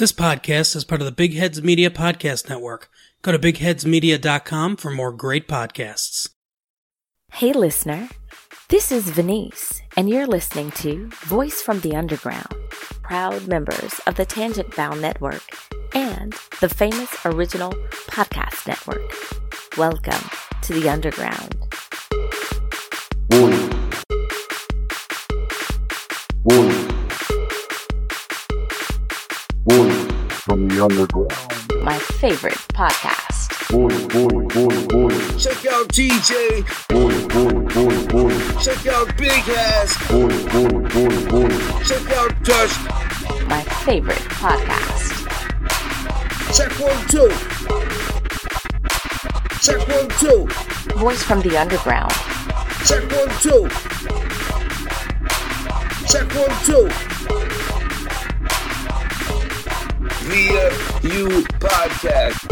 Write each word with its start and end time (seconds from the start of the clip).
This 0.00 0.12
podcast 0.12 0.74
is 0.76 0.84
part 0.84 1.02
of 1.02 1.04
the 1.04 1.12
Big 1.12 1.34
Heads 1.34 1.62
Media 1.62 1.90
Podcast 1.90 2.48
Network. 2.48 2.88
Go 3.20 3.32
to 3.32 3.38
bigheadsmedia.com 3.38 4.78
for 4.78 4.90
more 4.90 5.12
great 5.12 5.46
podcasts. 5.46 6.30
Hey, 7.34 7.52
listener. 7.52 8.08
This 8.70 8.90
is 8.90 9.10
Venice, 9.10 9.82
and 9.98 10.08
you're 10.08 10.26
listening 10.26 10.70
to 10.70 11.10
Voice 11.24 11.60
from 11.60 11.80
the 11.80 11.96
Underground, 11.96 12.54
proud 13.02 13.46
members 13.46 14.00
of 14.06 14.14
the 14.14 14.24
Tangent 14.24 14.74
Bound 14.74 15.02
Network 15.02 15.42
and 15.94 16.32
the 16.62 16.68
famous 16.70 17.14
original 17.26 17.72
podcast 18.06 18.66
network. 18.66 19.02
Welcome 19.76 20.30
to 20.62 20.72
the 20.72 20.88
Underground. 20.88 21.56
Voice. 23.28 23.68
Voice. 26.46 26.79
Voice 30.60 30.68
from 30.68 30.68
the 30.68 30.84
underground. 30.84 31.84
My 31.84 31.98
favorite 31.98 32.58
podcast. 32.74 33.52
Voice, 33.70 33.94
voice, 34.12 34.52
voice, 34.52 34.84
voice. 34.92 35.44
Check 35.44 35.72
out 35.72 35.88
TJ. 35.88 36.66
Voice, 36.92 37.24
voice, 37.32 37.72
voice, 37.72 38.06
voice. 38.06 38.64
Check 38.64 38.86
out 38.88 39.16
Big 39.16 39.48
Ass. 39.48 39.96
Voice, 40.08 40.42
voice, 40.52 40.92
voice, 40.92 41.24
voice. 41.28 41.88
Check 41.88 42.10
out 42.18 42.44
Dust. 42.44 42.80
My 43.48 43.62
favorite 43.84 44.18
podcast. 44.38 45.10
Check 46.54 46.72
one, 46.78 47.06
two. 47.08 47.30
Check 49.62 49.88
one, 49.88 50.08
two. 50.18 50.46
Voice 50.98 51.22
from 51.22 51.40
the 51.40 51.56
Underground. 51.56 52.12
Check 52.84 53.10
one, 53.12 53.30
two. 53.40 53.68
Check 56.06 56.34
one, 56.34 56.54
two. 56.64 57.79
Via 60.22 60.70
You 61.02 61.42
Podcast. 61.58 62.46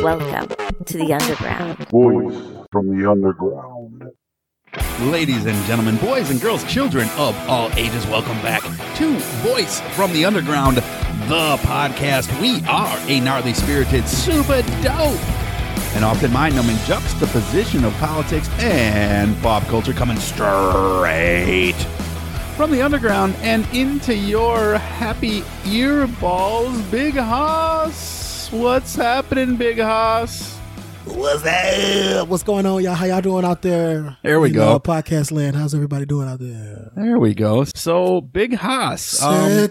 Welcome 0.00 0.48
to 0.84 0.98
the 0.98 1.12
Underground. 1.12 1.78
Voice 1.88 2.66
from 2.72 2.96
the 2.96 3.10
underground. 3.10 4.10
Ladies 5.00 5.46
and 5.46 5.56
gentlemen, 5.66 5.96
boys 5.96 6.30
and 6.30 6.40
girls, 6.40 6.64
children 6.64 7.08
of 7.16 7.36
all 7.48 7.70
ages, 7.72 8.06
welcome 8.06 8.40
back 8.42 8.62
to 8.96 9.16
Voice 9.48 9.80
from 9.96 10.12
the 10.12 10.24
Underground, 10.24 10.76
the 10.76 11.56
podcast. 11.62 12.40
We 12.40 12.64
are 12.68 12.98
a 13.08 13.20
gnarly 13.20 13.54
spirited, 13.54 14.08
super 14.08 14.62
dope, 14.82 15.20
and 15.94 16.04
often 16.04 16.32
mind 16.32 16.54
numbing 16.54 16.76
juxtaposition 16.86 17.84
of 17.84 17.92
politics 17.94 18.48
and 18.60 19.40
pop 19.42 19.62
culture 19.64 19.92
coming 19.92 20.18
straight 20.18 21.76
from 22.60 22.70
the 22.70 22.82
underground 22.82 23.34
and 23.40 23.66
into 23.74 24.14
your 24.14 24.76
happy 24.76 25.40
earballs. 25.64 26.90
Big 26.90 27.14
Hoss, 27.14 28.52
what's 28.52 28.94
happening, 28.94 29.56
Big 29.56 29.78
Hoss? 29.78 30.59
What's 31.12 31.42
that? 31.42 32.26
What's 32.28 32.42
going 32.42 32.66
on, 32.66 32.82
y'all? 32.82 32.94
How 32.94 33.04
y'all 33.06 33.20
doing 33.20 33.44
out 33.44 33.62
there? 33.62 34.16
There 34.22 34.40
we 34.40 34.48
You 34.48 34.54
go. 34.54 34.72
know, 34.72 34.80
podcast 34.80 35.32
land. 35.32 35.56
How's 35.56 35.74
everybody 35.74 36.06
doing 36.06 36.28
out 36.28 36.38
there? 36.40 36.90
There 36.96 37.18
we 37.18 37.34
go. 37.34 37.64
So, 37.64 38.20
Big 38.20 38.54
Haas. 38.54 39.22
Um, 39.22 39.68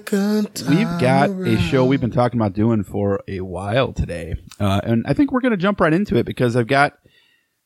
we've 0.70 1.00
got 1.00 1.30
a 1.30 1.58
show 1.60 1.86
we've 1.86 2.02
been 2.02 2.12
talking 2.12 2.40
about 2.40 2.54
doing 2.54 2.84
for 2.84 3.22
a 3.28 3.42
while 3.42 3.94
today, 3.94 4.36
uh, 4.60 4.82
and 4.84 5.06
I 5.08 5.14
think 5.14 5.32
we're 5.32 5.42
going 5.42 5.52
to 5.52 5.58
jump 5.58 5.80
right 5.82 5.94
into 5.94 6.17
it 6.17 6.26
because 6.26 6.56
I've 6.56 6.67
got 6.67 6.94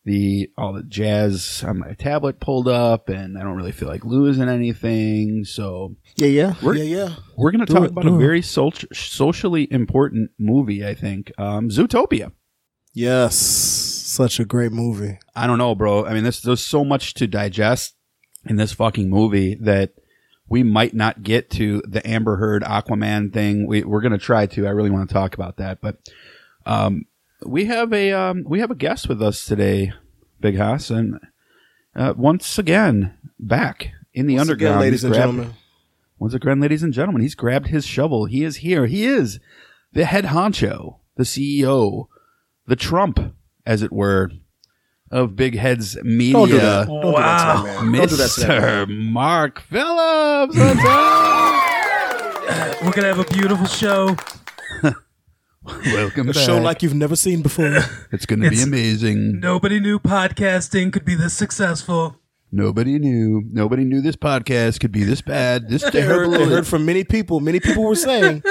the 0.05 0.49
all 0.57 0.73
the 0.73 0.83
jazz 0.83 1.63
on 1.65 1.79
my 1.79 1.93
tablet 1.93 2.39
pulled 2.39 2.67
up, 2.67 3.09
and 3.09 3.37
I 3.37 3.43
don't 3.43 3.55
really 3.55 3.71
feel 3.71 3.87
like 3.89 4.03
losing 4.05 4.49
anything. 4.49 5.43
So 5.45 5.95
Yeah, 6.15 6.27
yeah, 6.27 6.53
We're- 6.61 6.79
yeah, 6.81 7.05
yeah. 7.05 7.15
we're 7.37 7.51
going 7.51 7.65
to 7.65 7.73
talk 7.73 7.83
it, 7.83 7.91
about 7.91 8.05
a 8.05 8.13
it. 8.13 8.17
very 8.19 8.41
soci- 8.41 8.93
socially 8.95 9.67
important 9.71 10.31
movie. 10.39 10.85
I 10.85 10.93
think 10.93 11.31
um, 11.37 11.69
Zootopia. 11.69 12.31
Yes, 12.93 13.35
such 13.35 14.39
a 14.39 14.45
great 14.45 14.71
movie. 14.71 15.17
I 15.35 15.47
don't 15.47 15.57
know, 15.57 15.73
bro. 15.75 16.05
I 16.05 16.13
mean, 16.13 16.23
this, 16.23 16.41
there's 16.41 16.63
so 16.63 16.83
much 16.85 17.13
to 17.15 17.27
digest 17.27 17.95
in 18.45 18.55
this 18.57 18.71
fucking 18.73 19.09
movie 19.09 19.55
that 19.55 19.93
we 20.47 20.61
might 20.61 20.93
not 20.93 21.23
get 21.23 21.49
to 21.51 21.81
the 21.87 22.07
Amber 22.07 22.35
Heard 22.37 22.61
Aquaman 22.63 23.33
thing. 23.33 23.65
We, 23.65 23.83
we're 23.83 24.01
gonna 24.01 24.17
try 24.19 24.45
to. 24.47 24.67
I 24.67 24.71
really 24.71 24.91
want 24.91 25.09
to 25.09 25.13
talk 25.13 25.33
about 25.33 25.57
that, 25.57 25.81
but 25.81 25.97
um, 26.65 27.05
we 27.43 27.65
have 27.65 27.91
a 27.93 28.11
um, 28.11 28.43
we 28.45 28.59
have 28.59 28.69
a 28.69 28.75
guest 28.75 29.09
with 29.09 29.21
us 29.21 29.43
today, 29.45 29.93
Big 30.39 30.57
Hoss, 30.57 30.89
and 30.91 31.19
uh, 31.95 32.13
once 32.15 32.59
again 32.59 33.17
back 33.39 33.91
in 34.13 34.27
the 34.27 34.35
Once 34.35 34.49
underground, 34.49 34.73
again, 34.75 34.81
ladies 34.81 34.99
he's 35.01 35.03
and 35.05 35.13
grabbed- 35.13 35.31
gentlemen. 35.31 35.53
Once 36.19 36.33
again, 36.35 36.61
ladies 36.61 36.83
and 36.83 36.93
gentlemen, 36.93 37.21
he's 37.21 37.35
grabbed 37.35 37.67
his 37.67 37.85
shovel. 37.85 38.25
He 38.25 38.43
is 38.43 38.57
here. 38.57 38.85
He 38.85 39.03
is 39.05 39.39
the 39.91 40.05
head 40.05 40.25
honcho, 40.25 40.99
the 41.17 41.23
CEO, 41.23 42.07
the 42.65 42.75
Trump, 42.75 43.19
as 43.65 43.81
it 43.81 43.91
were, 43.91 44.31
of 45.11 45.35
Big 45.35 45.57
Heads 45.57 45.97
Media. 46.03 46.33
Don't 46.33 46.49
do 46.49 46.57
that. 46.59 46.87
Don't 46.87 47.01
do 47.01 47.11
that 47.11 47.17
to 47.39 47.65
that. 47.65 47.75
Don't 47.81 47.91
do 47.91 48.15
that 48.15 48.29
to 48.29 48.41
that. 48.41 48.87
Mr. 48.87 49.11
Mark 49.11 49.59
Phillips. 49.61 50.55
We're 52.81 52.91
going 52.91 53.03
to 53.03 53.13
have 53.13 53.19
a 53.19 53.25
beautiful 53.33 53.65
show. 53.67 54.15
Welcome 55.85 56.29
A 56.29 56.33
back. 56.33 56.43
show 56.43 56.59
like 56.59 56.83
you've 56.83 56.93
never 56.93 57.15
seen 57.15 57.41
before. 57.41 57.77
it's 58.11 58.25
going 58.25 58.41
to 58.41 58.49
be 58.49 58.55
It's- 58.55 58.67
amazing. 58.67 59.39
Nobody 59.39 59.79
knew 59.79 59.97
podcasting 59.99 60.91
could 60.91 61.05
be 61.05 61.15
this 61.15 61.33
successful. 61.33 62.17
Nobody 62.51 62.99
knew. 62.99 63.43
Nobody 63.51 63.83
knew 63.85 64.01
this 64.01 64.15
podcast 64.17 64.79
could 64.81 64.91
be 64.91 65.03
this 65.05 65.21
bad, 65.21 65.69
this 65.69 65.81
they 65.89 66.01
heard, 66.01 66.25
terrible. 66.27 66.31
they 66.33 66.45
heard 66.45 66.67
from 66.67 66.85
many 66.85 67.03
people. 67.03 67.39
Many 67.39 67.59
people 67.61 67.83
were 67.83 67.95
saying, 67.95 68.43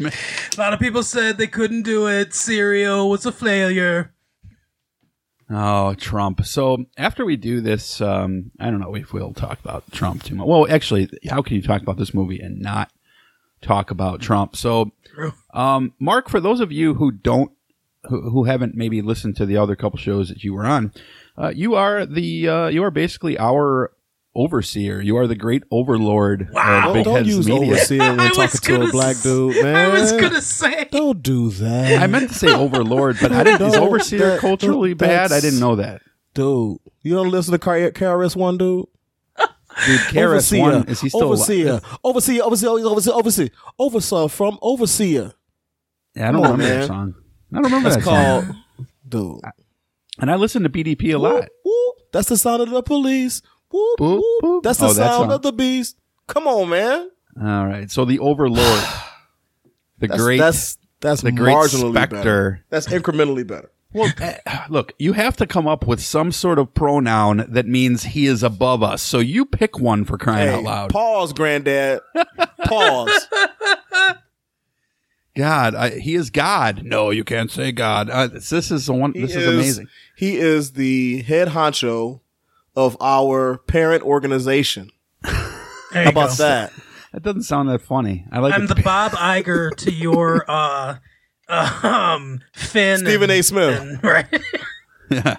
A 0.00 0.58
lot 0.58 0.72
of 0.72 0.80
people 0.80 1.02
said 1.02 1.38
they 1.38 1.46
couldn't 1.46 1.82
do 1.82 2.06
it. 2.06 2.34
Serial 2.34 3.08
was 3.08 3.24
a 3.26 3.32
failure. 3.32 4.12
Oh, 5.48 5.94
Trump. 5.94 6.44
So 6.44 6.86
after 6.98 7.24
we 7.24 7.36
do 7.36 7.60
this, 7.60 8.00
um, 8.00 8.50
I 8.58 8.70
don't 8.70 8.80
know 8.80 8.96
if 8.96 9.12
we'll 9.12 9.32
talk 9.32 9.60
about 9.60 9.90
Trump 9.92 10.24
too 10.24 10.34
much. 10.34 10.46
Well, 10.46 10.66
actually, 10.68 11.08
how 11.28 11.40
can 11.42 11.56
you 11.56 11.62
talk 11.62 11.82
about 11.82 11.98
this 11.98 12.12
movie 12.12 12.40
and 12.40 12.60
not 12.60 12.90
talk 13.62 13.90
about 13.90 14.20
Trump? 14.20 14.56
So, 14.56 14.90
um, 15.54 15.94
Mark, 16.00 16.28
for 16.28 16.40
those 16.40 16.60
of 16.60 16.72
you 16.72 16.94
who 16.94 17.12
don't, 17.12 17.52
who, 18.08 18.30
who 18.30 18.44
haven't 18.44 18.74
maybe 18.74 19.02
listened 19.02 19.36
to 19.36 19.46
the 19.46 19.56
other 19.56 19.76
couple 19.76 19.98
shows 19.98 20.28
that 20.28 20.42
you 20.42 20.52
were 20.52 20.66
on, 20.66 20.92
uh, 21.38 21.52
you 21.54 21.74
are 21.74 22.04
the, 22.04 22.48
uh, 22.48 22.66
you 22.66 22.82
are 22.82 22.90
basically 22.90 23.38
our 23.38 23.92
overseer. 24.36 25.00
You 25.00 25.16
are 25.16 25.26
the 25.26 25.34
great 25.34 25.62
overlord 25.70 26.48
Wow. 26.52 26.78
of 26.78 26.84
don't, 26.84 26.92
Big 26.94 27.04
don't 27.04 27.16
Heads 27.16 27.28
use 27.28 27.48
Media. 27.48 27.66
overseer 27.72 27.98
when 27.98 28.20
I 28.20 28.28
talking 28.28 28.42
was 28.42 28.60
to 28.60 28.74
a 28.74 28.78
gonna 28.78 28.92
black 28.92 29.16
dude, 29.22 29.64
man. 29.64 29.76
I 29.90 30.00
was 30.00 30.12
going 30.12 30.32
to 30.32 30.42
say. 30.42 30.86
Don't 30.90 31.22
do 31.22 31.50
that. 31.50 32.02
I 32.02 32.06
meant 32.06 32.28
to 32.30 32.34
say 32.34 32.52
overlord, 32.52 33.16
but 33.20 33.32
I 33.32 33.42
didn't. 33.44 33.66
Is 33.66 33.74
overseer 33.76 34.18
that- 34.30 34.40
culturally 34.40 34.92
that- 34.94 34.98
bad? 34.98 35.32
I 35.32 35.40
didn't 35.40 35.60
know 35.60 35.76
that. 35.76 36.02
dude. 36.34 36.78
You 37.02 37.14
don't 37.14 37.30
listen 37.30 37.52
to 37.52 37.58
Car- 37.58 37.90
KRS 37.92 38.36
One, 38.36 38.58
dude. 38.58 38.86
Dude, 39.86 40.00
KRS 40.00 40.58
One 40.58 40.88
is 40.88 41.00
he 41.02 41.08
still 41.10 41.24
alive? 41.24 41.32
overseer, 41.40 41.80
overseer, 42.02 42.42
overseer, 42.42 42.68
overseer, 42.70 43.12
overseer, 43.12 43.48
overseer 43.78 44.28
from 44.28 44.58
overseer. 44.62 45.32
Yeah, 46.14 46.28
I 46.30 46.32
don't 46.32 46.42
Come 46.42 46.52
on, 46.52 46.58
remember 46.58 46.64
that 46.64 46.78
man. 46.78 46.86
song. 46.88 47.14
I 47.52 47.54
don't 47.56 47.64
remember 47.64 47.90
That's 47.90 48.04
that 48.06 48.42
song. 48.44 48.54
called, 48.56 48.56
dude. 49.06 49.40
And 50.18 50.30
I 50.30 50.36
listen 50.36 50.62
to 50.62 50.70
BDP 50.70 51.14
a 51.14 51.18
lot. 51.18 51.34
Whoop, 51.34 51.48
whoop. 51.64 51.94
That's 52.12 52.28
the 52.30 52.38
sound 52.38 52.62
of 52.62 52.70
the 52.70 52.82
police. 52.82 53.42
Whoop, 53.76 53.98
Boop, 54.00 54.22
boop. 54.42 54.62
That's 54.62 54.78
the 54.78 54.86
Oh, 54.86 54.88
that 54.88 54.94
sound 54.94 55.24
song. 55.28 55.32
of 55.32 55.42
the 55.42 55.52
beast. 55.52 55.96
Come 56.26 56.46
on, 56.46 56.68
man. 56.70 57.10
All 57.40 57.66
right. 57.66 57.90
So 57.90 58.04
the 58.04 58.18
Overlord, 58.18 58.58
the 59.98 60.06
That's, 60.08 60.22
great, 60.22 60.38
That's 60.38 60.78
that's 61.00 61.20
the 61.22 61.32
great 61.32 61.54
marginally 61.54 61.92
better. 62.10 62.64
That's 62.70 62.86
incrementally 62.88 63.46
better. 63.46 63.70
Well, 63.92 64.12
eh, 64.20 64.38
look, 64.68 64.92
you 64.98 65.12
have 65.14 65.36
to 65.38 65.46
come 65.46 65.66
up 65.66 65.86
with 65.86 66.00
some 66.02 66.30
sort 66.32 66.58
of 66.58 66.74
pronoun 66.74 67.46
that 67.48 67.66
means 67.66 68.02
he 68.02 68.26
is 68.26 68.42
above 68.42 68.82
us. 68.82 69.00
So 69.02 69.20
you 69.20 69.46
pick 69.46 69.78
one 69.78 70.04
for 70.04 70.18
crying 70.18 70.48
Hey, 70.48 70.54
out 70.54 70.62
loud. 70.64 70.90
pause, 70.90 71.32
granddad. 71.32 72.00
pause. 72.64 73.26
God, 75.36 75.74
I, 75.74 75.98
he 75.98 76.14
is 76.14 76.30
God. 76.30 76.82
No, 76.84 77.10
you 77.10 77.22
can't 77.24 77.50
say 77.50 77.70
God. 77.72 78.08
Uh, 78.08 78.26
this 78.28 78.52
is 78.70 78.86
the 78.86 78.94
one. 78.94 79.12
He 79.12 79.20
This 79.22 79.36
is, 79.36 79.46
amazing. 79.46 79.88
He 80.16 80.36
is 80.36 80.72
the 80.72 81.22
head 81.22 81.48
honcho 81.48 82.20
of 82.76 82.96
our 83.00 83.58
parent 83.58 84.02
organization. 84.02 84.90
How 85.24 86.08
about 86.10 86.30
go. 86.30 86.44
that? 86.44 86.72
That 87.12 87.22
doesn't 87.22 87.44
sound 87.44 87.68
that 87.70 87.80
funny. 87.80 88.26
I 88.30 88.40
like 88.40 88.52
I'm 88.54 88.64
it. 88.64 88.68
the 88.68 88.82
Bob 88.82 89.12
Iger 89.12 89.74
to 89.76 89.90
your 89.90 90.44
uh, 90.50 90.96
um, 91.48 92.40
Finn. 92.54 92.98
Stephen 92.98 93.30
A. 93.30 93.36
and- 93.36 93.44
Smith. 93.44 93.80
and- 93.80 94.04
right. 94.04 94.26
yeah. 95.10 95.36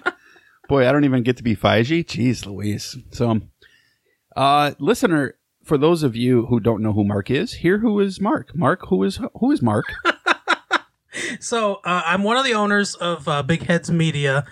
Boy, 0.68 0.88
I 0.88 0.92
don't 0.92 1.04
even 1.04 1.22
get 1.22 1.36
to 1.38 1.42
be 1.42 1.54
Feige. 1.56 2.04
Jeez 2.04 2.44
Louise. 2.44 2.96
So, 3.12 3.40
uh, 4.36 4.72
listener, 4.78 5.36
for 5.64 5.78
those 5.78 6.02
of 6.02 6.14
you 6.16 6.46
who 6.46 6.60
don't 6.60 6.82
know 6.82 6.92
who 6.92 7.04
Mark 7.04 7.30
is, 7.30 7.52
here 7.54 7.78
who 7.78 8.00
is 8.00 8.20
Mark. 8.20 8.54
Mark, 8.54 8.86
who 8.88 9.02
is 9.04 9.18
who 9.40 9.50
is 9.52 9.62
Mark? 9.62 9.86
So 11.40 11.76
uh, 11.84 12.02
I'm 12.06 12.22
one 12.22 12.36
of 12.36 12.44
the 12.44 12.52
owners 12.54 12.94
of 12.94 13.26
uh, 13.26 13.42
Big 13.42 13.62
Heads 13.66 13.90
Media, 13.90 14.44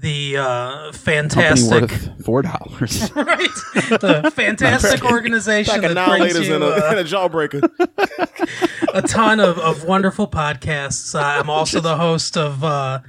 the 0.00 0.36
uh, 0.36 0.92
fantastic, 0.92 1.90
four 2.24 2.42
dollars. 2.42 3.10
right? 3.16 3.38
The 3.74 4.32
fantastic 4.34 5.04
organization 5.04 5.80
Like 5.80 5.94
that 5.94 6.08
brings 6.08 6.48
you 6.48 6.54
and 6.54 6.64
a, 6.64 6.66
uh, 6.66 6.90
and 6.90 6.98
a 6.98 7.04
jawbreaker. 7.04 7.62
a 8.94 9.02
ton 9.02 9.40
of, 9.40 9.58
of 9.58 9.84
wonderful 9.84 10.26
podcasts. 10.26 11.14
Uh, 11.14 11.22
I'm 11.22 11.50
also 11.50 11.80
the 11.80 11.96
host 11.96 12.36
of 12.36 12.64
uh, 12.64 13.00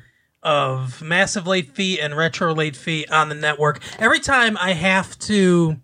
of 0.44 1.02
Massive 1.02 1.48
Late 1.48 1.72
Fee 1.72 2.00
and 2.00 2.16
Retro 2.16 2.54
Late 2.54 2.76
Fee 2.76 3.06
on 3.10 3.30
the 3.30 3.36
network. 3.36 3.82
Every 4.00 4.20
time 4.20 4.58
I 4.58 4.74
have 4.74 5.18
to 5.20 5.78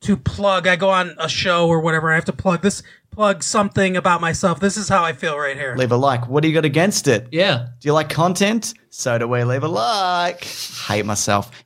to 0.00 0.16
plug, 0.16 0.66
I 0.66 0.76
go 0.76 0.90
on 0.90 1.14
a 1.18 1.28
show 1.28 1.68
or 1.68 1.80
whatever. 1.80 2.10
I 2.10 2.16
have 2.16 2.24
to 2.24 2.32
plug 2.32 2.62
this, 2.62 2.82
plug 3.12 3.42
something 3.42 3.96
about 3.96 4.20
myself. 4.20 4.58
This 4.58 4.76
is 4.76 4.88
how 4.88 5.04
I 5.04 5.12
feel 5.12 5.38
right 5.38 5.56
here. 5.56 5.76
Leave 5.76 5.92
a 5.92 5.96
like. 5.96 6.28
What 6.28 6.42
do 6.42 6.48
you 6.48 6.54
got 6.54 6.64
against 6.64 7.06
it? 7.06 7.28
Yeah. 7.30 7.68
Do 7.78 7.88
you 7.88 7.92
like 7.92 8.08
content? 8.08 8.74
So 8.90 9.16
do 9.18 9.28
we. 9.28 9.44
Leave 9.44 9.62
a 9.62 9.68
like. 9.68 10.44
Hate 10.44 11.06
myself. 11.06 11.50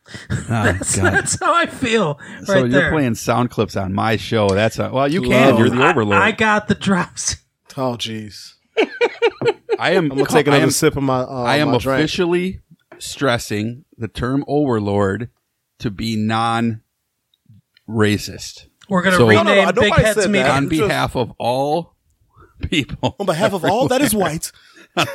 Oh, 0.49 0.49
God. 0.49 0.79
That's 1.13 1.41
how 1.41 1.53
I 1.55 1.67
feel 1.67 2.21
right 2.21 2.47
so 2.47 2.55
you're 2.59 2.69
there. 2.69 2.91
playing 2.93 3.17
sound 3.17 3.51
clips 3.51 3.75
on 3.77 3.93
my 3.93 4.17
show. 4.17 4.49
That's 4.49 4.79
a, 4.79 4.91
well, 4.91 5.11
you 5.11 5.23
can. 5.23 5.51
Love. 5.51 5.59
You're 5.59 5.71
the 5.71 5.83
I- 5.83 5.91
overlord. 5.91 6.23
I, 6.23 6.31
got 6.31 6.69
the 6.69 6.75
drops. 6.77 7.37
Oh, 7.77 7.97
jeez. 7.97 8.53
I 9.79 9.91
am. 9.93 10.05
I'm 10.13 10.19
gonna 10.19 10.27
take 10.27 10.47
another 10.47 10.63
am, 10.65 10.71
sip 10.71 10.97
of 10.97 11.03
my. 11.03 11.19
Uh, 11.21 11.43
I 11.43 11.57
am 11.57 11.73
my 11.73 11.79
drink. 11.79 11.99
officially 11.99 12.61
stressing 12.99 13.85
the 13.99 14.09
term 14.09 14.45
overlord 14.47 15.31
to 15.81 15.91
be 15.91 16.15
non-racist 16.17 16.81
We're 18.89 19.03
gonna 19.03 19.17
So- 19.17 19.29
rename 19.29 19.45
No, 19.47 19.55
no, 19.55 19.65
no, 19.71 19.73
Big 19.81 19.95
Heads 19.95 20.23
said 20.23 20.31
Media. 20.31 20.45
that. 20.49 20.57
on 20.57 20.69
just- 20.71 20.81
behalf 20.83 21.17
of 21.17 21.33
all 21.39 21.95
people. 22.71 23.17
On 23.19 23.27
behalf 23.27 23.53
of 23.53 23.65
all 23.65 23.89
that 23.89 24.01
is 24.01 24.15
white. 24.15 24.53
of 24.97 25.09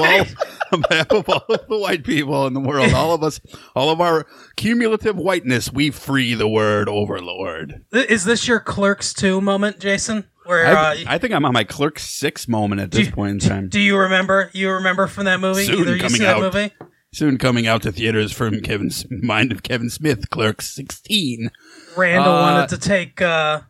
all, 0.00 0.24
on 0.72 0.82
behalf 0.86 1.10
of 1.10 1.26
all 1.30 1.44
of 1.48 1.66
the 1.66 1.78
white 1.78 2.04
people 2.04 2.46
in 2.46 2.52
the 2.52 2.60
world, 2.60 2.92
all 2.92 3.14
of 3.14 3.22
us, 3.22 3.40
all 3.74 3.88
of 3.88 3.98
our 3.98 4.26
cumulative 4.56 5.16
whiteness, 5.16 5.72
we 5.72 5.90
free 5.90 6.34
the 6.34 6.46
word 6.46 6.90
overlord. 6.90 7.86
Is 7.90 8.24
this 8.26 8.46
your 8.46 8.60
Clerks 8.60 9.14
2 9.14 9.40
moment, 9.40 9.80
Jason? 9.80 10.24
Where 10.44 10.66
uh, 10.66 10.74
I, 10.76 11.04
I 11.06 11.16
think 11.18 11.32
I'm 11.32 11.46
on 11.46 11.54
my 11.54 11.64
Clerk 11.64 11.98
Six 11.98 12.46
moment 12.48 12.82
at 12.82 12.90
this 12.90 13.06
do, 13.06 13.12
point 13.14 13.42
in 13.42 13.48
time. 13.48 13.68
Do 13.70 13.80
you 13.80 13.96
remember? 13.96 14.50
You 14.52 14.72
remember 14.72 15.06
from 15.06 15.24
that 15.24 15.40
movie? 15.40 15.64
Soon 15.64 15.80
Either 15.80 15.94
you 15.96 16.02
coming 16.02 16.18
see 16.18 16.24
that 16.24 16.36
out. 16.36 16.42
movie? 16.52 16.74
Soon 17.14 17.38
coming 17.38 17.66
out 17.66 17.80
to 17.82 17.92
theaters 17.92 18.30
from 18.30 18.60
Kevin's 18.60 19.06
mind 19.10 19.52
of 19.52 19.62
Kevin 19.62 19.88
Smith, 19.88 20.28
Clerk 20.28 20.60
16. 20.60 21.50
Randall 21.96 22.34
Uh, 22.34 22.40
wanted 22.42 22.68
to 22.70 22.78
take 22.78 23.20
uh, 23.22 23.60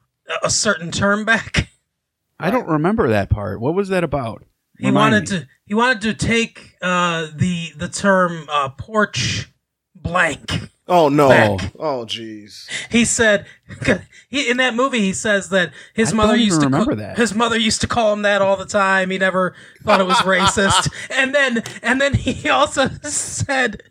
a 0.43 0.51
certain 0.51 0.91
term 0.91 1.25
back. 1.25 1.69
I 2.41 2.51
don't 2.51 2.69
remember 2.69 3.09
that 3.09 3.31
part. 3.31 3.61
What 3.61 3.75
was 3.75 3.89
that 3.89 4.05
about? 4.05 4.45
He 4.79 4.91
wanted 4.91 5.31
me. 5.31 5.39
to. 5.39 5.49
He 5.67 5.75
wanted 5.75 6.01
to 6.03 6.15
take 6.15 6.75
uh, 6.83 7.29
the 7.35 7.73
the 7.77 7.89
term 7.89 8.47
uh, 8.51 8.71
porch 8.71 9.51
blank. 9.95 10.69
Oh 10.87 11.09
no. 11.09 11.29
Back. 11.29 11.73
Oh 11.79 12.05
jeez. 12.07 12.69
He 12.91 13.05
said 13.07 13.47
he, 14.29 14.51
in 14.51 14.59
that 14.59 14.75
movie 14.75 14.99
he 15.01 15.13
says 15.15 15.49
that 15.51 15.73
his 15.95 16.13
I 16.13 16.17
mother 16.17 16.37
used 16.37 16.61
to 16.61 16.67
remember 16.67 16.91
ca- 16.93 16.97
that. 17.01 17.17
his 17.17 17.35
mother 17.35 17.57
used 17.59 17.81
to 17.83 17.87
call 17.87 18.13
him 18.13 18.23
that 18.23 18.43
all 18.43 18.57
the 18.57 18.67
time. 18.67 19.11
He 19.11 19.17
never 19.17 19.55
thought 19.83 20.01
it 20.01 20.07
was 20.07 20.17
racist. 20.19 20.93
And 21.11 21.35
then 21.35 21.63
and 21.83 22.01
then 22.01 22.13
he 22.15 22.49
also 22.51 22.89
said 23.03 23.83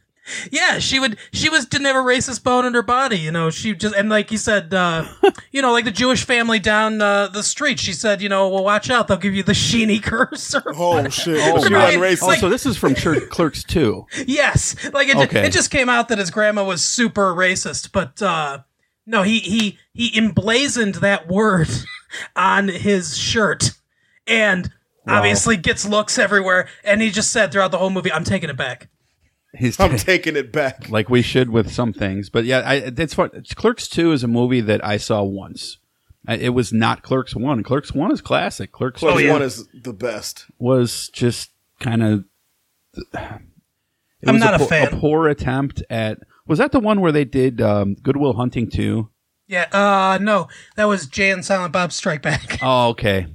yeah, 0.52 0.80
she 0.80 1.00
would 1.00 1.18
she 1.32 1.50
was 1.50 1.66
didn't 1.66 1.86
have 1.86 1.96
a 1.96 2.00
racist 2.00 2.44
bone 2.44 2.66
in 2.66 2.74
her 2.74 2.82
body, 2.82 3.18
you 3.18 3.32
know. 3.32 3.50
She 3.50 3.74
just 3.76 3.94
and 3.96 4.10
like 4.10 4.30
he 4.30 4.38
said 4.38 4.74
uh 4.74 5.06
you 5.52 5.62
know, 5.62 5.72
like 5.72 5.86
the 5.86 5.92
Jewish 5.92 6.24
family 6.26 6.60
down 6.60 7.02
uh, 7.02 7.28
the 7.28 7.44
street, 7.44 7.80
she 7.80 7.94
said, 7.94 8.22
you 8.22 8.30
know, 8.30 8.48
well 8.50 8.64
watch 8.64 8.90
out, 8.90 9.08
they'll 9.08 9.18
give 9.18 9.34
you 9.36 9.44
the 9.44 9.52
Sheeny 9.54 10.02
curse 10.04 10.56
or 10.56 10.64
Oh 10.76 11.08
shit. 11.10 11.38
Oh, 11.42 11.66
she 11.66 11.74
Right. 11.74 11.98
wasn't 11.98 12.04
racist. 12.04 12.38
Oh, 12.38 12.40
so 12.40 12.50
this 12.50 12.66
is 12.66 12.78
from 12.78 12.96
Church 12.96 13.24
Clerks 13.30 13.64
2. 13.66 14.06
Yes, 14.28 14.76
like 14.94 15.08
it, 15.10 15.18
Okay. 15.18 15.46
it 15.48 15.52
just 15.52 15.72
came 15.72 15.90
out 15.90 16.08
that 16.10 16.18
his 16.20 16.32
grandma 16.32 16.64
was 16.64 16.84
super 16.84 17.34
racist, 17.34 17.92
but 17.92 18.22
uh, 18.22 18.60
no, 19.06 19.24
he 19.24 19.40
he 19.40 19.78
he 19.94 20.18
emblazoned 20.18 20.96
that 20.96 21.28
word 21.28 21.68
on 22.36 22.70
his 22.70 23.18
shirt, 23.18 23.72
and 24.26 24.72
obviously 25.06 25.58
gets 25.58 25.86
looks 25.86 26.18
everywhere. 26.18 26.70
And 26.86 27.02
he 27.02 27.10
just 27.12 27.32
said 27.32 27.52
throughout 27.52 27.72
the 27.72 27.78
whole 27.78 27.90
movie, 27.90 28.12
"I'm 28.14 28.24
taking 28.24 28.50
it 28.50 28.56
back." 28.56 28.88
He's 29.56 29.80
I'm 29.80 29.96
taking 29.98 30.36
it 30.36 30.52
back. 30.52 30.90
like 30.90 31.10
we 31.10 31.22
should 31.22 31.50
with 31.50 31.72
some 31.72 31.94
things. 31.94 32.30
But 32.30 32.46
yeah, 32.46 32.60
I, 32.60 32.76
it's 32.76 33.14
fun. 33.14 33.30
Clerks 33.56 33.88
2 33.88 34.12
is 34.12 34.24
a 34.24 34.28
movie 34.28 34.62
that 34.62 34.84
I 34.86 34.98
saw 34.98 35.22
once. 35.24 35.78
I, 36.28 36.36
it 36.38 36.50
was 36.50 36.72
not 36.74 37.04
Clerks 37.04 37.36
1. 37.36 37.64
Clerks 37.64 37.94
1 37.94 38.12
is 38.12 38.22
classic. 38.22 38.72
Clerks 38.72 39.00
Clerks 39.00 39.22
2 39.22 39.32
one 39.32 39.42
is 39.42 39.68
the 39.74 39.94
best. 39.94 40.46
was 40.58 41.10
just 41.10 41.52
kind 41.80 42.02
of. 42.02 42.26
I'm 43.16 44.40
not 44.40 44.60
a 44.60 44.66
fan. 44.66 44.88
A 44.88 44.98
poor 44.98 45.28
attempt 45.28 45.84
at. 45.90 46.20
Was 46.48 46.60
that 46.60 46.72
the 46.72 46.80
one 46.80 47.02
where 47.02 47.12
they 47.12 47.26
did 47.26 47.62
um, 47.62 47.96
Goodwill 47.96 48.34
Hunting 48.34 48.70
2? 48.70 49.10
Yeah, 49.48 49.68
uh, 49.72 50.18
no, 50.22 50.48
that 50.78 50.86
was 50.86 51.06
Jay 51.06 51.30
and 51.30 51.44
Silent 51.44 51.74
Bob 51.74 51.92
Strike 51.92 52.22
Back. 52.22 52.60
Oh, 52.62 52.90
okay. 52.90 53.28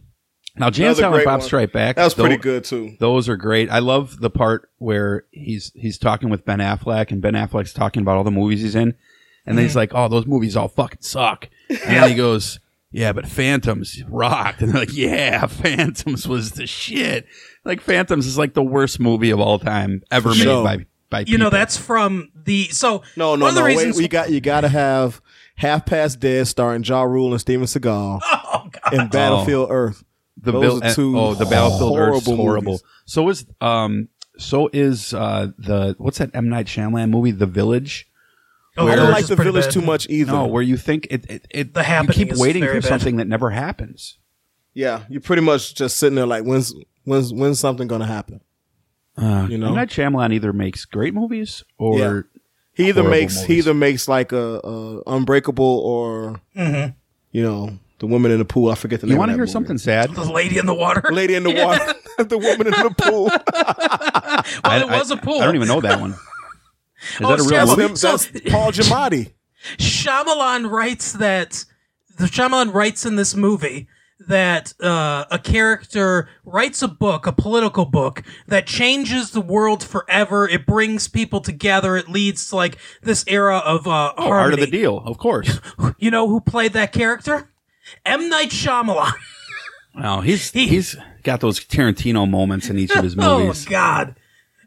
Now, 0.59 0.71
Jan 0.71 0.87
Another 0.87 1.01
Silent 1.03 1.25
Bob 1.25 1.39
one. 1.41 1.47
Strike 1.47 1.73
Back. 1.73 1.97
That 1.97 2.05
was 2.05 2.15
pretty 2.15 2.37
tho- 2.37 2.43
good 2.43 2.65
too. 2.65 2.97
Those 3.01 3.29
are 3.29 3.37
great. 3.37 3.71
I 3.71 3.79
love 3.81 4.21
the 4.21 4.31
part 4.31 4.71
where 4.79 5.25
he's 5.31 5.73
he's 5.75 5.99
talking 5.99 6.29
with 6.31 6.45
Ben 6.45 6.59
Affleck, 6.59 7.11
and 7.11 7.21
Ben 7.23 7.35
Affleck's 7.35 7.73
talking 7.73 8.03
about 8.03 8.17
all 8.17 8.25
the 8.25 8.31
movies 8.31 8.63
he's 8.63 8.75
in, 8.75 8.95
and 9.47 9.57
then 9.59 9.65
he's 9.65 9.71
Mm-hmm. 9.73 9.79
like, 9.79 9.91
"Oh, 9.95 10.09
those 10.09 10.27
movies 10.27 10.57
all 10.57 10.69
fucking 10.69 11.03
suck." 11.03 11.49
And 11.69 11.79
then 11.97 12.09
he 12.11 12.15
goes, 12.15 12.61
"Yeah, 12.91 13.13
but 13.13 13.27
Phantoms 13.27 14.03
rocked," 14.09 14.61
and 14.63 14.73
they're 14.73 14.81
like, 14.81 14.97
"Yeah, 14.97 15.47
Phantoms 15.47 16.27
was 16.29 16.53
the 16.53 16.67
shit." 16.67 17.27
Like 17.65 17.81
Phantoms 17.81 18.27
is 18.27 18.39
like 18.39 18.55
the 18.55 18.63
worst 18.63 18.99
movie 19.01 19.31
of 19.31 19.41
all 19.41 19.59
time 19.59 20.03
ever 20.11 20.31
made 20.31 20.37
sure. 20.39 20.65
by 20.65 20.87
by 21.11 21.25
You 21.27 21.39
know, 21.39 21.51
that's 21.51 21.77
from 21.77 22.31
the 22.35 22.65
so 22.69 23.03
No, 23.17 23.35
no, 23.37 23.45
one 23.45 23.49
of 23.51 23.55
the 23.55 23.61
no. 23.61 23.67
Wait, 23.67 23.77
reasons 23.77 23.97
we 23.99 24.09
got 24.09 24.31
you. 24.31 24.41
Got 24.41 24.63
to 24.63 24.69
have 24.69 25.21
Half 25.57 25.87
Past 25.87 26.21
Dead 26.21 26.47
starring 26.47 26.83
Ja 26.83 27.03
Rule 27.03 27.33
and 27.33 27.41
Steven 27.41 27.67
Seagal 27.67 28.21
oh 28.25 28.69
god 28.71 28.95
and 28.95 29.11
Battlefield 29.11 29.69
Earth. 29.71 30.05
The 30.41 30.53
those 30.53 30.81
Bill- 30.81 30.85
are 30.91 30.95
two 30.95 31.19
oh 31.19 31.35
the 31.35 31.45
Battlefield 31.47 31.99
Earth's 31.99 32.27
horrible 32.27 32.37
horrible. 32.43 32.73
movies. 32.73 32.83
So 33.07 33.29
is 33.29 33.47
um 33.61 34.09
so 34.39 34.69
is 34.73 35.13
uh 35.15 35.49
the 35.59 35.95
what's 35.99 36.19
that 36.19 36.31
M 36.35 36.49
Night 36.49 36.67
Shyamalan 36.67 37.11
movie 37.11 37.31
The 37.33 37.47
Village? 37.47 38.07
Oh, 38.77 38.87
I 38.87 38.95
don't 38.95 39.11
like 39.11 39.27
the 39.27 39.35
village 39.35 39.65
bad. 39.65 39.73
too 39.73 39.81
much 39.83 40.09
either. 40.09 40.31
No, 40.31 40.47
where 40.47 40.63
you 40.63 40.77
think 40.77 41.09
it, 41.11 41.29
it, 41.29 41.47
it 41.51 41.75
The 41.75 41.83
you 41.83 42.09
keep 42.13 42.31
is 42.33 42.39
waiting 42.39 42.63
for 42.65 42.75
bad. 42.75 42.85
something 42.85 43.17
that 43.17 43.27
never 43.27 43.51
happens. 43.51 44.19
Yeah, 44.73 45.03
you're 45.09 45.21
pretty 45.21 45.43
much 45.43 45.75
just 45.75 45.97
sitting 45.97 46.15
there 46.15 46.27
like, 46.27 46.45
when's 46.45 46.73
when's 47.03 47.33
when's 47.33 47.59
something 47.59 47.89
gonna 47.89 48.07
happen? 48.07 48.41
Uh, 49.17 49.49
You 49.51 49.59
know? 49.59 49.71
M. 49.71 49.75
Night 49.75 49.89
Shyamalan 49.89 50.33
either 50.33 50.53
makes 50.53 50.85
great 50.85 51.13
movies 51.13 51.65
or 51.77 51.99
Yeah. 51.99 52.21
He 52.75 52.89
either 52.91 53.01
Horrible 53.03 53.19
makes 53.21 53.43
he 53.43 53.59
either 53.59 53.75
makes 53.75 54.07
like 54.07 54.31
a, 54.31 54.61
a 54.63 55.03
Unbreakable 55.09 55.65
or 55.81 56.41
Mm-hmm. 56.57 56.93
you 57.33 57.43
know 57.43 57.79
the 57.99 58.07
woman 58.07 58.31
in 58.31 58.39
the 58.39 58.45
pool. 58.45 58.71
I 58.71 58.75
forget 58.75 59.01
the 59.01 59.07
you 59.07 59.11
name. 59.11 59.17
You 59.17 59.19
want 59.21 59.31
to 59.31 59.37
hear 59.37 59.47
that 59.47 59.53
something 59.53 59.79
sad? 59.79 60.15
the 60.15 60.25
lady 60.25 60.59
in 60.59 60.67
the 60.67 60.75
water. 60.75 61.03
Lady 61.13 61.35
in 61.35 61.43
the 61.43 61.55
water, 61.55 61.95
the 62.25 62.39
woman 62.39 62.67
in 62.69 62.73
the 62.73 62.95
pool. 62.99 63.25
well, 63.25 63.43
I- 64.65 64.81
it 64.83 64.89
was 64.91 65.11
I- 65.11 65.15
a 65.15 65.19
pool. 65.19 65.41
I 65.41 65.45
don't 65.47 65.57
even 65.57 65.69
know 65.69 65.81
that 65.81 66.01
one. 66.01 66.13
Is 66.13 66.19
Oh, 67.21 67.29
that 67.37 67.41
a 67.41 67.43
real 67.43 67.67
Shyamalan- 67.67 67.77
movie? 67.79 67.87
That's, 67.89 68.03
that's 68.27 68.51
Paul 68.51 68.73
Giamatti. 68.73 69.33
Shyamalan 69.79 70.71
writes 70.71 71.13
that 71.13 71.65
the 72.19 72.25
Shyamalan 72.27 72.73
writes 72.75 73.07
in 73.07 73.17
this 73.17 73.35
movie 73.35 73.89
that 74.27 74.75
uh, 74.83 75.25
a 75.31 75.39
character 75.39 76.29
writes 76.45 76.83
a 76.83 76.89
book, 76.89 77.27
a 77.27 77.33
political 77.33 77.85
book 77.85 78.23
that 78.49 78.67
changes 78.67 79.31
the 79.31 79.41
world 79.41 79.83
forever. 79.85 80.49
It 80.49 80.67
brings 80.67 81.07
people 81.09 81.41
together. 81.41 81.97
It 81.97 82.09
leads 82.09 82.49
to 82.51 82.57
like 82.57 82.79
this 83.03 83.25
era 83.29 83.59
of 83.59 83.87
uh, 83.87 84.13
Oh, 84.17 84.25
Art 84.25 84.29
harmony. 84.29 84.63
of 84.65 84.71
the 84.71 84.77
Deal, 84.77 84.99
of 84.99 85.19
course. 85.19 85.61
You 85.99 86.11
know 86.11 86.29
who 86.29 86.41
played 86.41 86.73
that 86.73 86.93
character? 86.93 87.51
M 88.07 88.29
Night 88.29 88.51
Shyamalan. 88.51 89.13
Oh, 90.03 90.21
he's 90.21 90.51
He- 90.53 90.69
he's 90.69 90.97
got 91.25 91.41
those 91.41 91.59
Tarantino 91.61 92.29
moments 92.29 92.69
in 92.71 92.79
each 92.79 92.95
of 92.95 93.03
his 93.03 93.17
movies. 93.17 93.29
oh 93.31 93.39
movies. 93.47 93.65
God! 93.65 94.15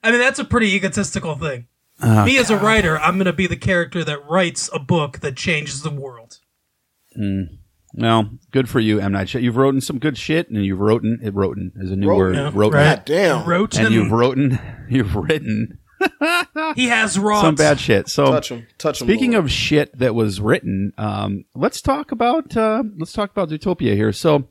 I 0.04 0.12
mean, 0.12 0.20
that's 0.20 0.40
a 0.40 0.46
pretty 0.46 0.74
egotistical 0.75 1.36
thing. 1.36 1.68
Oh, 2.04 2.25
Me 2.25 2.38
as 2.40 2.50
a 2.50 2.58
writer, 2.58 2.98
I'm 3.00 3.16
going 3.16 3.25
to 3.25 3.34
be 3.34 3.46
the 3.48 3.56
character 3.56 4.04
that 4.04 4.28
writes 4.28 4.70
a 4.74 4.80
book 4.80 5.20
that 5.20 5.36
changes 5.38 5.84
the 5.84 5.92
world. 5.92 6.40
Mm. 7.20 7.60
Well, 7.94 8.30
good 8.51 8.68
for 8.70 8.80
you, 8.80 9.00
M 9.00 9.12
Night. 9.12 9.30
Shy- 9.30 9.40
You've 9.40 9.58
written 9.58 9.82
some 9.82 10.00
good 10.00 10.18
shit, 10.18 10.50
and 10.50 10.66
you've 10.66 10.80
written 10.80 11.20
it. 11.22 11.34
Wrote 11.36 11.58
is 11.75 11.92
a 11.92 11.96
new 11.96 12.08
Wrote, 12.10 12.18
word. 12.18 12.36
yeah, 12.36 12.51
wrote 12.54 12.74
right. 12.74 13.06
Damn. 13.06 13.46
Wrote 13.48 13.78
and 13.78 13.94
you've 13.94 14.12
written 14.12 14.58
you've 14.90 15.16
written 15.16 15.78
he 16.75 16.88
has 16.88 17.17
wrought 17.20 17.41
some 17.41 17.55
bad 17.55 17.79
shit. 17.79 18.08
So 18.10 18.25
Touch 18.31 18.50
him. 18.50 18.67
Touch 18.77 19.01
him. 19.01 19.08
Speaking 19.08 19.36
of 19.36 19.51
shit 19.51 19.98
that 19.98 20.15
was 20.15 20.39
written, 20.41 20.93
um, 20.98 21.46
let's 21.55 21.81
talk 21.81 22.12
about 22.12 22.55
uh, 22.58 22.84
let's 22.98 23.13
talk 23.13 23.31
about 23.31 23.50
Zootopia 23.50 23.96
here. 23.96 24.12
So 24.13 24.48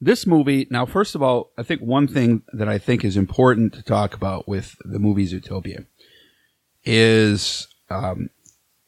this 0.00 0.26
movie, 0.26 0.66
now, 0.70 0.84
first 0.84 1.14
of 1.14 1.22
all, 1.22 1.52
I 1.56 1.62
think 1.62 1.80
one 1.80 2.08
thing 2.08 2.42
that 2.52 2.68
I 2.68 2.78
think 2.78 3.04
is 3.04 3.16
important 3.16 3.72
to 3.74 3.82
talk 3.82 4.14
about 4.14 4.48
with 4.48 4.76
the 4.84 4.98
movie 4.98 5.26
Zootopia 5.26 5.86
is 6.84 7.68
um, 7.90 8.30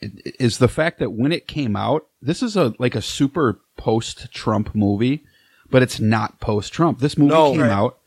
is 0.00 0.58
the 0.58 0.68
fact 0.68 0.99
that 0.99 1.11
when 1.12 1.32
it 1.32 1.46
came 1.46 1.76
out, 1.76 2.06
this 2.20 2.42
is 2.42 2.56
a 2.56 2.75
like 2.78 2.94
a 2.94 3.02
super 3.02 3.61
post 3.76 4.32
Trump 4.32 4.75
movie, 4.75 5.25
but 5.70 5.82
it's 5.82 6.00
not 6.00 6.40
post 6.40 6.73
Trump. 6.73 6.99
This 6.99 7.16
movie 7.16 7.30
No. 7.32 7.52
came 7.52 7.61
Right. 7.62 7.70
out 7.70 7.99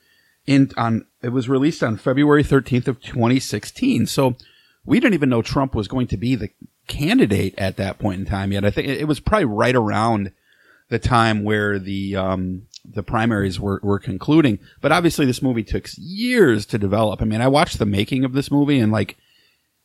in 0.46 0.72
on 0.78 1.06
it 1.22 1.30
was 1.30 1.50
released 1.50 1.84
on 1.84 1.98
February 1.98 2.44
13th 2.44 2.88
of 2.88 3.02
2016. 3.02 4.06
So 4.08 4.36
we 4.86 5.00
didn't 5.00 5.16
even 5.16 5.30
know 5.30 5.42
Trump 5.42 5.76
was 5.76 5.88
going 5.88 6.08
to 6.08 6.18
be 6.18 6.36
the 6.36 6.50
candidate 6.88 7.56
at 7.58 7.78
that 7.78 8.00
point 8.00 8.20
in 8.20 8.26
time 8.26 8.52
yet. 8.52 8.66
I 8.66 8.72
think 8.72 8.88
it 8.88 9.08
was 9.08 9.20
probably 9.20 9.46
right 9.46 9.76
around 9.76 10.32
the 10.90 11.00
time 11.00 11.44
where 11.44 11.80
the 11.80 12.16
um, 12.16 12.64
the 12.86 13.04
primaries 13.04 13.60
were, 13.60 13.82
were 13.84 14.00
concluding. 14.00 14.60
But 14.80 14.92
obviously, 14.92 15.26
this 15.26 15.42
movie 15.42 15.64
took 15.64 15.88
years 15.98 16.66
to 16.68 16.78
develop. 16.78 17.22
I 17.22 17.26
mean, 17.26 17.42
I 17.42 17.48
watched 17.48 17.80
the 17.80 17.86
making 17.86 18.24
of 18.24 18.34
this 18.34 18.50
movie 18.50 18.80
and 18.80 18.92
like 18.92 19.18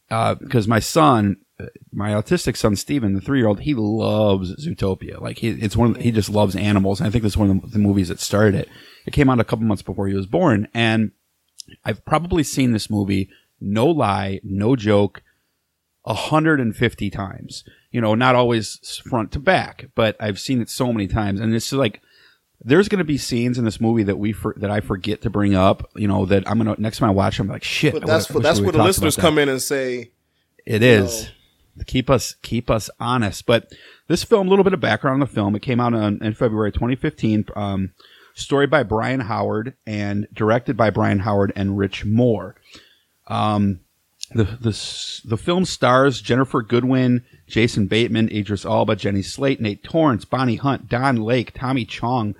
because 0.08 0.68
my 0.68 0.78
son, 0.78 1.38
uh, 1.58 1.66
my 1.90 2.10
autistic 2.10 2.56
son 2.56 2.76
Steven, 2.76 3.14
the 3.14 3.20
three 3.20 3.38
year 3.38 3.48
old, 3.48 3.60
he 3.60 3.74
loves 3.74 4.64
Zootopia. 4.64 5.20
Like 5.20 5.38
he, 5.38 5.48
it's 5.48 5.76
one 5.76 5.94
the, 5.94 6.02
he 6.02 6.12
just 6.12 6.28
loves 6.28 6.54
animals. 6.54 7.00
And 7.00 7.08
I 7.08 7.10
think 7.10 7.22
this 7.22 7.32
is 7.32 7.38
one 7.38 7.50
of 7.50 7.72
the 7.72 7.78
movies 7.78 8.08
that 8.08 8.20
started 8.20 8.54
it. 8.54 8.68
It 9.06 9.12
came 9.12 9.30
out 9.30 9.40
a 9.40 9.44
couple 9.44 9.64
months 9.64 9.82
before 9.82 10.06
he 10.06 10.14
was 10.14 10.26
born, 10.26 10.68
and 10.74 11.10
I've 11.84 12.04
probably 12.04 12.42
seen 12.42 12.72
this 12.72 12.90
movie, 12.90 13.28
no 13.60 13.86
lie, 13.86 14.40
no 14.42 14.76
joke, 14.76 15.22
150 16.02 17.10
times. 17.10 17.64
You 17.90 18.00
know, 18.00 18.14
not 18.14 18.34
always 18.34 19.00
front 19.08 19.32
to 19.32 19.38
back, 19.38 19.86
but 19.94 20.16
I've 20.18 20.40
seen 20.40 20.60
it 20.60 20.70
so 20.70 20.92
many 20.92 21.06
times. 21.06 21.40
And 21.40 21.54
it's 21.54 21.72
like, 21.72 22.00
there's 22.64 22.88
going 22.88 22.98
to 22.98 23.04
be 23.04 23.18
scenes 23.18 23.58
in 23.58 23.64
this 23.64 23.80
movie 23.80 24.04
that 24.04 24.18
we 24.18 24.32
for, 24.32 24.54
that 24.58 24.70
I 24.70 24.80
forget 24.80 25.22
to 25.22 25.30
bring 25.30 25.54
up. 25.54 25.90
You 25.96 26.08
know 26.08 26.26
that 26.26 26.48
I'm 26.48 26.58
gonna 26.58 26.76
next 26.78 26.98
time 26.98 27.08
I 27.08 27.12
watch, 27.12 27.40
I'm 27.40 27.48
like 27.48 27.64
shit. 27.64 27.92
But 27.92 28.06
that's 28.06 28.30
what 28.30 28.42
that's 28.42 28.60
where 28.60 28.72
the 28.72 28.82
listeners 28.82 29.16
come 29.16 29.36
in 29.38 29.48
and 29.48 29.60
say, 29.60 30.12
It 30.64 30.82
is 30.82 31.32
keep 31.86 32.10
us 32.10 32.36
keep 32.42 32.70
us 32.70 32.90
honest. 33.00 33.46
But 33.46 33.72
this 34.08 34.24
film, 34.24 34.46
a 34.46 34.50
little 34.50 34.64
bit 34.64 34.74
of 34.74 34.80
background 34.80 35.14
on 35.14 35.20
the 35.20 35.26
film. 35.26 35.54
It 35.54 35.62
came 35.62 35.80
out 35.80 35.94
on, 35.94 36.22
in 36.22 36.34
February 36.34 36.72
2015. 36.72 37.46
Um, 37.56 37.92
story 38.34 38.66
by 38.66 38.82
Byron 38.82 39.20
Howard 39.20 39.74
and 39.86 40.26
directed 40.32 40.76
by 40.76 40.90
Byron 40.90 41.20
Howard 41.20 41.52
and 41.56 41.78
Rich 41.78 42.04
Moore. 42.04 42.54
Um, 43.28 43.80
the 44.34 44.44
the 44.44 45.20
the 45.24 45.36
film 45.36 45.64
stars 45.64 46.22
Ginnifer 46.22 46.66
Goodwin, 46.66 47.24
Jason 47.46 47.86
Bateman, 47.86 48.30
Idris 48.30 48.64
Elba, 48.64 48.96
Jenny 48.96 49.22
Slate, 49.22 49.60
Nate 49.60 49.82
Torrence, 49.82 50.24
Bonnie 50.24 50.56
Hunt, 50.56 50.88
Don 50.88 51.16
Lake, 51.16 51.52
Tommy 51.54 51.84
Chong, 51.84 52.34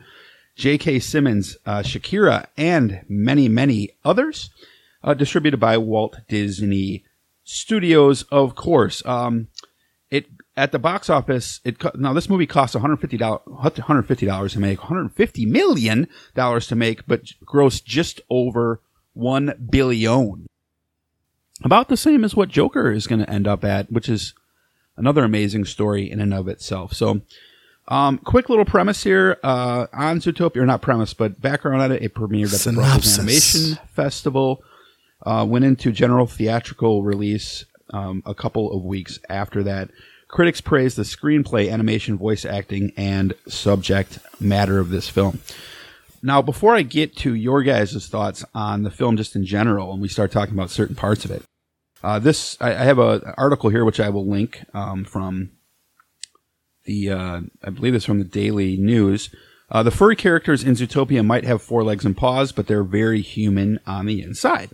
J.K. 0.57 1.01
Simmons, 1.01 1.57
uh, 1.67 1.81
Shakira, 1.81 2.47
and 2.57 3.05
many 3.09 3.49
many 3.49 3.91
others. 4.05 4.51
Uh, 5.05 5.15
distributed 5.15 5.59
by 5.59 5.77
Walt 5.77 6.19
Disney 6.29 7.05
Studios, 7.43 8.23
of 8.31 8.55
course. 8.55 9.05
Um, 9.05 9.49
it 10.11 10.27
at 10.57 10.73
the 10.73 10.79
box 10.79 11.09
office. 11.09 11.61
It 11.65 11.79
co- 11.79 11.93
now 11.95 12.13
this 12.13 12.29
movie 12.29 12.47
cost 12.47 12.75
150 12.75 13.17
dollars 13.17 13.41
150 13.47 14.27
dollars 14.27 14.53
to 14.55 14.61
make, 14.61 14.81
150 14.81 15.47
million 15.47 16.09
dollars 16.35 16.67
to 16.69 16.77
make, 16.77 17.07
but 17.07 17.25
grossed 17.45 17.85
just 17.85 18.21
over 18.31 18.81
one 19.15 19.55
billion. 19.71 20.47
About 21.65 21.89
the 21.89 21.97
same 21.97 22.25
as 22.25 22.35
what 22.35 22.49
Joker 22.49 22.91
is 22.91 23.07
going 23.07 23.21
to 23.21 23.31
end 23.31 23.47
up 23.47 23.65
at, 23.65 23.91
which 23.93 24.09
is 24.09 24.35
another 24.97 25.23
amazing 25.25 25.65
story 25.65 26.11
in 26.11 26.21
and 26.21 26.35
of 26.35 26.49
itself. 26.49 26.93
So, 26.93 27.21
um, 27.89 28.19
quick 28.19 28.49
little 28.49 28.65
premise 28.65 29.05
here 29.05 29.39
uh, 29.45 29.87
on 29.93 30.19
Zootopia, 30.19 30.57
or 30.57 30.67
not 30.67 30.83
premise, 30.83 31.15
but 31.15 31.41
background 31.41 31.83
on 31.83 31.93
it. 31.93 32.03
It 32.03 32.15
premiered 32.15 32.53
at 32.55 32.61
the 32.61 32.73
Brussels 32.73 33.19
Animation 33.19 33.79
Festival 33.93 34.63
uh, 35.25 35.47
went 35.49 35.65
into 35.65 35.93
general 35.93 36.27
theatrical 36.27 37.03
release 37.03 37.65
um, 37.91 38.23
a 38.27 38.35
couple 38.35 38.73
of 38.73 38.85
weeks 38.85 39.19
after 39.29 39.63
that. 39.63 39.91
Critics 40.33 40.62
praised 40.62 40.97
the 40.97 41.03
screenplay, 41.03 41.71
animation, 41.71 42.17
voice 42.17 42.47
acting, 42.47 42.95
and 42.97 43.35
subject 43.47 44.19
matter 44.41 44.79
of 44.79 44.89
this 44.89 45.07
film. 45.07 45.41
Now, 46.23 46.41
before 46.41 46.75
I 46.75 46.81
get 46.81 47.15
to 47.19 47.35
your 47.35 47.62
guys' 47.62 48.09
thoughts 48.09 48.43
on 48.55 48.83
the 48.83 48.91
film 48.91 49.19
just 49.19 49.37
in 49.37 49.45
general, 49.45 49.93
and 49.93 50.01
we 50.01 50.09
start 50.09 50.33
talking 50.33 50.55
about 50.55 50.71
certain 50.71 50.97
parts 50.97 51.27
of 51.27 51.33
it, 51.33 51.43
uh, 52.03 52.19
this 52.19 52.57
I, 52.62 52.71
I 52.71 52.85
have 52.85 52.99
an 52.99 53.21
article 53.37 53.69
here 53.69 53.85
which 53.85 54.01
I 54.01 54.09
will 54.09 54.27
link 54.27 54.65
um, 54.73 55.05
from 55.05 55.51
the 56.85 57.11
uh, 57.11 57.41
I 57.62 57.69
believe 57.69 57.95
it's 57.95 58.07
from 58.07 58.19
the 58.19 58.25
Daily 58.25 58.79
News. 58.79 59.29
Uh, 59.71 59.83
the 59.83 59.91
furry 59.91 60.17
characters 60.17 60.65
in 60.65 60.73
Zootopia 60.77 61.23
might 61.23 61.45
have 61.45 61.61
four 61.61 61.85
legs 61.85 62.07
and 62.07 62.17
paws, 62.17 62.53
but 62.53 62.69
they're 62.69 62.85
very 62.85 63.21
human 63.21 63.81
on 63.87 64.07
the 64.07 64.23
inside. 64.23 64.71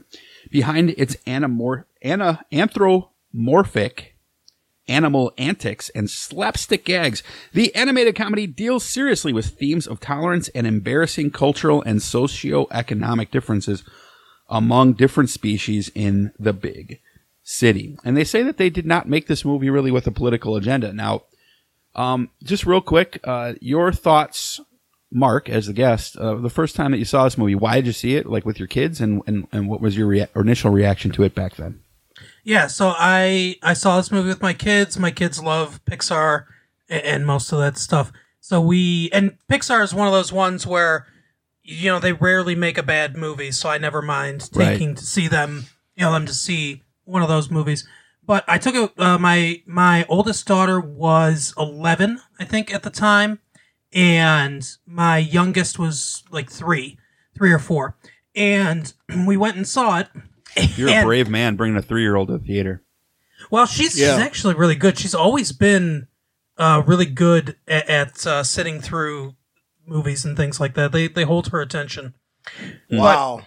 Behind 0.52 0.90
its 0.90 1.16
anamor- 1.26 1.86
ana- 2.00 2.44
anthropomorphic 2.52 4.07
animal 4.88 5.32
antics 5.38 5.90
and 5.90 6.10
slapstick 6.10 6.84
gags, 6.84 7.22
the 7.52 7.74
animated 7.74 8.16
comedy 8.16 8.46
deals 8.46 8.84
seriously 8.84 9.32
with 9.32 9.58
themes 9.58 9.86
of 9.86 10.00
tolerance 10.00 10.48
and 10.48 10.66
embarrassing 10.66 11.30
cultural 11.30 11.82
and 11.82 12.02
socio-economic 12.02 13.30
differences 13.30 13.84
among 14.48 14.94
different 14.94 15.30
species 15.30 15.90
in 15.94 16.32
the 16.38 16.52
big 16.52 17.00
city. 17.42 17.96
And 18.04 18.16
they 18.16 18.24
say 18.24 18.42
that 18.42 18.56
they 18.56 18.70
did 18.70 18.86
not 18.86 19.08
make 19.08 19.26
this 19.26 19.44
movie 19.44 19.70
really 19.70 19.90
with 19.90 20.06
a 20.06 20.12
political 20.12 20.56
agenda. 20.56 20.92
Now, 20.92 21.22
um, 21.94 22.30
just 22.42 22.66
real 22.66 22.80
quick, 22.80 23.20
uh, 23.24 23.54
your 23.60 23.92
thoughts, 23.92 24.60
Mark, 25.10 25.48
as 25.48 25.66
the 25.66 25.72
guest, 25.72 26.16
uh, 26.16 26.34
the 26.34 26.50
first 26.50 26.76
time 26.76 26.90
that 26.92 26.98
you 26.98 27.04
saw 27.04 27.24
this 27.24 27.38
movie, 27.38 27.54
why 27.54 27.76
did 27.76 27.86
you 27.86 27.92
see 27.92 28.16
it? 28.16 28.26
Like 28.26 28.44
with 28.44 28.58
your 28.58 28.68
kids, 28.68 29.00
and 29.00 29.22
and, 29.26 29.48
and 29.52 29.68
what 29.68 29.80
was 29.80 29.96
your 29.96 30.06
rea- 30.06 30.28
initial 30.36 30.70
reaction 30.70 31.10
to 31.12 31.22
it 31.22 31.34
back 31.34 31.56
then? 31.56 31.80
Yeah, 32.48 32.66
so 32.68 32.94
I 32.96 33.56
I 33.62 33.74
saw 33.74 33.98
this 33.98 34.10
movie 34.10 34.30
with 34.30 34.40
my 34.40 34.54
kids. 34.54 34.98
My 34.98 35.10
kids 35.10 35.42
love 35.42 35.84
Pixar 35.84 36.46
a- 36.88 37.06
and 37.06 37.26
most 37.26 37.52
of 37.52 37.58
that 37.58 37.76
stuff. 37.76 38.10
So 38.40 38.58
we 38.58 39.10
and 39.12 39.36
Pixar 39.50 39.84
is 39.84 39.92
one 39.92 40.06
of 40.06 40.14
those 40.14 40.32
ones 40.32 40.66
where 40.66 41.06
you 41.62 41.90
know 41.90 41.98
they 42.00 42.14
rarely 42.14 42.54
make 42.54 42.78
a 42.78 42.82
bad 42.82 43.18
movie, 43.18 43.50
so 43.52 43.68
I 43.68 43.76
never 43.76 44.00
mind 44.00 44.48
Right. 44.54 44.70
taking 44.70 44.94
to 44.94 45.04
see 45.04 45.28
them, 45.28 45.66
you 45.94 46.06
know, 46.06 46.12
them 46.12 46.24
to 46.24 46.32
see 46.32 46.84
one 47.04 47.20
of 47.20 47.28
those 47.28 47.50
movies. 47.50 47.86
But 48.24 48.44
I 48.48 48.56
took 48.56 48.74
it. 48.74 48.98
Uh, 48.98 49.18
my 49.18 49.60
my 49.66 50.06
oldest 50.08 50.46
daughter 50.46 50.80
was 50.80 51.52
eleven, 51.58 52.18
I 52.40 52.46
think, 52.46 52.72
at 52.72 52.82
the 52.82 52.88
time, 52.88 53.40
and 53.92 54.66
my 54.86 55.18
youngest 55.18 55.78
was 55.78 56.22
like 56.30 56.50
three, 56.50 56.96
three 57.36 57.52
or 57.52 57.58
four, 57.58 57.94
and 58.34 58.90
we 59.26 59.36
went 59.36 59.56
and 59.58 59.68
saw 59.68 59.98
it. 59.98 60.08
You're 60.76 60.90
a 60.90 61.04
brave 61.04 61.28
man 61.28 61.56
bringing 61.56 61.76
a 61.76 61.82
three 61.82 62.02
year 62.02 62.16
old 62.16 62.28
to 62.28 62.38
the 62.38 62.44
theater. 62.44 62.82
well, 63.50 63.66
she's 63.66 63.98
Yeah. 63.98 64.14
she's 64.16 64.24
actually 64.24 64.54
really 64.54 64.74
good. 64.74 64.98
She's 64.98 65.14
always 65.14 65.52
been 65.52 66.08
uh, 66.56 66.82
really 66.86 67.06
good 67.06 67.56
at, 67.66 67.88
at 67.88 68.26
uh, 68.26 68.42
sitting 68.42 68.80
through 68.80 69.34
movies 69.86 70.24
and 70.24 70.36
things 70.36 70.60
like 70.60 70.74
that. 70.74 70.92
They 70.92 71.08
they 71.08 71.24
hold 71.24 71.48
her 71.48 71.60
attention. 71.60 72.14
wow. 72.90 73.42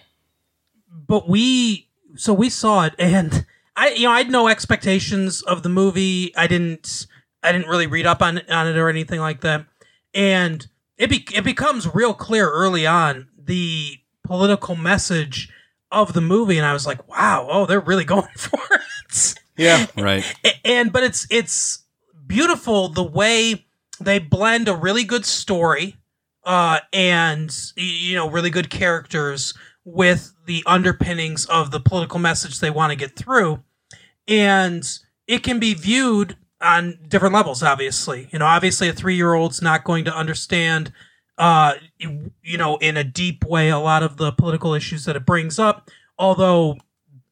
But 0.90 1.28
we 1.28 1.88
so 2.16 2.32
we 2.34 2.50
saw 2.50 2.84
it, 2.84 2.94
and 2.98 3.46
I 3.76 3.90
you 3.90 4.04
know 4.04 4.12
I 4.12 4.18
had 4.18 4.30
no 4.30 4.48
expectations 4.48 5.42
of 5.42 5.62
the 5.62 5.68
movie. 5.68 6.34
I 6.36 6.46
didn't 6.46 7.06
I 7.42 7.52
didn't 7.52 7.68
really 7.68 7.86
read 7.86 8.06
up 8.06 8.22
on 8.22 8.40
on 8.50 8.66
it 8.66 8.76
or 8.76 8.88
anything 8.88 9.20
like 9.20 9.40
that. 9.42 9.66
And 10.14 10.66
it 10.98 11.08
be, 11.08 11.26
it 11.34 11.42
becomes 11.42 11.92
real 11.94 12.12
clear 12.14 12.50
early 12.50 12.86
on 12.86 13.28
the 13.38 13.96
political 14.24 14.76
message 14.76 15.48
of 15.92 16.14
the 16.14 16.20
movie, 16.20 16.56
and 16.56 16.66
I 16.66 16.72
was 16.72 16.86
like, 16.86 17.06
wow, 17.08 17.46
oh, 17.50 17.66
they're 17.66 17.80
really 17.80 18.04
going 18.16 18.28
for 18.36 18.60
it. 18.70 19.34
Yeah. 19.56 19.86
Right. 19.96 20.24
And 20.64 20.92
but 20.92 21.02
it's 21.02 21.26
it's 21.30 21.84
beautiful 22.26 22.88
the 22.88 23.04
way 23.04 23.66
they 24.00 24.18
blend 24.18 24.68
a 24.68 24.74
really 24.74 25.04
good 25.04 25.24
story 25.26 25.96
uh 26.44 26.80
and 26.92 27.54
you 27.76 28.14
know 28.16 28.28
really 28.28 28.50
good 28.50 28.70
characters 28.70 29.54
with 29.84 30.34
the 30.46 30.62
underpinnings 30.66 31.44
of 31.46 31.70
the 31.70 31.80
political 31.80 32.18
message 32.18 32.58
they 32.58 32.70
want 32.70 32.90
to 32.90 32.96
get 32.96 33.16
through 33.16 33.62
and 34.26 34.98
it 35.26 35.42
can 35.42 35.58
be 35.58 35.74
viewed 35.74 36.36
on 36.60 36.98
different 37.06 37.34
levels 37.34 37.62
obviously 37.62 38.28
you 38.32 38.38
know 38.38 38.46
obviously 38.46 38.88
a 38.88 38.92
3-year-old's 38.92 39.60
not 39.60 39.84
going 39.84 40.04
to 40.04 40.16
understand 40.16 40.92
uh 41.38 41.74
you 41.98 42.30
you 42.42 42.58
know 42.58 42.76
in 42.78 42.96
a 42.96 43.04
deep 43.04 43.44
way 43.44 43.70
a 43.70 43.78
lot 43.78 44.02
of 44.02 44.16
the 44.16 44.32
political 44.32 44.74
issues 44.74 45.04
that 45.06 45.16
it 45.16 45.24
brings 45.24 45.58
up 45.58 45.90
although 46.18 46.76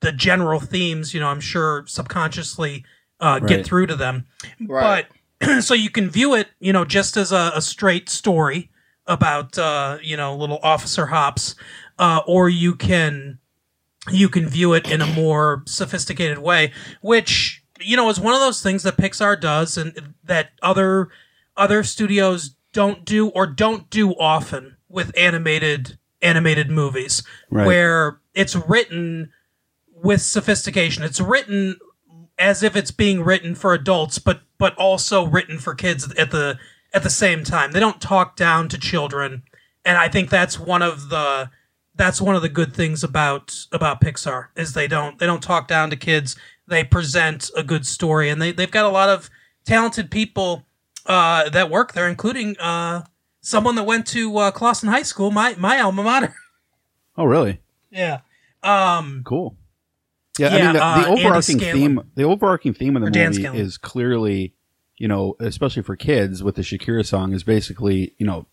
the 0.00 0.12
general 0.12 0.60
themes, 0.60 1.14
you 1.14 1.20
know, 1.20 1.28
I'm 1.28 1.40
sure 1.40 1.84
subconsciously 1.86 2.84
uh, 3.20 3.38
Right. 3.42 3.48
get 3.48 3.66
through 3.66 3.86
to 3.88 3.96
them. 3.96 4.26
Right. 4.66 5.06
But 5.40 5.62
so 5.64 5.74
you 5.74 5.90
can 5.90 6.10
view 6.10 6.34
it, 6.34 6.48
you 6.58 6.72
know, 6.72 6.84
just 6.84 7.16
as 7.16 7.32
a, 7.32 7.52
a 7.54 7.62
straight 7.62 8.08
story 8.08 8.70
about, 9.06 9.58
uh, 9.58 9.98
you 10.02 10.16
know, 10.16 10.34
little 10.34 10.58
officer 10.62 11.06
hops, 11.06 11.54
uh, 11.98 12.20
or 12.26 12.48
you 12.48 12.74
can 12.74 13.38
you 14.10 14.30
can 14.30 14.48
view 14.48 14.72
it 14.72 14.90
in 14.90 15.02
a 15.02 15.06
more 15.06 15.62
sophisticated 15.66 16.38
way, 16.38 16.72
which 17.02 17.62
you 17.78 17.96
know 17.96 18.08
is 18.08 18.18
one 18.18 18.32
of 18.32 18.40
those 18.40 18.62
things 18.62 18.82
that 18.82 18.96
Pixar 18.96 19.38
does 19.38 19.76
and 19.76 20.14
that 20.24 20.50
other 20.62 21.10
other 21.56 21.82
studios 21.82 22.54
don't 22.72 23.04
do 23.04 23.28
or 23.28 23.46
don't 23.46 23.90
do 23.90 24.12
often 24.12 24.76
with 24.88 25.12
animated 25.16 25.98
animated 26.22 26.70
movies 26.70 27.22
Right. 27.50 27.66
where 27.66 28.20
it's 28.34 28.54
written 28.54 29.32
with 29.94 30.20
sophistication. 30.20 31.02
It's 31.02 31.20
written 31.20 31.76
as 32.38 32.62
if 32.62 32.76
it's 32.76 32.90
being 32.90 33.22
written 33.22 33.54
for 33.54 33.72
adults, 33.74 34.18
but 34.18 34.40
but 34.58 34.74
also 34.76 35.26
written 35.26 35.58
for 35.58 35.74
kids 35.74 36.12
at 36.14 36.30
the 36.30 36.58
at 36.92 37.02
the 37.02 37.10
same 37.10 37.44
time. 37.44 37.72
They 37.72 37.80
don't 37.80 38.00
talk 38.00 38.36
down 38.36 38.68
to 38.68 38.78
children, 38.78 39.42
and 39.84 39.96
I 39.98 40.08
think 40.08 40.30
that's 40.30 40.58
one 40.58 40.82
of 40.82 41.08
the 41.08 41.50
that's 41.94 42.20
one 42.20 42.34
of 42.34 42.42
the 42.42 42.48
good 42.48 42.74
things 42.74 43.02
about 43.04 43.66
about 43.72 44.00
Pixar 44.00 44.48
is 44.56 44.72
they 44.72 44.86
don't 44.88 45.18
they 45.18 45.26
don't 45.26 45.42
talk 45.42 45.68
down 45.68 45.90
to 45.90 45.96
kids. 45.96 46.36
They 46.66 46.84
present 46.84 47.50
a 47.56 47.62
good 47.62 47.86
story, 47.86 48.28
and 48.30 48.40
they 48.40 48.52
they've 48.52 48.70
got 48.70 48.86
a 48.86 48.90
lot 48.90 49.08
of 49.08 49.28
talented 49.64 50.10
people 50.10 50.64
uh, 51.10 51.48
that 51.50 51.68
work 51.70 51.92
there, 51.92 52.08
including 52.08 52.56
uh, 52.58 53.02
someone 53.40 53.74
that 53.74 53.84
went 53.84 54.06
to 54.08 54.36
uh, 54.38 54.50
Clawson 54.50 54.88
High 54.88 55.02
School, 55.02 55.30
my 55.30 55.54
my 55.58 55.80
alma 55.80 56.02
mater. 56.02 56.34
Oh, 57.16 57.24
really? 57.24 57.60
yeah. 57.90 58.20
Um, 58.62 59.22
Cool. 59.26 59.56
Yeah, 60.38 60.48
I 60.48 60.50
mean 60.62 60.72
the, 60.72 60.82
uh, 60.82 61.02
the 61.04 61.10
overarching 61.10 61.58
theme, 61.58 62.00
the 62.14 62.22
overarching 62.22 62.72
theme 62.72 62.96
of 62.96 63.02
the 63.02 63.08
Or 63.08 63.10
movie 63.28 63.44
is 63.58 63.76
clearly, 63.76 64.54
you 64.96 65.06
know, 65.08 65.34
especially 65.40 65.82
for 65.82 65.96
kids 65.96 66.42
with 66.42 66.54
the 66.54 66.62
Shakira 66.62 67.04
song, 67.04 67.32
is 67.34 67.42
basically, 67.42 68.14
you 68.16 68.24
know, 68.24 68.46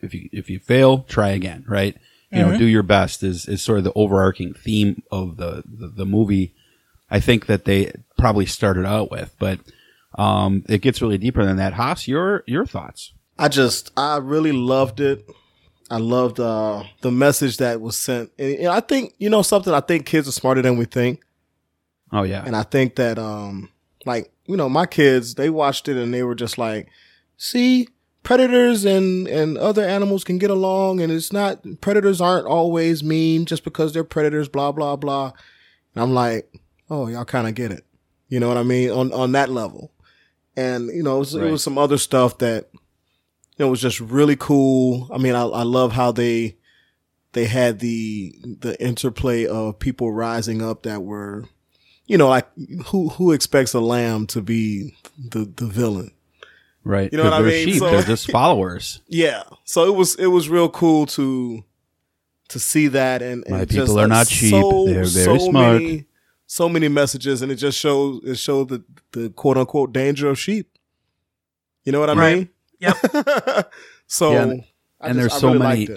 if 0.00 0.14
you 0.14 0.30
if 0.32 0.48
you 0.48 0.58
fail, 0.58 1.00
try 1.00 1.30
again, 1.30 1.64
right? 1.68 1.94
You 2.30 2.40
Mm-hmm. 2.40 2.52
know, 2.52 2.58
do 2.58 2.64
your 2.64 2.82
best 2.84 3.22
is 3.22 3.46
is 3.48 3.60
sort 3.60 3.78
of 3.78 3.84
the 3.84 3.92
overarching 3.94 4.54
theme 4.54 5.02
of 5.10 5.36
the 5.36 5.62
the, 5.66 5.88
the 5.88 6.06
movie. 6.06 6.54
I 7.10 7.20
think 7.20 7.46
that 7.46 7.66
they 7.66 7.92
probably 8.16 8.46
started 8.46 8.86
out 8.86 9.10
with, 9.10 9.34
but 9.38 9.58
um, 10.16 10.64
it 10.68 10.80
gets 10.82 11.00
really 11.02 11.18
deeper 11.18 11.44
than 11.44 11.56
that. 11.56 11.74
Haas, 11.74 12.08
your 12.08 12.42
your 12.46 12.66
thoughts? 12.66 13.12
I 13.38 13.48
just 13.48 13.92
I 13.96 14.16
really 14.18 14.52
loved 14.52 15.00
it. 15.00 15.28
I 15.90 15.98
loved 15.98 16.40
uh, 16.40 16.82
the 17.02 17.12
message 17.12 17.58
that 17.58 17.80
was 17.80 17.96
sent. 17.96 18.32
And, 18.38 18.58
and 18.58 18.68
I 18.68 18.80
think 18.80 19.14
you 19.18 19.30
know 19.30 19.42
something. 19.42 19.72
I 19.72 19.80
think 19.80 20.06
kids 20.06 20.26
are 20.28 20.32
smarter 20.32 20.62
than 20.62 20.76
we 20.76 20.84
think, 20.84 21.20
Oh 22.12 22.22
yeah, 22.22 22.44
and 22.46 22.54
I 22.54 22.62
think 22.62 22.96
that 22.96 23.18
um, 23.18 23.68
like 24.04 24.30
you 24.46 24.56
know, 24.56 24.68
my 24.68 24.86
kids 24.86 25.34
they 25.34 25.50
watched 25.50 25.88
it 25.88 25.96
and 25.96 26.14
they 26.14 26.22
were 26.22 26.34
just 26.34 26.56
like, 26.56 26.88
"See, 27.36 27.88
predators 28.22 28.84
and 28.84 29.26
and 29.26 29.58
other 29.58 29.84
animals 29.84 30.22
can 30.22 30.38
get 30.38 30.50
along, 30.50 31.00
and 31.00 31.12
it's 31.12 31.32
not 31.32 31.64
predators 31.80 32.20
aren't 32.20 32.46
always 32.46 33.02
mean 33.02 33.44
just 33.44 33.64
because 33.64 33.92
they're 33.92 34.04
predators." 34.04 34.48
Blah 34.48 34.72
blah 34.72 34.96
blah. 34.96 35.32
And 35.94 36.02
I'm 36.02 36.14
like, 36.14 36.52
"Oh, 36.88 37.08
y'all 37.08 37.24
kind 37.24 37.48
of 37.48 37.54
get 37.54 37.72
it." 37.72 37.84
You 38.28 38.38
know 38.38 38.48
what 38.48 38.56
I 38.56 38.62
mean 38.62 38.90
on 38.90 39.12
on 39.12 39.32
that 39.32 39.50
level. 39.50 39.90
And 40.56 40.88
you 40.88 41.02
know, 41.02 41.16
it 41.16 41.18
was, 41.20 41.34
it 41.34 41.50
was 41.50 41.62
some 41.62 41.78
other 41.78 41.98
stuff 41.98 42.38
that 42.38 42.68
you 42.72 42.78
know, 43.60 43.68
it 43.68 43.70
was 43.70 43.80
just 43.80 44.00
really 44.00 44.36
cool. 44.36 45.08
I 45.12 45.18
mean, 45.18 45.34
I, 45.34 45.42
I 45.42 45.62
love 45.62 45.92
how 45.92 46.12
they 46.12 46.56
they 47.32 47.44
had 47.44 47.80
the 47.80 48.34
the 48.60 48.80
interplay 48.82 49.46
of 49.46 49.78
people 49.78 50.12
rising 50.12 50.62
up 50.62 50.84
that 50.84 51.02
were, 51.02 51.44
you 52.06 52.16
know, 52.16 52.28
like 52.28 52.48
who 52.86 53.10
who 53.10 53.32
expects 53.32 53.74
a 53.74 53.80
lamb 53.80 54.26
to 54.28 54.40
be 54.40 54.94
the 55.18 55.44
the 55.44 55.66
villain? 55.66 56.12
right. 56.84 57.10
you 57.12 57.18
know 57.18 57.24
what 57.24 57.32
I 57.32 57.42
they're 57.42 57.50
mean? 57.50 57.68
Sheep, 57.68 57.78
So- 57.80 57.90
they're 57.90 58.02
just 58.02 58.30
followers. 58.30 59.02
Yeah. 59.08 59.42
So 59.64 59.86
it 59.86 59.94
was 59.94 60.14
it 60.16 60.28
was 60.28 60.48
real 60.48 60.68
cool 60.68 61.06
to 61.06 61.64
to 62.48 62.58
see 62.60 62.88
that 62.88 63.22
and, 63.22 63.44
and 63.46 63.56
My 63.58 63.64
people 63.64 63.98
are 63.98 64.06
not 64.06 64.28
sheep. 64.28 64.50
So, 64.50 64.86
They're 64.86 65.04
very 65.04 65.38
so 65.38 65.38
smart. 65.38 65.82
Many, 65.82 66.04
so 66.46 66.68
many 66.68 66.88
messages, 66.88 67.42
and 67.42 67.50
it 67.50 67.56
just 67.56 67.78
shows 67.78 68.20
it 68.24 68.36
showed 68.36 68.68
the 68.68 68.84
the 69.12 69.30
quote 69.30 69.56
unquote 69.56 69.92
danger 69.92 70.28
of 70.28 70.38
sheep. 70.38 70.70
You 71.84 71.92
know 71.92 72.00
what 72.00 72.10
I 72.10 72.14
Right. 72.14 72.36
mean? 72.36 72.48
Yep. 72.80 72.96
so 74.06 74.32
Yeah, 74.32 74.42
and- 74.42 74.64
I 75.00 75.08
and 75.08 75.14
just- 75.14 75.18
there's 75.18 75.32
I 75.34 75.38
so 75.38 75.46
really 75.52 75.58
many- 75.86 75.88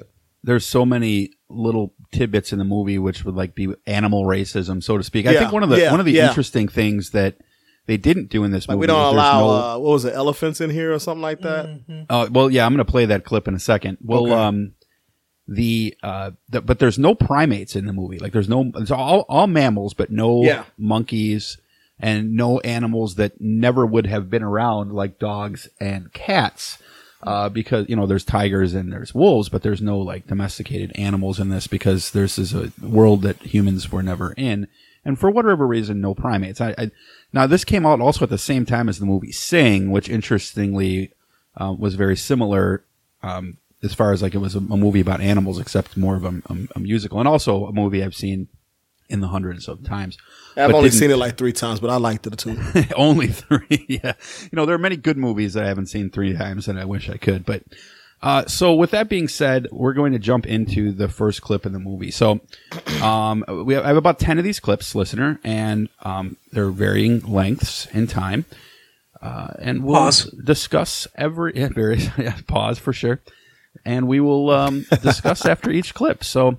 there's 0.43 0.65
so 0.65 0.85
many 0.85 1.31
little 1.49 1.93
tidbits 2.13 2.53
in 2.53 2.59
the 2.59 2.65
movie 2.65 2.97
which 2.97 3.25
would 3.25 3.35
like 3.35 3.55
be 3.55 3.73
animal 3.85 4.23
racism, 4.23 4.81
so 4.83 4.97
to 4.97 5.03
speak. 5.03 5.25
I 5.25 5.37
think 5.37 5.51
one 5.51 5.63
of 5.63 5.69
the 5.69 5.79
yeah, 5.79 5.91
one 5.91 5.99
of 5.99 6.05
the 6.05 6.13
yeah. 6.13 6.27
interesting 6.29 6.67
things 6.67 7.09
that 7.11 7.37
they 7.87 7.97
didn't 7.97 8.29
do 8.29 8.43
in 8.43 8.51
this 8.51 8.67
Like 8.67 8.75
movie 8.75 8.81
we 8.83 8.87
don't 8.87 9.13
allow 9.13 9.39
no- 9.41 9.49
uh, 9.49 9.77
what 9.79 9.91
was 9.93 10.05
it 10.05 10.13
elephants 10.13 10.61
in 10.61 10.69
here 10.69 10.93
or 10.93 10.99
something 10.99 11.21
like 11.21 11.41
that. 11.41 11.65
Mm-hmm. 11.65 12.01
Uh, 12.09 12.27
well, 12.31 12.49
yeah, 12.51 12.65
I'm 12.65 12.71
going 12.73 12.85
to 12.85 12.89
play 12.91 13.05
that 13.07 13.25
clip 13.25 13.47
in 13.47 13.53
a 13.55 13.59
second. 13.59 13.97
Well, 14.01 14.25
Okay. 14.27 14.33
um, 14.33 14.73
the 15.55 15.97
uh, 16.03 16.31
the, 16.49 16.61
but 16.61 16.79
there's 16.79 16.99
no 16.99 17.15
primates 17.15 17.75
in 17.75 17.85
the 17.85 17.93
movie. 17.93 18.19
Like, 18.19 18.33
there's 18.33 18.49
no, 18.49 18.71
it's 18.75 18.91
all 18.91 19.21
all 19.29 19.47
mammals, 19.47 19.93
but 19.93 20.11
no 20.11 20.43
Yeah. 20.43 20.63
monkeys 20.77 21.57
and 21.99 22.35
no 22.35 22.59
animals 22.61 23.15
that 23.15 23.41
never 23.41 23.85
would 23.85 24.05
have 24.05 24.29
been 24.29 24.43
around, 24.43 24.93
like 24.93 25.19
dogs 25.19 25.67
and 25.79 26.13
cats. 26.13 26.77
Uh, 27.21 27.49
because 27.49 27.89
you 27.89 27.97
know 27.97 28.05
there's 28.07 28.23
tigers 28.23 28.73
and 28.73 28.93
there's 28.93 29.13
wolves, 29.13 29.49
but 29.49 29.61
there's 29.61 29.81
no 29.81 29.99
like 29.99 30.25
domesticated 30.27 30.89
animals 30.95 31.37
in 31.37 31.49
this 31.49 31.67
because 31.67 32.11
this 32.11 32.39
is 32.39 32.53
a 32.53 32.71
world 32.81 33.23
that 33.23 33.35
humans 33.41 33.91
were 33.91 34.01
never 34.01 34.31
in, 34.37 34.69
and 35.03 35.19
for 35.19 35.29
whatever 35.29 35.67
reason, 35.67 35.99
no 35.99 36.15
primates. 36.15 36.61
I, 36.61 36.73
I 36.77 36.91
now 37.33 37.45
this 37.45 37.65
came 37.65 37.85
out 37.85 37.99
also 37.99 38.23
at 38.23 38.29
the 38.29 38.37
same 38.37 38.65
time 38.65 38.87
as 38.87 38.99
the 38.99 39.05
movie 39.05 39.33
Sing, 39.33 39.91
which 39.91 40.07
interestingly 40.07 41.11
uh, 41.57 41.75
was 41.77 41.95
very 41.95 42.15
similar 42.15 42.85
um, 43.21 43.57
as 43.83 43.93
far 43.93 44.11
as 44.11 44.21
like 44.21 44.35
it 44.35 44.39
was 44.39 44.55
a, 44.55 44.59
a 44.59 44.77
movie 44.77 44.99
about 44.99 45.21
animals, 45.21 45.59
except 45.59 45.97
more 45.97 46.15
of 46.15 46.25
a, 46.25 46.41
a, 46.49 46.57
a 46.75 46.79
musical, 46.79 47.19
and 47.19 47.27
also 47.27 47.65
a 47.65 47.73
movie 47.73 48.03
I've 48.03 48.15
seen 48.15 48.47
in 49.09 49.21
the 49.21 49.27
hundreds 49.27 49.67
of 49.67 49.83
times. 49.83 50.17
I've 50.55 50.73
only 50.73 50.91
seen 50.91 51.09
it 51.09 51.17
like 51.17 51.37
three 51.37 51.53
times, 51.53 51.79
but 51.79 51.89
I 51.89 51.95
liked 51.97 52.27
it 52.27 52.37
too. 52.37 52.57
only 52.95 53.27
three. 53.27 53.85
yeah, 53.87 54.13
you 54.43 54.49
know 54.53 54.65
there 54.65 54.75
are 54.75 54.79
many 54.79 54.97
good 54.97 55.17
movies 55.17 55.53
that 55.53 55.63
I 55.63 55.67
haven't 55.67 55.87
seen 55.87 56.09
three 56.09 56.35
times, 56.35 56.67
and 56.67 56.79
I 56.79 56.85
wish 56.85 57.09
I 57.09 57.17
could. 57.17 57.45
But 57.45 57.63
uh, 58.21 58.45
so 58.45 58.73
with 58.73 58.91
that 58.91 59.07
being 59.07 59.27
said, 59.27 59.67
we're 59.71 59.93
going 59.93 60.11
to 60.11 60.19
jump 60.19 60.45
into 60.45 60.91
the 60.91 61.07
first 61.07 61.41
clip 61.41 61.65
in 61.65 61.71
the 61.71 61.79
movie. 61.79 62.11
So 62.11 62.41
um, 63.01 63.45
we 63.65 63.73
have, 63.75 63.85
I 63.85 63.87
have 63.87 63.97
about 63.97 64.19
ten 64.19 64.37
of 64.37 64.43
these 64.43 64.59
clips, 64.59 64.93
listener, 64.93 65.39
and 65.43 65.89
um, 66.01 66.37
they're 66.51 66.69
varying 66.69 67.21
lengths 67.21 67.87
in 67.87 68.07
time. 68.07 68.45
Uh, 69.21 69.53
and 69.59 69.83
we'll 69.83 69.95
Pause. 69.95 70.31
discuss 70.43 71.07
every 71.15 71.53
yeah, 71.55 71.69
very 71.69 71.99
yeah, 72.17 72.37
pause 72.47 72.79
for 72.79 72.93
sure, 72.93 73.19
and 73.85 74.07
we 74.07 74.19
will 74.19 74.49
um, 74.51 74.85
discuss 75.01 75.45
after 75.45 75.71
each 75.71 75.93
clip. 75.93 76.23
So 76.23 76.57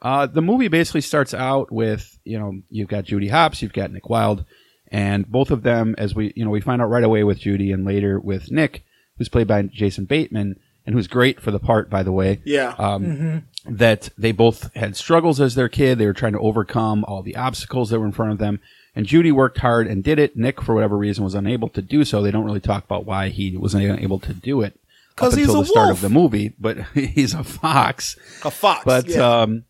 uh, 0.00 0.26
the 0.26 0.42
movie 0.42 0.68
basically 0.68 1.00
starts 1.02 1.34
out 1.34 1.70
with 1.70 2.18
you 2.24 2.38
know 2.38 2.60
you've 2.70 2.88
got 2.88 3.04
Judy 3.04 3.28
Hopps, 3.28 3.62
you've 3.62 3.72
got 3.72 3.92
Nick 3.92 4.08
Wilde, 4.08 4.44
and 4.90 5.26
both 5.30 5.50
of 5.50 5.62
them, 5.62 5.94
as 5.98 6.14
we 6.14 6.32
you 6.36 6.44
know 6.44 6.50
we 6.50 6.60
find 6.60 6.82
out 6.82 6.90
right 6.90 7.04
away 7.04 7.24
with 7.24 7.38
Judy 7.38 7.72
and 7.72 7.84
later 7.84 8.18
with 8.18 8.50
Nick, 8.50 8.84
who's 9.18 9.28
played 9.28 9.46
by 9.46 9.62
Jason 9.62 10.04
Bateman 10.04 10.58
and 10.84 10.94
who's 10.94 11.06
great 11.06 11.40
for 11.40 11.50
the 11.50 11.60
part, 11.60 11.88
by 11.88 12.02
the 12.02 12.12
way. 12.12 12.40
Yeah. 12.44 12.74
Um, 12.78 13.44
That 13.64 14.08
they 14.18 14.32
both 14.32 14.74
had 14.74 14.96
struggles 14.96 15.40
as 15.40 15.54
their 15.54 15.68
kid. 15.68 15.98
They 15.98 16.06
were 16.06 16.12
trying 16.12 16.32
to 16.32 16.40
overcome 16.40 17.04
all 17.04 17.22
the 17.22 17.36
obstacles 17.36 17.90
that 17.90 18.00
were 18.00 18.06
in 18.06 18.10
front 18.12 18.32
of 18.32 18.38
them. 18.38 18.58
And 18.96 19.06
Judy 19.06 19.30
worked 19.30 19.58
hard 19.58 19.86
and 19.86 20.02
did 20.02 20.18
it. 20.18 20.36
Nick, 20.36 20.60
for 20.60 20.74
whatever 20.74 20.98
reason, 20.98 21.22
was 21.22 21.36
unable 21.36 21.68
to 21.70 21.80
do 21.80 22.04
so. 22.04 22.20
They 22.20 22.32
don't 22.32 22.44
really 22.44 22.60
talk 22.60 22.84
about 22.84 23.06
why 23.06 23.28
he 23.28 23.56
was 23.56 23.74
unable 23.74 24.18
to 24.18 24.34
do 24.34 24.60
it. 24.62 24.78
'Cause 25.16 25.34
up 25.34 25.38
he's 25.38 25.48
until 25.48 25.60
a 25.60 25.64
the 25.64 25.68
start 25.68 25.86
wolf. 25.88 25.98
of 25.98 26.00
the 26.02 26.08
movie, 26.10 26.52
but 26.58 26.78
he's 26.94 27.34
a 27.34 27.44
fox. 27.44 28.16
a 28.44 28.50
fox. 28.50 28.84
But 28.84 29.08
yeah. 29.08 29.42
um, 29.42 29.64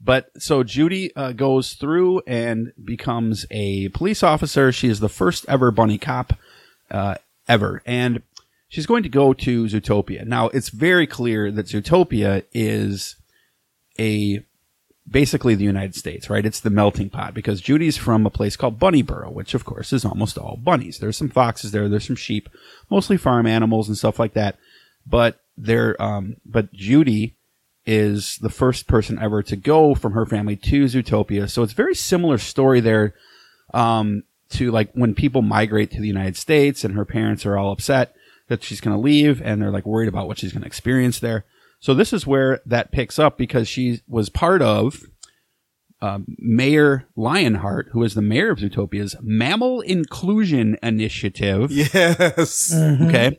but 0.00 0.30
so 0.38 0.62
Judy 0.62 1.14
uh, 1.16 1.32
goes 1.32 1.72
through 1.74 2.20
and 2.26 2.72
becomes 2.82 3.46
a 3.50 3.88
police 3.88 4.22
officer. 4.22 4.70
She 4.72 4.88
is 4.88 5.00
the 5.00 5.08
first 5.08 5.44
ever 5.48 5.70
bunny 5.70 5.98
cop 5.98 6.34
uh, 6.90 7.16
ever, 7.48 7.82
and 7.86 8.22
she's 8.68 8.86
going 8.86 9.02
to 9.02 9.08
go 9.08 9.32
to 9.32 9.64
Zootopia. 9.64 10.26
Now 10.26 10.48
it's 10.48 10.68
very 10.68 11.06
clear 11.06 11.50
that 11.50 11.66
Zootopia 11.66 12.44
is 12.52 13.16
a 13.98 14.44
basically 15.08 15.54
the 15.54 15.64
United 15.64 15.94
States, 15.94 16.28
right? 16.28 16.44
It's 16.44 16.60
the 16.60 16.70
melting 16.70 17.10
pot 17.10 17.32
because 17.32 17.60
Judy's 17.60 17.96
from 17.96 18.26
a 18.26 18.30
place 18.30 18.56
called 18.56 18.78
Bunnyburrow, 18.78 19.32
which 19.32 19.54
of 19.54 19.64
course 19.64 19.92
is 19.92 20.04
almost 20.04 20.36
all 20.36 20.56
bunnies. 20.56 20.98
There's 20.98 21.16
some 21.16 21.28
foxes 21.28 21.70
there, 21.70 21.88
there's 21.88 22.06
some 22.06 22.16
sheep, 22.16 22.48
mostly 22.90 23.16
farm 23.16 23.46
animals 23.46 23.86
and 23.88 23.96
stuff 23.96 24.18
like 24.18 24.34
that. 24.34 24.56
But 25.06 25.40
they're 25.56 26.00
um, 26.02 26.36
but 26.44 26.72
Judy 26.72 27.34
is 27.86 28.38
the 28.38 28.50
first 28.50 28.88
person 28.88 29.18
ever 29.20 29.42
to 29.44 29.56
go 29.56 29.94
from 29.94 30.12
her 30.12 30.26
family 30.26 30.56
to 30.56 30.84
Zootopia. 30.84 31.48
So 31.48 31.62
it's 31.62 31.72
a 31.72 31.76
very 31.76 31.94
similar 31.94 32.36
story 32.36 32.80
there 32.80 33.14
um, 33.72 34.24
to 34.50 34.70
like 34.70 34.90
when 34.92 35.14
people 35.14 35.42
migrate 35.42 35.92
to 35.92 36.00
the 36.00 36.08
United 36.08 36.36
States 36.36 36.84
and 36.84 36.94
her 36.94 37.04
parents 37.04 37.46
are 37.46 37.56
all 37.56 37.70
upset 37.70 38.14
that 38.48 38.62
she's 38.62 38.80
going 38.80 38.96
to 38.96 39.00
leave 39.00 39.40
and 39.40 39.62
they're 39.62 39.70
like 39.70 39.86
worried 39.86 40.08
about 40.08 40.26
what 40.26 40.38
she's 40.38 40.52
going 40.52 40.62
to 40.62 40.66
experience 40.66 41.20
there. 41.20 41.44
So 41.78 41.94
this 41.94 42.12
is 42.12 42.26
where 42.26 42.60
that 42.66 42.90
picks 42.90 43.18
up 43.18 43.38
because 43.38 43.68
she 43.68 44.00
was 44.08 44.28
part 44.28 44.62
of 44.62 45.02
um, 46.00 46.26
Mayor 46.38 47.06
Lionheart, 47.16 47.88
who 47.92 48.02
is 48.02 48.14
the 48.14 48.22
mayor 48.22 48.50
of 48.50 48.58
Zootopia's 48.58 49.16
Mammal 49.20 49.80
Inclusion 49.80 50.76
Initiative. 50.82 51.70
yes. 51.70 52.74
Okay. 52.74 53.38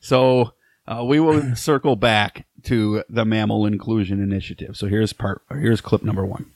So 0.00 0.52
uh, 0.88 1.04
we 1.04 1.20
will 1.20 1.54
circle 1.56 1.96
back 1.96 2.46
to 2.64 3.04
the 3.08 3.24
Mammal 3.24 3.66
Inclusion 3.66 4.22
Initiative. 4.22 4.76
So 4.76 4.86
here's 4.88 5.12
part. 5.12 5.42
Or 5.50 5.58
here's 5.58 5.80
clip 5.80 6.02
number 6.02 6.24
one. 6.26 6.46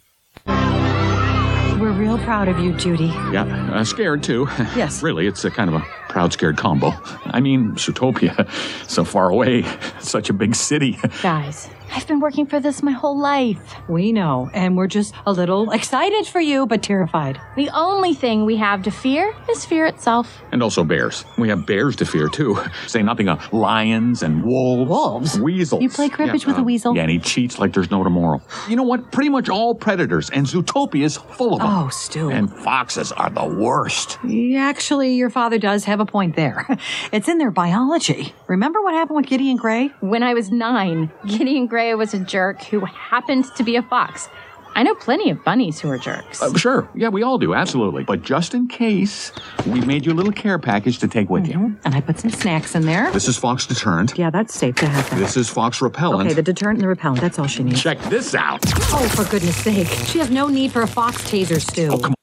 We're 1.81 1.93
real 1.93 2.19
proud 2.19 2.49
of 2.49 2.59
you, 2.59 2.75
Judy. 2.75 3.07
Yeah, 3.33 3.71
uh, 3.73 3.85
scared 3.85 4.23
too. 4.23 4.47
Yes. 4.77 5.03
really, 5.03 5.27
it's 5.27 5.45
a 5.45 5.51
kind 5.51 5.71
of 5.71 5.77
a 5.77 5.85
proud, 6.11 6.33
scared 6.33 6.57
combo. 6.57 6.93
I 7.27 7.41
mean, 7.41 7.73
Zootopia, 7.77 8.51
so 8.91 9.05
far 9.05 9.31
away, 9.31 9.63
such 10.01 10.29
a 10.29 10.33
big 10.33 10.55
city. 10.57 10.99
Guys, 11.23 11.69
I've 11.93 12.07
been 12.07 12.21
working 12.21 12.47
for 12.47 12.59
this 12.61 12.83
my 12.83 12.93
whole 12.93 13.19
life. 13.19 13.77
We 13.89 14.13
know, 14.13 14.51
and 14.53 14.77
we're 14.77 14.89
just 14.89 15.15
a 15.27 15.33
little 15.33 15.71
excited 15.71 16.27
for 16.27 16.41
you, 16.41 16.67
but 16.67 16.83
terrified. 16.83 17.41
The 17.57 17.71
only 17.71 18.15
thing 18.15 18.45
we 18.45 18.57
have 18.57 18.83
to 18.85 18.91
fear 18.91 19.35
is 19.51 19.65
fear 19.65 19.87
itself. 19.87 20.43
And 20.53 20.63
also 20.63 20.83
bears. 20.85 21.25
We 21.39 21.49
have 21.49 21.65
bears 21.67 21.95
to 21.97 22.05
fear, 22.07 22.29
too. 22.29 22.59
Say 22.87 23.03
nothing 23.03 23.29
of 23.29 23.53
lions 23.53 24.23
and 24.23 24.45
wolves. 24.45 24.89
Wolves? 24.91 25.41
Weasels. 25.41 25.83
You 25.83 25.89
play 25.91 26.09
cribbage 26.09 26.45
with 26.47 26.59
a 26.59 26.63
weasel? 26.63 26.95
Yeah, 26.97 27.03
and 27.03 27.11
he 27.11 27.19
cheats 27.19 27.59
like 27.59 27.73
there's 27.73 27.91
no 27.91 28.03
tomorrow. 28.03 28.43
You 28.69 28.77
know 28.77 28.83
what? 28.83 29.13
Pretty 29.13 29.31
much 29.31 29.49
all 29.49 29.75
predators, 29.75 30.31
and 30.31 30.47
Zootopia 30.47 31.05
is 31.05 31.17
full 31.17 31.55
of 31.55 31.61
them. 31.61 31.69
Oh, 31.71 31.89
Stu. 31.89 32.31
And 32.31 32.53
foxes 32.53 33.13
are 33.13 33.31
the 33.31 33.47
worst. 33.47 34.19
Yeah, 34.25 34.71
Actually, 34.81 35.13
your 35.15 35.29
father 35.31 35.59
does 35.59 35.85
have 35.85 36.00
a 36.01 36.07
point 36.07 36.37
there. 36.37 36.67
It's 37.13 37.29
in 37.29 37.39
their 37.39 37.51
biology. 37.51 38.33
Remember 38.47 38.81
what 38.83 38.95
happened 38.95 39.17
with 39.17 39.27
Gideon 39.27 39.57
Grey? 39.57 39.89
When 40.01 40.23
I 40.23 40.35
was 40.35 40.51
nine, 40.51 41.11
Gideon 41.27 41.67
Grey 41.67 41.95
was 41.95 42.15
a 42.15 42.19
jerk 42.19 42.63
who 42.65 42.81
happened 42.85 43.45
to 43.57 43.63
be 43.65 43.77
a 43.77 43.83
fox. 43.83 44.29
I 44.75 44.85
know 44.85 44.95
plenty 44.95 45.31
of 45.31 45.43
bunnies 45.45 45.81
who 45.81 45.91
are 45.91 45.99
jerks. 45.99 46.41
Uh, 46.41 46.57
sure. 46.57 46.89
Yeah, 46.95 47.09
we 47.09 47.25
all 47.25 47.39
do. 47.39 47.55
Absolutely. 47.55 48.05
But 48.05 48.23
just 48.23 48.55
in 48.55 48.69
case, 48.69 49.33
we 49.67 49.81
made 49.81 50.07
you 50.07 50.13
a 50.13 50.15
little 50.15 50.33
care 50.33 50.61
package 50.61 51.01
to 51.01 51.09
take 51.09 51.29
with 51.29 51.49
you. 51.49 51.77
And 51.85 51.93
I 51.95 52.01
put 52.01 52.21
some 52.21 52.31
snacks 52.31 52.77
in 52.77 52.87
there. 52.87 53.11
This 53.11 53.27
is 53.27 53.37
Fox 53.37 53.67
Deterrent. 53.67 54.17
Yeah, 54.17 54.31
that's 54.31 54.55
safe 54.55 54.77
to 54.77 54.87
have 54.87 55.11
that. 55.11 55.19
This 55.19 55.37
is 55.37 55.49
Fox 55.49 55.83
Repellent. 55.83 56.27
Okay, 56.29 56.35
the 56.35 56.43
deterrent 56.43 56.77
and 56.79 56.85
the 56.85 56.89
repellent. 56.89 57.21
That's 57.21 57.39
all 57.39 57.49
she 57.49 57.65
needs. 57.65 57.83
Check 57.83 57.99
this 58.05 58.35
out. 58.35 58.61
Oh, 58.93 59.09
for 59.17 59.29
goodness 59.29 59.57
sake. 59.57 59.89
She 60.07 60.21
has 60.21 60.31
no 60.31 60.47
need 60.47 60.71
for 60.71 60.83
a 60.83 60.87
fox 60.87 61.21
taser, 61.23 61.61
Stu. 61.61 61.89
Oh, 61.93 61.99
come 61.99 62.15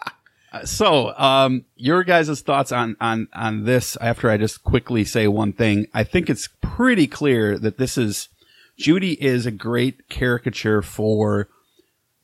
So, 0.66 1.18
um, 1.18 1.64
your 1.78 2.04
guys' 2.04 2.42
thoughts 2.42 2.74
on, 2.74 2.98
on, 3.00 3.30
on 3.34 3.64
this 3.64 3.96
after 3.98 4.30
I 4.30 4.36
just 4.36 4.64
quickly 4.64 5.06
say 5.06 5.28
one 5.28 5.54
thing. 5.54 5.88
I 5.94 6.04
think 6.04 6.30
it's 6.30 6.50
pretty 6.60 7.08
clear 7.08 7.58
that 7.58 7.78
this 7.78 7.98
is, 7.98 8.28
Judy 8.78 9.14
is 9.24 9.46
a 9.46 9.52
great 9.52 10.10
caricature 10.10 10.82
for 10.82 11.48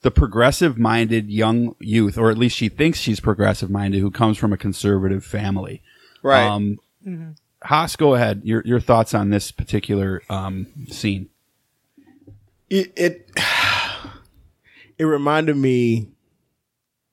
the 0.01 0.11
progressive 0.11 0.77
minded 0.77 1.29
young 1.29 1.75
youth, 1.79 2.17
or 2.17 2.29
at 2.29 2.37
least 2.37 2.57
she 2.57 2.67
thinks 2.67 2.99
she's 2.99 3.21
progressive 3.21 3.69
minded, 3.69 4.01
who 4.01 4.11
comes 4.11 4.37
from 4.37 4.51
a 4.51 4.57
conservative 4.57 5.23
family. 5.23 5.81
Right. 6.21 6.45
Um, 6.45 6.79
Haas, 7.63 7.95
go 7.95 8.13
ahead. 8.13 8.41
Your, 8.43 8.61
your 8.65 8.81
thoughts 8.81 9.13
on 9.13 9.29
this 9.29 9.51
particular, 9.51 10.21
um, 10.29 10.67
scene. 10.89 11.29
it 12.69 12.91
it, 12.97 13.31
it 14.97 15.05
reminded 15.05 15.55
me 15.55 16.09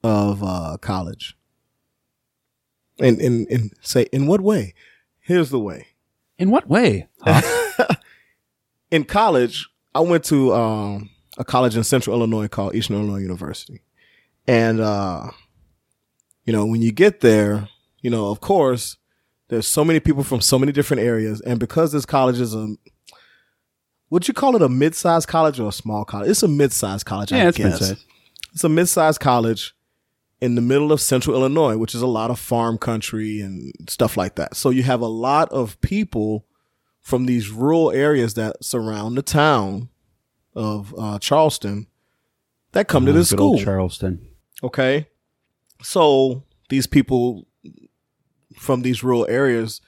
of 0.05 0.45
uh, 0.45 0.77
college. 0.81 1.37
And 3.01 3.21
in 3.21 3.47
in 3.47 3.71
say 3.81 4.07
in 4.13 4.27
what 4.29 4.41
way? 4.41 4.75
Here's 5.19 5.51
the 5.51 5.59
way. 5.59 5.89
In 6.39 6.51
what 6.51 6.69
way? 6.69 7.09
in 8.91 9.05
college, 9.05 9.69
I 9.95 10.01
went 10.01 10.25
to 10.25 10.55
um, 10.55 11.11
a 11.39 11.45
college 11.45 11.77
in 11.77 11.83
Central 11.83 12.17
Illinois 12.17 12.47
called 12.47 12.75
Eastern 12.77 12.97
Illinois 12.97 13.19
University, 13.21 13.83
and 14.47 14.79
uh, 14.81 15.31
you 16.45 16.53
know 16.53 16.67
when 16.67 16.83
you 16.83 16.93
get 16.93 17.21
there, 17.21 17.69
you 18.01 18.11
know 18.11 18.29
of 18.31 18.41
course 18.41 18.97
there's 19.49 19.67
so 19.67 19.85
many 19.85 19.99
people 19.99 20.23
from 20.23 20.41
so 20.41 20.59
many 20.59 20.71
different 20.71 21.03
areas, 21.03 21.41
and 21.41 21.59
because 21.59 21.91
this 21.91 22.07
college 22.07 22.39
is 22.41 22.55
a 22.55 22.75
would 24.11 24.29
you 24.29 24.35
call 24.35 24.55
it 24.55 24.63
a 24.63 24.69
mid-sized 24.69 25.27
college 25.27 25.59
or 25.59 25.69
a 25.69 25.73
small 25.73 26.05
college? 26.05 26.29
It's 26.31 26.45
a 26.45 26.49
mid-sized 26.49 27.05
college, 27.05 27.33
I 27.33 27.39
Yeah, 27.39 27.49
it's 27.49 27.59
guess. 27.59 27.81
mid-sized. 27.81 28.05
It's 28.53 28.63
a 28.63 28.69
mid-sized 28.69 29.19
college 29.19 29.74
in 30.45 30.57
the 30.57 30.61
middle 30.61 30.93
of 30.93 31.01
central 31.01 31.35
Illinois, 31.35 31.79
which 31.79 31.95
is 31.95 32.03
a 32.03 32.07
lot 32.07 32.31
of 32.31 32.39
farm 32.39 32.77
country 32.77 33.41
and 33.41 33.73
stuff 33.89 34.15
like 34.15 34.35
that. 34.35 34.55
So 34.55 34.69
you 34.69 34.83
have 34.83 35.01
a 35.01 35.07
lot 35.07 35.51
of 35.51 35.81
people 35.81 36.45
from 37.01 37.25
these 37.25 37.49
rural 37.49 37.91
areas 37.91 38.35
that 38.35 38.63
surround 38.63 39.17
the 39.17 39.23
town 39.23 39.89
of 40.55 40.95
uh, 40.99 41.19
Charleston 41.19 41.87
that 42.73 42.89
come 42.89 43.07
to 43.07 43.11
Oh, 43.13 43.15
this 43.15 43.31
good 43.31 43.41
old 43.41 43.59
school. 43.59 43.65
Charleston. 43.65 44.29
Okay. 44.63 45.09
So 45.83 46.43
these 46.69 46.87
people 46.87 47.47
from 48.59 48.83
these 48.83 49.03
rural 49.03 49.27
areas, 49.31 49.81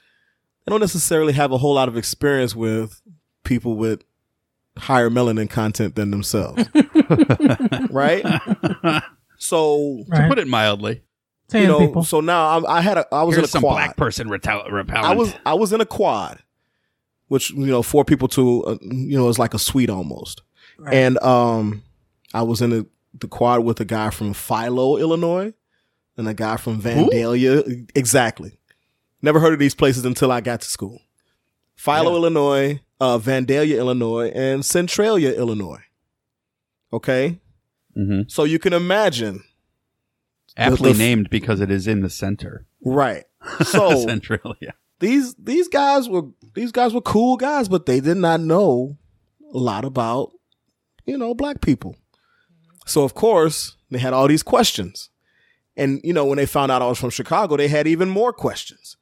they 0.65 0.71
don't 0.71 0.79
necessarily 0.81 1.33
have 1.33 1.51
a 1.51 1.59
whole 1.59 1.75
lot 1.75 1.87
of 1.87 1.95
experience 1.95 2.55
with 2.55 2.99
people 3.43 3.75
with 3.75 4.03
higher 4.75 5.11
melanin 5.11 5.49
content 5.49 5.93
than 5.93 6.09
themselves. 6.09 6.63
right? 7.91 8.25
So, 9.37 10.03
To 10.13 10.27
put 10.27 10.39
it 10.39 10.47
mildly. 10.47 11.03
you 11.53 11.67
know, 11.67 12.01
so 12.03 12.19
now 12.21 12.59
I, 12.65 12.77
I 12.77 12.81
had 12.81 12.97
a, 12.97 13.05
I 13.13 13.23
was 13.23 13.35
Here's 13.35 13.43
in 13.43 13.43
a 13.43 13.47
quad 13.47 13.49
some 13.51 13.61
quad. 13.61 13.75
black 13.75 13.97
person 13.97 14.27
retal- 14.29 14.71
repellent. 14.71 15.05
I 15.05 15.13
was 15.15 15.33
I 15.45 15.53
was 15.53 15.71
in 15.73 15.79
a 15.81 15.85
quad, 15.85 16.39
which 17.27 17.51
you 17.51 17.67
know 17.67 17.81
four 17.83 18.03
people 18.03 18.27
to 18.29 18.63
uh, 18.65 18.77
you 18.81 19.17
know 19.17 19.29
is 19.29 19.39
like 19.39 19.53
a 19.53 19.59
suite 19.59 19.89
almost, 19.89 20.41
and 20.91 21.17
um 21.23 21.83
I 22.33 22.41
was 22.41 22.61
in 22.61 22.73
a, 22.73 22.85
the 23.17 23.27
quad 23.29 23.63
with 23.63 23.79
a 23.79 23.85
guy 23.85 24.09
from 24.09 24.33
Philo, 24.33 24.97
Illinois, 24.97 25.53
and 26.17 26.27
a 26.27 26.33
guy 26.33 26.57
from 26.57 26.81
Vandalia. 26.81 27.89
Exactly, 27.95 28.59
never 29.21 29.39
heard 29.39 29.53
of 29.53 29.59
these 29.59 29.75
places 29.75 30.03
until 30.03 30.31
I 30.33 30.41
got 30.41 30.59
to 30.61 30.67
school. 30.67 30.99
Philo, 31.75 32.13
Illinois, 32.15 32.81
uh, 32.99 33.19
Vandalia, 33.19 33.77
Illinois, 33.77 34.29
and 34.35 34.65
Centralia, 34.65 35.31
Illinois. 35.33 35.83
Okay, 36.91 37.39
mm-hmm. 37.97 38.21
so 38.27 38.43
you 38.43 38.59
can 38.59 38.73
imagine 38.73 39.43
aptly 40.55 40.93
the- 40.93 40.99
named 40.99 41.29
because 41.29 41.61
it 41.61 41.71
is 41.71 41.87
in 41.87 42.01
the 42.01 42.09
center. 42.09 42.65
Right. 42.83 43.23
So 43.63 44.05
Centralia. 44.05 44.73
these 44.99 45.35
these 45.35 45.67
guys 45.67 46.09
were 46.09 46.23
these 46.53 46.71
guys 46.71 46.93
were 46.93 47.01
cool 47.01 47.37
guys, 47.37 47.67
but 47.67 47.85
they 47.85 47.99
did 47.99 48.17
not 48.17 48.41
know 48.41 48.97
a 49.53 49.57
lot 49.57 49.85
about 49.85 50.31
you 51.05 51.17
know 51.17 51.33
black 51.33 51.61
people. 51.61 51.95
So 52.85 53.03
of 53.03 53.13
course 53.13 53.75
they 53.91 53.99
had 53.99 54.13
all 54.13 54.27
these 54.27 54.43
questions, 54.43 55.09
and 55.75 56.01
you 56.03 56.13
know 56.13 56.25
when 56.25 56.37
they 56.37 56.45
found 56.45 56.71
out 56.71 56.81
I 56.81 56.87
was 56.87 56.99
from 56.99 57.09
Chicago, 57.09 57.57
they 57.57 57.67
had 57.67 57.87
even 57.87 58.09
more 58.09 58.33
questions. 58.33 58.97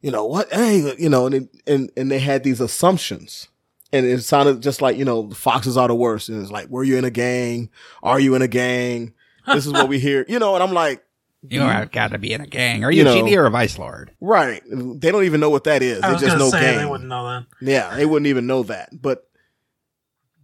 You 0.00 0.10
know 0.10 0.24
what? 0.24 0.52
Hey, 0.52 0.94
you 0.98 1.08
know, 1.08 1.26
and 1.26 1.48
and 1.66 1.90
and 1.96 2.10
they 2.10 2.18
had 2.18 2.44
these 2.44 2.60
assumptions, 2.60 3.48
and 3.94 4.06
it 4.06 4.22
sounded 4.22 4.60
just 4.60 4.82
like 4.82 4.96
you 4.96 5.04
know 5.04 5.30
foxes 5.30 5.76
are 5.76 5.88
the 5.88 5.94
worst. 5.94 6.28
And 6.28 6.42
it's 6.42 6.50
like, 6.50 6.68
were 6.68 6.84
you 6.84 6.98
in 6.98 7.04
a 7.04 7.10
gang? 7.10 7.70
Are 8.02 8.18
you 8.18 8.34
in 8.34 8.42
a 8.42 8.48
gang? 8.48 9.14
This 9.46 9.66
is 9.66 9.72
what 9.72 9.88
we 9.88 9.98
hear, 9.98 10.24
you 10.28 10.38
know. 10.38 10.54
And 10.54 10.62
I'm 10.62 10.72
like, 10.72 11.04
You 11.42 11.60
have 11.60 11.90
got 11.92 12.10
to 12.12 12.18
be 12.18 12.32
in 12.32 12.40
a 12.40 12.46
gang. 12.46 12.82
Are 12.84 12.90
you, 12.90 13.04
You 13.04 13.10
a 13.10 13.14
know. 13.14 13.22
GD 13.22 13.36
or 13.36 13.46
a 13.46 13.50
vice 13.50 13.78
lord? 13.78 14.10
Right. 14.20 14.62
They 14.66 15.10
don't 15.12 15.24
even 15.24 15.40
know 15.40 15.50
what 15.50 15.64
that 15.64 15.82
is. 15.82 16.02
I 16.02 16.08
They 16.08 16.12
was 16.14 16.22
just 16.22 16.32
gonna 16.32 16.44
know 16.44 16.50
say 16.50 16.60
gang. 16.60 16.78
they 16.78 16.86
wouldn't 16.86 17.08
know 17.08 17.24
that. 17.28 17.46
Yeah, 17.60 17.94
they 17.94 18.06
wouldn't 18.06 18.26
even 18.26 18.46
know 18.46 18.62
that. 18.64 18.90
But 18.92 19.28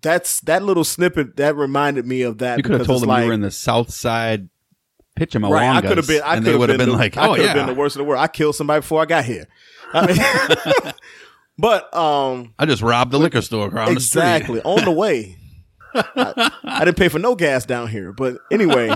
that's 0.02 0.40
that 0.42 0.62
little 0.62 0.84
snippet 0.84 1.36
that 1.36 1.56
reminded 1.56 2.06
me 2.06 2.22
of 2.22 2.38
that. 2.38 2.58
You 2.58 2.62
could 2.62 2.72
have 2.72 2.86
told 2.86 2.96
it's 2.98 3.02
them 3.02 3.08
like, 3.08 3.22
you 3.22 3.28
were 3.28 3.34
in 3.34 3.40
the 3.40 3.50
South 3.50 3.90
Side 3.92 4.48
Pitchamalongas. 5.18 5.50
right. 5.50 5.76
I 5.76 5.80
could 5.86 5.96
have 5.98 6.06
been. 6.06 6.22
I 6.22 6.36
could 6.36 6.46
have 6.46 6.60
have 6.60 6.68
been, 6.68 6.78
been, 6.78 6.88
the, 6.90 6.96
like, 6.96 7.16
I 7.16 7.26
oh 7.26 7.34
could 7.34 7.44
have 7.46 7.56
yeah. 7.56 7.66
been 7.66 7.74
the 7.74 7.80
worst 7.80 7.96
in 7.96 8.00
the 8.00 8.04
world. 8.04 8.22
I 8.22 8.28
killed 8.28 8.54
somebody 8.54 8.80
before 8.80 9.02
I 9.02 9.06
got 9.06 9.24
here. 9.24 9.46
I 9.92 10.06
mean, 10.06 10.16
but 11.60 11.94
um, 11.94 12.54
I 12.58 12.64
just 12.66 12.82
robbed 12.82 13.10
the 13.10 13.18
liquor 13.18 13.42
store 13.42 13.68
across 13.68 13.90
exactly 13.90 14.60
the 14.60 14.60
street. 14.60 14.70
on 14.78 14.84
the 14.84 14.90
way. 14.90 15.36
I, 15.94 16.50
I 16.64 16.84
didn't 16.84 16.96
pay 16.96 17.08
for 17.08 17.18
no 17.18 17.34
gas 17.34 17.66
down 17.66 17.88
here, 17.88 18.12
but 18.12 18.38
anyway, 18.50 18.94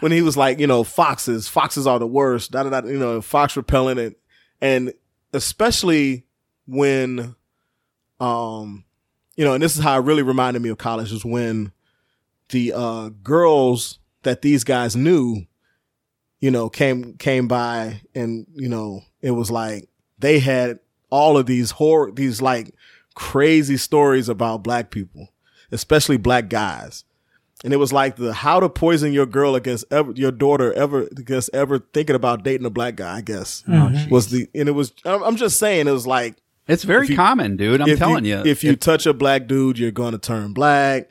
when 0.00 0.10
he 0.10 0.22
was 0.22 0.36
like, 0.36 0.58
you 0.58 0.66
know, 0.66 0.84
foxes, 0.84 1.48
foxes 1.48 1.86
are 1.86 1.98
the 1.98 2.06
worst. 2.06 2.50
Da, 2.50 2.62
da, 2.62 2.80
da, 2.80 2.88
you 2.88 2.98
know, 2.98 3.20
fox 3.20 3.56
repellent, 3.56 4.00
and 4.00 4.14
and 4.60 4.94
especially 5.32 6.24
when, 6.66 7.36
um, 8.20 8.84
you 9.36 9.44
know, 9.44 9.54
and 9.54 9.62
this 9.62 9.76
is 9.76 9.82
how 9.82 9.98
it 9.98 10.04
really 10.04 10.22
reminded 10.22 10.62
me 10.62 10.70
of 10.70 10.78
college 10.78 11.12
is 11.12 11.24
when 11.24 11.72
the 12.48 12.72
uh 12.74 13.10
girls 13.22 13.98
that 14.22 14.42
these 14.42 14.64
guys 14.64 14.96
knew, 14.96 15.44
you 16.40 16.50
know, 16.50 16.68
came 16.68 17.16
came 17.18 17.48
by, 17.48 18.00
and 18.14 18.46
you 18.54 18.68
know, 18.68 19.02
it 19.20 19.32
was 19.32 19.50
like 19.50 19.88
they 20.18 20.38
had 20.38 20.78
all 21.12 21.36
of 21.38 21.46
these 21.46 21.72
horror, 21.72 22.10
these 22.10 22.42
like 22.42 22.74
crazy 23.14 23.76
stories 23.76 24.28
about 24.28 24.64
black 24.64 24.90
people, 24.90 25.28
especially 25.70 26.16
black 26.16 26.48
guys. 26.48 27.04
And 27.64 27.72
it 27.72 27.76
was 27.76 27.92
like 27.92 28.16
the 28.16 28.32
how 28.32 28.58
to 28.58 28.68
poison 28.68 29.12
your 29.12 29.26
girl 29.26 29.54
against 29.54 29.84
ever 29.92 30.10
your 30.16 30.32
daughter 30.32 30.72
ever 30.72 31.02
against 31.16 31.50
ever 31.52 31.78
thinking 31.78 32.16
about 32.16 32.42
dating 32.42 32.66
a 32.66 32.70
black 32.70 32.96
guy. 32.96 33.18
I 33.18 33.20
guess 33.20 33.62
Mhm. 33.68 34.10
was 34.10 34.30
the 34.30 34.48
and 34.54 34.68
it 34.68 34.72
was. 34.72 34.92
I'm 35.04 35.22
I'm 35.22 35.36
just 35.36 35.58
saying 35.58 35.86
it 35.86 35.92
was 35.92 36.06
like 36.06 36.34
It's 36.66 36.82
very 36.82 37.06
you- 37.06 37.14
common, 37.14 37.56
dude. 37.56 37.80
I'm 37.80 37.96
telling 37.96 38.24
you. 38.24 38.42
If 38.44 38.64
you 38.64 38.74
touch 38.74 39.06
a 39.06 39.12
black 39.14 39.46
dude, 39.46 39.78
you're 39.78 39.90
going 39.92 40.12
to 40.12 40.18
turn 40.18 40.52
black. 40.52 41.08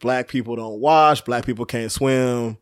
Black 0.00 0.28
people 0.28 0.54
don't 0.56 0.78
wash. 0.80 1.22
Black 1.22 1.44
people 1.44 1.64
can't 1.64 1.90
swim. 1.90 2.56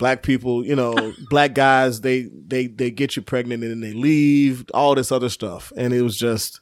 Black 0.00 0.22
people, 0.24 0.64
you 0.66 0.74
know, 0.74 1.12
black 1.30 1.54
guys, 1.54 2.00
they 2.00 2.22
they 2.46 2.66
they 2.66 2.90
get 2.90 3.14
you 3.14 3.22
pregnant 3.22 3.62
and 3.62 3.70
then 3.70 3.80
they 3.80 3.92
leave. 3.92 4.64
All 4.74 4.94
this 4.96 5.12
other 5.12 5.28
stuff, 5.28 5.72
and 5.76 5.92
it 5.94 6.02
was 6.02 6.16
just 6.16 6.60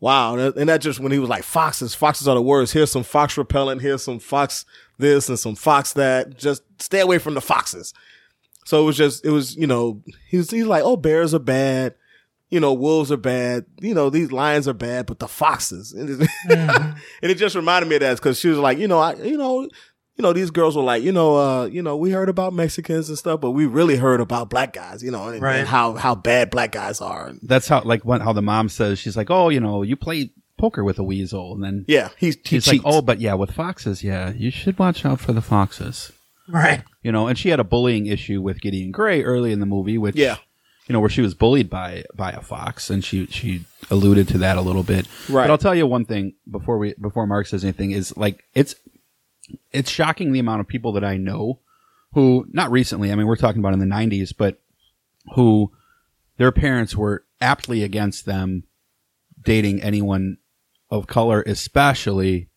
wow. 0.00 0.36
And 0.36 0.68
that- 0.68 0.80
just 0.80 1.00
when 1.00 1.12
he 1.12 1.18
was 1.18 1.28
like 1.28 1.42
foxes, 1.42 1.94
foxes 1.94 2.28
are 2.28 2.34
the 2.36 2.42
worst. 2.42 2.72
Here's 2.72 2.92
some 2.92 3.02
fox 3.02 3.36
repellent. 3.36 3.82
Here's 3.82 4.02
some 4.04 4.18
fox 4.20 4.64
this 4.98 5.28
and 5.28 5.38
some 5.38 5.56
fox 5.56 5.92
that. 5.94 6.38
Just 6.38 6.62
stay 6.78 7.00
away 7.00 7.18
from 7.18 7.34
the 7.34 7.40
foxes. 7.40 7.92
So 8.64 8.82
it 8.82 8.84
was 8.86 8.96
just, 8.96 9.24
it 9.24 9.30
was, 9.30 9.56
you 9.56 9.66
know, 9.66 10.02
he 10.28 10.36
was, 10.36 10.50
he's 10.50 10.66
like, 10.66 10.82
oh, 10.84 10.96
bears 10.96 11.32
are 11.34 11.38
bad. 11.38 11.94
you 12.50 12.60
know, 12.60 12.72
wolves 12.72 13.10
are 13.10 13.16
bad. 13.16 13.64
You 13.80 13.94
know, 13.94 14.10
these 14.10 14.30
lions 14.30 14.68
are 14.68 14.74
bad, 14.74 15.06
but 15.06 15.18
the 15.18 15.28
foxes. 15.28 15.92
And 15.92 16.08
Mm-hmm. 16.48 16.98
and 17.22 17.30
it 17.32 17.34
just 17.36 17.56
reminded 17.56 17.88
me 17.88 17.96
of 17.96 18.00
that 18.02 18.16
because 18.16 18.38
she 18.38 18.48
was 18.48 18.58
like, 18.58 18.78
you 18.78 18.86
know, 18.88 18.98
I, 19.00 19.14
you 19.16 19.36
know, 19.38 19.68
you 20.18 20.22
know, 20.24 20.32
these 20.32 20.50
girls 20.50 20.76
were 20.76 20.82
like, 20.82 21.02
you 21.02 21.12
know, 21.12 21.36
uh, 21.36 21.64
you 21.66 21.80
know, 21.80 21.96
we 21.96 22.10
heard 22.10 22.28
about 22.28 22.52
Mexicans 22.52 23.08
and 23.08 23.16
stuff, 23.16 23.40
but 23.40 23.52
we 23.52 23.66
really 23.66 23.96
heard 23.96 24.20
about 24.20 24.50
black 24.50 24.72
guys, 24.72 25.02
you 25.02 25.10
know, 25.12 25.28
and, 25.28 25.40
Right. 25.40 25.60
and 25.60 25.68
how 25.68 25.94
how 25.94 26.14
bad 26.16 26.50
black 26.50 26.72
guys 26.72 27.00
are. 27.00 27.32
That's 27.42 27.68
how 27.68 27.82
like 27.84 28.04
what 28.04 28.20
how 28.20 28.32
the 28.32 28.42
mom 28.42 28.68
says 28.68 28.98
she's 28.98 29.16
like, 29.16 29.30
oh, 29.30 29.48
you 29.48 29.60
know, 29.60 29.82
you 29.82 29.94
play 29.96 30.30
poker 30.58 30.82
with 30.82 30.98
a 30.98 31.04
weasel, 31.04 31.54
and 31.54 31.62
then 31.62 31.84
yeah, 31.86 32.08
he's 32.18 32.34
he 32.44 32.58
she's 32.60 32.66
like, 32.66 32.80
oh, 32.84 33.00
but 33.00 33.20
yeah, 33.20 33.34
with 33.34 33.52
foxes, 33.52 34.02
yeah, 34.02 34.32
you 34.32 34.50
should 34.50 34.76
watch 34.78 35.04
out 35.06 35.20
for 35.20 35.32
the 35.32 35.40
foxes. 35.40 36.10
Right. 36.48 36.82
You 37.02 37.12
know, 37.12 37.28
and 37.28 37.38
she 37.38 37.50
had 37.50 37.60
a 37.60 37.64
bullying 37.64 38.06
issue 38.06 38.40
with 38.42 38.60
Gideon 38.60 38.90
Grey 38.90 39.22
early 39.22 39.52
in 39.52 39.60
the 39.60 39.66
movie, 39.66 39.98
which 39.98 40.16
Yeah. 40.16 40.38
you 40.88 40.94
know, 40.94 41.00
where 41.00 41.10
she 41.10 41.20
was 41.20 41.34
bullied 41.34 41.70
by 41.70 42.04
by 42.16 42.32
a 42.32 42.40
fox, 42.40 42.90
and 42.90 43.04
she 43.04 43.26
she 43.26 43.66
alluded 43.88 44.26
to 44.28 44.38
that 44.38 44.56
a 44.56 44.62
little 44.62 44.82
bit. 44.82 45.06
Right. 45.28 45.44
But 45.44 45.50
I'll 45.52 45.58
tell 45.58 45.76
you 45.76 45.86
one 45.86 46.06
thing 46.06 46.32
before 46.50 46.76
we 46.78 46.94
before 47.00 47.24
Mark 47.26 47.46
says 47.46 47.62
anything 47.62 47.92
is 47.92 48.16
like 48.16 48.42
it's 48.54 48.74
it's 49.72 49.90
shocking 49.90 50.32
the 50.32 50.38
amount 50.38 50.60
of 50.60 50.68
people 50.68 50.92
that 50.92 51.04
I 51.04 51.16
know 51.16 51.60
who 52.14 52.46
not 52.50 52.70
recently, 52.70 53.12
I 53.12 53.14
mean, 53.14 53.26
we're 53.26 53.36
talking 53.36 53.60
about 53.60 53.74
in 53.74 53.80
the 53.80 53.86
'90s, 53.86 54.32
but 54.36 54.60
who 55.34 55.72
their 56.38 56.52
parents 56.52 56.96
were 56.96 57.24
aptly 57.40 57.82
against 57.82 58.24
them 58.24 58.64
dating 59.44 59.82
anyone 59.82 60.38
of 60.90 61.06
color, 61.06 61.42
especially 61.46 62.48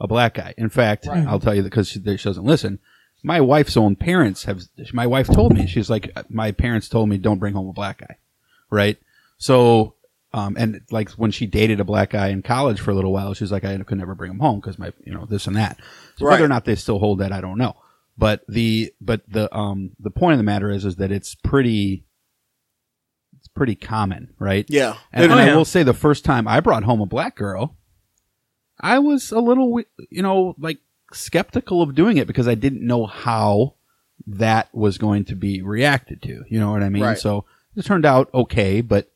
a 0.00 0.06
black 0.08 0.34
guy. 0.34 0.54
In 0.56 0.68
fact, 0.68 1.06
I'll 1.28 1.40
tell 1.40 1.54
you 1.54 1.62
that 1.62 1.70
because 1.70 1.88
she, 1.88 2.00
she 2.00 2.28
doesn't 2.28 2.44
listen. 2.44 2.78
My 3.22 3.40
wife's 3.40 3.76
own 3.76 3.96
parents 3.96 4.44
have. 4.44 4.62
My 4.92 5.06
wife 5.06 5.26
told 5.28 5.52
me 5.52 5.66
she's 5.66 5.90
like, 5.90 6.10
my 6.28 6.52
parents 6.52 6.88
told 6.88 7.08
me 7.08 7.18
don't 7.18 7.38
bring 7.38 7.54
home 7.54 7.68
a 7.68 7.72
black 7.72 7.98
guy, 7.98 8.16
right? 8.70 8.96
So, 9.38 9.94
um, 10.32 10.56
and 10.58 10.80
like 10.90 11.10
when 11.12 11.30
she 11.30 11.46
dated 11.46 11.80
a 11.80 11.84
black 11.84 12.10
guy 12.10 12.28
in 12.28 12.42
college 12.42 12.80
for 12.80 12.90
a 12.90 12.94
little 12.94 13.12
while, 13.12 13.32
she 13.34 13.44
was 13.44 13.52
like, 13.52 13.64
I 13.64 13.76
could 13.78 13.98
never 13.98 14.14
bring 14.14 14.30
him 14.30 14.38
home 14.40 14.60
because 14.60 14.78
my, 14.78 14.92
you 15.04 15.12
know, 15.14 15.24
this 15.24 15.46
and 15.46 15.56
that. 15.56 15.78
So 16.16 16.26
Right. 16.26 16.32
whether 16.32 16.44
or 16.44 16.48
not 16.48 16.64
they 16.64 16.74
still 16.74 16.98
hold 16.98 17.20
that, 17.20 17.32
I 17.32 17.40
don't 17.40 17.58
know. 17.58 17.76
But 18.16 18.42
the 18.48 18.92
but 19.00 19.22
the 19.28 19.54
um 19.56 19.92
the 20.00 20.10
point 20.10 20.32
of 20.32 20.38
the 20.38 20.44
matter 20.44 20.70
is 20.70 20.84
is 20.84 20.96
that 20.96 21.12
it's 21.12 21.34
pretty 21.36 22.04
it's 23.38 23.48
pretty 23.48 23.74
common, 23.76 24.34
right? 24.38 24.66
Yeah. 24.68 24.94
And, 25.12 25.30
Oh, 25.30 25.38
and 25.38 25.50
I 25.50 25.54
will 25.56 25.64
say 25.64 25.82
the 25.84 25.94
first 25.94 26.24
time 26.24 26.48
I 26.48 26.60
brought 26.60 26.82
home 26.82 27.00
a 27.00 27.06
black 27.06 27.36
girl, 27.36 27.76
I 28.80 28.98
was 28.98 29.30
a 29.30 29.38
little, 29.40 29.80
you 30.10 30.22
know, 30.22 30.56
like 30.58 30.78
skeptical 31.12 31.80
of 31.80 31.94
doing 31.94 32.16
it 32.16 32.26
because 32.26 32.48
I 32.48 32.54
didn't 32.54 32.86
know 32.86 33.06
how 33.06 33.74
that 34.26 34.68
was 34.74 34.98
going 34.98 35.24
to 35.26 35.36
be 35.36 35.62
reacted 35.62 36.20
to. 36.22 36.44
You 36.48 36.58
know 36.60 36.72
what 36.72 36.82
I 36.82 36.88
mean? 36.88 37.02
Right. 37.04 37.18
So 37.18 37.44
it 37.76 37.84
turned 37.84 38.04
out 38.04 38.28
okay, 38.34 38.80
but 38.80 39.10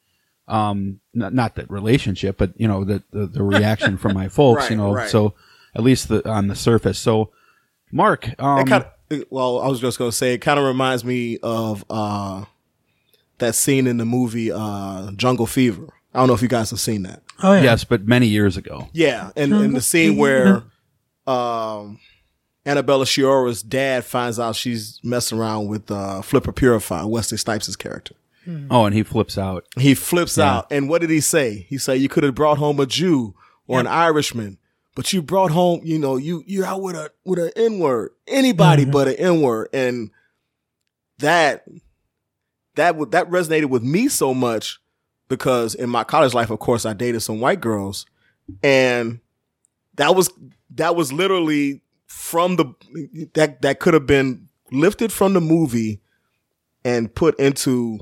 um, 0.52 1.00
not, 1.14 1.32
not 1.32 1.54
that 1.54 1.70
relationship, 1.70 2.36
but 2.36 2.52
you 2.56 2.68
know, 2.68 2.84
the 2.84 3.02
the, 3.10 3.26
the 3.26 3.42
reaction 3.42 3.96
from 3.96 4.14
my 4.14 4.28
folks. 4.28 4.62
Right, 4.62 4.70
you 4.72 4.76
know, 4.76 4.94
right. 4.94 5.08
so 5.08 5.34
at 5.74 5.82
least 5.82 6.08
the 6.08 6.28
on 6.28 6.48
the 6.48 6.54
surface. 6.54 6.98
So, 6.98 7.30
Mark, 7.90 8.28
um, 8.38 8.66
kind 8.66 8.84
of, 9.10 9.24
well, 9.30 9.60
I 9.60 9.68
was 9.68 9.80
just 9.80 9.98
gonna 9.98 10.12
say 10.12 10.34
it 10.34 10.38
kind 10.38 10.60
of 10.60 10.66
reminds 10.66 11.04
me 11.04 11.38
of 11.42 11.84
uh, 11.88 12.44
that 13.38 13.54
scene 13.54 13.86
in 13.86 13.96
the 13.96 14.04
movie 14.04 14.52
uh, 14.52 15.10
Jungle 15.12 15.46
Fever. 15.46 15.88
I 16.14 16.18
don't 16.18 16.28
know 16.28 16.34
if 16.34 16.42
you 16.42 16.48
guys 16.48 16.68
have 16.70 16.80
seen 16.80 17.04
that. 17.04 17.22
Oh 17.42 17.54
yeah. 17.54 17.62
yes, 17.62 17.84
but 17.84 18.06
many 18.06 18.26
years 18.26 18.58
ago. 18.58 18.88
Yeah, 18.92 19.30
and, 19.34 19.54
and 19.54 19.74
the 19.74 19.80
scene 19.80 20.18
where 20.18 20.64
um, 21.26 21.98
Annabella 22.66 23.06
Sciorra's 23.06 23.62
dad 23.62 24.04
finds 24.04 24.38
out 24.38 24.54
she's 24.54 25.00
messing 25.02 25.38
around 25.38 25.68
with 25.68 25.90
uh, 25.90 26.20
Flipper 26.20 26.52
Purify, 26.52 27.04
Wesley 27.04 27.38
Snipes' 27.38 27.74
character. 27.74 28.14
Hmm. 28.44 28.66
Oh, 28.70 28.86
and 28.86 28.94
he 28.94 29.02
flips 29.02 29.38
out. 29.38 29.66
He 29.78 29.94
flips 29.94 30.36
Yeah. 30.36 30.56
out, 30.56 30.66
and 30.70 30.88
what 30.88 31.00
did 31.00 31.10
he 31.10 31.20
say? 31.20 31.66
He 31.68 31.78
said, 31.78 32.00
"You 32.00 32.08
could 32.08 32.24
have 32.24 32.34
brought 32.34 32.58
home 32.58 32.80
a 32.80 32.86
Jew 32.86 33.34
or 33.66 33.78
an 33.78 33.86
Irishman, 33.86 34.58
but 34.94 35.12
you 35.12 35.22
brought 35.22 35.52
home, 35.52 35.80
you 35.84 35.98
know, 35.98 36.16
you 36.16 36.42
you're 36.46 36.66
out 36.66 36.82
with 36.82 36.96
a 36.96 37.10
with 37.24 37.38
an 37.38 37.52
N 37.56 37.78
word, 37.78 38.10
anybody 38.26 38.82
mm-hmm. 38.82 38.90
but 38.92 39.08
an 39.08 39.14
N 39.14 39.40
word." 39.42 39.68
And 39.72 40.10
that 41.18 41.64
that 42.74 42.96
would 42.96 43.12
that 43.12 43.30
resonated 43.30 43.66
with 43.66 43.82
me 43.82 44.08
so 44.08 44.34
much 44.34 44.80
because 45.28 45.74
in 45.74 45.88
my 45.88 46.04
college 46.04 46.34
life, 46.34 46.50
of 46.50 46.58
course, 46.58 46.84
I 46.84 46.92
dated 46.94 47.22
some 47.22 47.40
white 47.40 47.60
girls, 47.60 48.06
and 48.62 49.20
that 49.94 50.14
was 50.16 50.30
that 50.74 50.96
was 50.96 51.12
literally 51.12 51.80
from 52.06 52.56
the 52.56 52.66
that 53.34 53.62
that 53.62 53.78
could 53.78 53.94
have 53.94 54.06
been 54.06 54.48
lifted 54.70 55.12
from 55.12 55.34
the 55.34 55.40
movie 55.40 56.00
and 56.84 57.14
put 57.14 57.38
into 57.38 58.00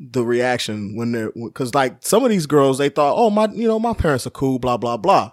the 0.00 0.24
reaction 0.24 0.94
when 0.96 1.12
they're 1.12 1.32
because 1.32 1.74
like 1.74 1.96
some 2.00 2.22
of 2.24 2.30
these 2.30 2.46
girls 2.46 2.78
they 2.78 2.88
thought 2.88 3.14
oh 3.16 3.30
my 3.30 3.46
you 3.52 3.66
know 3.66 3.78
my 3.80 3.92
parents 3.94 4.26
are 4.26 4.30
cool 4.30 4.58
blah 4.58 4.76
blah 4.76 4.96
blah. 4.96 5.32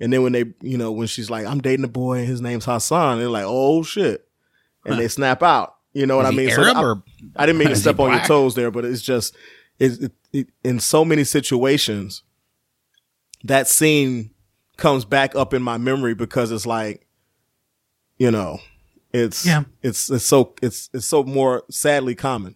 And 0.00 0.12
then 0.12 0.22
when 0.22 0.32
they 0.32 0.44
you 0.60 0.76
know 0.76 0.92
when 0.92 1.06
she's 1.06 1.30
like 1.30 1.46
i'm 1.46 1.60
dating 1.60 1.84
a 1.84 1.88
boy 1.88 2.18
and 2.18 2.26
his 2.28 2.40
name's 2.40 2.64
hassan 2.66 3.18
they're 3.18 3.30
like 3.30 3.46
oh 3.46 3.82
shit. 3.82 4.28
And 4.84 4.98
they 4.98 5.08
snap 5.08 5.42
out. 5.42 5.74
You 5.92 6.06
know 6.06 6.16
what 6.16 6.26
Is 6.26 6.32
i 6.32 6.34
mean? 6.34 6.50
Arab 6.76 7.02
I, 7.36 7.42
I 7.42 7.46
didn't 7.46 7.58
mean 7.58 7.68
to 7.68 7.76
step 7.76 7.98
on 7.98 8.10
your 8.10 8.24
toes 8.24 8.54
there 8.54 8.70
but 8.70 8.84
it's 8.84 9.02
just 9.02 9.34
it, 9.78 10.02
it, 10.02 10.12
it, 10.32 10.48
in 10.64 10.80
so 10.80 11.04
many 11.04 11.24
situations 11.24 12.22
that 13.44 13.68
scene 13.68 14.30
comes 14.76 15.04
back 15.04 15.34
up 15.34 15.54
in 15.54 15.62
my 15.62 15.78
memory 15.78 16.14
because 16.14 16.52
it's 16.52 16.66
like 16.66 17.06
you 18.18 18.30
know 18.30 18.60
it's 19.12 19.46
Yeah. 19.46 19.64
it's 19.82 20.10
it's 20.10 20.24
so 20.24 20.54
it's 20.62 20.90
it's 20.92 21.06
so 21.06 21.24
more 21.24 21.64
sadly 21.70 22.14
common 22.14 22.54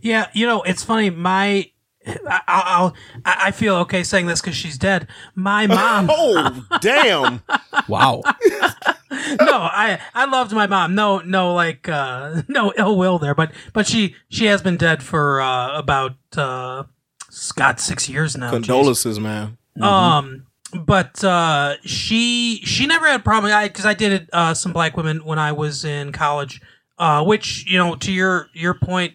Yeah, 0.00 0.28
you 0.32 0.46
know, 0.46 0.62
it's 0.62 0.82
funny. 0.82 1.10
My, 1.10 1.70
I, 2.06 2.40
I'll, 2.46 2.94
I 3.24 3.36
I 3.46 3.50
feel 3.50 3.76
okay 3.76 4.02
saying 4.02 4.26
this 4.26 4.40
because 4.40 4.56
she's 4.56 4.78
dead. 4.78 5.08
My 5.34 5.66
mom. 5.66 6.08
oh 6.12 6.66
damn 6.80 7.42
Wow. 7.88 8.22
no, 9.10 9.58
I, 9.58 10.00
I 10.14 10.24
loved 10.26 10.52
my 10.52 10.66
mom. 10.66 10.94
No, 10.94 11.18
no, 11.18 11.54
like, 11.54 11.88
uh, 11.88 12.42
no 12.48 12.72
ill 12.76 12.96
will 12.96 13.18
there. 13.18 13.34
But, 13.34 13.52
but 13.72 13.86
she, 13.86 14.14
she 14.28 14.46
has 14.46 14.62
been 14.62 14.76
dead 14.76 15.02
for 15.02 15.40
uh, 15.40 15.78
about, 15.78 16.16
uh, 16.36 16.84
Scott 17.30 17.80
six 17.80 18.10
years 18.10 18.36
now. 18.36 18.50
Jeez. 18.50 18.52
condolences 18.52 19.18
man 19.18 19.56
Um, 19.80 20.46
but 20.84 21.22
uh, 21.24 21.76
she 21.84 22.60
she 22.64 22.86
never 22.86 23.06
had 23.06 23.20
a 23.20 23.22
problem. 23.22 23.52
I 23.52 23.68
because 23.68 23.86
I 23.86 23.94
dated 23.94 24.28
uh, 24.32 24.54
some 24.54 24.72
black 24.72 24.96
women 24.96 25.24
when 25.24 25.38
I 25.38 25.52
was 25.52 25.84
in 25.84 26.12
college. 26.12 26.60
Uh, 26.98 27.24
which 27.24 27.66
you 27.66 27.78
know, 27.78 27.96
to 27.96 28.12
your 28.12 28.48
your 28.52 28.74
point, 28.74 29.14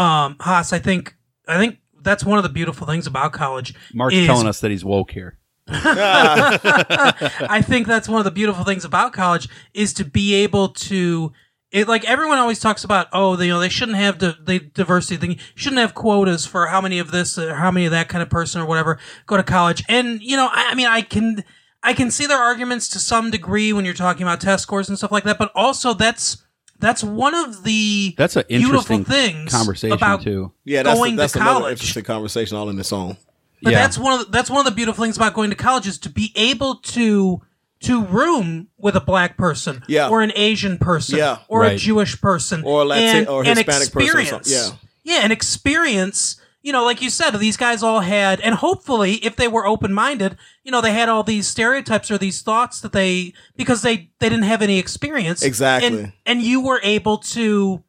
um, 0.00 0.36
Haas, 0.40 0.72
I 0.72 0.78
think 0.78 1.14
I 1.46 1.58
think 1.58 1.78
that's 2.02 2.24
one 2.24 2.38
of 2.38 2.42
the 2.42 2.48
beautiful 2.48 2.86
things 2.86 3.06
about 3.06 3.32
college. 3.32 3.74
Mark's 3.92 4.16
is- 4.16 4.26
telling 4.26 4.46
us 4.46 4.60
that 4.60 4.70
he's 4.70 4.84
woke 4.84 5.10
here. 5.10 5.36
I 5.72 7.62
think 7.64 7.86
that's 7.86 8.08
one 8.08 8.18
of 8.18 8.24
the 8.24 8.30
beautiful 8.30 8.64
things 8.64 8.84
about 8.84 9.12
college 9.12 9.48
is 9.72 9.92
to 9.94 10.04
be 10.04 10.34
able 10.34 10.70
to 10.70 11.32
it 11.70 11.86
like 11.86 12.04
everyone 12.08 12.38
always 12.38 12.58
talks 12.58 12.82
about 12.82 13.06
oh 13.12 13.36
they, 13.36 13.46
you 13.46 13.52
know 13.52 13.60
they 13.60 13.68
shouldn't 13.68 13.98
have 13.98 14.18
the, 14.18 14.36
the 14.42 14.58
diversity 14.58 15.16
thing 15.16 15.38
shouldn't 15.54 15.80
have 15.80 15.94
quotas 15.94 16.44
for 16.44 16.66
how 16.66 16.80
many 16.80 16.98
of 16.98 17.12
this 17.12 17.38
or 17.38 17.54
how 17.54 17.70
many 17.70 17.86
of 17.86 17.92
that 17.92 18.08
kind 18.08 18.20
of 18.20 18.28
person 18.28 18.60
or 18.60 18.66
whatever 18.66 18.98
go 19.26 19.36
to 19.36 19.44
college 19.44 19.84
and 19.88 20.20
you 20.20 20.36
know 20.36 20.48
I, 20.50 20.70
I 20.72 20.74
mean 20.74 20.88
I 20.88 21.02
can 21.02 21.44
I 21.84 21.92
can 21.92 22.10
see 22.10 22.26
their 22.26 22.38
arguments 22.38 22.88
to 22.88 22.98
some 22.98 23.30
degree 23.30 23.72
when 23.72 23.84
you're 23.84 23.94
talking 23.94 24.22
about 24.22 24.40
test 24.40 24.64
scores 24.64 24.88
and 24.88 24.98
stuff 24.98 25.12
like 25.12 25.22
that 25.22 25.38
but 25.38 25.52
also 25.54 25.94
that's 25.94 26.42
that's 26.80 27.04
one 27.04 27.34
of 27.34 27.62
the 27.64 28.14
That's 28.16 28.36
an 28.36 28.44
interesting 28.48 29.04
things 29.04 29.52
conversation 29.52 29.92
about 29.96 30.22
too. 30.22 30.52
Yeah, 30.64 30.82
that's 30.82 30.98
going 30.98 31.16
that's 31.16 31.34
to 31.34 31.40
another 31.40 31.60
college. 31.60 31.72
interesting 31.72 32.04
conversation 32.04 32.56
all 32.56 32.68
in 32.70 32.78
its 32.78 32.92
own. 32.92 33.16
But 33.62 33.72
Yeah. 33.72 33.80
that's 33.82 33.98
one 33.98 34.18
of 34.18 34.26
the, 34.26 34.32
that's 34.32 34.48
one 34.50 34.60
of 34.60 34.64
the 34.64 34.74
beautiful 34.74 35.04
things 35.04 35.16
about 35.16 35.34
going 35.34 35.50
to 35.50 35.56
college 35.56 35.86
is 35.86 35.98
to 35.98 36.08
be 36.10 36.32
able 36.34 36.76
to 36.76 37.42
to 37.80 38.04
room 38.04 38.68
with 38.76 38.94
a 38.94 39.00
black 39.00 39.36
person, 39.38 39.82
Yeah. 39.88 40.08
or 40.08 40.20
an 40.22 40.32
Asian 40.36 40.76
person, 40.78 41.16
Yeah. 41.18 41.38
or 41.48 41.64
a 41.64 41.76
Jewish 41.76 42.20
person, 42.20 42.62
Or 42.64 42.82
a 42.82 42.84
Latin- 42.84 43.16
and, 43.20 43.28
or 43.28 43.40
and 43.44 43.56
Hispanic 43.56 43.90
person 43.92 43.98
or 43.98 44.20
experience. 44.20 44.50
something. 44.50 44.78
yeah, 45.04 45.20
and 45.22 45.32
experience. 45.32 46.36
You 46.62 46.72
know, 46.72 46.84
like 46.84 47.00
you 47.00 47.08
said, 47.08 47.30
these 47.36 47.56
guys 47.56 47.82
all 47.82 48.00
had, 48.00 48.38
and 48.40 48.54
hopefully, 48.54 49.14
if 49.24 49.36
they 49.36 49.48
were 49.48 49.66
open 49.66 49.94
minded, 49.94 50.36
you 50.62 50.70
know, 50.70 50.82
they 50.82 50.92
had 50.92 51.08
all 51.08 51.22
these 51.22 51.46
stereotypes 51.48 52.10
or 52.10 52.18
these 52.18 52.42
thoughts 52.42 52.80
that 52.82 52.92
they 52.92 53.32
because 53.56 53.80
they 53.82 54.10
they 54.18 54.28
didn't 54.28 54.44
have 54.44 54.60
any 54.60 54.78
experience 54.78 55.42
Exactly. 55.42 55.86
and, 55.88 56.12
and 56.26 56.42
you 56.42 56.60
were 56.60 56.80
able 56.82 57.16
to 57.18 57.82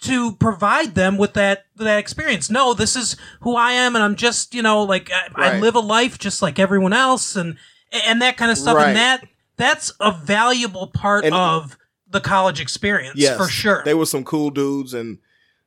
to 0.00 0.32
provide 0.36 0.94
them 0.94 1.16
with 1.16 1.32
that 1.34 1.64
that 1.76 1.98
experience. 1.98 2.50
No, 2.50 2.74
this 2.74 2.96
is 2.96 3.16
who 3.40 3.56
I 3.56 3.72
am, 3.72 3.96
and 3.96 4.04
I'm 4.04 4.14
just 4.14 4.54
you 4.54 4.62
know 4.62 4.82
like 4.82 5.10
I, 5.10 5.54
I 5.54 5.58
live 5.58 5.74
a 5.74 5.80
life 5.80 6.18
just 6.18 6.42
like 6.42 6.58
everyone 6.58 6.92
else, 6.92 7.34
and 7.34 7.56
and 8.06 8.20
that 8.20 8.36
kind 8.36 8.50
of 8.52 8.58
stuff. 8.58 8.76
Right. 8.76 8.88
And 8.88 8.96
that 8.96 9.24
that's 9.56 9.90
a 10.00 10.12
valuable 10.12 10.88
part 10.88 11.24
And- 11.24 11.34
of 11.34 11.78
the 12.10 12.20
college 12.20 12.58
experience 12.60 13.16
Yes, 13.18 13.36
for 13.36 13.48
sure. 13.48 13.82
They 13.84 13.92
were 13.94 14.06
some 14.06 14.24
cool 14.24 14.50
dudes, 14.50 14.92
and 14.94 15.18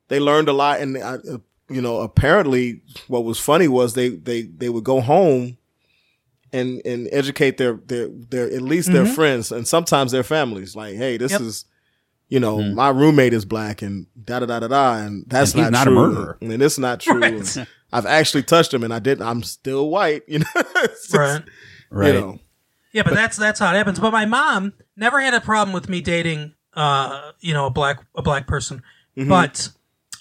they 0.08 0.18
learned 0.20 0.48
a 0.48 0.52
lot. 0.52 0.80
And 0.80 0.96
uh, 0.96 1.18
you 1.72 1.80
know, 1.82 2.00
apparently, 2.00 2.80
what 3.08 3.24
was 3.24 3.38
funny 3.38 3.68
was 3.68 3.94
they 3.94 4.10
they 4.10 4.42
they 4.42 4.68
would 4.68 4.84
go 4.84 5.00
home 5.00 5.56
and 6.52 6.80
and 6.84 7.08
educate 7.12 7.56
their 7.56 7.74
their 7.86 8.08
their 8.08 8.46
at 8.46 8.62
least 8.62 8.92
their 8.92 9.04
Mhm. 9.04 9.14
friends 9.14 9.52
and 9.52 9.66
sometimes 9.66 10.12
their 10.12 10.22
families. 10.22 10.76
Like, 10.76 10.94
hey, 10.96 11.16
this 11.16 11.32
Yep. 11.32 11.40
is. 11.40 11.64
You 12.28 12.40
know, 12.40 12.62
my 12.62 12.88
roommate 12.88 13.34
is 13.34 13.44
black 13.44 13.82
and 13.82 14.06
da 14.24 14.38
da 14.38 14.46
da 14.46 14.60
da 14.60 14.68
da, 14.68 14.94
and 14.96 15.24
that's 15.28 15.52
And 15.52 15.64
he's 15.64 15.70
not, 15.70 15.72
not 15.72 15.86
a 15.86 15.90
true. 15.90 15.94
murderer. 16.14 16.38
and 16.40 16.62
it's 16.62 16.78
not 16.78 16.98
true. 17.00 17.20
Right. 17.20 17.66
I've 17.92 18.06
actually 18.06 18.42
touched 18.44 18.70
them, 18.70 18.82
and 18.82 18.94
I 18.94 19.00
didn't. 19.00 19.26
I'm 19.26 19.42
still 19.42 19.90
white, 19.90 20.22
you 20.26 20.38
know. 20.38 20.46
Just, 20.86 21.12
Right. 21.14 21.42
Right. 21.90 22.14
You 22.14 22.20
know, 22.20 22.38
Yeah, 22.94 23.02
but, 23.02 23.12
that's 23.12 23.36
that's 23.36 23.60
how 23.60 23.70
it 23.74 23.76
happens. 23.76 23.98
But 23.98 24.12
my 24.12 24.24
mom 24.24 24.72
never 24.96 25.20
had 25.20 25.34
a 25.34 25.42
problem 25.42 25.74
with 25.74 25.90
me 25.90 26.00
dating, 26.00 26.54
uh, 26.72 27.32
you 27.40 27.52
know, 27.52 27.66
a 27.66 27.70
black 27.70 27.98
a 28.16 28.22
black 28.22 28.46
person. 28.46 28.80
Mhm. 29.14 29.28
But 29.28 29.68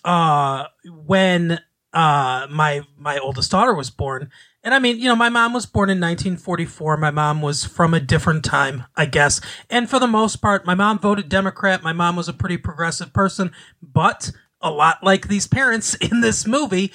uh, 0.04 0.66
when 0.86 1.60
uh 1.94 2.48
my 2.50 2.82
my 2.98 3.18
oldest 3.20 3.52
daughter 3.52 3.74
was 3.74 3.90
born, 3.90 4.32
and 4.64 4.74
I 4.74 4.80
mean, 4.80 5.00
you 5.00 5.06
know, 5.06 5.16
my 5.16 5.30
mom 5.30 5.54
was 5.54 5.66
born 5.66 5.90
in 5.90 6.00
1944. 6.00 6.98
My 6.98 7.10
mom 7.10 7.42
was 7.42 7.66
from 7.66 7.94
a 7.94 8.00
different 8.00 8.46
time, 8.46 8.86
I 8.96 9.06
guess. 9.06 9.42
And 9.70 9.90
for 9.90 9.98
the 10.00 10.08
most 10.08 10.38
part, 10.38 10.66
my 10.66 10.76
mom 10.76 11.00
voted 11.00 11.30
Democrat. 11.30 11.82
My 11.82 11.94
mom 11.94 12.16
was 12.16 12.28
a 12.28 12.34
pretty 12.34 12.58
progressive 12.58 13.12
person, 13.12 13.52
but 13.82 14.32
a 14.62 14.70
lot 14.70 15.04
like 15.04 15.28
these 15.28 15.48
parents 15.48 15.96
in 16.02 16.22
this 16.22 16.46
movie, 16.46 16.92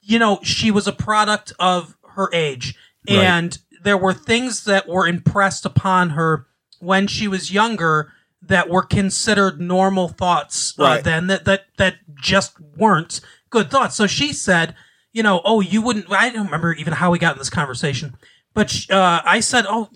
you 0.00 0.18
know, 0.18 0.40
she 0.42 0.70
was 0.70 0.88
a 0.88 0.92
product 0.92 1.52
of 1.60 1.96
her 2.14 2.28
age. 2.32 2.74
Right. 3.08 3.18
And 3.18 3.58
there 3.82 3.96
were 3.96 4.14
things 4.14 4.64
that 4.64 4.88
were 4.88 5.06
impressed 5.06 5.64
upon 5.64 6.10
her 6.10 6.46
when 6.80 7.06
she 7.06 7.28
was 7.28 7.52
younger 7.52 8.12
that 8.48 8.68
were 8.68 8.82
considered 8.82 9.60
normal 9.60 10.08
thoughts 10.08 10.78
uh, 10.78 10.82
Right. 10.82 11.04
then 11.04 11.26
that, 11.28 11.44
that 11.44 11.66
that 11.78 11.96
just 12.20 12.58
weren't 12.76 13.20
good 13.50 13.70
thoughts. 13.70 13.96
So 13.96 14.06
she 14.06 14.32
said, 14.32 14.74
you 15.12 15.22
know, 15.22 15.40
oh, 15.44 15.60
you 15.60 15.82
wouldn't. 15.82 16.10
I 16.10 16.30
don't 16.30 16.46
remember 16.46 16.72
even 16.74 16.92
how 16.94 17.10
we 17.10 17.18
got 17.18 17.34
in 17.34 17.38
this 17.38 17.50
conversation, 17.50 18.16
but 18.54 18.74
uh, 18.90 19.22
I 19.24 19.40
said, 19.40 19.64
oh, 19.68 19.88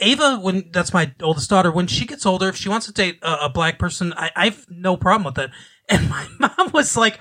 Ava, 0.00 0.38
when 0.42 0.70
that's 0.72 0.92
my 0.92 1.12
oldest 1.22 1.48
daughter, 1.50 1.70
when 1.70 1.86
she 1.86 2.04
gets 2.06 2.26
older, 2.26 2.48
if 2.48 2.56
she 2.56 2.68
wants 2.68 2.86
to 2.86 2.92
date 2.92 3.18
a, 3.22 3.44
a 3.46 3.48
black 3.48 3.78
person, 3.78 4.12
I, 4.16 4.30
I've 4.34 4.66
no 4.68 4.96
problem 4.96 5.24
with 5.24 5.38
it. 5.38 5.50
And 5.88 6.08
my 6.10 6.26
mom 6.38 6.70
was 6.72 6.96
like, 6.96 7.20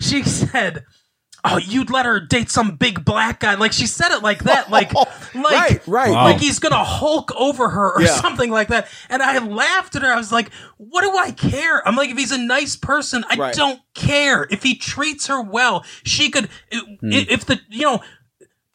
she 0.00 0.22
said. 0.22 0.84
Oh, 1.44 1.56
you'd 1.56 1.90
let 1.90 2.04
her 2.06 2.20
date 2.20 2.50
some 2.50 2.76
big 2.76 3.04
black 3.04 3.40
guy? 3.40 3.54
Like 3.54 3.72
she 3.72 3.86
said 3.86 4.12
it 4.12 4.22
like 4.22 4.44
that, 4.44 4.70
like, 4.70 4.92
like, 4.94 5.34
right, 5.34 5.80
right. 5.86 6.10
Wow. 6.10 6.24
like 6.24 6.38
he's 6.38 6.58
gonna 6.58 6.84
Hulk 6.84 7.32
over 7.36 7.68
her 7.70 7.92
or 7.94 8.02
Yeah. 8.02 8.08
something 8.20 8.50
like 8.50 8.68
that. 8.68 8.88
And 9.08 9.22
I 9.22 9.38
laughed 9.38 9.96
at 9.96 10.02
her. 10.02 10.12
I 10.12 10.16
was 10.16 10.32
like, 10.32 10.52
"What 10.76 11.02
do 11.02 11.16
I 11.16 11.30
care?" 11.32 11.86
I'm 11.88 11.96
like, 11.96 12.10
if 12.10 12.18
he's 12.18 12.32
a 12.32 12.38
nice 12.38 12.76
person, 12.76 13.24
I 13.30 13.36
Right. 13.36 13.54
don't 13.54 13.80
care. 13.94 14.46
If 14.50 14.62
he 14.62 14.74
treats 14.76 15.28
her 15.28 15.40
well, 15.42 15.84
she 16.04 16.30
could. 16.30 16.48
i- 16.72 16.82
If 17.02 17.46
the 17.46 17.60
you 17.70 17.82
know, 17.82 18.02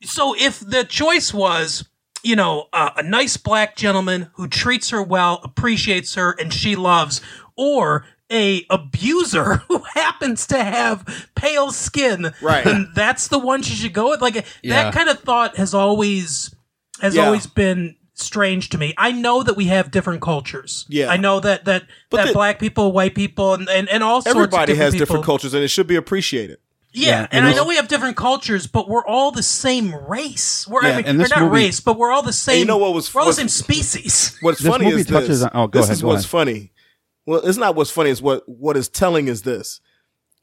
so 0.04 0.36
if 0.38 0.60
the 0.60 0.84
choice 0.84 1.34
was. 1.34 1.86
You 2.23 2.36
know, 2.36 2.69
uh, 2.73 2.89
a 2.97 3.04
nice 3.04 3.38
black 3.38 3.75
gentleman 3.75 4.32
who 4.34 4.47
treats 4.47 4.89
her 4.89 5.04
well, 5.04 5.39
appreciates 5.43 6.15
her, 6.15 6.32
and 6.32 6.51
she 6.51 6.75
loves, 6.75 7.21
or 7.56 8.08
a 8.31 8.65
abuser 8.69 9.55
who 9.67 9.79
happens 9.93 10.47
to 10.47 10.63
have 10.63 11.29
pale 11.35 11.71
skin, 11.71 12.33
Right. 12.41 12.63
then 12.63 12.91
that's 12.95 13.27
the 13.27 13.39
one 13.39 13.61
she 13.61 13.73
should 13.75 13.93
go 13.93 14.09
with. 14.09 14.21
Like 14.21 14.35
Yeah. 14.63 14.83
that 14.85 14.93
kind 14.93 15.09
of 15.09 15.19
thought 15.19 15.57
has 15.57 15.73
always 15.73 16.53
has 17.01 17.15
Yeah. 17.15 17.25
always 17.25 17.45
been 17.47 17.95
strange 18.13 18.69
to 18.69 18.77
me. 18.77 18.93
I 18.97 19.11
know 19.11 19.43
that 19.43 19.55
we 19.57 19.65
have 19.65 19.91
different 19.91 20.21
cultures. 20.21 20.85
Yeah. 20.88 21.09
I 21.09 21.17
know 21.17 21.39
that 21.41 21.65
that 21.65 21.83
But 22.09 22.17
that 22.17 22.27
the- 22.27 22.33
black 22.33 22.59
people, 22.59 22.91
white 22.93 23.13
people, 23.13 23.53
and 23.53 23.69
and, 23.69 23.88
and 23.89 24.03
all 24.03 24.21
sorts 24.21 24.27
of 24.27 24.38
everybody 24.38 24.71
different 24.73 24.79
has 24.85 24.93
people. 24.93 25.05
different 25.05 25.25
cultures, 25.25 25.53
and 25.53 25.63
it 25.63 25.67
should 25.67 25.88
be 25.88 25.95
appreciated. 25.97 26.57
Yeah, 26.97 27.09
Yeah, 27.09 27.19
and, 27.31 27.45
and 27.45 27.47
I 27.47 27.53
know 27.53 27.65
we 27.65 27.75
have 27.75 27.89
different 27.89 28.15
cultures, 28.15 28.67
but 28.67 28.88
we're 28.88 29.05
all 29.05 29.31
the 29.31 29.43
same 29.43 29.93
race. 30.07 30.65
We're 30.65 30.83
Yeah, 30.83 30.93
I 30.93 30.95
mean, 30.95 31.05
and 31.07 31.19
we're 31.19 31.27
not 31.27 31.39
movie- 31.41 31.65
race, 31.65 31.81
but 31.81 31.97
we're 31.97 32.09
all 32.09 32.21
the 32.23 32.31
same. 32.31 32.59
you 32.59 32.63
know 32.65 32.77
what 32.77 32.93
was- 32.93 33.13
we're 33.13 33.19
all 33.19 33.27
the 33.27 33.33
same 33.33 33.49
species. 33.49 34.38
What's 34.39 34.61
This 34.61 34.71
funny 34.71 34.85
movie 34.85 35.01
is 35.01 35.07
touches 35.07 35.27
this. 35.27 35.43
on- 35.43 35.51
oh, 35.53 35.67
go 35.67 35.79
this 35.79 35.88
ahead, 35.88 35.95
is 35.97 36.01
go 36.01 36.07
what's 36.07 36.21
ahead. 36.23 36.29
funny. 36.31 36.71
Well, 37.25 37.41
it's 37.45 37.57
not 37.57 37.75
what's 37.75 37.91
funny. 37.91 38.09
Is 38.09 38.21
what 38.21 38.47
what 38.47 38.77
is 38.77 38.88
telling 38.89 39.27
is 39.27 39.41
this. 39.43 39.81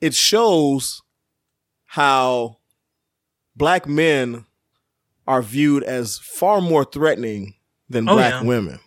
It 0.00 0.14
shows 0.14 1.02
how 1.86 2.58
black 3.54 3.86
men 3.86 4.46
are 5.26 5.42
viewed 5.42 5.84
as 5.84 6.18
far 6.18 6.60
more 6.60 6.84
threatening 6.84 7.54
than 7.88 8.08
Oh, 8.08 8.14
black 8.14 8.32
yeah. 8.34 8.42
women. 8.42 8.80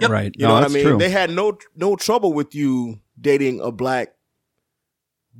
Yep. 0.00 0.10
Right. 0.10 0.32
You 0.36 0.46
no, 0.46 0.48
know 0.48 0.54
what 0.60 0.70
I 0.70 0.74
mean? 0.74 0.84
true. 0.86 0.98
They 0.98 1.10
had 1.10 1.30
no 1.30 1.58
no 1.74 1.96
trouble 1.96 2.32
with 2.32 2.54
you 2.54 3.00
dating 3.20 3.60
a 3.60 3.70
black 3.72 4.14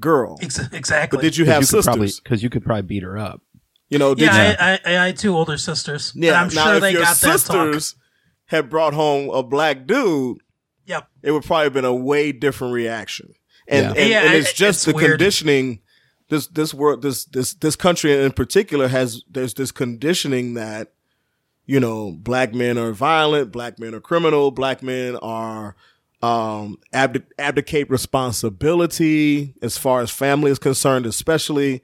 girl. 0.00 0.38
Ex- 0.42 0.58
exactly. 0.72 1.18
But 1.18 1.22
did 1.22 1.36
you 1.36 1.44
have 1.46 1.60
could 1.60 1.68
sisters? 1.68 2.20
because 2.20 2.42
you 2.42 2.50
could 2.50 2.64
probably 2.64 2.82
beat 2.82 3.02
her 3.02 3.16
up. 3.18 3.40
you 3.88 3.98
know, 3.98 4.14
did 4.14 4.26
yeah, 4.26 4.50
you? 4.50 4.56
I, 4.58 4.72
I, 4.84 5.02
I 5.04 5.06
had 5.06 5.16
two 5.18 5.36
older 5.36 5.56
sisters. 5.58 6.12
Yeah, 6.16 6.30
and 6.30 6.36
I'm 6.50 6.54
now 6.54 6.64
sure 6.64 6.74
if 6.76 6.80
they 6.80 6.92
your 6.92 7.02
got 7.02 7.16
that 7.16 7.20
talk. 7.20 7.40
sisters 7.40 7.96
had 8.46 8.68
brought 8.70 8.94
home 8.94 9.30
a 9.30 9.42
black 9.42 9.86
dude, 9.86 10.38
Yep. 10.86 11.08
it 11.22 11.30
would 11.32 11.44
probably 11.44 11.64
have 11.64 11.72
been 11.72 11.84
a 11.84 11.94
way 11.94 12.32
different 12.32 12.74
reaction. 12.74 13.34
And 13.66 13.84
Yeah. 13.96 14.00
and, 14.02 14.10
Yeah, 14.10 14.22
and 14.24 14.34
it's 14.34 14.52
just 14.52 14.78
it's 14.78 14.84
the 14.86 14.92
weird. 14.94 15.10
conditioning. 15.12 15.80
This 16.28 16.46
this 16.48 16.72
world 16.74 17.02
this 17.02 17.24
this 17.26 17.54
this 17.54 17.76
country 17.76 18.12
in 18.12 18.32
particular 18.32 18.88
has 18.88 19.22
there's 19.30 19.54
this 19.54 19.70
conditioning 19.72 20.54
that 20.54 20.92
you 21.66 21.78
know 21.80 22.12
black 22.12 22.54
men 22.54 22.76
are 22.78 22.92
violent, 22.92 23.52
black 23.52 23.78
men 23.78 23.94
are 23.94 24.00
criminal, 24.00 24.50
black 24.50 24.82
men 24.82 25.16
are 25.16 25.76
um 26.22 26.78
abdi- 26.94 27.20
abdicate 27.38 27.90
responsibility 27.90 29.54
as 29.62 29.76
far 29.76 30.00
as 30.00 30.10
family 30.10 30.50
is 30.50 30.58
concerned, 30.58 31.06
especially 31.06 31.82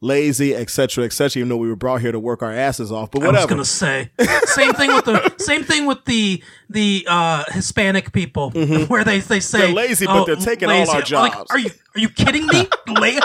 lazy, 0.00 0.54
etc., 0.54 1.04
etc. 1.04 1.40
Even 1.40 1.48
though 1.48 1.56
we 1.56 1.68
were 1.68 1.76
brought 1.76 2.00
here 2.00 2.12
to 2.12 2.20
work 2.20 2.42
our 2.42 2.52
asses 2.52 2.92
off, 2.92 3.10
but 3.10 3.20
whatever. 3.20 3.36
I 3.38 3.40
was 3.40 3.44
whatever. 3.44 3.54
gonna 3.54 3.64
say 3.64 4.10
same 4.46 4.72
thing 4.74 4.92
with 4.94 5.04
the 5.04 5.34
same 5.38 5.64
thing 5.64 5.86
with 5.86 6.04
the 6.04 6.42
the 6.70 7.06
uh, 7.08 7.44
Hispanic 7.48 8.12
people 8.12 8.50
where 8.50 9.04
they 9.04 9.20
they 9.20 9.40
say 9.40 9.58
Mm-hmm. 9.58 9.66
They're 9.74 9.74
lazy, 9.88 10.06
but 10.06 10.16
oh, 10.22 10.24
they're 10.26 10.36
taking 10.36 10.68
all 10.70 10.78
lazy. 10.78 10.90
our 10.92 10.98
Like, 11.22 11.32
jobs. 11.32 11.50
are 11.50 11.58
you 11.58 11.70
are 11.96 12.00
you 12.00 12.08
kidding 12.10 12.46
me? 12.46 12.68
La- 12.88 13.20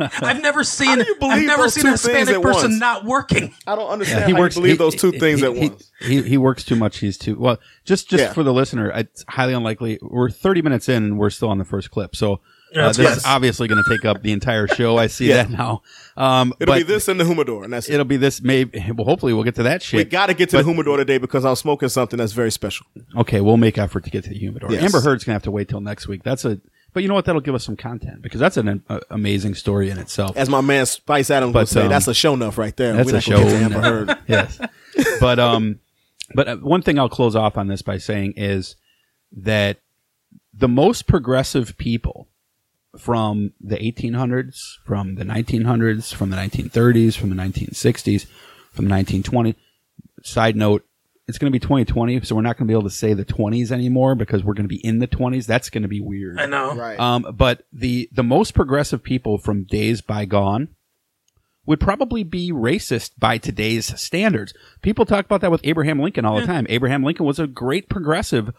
I've 0.00 0.40
never 0.40 0.62
seen 0.62 0.98
you 0.98 1.16
believe 1.18 1.38
I've 1.38 1.42
never 1.44 1.62
those 1.64 1.74
seen 1.74 1.84
two 1.84 1.88
a 1.94 1.96
things 1.96 2.28
Hispanic 2.28 2.36
at 2.36 2.42
person 2.42 2.70
once? 2.70 2.80
not 2.80 3.04
working. 3.04 3.52
I 3.66 3.74
don't 3.74 3.90
understand 3.90 4.20
Yeah, 4.30 4.36
how 4.36 4.44
you 4.44 4.50
believe 4.50 4.78
those 4.78 4.94
two 4.94 5.10
things 5.12 5.40
he, 5.40 5.46
at 5.46 5.52
he- 5.54 5.68
once. 5.70 5.90
He, 6.00 6.22
he 6.22 6.38
works 6.38 6.64
too 6.64 6.76
much. 6.76 6.98
He's 6.98 7.18
too 7.18 7.36
well. 7.38 7.58
Just 7.84 8.08
just 8.08 8.22
Yeah. 8.22 8.32
for 8.32 8.44
the 8.44 8.52
listener, 8.52 8.90
it's 8.94 9.24
highly 9.28 9.52
unlikely. 9.54 9.98
We're 10.00 10.30
30 10.30 10.62
minutes 10.62 10.88
in, 10.88 11.02
and 11.02 11.18
we're 11.18 11.30
still 11.30 11.48
on 11.48 11.58
the 11.58 11.64
first 11.64 11.90
clip. 11.90 12.14
So 12.14 12.30
Yeah, 12.30 12.36
uh, 12.76 12.88
this 12.88 12.96
fine. 12.98 13.06
is 13.16 13.24
obviously 13.24 13.68
going 13.68 13.82
to 13.82 13.88
take 13.90 14.04
up 14.04 14.22
the 14.22 14.32
entire 14.32 14.66
show. 14.68 14.96
I 14.98 15.06
see 15.06 15.28
Yeah. 15.30 15.44
that 15.44 15.50
now. 15.50 15.82
Um, 16.16 16.52
It'll 16.60 16.74
be 16.74 16.82
this 16.82 17.08
and 17.08 17.18
the 17.20 17.24
humidor, 17.24 17.64
and 17.64 17.72
that's 17.72 17.88
it. 17.88 17.94
It'll 17.94 18.04
be 18.04 18.16
this. 18.16 18.42
Maybe. 18.42 18.84
Well, 18.96 19.04
hopefully, 19.06 19.32
we'll 19.32 19.44
get 19.44 19.54
to 19.56 19.62
that 19.64 19.82
shit. 19.82 19.98
We 19.98 20.04
got 20.04 20.26
to 20.26 20.34
get 20.34 20.50
to 20.50 20.56
But- 20.56 20.62
the 20.62 20.68
humidor 20.70 20.96
today 20.96 21.18
because 21.18 21.44
I'm 21.44 21.54
smoking 21.56 21.88
something 21.88 22.18
that's 22.18 22.32
very 22.32 22.50
special. 22.50 22.86
Okay, 23.16 23.40
we'll 23.40 23.56
make 23.56 23.78
effort 23.78 24.04
to 24.04 24.10
get 24.10 24.24
to 24.24 24.30
the 24.30 24.38
humidor. 24.38 24.72
Yes. 24.72 24.82
Amber 24.82 25.00
Heard's 25.00 25.24
gonna 25.24 25.34
have 25.34 25.42
to 25.44 25.50
wait 25.50 25.68
till 25.68 25.80
next 25.80 26.08
week. 26.08 26.22
That's 26.24 26.44
a. 26.44 26.60
But 26.94 27.02
you 27.02 27.08
know 27.08 27.14
what? 27.14 27.26
That'll 27.26 27.42
give 27.42 27.54
us 27.54 27.64
some 27.64 27.76
content 27.76 28.22
because 28.22 28.40
that's 28.40 28.56
an 28.56 28.82
uh, 28.88 29.00
amazing 29.10 29.54
story 29.54 29.90
in 29.90 29.98
itself. 29.98 30.36
As 30.36 30.48
my 30.48 30.62
man 30.62 30.86
Spice 30.86 31.30
Adams 31.30 31.52
But, 31.52 31.58
would 31.60 31.68
say, 31.68 31.82
um, 31.82 31.88
that's 31.90 32.08
a 32.08 32.14
show 32.14 32.32
enough 32.32 32.56
right 32.58 32.74
there. 32.76 32.94
That's 32.94 33.12
We're 33.12 33.18
a 33.18 33.20
show. 33.20 33.36
to 33.36 33.46
Amber 33.56 33.80
Heard. 33.80 34.18
yes, 34.26 34.58
but 35.20 35.38
um, 35.38 35.80
but 36.34 36.48
uh, 36.48 36.56
one 36.56 36.80
thing 36.82 36.98
I'll 36.98 37.08
close 37.10 37.36
off 37.36 37.56
on 37.58 37.68
this 37.68 37.82
by 37.82 37.98
saying 37.98 38.34
is 38.36 38.74
that 39.36 39.78
the 40.54 40.66
most 40.68 41.06
progressive 41.06 41.76
people 41.76 42.26
from 42.98 43.52
the 43.60 43.76
1800s, 43.76 44.78
from 44.84 45.14
the 45.14 45.24
1900s, 45.24 46.12
from 46.12 46.30
the 46.30 46.36
1930s, 46.36 47.16
from 47.16 47.30
the 47.30 47.36
1960s, 47.36 48.26
from 48.72 48.88
the 48.88 48.94
1920s. 48.94 49.54
Side 50.22 50.56
note: 50.56 50.84
It's 51.26 51.38
going 51.38 51.50
to 51.50 51.56
be 51.56 51.60
2020, 51.60 52.20
so 52.22 52.34
we're 52.34 52.42
not 52.42 52.58
going 52.58 52.66
to 52.66 52.72
be 52.72 52.76
able 52.76 52.88
to 52.88 52.94
say 52.94 53.14
the 53.14 53.24
20s 53.24 53.70
anymore 53.70 54.14
because 54.14 54.42
we're 54.42 54.54
going 54.54 54.68
to 54.68 54.74
be 54.74 54.84
in 54.84 54.98
the 54.98 55.06
20s. 55.06 55.46
That's 55.46 55.70
going 55.70 55.82
to 55.82 55.88
be 55.88 56.00
weird. 56.00 56.40
I 56.40 56.46
know. 56.46 56.74
Right. 56.74 56.98
Um, 56.98 57.26
but 57.34 57.64
the 57.72 58.08
the 58.12 58.24
most 58.24 58.54
progressive 58.54 59.02
people 59.02 59.38
from 59.38 59.64
days 59.64 60.00
bygone 60.00 60.68
would 61.68 61.80
probably 61.80 62.24
be 62.24 62.50
racist 62.50 63.12
by 63.18 63.36
today's 63.36 64.00
standards. 64.00 64.54
People 64.80 65.04
talk 65.04 65.26
about 65.26 65.42
that 65.42 65.50
with 65.50 65.60
Abraham 65.64 66.00
Lincoln 66.00 66.24
all 66.24 66.40
the 66.40 66.46
time. 66.46 66.66
Abraham 66.70 67.04
Lincoln 67.04 67.26
was 67.26 67.38
a 67.38 67.46
great 67.46 67.90
progressive 67.90 68.50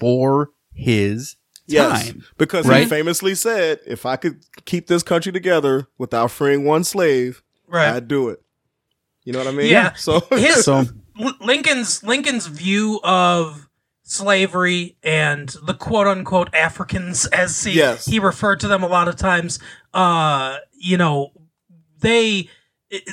for 0.00 0.50
his 0.72 1.36
Yes, 1.74 2.06
time. 2.06 2.24
because 2.38 2.66
he 2.66 2.86
famously 2.86 3.34
said, 3.34 3.80
"If 3.86 4.06
I 4.06 4.16
could 4.16 4.40
keep 4.64 4.86
this 4.86 5.02
country 5.02 5.32
together 5.32 5.86
without 5.98 6.30
freeing 6.30 6.64
one 6.64 6.84
slave, 6.84 7.42
Right. 7.66 7.94
I'd 7.94 8.08
do 8.08 8.28
it." 8.30 8.40
You 9.24 9.32
know 9.34 9.40
what 9.40 9.48
I 9.48 9.52
mean? 9.52 9.66
Yeah. 9.70 9.92
So 9.96 10.20
His 10.30 10.64
So 10.64 10.84
Lincoln's 11.40 12.02
Lincoln's 12.02 12.46
view 12.46 13.00
of 13.04 13.68
slavery 14.02 14.96
and 15.02 15.54
the 15.66 15.74
quote 15.74 16.06
unquote 16.06 16.54
Africans 16.54 17.26
as 17.26 17.62
he 17.64 17.72
Yes. 17.72 18.06
he 18.06 18.18
referred 18.18 18.60
to 18.60 18.68
them 18.68 18.82
a 18.82 18.86
lot 18.86 19.06
of 19.06 19.16
times 19.16 19.58
uh 19.92 20.56
you 20.72 20.96
know 20.96 21.32
they 22.00 22.48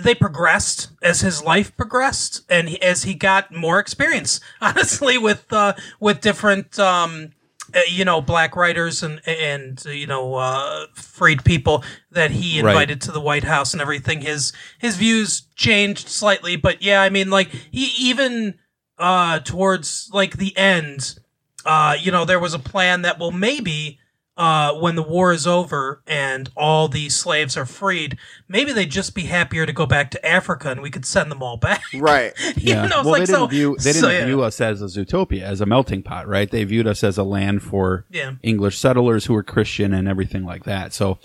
they 0.03 0.15
progressed 0.15 0.87
as 1.01 1.19
his 1.19 1.43
life 1.43 1.75
progressed 1.75 2.43
and 2.49 2.81
as 2.81 3.03
he 3.03 3.13
got 3.13 3.53
more 3.53 3.77
experience 3.79 4.39
honestly 4.61 5.17
with 5.17 5.51
uh 5.51 5.73
with 5.99 6.21
different 6.21 6.79
um 6.79 7.31
uh, 7.73 7.79
you 7.87 8.05
know 8.05 8.21
black 8.21 8.55
writers 8.55 9.01
and 9.03 9.21
and 9.27 9.81
uh, 9.85 9.89
you 9.89 10.05
know 10.07 10.35
uh 10.35 10.85
freed 10.93 11.43
people 11.43 11.83
that 12.11 12.31
he 12.31 12.61
Right. 12.61 12.69
invited 12.71 13.01
to 13.01 13.11
the 13.11 13.19
White 13.21 13.43
House 13.43 13.73
and 13.73 13.81
everything 13.81 14.21
his 14.21 14.53
his 14.77 14.97
views 14.97 15.43
changed 15.55 16.09
slightly 16.09 16.55
but 16.55 16.81
yeah 16.81 17.01
I 17.01 17.09
mean 17.09 17.29
like 17.29 17.49
he 17.49 17.91
even 17.99 18.55
uh 18.97 19.39
towards 19.39 20.09
like 20.13 20.37
the 20.37 20.55
end 20.57 21.17
uh 21.65 21.95
you 21.99 22.11
know 22.11 22.25
there 22.25 22.39
was 22.39 22.53
a 22.53 22.59
plan 22.59 23.01
that 23.01 23.19
well 23.19 23.31
maybe 23.31 23.99
uh, 24.37 24.73
when 24.73 24.95
the 24.95 25.03
war 25.03 25.31
is 25.31 25.47
over 25.47 26.01
and 26.05 26.49
all 26.57 26.87
the 26.87 27.07
slaves 27.09 27.55
are 27.55 27.65
freed, 27.65 28.17
maybe 28.47 28.73
they'd 28.73 28.91
just 28.91 29.15
be 29.15 29.23
happier 29.23 29.65
to 29.65 29.71
go 29.73 29.85
back 29.85 30.11
to 30.11 30.25
Africa 30.25 30.69
and 30.69 30.81
we 30.81 30.89
could 30.89 31.05
send 31.05 31.31
them 31.31 31.41
all 31.41 31.57
back. 31.57 31.81
Right. 31.95 32.33
yeah. 32.57 32.85
know, 32.87 33.03
well, 33.03 33.11
like 33.11 33.21
they 33.21 33.25
didn't 33.27 33.39
so- 33.39 33.47
view 33.47 33.77
they 33.81 33.93
didn't 33.93 34.11
yeah. 34.11 34.25
view 34.25 34.41
us 34.41 34.59
as 34.59 34.81
a 34.81 34.85
Zootopia, 34.85 35.41
as 35.43 35.61
a 35.61 35.65
melting 35.65 36.03
pot, 36.03 36.27
right? 36.27 36.49
They 36.51 36.63
viewed 36.65 36.87
us 36.87 37.03
as 37.03 37.17
a 37.17 37.23
land 37.23 37.63
for 37.63 38.05
Yeah. 38.11 38.33
English 38.43 38.77
settlers 38.77 39.25
who 39.25 39.33
were 39.33 39.43
Christian 39.43 39.93
and 39.93 40.07
everything 40.07 40.43
like 40.43 40.65
that. 40.65 40.93
So, 40.93 41.17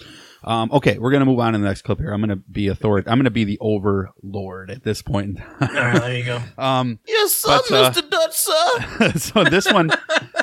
um, 0.44 0.70
okay, 0.72 0.98
we're 0.98 1.10
gonna 1.10 1.26
move 1.26 1.38
on 1.38 1.52
to 1.52 1.58
the 1.58 1.64
next 1.64 1.82
clip 1.82 1.98
here. 1.98 2.12
I'm 2.12 2.20
gonna 2.20 2.36
be 2.36 2.68
authority. 2.68 3.08
I'm 3.08 3.18
gonna 3.18 3.30
be 3.30 3.44
the 3.44 3.58
overlord 3.60 4.70
at 4.70 4.82
this 4.82 5.02
point 5.02 5.28
in 5.28 5.36
time. 5.36 5.56
All 5.60 5.68
right, 5.68 6.00
there 6.00 6.16
you 6.16 6.24
go. 6.24 6.40
Um, 6.58 6.98
Yes, 7.06 7.34
sir, 7.34 7.60
But, 7.68 7.72
uh, 7.72 7.90
Mr. 7.92 8.10
Dutch, 8.10 8.36
sir. 8.36 9.12
so 9.18 9.44
this 9.44 9.70
one, 9.72 9.90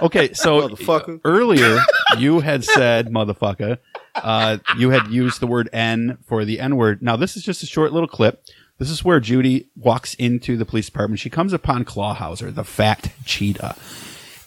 okay. 0.01 0.33
So 0.33 0.75
earlier 1.25 1.79
you 2.17 2.39
had 2.39 2.63
said 2.63 3.07
motherfucker. 3.07 3.77
Uh, 4.15 4.57
you 4.77 4.89
had 4.89 5.07
used 5.07 5.39
the 5.39 5.47
word 5.47 5.69
N 5.73 6.17
for 6.25 6.43
the 6.45 6.59
N 6.59 6.75
word. 6.75 7.01
Now 7.01 7.15
this 7.15 7.37
is 7.37 7.43
just 7.43 7.63
a 7.63 7.65
short 7.67 7.93
little 7.93 8.07
clip. 8.07 8.43
This 8.79 8.89
is 8.91 9.03
where 9.03 9.19
Judy 9.19 9.69
walks 9.75 10.13
into 10.15 10.55
the 10.57 10.65
police 10.65 10.85
department. 10.85 11.19
She 11.19 11.29
comes 11.31 11.51
upon 11.51 11.83
Clawhauser, 11.83 12.53
the 12.53 12.63
fat 12.63 13.11
cheetah, 13.25 13.75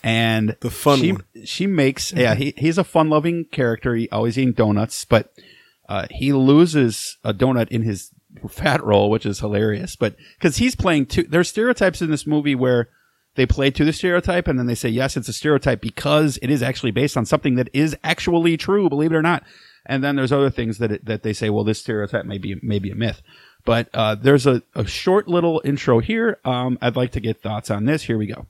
and 0.03 0.57
The 0.61 0.71
fun 0.71 0.99
she, 0.99 1.13
one. 1.13 1.25
She 1.45 1.67
makes 1.67 2.13
yeah. 2.13 2.35
He, 2.35 2.55
he's 2.57 2.79
a 2.79 2.85
fun-loving 2.85 3.47
character. 3.47 3.95
He 3.95 4.09
always 4.11 4.39
eating 4.39 4.53
donuts, 4.53 5.05
but 5.05 5.33
uh, 5.89 6.07
he 6.11 6.33
loses 6.33 7.19
a 7.25 7.35
donut 7.35 7.69
in 7.69 7.83
his 7.83 8.11
fat 8.49 8.83
roll, 8.85 9.11
which 9.11 9.27
is 9.27 9.41
hilarious. 9.41 9.97
But 9.97 10.17
because 10.39 10.57
he's 10.59 10.77
playing 10.77 11.07
two, 11.07 11.25
there's 11.25 11.49
stereotypes 11.49 12.01
in 12.01 12.11
this 12.11 12.27
movie 12.27 12.55
where 12.55 12.89
they 13.35 13.47
play 13.47 13.71
to 13.71 13.85
the 13.85 13.93
stereotype 13.93 14.49
and 14.49 14.59
then 14.59 14.67
they 14.67 14.75
say 14.75 14.89
yes, 14.89 15.17
it's 15.17 15.29
a 15.29 15.33
stereotype 15.33 15.81
because 15.81 16.39
it 16.43 16.51
is 16.51 16.63
actually 16.63 16.91
based 16.91 17.17
on 17.17 17.25
something 17.25 17.55
that 17.57 17.71
is 17.73 17.97
actually 18.03 18.57
true, 18.57 18.89
believe 18.89 19.13
it 19.13 19.17
or 19.17 19.23
not. 19.23 19.45
And 19.87 20.05
then 20.05 20.17
there's 20.17 20.33
other 20.33 20.51
things 20.51 20.79
that 20.79 20.93
it, 20.93 21.05
that 21.07 21.23
they 21.23 21.33
say, 21.33 21.51
well, 21.51 21.65
this 21.65 21.81
stereotype 21.81 22.27
may 22.27 22.39
be 22.39 22.57
maybe 22.63 22.91
a 22.91 22.95
myth. 22.95 23.23
But 23.65 23.89
uh, 23.95 24.15
there's 24.15 24.47
a, 24.47 24.63
a 24.75 24.87
short 24.87 25.29
little 25.29 25.61
intro 25.65 26.01
here. 26.01 26.39
Um, 26.45 26.79
I'd 26.81 26.97
like 26.97 27.13
to 27.13 27.21
get 27.21 27.43
thoughts 27.43 27.71
on 27.71 27.85
this. 27.85 28.03
Here 28.03 28.19
we 28.19 28.27
go. 28.27 28.47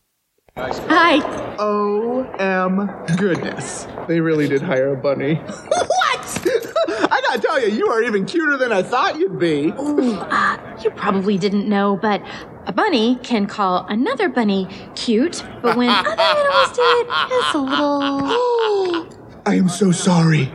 Hi. 0.57 1.21
Oh, 1.59 2.23
m 2.39 2.91
goodness. 3.17 3.87
They 4.09 4.21
really 4.21 4.49
did 4.49 4.63
hire 4.63 4.93
a 4.93 4.97
bunny. 4.97 5.35
what? 5.69 6.47
I 7.13 7.21
gotta 7.23 7.41
tell 7.41 7.61
you, 7.61 7.69
you 7.75 7.87
are 7.89 8.03
even 8.03 8.27
cuter 8.27 8.57
than 8.57 8.73
I 8.73 8.83
thought 8.83 9.19
you'd 9.19 9.39
be. 9.39 9.67
Ooh, 9.79 10.15
uh, 10.15 10.79
you 10.83 10.91
probably 10.91 11.39
didn't 11.39 11.69
know, 11.69 11.97
but 12.01 12.23
a 12.67 12.73
bunny 12.73 13.17
can 13.23 13.47
call 13.47 13.87
another 13.89 14.29
bunny 14.29 14.69
cute, 14.95 15.45
but 15.63 15.77
when 15.77 15.89
other 16.07 16.09
animals 16.21 16.77
do 16.77 16.83
it, 16.83 17.07
it's 17.31 17.55
a 17.55 17.59
little. 17.59 19.09
I 19.47 19.55
am 19.55 19.69
so 19.69 19.93
sorry. 19.93 20.53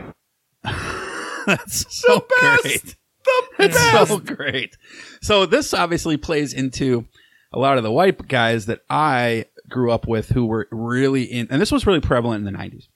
That's 0.62 1.86
so 1.94 2.26
great. 2.40 2.96
The 3.24 3.42
It's 3.58 3.90
so 4.08 4.18
great. 4.18 4.76
So 5.20 5.46
this 5.46 5.72
obviously 5.74 6.16
plays 6.16 6.52
into 6.52 7.06
a 7.52 7.58
lot 7.58 7.76
of 7.78 7.82
the 7.84 7.90
white 7.90 8.28
guys 8.28 8.66
that 8.66 8.80
I 8.90 9.46
grew 9.68 9.90
up 9.92 10.06
with 10.06 10.28
who 10.30 10.46
were 10.46 10.68
really 10.70 11.24
in, 11.24 11.48
and 11.50 11.60
this 11.60 11.72
was 11.72 11.86
really 11.86 12.00
prevalent 12.00 12.40
in 12.40 12.44
the 12.44 12.56
nineties. 12.56 12.88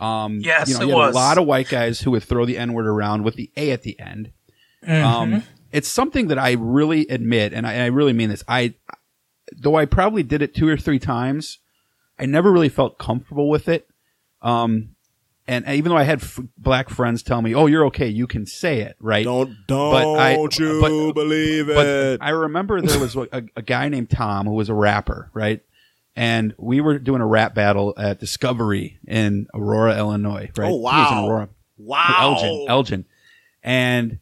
Um, 0.00 0.40
Yes, 0.40 0.68
you 0.68 0.74
know, 0.74 0.80
it 0.82 0.86
you 0.86 0.90
had 0.92 0.96
was. 1.06 1.14
a 1.14 1.18
lot 1.18 1.38
of 1.38 1.46
white 1.46 1.68
guys 1.68 2.00
who 2.00 2.10
would 2.12 2.22
throw 2.24 2.44
the 2.44 2.58
N 2.58 2.72
word 2.72 2.86
around 2.86 3.22
with 3.24 3.34
the 3.36 3.50
A 3.56 3.70
at 3.70 3.82
the 3.82 3.98
end. 4.00 4.32
Mm-hmm. 4.86 5.04
Um, 5.34 5.42
it's 5.72 5.88
something 5.88 6.28
that 6.28 6.38
I 6.38 6.52
really 6.52 7.06
admit, 7.08 7.52
and 7.52 7.66
I, 7.66 7.72
and 7.74 7.82
I 7.82 7.86
really 7.86 8.12
mean 8.12 8.28
this. 8.30 8.44
I, 8.48 8.74
though 9.56 9.76
I 9.76 9.86
probably 9.86 10.22
did 10.22 10.42
it 10.42 10.54
two 10.54 10.68
or 10.68 10.76
three 10.76 10.98
times, 10.98 11.58
I 12.18 12.26
never 12.26 12.52
really 12.52 12.68
felt 12.68 12.98
comfortable 12.98 13.48
with 13.48 13.68
it. 13.68 13.88
Um, 14.42 14.90
and 15.46 15.66
even 15.68 15.90
though 15.90 15.96
I 15.98 16.04
had 16.04 16.22
f- 16.22 16.40
black 16.56 16.88
friends 16.88 17.22
tell 17.22 17.42
me, 17.42 17.54
"Oh, 17.54 17.66
you're 17.66 17.84
okay, 17.86 18.08
you 18.08 18.26
can 18.26 18.46
say 18.46 18.80
it," 18.80 18.96
right? 19.00 19.24
Don't 19.24 19.54
don't 19.66 19.92
But 19.92 20.18
I- 20.18 20.36
you 20.36 20.80
but- 20.80 21.12
believe 21.14 21.66
But 21.66 21.86
it? 21.86 22.20
I 22.22 22.30
remember 22.30 22.80
there 22.80 22.98
was 22.98 23.14
a, 23.16 23.42
a 23.56 23.62
guy 23.62 23.88
named 23.88 24.10
Tom 24.10 24.46
who 24.46 24.54
was 24.54 24.68
a 24.68 24.74
rapper, 24.74 25.30
right? 25.34 25.60
And 26.16 26.54
we 26.58 26.80
were 26.80 26.98
doing 26.98 27.20
a 27.20 27.26
rap 27.26 27.54
battle 27.54 27.92
at 27.96 28.20
Discovery 28.20 28.98
in 29.06 29.48
Aurora, 29.52 29.98
Illinois, 29.98 30.50
right? 30.56 30.70
Oh, 30.70 30.76
He 30.76 30.82
was 30.82 31.10
in 31.10 31.16
wow. 31.16 31.26
Aurora. 31.28 31.48
Wow. 31.76 32.36
Elgin, 32.36 32.66
Elgin. 32.68 33.04
And 33.62 34.18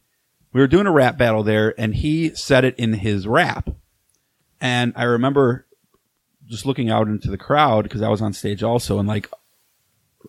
we 0.53 0.61
were 0.61 0.67
doing 0.67 0.87
a 0.87 0.91
rap 0.91 1.17
battle 1.17 1.43
there, 1.43 1.73
and 1.79 1.93
he 1.93 2.33
said 2.35 2.63
it 2.63 2.75
in 2.77 2.93
his 2.93 3.27
rap. 3.27 3.69
And 4.59 4.93
I 4.95 5.03
remember 5.03 5.67
just 6.47 6.65
looking 6.65 6.89
out 6.89 7.07
into 7.07 7.29
the 7.29 7.37
crowd 7.37 7.83
because 7.83 8.01
I 8.01 8.09
was 8.09 8.21
on 8.21 8.33
stage 8.33 8.63
also, 8.63 8.97
and 8.99 9.07
like 9.07 9.29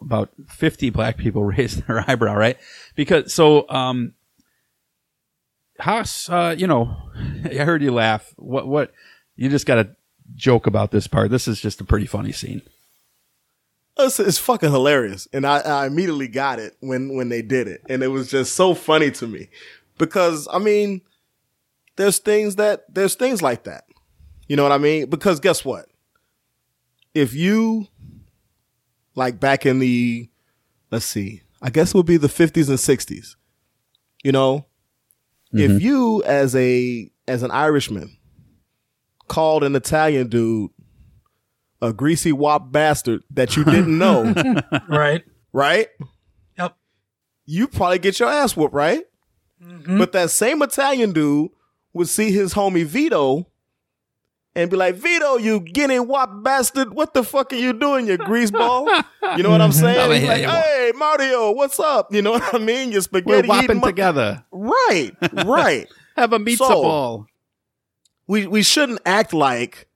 about 0.00 0.30
50 0.48 0.90
black 0.90 1.16
people 1.16 1.44
raised 1.44 1.86
their 1.86 2.08
eyebrow, 2.08 2.36
right? 2.36 2.58
Because 2.94 3.32
so, 3.32 3.68
um, 3.70 4.14
Haas, 5.80 6.28
uh, 6.28 6.54
you 6.56 6.66
know, 6.66 6.96
I 7.44 7.64
heard 7.64 7.82
you 7.82 7.92
laugh. 7.92 8.32
What, 8.36 8.66
what, 8.66 8.92
you 9.36 9.48
just 9.48 9.66
got 9.66 9.76
to 9.76 9.96
joke 10.34 10.66
about 10.66 10.90
this 10.90 11.06
part. 11.06 11.30
This 11.30 11.48
is 11.48 11.60
just 11.60 11.80
a 11.80 11.84
pretty 11.84 12.06
funny 12.06 12.32
scene. 12.32 12.62
It's, 13.96 14.18
it's 14.18 14.38
fucking 14.38 14.72
hilarious, 14.72 15.28
and 15.32 15.46
I, 15.46 15.60
I 15.60 15.86
immediately 15.86 16.26
got 16.26 16.58
it 16.58 16.76
when 16.80 17.14
when 17.14 17.28
they 17.28 17.42
did 17.42 17.68
it, 17.68 17.82
and 17.88 18.02
it 18.02 18.08
was 18.08 18.28
just 18.28 18.54
so 18.56 18.74
funny 18.74 19.10
to 19.12 19.26
me 19.26 19.48
because 19.98 20.48
I 20.52 20.58
mean, 20.58 21.00
there's 21.96 22.18
things 22.18 22.56
that 22.56 22.92
there's 22.92 23.14
things 23.14 23.40
like 23.40 23.64
that, 23.64 23.84
you 24.48 24.56
know 24.56 24.64
what 24.64 24.72
I 24.72 24.78
mean? 24.78 25.08
Because 25.08 25.38
guess 25.38 25.64
what? 25.64 25.86
If 27.14 27.34
you 27.34 27.86
like 29.14 29.38
back 29.38 29.64
in 29.64 29.78
the 29.78 30.28
let's 30.90 31.06
see, 31.06 31.42
I 31.62 31.70
guess 31.70 31.90
it 31.90 31.96
would 31.96 32.06
be 32.06 32.16
the 32.16 32.26
50s 32.26 32.68
and 32.68 32.78
60s, 32.78 33.36
you 34.24 34.32
know, 34.32 34.66
if 35.52 35.70
mm-hmm. 35.70 35.78
you 35.78 36.22
as 36.24 36.56
a 36.56 37.10
as 37.28 37.44
an 37.44 37.52
Irishman 37.52 38.16
called 39.28 39.64
an 39.64 39.74
Italian 39.76 40.28
dude 40.28 40.70
a 41.82 41.92
greasy 41.92 42.32
wop 42.32 42.72
bastard 42.72 43.22
that 43.30 43.56
you 43.56 43.64
didn't 43.64 43.98
know, 43.98 44.32
right? 44.88 45.22
right? 45.52 45.88
Yep. 46.56 46.76
You 47.44 47.68
probably 47.68 47.98
get 47.98 48.18
your 48.18 48.30
ass 48.30 48.56
whooped, 48.56 48.72
right? 48.74 49.02
Mm-hmm. 49.62 49.98
But 49.98 50.12
that 50.12 50.30
same 50.30 50.62
Italian 50.62 51.12
dude 51.12 51.50
would 51.92 52.08
see 52.08 52.30
his 52.32 52.54
homie 52.54 52.84
Vito 52.86 53.46
and 54.56 54.70
be 54.70 54.76
like, 54.76 54.94
Vito, 54.94 55.36
you 55.36 55.60
guinea 55.60 56.00
wop 56.00 56.42
bastard, 56.42 56.94
what 56.94 57.12
the 57.12 57.22
fuck 57.22 57.52
are 57.52 57.56
you 57.56 57.72
doing, 57.74 58.06
you 58.06 58.16
greaseball? 58.16 59.04
You 59.36 59.42
know 59.42 59.50
what 59.50 59.60
I'm 59.60 59.72
saying? 59.84 60.20
He's 60.20 60.28
like, 60.28 60.44
hey, 60.44 60.92
Mario, 60.94 61.52
what's 61.52 61.78
up? 61.80 62.14
You 62.14 62.22
know 62.22 62.32
what 62.32 62.54
I 62.54 62.58
mean? 62.58 62.92
Your 62.92 62.98
We're 62.98 63.02
spaghetti 63.02 63.48
whopping 63.48 63.64
eating 63.64 63.80
mo- 63.80 63.86
together. 63.88 64.44
Right, 64.52 65.10
right. 65.44 65.86
Have 66.16 66.32
a 66.32 66.40
pizza 66.40 66.64
So- 66.64 66.82
ball. 66.82 67.26
We 68.26 68.46
we 68.46 68.62
shouldn't 68.62 69.00
act 69.04 69.32
like 69.32 69.88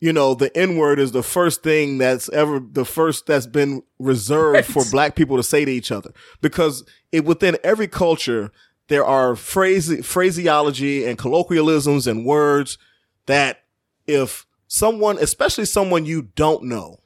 you 0.00 0.12
know 0.12 0.34
the 0.34 0.54
N 0.56 0.76
word 0.76 0.98
is 0.98 1.12
the 1.12 1.22
first 1.22 1.62
thing 1.62 1.98
that's 1.98 2.28
ever 2.30 2.60
the 2.60 2.84
first 2.84 3.26
that's 3.26 3.46
been 3.46 3.82
reserved 3.98 4.66
for 4.66 4.84
black 4.90 5.14
people 5.14 5.36
to 5.36 5.42
say 5.42 5.64
to 5.64 5.70
each 5.70 5.92
other. 5.92 6.12
Because 6.40 6.84
it 7.12 7.24
within 7.24 7.56
every 7.62 7.88
culture 7.88 8.50
there 8.88 9.04
are 9.04 9.36
phrase 9.36 10.04
phraseology 10.04 11.04
and 11.06 11.16
colloquialisms 11.16 12.06
and 12.06 12.26
words 12.26 12.78
that 13.26 13.62
if 14.06 14.44
someone 14.66 15.18
especially 15.18 15.64
someone 15.64 16.04
you 16.04 16.22
don't 16.34 16.64
know 16.64 16.98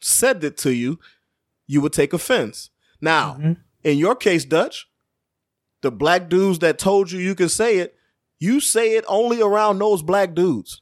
said 0.00 0.42
it 0.42 0.56
to 0.56 0.72
you 0.72 0.98
you 1.66 1.80
would 1.80 1.92
take 1.92 2.12
offense. 2.14 2.70
Now 3.00 3.34
mm-hmm. 3.34 3.52
in 3.84 3.98
your 3.98 4.14
case 4.14 4.44
dutch 4.44 4.88
the 5.82 5.92
black 5.92 6.28
dudes 6.28 6.60
that 6.60 6.78
told 6.78 7.12
you 7.12 7.20
you 7.20 7.34
could 7.34 7.50
say 7.50 7.78
it 7.78 7.97
you 8.38 8.60
say 8.60 8.96
it 8.96 9.04
only 9.08 9.40
around 9.40 9.78
those 9.78 10.02
black 10.02 10.34
dudes. 10.34 10.80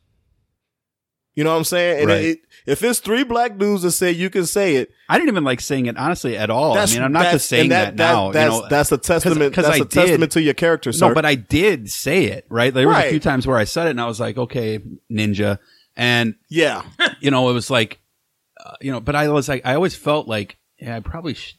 You 1.35 1.45
know 1.45 1.51
what 1.51 1.59
I'm 1.59 1.65
saying? 1.65 2.01
And 2.01 2.09
Right. 2.09 2.25
it, 2.25 2.39
if 2.65 2.83
it's 2.83 2.99
three 2.99 3.23
black 3.23 3.59
dudes 3.59 3.83
that 3.83 3.91
say 3.93 4.11
you 4.11 4.31
can 4.31 4.47
say 4.47 4.77
it, 4.77 4.91
I 5.07 5.19
didn't 5.19 5.29
even 5.29 5.45
like 5.45 5.61
saying 5.61 5.85
it 5.85 5.99
honestly 5.99 6.35
at 6.37 6.49
all. 6.49 6.79
I 6.79 6.87
mean, 6.87 7.03
I'm 7.03 7.13
not 7.13 7.31
just 7.31 7.47
saying 7.49 7.65
and 7.65 7.73
that, 7.73 7.95
now. 7.97 8.33
That's, 8.33 8.55
you 8.55 8.63
know, 8.63 8.69
that's 8.69 8.91
a 8.91 8.97
testament. 8.97 9.55
'cause 9.55 9.67
that's 9.67 9.81
I 9.81 9.83
a 9.83 9.85
testament 9.85 10.33
to 10.33 10.41
your 10.43 10.55
character, 10.55 10.93
sir. 10.93 11.09
No, 11.09 11.15
but 11.15 11.27
I 11.27 11.35
did 11.35 11.91
say 11.91 12.25
it, 12.25 12.47
right? 12.49 12.73
There 12.73 12.89
was 12.89 12.97
a 12.97 13.11
few 13.11 13.21
times 13.21 13.47
where 13.47 13.59
I 13.59 13.65
said 13.65 13.87
it 13.87 13.91
and 13.91 14.01
I 14.01 14.07
was 14.07 14.19
like, 14.19 14.39
okay, 14.39 14.81
ninja. 15.13 15.59
And, 15.95 16.37
yeah, 16.49 16.83
you 17.21 17.31
know, 17.31 17.51
it 17.51 17.53
was 17.53 17.71
like, 17.71 18.01
uh, 18.65 18.73
you 18.81 18.91
know, 18.91 19.01
but 19.01 19.15
I 19.15 19.29
was 19.29 19.47
like, 19.49 19.61
I 19.67 19.75
always 19.75 19.95
felt 19.95 20.27
like, 20.27 20.57
yeah, 20.79 20.97
I 20.97 21.01
probably 21.01 21.35
should. 21.35 21.57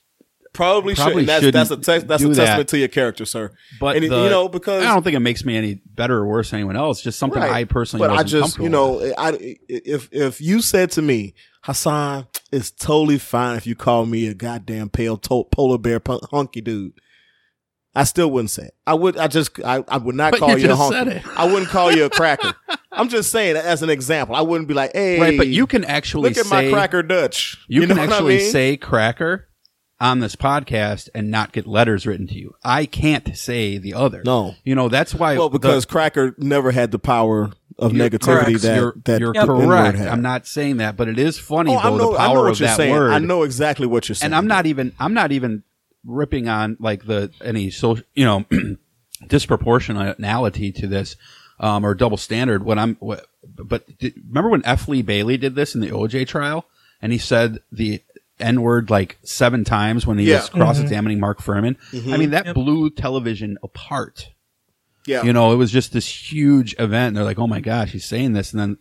Probably, 0.58 0.96
Probably 0.96 1.24
should. 1.26 1.30
And 1.46 1.54
that's 1.54 1.70
that's 1.70 1.70
a 1.70 1.74
shouldn't 1.76 2.02
te- 2.04 2.08
that's 2.08 2.24
a 2.24 2.28
that. 2.30 2.36
testament 2.36 2.70
to 2.70 2.78
your 2.80 2.88
character, 2.90 3.24
sir. 3.26 3.52
But 3.80 3.96
and 3.96 4.12
the- 4.12 4.24
you 4.24 4.30
know 4.30 4.50
because 4.50 4.84
I 4.84 4.94
don't 4.94 5.04
think 5.04 5.16
it 5.16 5.20
makes 5.22 5.46
me 5.46 5.56
any 5.56 5.76
better 5.86 6.18
or 6.18 6.28
worse 6.28 6.50
than 6.50 6.60
anyone 6.60 6.76
else. 6.76 7.02
Just 7.02 7.20
something 7.20 7.42
Right. 7.42 7.52
I 7.52 7.64
personally 7.64 8.08
But 8.08 8.18
I 8.18 8.24
just, 8.24 8.58
you 8.58 8.68
know, 8.70 9.00
I 9.18 9.56
if 9.70 10.10
if 10.12 10.42
you 10.42 10.62
said 10.62 10.92
to 10.92 11.02
me, 11.02 11.36
Hassan, 11.64 12.28
it's 12.52 12.72
totally 12.72 13.20
fine 13.20 13.56
if 13.58 13.66
you 13.68 13.76
call 13.76 14.06
me 14.06 14.28
a 14.28 14.34
goddamn 14.34 14.90
pale 14.90 15.18
to- 15.18 15.46
polar 15.52 15.78
bear 15.78 16.00
punk- 16.00 16.24
hunky 16.32 16.62
dude. 16.62 16.94
I 17.96 18.04
still 18.04 18.30
wouldn't 18.30 18.52
say 18.52 18.64
it. 18.66 18.76
I 18.86 18.94
would. 18.94 19.18
I 19.18 19.28
just. 19.28 19.60
I, 19.64 19.84
I 19.88 19.98
would 19.98 20.14
not 20.14 20.32
But 20.32 20.40
call 20.40 20.58
you 20.58 20.68
you, 20.68 20.72
a 20.74 20.78
said. 20.90 21.24
I 21.36 21.46
wouldn't 21.52 21.70
call 21.70 21.92
you 21.92 22.06
a 22.06 22.10
cracker. 22.12 22.54
I'm 22.92 23.10
just 23.10 23.32
saying 23.32 23.56
that 23.56 23.66
as 23.66 23.82
an 23.82 23.90
example. 23.90 24.36
I 24.36 24.42
wouldn't 24.42 24.68
be 24.68 24.76
like, 24.76 24.92
hey, 24.94 25.20
Right, 25.20 25.38
but 25.38 25.48
you 25.48 25.66
can 25.66 25.84
actually 25.84 26.30
look 26.30 26.38
at 26.38 26.46
say 26.46 26.66
my 26.68 26.72
cracker 26.72 27.02
Dutch. 27.02 27.58
You, 27.68 27.82
can 27.82 27.90
know 27.90 27.96
what 27.96 28.10
I 28.10 28.14
actually 28.16 28.38
mean? 28.38 28.52
say 28.52 28.78
cracker 28.78 29.47
on 30.00 30.20
this 30.20 30.36
podcast 30.36 31.10
and 31.16 31.32
not 31.32 31.52
get 31.52 31.66
letters 31.66 32.06
written 32.06 32.28
to 32.28 32.36
you. 32.36 32.56
I 32.64 32.86
can't 32.86 33.36
say 33.38 33.78
the 33.78 33.94
other. 33.96 34.22
No. 34.26 34.56
You 34.64 34.76
know, 34.76 34.90
that's 34.90 35.14
why. 35.16 35.38
Well, 35.38 35.50
the- 35.50 35.58
because 35.60 35.86
Cracker 35.86 36.36
never 36.38 36.72
had 36.72 36.92
the 36.92 37.00
power 37.00 37.52
of 37.80 37.92
negativity 37.92 38.22
correct. 38.46 38.62
that 38.64 38.76
you're, 38.76 38.94
that 39.06 39.20
you're 39.20 39.34
correct. 39.34 39.98
had. 40.00 40.08
I'm 40.08 40.22
not 40.24 40.48
saying 40.48 40.78
that, 40.78 40.98
but 40.98 41.08
it 41.08 41.20
is 41.20 41.38
funny 41.38 41.72
Oh, 41.74 41.78
I 41.78 41.84
though 41.90 41.98
know, 41.98 42.12
the 42.14 42.18
I 42.18 42.28
know 42.28 42.34
power 42.34 42.44
what 42.44 42.52
of 42.54 42.60
you're 42.60 42.68
that 42.70 42.78
saying. 42.78 42.92
word. 42.94 43.12
I 43.12 43.20
know 43.20 43.44
exactly 43.44 43.86
what 43.88 44.10
you're 44.10 44.16
saying. 44.16 44.28
and 44.28 44.36
I'm 44.36 44.48
not 44.48 44.66
even 44.66 44.94
I'm 45.00 45.14
not 45.14 45.32
even 45.32 45.64
ripping 46.06 46.48
on 46.48 46.78
like 46.80 47.06
the 47.06 47.32
any 47.44 47.70
social 47.70 48.04
you 48.16 48.26
know 48.26 48.46
disproportionality 49.26 50.74
to 50.76 50.88
this 50.88 51.16
um, 51.60 51.86
or 51.86 51.94
double 51.94 52.18
standard. 52.18 52.64
What 52.64 52.78
I'm 52.80 52.96
what, 52.96 53.26
but 53.48 53.98
did, 54.00 54.14
remember 54.28 54.50
when 54.50 54.66
F. 54.66 54.88
Lee 54.88 55.02
Bailey 55.02 55.38
did 55.38 55.56
this 55.56 55.76
in 55.76 55.82
the 55.82 55.90
OJ 55.90 56.28
trial, 56.28 56.66
and 57.02 57.12
he 57.12 57.18
said 57.18 57.60
the 57.72 58.02
N 58.40 58.62
word 58.62 58.90
like 58.90 59.18
seven 59.24 59.64
times 59.64 60.06
when 60.06 60.18
he 60.18 60.26
Yeah. 60.30 60.42
was 60.42 60.50
cross 60.50 60.80
examining 60.80 61.20
Mark 61.20 61.42
Fuhrman. 61.42 61.76
Mhm. 61.92 62.14
I 62.14 62.18
mean 62.18 62.30
that 62.32 62.54
blew 62.54 62.90
television 62.90 63.58
apart. 63.64 64.30
Yeah. 65.06 65.24
You 65.24 65.34
know, 65.34 65.52
it 65.54 65.56
was 65.56 65.72
just 65.72 65.94
this 65.94 66.08
huge 66.32 66.76
event. 66.80 67.16
They're 67.16 67.24
like, 67.24 67.40
"Oh 67.40 67.48
my 67.48 67.62
gosh, 67.62 67.92
he's 67.92 68.06
saying 68.06 68.34
this," 68.34 68.52
and 68.52 68.60
then, 68.60 68.78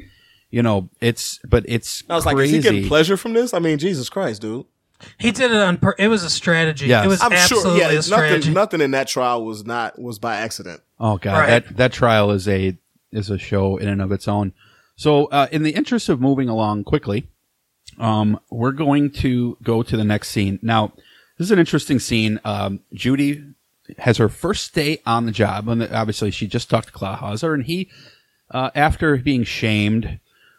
you 0.50 0.62
know, 0.62 0.90
it's 1.00 1.38
but 1.48 1.64
it's 1.68 2.02
I 2.10 2.16
was 2.16 2.24
crazy. 2.24 2.36
like, 2.36 2.44
is 2.46 2.50
he 2.50 2.60
getting 2.60 2.88
pleasure 2.88 3.16
from 3.16 3.32
this? 3.32 3.54
I 3.54 3.60
mean, 3.60 3.78
Jesus 3.78 4.08
Christ, 4.08 4.42
dude. 4.42 4.66
He 5.18 5.30
did 5.30 5.50
it 5.52 5.56
on. 5.58 5.76
Per- 5.76 5.94
it 5.98 6.08
was 6.08 6.24
a 6.24 6.30
strategy. 6.30 6.86
Yes. 6.86 7.04
It 7.04 7.08
was 7.08 7.20
I'm 7.22 7.32
absolutely 7.32 7.80
sure. 7.80 7.92
Yeah, 7.92 7.98
a 7.98 8.02
strategy. 8.02 8.34
nothing, 8.50 8.54
nothing 8.54 8.80
in 8.80 8.90
that 8.92 9.06
trial 9.08 9.44
was 9.44 9.64
not 9.66 9.98
was 10.00 10.18
by 10.18 10.36
accident. 10.36 10.80
Oh 10.98 11.16
god, 11.18 11.38
Right. 11.38 11.48
that 11.48 11.76
that 11.76 11.92
trial 11.92 12.30
is 12.32 12.48
a 12.48 12.76
is 13.12 13.30
a 13.30 13.38
show 13.38 13.76
in 13.76 13.88
and 13.88 14.02
of 14.02 14.10
its 14.10 14.26
own. 14.26 14.52
So, 14.96 15.26
uh, 15.26 15.46
in 15.52 15.62
the 15.62 15.72
interest 15.72 16.08
of 16.08 16.20
moving 16.20 16.48
along 16.48 16.84
quickly, 16.84 17.28
um, 17.98 18.40
we're 18.50 18.72
going 18.72 19.10
to 19.10 19.56
go 19.62 19.82
to 19.82 19.96
the 19.96 20.04
next 20.04 20.30
scene. 20.30 20.58
Now, 20.62 20.92
this 21.38 21.46
is 21.46 21.50
an 21.50 21.58
interesting 21.58 21.98
scene. 21.98 22.40
Um, 22.44 22.80
Judy 22.92 23.44
has 23.98 24.16
her 24.18 24.28
first 24.28 24.74
day 24.74 25.00
on 25.06 25.26
the 25.26 25.32
job, 25.32 25.68
and 25.68 25.82
obviously 25.82 26.30
she 26.30 26.46
just 26.46 26.70
talked 26.70 26.88
to 26.88 26.92
Clawhauser, 26.92 27.54
and 27.54 27.64
he, 27.64 27.90
uh, 28.50 28.70
after 28.74 29.16
being 29.16 29.44
shamed 29.44 30.18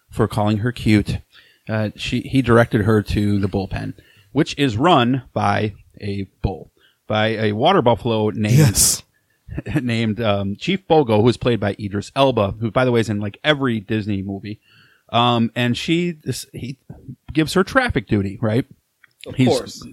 for 0.09 0.27
calling 0.27 0.57
her 0.57 0.71
cute, 0.71 1.19
uh, 1.67 1.89
she 1.95 2.21
he 2.21 2.41
directed 2.41 2.81
her 2.81 3.01
to 3.01 3.39
the 3.39 3.47
bullpen, 3.47 3.93
which 4.31 4.57
is 4.57 4.77
run 4.77 5.23
by 5.33 5.73
a 5.99 6.23
bull, 6.41 6.71
by 7.07 7.27
a 7.29 7.51
water 7.53 7.81
buffalo 7.81 8.29
named 8.29 8.57
Yes. 8.57 9.03
named 9.81 10.21
um, 10.21 10.55
Chief 10.55 10.87
Bogo, 10.87 11.21
who 11.21 11.27
is 11.29 11.37
played 11.37 11.59
by 11.59 11.75
Idris 11.79 12.11
Elba, 12.15 12.51
who, 12.59 12.71
by 12.71 12.85
the 12.85 12.91
way, 12.91 12.99
is 12.99 13.09
in 13.09 13.19
like 13.19 13.39
every 13.43 13.79
Disney 13.79 14.21
movie. 14.21 14.59
Um, 15.09 15.51
and 15.55 15.77
she, 15.77 16.11
this, 16.11 16.45
he 16.53 16.77
gives 17.31 17.53
her 17.53 17.63
traffic 17.63 18.07
duty, 18.07 18.37
right? 18.41 18.65
Of 19.25 19.35
He's- 19.35 19.57
course. 19.57 19.87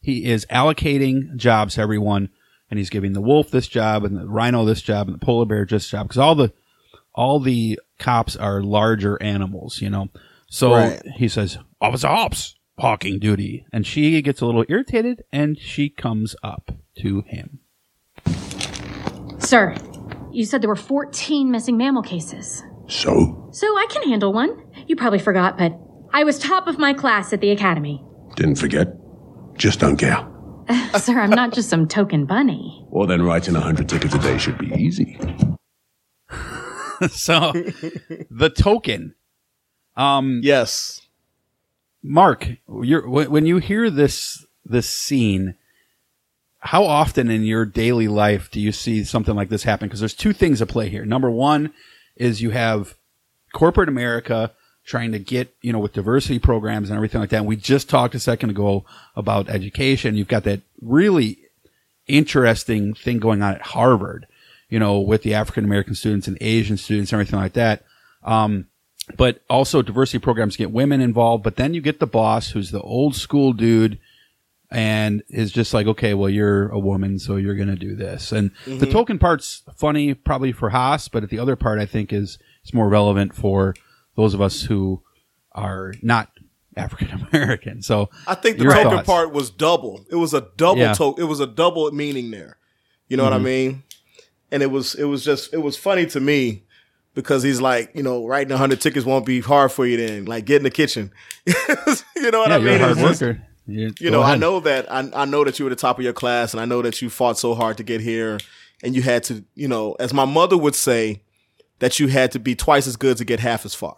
He 0.00 0.24
is 0.24 0.46
allocating 0.50 1.34
jobs 1.36 1.74
to 1.74 1.80
everyone, 1.80 2.28
and 2.70 2.78
he's 2.78 2.90
giving 2.90 3.12
the 3.12 3.20
wolf 3.20 3.50
this 3.50 3.66
job, 3.66 4.04
and 4.04 4.16
the 4.16 4.26
rhino 4.28 4.64
this 4.64 4.80
job, 4.80 5.08
and 5.08 5.20
the 5.20 5.24
polar 5.24 5.46
bear 5.46 5.66
this 5.68 5.88
job, 5.88 6.06
because 6.06 6.18
all 6.18 6.34
the 6.36 6.52
all 7.12 7.40
the 7.40 7.80
cops 7.98 8.36
are 8.36 8.62
larger 8.62 9.20
animals, 9.20 9.80
you 9.82 9.90
know. 9.90 10.08
So 10.48 10.74
Right. 10.74 11.02
he 11.16 11.26
says, 11.28 11.58
"Officer 11.80 12.06
Hopps, 12.06 12.54
hawking 12.78 13.18
duty," 13.18 13.66
and 13.72 13.84
she 13.84 14.22
gets 14.22 14.40
a 14.40 14.46
little 14.46 14.64
irritated, 14.68 15.24
and 15.32 15.58
she 15.58 15.88
comes 15.88 16.36
up 16.42 16.70
to 17.00 17.22
him. 17.22 17.58
Sir, 19.38 19.74
you 20.30 20.44
said 20.44 20.62
there 20.62 20.68
were 20.68 20.76
14 20.76 21.50
missing 21.50 21.76
mammal 21.76 22.02
cases. 22.02 22.62
So? 22.88 23.48
So 23.52 23.66
I 23.66 23.86
can 23.90 24.08
handle 24.08 24.32
one. 24.32 24.62
You 24.86 24.96
probably 24.96 25.18
forgot, 25.18 25.58
but 25.58 25.78
I 26.12 26.24
was 26.24 26.38
top 26.38 26.66
of 26.66 26.78
my 26.78 26.92
class 26.92 27.32
at 27.32 27.40
the 27.40 27.50
academy. 27.50 28.04
Didn't 28.36 28.56
forget. 28.56 28.88
Just 29.56 29.80
don't 29.80 29.96
care. 29.96 30.26
Sir, 30.98 31.18
I'm 31.20 31.30
not 31.30 31.52
just 31.52 31.68
some 31.68 31.86
token 31.88 32.26
bunny. 32.26 32.84
Well, 32.88 33.06
then 33.06 33.22
writing 33.22 33.56
a 33.56 33.60
hundred 33.60 33.88
tickets 33.88 34.14
a 34.14 34.18
day 34.18 34.38
should 34.38 34.58
be 34.58 34.72
easy. 34.74 35.18
so 37.10 37.52
the 38.30 38.50
token 38.56 39.14
um 39.96 40.40
yes 40.42 41.02
mark 42.02 42.48
you're 42.82 43.08
when 43.08 43.30
when 43.30 43.46
you 43.46 43.58
hear 43.58 43.90
this 43.90 44.44
this 44.64 44.88
scene 44.88 45.54
how 46.60 46.84
often 46.84 47.30
in 47.30 47.42
your 47.42 47.64
daily 47.64 48.08
life 48.08 48.50
do 48.50 48.60
you 48.60 48.72
see 48.72 49.04
something 49.04 49.34
like 49.34 49.48
this 49.48 49.64
happen 49.64 49.88
because 49.88 50.00
there's 50.00 50.14
two 50.14 50.32
things 50.32 50.62
at 50.62 50.68
play 50.68 50.88
here 50.88 51.04
number 51.04 51.30
one 51.30 51.72
is 52.16 52.42
you 52.42 52.50
have 52.50 52.96
corporate 53.52 53.88
america 53.88 54.52
trying 54.84 55.12
to 55.12 55.18
get 55.18 55.54
you 55.62 55.72
know 55.72 55.78
with 55.78 55.92
diversity 55.92 56.38
programs 56.38 56.90
and 56.90 56.96
everything 56.96 57.20
like 57.20 57.30
that 57.30 57.38
and 57.38 57.46
we 57.46 57.56
just 57.56 57.88
talked 57.88 58.14
a 58.14 58.20
second 58.20 58.50
ago 58.50 58.84
about 59.14 59.48
education 59.48 60.14
you've 60.14 60.28
got 60.28 60.44
that 60.44 60.60
really 60.80 61.38
interesting 62.06 62.94
thing 62.94 63.18
going 63.18 63.42
on 63.42 63.54
at 63.54 63.62
Harvard, 63.62 64.26
you 64.68 64.78
know, 64.78 65.00
with 65.00 65.22
the 65.22 65.34
African 65.34 65.64
American 65.64 65.94
students 65.94 66.28
and 66.28 66.38
Asian 66.40 66.76
students 66.76 67.12
and 67.12 67.20
everything 67.20 67.38
like 67.38 67.54
that. 67.54 67.84
Um, 68.22 68.66
but 69.16 69.42
also 69.48 69.82
diversity 69.82 70.18
programs 70.18 70.56
get 70.56 70.72
women 70.72 71.00
involved, 71.00 71.44
but 71.44 71.56
then 71.56 71.74
you 71.74 71.80
get 71.80 72.00
the 72.00 72.06
boss 72.06 72.50
who's 72.50 72.72
the 72.72 72.80
old 72.80 73.14
school 73.14 73.52
dude 73.52 73.98
and 74.70 75.22
is 75.28 75.52
just 75.52 75.72
like, 75.74 75.86
okay, 75.86 76.12
well, 76.14 76.28
you're 76.30 76.68
a 76.70 76.78
woman, 76.78 77.18
so 77.18 77.36
you're 77.36 77.54
going 77.54 77.68
to 77.68 77.76
do 77.76 77.94
this. 77.94 78.32
And 78.32 78.50
the 78.66 78.86
Mhm. 78.86 78.90
token 78.90 79.18
part's 79.18 79.62
funny 79.76 80.12
probably 80.14 80.52
for 80.52 80.70
Haas, 80.70 81.08
but 81.08 81.28
the 81.30 81.38
other 81.38 81.54
part 81.56 81.78
I 81.78 81.86
think 81.86 82.12
is, 82.12 82.38
is 82.64 82.74
more 82.74 82.88
relevant 82.88 83.34
for 83.34 83.74
those 84.16 84.34
of 84.34 84.40
us 84.40 84.62
who 84.62 85.02
are 85.52 85.94
not 86.02 86.30
African 86.76 87.26
American. 87.32 87.80
So 87.82 88.10
I 88.26 88.34
think 88.34 88.58
the 88.58 88.64
token 88.64 88.90
thoughts. 88.90 89.06
part 89.06 89.32
was 89.32 89.50
double. 89.50 90.04
It 90.10 90.16
was 90.16 90.34
a 90.34 90.48
double 90.56 90.80
Yeah. 90.80 90.92
token. 90.94 91.24
It 91.24 91.26
was 91.28 91.40
a 91.40 91.46
double 91.46 91.90
meaning 91.92 92.30
there. 92.30 92.58
You 93.08 93.16
know 93.16 93.24
what 93.24 93.32
I 93.32 93.38
Mhm. 93.38 93.42
mean? 93.44 93.82
And 94.52 94.62
it 94.62 94.70
was 94.70 94.94
it 94.94 95.04
was 95.04 95.24
just 95.24 95.54
it 95.54 95.58
was 95.62 95.76
funny 95.76 96.06
to 96.06 96.20
me 96.20 96.64
because 97.14 97.42
he's 97.42 97.60
like, 97.60 97.90
you 97.94 98.02
know, 98.02 98.26
writing 98.26 98.52
a 98.52 98.56
hundred 98.58 98.80
tickets 98.80 99.06
won't 99.06 99.24
be 99.24 99.40
hard 99.40 99.72
for 99.72 99.86
you 99.86 99.96
then. 99.96 100.24
Like 100.26 100.44
get 100.44 100.56
in 100.58 100.62
the 100.64 100.70
kitchen. 100.70 101.10
you 101.46 101.54
know 102.30 102.40
what 102.40 102.50
yeah, 102.50 102.56
I 102.56 102.58
mean? 102.58 102.66
you're 102.66 102.74
a 102.74 102.78
hard 102.94 102.98
It's 102.98 103.20
worker. 103.20 103.42
You, 103.66 103.92
you 103.98 104.10
know, 104.10 104.22
I 104.22 104.36
know 104.36 104.60
that 104.60 104.90
I, 104.90 105.08
I 105.14 105.24
know 105.24 105.42
that 105.44 105.58
you 105.58 105.64
were 105.64 105.70
the 105.70 105.76
top 105.76 105.98
of 105.98 106.04
your 106.04 106.12
class, 106.12 106.52
and 106.54 106.60
I 106.60 106.64
know 106.64 106.82
that 106.82 107.02
you 107.02 107.10
fought 107.10 107.36
so 107.38 107.54
hard 107.54 107.76
to 107.78 107.82
get 107.82 108.00
here, 108.00 108.38
and 108.82 108.94
you 108.94 109.02
had 109.02 109.24
to, 109.24 109.44
you 109.54 109.66
know, 109.68 109.94
as 109.98 110.12
my 110.14 110.24
mother 110.24 110.56
would 110.56 110.74
say, 110.74 111.22
that 111.80 111.98
you 111.98 112.06
had 112.08 112.30
to 112.32 112.38
be 112.38 112.54
twice 112.54 112.86
as 112.86 112.96
good 112.96 113.16
to 113.18 113.24
get 113.24 113.40
half 113.40 113.64
as 113.64 113.74
far. 113.74 113.96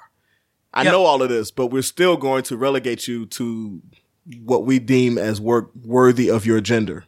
I 0.74 0.84
know 0.84 1.04
all 1.04 1.22
of 1.22 1.28
this, 1.28 1.50
but 1.50 1.68
we're 1.68 1.82
still 1.82 2.16
going 2.16 2.42
to 2.44 2.56
relegate 2.56 3.06
you 3.08 3.26
to 3.26 3.80
what 4.42 4.64
we 4.66 4.78
deem 4.78 5.16
as 5.18 5.40
work 5.40 5.70
worthy 5.84 6.30
of 6.30 6.44
your 6.46 6.60
gender. 6.60 7.04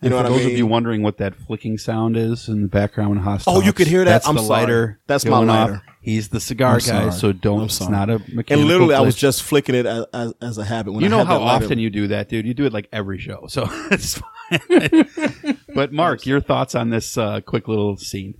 You 0.00 0.06
And 0.06 0.10
know 0.10 0.16
for 0.18 0.22
what 0.24 0.26
I 0.26 0.28
those 0.36 0.44
mean? 0.44 0.52
of 0.52 0.58
you 0.58 0.66
wondering 0.66 1.02
what 1.02 1.16
that 1.18 1.34
flicking 1.34 1.76
sound 1.78 2.16
is 2.16 2.48
in 2.48 2.62
the 2.62 2.68
background 2.68 3.10
when 3.10 3.18
Haas 3.18 3.44
Oh, 3.46 3.60
you 3.62 3.72
could 3.72 3.86
hear 3.88 4.00
that? 4.04 4.10
That's 4.10 4.28
I'm 4.28 4.36
the 4.36 4.42
sorry. 4.42 4.60
lighter. 4.60 5.00
That's 5.06 5.24
my 5.24 5.30
going 5.30 5.50
off. 5.50 5.80
Lighter. 6.08 6.14
He's 6.14 6.28
the 6.28 6.40
cigar 6.40 6.74
I'm 6.74 6.78
guy, 6.78 6.82
sorry. 6.84 7.12
so 7.12 7.32
don't. 7.32 7.64
It's 7.64 7.88
not 7.88 8.10
a 8.10 8.18
mechanical. 8.18 8.58
and 8.58 8.64
literally, 8.64 8.94
I 8.94 9.00
was 9.00 9.16
just 9.16 9.42
flicking 9.42 9.74
it 9.74 9.86
as, 9.86 10.04
as, 10.12 10.34
as 10.40 10.58
a 10.58 10.64
habit. 10.64 10.92
When 10.92 11.02
you 11.02 11.08
I 11.08 11.10
know 11.10 11.18
had 11.18 11.26
how 11.26 11.38
that 11.38 11.44
lighter. 11.44 11.64
often 11.64 11.78
you 11.78 11.90
do 11.90 12.08
that, 12.08 12.28
dude. 12.28 12.46
You 12.46 12.54
do 12.54 12.66
it 12.66 12.72
like 12.72 12.88
every 12.92 13.18
show, 13.18 13.46
so 13.48 13.66
it's 13.90 14.18
fine. 14.18 15.58
but 15.74 15.92
Mark, 15.92 16.26
your 16.26 16.40
thoughts 16.40 16.74
on 16.74 16.90
this 16.90 17.18
uh, 17.18 17.40
quick 17.40 17.68
little 17.68 17.96
scene? 17.96 18.34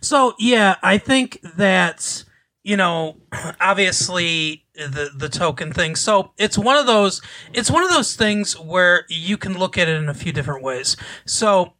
So 0.00 0.34
yeah, 0.38 0.76
I 0.82 0.98
think 0.98 1.40
that 1.56 2.24
you 2.62 2.76
know, 2.76 3.16
obviously 3.60 4.64
the 4.74 5.10
the 5.16 5.28
token 5.28 5.72
thing. 5.72 5.96
So 5.96 6.32
it's 6.38 6.56
one 6.56 6.76
of 6.76 6.86
those 6.86 7.20
it's 7.52 7.70
one 7.70 7.82
of 7.82 7.90
those 7.90 8.16
things 8.16 8.58
where 8.58 9.04
you 9.08 9.36
can 9.36 9.58
look 9.58 9.76
at 9.78 9.88
it 9.88 9.96
in 9.96 10.08
a 10.08 10.14
few 10.14 10.32
different 10.32 10.62
ways. 10.62 10.96
So 11.26 11.74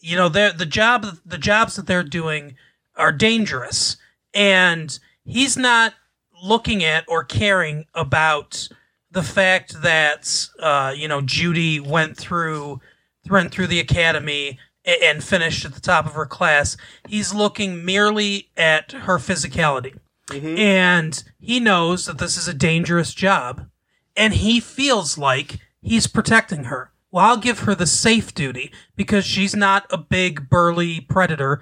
you 0.00 0.16
know, 0.16 0.28
they're, 0.28 0.52
the 0.52 0.66
job 0.66 1.06
the 1.24 1.38
jobs 1.38 1.76
that 1.76 1.86
they're 1.86 2.02
doing 2.02 2.56
are 2.96 3.12
dangerous, 3.12 3.96
and 4.34 4.98
he's 5.24 5.56
not 5.56 5.94
looking 6.42 6.82
at 6.84 7.04
or 7.08 7.24
caring 7.24 7.84
about 7.94 8.68
the 9.10 9.22
fact 9.22 9.82
that 9.82 10.48
uh, 10.60 10.94
you 10.96 11.08
know 11.08 11.20
Judy 11.20 11.80
went 11.80 12.16
through 12.16 12.80
went 13.28 13.52
through 13.52 13.66
the 13.66 13.80
academy 13.80 14.58
a- 14.84 15.04
and 15.04 15.22
finished 15.22 15.64
at 15.64 15.74
the 15.74 15.80
top 15.80 16.06
of 16.06 16.12
her 16.12 16.26
class. 16.26 16.76
He's 17.08 17.34
looking 17.34 17.84
merely 17.84 18.50
at 18.56 18.92
her 18.92 19.18
physicality. 19.18 19.98
And 20.58 21.22
he 21.40 21.58
knows 21.58 22.06
that 22.06 22.18
this 22.18 22.36
is 22.36 22.46
a 22.46 22.54
dangerous 22.54 23.12
job. 23.12 23.68
And 24.16 24.34
he 24.34 24.60
feels 24.60 25.18
like 25.18 25.58
he's 25.82 26.06
protecting 26.06 26.64
her. 26.64 26.92
Well, 27.12 27.24
I'll 27.24 27.36
give 27.36 27.60
her 27.60 27.74
the 27.74 27.86
safe 27.86 28.34
duty 28.34 28.72
because 28.96 29.24
she's 29.24 29.56
not 29.56 29.84
a 29.90 29.98
big, 29.98 30.48
burly 30.48 31.00
predator, 31.00 31.60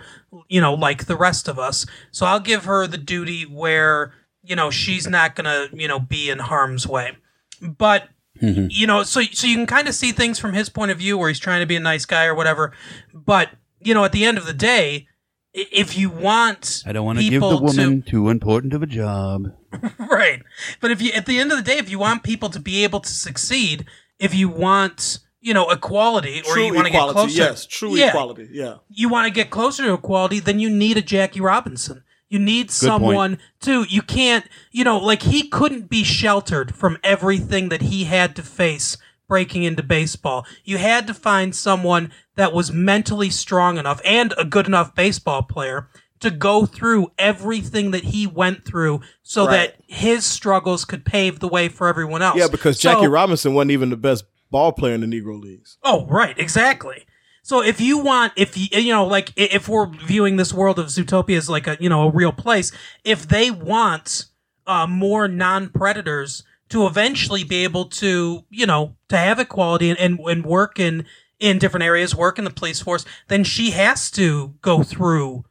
you 0.48 0.60
know, 0.60 0.74
like 0.74 1.06
the 1.06 1.16
rest 1.16 1.48
of 1.48 1.58
us. 1.58 1.86
So 2.10 2.26
I'll 2.26 2.40
give 2.40 2.64
her 2.66 2.86
the 2.86 2.98
duty 2.98 3.44
where, 3.44 4.12
you 4.42 4.54
know, 4.54 4.70
she's 4.70 5.06
not 5.06 5.34
going 5.34 5.46
to, 5.46 5.74
you 5.74 5.88
know, 5.88 5.98
be 5.98 6.28
in 6.28 6.38
harm's 6.38 6.86
way. 6.86 7.16
But 7.62 8.08
mm-hmm. 8.40 8.66
you 8.68 8.86
know, 8.86 9.02
so 9.02 9.22
so 9.22 9.46
you 9.46 9.56
can 9.56 9.66
kind 9.66 9.88
of 9.88 9.94
see 9.94 10.12
things 10.12 10.38
from 10.38 10.52
his 10.52 10.68
point 10.68 10.90
of 10.90 10.98
view 10.98 11.16
where 11.16 11.28
he's 11.28 11.38
trying 11.38 11.60
to 11.60 11.66
be 11.66 11.76
a 11.76 11.80
nice 11.80 12.04
guy 12.04 12.26
or 12.26 12.34
whatever. 12.34 12.72
But 13.14 13.50
you 13.80 13.94
know, 13.94 14.04
at 14.04 14.12
the 14.12 14.24
end 14.24 14.38
of 14.38 14.46
the 14.46 14.52
day, 14.52 15.08
if 15.54 15.96
you 15.96 16.10
want, 16.10 16.82
I 16.86 16.92
don't 16.92 17.06
want 17.06 17.18
to 17.18 17.28
give 17.28 17.40
the 17.40 17.56
woman 17.56 18.02
too 18.02 18.28
important 18.28 18.74
of 18.74 18.82
a 18.82 18.86
job. 18.86 19.46
right. 19.98 20.42
But 20.80 20.90
if 20.90 21.00
you, 21.00 21.12
at 21.12 21.26
the 21.26 21.38
end 21.38 21.50
of 21.52 21.58
the 21.58 21.64
day, 21.64 21.78
if 21.78 21.90
you 21.90 21.98
want 21.98 22.22
people 22.22 22.50
to 22.50 22.60
be 22.60 22.84
able 22.84 23.00
to 23.00 23.10
succeed, 23.10 23.86
if 24.18 24.34
you 24.34 24.48
want 24.48 25.20
you 25.40 25.54
know 25.54 25.70
equality 25.70 26.40
or 26.40 26.52
True 26.54 26.66
you 26.66 26.74
want 26.74 26.86
to 26.86 26.92
get 26.92 27.08
closer 27.10 27.36
yes, 27.36 27.66
true 27.66 27.94
Yeah. 27.96 28.08
equality, 28.08 28.48
yeah. 28.50 28.76
you 28.88 29.08
want 29.08 29.26
to 29.26 29.30
get 29.32 29.50
closer 29.50 29.84
to 29.84 29.92
equality 29.94 30.40
then 30.40 30.58
you 30.58 30.68
need 30.70 30.96
a 30.96 31.02
jackie 31.02 31.40
robinson 31.40 32.02
you 32.28 32.38
need 32.38 32.70
someone 32.70 33.38
to 33.60 33.84
you 33.84 34.02
can't 34.02 34.44
you 34.72 34.84
know 34.84 34.98
like 34.98 35.22
he 35.22 35.48
couldn't 35.48 35.88
be 35.88 36.02
sheltered 36.04 36.74
from 36.74 36.98
everything 37.04 37.68
that 37.68 37.82
he 37.82 38.04
had 38.04 38.34
to 38.36 38.42
face 38.42 38.96
breaking 39.28 39.62
into 39.62 39.82
baseball 39.82 40.44
you 40.64 40.78
had 40.78 41.06
to 41.06 41.14
find 41.14 41.54
someone 41.54 42.10
that 42.36 42.52
was 42.52 42.72
mentally 42.72 43.30
strong 43.30 43.78
enough 43.78 44.00
and 44.04 44.34
a 44.38 44.44
good 44.44 44.66
enough 44.66 44.94
baseball 44.94 45.42
player 45.42 45.88
to 46.20 46.30
go 46.32 46.66
through 46.66 47.06
everything 47.16 47.92
that 47.92 48.02
he 48.04 48.26
went 48.26 48.64
through 48.64 49.00
so 49.22 49.46
Right. 49.46 49.52
that 49.52 49.76
his 49.86 50.26
struggles 50.26 50.84
could 50.84 51.04
pave 51.04 51.38
the 51.38 51.46
way 51.46 51.68
for 51.68 51.86
everyone 51.86 52.22
else 52.22 52.36
Yeah, 52.38 52.48
because 52.48 52.80
So- 52.80 52.92
Jackie 52.92 53.06
Robinson 53.06 53.54
wasn't 53.54 53.70
even 53.70 53.90
the 53.90 53.96
best 53.96 54.24
ball 54.50 54.72
player 54.72 54.94
in 54.94 55.00
the 55.00 55.06
Negro 55.06 55.40
Leagues. 55.40 55.78
Oh, 55.82 56.06
right, 56.06 56.38
exactly. 56.38 57.06
So 57.42 57.62
if 57.62 57.80
you 57.80 57.98
want, 57.98 58.32
if 58.36 58.56
you, 58.58 58.66
you 58.78 58.92
know, 58.92 59.06
like 59.06 59.32
if 59.36 59.68
we're 59.68 59.86
viewing 59.86 60.36
this 60.36 60.52
world 60.52 60.78
of 60.78 60.86
Zootopia 60.86 61.36
as 61.38 61.48
like 61.48 61.66
a, 61.66 61.76
you 61.80 61.88
know, 61.88 62.08
a 62.08 62.10
real 62.10 62.32
place, 62.32 62.72
if 63.04 63.26
they 63.26 63.50
want 63.50 64.26
uh, 64.66 64.86
more 64.86 65.28
non-predators 65.28 66.42
to 66.68 66.86
eventually 66.86 67.44
be 67.44 67.64
able 67.64 67.86
to, 67.86 68.44
you 68.50 68.66
know, 68.66 68.96
to 69.08 69.16
have 69.16 69.38
equality 69.38 69.88
and, 69.88 69.98
and, 69.98 70.18
and 70.20 70.44
work 70.44 70.78
in, 70.78 71.06
in 71.40 71.58
different 71.58 71.84
areas, 71.84 72.14
work 72.14 72.38
in 72.38 72.44
the 72.44 72.50
police 72.50 72.80
force, 72.82 73.06
then 73.28 73.44
she 73.44 73.70
has 73.70 74.10
to 74.10 74.54
go 74.60 74.82
through 74.82 75.44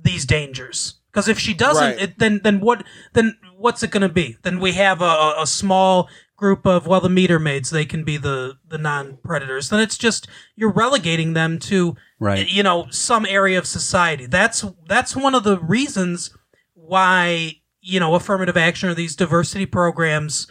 these 0.00 0.24
dangers. 0.24 1.00
Because 1.10 1.26
if 1.26 1.40
she 1.40 1.52
doesn't, 1.54 1.82
Right. 1.82 2.00
it, 2.00 2.18
then 2.20 2.40
then 2.44 2.60
what 2.60 2.84
then 3.14 3.36
what's 3.56 3.82
it 3.82 3.90
going 3.90 4.02
to 4.02 4.08
be? 4.08 4.36
Then 4.42 4.60
we 4.60 4.72
have 4.74 5.02
a, 5.02 5.34
a 5.40 5.44
small 5.46 6.08
group 6.40 6.66
of 6.66 6.86
well, 6.86 7.00
the 7.00 7.08
meter 7.10 7.38
maids 7.38 7.70
they 7.70 7.84
can 7.84 8.02
be 8.02 8.16
the 8.16 8.54
the 8.66 8.78
non 8.78 9.18
predators. 9.22 9.68
Then 9.68 9.80
it's 9.80 9.98
just 9.98 10.26
you're 10.56 10.72
relegating 10.72 11.34
them 11.34 11.58
to 11.60 11.96
Right. 12.18 12.48
you 12.48 12.62
know 12.62 12.86
some 12.90 13.24
area 13.26 13.58
of 13.58 13.66
society. 13.66 14.26
That's 14.26 14.64
that's 14.88 15.14
one 15.14 15.34
of 15.34 15.44
the 15.44 15.58
reasons 15.58 16.36
why 16.74 17.56
you 17.80 18.00
know 18.00 18.14
affirmative 18.14 18.56
action 18.56 18.88
or 18.88 18.94
these 18.94 19.14
diversity 19.16 19.66
programs 19.66 20.46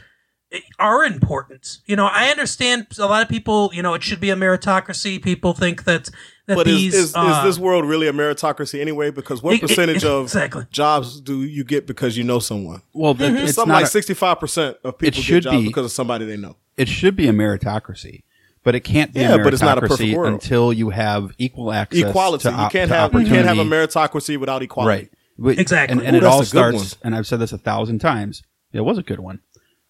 eh, 0.52 0.60
are 0.78 1.04
important. 1.04 1.80
You 1.86 1.96
know, 1.96 2.08
I 2.08 2.30
understand 2.30 2.88
a 2.98 3.06
lot 3.06 3.22
of 3.22 3.30
people. 3.30 3.72
You 3.74 3.82
know, 3.82 3.94
it 3.94 4.04
should 4.04 4.20
be 4.20 4.30
a 4.30 4.36
meritocracy. 4.36 5.22
People 5.22 5.54
think 5.54 5.84
that 5.84 6.10
But 6.56 6.66
these 6.66 6.94
is, 6.94 7.10
is, 7.10 7.16
uh, 7.16 7.44
is 7.46 7.56
this 7.56 7.60
world 7.62 7.86
really 7.86 8.08
a 8.08 8.14
meritocracy 8.14 8.82
anyway? 8.82 9.12
Because 9.12 9.42
what 9.44 9.54
It- 9.54 9.58
it- 9.58 9.68
percentage 9.68 10.04
of 10.04 10.24
exactly. 10.26 10.66
jobs 10.72 11.20
do 11.22 11.44
you 11.44 11.64
get 11.64 11.88
because 11.88 12.18
you 12.18 12.24
know 12.24 12.40
someone? 12.40 12.82
Well, 12.94 13.14
that- 13.14 13.34
it's 13.36 13.54
something 13.54 13.72
not 13.74 13.84
like 13.84 13.88
sixty-five 13.92 14.40
percent 14.40 14.78
of 14.84 14.96
It 14.96 14.98
people 15.00 15.22
should 15.22 15.44
get 15.44 15.52
jobs 15.52 15.58
be- 15.62 15.68
because 15.68 15.86
of 15.86 15.92
somebody 15.92 16.26
they 16.26 16.38
know. 16.38 16.56
It 16.78 16.88
should 16.88 17.16
be 17.16 17.28
a 17.28 17.32
meritocracy, 17.34 18.24
but 18.64 18.74
it 18.76 18.82
can't 18.82 19.14
be 19.14 19.20
Yeah, 19.22 19.34
a 19.34 19.38
meritocracy 19.38 19.44
but 19.44 19.54
it's 19.54 19.62
not 19.62 19.78
a 19.78 19.82
perfect 19.82 20.18
world. 20.18 20.34
until 20.34 20.74
you 20.74 20.90
have 20.92 21.32
equal 21.38 21.72
access 21.72 22.04
Equality. 22.10 22.44
to 22.44 22.50
You 22.50 22.56
can't 22.70 22.90
to 22.90 22.96
have 22.96 23.14
you 23.14 23.26
can't 23.26 23.48
have 23.48 23.60
a 23.60 23.64
meritocracy 23.64 24.38
without 24.40 24.62
equality. 24.62 24.90
Right. 25.04 25.12
But- 25.38 25.58
Exactly. 25.60 25.98
And, 25.98 26.06
and 26.06 26.16
Ooh, 26.16 26.20
it 26.20 26.26
all 26.26 26.44
starts, 26.44 26.78
one. 26.78 27.00
and 27.04 27.16
I've 27.16 27.26
said 27.28 27.40
this 27.40 27.52
a 27.54 27.58
thousand 27.58 28.00
times. 28.00 28.44
It 28.74 28.82
was 28.82 28.98
a 28.98 29.04
good 29.04 29.20
one. 29.20 29.40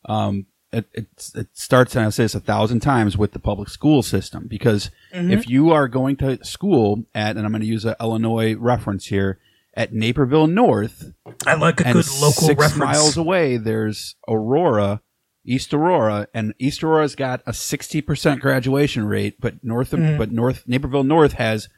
Um, 0.05 0.45
it, 0.71 0.85
it, 0.93 1.07
it 1.35 1.47
starts, 1.53 1.95
and 1.95 2.05
I 2.05 2.09
say 2.09 2.23
this 2.23 2.35
a 2.35 2.39
thousand 2.39 2.81
times 2.81 3.17
with 3.17 3.31
the 3.31 3.39
public 3.39 3.69
school 3.69 4.03
system 4.03 4.45
because 4.47 4.91
Mhm. 5.13 5.31
if 5.31 5.49
you 5.49 5.71
are 5.71 5.87
going 5.87 6.15
to 6.17 6.43
school 6.43 7.03
at, 7.15 7.35
and 7.37 7.45
I'm 7.45 7.51
going 7.51 7.61
to 7.61 7.67
use 7.67 7.85
an 7.85 7.95
Illinois 7.99 8.55
reference 8.55 9.05
here, 9.07 9.39
at 9.75 9.93
Naperville 9.93 10.47
North, 10.47 11.13
I 11.45 11.53
like 11.55 11.79
a 11.79 11.83
good 11.85 11.95
local 12.21 12.31
six 12.31 12.59
reference. 12.59 12.77
miles 12.77 13.17
away, 13.17 13.57
there's 13.57 14.15
Aurora, 14.27 15.01
East 15.45 15.73
Aurora, 15.73 16.27
and 16.33 16.53
East 16.59 16.83
Aurora's 16.83 17.15
got 17.15 17.41
a 17.45 17.53
60% 17.53 18.41
graduation 18.41 19.05
rate, 19.05 19.35
but 19.39 19.63
North, 19.63 19.91
Mhm. 19.91 20.17
but 20.17 20.31
North, 20.31 20.63
Naperville 20.67 21.03
North 21.03 21.33
has, 21.33 21.69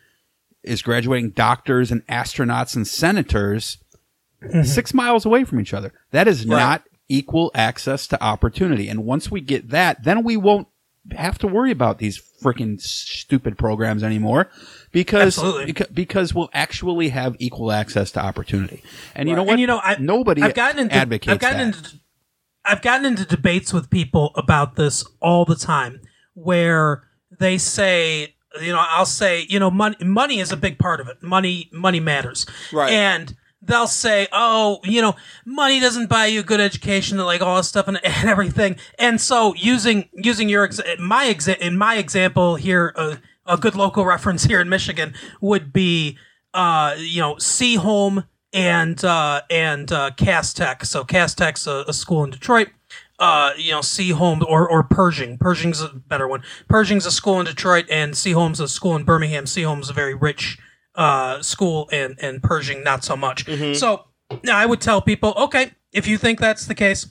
is 0.63 0.81
graduating 0.81 1.31
doctors 1.31 1.91
and 1.91 2.05
astronauts 2.07 2.75
and 2.75 2.87
senators 2.87 3.77
Mhm. 4.43 4.65
six 4.65 4.93
miles 4.93 5.25
away 5.25 5.43
from 5.43 5.59
each 5.59 5.73
other. 5.73 5.93
That 6.11 6.27
is 6.27 6.45
Right. 6.45 6.57
not 6.57 6.83
equal 7.07 7.51
access 7.53 8.07
to 8.07 8.23
opportunity. 8.23 8.87
And 8.87 9.05
once 9.05 9.29
we 9.29 9.41
get 9.41 9.69
that, 9.69 10.03
then 10.03 10.23
we 10.23 10.37
won't 10.37 10.67
have 11.11 11.37
to 11.39 11.47
worry 11.47 11.71
about 11.71 11.97
these 11.97 12.21
freaking 12.41 12.79
stupid 12.79 13.57
programs 13.57 14.03
anymore 14.03 14.49
because, 14.91 15.37
beca- 15.37 15.93
because 15.93 16.33
we'll 16.33 16.49
actually 16.53 17.09
have 17.09 17.35
equal 17.39 17.71
access 17.71 18.11
to 18.11 18.19
opportunity. 18.19 18.83
And 19.15 19.27
you 19.27 19.35
know 19.35 19.43
what? 19.43 19.53
And 19.53 19.61
you 19.61 19.67
know, 19.67 19.79
I, 19.83 19.97
nobody 19.99 20.41
I've 20.43 20.53
gotten 20.53 20.79
into, 20.79 20.95
advocates 20.95 21.33
I've 21.33 21.39
gotten 21.39 21.71
that. 21.71 21.77
into 21.77 21.99
I've 22.63 22.81
gotten 22.81 23.05
into 23.05 23.25
debates 23.25 23.73
with 23.73 23.89
people 23.89 24.31
about 24.35 24.75
this 24.75 25.03
all 25.19 25.45
the 25.45 25.55
time, 25.55 26.01
where 26.35 27.03
they 27.39 27.57
say, 27.57 28.35
you 28.61 28.71
know, 28.71 28.83
I'll 28.89 29.05
say, 29.05 29.45
you 29.49 29.59
know, 29.59 29.71
money 29.71 29.95
money 30.01 30.39
is 30.39 30.51
a 30.51 30.57
big 30.57 30.77
part 30.77 30.99
of 30.99 31.07
it. 31.07 31.23
Money 31.23 31.69
money 31.71 31.99
matters, 31.99 32.45
Right. 32.71 32.91
And 32.91 33.35
they'll 33.61 33.87
say, 33.87 34.27
oh, 34.31 34.79
you 34.83 35.01
know, 35.01 35.15
money 35.45 35.79
doesn't 35.79 36.09
buy 36.09 36.25
you 36.25 36.39
a 36.39 36.43
good 36.43 36.59
education, 36.59 37.17
and 37.17 37.25
like 37.25 37.41
all 37.41 37.57
this 37.57 37.67
stuff 37.67 37.87
and, 37.87 37.99
and 38.05 38.29
everything. 38.29 38.77
And 38.97 39.19
so 39.21 39.53
using 39.55 40.09
using 40.13 40.49
your 40.49 40.69
my 40.99 41.25
exa- 41.25 41.59
in 41.59 41.77
my 41.77 41.95
example 41.95 42.55
here, 42.55 42.93
uh, 42.95 43.15
a 43.45 43.57
good 43.57 43.75
local 43.75 44.05
reference 44.15 44.43
here 44.43 44.61
in 44.61 44.69
Michigan 44.69 45.13
would 45.39 45.71
be, 45.71 46.17
uh, 46.53 46.95
you 46.97 47.21
know, 47.21 47.35
Seaholm 47.35 48.25
and 48.53 49.03
uh, 49.03 49.41
and 49.49 49.91
uh, 49.91 50.11
Tech. 50.11 50.85
So 50.85 51.03
Cass 51.03 51.35
Tech's 51.35 51.67
a, 51.67 51.85
a 51.87 51.93
school 51.93 52.23
in 52.23 52.31
Detroit. 52.31 52.69
Uh, 53.19 53.53
you 53.55 53.69
know, 53.69 53.81
Seaholm 53.81 54.41
or 54.41 54.67
or 54.67 54.81
Pershing. 54.81 55.37
Pershing's 55.37 55.79
a 55.79 55.89
better 55.89 56.27
one. 56.27 56.41
Pershing's 56.67 57.05
a 57.05 57.11
school 57.11 57.39
in 57.39 57.45
Detroit, 57.45 57.85
and 57.89 58.15
Seaholm's 58.15 58.59
a 58.59 58.67
school 58.67 58.95
in 58.95 59.03
Birmingham. 59.03 59.45
Seaholm's 59.45 59.91
a 59.91 59.93
very 59.93 60.15
rich 60.15 60.57
uh, 60.95 61.41
school, 61.41 61.89
and 61.91 62.15
and 62.21 62.41
Pershing 62.43 62.83
not 62.83 63.03
so 63.03 63.15
much. 63.15 63.45
So 63.75 64.05
now 64.43 64.57
I 64.57 64.65
would 64.65 64.81
tell 64.81 65.01
people, 65.01 65.33
okay, 65.37 65.71
if 65.93 66.07
you 66.07 66.17
think 66.17 66.39
that's 66.39 66.65
the 66.65 66.75
case, 66.75 67.09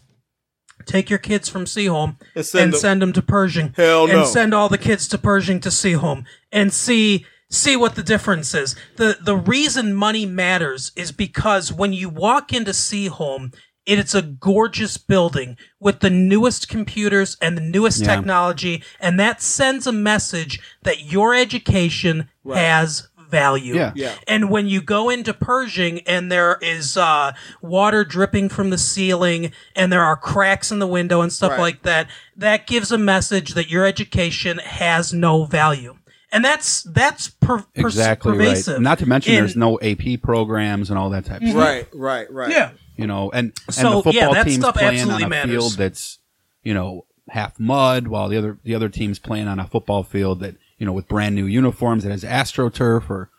take 0.86 1.10
your 1.10 1.18
kids 1.18 1.48
from 1.48 1.64
Seaholm 1.66 2.16
And 2.34 2.44
send 2.46 2.64
and 2.64 2.72
them- 2.72 2.80
send 2.80 3.02
them 3.02 3.12
to 3.12 3.22
Pershing. 3.22 3.74
Hell 3.76 4.06
no. 4.08 4.20
and 4.20 4.26
send 4.28 4.54
all 4.54 4.68
the 4.68 4.78
kids 4.78 5.06
to 5.08 5.18
Pershing 5.18 5.60
to 5.60 5.68
Seaholm 5.68 6.24
and 6.52 6.72
see 6.72 7.26
see 7.50 7.76
what 7.76 7.94
the 7.96 8.02
difference 8.02 8.54
is. 8.54 8.76
The 8.96 9.18
the 9.20 9.36
reason 9.36 9.94
money 9.94 10.24
matters 10.26 10.92
is 10.96 11.12
because 11.12 11.72
when 11.72 11.92
you 11.92 12.08
walk 12.08 12.52
into 12.52 12.70
Seaholm, 12.70 13.52
it's 13.86 14.14
a 14.14 14.22
gorgeous 14.22 14.96
building 14.98 15.56
with 15.80 15.98
the 16.00 16.10
newest 16.10 16.68
computers 16.68 17.36
and 17.42 17.56
the 17.56 17.62
newest 17.62 18.02
Yeah. 18.02 18.14
technology, 18.14 18.82
and 19.00 19.18
that 19.18 19.42
sends 19.42 19.86
a 19.86 19.92
message 19.92 20.60
that 20.84 21.10
your 21.10 21.34
education 21.34 22.28
has 22.54 23.08
value. 23.30 23.74
Yeah. 23.74 23.92
Yeah. 23.94 24.14
And 24.28 24.50
when 24.50 24.66
you 24.66 24.80
go 24.82 25.08
into 25.10 25.32
Pershing 25.32 26.00
and 26.06 26.30
there 26.30 26.58
is 26.60 26.96
uh, 26.96 27.32
water 27.62 28.04
dripping 28.04 28.48
from 28.48 28.70
the 28.70 28.78
ceiling 28.78 29.52
and 29.76 29.92
there 29.92 30.02
are 30.02 30.16
cracks 30.16 30.70
in 30.72 30.78
the 30.78 30.86
window 30.86 31.20
and 31.20 31.32
stuff 31.32 31.52
Right. 31.52 31.60
like 31.60 31.82
that, 31.82 32.08
that 32.36 32.66
gives 32.66 32.90
a 32.92 32.98
message 32.98 33.54
that 33.54 33.70
your 33.70 33.84
education 33.86 34.58
has 34.58 35.12
no 35.12 35.44
value. 35.44 35.96
And 36.32 36.44
that's 36.44 36.82
that's 36.84 37.28
per, 37.28 37.58
per- 37.58 37.66
Exactly 37.86 38.32
pervasive. 38.32 38.74
right. 38.74 38.82
Not 38.82 38.98
to 39.00 39.06
mention, 39.06 39.32
in- 39.34 39.40
there's 39.40 39.56
no 39.56 39.80
AP 39.80 40.20
programs 40.22 40.88
and 40.90 40.98
all 40.98 41.10
that 41.10 41.24
type 41.24 41.42
of 41.42 41.48
stuff. 41.48 41.60
Right, 41.60 41.88
right, 41.92 42.30
right. 42.32 42.50
Yeah. 42.50 42.70
You 42.96 43.06
know, 43.08 43.30
and 43.32 43.52
and 43.66 43.74
So, 43.74 44.02
the 44.02 44.12
yeah, 44.12 44.26
football 44.26 44.34
that 44.34 44.44
team's 44.44 44.56
stuff 44.62 44.74
playing 44.76 44.88
on 44.88 44.94
absolutely 45.00 45.24
a 45.24 45.28
matters. 45.28 45.50
field 45.50 45.72
that's 45.72 46.18
you 46.62 46.72
know 46.74 47.06
half 47.30 47.58
mud, 47.58 48.06
while 48.08 48.28
the 48.28 48.36
other 48.36 48.58
the 48.62 48.74
other 48.76 48.88
team's 48.88 49.18
playing 49.18 49.48
on 49.48 49.58
a 49.58 49.66
football 49.66 50.02
field 50.04 50.38
that 50.40 50.54
you 50.80 50.86
know 50.86 50.92
with 50.92 51.06
brand 51.06 51.36
new 51.36 51.46
uniforms 51.46 52.02
that 52.02 52.10
has 52.10 52.24
astroturf 52.24 53.08
or 53.08 53.30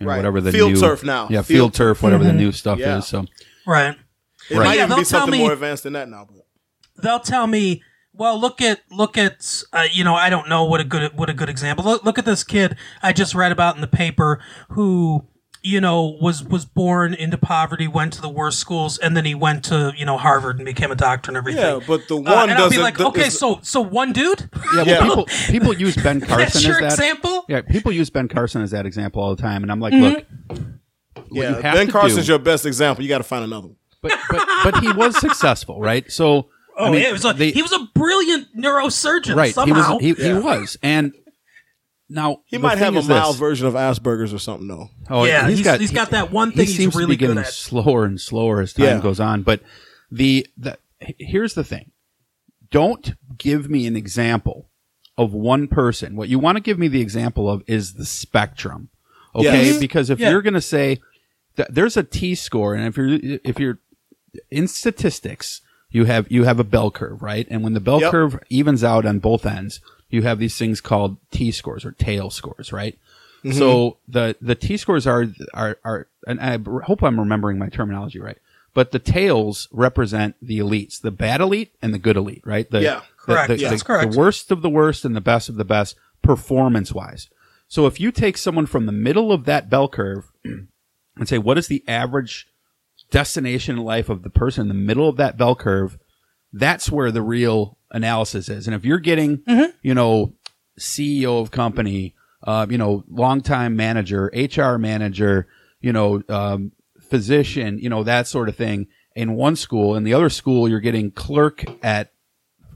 you 0.00 0.04
know, 0.06 0.10
Right. 0.10 0.16
whatever 0.16 0.40
the 0.40 0.50
Field 0.50 0.72
new 0.72 0.80
turf 0.80 1.04
now. 1.04 1.24
Yeah, 1.30 1.42
Field 1.42 1.46
field, 1.46 1.74
turf, 1.74 2.02
whatever 2.02 2.24
the 2.24 2.30
Mhm. 2.30 2.36
new 2.36 2.52
stuff 2.52 2.78
Yeah. 2.80 2.98
is. 2.98 3.06
So 3.06 3.26
right. 3.66 3.96
It 4.50 4.56
Right. 4.56 4.64
might 4.64 4.76
Yeah, 4.76 4.84
even 4.84 4.88
they'll 4.90 4.98
be 4.98 5.04
tell 5.04 5.20
something 5.20 5.32
me- 5.38 5.44
more 5.44 5.52
advanced 5.52 5.82
than 5.84 5.92
that 5.92 6.08
now. 6.08 6.26
But 6.28 6.44
they'll 7.02 7.20
tell 7.20 7.46
me, 7.46 7.82
well, 8.14 8.40
look 8.40 8.60
at 8.62 8.80
look 8.90 9.18
at 9.18 9.62
uh, 9.72 9.86
you 9.92 10.02
know 10.04 10.14
I 10.14 10.30
don't 10.30 10.48
know 10.48 10.64
what 10.64 10.80
a 10.80 10.84
good 10.84 11.12
what 11.16 11.28
a 11.28 11.34
good 11.34 11.48
example. 11.48 11.84
Look, 11.84 12.04
look 12.04 12.18
at 12.18 12.24
this 12.24 12.42
kid 12.44 12.76
I 13.02 13.12
just 13.12 13.34
read 13.34 13.52
about 13.52 13.74
in 13.74 13.80
the 13.80 13.86
paper 13.88 14.40
who 14.70 15.26
you 15.62 15.80
know 15.80 16.16
was 16.20 16.42
was 16.44 16.64
born 16.64 17.14
into 17.14 17.36
poverty, 17.38 17.86
went 17.88 18.12
to 18.14 18.20
the 18.22 18.28
worst 18.28 18.58
schools, 18.58 18.96
and 18.98 19.16
then 19.16 19.24
he 19.24 19.34
went 19.34 19.64
to 19.66 19.92
you 19.96 20.04
know 20.04 20.16
Harvard 20.18 20.56
and 20.56 20.66
became 20.66 20.90
a 20.90 20.94
doctor 20.94 21.30
and 21.30 21.36
everything. 21.36 21.62
yeah, 21.62 21.80
but 21.86 22.06
the 22.08 22.16
Uh, 22.16 22.20
one 22.20 22.50
and 22.50 22.58
I'll 22.58 22.70
be 22.70 22.76
doesn't. 22.76 22.82
like, 22.82 23.00
okay, 23.00 23.26
is- 23.26 23.38
so 23.38 23.58
so 23.62 23.80
one 23.80 24.12
dude. 24.12 24.48
yeah, 24.74 24.82
well, 24.82 24.86
Yeah. 24.86 25.02
people 25.02 25.26
people 25.48 25.72
use 25.74 25.96
Ben 25.96 26.20
Carson 26.22 26.38
That's 26.38 26.64
your 26.64 26.82
as 26.84 26.96
that 26.96 27.04
example. 27.04 27.44
Yeah, 27.48 27.62
people 27.62 27.92
use 27.92 28.10
Ben 28.10 28.28
Carson 28.28 28.62
as 28.62 28.70
that 28.70 28.86
example 28.86 29.22
all 29.22 29.34
the 29.34 29.42
time, 29.42 29.62
and 29.62 29.70
I'm 29.72 29.80
like, 29.80 29.92
Mhm. 29.92 30.00
look, 30.02 30.24
yeah, 31.32 31.48
you 31.56 31.62
have 31.62 31.74
Ben 31.74 31.86
to 31.86 31.92
Carson's 31.92 32.26
do- 32.26 32.32
your 32.32 32.38
best 32.38 32.64
example. 32.66 33.02
You 33.02 33.08
got 33.08 33.18
to 33.18 33.24
find 33.24 33.44
another 33.44 33.66
one. 33.68 33.76
but 34.02 34.12
but 34.30 34.46
but 34.64 34.80
he 34.80 34.92
was 34.92 35.16
successful, 35.20 35.80
right? 35.80 36.10
So 36.10 36.48
Oh, 36.80 36.84
I 36.86 36.90
mean, 36.92 37.02
yeah, 37.02 37.08
it 37.08 37.12
was 37.12 37.24
a, 37.24 37.32
they- 37.32 37.50
he 37.50 37.60
was 37.60 37.72
a 37.72 37.80
brilliant 37.92 38.56
neurosurgeon. 38.56 39.34
right. 39.34 39.52
somehow. 39.52 39.98
He 39.98 40.12
was 40.12 40.18
he, 40.22 40.24
Yeah. 40.28 40.34
he 40.34 40.40
was, 40.40 40.76
and 40.80 41.12
now 42.08 42.42
He 42.46 42.58
might 42.58 42.78
have 42.78 42.96
a 42.96 43.02
mild 43.02 43.34
this. 43.34 43.40
version 43.40 43.66
of 43.66 43.74
Asperger's 43.74 44.32
or 44.32 44.38
something, 44.38 44.66
though. 44.68 44.90
Oh, 45.10 45.24
Yeah, 45.24 45.48
he's- 45.48 45.78
he's 45.80 45.90
got 45.92 46.10
that 46.10 46.30
one 46.32 46.50
thing 46.52 46.60
He 46.66 46.72
he's 46.72 46.76
seems 46.76 46.94
really 46.94 47.16
to 47.16 47.26
be 47.26 47.26
getting 47.34 47.44
slower 47.44 48.04
and 48.04 48.20
slower 48.20 48.60
as 48.60 48.72
time 48.72 48.84
Yeah. 48.86 49.00
goes 49.00 49.20
on. 49.20 49.42
But 49.42 49.60
the, 50.10 50.46
the 50.56 50.78
here's 51.00 51.54
the 51.54 51.64
thing: 51.64 51.90
don't 52.70 53.14
give 53.36 53.68
me 53.70 53.86
an 53.86 53.96
example 53.96 54.68
of 55.16 55.32
one 55.32 55.66
person. 55.68 56.16
What 56.16 56.28
you 56.28 56.38
want 56.38 56.56
to 56.56 56.62
give 56.62 56.78
me 56.78 56.88
the 56.88 57.00
example 57.00 57.50
of 57.50 57.62
is 57.66 57.94
the 57.94 58.04
spectrum. 58.06 58.88
Okay? 59.34 59.66
Yes. 59.66 59.78
Because 59.78 60.10
if 60.10 60.18
Yeah. 60.20 60.30
you're 60.30 60.42
going 60.42 60.54
to 60.54 60.60
say 60.60 61.00
that 61.56 61.74
there's 61.74 61.96
a 61.96 62.02
T 62.02 62.34
score 62.34 62.74
and 62.74 62.86
if 62.86 62.96
you're 62.96 63.38
if 63.44 63.58
you're 63.60 63.78
in 64.50 64.68
statistics, 64.68 65.60
you 65.90 66.04
have 66.04 66.30
you 66.30 66.44
have 66.44 66.58
a 66.60 66.64
bell 66.64 66.90
curve, 66.90 67.22
right? 67.22 67.46
And 67.50 67.62
when 67.62 67.74
the 67.74 67.80
bell 67.80 68.00
Yep. 68.00 68.10
curve 68.10 68.38
evens 68.48 68.82
out 68.84 69.04
on 69.06 69.18
both 69.18 69.44
ends, 69.44 69.80
you 70.10 70.22
have 70.22 70.38
these 70.38 70.56
things 70.56 70.80
called 70.80 71.16
T 71.30 71.50
scores 71.50 71.84
or 71.84 71.92
tail 71.92 72.30
scores, 72.30 72.72
right? 72.72 72.98
Mm-hmm. 73.44 73.58
So 73.58 73.98
the 74.08 74.36
the 74.40 74.54
T 74.54 74.76
scores 74.76 75.06
are 75.06 75.26
are 75.54 75.78
are 75.84 76.06
and 76.26 76.40
I 76.40 76.58
hope 76.84 77.02
I'm 77.02 77.18
remembering 77.18 77.58
my 77.58 77.68
terminology 77.68 78.18
right. 78.20 78.38
But 78.74 78.90
the 78.92 78.98
tails 78.98 79.66
represent 79.72 80.36
the 80.42 80.58
elites, 80.58 81.00
the 81.00 81.10
bad 81.10 81.40
elite 81.40 81.72
and 81.82 81.92
the 81.94 81.98
good 81.98 82.16
elite, 82.16 82.42
right? 82.44 82.70
The, 82.70 82.82
Yeah, 82.82 82.94
the- 82.96 83.02
correct. 83.16 83.48
the- 83.48 83.58
Yeah, 83.58 83.68
the- 83.68 83.70
that's 83.70 83.82
correct. 83.82 84.12
The 84.12 84.18
worst 84.18 84.50
of 84.50 84.62
the 84.62 84.70
worst 84.70 85.04
and 85.04 85.16
the 85.16 85.20
best 85.20 85.48
of 85.48 85.56
the 85.56 85.64
best 85.64 85.96
performance 86.22 86.92
wise. 86.92 87.28
So 87.66 87.86
if 87.86 87.98
you 87.98 88.12
take 88.12 88.36
someone 88.36 88.66
from 88.66 88.86
the 88.86 88.92
middle 88.92 89.32
of 89.32 89.44
that 89.46 89.68
bell 89.70 89.88
curve 89.88 90.30
and 90.44 91.28
say, 91.28 91.38
what 91.38 91.58
is 91.58 91.66
the 91.68 91.82
average 91.88 92.46
destination 93.10 93.78
in 93.78 93.84
life 93.84 94.08
of 94.08 94.22
the 94.22 94.30
person 94.30 94.62
in 94.62 94.68
the 94.68 94.74
middle 94.74 95.08
of 95.08 95.16
that 95.16 95.36
bell 95.36 95.54
curve? 95.56 95.98
That's 96.52 96.90
where 96.90 97.10
the 97.10 97.22
real 97.22 97.77
analysis 97.90 98.48
is. 98.48 98.66
And 98.66 98.74
if 98.74 98.84
you're 98.84 98.98
getting, 98.98 99.42
you 99.82 99.94
know, 99.94 100.34
CEO 100.78 101.40
of 101.40 101.50
company, 101.50 102.14
uh, 102.44 102.66
you 102.68 102.78
know, 102.78 103.04
longtime 103.08 103.76
manager, 103.76 104.30
HR 104.34 104.78
manager, 104.78 105.48
you 105.80 105.92
know, 105.92 106.22
um, 106.28 106.72
physician, 107.10 107.78
you 107.78 107.88
know, 107.88 108.04
that 108.04 108.26
sort 108.26 108.48
of 108.48 108.56
thing 108.56 108.86
in 109.16 109.34
one 109.34 109.56
school. 109.56 109.96
In 109.96 110.04
the 110.04 110.14
other 110.14 110.28
school, 110.28 110.68
you're 110.68 110.80
getting 110.80 111.10
clerk 111.10 111.64
at 111.82 112.12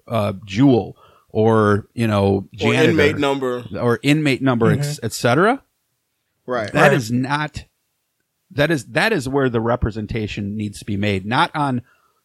uh, 0.08 0.32
Jewel 0.44 0.96
or, 1.28 1.88
you 1.94 2.06
know, 2.06 2.48
Or 2.62 2.74
inmate 2.74 3.18
number. 3.18 3.64
or 3.78 3.98
inmate 4.02 4.42
number, 4.42 4.70
ex- 4.72 4.98
et 5.02 5.12
cetera. 5.12 5.62
Right. 6.46 6.72
That 6.72 6.92
is 6.92 7.12
not 7.12 7.64
that 8.50 8.70
is 8.70 8.86
that 8.86 9.12
is 9.12 9.28
where 9.28 9.48
the 9.48 9.60
representation 9.60 10.56
needs 10.56 10.80
to 10.80 10.84
be 10.84 10.96
made. 10.96 11.24
Not 11.24 11.54
on 11.54 11.82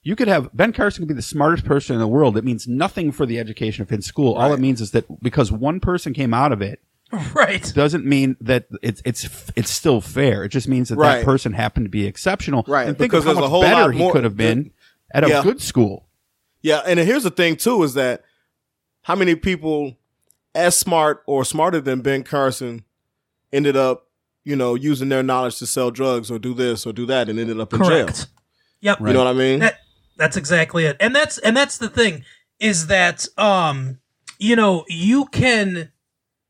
you 0.08 0.16
could 0.16 0.28
have 0.30 0.50
Ben 0.56 0.72
Carson 0.72 1.02
could 1.02 1.10
be 1.10 1.14
the 1.14 1.22
smartest 1.22 1.66
person 1.66 1.94
in 1.94 2.00
the 2.00 2.08
world. 2.08 2.38
It 2.38 2.46
means 2.46 2.66
nothing 2.68 3.12
for 3.12 3.26
the 3.26 3.38
education 3.40 3.82
of 3.82 3.90
his 3.90 4.06
school. 4.06 4.36
All 4.36 4.54
it 4.54 4.60
means 4.60 4.80
is 4.80 4.92
that 4.92 5.06
because 5.22 5.52
one 5.52 5.80
person 5.82 6.14
came 6.14 6.34
out 6.34 6.52
of 6.54 6.62
it 6.62 6.80
Right. 7.34 7.72
doesn't 7.76 8.06
mean 8.06 8.38
that 8.40 8.68
it's 8.82 9.02
it's 9.04 9.28
it's 9.56 9.70
still 9.70 10.00
fair. 10.00 10.44
It 10.46 10.50
just 10.50 10.68
means 10.70 10.88
that 10.90 10.96
Right. 10.98 11.18
that 11.18 11.26
person 11.26 11.52
happened 11.54 11.86
to 11.88 11.90
be 11.90 12.06
exceptional. 12.06 12.64
Right, 12.68 12.88
And 12.88 12.98
think 12.98 13.12
because 13.12 13.26
of 13.26 13.28
how 13.28 13.34
there's 13.34 13.38
a 13.40 13.42
much 13.42 13.50
whole 13.50 13.62
better 13.64 13.82
lot 13.88 13.94
he 13.94 14.00
more- 14.00 14.12
could 14.14 14.24
have 14.24 14.38
been 14.38 14.72
at 15.14 15.24
a 15.26 15.30
Yeah. 15.30 15.44
good 15.44 15.62
school. 15.62 16.08
Yeah, 16.62 16.82
and 16.86 17.00
here's 17.00 17.24
the 17.24 17.30
thing 17.30 17.58
too 17.58 17.84
is 17.84 17.94
that 17.96 18.24
how 19.04 19.16
many 19.16 19.36
people 19.36 19.98
as 20.56 20.76
smart 20.78 21.22
or 21.28 21.44
smarter 21.44 21.82
than 21.82 22.00
Ben 22.02 22.24
Carson 22.24 22.84
ended 23.52 23.76
up, 23.76 24.08
you 24.46 24.56
know, 24.56 24.76
using 24.76 25.10
their 25.10 25.22
knowledge 25.24 25.58
to 25.60 25.68
sell 25.68 25.92
drugs 25.92 26.32
or 26.32 26.40
do 26.40 26.54
this 26.54 26.86
or 26.86 26.94
do 26.94 27.06
that 27.08 27.28
and 27.30 27.38
ended 27.40 27.60
up 27.60 27.74
in 27.74 27.80
jail. 27.80 27.90
Correct. 28.06 28.28
Yep. 28.82 29.00
You 29.02 29.06
know 29.14 29.20
what 29.20 29.28
I 29.28 29.34
mean? 29.34 29.60
That, 29.60 29.80
that's 30.18 30.38
exactly 30.38 30.86
it. 30.86 30.98
And 31.00 31.16
that's 31.16 31.38
and 31.38 31.56
that's 31.56 31.78
the 31.78 31.90
thing 31.90 32.24
is 32.60 32.88
that 32.88 33.28
um 33.38 34.00
you 34.40 34.56
know, 34.56 34.86
you 34.88 35.26
can 35.26 35.92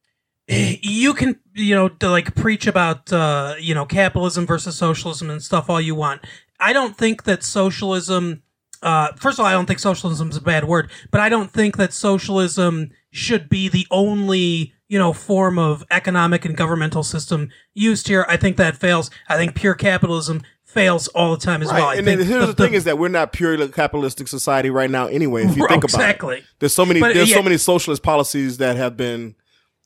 you 0.47 1.13
can 1.13 1.39
you 1.53 1.75
know 1.75 1.89
like 2.01 2.35
preach 2.35 2.67
about 2.67 3.11
uh 3.11 3.55
you 3.59 3.75
know 3.75 3.85
capitalism 3.85 4.45
versus 4.45 4.77
socialism 4.77 5.29
and 5.29 5.43
stuff 5.43 5.69
all 5.69 5.81
you 5.81 5.95
want. 5.95 6.21
I 6.59 6.73
don't 6.73 6.97
think 6.97 7.23
that 7.23 7.43
socialism 7.43 8.41
uh 8.81 9.09
first 9.13 9.39
of 9.39 9.43
all 9.43 9.51
I 9.51 9.53
don't 9.53 9.65
think 9.65 9.79
socialism 9.79 10.29
is 10.29 10.37
a 10.37 10.41
bad 10.41 10.65
word, 10.65 10.89
but 11.11 11.21
I 11.21 11.29
don't 11.29 11.51
think 11.51 11.77
that 11.77 11.93
socialism 11.93 12.91
should 13.11 13.49
be 13.49 13.67
the 13.67 13.87
only 13.91 14.73
you 14.87 14.97
know 14.97 15.13
form 15.13 15.59
of 15.59 15.83
economic 15.91 16.45
and 16.45 16.55
governmental 16.55 17.03
system 17.03 17.49
used 17.73 18.07
here. 18.07 18.25
I 18.29 18.37
think 18.37 18.57
that 18.57 18.77
fails. 18.77 19.09
I 19.27 19.37
think 19.37 19.55
pure 19.55 19.75
capitalism 19.75 20.41
fails 20.77 21.07
all 21.09 21.31
the 21.35 21.43
time 21.45 21.61
as 21.61 21.67
Right. 21.69 21.79
well. 21.79 21.87
I 21.89 21.95
and 21.95 22.05
think 22.05 22.19
then 22.19 22.27
here's 22.27 22.41
the, 22.47 22.53
the- 22.53 22.63
thing 22.63 22.73
is 22.73 22.83
that 22.85 22.97
we're 22.97 23.07
not 23.09 23.33
purely 23.33 23.67
capitalistic 23.69 24.27
society 24.27 24.69
right 24.69 24.89
now 24.89 25.07
anyway, 25.07 25.43
if 25.45 25.55
you 25.57 25.63
Right, 25.63 25.69
think 25.71 25.83
about 25.83 25.93
exactly. 26.01 26.37
it. 26.37 26.43
There's 26.59 26.73
so 26.73 26.85
many 26.85 26.99
But, 26.99 27.13
there's 27.13 27.29
yeah. 27.29 27.35
so 27.37 27.43
many 27.43 27.57
socialist 27.57 28.03
policies 28.03 28.57
that 28.57 28.77
have 28.77 28.95
been 28.95 29.35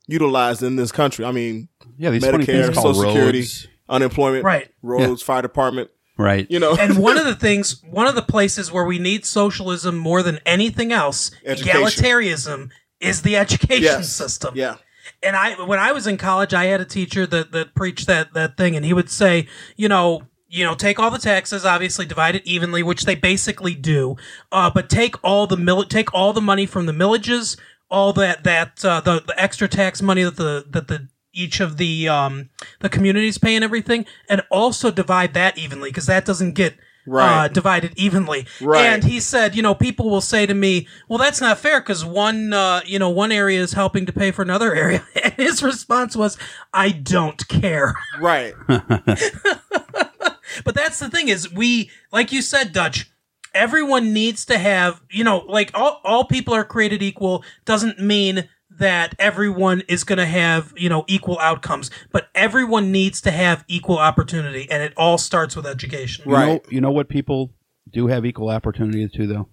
utilized 0.07 0.63
in 0.63 0.75
this 0.75 0.91
country. 0.91 1.25
I 1.25 1.31
mean, 1.31 1.69
Yeah, 1.97 2.09
these 2.09 2.23
Medicare, 2.23 2.73
called 2.73 2.95
Social 2.95 3.11
Security, 3.11 3.39
roads. 3.39 3.67
unemployment, 3.89 4.43
Right. 4.43 4.69
roads, 4.81 5.21
fire 5.21 5.41
department. 5.41 5.89
Right. 6.17 6.45
You 6.49 6.59
know, 6.59 6.75
and 6.75 6.97
one 6.97 7.17
of 7.17 7.25
the 7.25 7.35
things, 7.47 7.81
one 7.89 8.07
of 8.07 8.15
the 8.15 8.21
places 8.21 8.71
where 8.71 8.85
we 8.85 8.99
need 8.99 9.25
socialism 9.25 9.97
more 9.97 10.21
than 10.21 10.39
anything 10.45 10.91
else, 10.91 11.31
Education. 11.45 11.81
egalitarianism, 11.81 12.69
is 12.99 13.21
the 13.23 13.35
education 13.37 13.83
Yes. 13.83 14.09
system. 14.13 14.53
Yeah. 14.55 14.75
And 15.23 15.35
I, 15.35 15.53
when 15.63 15.79
I 15.79 15.91
was 15.93 16.05
in 16.07 16.17
college, 16.17 16.53
I 16.53 16.65
had 16.65 16.81
a 16.81 16.85
teacher 16.85 17.25
that 17.27 17.51
that 17.53 17.73
preached 17.75 18.05
that 18.07 18.33
that 18.33 18.57
thing, 18.57 18.75
and 18.75 18.85
he 18.85 18.93
would 18.93 19.09
say, 19.09 19.47
you 19.75 19.87
know, 19.87 20.23
you 20.51 20.65
know, 20.65 20.75
take 20.75 20.99
all 20.99 21.09
the 21.09 21.17
taxes, 21.17 21.65
obviously 21.65 22.05
divide 22.05 22.35
it 22.35 22.45
evenly, 22.45 22.83
which 22.83 23.05
they 23.05 23.15
basically 23.15 23.73
do, 23.73 24.17
uh, 24.51 24.69
but 24.69 24.89
take 24.89 25.15
all 25.23 25.47
the 25.47 25.55
mill, 25.55 25.85
take 25.85 26.13
all 26.13 26.33
the 26.33 26.41
money 26.41 26.65
from 26.65 26.87
the 26.87 26.91
millages, 26.91 27.57
all 27.89 28.11
that 28.13 28.43
that 28.43 28.83
uh, 28.83 28.99
the 28.99 29.21
the 29.25 29.41
extra 29.41 29.69
tax 29.69 30.01
money 30.01 30.23
that 30.23 30.35
the 30.35 30.65
that 30.69 30.89
the 30.89 31.07
each 31.33 31.61
of 31.61 31.77
the 31.77 32.09
um 32.09 32.49
the 32.79 32.89
communities 32.89 33.37
pay 33.37 33.55
and 33.55 33.63
everything, 33.63 34.05
and 34.27 34.41
also 34.51 34.91
divide 34.91 35.33
that 35.33 35.57
evenly 35.57 35.89
because 35.89 36.05
that 36.07 36.25
doesn't 36.25 36.53
get. 36.53 36.75
Uh, 37.07 37.11
Right. 37.11 37.51
divided 37.53 37.93
evenly, 37.95 38.45
Right. 38.61 38.85
and 38.85 39.03
he 39.03 39.19
said, 39.19 39.55
you 39.55 39.63
know, 39.63 39.73
people 39.73 40.09
will 40.11 40.21
say 40.21 40.45
to 40.45 40.53
me, 40.53 40.87
"Well, 41.09 41.17
that's 41.17 41.41
not 41.41 41.57
fair 41.57 41.79
because 41.81 42.05
one, 42.05 42.53
uh, 42.53 42.81
you 42.85 42.99
know, 42.99 43.09
one 43.09 43.31
area 43.31 43.59
is 43.59 43.73
helping 43.73 44.05
to 44.05 44.13
pay 44.13 44.29
for 44.31 44.43
another 44.43 44.75
area." 44.83 45.03
And 45.23 45.33
his 45.33 45.63
response 45.63 46.15
was, 46.15 46.37
"I 46.73 46.91
don't 46.91 47.47
care." 47.47 47.95
Right. 48.19 48.53
But 50.65 50.75
that's 50.75 50.99
the 50.99 51.09
thing 51.09 51.29
is 51.29 51.51
we, 51.51 51.89
like 52.11 52.31
you 52.31 52.41
said, 52.41 52.73
Dutch. 52.73 53.09
Everyone 53.53 54.13
needs 54.13 54.45
to 54.45 54.57
have, 54.57 55.01
you 55.09 55.23
know, 55.23 55.39
like 55.39 55.71
all 55.73 55.99
all 56.05 56.23
people 56.25 56.53
are 56.53 56.63
created 56.63 57.01
equal 57.03 57.43
doesn't 57.65 57.99
mean 57.99 58.47
that 58.81 59.15
everyone 59.17 59.81
is 59.87 60.03
going 60.03 60.17
to 60.17 60.25
have, 60.25 60.73
you 60.75 60.89
know, 60.89 61.05
equal 61.07 61.39
outcomes, 61.39 61.89
but 62.11 62.27
everyone 62.35 62.91
needs 62.91 63.21
to 63.21 63.31
have 63.31 63.63
equal 63.67 63.97
opportunity, 63.97 64.67
and 64.69 64.83
it 64.83 64.93
all 64.97 65.17
starts 65.17 65.55
with 65.55 65.65
education. 65.65 66.25
You 66.27 66.31
know, 66.33 66.61
you 66.69 66.81
know 66.81 66.91
what 66.91 67.07
people 67.07 67.53
do 67.89 68.07
have 68.07 68.25
equal 68.25 68.49
opportunity 68.49 69.07
to 69.07 69.27
though? 69.27 69.49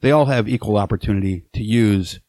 They 0.00 0.10
all 0.12 0.26
have 0.26 0.48
equal 0.48 0.76
opportunity 0.76 1.44
to 1.54 1.62
use 1.62 2.20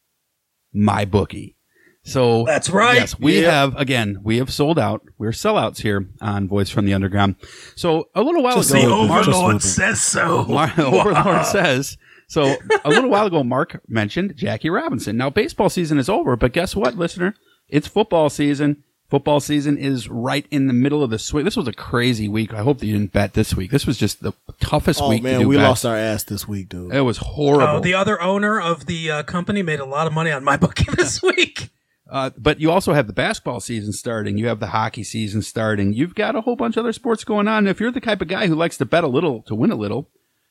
my 0.72 1.04
bookie. 1.04 1.56
So 2.02 2.44
That's 2.46 2.70
right. 2.70 2.96
Yes, 2.96 3.18
we 3.18 3.42
Yeah. 3.42 3.50
have 3.50 3.76
again. 3.76 4.18
We 4.24 4.38
have 4.38 4.50
sold 4.50 4.78
out. 4.78 5.02
We're 5.18 5.30
sellouts 5.32 5.82
here 5.82 6.08
on 6.20 6.48
Voice 6.48 6.70
from 6.70 6.86
the 6.86 6.94
Underground. 6.94 7.36
So 7.76 8.08
a 8.14 8.22
little 8.22 8.42
while 8.42 8.56
Just 8.56 8.70
ago, 8.70 9.02
the 9.02 9.08
Mark- 9.08 9.28
Overlord 9.28 9.62
says 9.62 10.00
so. 10.00 10.44
Mar- 10.46 10.72
Overlord 10.78 11.44
says. 11.46 11.98
So 12.30 12.56
a 12.84 12.88
little 12.88 13.10
while 13.10 13.26
ago, 13.26 13.42
Mark 13.42 13.80
mentioned 13.88 14.36
Jackie 14.36 14.70
Robinson. 14.70 15.16
Now 15.16 15.30
baseball 15.30 15.68
season 15.68 15.98
is 15.98 16.08
over, 16.08 16.36
but 16.36 16.52
guess 16.52 16.76
what, 16.76 16.94
listener? 16.94 17.34
It's 17.68 17.88
football 17.88 18.30
season. 18.30 18.84
Football 19.08 19.40
season 19.40 19.76
is 19.76 20.08
right 20.08 20.46
in 20.52 20.68
the 20.68 20.72
middle 20.72 21.02
of 21.02 21.10
the 21.10 21.18
swing. 21.18 21.44
This 21.44 21.56
was 21.56 21.66
a 21.66 21.72
crazy 21.72 22.28
week. 22.28 22.54
I 22.54 22.62
hope 22.62 22.78
that 22.78 22.86
you 22.86 22.96
didn't 22.96 23.12
bet 23.12 23.34
this 23.34 23.56
week. 23.56 23.72
This 23.72 23.84
was 23.84 23.98
just 23.98 24.22
the 24.22 24.32
toughest 24.60 25.00
Oh 25.02 25.08
week. 25.08 25.22
to 25.22 25.28
man, 25.28 25.40
do 25.40 25.48
we 25.48 25.56
bets. 25.56 25.66
lost 25.68 25.84
our 25.86 25.96
ass 25.96 26.22
this 26.22 26.46
week, 26.46 26.68
dude. 26.68 26.94
It 26.94 27.00
was 27.00 27.16
horrible. 27.18 27.78
Oh, 27.78 27.80
the 27.80 27.94
other 27.94 28.22
owner 28.22 28.60
of 28.60 28.86
the 28.86 29.10
uh, 29.10 29.22
company 29.24 29.64
made 29.64 29.80
a 29.80 29.84
lot 29.84 30.06
of 30.06 30.12
money 30.12 30.30
on 30.30 30.44
my 30.44 30.56
bookie 30.64 30.86
this 30.94 31.20
week. 31.20 31.70
Uh, 32.08 32.30
but 32.38 32.60
you 32.60 32.70
also 32.70 32.92
have 32.92 33.08
the 33.08 33.12
basketball 33.12 33.58
season 33.58 33.92
starting. 33.92 34.38
You 34.38 34.46
have 34.46 34.60
the 34.60 34.68
hockey 34.68 35.02
season 35.02 35.42
starting. 35.42 35.92
You've 35.92 36.14
got 36.14 36.36
a 36.36 36.42
whole 36.42 36.54
bunch 36.54 36.76
of 36.76 36.84
other 36.84 36.92
sports 36.92 37.24
going 37.24 37.48
on. 37.48 37.66
If 37.66 37.80
you're 37.80 37.90
the 37.90 38.00
type 38.00 38.20
of 38.22 38.28
guy 38.28 38.46
who 38.46 38.54
likes 38.54 38.76
to 38.78 38.84
bet 38.84 39.02
a 39.02 39.08
little 39.08 39.42
to 39.42 39.56
win 39.56 39.72
a 39.72 39.76
little, 39.76 40.08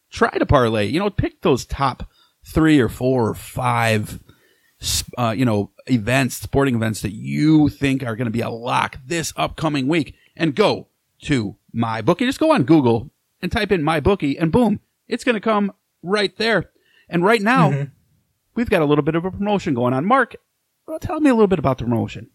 try 0.09 0.37
to 0.37 0.45
parlay. 0.45 0.87
You 0.87 0.99
know, 0.99 1.09
pick 1.09 1.41
those 1.41 1.65
top 1.65 2.09
three 2.45 2.79
or 2.79 2.89
four 2.89 3.29
or 3.29 3.35
five, 3.35 4.19
uh, 5.17 5.33
you 5.37 5.45
know, 5.45 5.71
events, 5.87 6.35
sporting 6.35 6.75
events 6.75 7.01
that 7.01 7.13
you 7.13 7.69
think 7.69 8.03
are 8.03 8.15
going 8.15 8.25
to 8.25 8.31
be 8.31 8.41
a 8.41 8.49
lock 8.49 8.97
this 9.05 9.33
upcoming 9.35 9.87
week, 9.87 10.15
and 10.35 10.55
go 10.55 10.87
to 11.23 11.55
my 11.73 12.01
bookie. 12.01 12.25
Just 12.25 12.39
go 12.39 12.51
on 12.51 12.63
Google 12.63 13.11
and 13.41 13.51
type 13.51 13.71
in 13.71 13.83
my 13.83 13.99
bookie, 13.99 14.37
and 14.37 14.51
boom, 14.51 14.79
it's 15.07 15.23
going 15.23 15.35
to 15.35 15.41
come 15.41 15.73
right 16.01 16.35
there. 16.37 16.71
And 17.09 17.23
right 17.23 17.41
now, 17.41 17.87
we've 18.55 18.69
got 18.69 18.81
a 18.81 18.85
little 18.85 19.03
bit 19.03 19.15
of 19.15 19.25
a 19.25 19.31
promotion 19.31 19.73
going 19.73 19.93
on. 19.93 20.05
Mark, 20.05 20.35
tell 21.01 21.19
me 21.19 21.29
a 21.29 21.33
little 21.33 21.47
bit 21.47 21.59
about 21.59 21.77
the 21.77 21.85
promotion. 21.85 22.29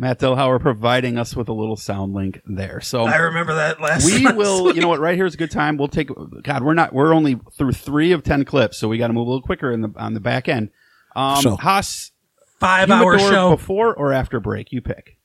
Matt 0.00 0.20
Delhauer 0.20 0.60
providing 0.60 1.18
us 1.18 1.34
with 1.34 1.48
a 1.48 1.52
little 1.52 1.76
sound 1.76 2.14
link 2.14 2.40
there. 2.46 2.80
So 2.80 3.04
i 3.04 3.16
remember 3.16 3.54
that 3.54 3.80
last 3.80 4.06
we 4.06 4.18
last 4.24 4.36
will 4.36 4.64
week. 4.66 4.76
you 4.76 4.80
know 4.82 4.88
what 4.88 5.00
right 5.00 5.16
here 5.16 5.26
is 5.26 5.34
a 5.34 5.36
good 5.36 5.50
time 5.50 5.76
we'll 5.76 5.88
take 5.88 6.08
god 6.42 6.62
we're 6.62 6.74
not 6.74 6.92
we're 6.92 7.12
only 7.12 7.38
through 7.56 7.72
three 7.72 8.12
of 8.12 8.22
ten 8.22 8.44
clips 8.44 8.78
so 8.78 8.88
we 8.88 8.96
got 8.98 9.08
to 9.08 9.12
move 9.12 9.26
a 9.26 9.30
little 9.30 9.42
quicker 9.42 9.72
in 9.72 9.80
the 9.80 9.92
on 9.96 10.14
the 10.14 10.20
back 10.20 10.48
end 10.48 10.70
um 11.16 11.40
Sure. 11.42 11.56
haas 11.56 12.12
five 12.60 12.90
hour 12.90 13.18
show 13.18 13.50
before 13.50 13.94
or 13.94 14.12
after 14.12 14.38
break 14.40 14.70
you 14.72 14.80
pick 14.80 15.16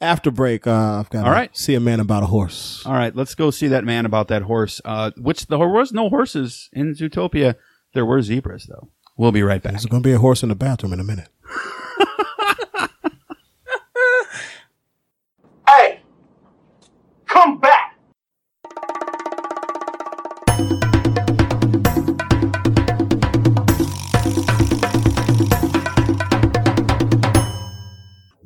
After 0.00 0.30
break, 0.30 0.66
uh, 0.66 0.98
I've 1.00 1.10
got 1.10 1.20
All 1.20 1.24
to 1.26 1.30
right. 1.30 1.56
see 1.56 1.74
a 1.74 1.80
man 1.80 2.00
about 2.00 2.22
a 2.22 2.26
horse. 2.26 2.82
all 2.86 2.94
right 2.94 3.14
let's 3.14 3.34
go 3.34 3.50
see 3.50 3.68
that 3.68 3.84
man 3.84 4.06
about 4.06 4.28
that 4.28 4.42
horse 4.42 4.80
uh 4.84 5.10
which 5.18 5.46
there 5.48 5.58
was 5.68 5.92
no 5.92 6.08
horses 6.08 6.68
in 6.72 6.94
zootopia 6.94 7.54
there 7.94 8.06
were 8.06 8.22
zebras 8.22 8.64
though 8.66 8.88
we'll 9.18 9.30
be 9.32 9.42
right 9.42 9.62
back 9.62 9.72
There's 9.72 9.84
going 9.86 10.02
to 10.02 10.08
be 10.08 10.14
a 10.14 10.18
horse 10.18 10.42
in 10.42 10.48
the 10.48 10.54
bathroom 10.54 10.92
in 10.94 11.00
a 11.00 11.04
minute. 11.04 11.28
Hey, 15.78 16.00
come 17.26 17.58
back. 17.58 17.96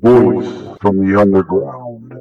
Voice 0.03 0.79
from 0.81 1.05
the 1.05 1.18
underground. 1.18 2.14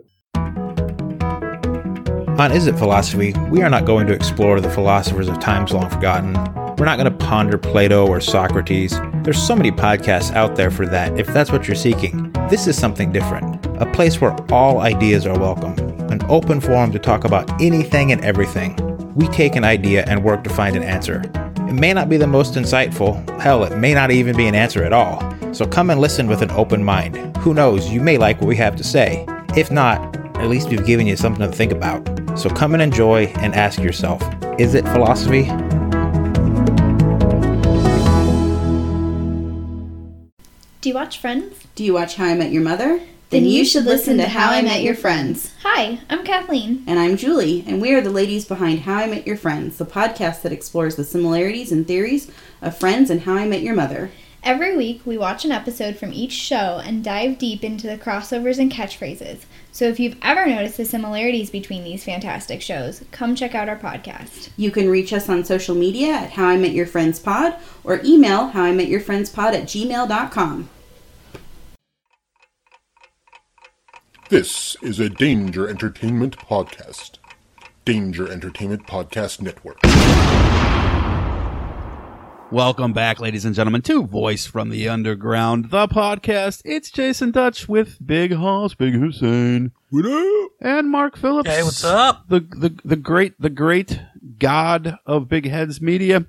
On 2.40 2.52
Is 2.52 2.66
It 2.66 2.76
Philosophy, 2.76 3.34
we 3.50 3.62
are 3.62 3.70
not 3.70 3.86
going 3.86 4.08
to 4.08 4.14
explore 4.14 4.60
the 4.60 4.72
philosophers 4.72 5.28
of 5.28 5.40
times 5.40 5.72
long 5.72 5.88
forgotten. 5.88 6.34
We're 6.78 6.86
not 6.86 6.98
going 6.98 7.12
to 7.12 7.26
ponder 7.26 7.60
Plato 7.60 8.08
or 8.08 8.20
Socrates. 8.20 9.00
There's 9.24 9.42
so 9.42 9.56
many 9.56 9.72
podcasts 9.72 10.34
out 10.34 10.56
there 10.56 10.72
for 10.72 10.88
that 10.88 11.20
if 11.20 11.28
that's 11.28 11.52
what 11.52 11.68
you're 11.68 11.76
seeking. 11.76 12.32
This 12.50 12.66
is 12.66 12.76
something 12.76 13.12
different. 13.12 13.55
A 13.78 13.86
place 13.92 14.22
where 14.22 14.34
all 14.54 14.80
ideas 14.80 15.26
are 15.26 15.38
welcome. 15.38 15.78
An 16.10 16.22
open 16.30 16.62
forum 16.62 16.94
to 16.94 17.00
talk 17.00 17.26
about 17.26 17.62
anything 17.62 18.14
and 18.14 18.24
everything. 18.24 18.74
We 19.16 19.28
take 19.28 19.58
an 19.58 19.66
idea 19.66 20.06
and 20.08 20.24
work 20.24 20.46
to 20.46 20.50
find 20.50 20.78
an 20.78 20.84
answer. 20.84 21.22
It 21.68 21.74
may 21.74 21.92
not 21.92 22.08
be 22.08 22.16
the 22.16 22.26
most 22.26 22.54
insightful, 22.54 23.28
hell, 23.42 23.66
it 23.66 23.78
may 23.78 23.94
not 23.94 24.12
even 24.12 24.38
be 24.38 24.48
an 24.48 24.56
answer 24.56 24.86
at 24.86 24.94
all. 24.94 25.20
So 25.54 25.66
come 25.66 25.90
and 25.90 26.00
listen 26.00 26.28
with 26.28 26.42
an 26.42 26.52
open 26.52 26.86
mind. 26.86 27.36
Who 27.38 27.54
knows, 27.54 27.90
you 27.90 28.00
may 28.00 28.18
like 28.18 28.40
what 28.40 28.48
we 28.48 28.56
have 28.56 28.78
to 28.78 28.84
say. 28.84 29.26
If 29.58 29.72
not, 29.72 30.16
at 30.38 30.48
least 30.48 30.70
we've 30.70 30.86
given 30.86 31.06
you 31.06 31.18
something 31.18 31.46
to 31.46 31.54
think 31.54 31.74
about. 31.74 32.08
So 32.40 32.50
come 32.50 32.76
and 32.76 32.82
enjoy 32.82 33.26
and 33.40 33.54
ask 33.54 33.82
yourself 33.82 34.24
is 34.58 34.74
it 34.74 34.88
philosophy? 34.88 35.44
Do 40.80 40.90
you 40.90 40.96
watch 40.96 41.18
Friends? 41.18 41.58
Do 41.76 41.84
you 41.84 41.94
watch 41.94 42.16
How 42.16 42.28
I 42.28 42.36
Met 42.36 42.54
Your 42.54 42.64
Mother? 42.64 43.02
Then 43.32 43.46
you 43.46 43.66
should 43.66 43.86
listen 43.86 44.18
to 44.18 44.28
How 44.28 44.52
I 44.52 44.62
Met 44.62 44.84
Your 44.84 44.94
Friends. 44.94 45.52
Hi, 45.64 46.00
I'm 46.10 46.24
Kathleen. 46.24 46.84
And 46.86 47.00
I'm 47.00 47.18
Julie, 47.18 47.64
and 47.68 47.82
we 47.82 47.92
are 47.94 48.02
the 48.02 48.12
ladies 48.12 48.46
behind 48.46 48.82
How 48.82 48.96
I 48.98 49.08
Met 49.08 49.26
Your 49.26 49.36
Friends, 49.36 49.78
the 49.78 49.86
podcast 49.86 50.44
that 50.44 50.52
explores 50.52 50.96
the 50.96 51.04
similarities 51.04 51.72
and 51.72 51.88
theories 51.88 52.32
of 52.62 52.78
Friends 52.78 53.10
and 53.10 53.22
How 53.22 53.34
I 53.34 53.48
Met 53.48 53.62
Your 53.64 53.74
Mother. 53.76 54.12
Every 54.44 54.78
week, 54.78 55.02
we 55.06 55.18
watch 55.18 55.44
an 55.44 55.52
episode 55.52 55.98
from 55.98 56.14
each 56.14 56.34
show 56.34 56.80
and 56.86 57.04
dive 57.04 57.40
deep 57.40 57.64
into 57.64 57.88
the 57.88 57.98
crossovers 57.98 58.60
and 58.60 58.72
catchphrases. 58.72 59.40
So 59.72 59.86
if 59.86 60.00
you've 60.00 60.18
ever 60.22 60.46
noticed 60.46 60.78
the 60.78 60.86
similarities 60.86 61.50
between 61.50 61.84
these 61.84 62.04
fantastic 62.04 62.62
shows, 62.62 63.04
come 63.12 63.36
check 63.36 63.56
out 63.56 63.68
our 63.68 63.76
podcast. 63.78 64.50
You 64.56 64.70
can 64.70 64.88
reach 64.88 65.12
us 65.12 65.28
on 65.30 65.44
social 65.44 65.74
media 65.74 66.14
at 66.14 66.34
How 66.34 66.46
I 66.46 66.58
Met 66.58 66.74
Your 66.74 66.86
Friends 66.86 67.20
Pod 67.20 67.56
or 67.84 68.02
email 68.06 68.50
How 68.50 68.62
I 68.66 68.72
Met 68.72 68.88
Your 68.88 69.02
Friends 69.02 69.32
Pod 69.32 69.56
at 69.56 69.64
gmail.com. 69.64 70.70
This 74.30 74.76
is 74.82 75.00
a 75.00 75.10
Danger 75.10 75.68
Entertainment 75.68 76.38
podcast. 76.38 77.18
Danger 77.86 78.32
Entertainment 78.32 78.88
Podcast 78.88 79.40
Network. 79.42 79.78
Welcome 82.52 82.94
back, 82.94 83.20
ladies 83.20 83.46
and 83.46 83.54
gentlemen, 83.54 83.82
to 83.84 84.06
Voice 84.06 84.46
from 84.48 84.70
the 84.70 84.88
Underground, 84.90 85.70
the 85.72 85.88
podcast. 85.88 86.62
It's 86.66 86.90
Jason 86.90 87.32
Dutch 87.32 87.68
with 87.68 87.98
Big 88.06 88.34
Hoss, 88.34 88.74
Big 88.74 88.94
Hussein, 88.94 89.72
What 89.90 90.06
up? 90.06 90.52
and 90.62 90.90
Mark 90.90 91.18
Phillips. 91.18 91.50
Hey, 91.50 91.64
what's 91.64 91.84
up? 91.84 92.28
The 92.28 92.40
the 92.40 92.80
the 92.84 92.96
great 92.96 93.40
the 93.40 93.50
great 93.50 94.00
god 94.40 94.98
of 95.06 95.28
Big 95.30 95.48
Heads 95.48 95.82
Media. 95.82 96.26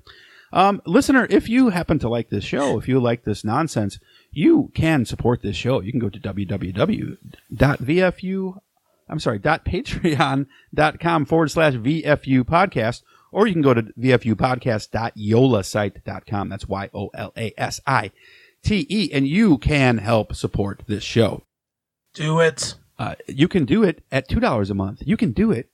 Um, 0.53 0.81
listener, 0.85 1.27
if 1.29 1.49
you 1.49 1.69
happen 1.69 1.99
to 1.99 2.09
like 2.09 2.29
this 2.29 2.43
show, 2.43 2.77
if 2.77 2.87
you 2.87 2.99
like 2.99 3.23
this 3.23 3.43
nonsense, 3.43 3.99
you 4.31 4.71
can 4.73 5.05
support 5.05 5.41
this 5.41 5.55
show. 5.55 5.79
You 5.81 5.91
can 5.91 5.99
go 5.99 6.09
to 6.09 6.19
www.vfu. 6.19 7.17
I'm 9.09 9.19
sorry, 9.19 9.39
dot 9.39 9.63
patreon.com 9.65 11.25
forward 11.25 11.51
slash 11.51 11.73
VFU 11.75 12.43
podcast, 12.43 13.03
or 13.31 13.47
you 13.47 13.53
can 13.53 13.61
go 13.61 13.73
to 13.73 13.83
VFUpodcast.yolasite.com. 13.83 16.49
That's 16.49 16.67
Y 16.67 16.89
O 16.93 17.07
L 17.13 17.31
A 17.37 17.53
S 17.57 17.79
I 17.87 18.11
T 18.63 18.85
E, 18.89 19.09
and 19.13 19.25
you 19.27 19.57
can 19.57 19.99
help 19.99 20.35
support 20.35 20.83
this 20.87 21.03
show. 21.03 21.43
Do 22.13 22.39
it. 22.41 22.75
Uh, 22.99 23.15
you 23.27 23.47
can 23.47 23.65
do 23.65 23.83
it 23.83 24.03
at 24.11 24.27
two 24.27 24.39
dollars 24.39 24.69
a 24.69 24.73
month. 24.73 25.01
You 25.05 25.17
can 25.17 25.31
do 25.31 25.51
it 25.51 25.69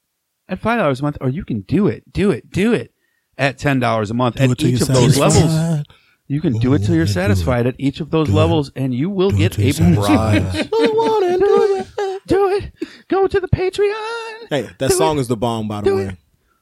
at 0.47 0.59
five 0.59 0.77
dollars 0.77 0.99
a 0.99 1.03
month, 1.03 1.17
or 1.21 1.29
you 1.29 1.45
can 1.45 1.61
do 1.61 1.87
it, 1.87 2.11
do 2.11 2.31
it, 2.31 2.51
do 2.51 2.73
it 2.73 2.91
at 3.37 3.57
ten 3.57 3.79
dollars 3.79 4.11
a 4.11 4.13
month. 4.13 4.35
Do 4.35 4.51
at 4.51 4.63
each 4.63 4.81
of 4.81 4.87
those 4.89 5.15
satisfied. 5.15 5.19
levels, 5.19 5.85
you 6.33 6.41
can 6.41 6.53
do 6.59 6.73
it 6.73 6.79
till 6.79 6.95
you're 6.95 7.05
satisfied 7.07 7.67
at 7.67 7.75
each 7.77 7.99
of 7.99 8.09
those 8.11 8.29
levels, 8.29 8.71
and 8.75 8.93
you 8.93 9.09
will 9.09 9.31
get 9.31 9.57
a 9.59 9.73
prize. 9.73 10.53
do 10.53 10.69
it. 10.71 11.87
Do 12.27 12.47
it. 12.49 12.71
Go 13.09 13.27
to 13.27 13.39
the 13.39 13.47
Patreon. 13.47 14.49
Hey, 14.49 14.69
that 14.79 14.89
Do 14.89 14.95
song 14.95 15.17
it. 15.17 15.21
is 15.21 15.27
the 15.27 15.37
bomb, 15.37 15.67
by 15.67 15.81
the 15.81 15.89
Do 15.89 15.95
way. 15.97 16.05
it. 16.07 16.15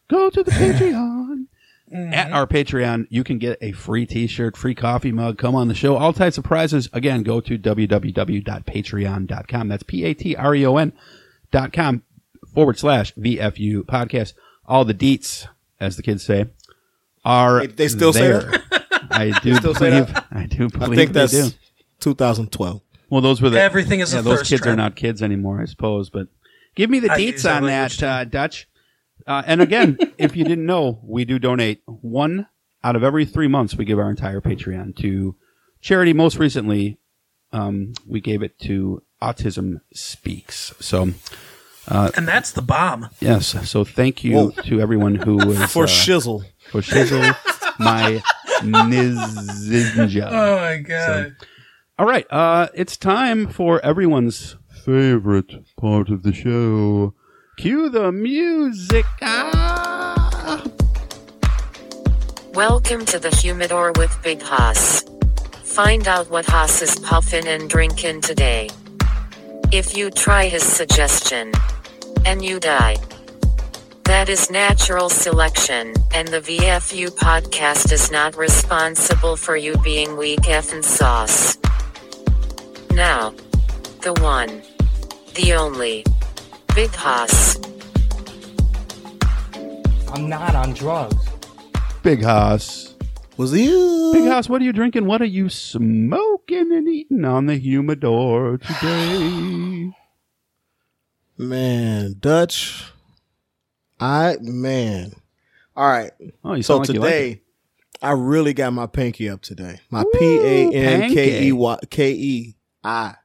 Go 0.10 0.30
to 0.30 0.44
the 0.44 0.52
Patreon. 0.52 1.46
Mm-hmm. 1.94 2.14
At 2.14 2.32
our 2.32 2.48
Patreon, 2.48 3.06
you 3.10 3.24
can 3.24 3.38
get 3.38 3.58
a 3.62 3.74
free 3.74 4.06
T-shirt, 4.06 4.56
free 4.56 4.74
coffee 4.76 5.12
mug. 5.12 5.38
Come 5.38 5.56
on 5.56 5.68
the 5.68 5.76
show, 5.76 5.98
all 5.98 6.14
types 6.14 6.38
of 6.38 6.44
prizes. 6.46 6.88
Again, 6.94 7.24
go 7.24 7.42
to 7.42 7.58
www.patreon.com. 7.58 9.68
That's 9.68 9.84
p-a-t-r-e-o-n 9.84 10.94
dot 11.52 11.74
com 11.74 12.04
forward 12.54 12.80
slash 12.80 13.14
VFU 13.16 13.82
podcast. 13.84 14.34
All 14.66 14.86
the 14.86 14.94
deets, 14.94 15.48
as 15.80 15.98
the 15.98 16.04
kids 16.04 16.24
say, 16.24 16.46
are 17.26 17.60
They- 17.62 17.68
they 17.68 17.88
still 17.90 18.14
say 18.14 18.22
there. 18.28 18.40
that? 18.42 18.61
I 19.12 19.26
They 19.32 19.40
do 19.42 19.56
still 19.56 19.76
say 19.76 19.90
believe. 19.92 20.14
that? 20.14 20.26
I 20.32 20.46
do 20.46 20.58
believe. 20.70 20.76
I 20.76 20.86
believe 20.86 20.98
think 20.98 21.14
they 21.14 21.20
that's 21.22 21.32
do. 21.52 21.56
2012. 22.00 22.82
Well, 23.10 23.22
those 23.22 23.42
were 23.42 23.50
the 23.50 23.62
Everything 23.62 24.00
is 24.00 24.14
a 24.14 24.18
yeah, 24.18 24.22
those 24.22 24.40
thirst 24.40 24.50
kids 24.52 24.68
are 24.68 24.76
not 24.76 24.96
kids 24.96 25.22
anymore, 25.22 25.62
I 25.62 25.66
suppose. 25.66 26.10
But 26.10 26.28
give 26.76 26.90
me 26.90 27.00
the 27.00 27.12
I 27.12 27.18
use 27.18 27.42
deets 27.42 27.44
that 27.44 27.58
on 27.58 27.64
language 27.66 27.98
that, 28.00 28.22
uh, 28.22 28.24
Dutch. 28.26 28.68
Uh, 29.28 29.44
and 29.46 29.62
again, 29.62 29.98
if 30.18 30.36
you 30.36 30.44
didn't 30.44 30.66
know, 30.66 31.00
we 31.04 31.26
do 31.26 31.38
donate 31.40 31.82
one 31.86 32.48
out 32.84 32.96
of 32.96 33.04
every 33.04 33.26
three 33.26 33.48
months. 33.48 33.76
We 33.76 33.86
give 33.86 34.00
our 34.00 34.10
entire 34.10 34.42
Patreon 34.42 34.96
to 34.98 35.36
charity. 35.82 36.14
Most 36.14 36.38
recently, 36.38 36.98
um, 37.52 37.94
we 38.08 38.22
gave 38.22 38.42
it 38.42 38.58
to 38.60 39.04
Autism 39.22 39.82
Speaks. 39.94 40.74
So, 40.80 41.10
uh, 41.88 42.12
And 42.16 42.28
that's 42.28 42.52
the 42.52 42.62
bomb. 42.62 43.10
yes. 43.20 43.70
So 43.70 43.84
thank 43.84 44.24
you 44.24 44.36
Whoa. 44.36 44.50
to 44.64 44.80
everyone 44.82 45.16
who 45.16 45.36
was 45.46 45.58
For 45.72 45.84
uh, 45.84 45.88
shizzle. 45.88 46.46
for 46.72 46.80
shizzle 46.82 47.36
my 47.80 48.24
ninja. 48.62 50.30
Oh 50.32 50.56
my 50.58 50.78
god. 50.78 51.36
All 52.00 52.06
right, 52.06 52.26
uh, 52.32 52.68
it's 52.74 52.98
time 52.98 53.48
for 53.48 53.84
everyone's 53.86 54.56
favorite 54.86 55.54
part 55.78 56.10
of 56.10 56.24
the 56.24 56.34
show. 56.34 57.14
Cue 57.58 57.90
the 57.90 58.12
music. 58.12 59.06
Ah! 59.22 60.64
Welcome 62.54 63.06
to 63.06 63.20
the 63.20 63.30
Humidor 63.36 63.94
with 63.98 64.18
Big 64.24 64.42
Haas. 64.42 65.04
Find 65.64 66.08
out 66.08 66.30
what 66.30 66.46
Haas 66.46 66.82
is 66.82 66.98
puffin' 67.00 67.48
and 67.48 67.70
drinking 67.70 68.22
today. 68.22 68.70
If 69.72 69.96
you 69.96 70.10
try 70.10 70.48
his 70.48 70.64
suggestion 70.64 71.54
and 72.26 72.44
you 72.44 72.60
die, 72.60 72.98
that 74.06 74.30
is 74.30 74.50
natural 74.50 75.10
selection, 75.10 75.94
and 76.14 76.28
the 76.28 76.42
VFU 76.42 77.10
podcast 77.10 77.92
is 77.92 78.12
not 78.12 78.36
responsible 78.38 79.36
for 79.36 79.56
you 79.56 79.76
being 79.78 80.18
weak 80.18 80.42
effing 80.42 80.84
sauce. 80.84 81.58
Now, 82.92 83.34
the 84.02 84.14
one, 84.22 84.62
the 85.36 85.54
only, 85.54 86.06
Big 86.76 86.92
Haas. 86.92 87.58
I'm 90.14 90.28
not 90.28 90.56
on 90.56 90.74
drugs. 90.74 91.16
Big 92.04 92.24
Haas. 92.24 92.96
Was 93.38 93.54
you? 93.54 94.12
Big 94.14 94.26
Haas, 94.26 94.50
what 94.50 94.62
are 94.62 94.66
you 94.66 94.74
drinking? 94.74 95.06
What 95.06 95.22
are 95.22 95.26
you 95.26 95.50
smoking 95.50 96.72
and 96.72 96.88
eating 96.88 97.26
on 97.26 97.46
the 97.46 97.56
humidor 97.56 98.58
today? 98.58 99.92
Man, 101.38 102.16
Dutch. 102.20 102.92
I 104.02 104.38
man. 104.42 105.14
All 105.76 105.88
right. 105.88 106.12
Oh, 106.44 106.54
you 106.56 106.64
so 106.64 106.78
like 106.78 106.90
you 106.90 107.00
like 107.00 107.10
today, 107.10 107.42
I 108.02 108.12
really 108.12 108.54
got 108.54 108.74
my 108.74 108.88
pinky 108.88 109.30
up 109.30 109.42
today. 109.42 109.80
My 109.90 110.04
P 110.16 110.40
A 110.42 110.72
N 110.74 111.14
K 111.14 111.48
E 111.48 111.52
Y 111.52 111.78
K 111.90 112.12
E 112.12 112.56
I. 112.84 113.16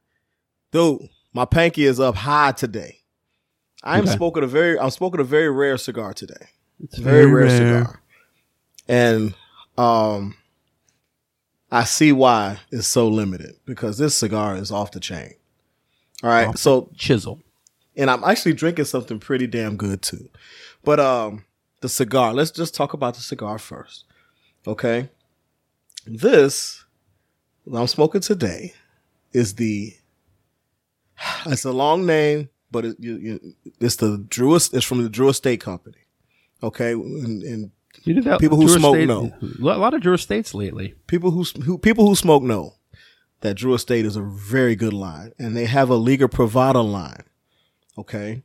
Dude, 0.71 1.09
my 1.33 1.45
pinky 1.45 1.85
is 1.87 1.99
up 1.99 2.15
high 2.15 2.53
today. 2.53 2.99
I'm 3.83 4.05
Okay. 4.05 4.17
smoking 4.17 4.43
a 4.43 4.47
very 4.47 4.79
I'm 4.79 4.91
smoking 4.91 5.21
a 5.21 5.25
very 5.25 5.51
rare 5.51 5.79
cigar 5.79 6.13
today. 6.13 6.35
It's 6.81 6.99
very, 6.99 7.23
very 7.25 7.33
rare, 7.33 7.45
rare. 7.45 7.79
cigar. 7.85 8.03
And 8.89 9.35
um 9.79 10.37
I 11.71 11.85
see 11.85 12.13
why 12.13 12.59
it's 12.71 12.87
so 12.87 13.09
limited 13.09 13.57
because 13.65 13.99
this 13.99 14.15
cigar 14.15 14.57
is 14.57 14.71
off 14.71 14.93
the 14.93 15.01
chain. 15.01 15.35
All 16.23 16.31
right. 16.31 16.49
Off 16.49 16.59
so 16.59 16.91
chisel. 16.97 17.41
and 17.97 18.11
I'm 18.11 18.23
actually 18.25 18.53
drinking 18.55 18.85
something 18.87 19.19
pretty 19.19 19.47
damn 19.47 19.77
good 19.77 20.03
too. 20.03 20.29
But 20.87 21.01
um 21.01 21.45
the 21.83 21.89
cigar, 21.91 22.33
let's 22.33 22.51
just 22.51 22.75
talk 22.75 22.95
about 22.95 23.15
the 23.15 23.21
cigar 23.21 23.59
first. 23.59 24.05
Okay? 24.67 25.11
This 26.07 26.85
that 27.67 27.77
I'm 27.79 27.87
smoking 27.89 28.21
today 28.23 28.73
is 29.33 29.57
the 29.57 29.95
it's 31.47 31.65
a 31.65 31.73
long 31.73 32.07
name, 32.07 32.49
but 32.71 32.85
it, 32.85 32.97
you, 32.99 33.17
you, 33.17 33.55
it's 33.81 33.97
the 33.97 34.25
Drew 34.29 34.55
it's 34.55 34.85
from 34.85 35.03
the 35.03 35.11
Drew 35.11 35.29
Estate 35.29 35.61
Company. 35.61 35.99
Okay? 36.63 36.93
And, 36.93 37.43
and 37.43 37.71
You 38.05 38.15
did 38.15 38.25
that. 38.25 38.41
people 38.41 38.57
who 38.57 38.67
Drew 38.69 38.79
smoke 38.79 38.97
Estate- 38.97 39.09
know. 39.09 39.33
A 39.43 39.79
lot 39.79 39.93
of 39.93 40.01
Drew 40.01 40.15
Estates 40.15 40.55
lately. 40.55 40.95
People 41.07 41.33
who, 41.33 41.43
who 41.65 41.79
people 41.79 42.07
who 42.07 42.15
smoke 42.15 42.43
know 42.43 42.75
that 43.41 43.57
Drew 43.57 43.75
Estate 43.75 44.07
is 44.07 44.17
a 44.17 44.23
very 44.23 44.77
good 44.77 44.95
line, 44.95 45.33
and 45.39 45.57
they 45.57 45.67
have 45.67 45.91
a 45.91 45.97
Liga 45.97 46.29
Privada 46.29 46.83
line. 46.83 47.25
Okay, 47.99 48.45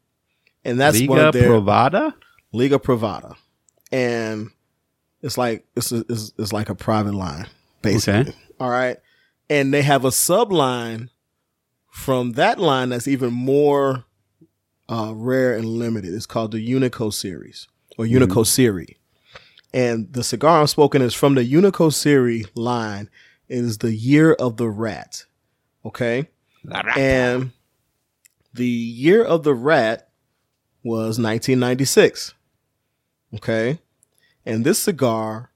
and 0.66 0.80
that's 0.80 1.00
one 1.02 1.18
Liga 1.20 1.28
of 1.28 1.34
their 1.34 1.50
Privada? 1.50 2.14
Liga 2.52 2.80
Privada, 2.80 3.36
and 3.92 4.50
it's 5.22 5.38
like 5.38 5.66
it's, 5.76 5.92
a, 5.92 6.04
it's 6.10 6.34
it's 6.38 6.54
like 6.54 6.70
a 6.70 6.76
private 6.76 7.14
line, 7.14 7.48
basically. 7.82 8.32
Okay. 8.32 8.34
All 8.60 8.70
right, 8.70 8.98
and 9.50 9.74
they 9.74 9.82
have 9.82 10.06
a 10.06 10.12
sub 10.12 10.52
line 10.52 11.10
from 11.92 12.34
that 12.34 12.60
line 12.60 12.90
that's 12.90 13.08
even 13.08 13.34
more 13.34 14.06
uh, 14.90 15.14
rare 15.16 15.56
and 15.56 15.66
limited. 15.66 16.14
It's 16.14 16.26
called 16.26 16.52
the 16.52 16.70
Unico 16.70 17.14
series 17.14 17.68
or 17.98 18.06
Unico 18.06 18.46
series. 18.46 18.96
And 19.74 20.12
the 20.12 20.24
cigar 20.24 20.60
I'm 20.60 20.68
smoking 20.68 21.02
is 21.02 21.14
from 21.14 21.36
the 21.36 21.50
Unico 21.50 21.94
series 21.94 22.48
line. 22.56 23.10
It 23.48 23.60
is 23.60 23.78
the 23.78 23.94
year 23.94 24.34
of 24.34 24.58
the 24.58 24.68
rat. 24.68 25.26
Okay. 25.86 26.28
And 26.98 27.52
the 28.54 28.68
year 28.68 29.24
of 29.24 29.44
the 29.44 29.54
rat 29.54 30.10
was 30.84 31.20
1996. 31.20 32.34
Okay. 33.36 33.80
And 34.46 34.66
this 34.66 34.80
cigar 34.80 35.52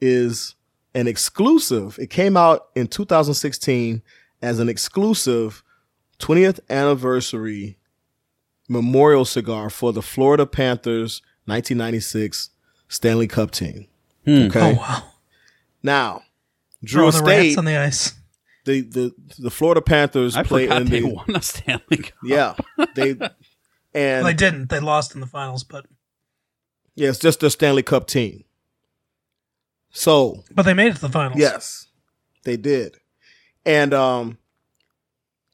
is 0.00 0.54
an 0.94 1.06
exclusive. 1.08 1.98
It 1.98 2.10
came 2.10 2.36
out 2.36 2.68
in 2.74 2.86
2016 2.86 4.02
as 4.42 4.58
an 4.58 4.68
exclusive 4.68 5.62
20th 6.18 6.60
anniversary 6.70 7.78
memorial 8.68 9.24
cigar 9.24 9.70
for 9.70 9.92
the 9.92 10.02
Florida 10.02 10.46
Panthers 10.46 11.22
1996 11.46 12.50
Stanley 12.88 13.26
Cup 13.28 13.50
team. 13.50 13.86
Hmm. 14.24 14.42
Okay. 14.48 14.72
Oh 14.76 14.80
wow. 14.80 15.02
Now, 15.82 16.22
Drew 16.84 17.10
Throw 17.10 17.20
the 17.20 17.26
rats 17.26 17.58
on 17.58 17.64
the 17.64 17.76
ice. 17.76 18.14
the 18.64 18.80
the 18.82 19.14
the 19.38 19.50
Florida 19.50 19.80
Panthers 19.80 20.36
I 20.36 20.42
play 20.42 20.64
forgot 20.66 20.82
in 20.82 20.88
they 20.88 21.00
the 21.00 21.08
won 21.14 21.36
a 21.36 21.42
Stanley 21.42 21.96
Cup. 21.98 22.12
yeah 22.24 22.54
they 22.94 23.10
and 23.10 23.20
Well, 23.94 24.24
they 24.24 24.34
didn't. 24.34 24.68
They 24.70 24.80
lost 24.80 25.14
in 25.14 25.20
the 25.20 25.26
finals, 25.26 25.62
but 25.64 25.86
yeah 26.96 27.08
it's 27.10 27.18
just 27.20 27.38
the 27.40 27.50
Stanley 27.50 27.82
Cup 27.84 28.06
team. 28.08 28.42
So 29.90 30.44
but 30.54 30.62
they 30.64 30.74
made 30.74 30.88
it 30.88 30.94
to 30.96 31.00
the 31.02 31.08
finals. 31.08 31.38
yes, 31.40 31.86
they 32.44 32.56
did, 32.56 32.96
and 33.64 33.94
um, 33.94 34.38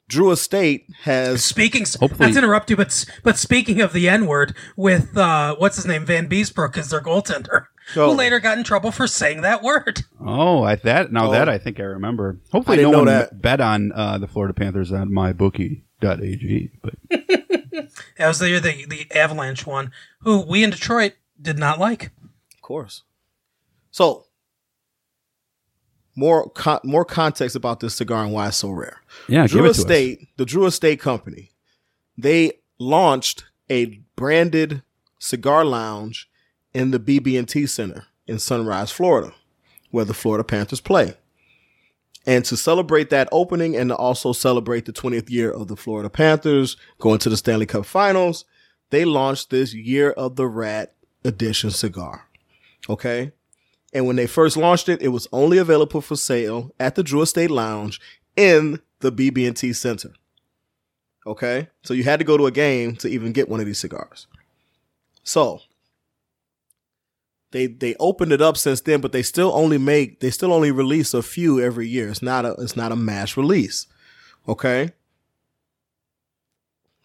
Drew 0.08 0.30
Estate 0.32 0.86
has 1.02 1.44
Speaking, 1.44 1.84
Hopefully- 2.00 2.26
not 2.28 2.32
to 2.32 2.38
interrupt 2.38 2.70
you, 2.70 2.76
but 2.76 3.04
but 3.22 3.38
speaking 3.38 3.80
of 3.80 3.92
the 3.92 4.08
N 4.08 4.26
word, 4.26 4.56
with 4.76 5.16
uh, 5.16 5.54
what's 5.56 5.76
his 5.76 5.86
name, 5.86 6.04
Vanbiesbrouck 6.06 6.76
is 6.76 6.90
their 6.90 7.00
goaltender, 7.00 7.66
Oh. 7.96 8.10
who 8.10 8.16
later 8.16 8.40
got 8.40 8.58
in 8.58 8.64
trouble 8.64 8.90
for 8.90 9.06
saying 9.06 9.42
that 9.42 9.62
word. 9.62 10.02
Oh, 10.20 10.62
I, 10.64 10.74
that 10.76 11.12
now 11.12 11.28
Oh. 11.28 11.32
that 11.32 11.48
I 11.48 11.58
think 11.58 11.78
I 11.78 11.84
remember. 11.84 12.38
Hopefully, 12.50 12.78
didn't 12.78 12.92
no 12.92 12.98
know 12.98 13.04
one 13.04 13.06
that. 13.14 13.40
bet 13.40 13.60
on 13.60 13.92
uh, 13.92 14.18
the 14.18 14.26
Florida 14.28 14.54
Panthers 14.54 14.90
on 14.92 15.12
my 15.12 15.32
mybookie.ag. 15.32 16.70
But 16.82 16.94
That 18.18 18.28
was 18.28 18.38
the 18.40 18.48
year 18.48 18.60
the 18.60 18.86
the 18.86 19.06
Avalanche 19.16 19.66
one, 19.66 19.92
who 20.20 20.40
we 20.40 20.62
in 20.64 20.70
Detroit 20.70 21.14
did 21.42 21.58
not 21.58 21.78
like. 21.78 22.10
Of 22.54 22.62
course. 22.62 23.02
So, 23.90 24.26
more 26.14 26.48
con- 26.50 26.80
more 26.84 27.04
context 27.04 27.56
about 27.56 27.80
this 27.80 27.94
cigar 27.94 28.24
and 28.24 28.32
why 28.32 28.48
it's 28.48 28.56
so 28.58 28.70
rare. 28.70 29.00
Yeah, 29.28 29.46
Drew 29.46 29.62
give 29.62 29.64
it 29.64 29.68
to 29.68 29.70
us. 29.70 29.78
Estate, 29.78 30.28
the 30.36 30.44
Drew 30.44 30.66
Estate 30.66 31.00
Company, 31.00 31.50
they 32.16 32.52
launched 32.78 33.44
a 33.70 34.00
branded 34.16 34.82
cigar 35.18 35.64
lounge 35.64 36.28
in 36.74 36.90
the 36.90 36.98
BB&T 36.98 37.66
Center 37.66 38.06
in 38.26 38.38
Sunrise, 38.38 38.90
Florida, 38.90 39.32
where 39.90 40.04
the 40.04 40.14
Florida 40.14 40.44
Panthers 40.44 40.80
play. 40.80 41.14
And 42.24 42.44
to 42.44 42.56
celebrate 42.56 43.10
that 43.10 43.28
opening 43.32 43.76
and 43.76 43.90
to 43.90 43.96
also 43.96 44.32
celebrate 44.32 44.84
the 44.84 44.92
20th 44.92 45.28
year 45.28 45.50
of 45.50 45.68
the 45.68 45.76
Florida 45.76 46.08
Panthers 46.08 46.76
going 46.98 47.18
to 47.18 47.28
the 47.28 47.36
Stanley 47.36 47.66
Cup 47.66 47.84
Finals, 47.84 48.44
they 48.90 49.04
launched 49.04 49.50
this 49.50 49.74
Year 49.74 50.10
of 50.12 50.36
the 50.36 50.46
Rat 50.46 50.94
edition 51.24 51.70
cigar. 51.70 52.26
Okay? 52.88 53.32
And 53.92 54.06
when 54.06 54.16
they 54.16 54.26
first 54.26 54.56
launched 54.56 54.88
it, 54.88 55.02
it 55.02 55.08
was 55.08 55.28
only 55.32 55.58
available 55.58 56.00
for 56.00 56.16
sale 56.16 56.74
at 56.80 56.94
the 56.94 57.02
Drew 57.02 57.22
Estate 57.22 57.50
Lounge 57.50 58.00
in 58.36 58.80
the 59.00 59.12
BB&T 59.12 59.72
Center. 59.74 60.12
Okay? 61.26 61.68
So 61.82 61.94
you 61.94 62.04
had 62.04 62.18
to 62.18 62.24
go 62.24 62.36
to 62.36 62.46
a 62.46 62.50
game 62.50 62.96
to 62.96 63.08
even 63.08 63.32
get 63.32 63.48
one 63.48 63.60
of 63.60 63.66
these 63.66 63.78
cigars. 63.78 64.26
So 65.22 65.60
they 67.52 67.66
they 67.66 67.94
opened 68.00 68.32
it 68.32 68.42
up 68.42 68.56
since 68.56 68.80
then, 68.80 69.00
but 69.00 69.12
they 69.12 69.22
still 69.22 69.52
only 69.54 69.78
make 69.78 70.20
they 70.20 70.30
still 70.30 70.52
only 70.52 70.70
release 70.70 71.14
a 71.14 71.22
few 71.22 71.60
every 71.60 71.86
year. 71.86 72.08
It's 72.08 72.22
not 72.22 72.44
a 72.44 72.52
it's 72.58 72.76
not 72.76 72.92
a 72.92 72.96
mass 72.96 73.36
release. 73.36 73.86
Okay? 74.48 74.90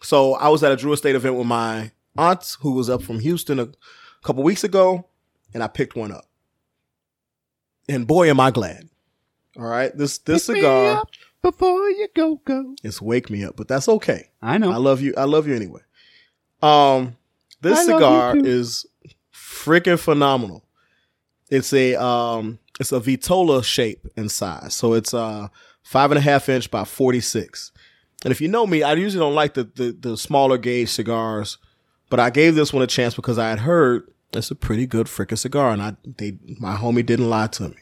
So 0.02 0.34
I 0.34 0.48
was 0.48 0.62
at 0.62 0.72
a 0.72 0.76
Drew 0.76 0.92
Estate 0.92 1.14
event 1.14 1.36
with 1.36 1.46
my 1.46 1.92
aunt 2.16 2.56
who 2.60 2.72
was 2.72 2.90
up 2.90 3.02
from 3.02 3.20
Houston 3.20 3.60
a 3.60 3.68
couple 4.28 4.42
weeks 4.42 4.62
ago, 4.62 5.06
and 5.54 5.62
I 5.62 5.68
picked 5.68 5.96
one 5.96 6.12
up. 6.12 6.26
And 7.88 8.06
boy 8.06 8.28
am 8.28 8.38
I 8.38 8.50
glad. 8.50 8.86
All 9.58 9.64
right. 9.64 9.90
This 9.96 10.18
this 10.18 10.46
Pick 10.46 10.56
me 10.56 10.60
cigar 10.60 10.98
up. 10.98 11.08
before 11.40 11.88
you 11.88 12.08
go 12.14 12.36
go. 12.44 12.74
It's 12.84 13.00
wake 13.00 13.30
me 13.30 13.42
up, 13.42 13.56
but 13.56 13.68
that's 13.68 13.88
okay. 13.88 14.28
I 14.42 14.58
know. 14.58 14.70
I 14.70 14.76
love 14.76 15.00
you. 15.00 15.14
I 15.16 15.24
love 15.24 15.48
you 15.48 15.56
anyway. 15.56 15.80
Um, 16.60 17.16
this 17.62 17.78
I 17.78 17.84
cigar 17.86 18.36
is 18.36 18.84
freaking 19.32 19.98
phenomenal. 19.98 20.62
It's 21.50 21.72
a 21.72 21.94
um, 21.94 22.58
it's 22.78 22.92
a 22.92 23.00
Vitola 23.00 23.64
shape 23.64 24.06
and 24.14 24.30
size, 24.30 24.74
so 24.74 24.92
it's 24.92 25.14
uh 25.14 25.48
five 25.82 26.10
and 26.10 26.18
a 26.18 26.20
half 26.20 26.50
inch 26.50 26.70
by 26.70 26.84
forty 26.84 27.20
six. 27.20 27.72
And 28.24 28.30
if 28.30 28.42
you 28.42 28.48
know 28.48 28.66
me, 28.66 28.82
I 28.82 28.92
usually 28.92 29.24
don't 29.24 29.34
like 29.34 29.54
the, 29.54 29.64
the 29.64 29.96
the 29.98 30.16
smaller 30.18 30.58
gauge 30.58 30.90
cigars, 30.90 31.56
but 32.10 32.20
I 32.20 32.28
gave 32.28 32.56
this 32.56 32.74
one 32.74 32.82
a 32.82 32.86
chance 32.86 33.14
because 33.14 33.38
I 33.38 33.48
had 33.48 33.60
heard 33.60 34.12
it's 34.32 34.50
a 34.50 34.54
pretty 34.54 34.86
good 34.86 35.06
freaking 35.06 35.38
cigar, 35.38 35.72
and 35.72 35.82
I 35.82 35.96
they 36.04 36.38
my 36.58 36.76
homie 36.76 37.04
didn't 37.04 37.30
lie 37.30 37.46
to 37.48 37.68
me. 37.70 37.76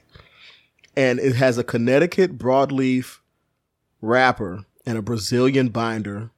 And 0.96 1.18
it 1.18 1.34
has 1.36 1.58
a 1.58 1.64
Connecticut 1.64 2.38
broadleaf 2.38 3.18
wrapper 4.00 4.64
and 4.86 4.96
a 4.96 5.02
Brazilian 5.02 5.68
binder 5.68 6.30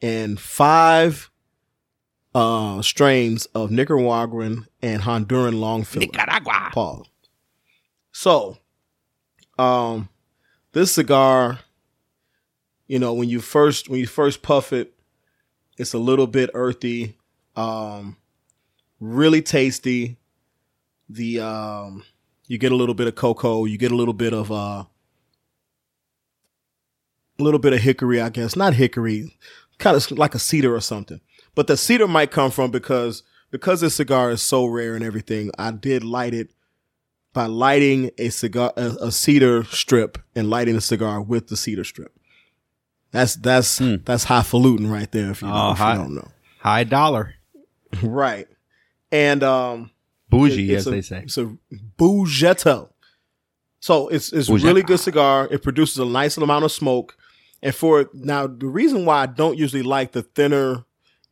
and 0.00 0.40
five 0.40 1.30
uh, 2.34 2.80
strains 2.82 3.46
of 3.46 3.70
Nicaraguan 3.70 4.66
and 4.80 5.02
Honduran 5.02 5.58
long 5.58 5.84
filler. 5.84 6.06
Nicaragua. 6.06 6.70
Paul. 6.72 7.06
So, 8.12 8.58
um, 9.58 10.08
this 10.72 10.92
cigar, 10.92 11.60
you 12.86 12.98
know, 12.98 13.12
when 13.12 13.28
you 13.28 13.40
first 13.40 13.88
when 13.88 14.00
you 14.00 14.06
first 14.06 14.42
puff 14.42 14.72
it, 14.72 14.94
it's 15.76 15.94
a 15.94 15.98
little 15.98 16.26
bit 16.26 16.50
earthy, 16.54 17.16
um, 17.56 18.16
really 19.00 19.42
tasty. 19.42 20.16
The 21.08 21.40
um, 21.40 22.04
you 22.46 22.58
get 22.58 22.72
a 22.72 22.76
little 22.76 22.94
bit 22.94 23.06
of 23.06 23.14
cocoa, 23.14 23.64
you 23.64 23.78
get 23.78 23.92
a 23.92 23.96
little 23.96 24.14
bit 24.14 24.32
of 24.34 24.50
uh, 24.52 24.84
a 27.38 27.42
little 27.42 27.60
bit 27.60 27.72
of 27.72 27.80
hickory, 27.80 28.20
I 28.20 28.28
guess. 28.30 28.56
Not 28.56 28.74
hickory, 28.74 29.34
kind 29.78 29.96
of 29.96 30.10
like 30.12 30.34
a 30.34 30.38
cedar 30.38 30.74
or 30.74 30.80
something. 30.80 31.20
But 31.54 31.66
the 31.66 31.76
cedar 31.76 32.08
might 32.08 32.30
come 32.30 32.50
from 32.50 32.70
because 32.70 33.22
because 33.50 33.80
this 33.80 33.94
cigar 33.96 34.30
is 34.30 34.42
so 34.42 34.66
rare 34.66 34.94
and 34.94 35.04
everything. 35.04 35.50
I 35.58 35.70
did 35.70 36.04
light 36.04 36.34
it 36.34 36.50
by 37.32 37.46
lighting 37.46 38.10
a 38.18 38.28
cigar, 38.30 38.72
a, 38.76 38.86
a 39.00 39.12
cedar 39.12 39.64
strip, 39.64 40.18
and 40.34 40.50
lighting 40.50 40.74
the 40.74 40.80
cigar 40.80 41.20
with 41.22 41.48
the 41.48 41.56
cedar 41.56 41.84
strip. 41.84 42.12
That's 43.12 43.36
that's 43.36 43.78
that's 43.80 44.24
highfalutin 44.24 44.90
right 44.90 45.10
there. 45.10 45.30
If 45.30 45.40
you, 45.42 45.48
Oh, 45.50 45.72
if 45.72 45.78
high- 45.78 45.94
you 45.94 45.98
don't 46.00 46.14
know, 46.16 46.28
High 46.60 46.84
dollar. 46.84 47.34
right? 48.02 48.46
And 49.10 49.42
um, 49.42 49.90
Bougie, 50.30 50.70
it's 50.72 50.80
as 50.82 50.86
a- 50.86 50.90
they 50.90 51.00
say. 51.02 51.22
It's 51.24 51.38
a 51.38 51.56
Bougetto. 51.98 52.90
So 53.80 54.08
it's 54.08 54.32
it's 54.32 54.48
Bougetto. 54.48 54.64
really 54.64 54.82
good 54.82 55.00
cigar. 55.00 55.48
It 55.50 55.62
produces 55.62 55.98
a 55.98 56.04
nice 56.04 56.36
amount 56.36 56.64
of 56.64 56.72
smoke. 56.72 57.16
And 57.62 57.74
for 57.74 58.08
now, 58.12 58.46
the 58.46 58.66
reason 58.66 59.04
why 59.04 59.22
I 59.22 59.26
don't 59.26 59.58
usually 59.58 59.82
like 59.82 60.12
the 60.12 60.22
thinner 60.22 60.84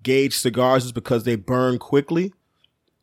gauge 0.03 0.37
cigars 0.37 0.85
is 0.85 0.93
because 0.93 1.25
they 1.25 1.37
burn 1.37 1.79
quickly. 1.79 2.33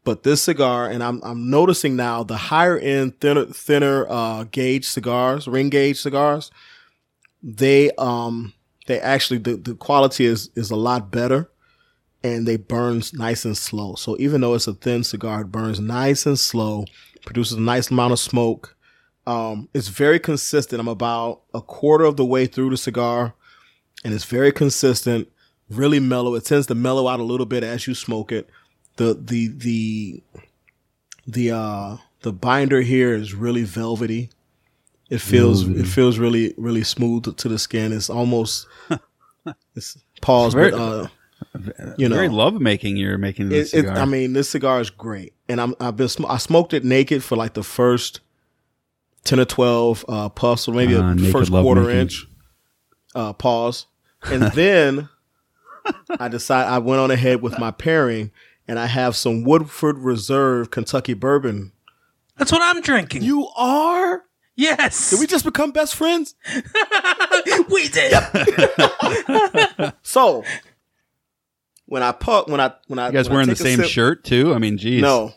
But 0.05 0.23
this 0.23 0.41
cigar, 0.41 0.89
and 0.89 1.01
I'm 1.01 1.21
I'm 1.23 1.49
noticing 1.49 1.95
now 1.95 2.23
the 2.23 2.35
higher 2.35 2.77
end 2.77 3.21
thinner 3.21 3.45
thinner 3.45 4.05
uh, 4.09 4.43
gauge 4.45 4.85
cigars, 4.85 5.47
ring 5.47 5.69
gauge 5.69 5.99
cigars, 6.01 6.51
they 7.41 7.91
um 7.97 8.53
they 8.87 8.99
actually 8.99 9.37
the, 9.39 9.55
the 9.55 9.75
quality 9.75 10.25
is 10.25 10.49
is 10.55 10.71
a 10.71 10.75
lot 10.75 11.09
better 11.11 11.49
and 12.23 12.47
they 12.47 12.57
burn 12.57 13.01
nice 13.13 13.45
and 13.45 13.57
slow. 13.57 13.95
So 13.95 14.15
even 14.19 14.41
though 14.41 14.53
it's 14.53 14.67
a 14.67 14.73
thin 14.73 15.03
cigar, 15.03 15.41
it 15.41 15.51
burns 15.51 15.79
nice 15.79 16.25
and 16.25 16.39
slow, 16.39 16.85
produces 17.25 17.57
a 17.57 17.61
nice 17.61 17.91
amount 17.91 18.13
of 18.13 18.19
smoke. 18.19 18.75
Um, 19.27 19.69
it's 19.73 19.89
very 19.89 20.19
consistent. 20.19 20.79
I'm 20.79 20.87
about 20.87 21.41
a 21.53 21.61
quarter 21.61 22.05
of 22.05 22.17
the 22.17 22.25
way 22.25 22.45
through 22.45 22.69
the 22.69 22.77
cigar, 22.77 23.33
and 24.03 24.13
it's 24.13 24.25
very 24.25 24.51
consistent, 24.51 25.29
really 25.69 25.99
mellow. 25.99 26.35
It 26.35 26.45
tends 26.45 26.67
to 26.67 26.75
mellow 26.75 27.07
out 27.07 27.19
a 27.19 27.23
little 27.23 27.45
bit 27.45 27.63
as 27.63 27.87
you 27.87 27.93
smoke 27.93 28.31
it. 28.31 28.49
The 28.97 29.13
the 29.13 29.47
the 29.47 30.23
the 31.25 31.51
uh 31.51 31.97
the 32.21 32.33
binder 32.33 32.81
here 32.81 33.13
is 33.13 33.33
really 33.33 33.63
velvety. 33.63 34.29
It 35.09 35.19
feels 35.19 35.63
Velvety. 35.63 35.81
it 35.81 35.87
feels 35.87 36.19
really 36.19 36.53
really 36.57 36.83
smooth 36.83 37.35
to 37.37 37.49
the 37.49 37.59
skin. 37.59 37.91
It's 37.93 38.09
almost 38.09 38.67
it's 39.75 39.97
pause, 40.21 40.53
but 40.53 40.73
uh, 40.73 41.07
you 41.97 42.09
know, 42.09 42.15
Very 42.15 42.29
love 42.29 42.59
making 42.59 42.97
you're 42.97 43.17
making 43.17 43.49
this 43.49 43.73
it, 43.73 43.77
it, 43.77 43.81
cigar. 43.81 43.97
I 43.97 44.05
mean, 44.05 44.33
this 44.33 44.49
cigar 44.49 44.81
is 44.81 44.89
great, 44.89 45.33
and 45.47 45.61
I'm 45.61 45.75
I've 45.79 45.95
been 45.95 46.07
sm- 46.09 46.25
I 46.25 46.37
smoked 46.37 46.73
it 46.73 46.83
naked 46.83 47.23
for 47.23 47.35
like 47.35 47.53
the 47.53 47.63
first 47.63 48.19
ten 49.23 49.39
or 49.39 49.45
twelve 49.45 50.03
uh, 50.09 50.29
puffs, 50.29 50.67
or 50.67 50.73
maybe 50.73 50.95
Ah, 50.95 51.11
a 51.13 51.17
first 51.31 51.51
quarter 51.51 51.81
making. 51.83 51.99
inch 51.99 52.25
uh, 53.15 53.33
pause, 53.33 53.85
and 54.23 54.43
then 54.53 55.09
I 56.19 56.27
decided 56.27 56.69
I 56.71 56.79
went 56.79 57.01
on 57.01 57.11
ahead 57.11 57.41
with 57.41 57.59
my 57.59 57.71
pairing, 57.71 58.31
and 58.67 58.79
I 58.79 58.87
have 58.87 59.15
some 59.15 59.43
Woodford 59.43 59.99
Reserve 59.99 60.71
Kentucky 60.71 61.13
bourbon. 61.13 61.71
That's 62.37 62.51
what 62.51 62.61
I'm 62.63 62.81
drinking. 62.81 63.21
You 63.21 63.47
are? 63.55 64.23
Yes. 64.55 65.09
Did 65.11 65.19
we 65.19 65.27
just 65.27 65.45
become 65.45 65.71
best 65.71 65.95
friends? 65.95 66.35
we 67.69 67.87
did. 67.89 68.13
So 70.03 70.43
when 71.93 72.01
I 72.01 72.11
puff, 72.11 72.47
when 72.47 72.59
I 72.59 72.73
when 72.87 72.97
I 72.97 73.07
you 73.07 73.13
guys 73.13 73.29
when 73.29 73.33
I 73.33 73.35
wearing 73.35 73.49
the 73.49 73.55
same 73.55 73.77
sip- 73.77 73.87
shirt 73.87 74.23
too? 74.23 74.51
I 74.55 74.57
mean, 74.57 74.79
geez. 74.79 74.99
No. 74.99 75.31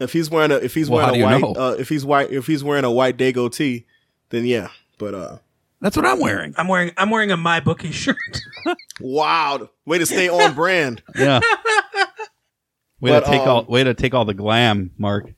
If 0.00 0.14
he's 0.14 0.30
wearing 0.30 0.50
a 0.50 0.54
if 0.56 0.72
he's 0.74 0.88
Well, 0.88 1.00
wearing 1.04 1.10
a 1.10 1.12
do 1.12 1.18
you 1.36 1.42
white 1.42 1.54
know? 1.54 1.60
uh, 1.62 1.76
if 1.78 1.90
he's 1.90 2.02
white 2.02 2.32
if 2.32 2.46
he's 2.46 2.64
wearing 2.64 2.84
a 2.84 2.90
white 2.90 3.18
Dago 3.18 3.52
tee, 3.52 3.84
then 4.30 4.46
yeah. 4.46 4.68
But 4.96 5.14
uh 5.14 5.38
That's 5.82 5.98
what 5.98 6.06
I'm 6.06 6.18
wearing. 6.18 6.54
I'm 6.56 6.66
wearing 6.66 6.92
I'm 6.96 7.10
wearing 7.10 7.30
a 7.30 7.36
my 7.36 7.60
bookie 7.60 7.92
shirt. 7.92 8.16
wow, 9.00 9.68
way 9.84 9.98
to 9.98 10.06
stay 10.06 10.30
on 10.30 10.54
brand. 10.54 11.02
Yeah. 11.14 11.40
Way 12.98 13.10
But, 13.10 13.20
to 13.20 13.26
take 13.30 13.42
um, 13.42 13.48
all 13.48 13.64
way 13.64 13.84
to 13.84 13.92
take 13.92 14.14
all 14.14 14.24
the 14.24 14.32
glam, 14.32 14.92
Mark. 14.96 15.30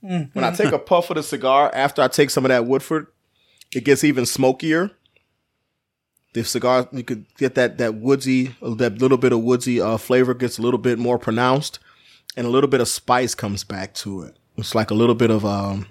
When 0.00 0.30
I 0.36 0.50
take 0.52 0.72
a 0.72 0.78
puff 0.78 1.10
of 1.10 1.16
the 1.16 1.22
cigar 1.22 1.70
after 1.74 2.00
I 2.00 2.08
take 2.08 2.30
some 2.30 2.46
of 2.46 2.48
that 2.48 2.64
Woodford, 2.64 3.06
it 3.74 3.84
gets 3.84 4.02
even 4.04 4.24
smokier. 4.24 4.90
The 6.34 6.44
cigar 6.44 6.88
you 6.92 7.02
could 7.04 7.26
get 7.36 7.54
that 7.56 7.78
that 7.78 7.94
woodsy 7.96 8.54
that 8.62 8.98
little 8.98 9.18
bit 9.18 9.32
of 9.32 9.40
woodsy 9.40 9.80
uh, 9.80 9.98
flavor 9.98 10.32
gets 10.34 10.58
a 10.58 10.62
little 10.62 10.78
bit 10.78 10.98
more 10.98 11.18
pronounced, 11.18 11.78
and 12.36 12.46
a 12.46 12.50
little 12.50 12.68
bit 12.70 12.80
of 12.80 12.88
spice 12.88 13.34
comes 13.34 13.64
back 13.64 13.92
to 13.96 14.22
it. 14.22 14.36
It's 14.56 14.74
like 14.74 14.90
a 14.90 14.94
little 14.94 15.14
bit 15.14 15.30
of 15.30 15.44
um 15.44 15.86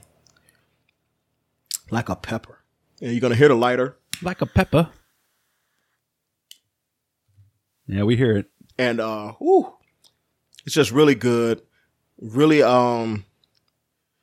like 1.92 2.10
a 2.10 2.16
pepper. 2.16 2.60
And 3.02 3.12
you're 3.12 3.22
gonna 3.22 3.36
hear 3.36 3.50
the 3.50 3.56
lighter. 3.56 3.98
Like 4.24 4.42
a 4.42 4.46
pepper. 4.46 4.89
Yeah, 7.88 8.04
we 8.04 8.16
hear 8.16 8.38
it. 8.38 8.46
and 8.78 9.00
uh 9.02 9.34
whew, 9.34 9.74
it's 10.66 10.76
just 10.76 10.92
really 10.92 11.16
good 11.16 11.62
really 12.20 12.62
um 12.64 13.26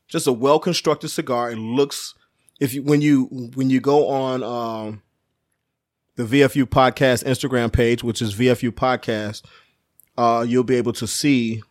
just 0.08 0.26
a 0.26 0.32
well 0.32 0.58
constructed 0.58 1.08
cigar 1.08 1.50
it 1.50 1.56
looks 1.58 2.14
if 2.60 2.72
you 2.72 2.82
when 2.82 3.00
you 3.02 3.24
when 3.54 3.68
you 3.70 3.80
go 3.80 4.08
on 4.08 4.42
um 4.42 5.02
the 6.18 6.24
VFU 6.24 6.64
podcast 6.64 7.24
Instagram 7.24 7.72
page 7.72 8.02
which 8.04 8.20
is 8.20 8.34
VFU 8.34 8.70
podcast 8.70 9.42
uh 10.18 10.44
you'll 10.46 10.64
be 10.64 10.74
able 10.76 10.92
to 10.94 11.06
see 11.06 11.62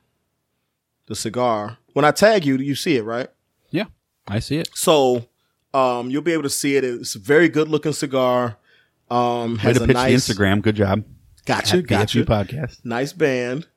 the 1.07 1.15
cigar 1.15 1.78
when 1.94 2.06
I 2.06 2.11
tag 2.11 2.45
you 2.45 2.56
you 2.57 2.74
see 2.76 2.95
it 2.98 3.03
right 3.03 3.28
Yeah, 3.69 3.86
I 4.28 4.40
see 4.40 4.57
it. 4.60 4.69
so 4.74 5.28
um 5.74 6.10
you'll 6.10 6.22
be 6.22 6.32
able 6.34 6.44
to 6.44 6.49
see 6.49 6.76
it 6.78 6.84
it's 6.84 7.15
a 7.15 7.19
very 7.19 7.49
good 7.49 7.68
looking 7.68 7.94
cigar 7.94 8.57
um 9.11 9.57
Way 9.64 9.74
to 9.74 9.84
a 9.84 9.88
pitch 9.88 9.94
nice 9.95 10.28
the 10.28 10.34
Instagram. 10.34 10.61
Good 10.61 10.76
job. 10.76 11.03
Gotcha, 11.45 11.78
At 11.78 11.84
VFU 11.86 11.88
gotcha. 11.88 12.26
podcast. 12.26 12.84
Nice 12.84 13.14
band. 13.14 13.68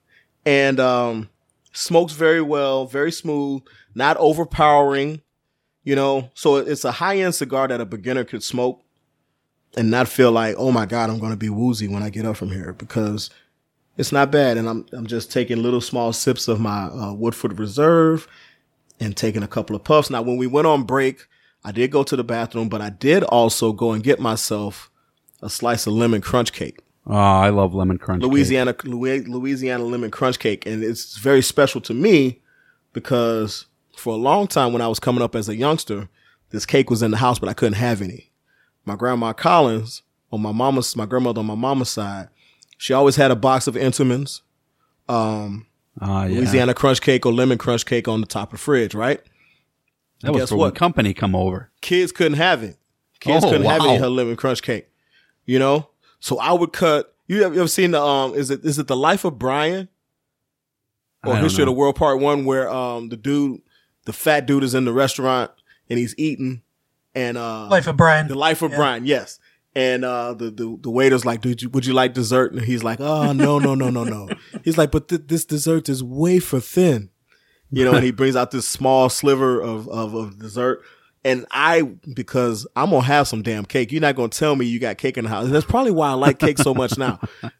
And 0.46 0.80
um 0.80 1.28
smokes 1.72 2.12
very 2.14 2.42
well, 2.42 2.86
very 2.86 3.12
smooth, 3.12 3.62
not 3.94 4.16
overpowering, 4.18 5.20
you 5.84 5.94
know. 5.94 6.30
So 6.34 6.56
it's 6.56 6.84
a 6.84 6.90
high-end 6.92 7.34
cigar 7.36 7.68
that 7.68 7.80
a 7.80 7.86
beginner 7.86 8.24
could 8.24 8.42
smoke 8.42 8.82
and 9.76 9.90
not 9.90 10.08
feel 10.08 10.32
like, 10.32 10.54
"Oh 10.58 10.72
my 10.72 10.86
god, 10.86 11.10
I'm 11.10 11.18
going 11.18 11.32
to 11.32 11.36
be 11.36 11.50
woozy 11.50 11.88
when 11.88 12.02
I 12.02 12.10
get 12.10 12.24
up 12.26 12.36
from 12.36 12.50
here" 12.50 12.72
because 12.72 13.30
it's 13.96 14.12
not 14.12 14.30
bad 14.30 14.56
and 14.56 14.68
I'm 14.68 14.86
I'm 14.92 15.06
just 15.06 15.30
taking 15.32 15.62
little 15.62 15.80
small 15.80 16.12
sips 16.12 16.48
of 16.48 16.60
my 16.60 16.84
uh, 16.86 17.12
Woodford 17.12 17.58
Reserve 17.58 18.26
and 18.98 19.16
taking 19.16 19.42
a 19.42 19.48
couple 19.48 19.74
of 19.76 19.84
puffs. 19.84 20.10
Now, 20.10 20.22
when 20.22 20.36
we 20.36 20.46
went 20.46 20.66
on 20.66 20.82
break, 20.84 21.26
I 21.64 21.72
did 21.72 21.90
go 21.90 22.02
to 22.02 22.16
the 22.16 22.24
bathroom, 22.24 22.68
but 22.68 22.80
I 22.80 22.90
did 22.90 23.22
also 23.24 23.72
go 23.72 23.92
and 23.92 24.02
get 24.02 24.20
myself 24.20 24.90
a 25.42 25.48
slice 25.50 25.86
of 25.86 25.92
lemon 25.94 26.20
crunch 26.20 26.52
cake. 26.52 26.80
Oh, 27.06 27.14
I 27.14 27.48
love 27.48 27.74
lemon 27.74 27.98
crunch. 27.98 28.22
cake. 28.22 28.30
Louisiana 28.30 28.74
Louis- 28.84 29.24
Louisiana 29.26 29.84
lemon 29.84 30.10
crunch 30.10 30.38
cake, 30.38 30.66
and 30.66 30.82
it's 30.84 31.16
very 31.16 31.42
special 31.42 31.80
to 31.82 31.94
me 31.94 32.40
because 32.92 33.66
for 33.96 34.12
a 34.14 34.16
long 34.16 34.46
time 34.46 34.72
when 34.72 34.82
I 34.82 34.88
was 34.88 35.00
coming 35.00 35.22
up 35.22 35.34
as 35.34 35.48
a 35.48 35.56
youngster, 35.56 36.08
this 36.50 36.66
cake 36.66 36.90
was 36.90 37.02
in 37.02 37.10
the 37.10 37.16
house, 37.18 37.38
but 37.38 37.48
I 37.48 37.54
couldn't 37.54 37.74
have 37.74 38.02
any. 38.02 38.29
My 38.84 38.96
grandma 38.96 39.32
Collins 39.32 40.02
on 40.32 40.40
my 40.42 40.52
mama's, 40.52 40.96
my 40.96 41.06
grandmother 41.06 41.40
on 41.40 41.46
my 41.46 41.54
mama's 41.54 41.88
side, 41.90 42.28
she 42.78 42.92
always 42.92 43.16
had 43.16 43.30
a 43.30 43.36
box 43.36 43.66
of 43.66 43.74
Entenmann's, 43.74 44.42
um, 45.08 45.66
Ah, 46.00 46.24
yeah. 46.24 46.38
Louisiana 46.38 46.72
crunch 46.72 47.00
cake 47.02 47.26
or 47.26 47.32
lemon 47.32 47.58
crunch 47.58 47.84
cake 47.84 48.08
on 48.08 48.20
the 48.20 48.26
top 48.26 48.48
of 48.52 48.58
the 48.58 48.62
fridge, 48.62 48.94
right? 48.94 49.20
That 50.22 50.32
was 50.32 50.42
guess 50.42 50.48
for 50.50 50.56
what? 50.56 50.64
when 50.66 50.72
company 50.74 51.12
come 51.12 51.34
over. 51.34 51.70
Kids 51.80 52.12
couldn't 52.12 52.38
have 52.38 52.62
it. 52.62 52.78
Kids 53.18 53.44
Oh, 53.44 53.50
couldn't 53.50 53.66
have 53.66 53.80
wow. 53.80 53.88
any 53.90 53.98
Honey 53.98 54.12
Lemon 54.14 54.36
Crunch 54.36 54.62
cake. 54.62 54.88
You 55.44 55.58
know? 55.58 55.90
So 56.20 56.38
I 56.38 56.52
would 56.52 56.72
cut 56.72 57.14
you 57.26 57.42
ever, 57.42 57.54
you 57.54 57.60
ever 57.60 57.68
seen 57.68 57.90
the 57.90 58.00
um 58.02 58.34
is 58.34 58.50
it 58.50 58.64
is 58.64 58.78
it 58.78 58.86
the 58.86 58.96
life 58.96 59.24
of 59.24 59.38
Brian? 59.38 59.88
Or 61.24 61.36
History 61.36 61.62
of 61.62 61.66
the 61.66 61.72
World 61.72 61.96
Part 61.96 62.18
One 62.20 62.44
where 62.46 62.70
um 62.70 63.08
the 63.10 63.16
dude 63.16 63.60
the 64.06 64.12
fat 64.12 64.46
dude 64.46 64.64
is 64.64 64.74
in 64.74 64.84
the 64.86 64.92
restaurant 64.92 65.50
and 65.90 65.98
he's 65.98 66.14
eating 66.16 66.62
and 67.14 67.36
uh 67.36 67.68
Life 67.68 67.86
of 67.86 67.96
Brian. 67.96 68.28
The 68.28 68.34
Life 68.34 68.62
of 68.62 68.72
Brian, 68.72 69.04
yes. 69.06 69.38
And 69.74 70.04
uh, 70.04 70.34
the, 70.34 70.50
the 70.50 70.78
the 70.80 70.90
waiter's 70.90 71.24
like, 71.24 71.42
"Dude, 71.42 71.62
you, 71.62 71.70
would 71.70 71.86
you 71.86 71.92
like 71.92 72.12
dessert?" 72.12 72.52
And 72.52 72.62
he's 72.62 72.82
like, 72.82 73.00
"Oh 73.00 73.32
no, 73.32 73.60
no, 73.60 73.76
no, 73.76 73.88
no, 73.88 74.02
no." 74.02 74.28
He's 74.64 74.76
like, 74.76 74.90
"But 74.90 75.08
th- 75.08 75.22
this 75.28 75.44
dessert 75.44 75.88
is 75.88 76.02
wafer 76.02 76.58
thin," 76.58 77.10
you 77.70 77.84
know. 77.84 77.94
And 77.94 78.04
he 78.04 78.10
brings 78.10 78.34
out 78.34 78.50
this 78.50 78.66
small 78.66 79.08
sliver 79.08 79.60
of, 79.60 79.88
of 79.88 80.14
of 80.14 80.40
dessert. 80.40 80.82
And 81.22 81.46
I, 81.52 81.82
because 81.82 82.66
I'm 82.74 82.90
gonna 82.90 83.02
have 83.02 83.28
some 83.28 83.42
damn 83.42 83.64
cake. 83.64 83.92
You're 83.92 84.00
not 84.00 84.16
gonna 84.16 84.30
tell 84.30 84.56
me 84.56 84.66
you 84.66 84.80
got 84.80 84.98
cake 84.98 85.16
in 85.16 85.24
the 85.24 85.30
house. 85.30 85.44
And 85.44 85.54
that's 85.54 85.66
probably 85.66 85.92
why 85.92 86.08
I 86.08 86.14
like 86.14 86.40
cake 86.40 86.58
so 86.58 86.74
much 86.74 86.98
now. 86.98 87.20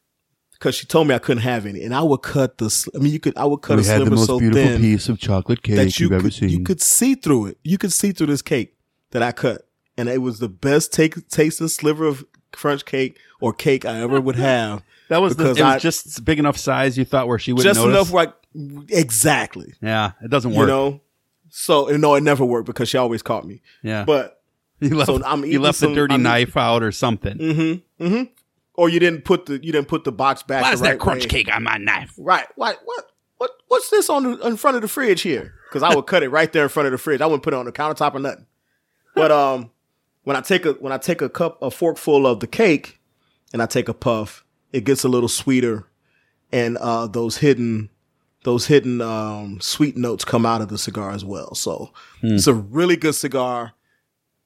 Because 0.52 0.74
she 0.74 0.84
told 0.84 1.08
me 1.08 1.14
I 1.14 1.18
couldn't 1.18 1.42
have 1.42 1.64
any, 1.64 1.82
and 1.84 1.94
I 1.94 2.02
would 2.02 2.20
cut 2.20 2.58
the. 2.58 2.90
I 2.94 2.98
mean, 2.98 3.14
you 3.14 3.18
could. 3.18 3.34
I 3.34 3.46
would 3.46 3.62
cut 3.62 3.78
we 3.78 3.82
a 3.82 3.86
had 3.86 3.96
sliver 3.96 4.10
the 4.10 4.16
most 4.16 4.26
so 4.26 4.38
beautiful 4.38 4.62
thin 4.62 4.80
piece 4.82 5.08
of 5.08 5.18
chocolate 5.18 5.62
cake 5.62 5.76
that 5.76 5.98
you 5.98 6.04
you've 6.04 6.12
ever 6.12 6.24
could, 6.24 6.34
seen. 6.34 6.48
You 6.50 6.60
could 6.64 6.82
see 6.82 7.14
through 7.14 7.46
it. 7.46 7.58
You 7.64 7.78
could 7.78 7.94
see 7.94 8.12
through 8.12 8.26
this 8.26 8.42
cake 8.42 8.74
that 9.10 9.22
I 9.22 9.32
cut, 9.32 9.66
and 9.96 10.08
it 10.08 10.18
was 10.22 10.38
the 10.38 10.48
best 10.48 10.92
take 10.92 11.28
tasting 11.28 11.68
sliver 11.68 12.06
of 12.06 12.24
crunch 12.52 12.84
cake 12.84 13.18
or 13.40 13.52
cake 13.52 13.84
I 13.84 14.00
ever 14.00 14.20
would 14.20 14.36
have. 14.36 14.82
that 15.08 15.18
was 15.20 15.36
the, 15.36 15.44
because 15.44 15.58
it 15.58 15.62
was 15.64 15.74
I- 15.74 15.78
just 15.78 16.24
big 16.24 16.38
enough 16.38 16.56
size 16.56 16.96
you 16.98 17.04
thought 17.04 17.28
where 17.28 17.38
she 17.38 17.52
wouldn't 17.52 17.64
just 17.74 17.84
notice. 17.84 17.94
enough 17.96 18.12
like 18.12 18.34
exactly. 18.88 19.74
yeah, 19.80 20.12
it 20.22 20.30
doesn't 20.30 20.52
work. 20.52 20.60
You 20.60 20.66
know, 20.66 21.00
so 21.48 21.86
no, 21.86 22.14
it 22.14 22.22
never 22.22 22.44
worked 22.44 22.66
because 22.66 22.88
she 22.88 22.98
always 22.98 23.22
caught 23.22 23.44
me. 23.46 23.62
Yeah. 23.82 24.04
but 24.04 24.42
you 24.80 24.96
left, 24.96 25.06
so 25.08 25.22
I'm 25.24 25.44
you 25.44 25.60
left 25.60 25.78
some- 25.78 25.90
the 25.90 25.96
dirty 25.96 26.12
I'm- 26.12 26.22
knife 26.22 26.56
out 26.56 26.82
or 26.82 26.92
something. 26.92 27.36
Mm-hmm. 27.38 28.04
Mm-hmm. 28.04 28.22
Or 28.74 28.88
you 28.88 28.98
didn't 28.98 29.22
put 29.26 29.46
the 29.46 29.54
you 29.54 29.72
didn't 29.72 29.88
put 29.88 30.04
the 30.04 30.12
box 30.12 30.42
back. 30.42 30.62
Why 30.62 30.70
the 30.70 30.74
is 30.74 30.80
right 30.80 30.98
crunch 30.98 31.24
way. 31.24 31.28
cake 31.28 31.54
on 31.54 31.62
my 31.64 31.76
knife? 31.76 32.14
Right. 32.16 32.46
What? 32.56 32.78
What? 32.84 33.04
What? 33.36 33.50
What's 33.68 33.90
this 33.90 34.08
on 34.08 34.22
the 34.22 34.46
in 34.46 34.56
front 34.56 34.76
of 34.76 34.82
the 34.82 34.88
fridge 34.88 35.20
here? 35.20 35.54
Because 35.68 35.82
I 35.82 35.94
would 35.94 36.06
cut 36.06 36.22
it 36.22 36.30
right 36.30 36.50
there 36.50 36.62
in 36.62 36.68
front 36.70 36.86
of 36.86 36.92
the 36.92 36.98
fridge. 36.98 37.20
I 37.20 37.26
wouldn't 37.26 37.42
put 37.42 37.52
it 37.52 37.56
on 37.58 37.66
the 37.66 37.72
countertop 37.72 38.14
or 38.14 38.20
nothing. 38.20 38.46
But 39.20 39.30
um, 39.32 39.70
when 40.24 40.36
I 40.36 40.40
take 40.40 40.66
a 40.66 40.72
when 40.74 40.92
I 40.92 40.98
take 40.98 41.22
a 41.22 41.28
cup 41.28 41.60
a 41.62 41.70
fork 41.70 41.96
full 41.98 42.26
of 42.26 42.40
the 42.40 42.46
cake, 42.46 43.00
and 43.52 43.62
I 43.62 43.66
take 43.66 43.88
a 43.88 43.94
puff, 43.94 44.44
it 44.72 44.84
gets 44.84 45.04
a 45.04 45.08
little 45.08 45.28
sweeter, 45.28 45.86
and 46.52 46.76
uh, 46.78 47.06
those 47.06 47.38
hidden 47.38 47.90
those 48.44 48.66
hidden 48.66 49.00
um 49.02 49.60
sweet 49.60 49.96
notes 49.98 50.24
come 50.24 50.46
out 50.46 50.60
of 50.62 50.68
the 50.68 50.78
cigar 50.78 51.10
as 51.10 51.24
well. 51.24 51.54
So 51.54 51.90
Hmm. 52.20 52.34
it's 52.36 52.46
a 52.46 52.54
really 52.54 52.96
good 52.96 53.14
cigar, 53.14 53.72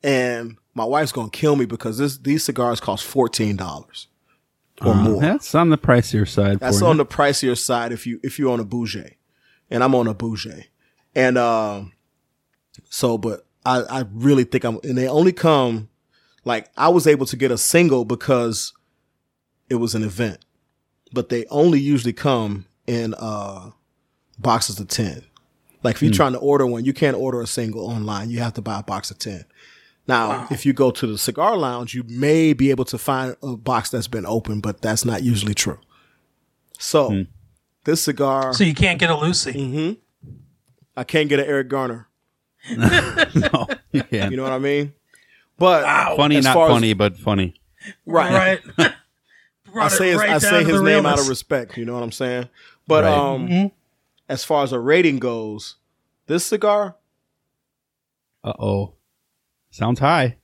and 0.03 0.57
my 0.75 0.85
wife's 0.85 1.13
gonna 1.13 1.31
kill 1.31 1.57
me 1.57 1.65
because 1.65 1.99
this 1.99 2.17
these 2.19 2.43
cigars 2.45 2.81
cost 2.81 3.05
fourteen 3.05 3.57
dollars 3.57 4.09
or 4.83 4.93
Uh, 4.93 4.95
more. 4.97 5.21
That's 5.21 5.55
on 5.55 5.71
the 5.71 5.79
pricier 5.79 6.29
side. 6.29 6.59
That's 6.59 6.81
for 6.81 6.87
on 6.87 6.97
you. 6.97 7.05
the 7.05 7.07
pricier 7.07 7.57
side 7.57 7.93
if 7.93 8.07
you 8.07 8.19
if 8.25 8.39
you're 8.39 8.51
on 8.53 8.59
a 8.61 8.65
bougie, 8.65 9.17
and 9.71 9.85
I'm 9.85 9.95
on 9.95 10.09
a 10.09 10.15
bougie, 10.15 10.67
and 11.15 11.39
um, 11.39 11.93
so 12.91 13.17
but 13.19 13.44
I 13.66 13.81
I 13.82 14.05
really 14.12 14.45
think 14.45 14.65
I'm 14.65 14.78
and 14.85 14.97
they 14.97 15.09
only 15.09 15.32
come 15.32 15.89
like 16.45 16.69
I 16.77 16.89
was 16.89 17.07
able 17.07 17.27
to 17.27 17.36
get 17.36 17.51
a 17.51 17.59
single 17.59 18.05
because 18.05 18.73
it 19.70 19.77
was 19.77 19.95
an 19.95 20.03
event, 20.05 20.39
but 21.12 21.28
they 21.31 21.47
only 21.47 21.81
usually 21.81 22.12
come 22.12 22.66
in 22.86 23.15
uh 23.19 23.70
boxes 24.39 24.78
of 24.81 24.89
ten. 24.89 25.23
Like 25.82 25.97
if 25.97 26.03
you're 26.03 26.11
Hmm. 26.12 26.16
trying 26.16 26.32
to 26.32 26.39
order 26.39 26.66
one, 26.66 26.85
you 26.85 26.93
can't 26.93 27.16
order 27.16 27.41
a 27.41 27.47
single 27.47 27.86
online. 27.86 28.31
You 28.31 28.41
have 28.41 28.55
to 28.55 28.62
buy 28.62 28.78
a 28.81 28.82
box 28.82 29.11
of 29.11 29.19
ten. 29.19 29.45
Now, 30.07 30.47
if 30.51 30.66
you 30.66 30.74
go 30.74 30.91
to 30.91 31.07
the 31.07 31.16
cigar 31.16 31.57
lounge, 31.57 31.95
you 31.95 32.03
may 32.07 32.53
be 32.53 32.69
able 32.70 32.85
to 32.86 32.99
find 32.99 33.36
a 33.43 33.57
box 33.57 33.89
that's 33.89 34.07
been 34.07 34.27
opened, 34.27 34.62
but 34.62 34.82
that's 34.82 35.03
not 35.07 35.23
usually 35.23 35.55
true. 35.55 35.78
So, 36.78 37.09
Hmm. 37.11 37.23
this 37.85 38.03
cigar. 38.03 38.53
So 38.53 38.65
you 38.65 38.74
can't 38.74 38.99
get 39.01 39.09
a 39.09 39.16
Lucy. 39.16 39.53
Mm-hmm. 39.53 40.31
I 40.97 41.05
can't 41.05 41.28
get 41.31 41.41
an 41.41 41.47
Eric 41.47 41.69
Garner. 41.69 42.07
No, 42.70 43.66
you 43.93 44.03
can't. 44.05 44.31
You 44.31 44.36
know 44.36 44.43
what 44.43 44.53
I 44.53 44.59
mean? 44.59 44.93
But 45.59 45.82
funny, 46.16 46.41
not 46.41 46.55
far 46.55 46.69
as- 46.69 46.73
funny, 46.74 46.93
but 46.95 47.16
funny. 47.16 47.55
right? 48.07 48.61
Right. 48.78 48.93
I 49.77 49.89
say 49.89 50.09
his, 50.11 50.19
right 50.19 50.31
I 50.31 50.39
say 50.39 50.62
his 50.65 50.78
the 50.78 50.82
name 50.82 51.05
out 51.05 51.19
of 51.19 51.28
respect. 51.28 51.77
You 51.77 51.85
know 51.85 51.95
what 51.95 52.03
I'm 52.03 52.12
saying? 52.12 52.49
But 52.86 53.05
Right. 53.05 53.12
um, 53.12 53.49
Mhm. 53.49 53.73
as 54.28 54.45
far 54.45 54.62
as 54.62 54.73
a 54.73 54.78
rating 54.78 55.19
goes, 55.19 55.77
this 56.27 56.45
cigar 56.47 56.97
Uh 58.45 58.53
oh, 58.59 58.95
sounds 59.70 59.99
high. 60.01 60.36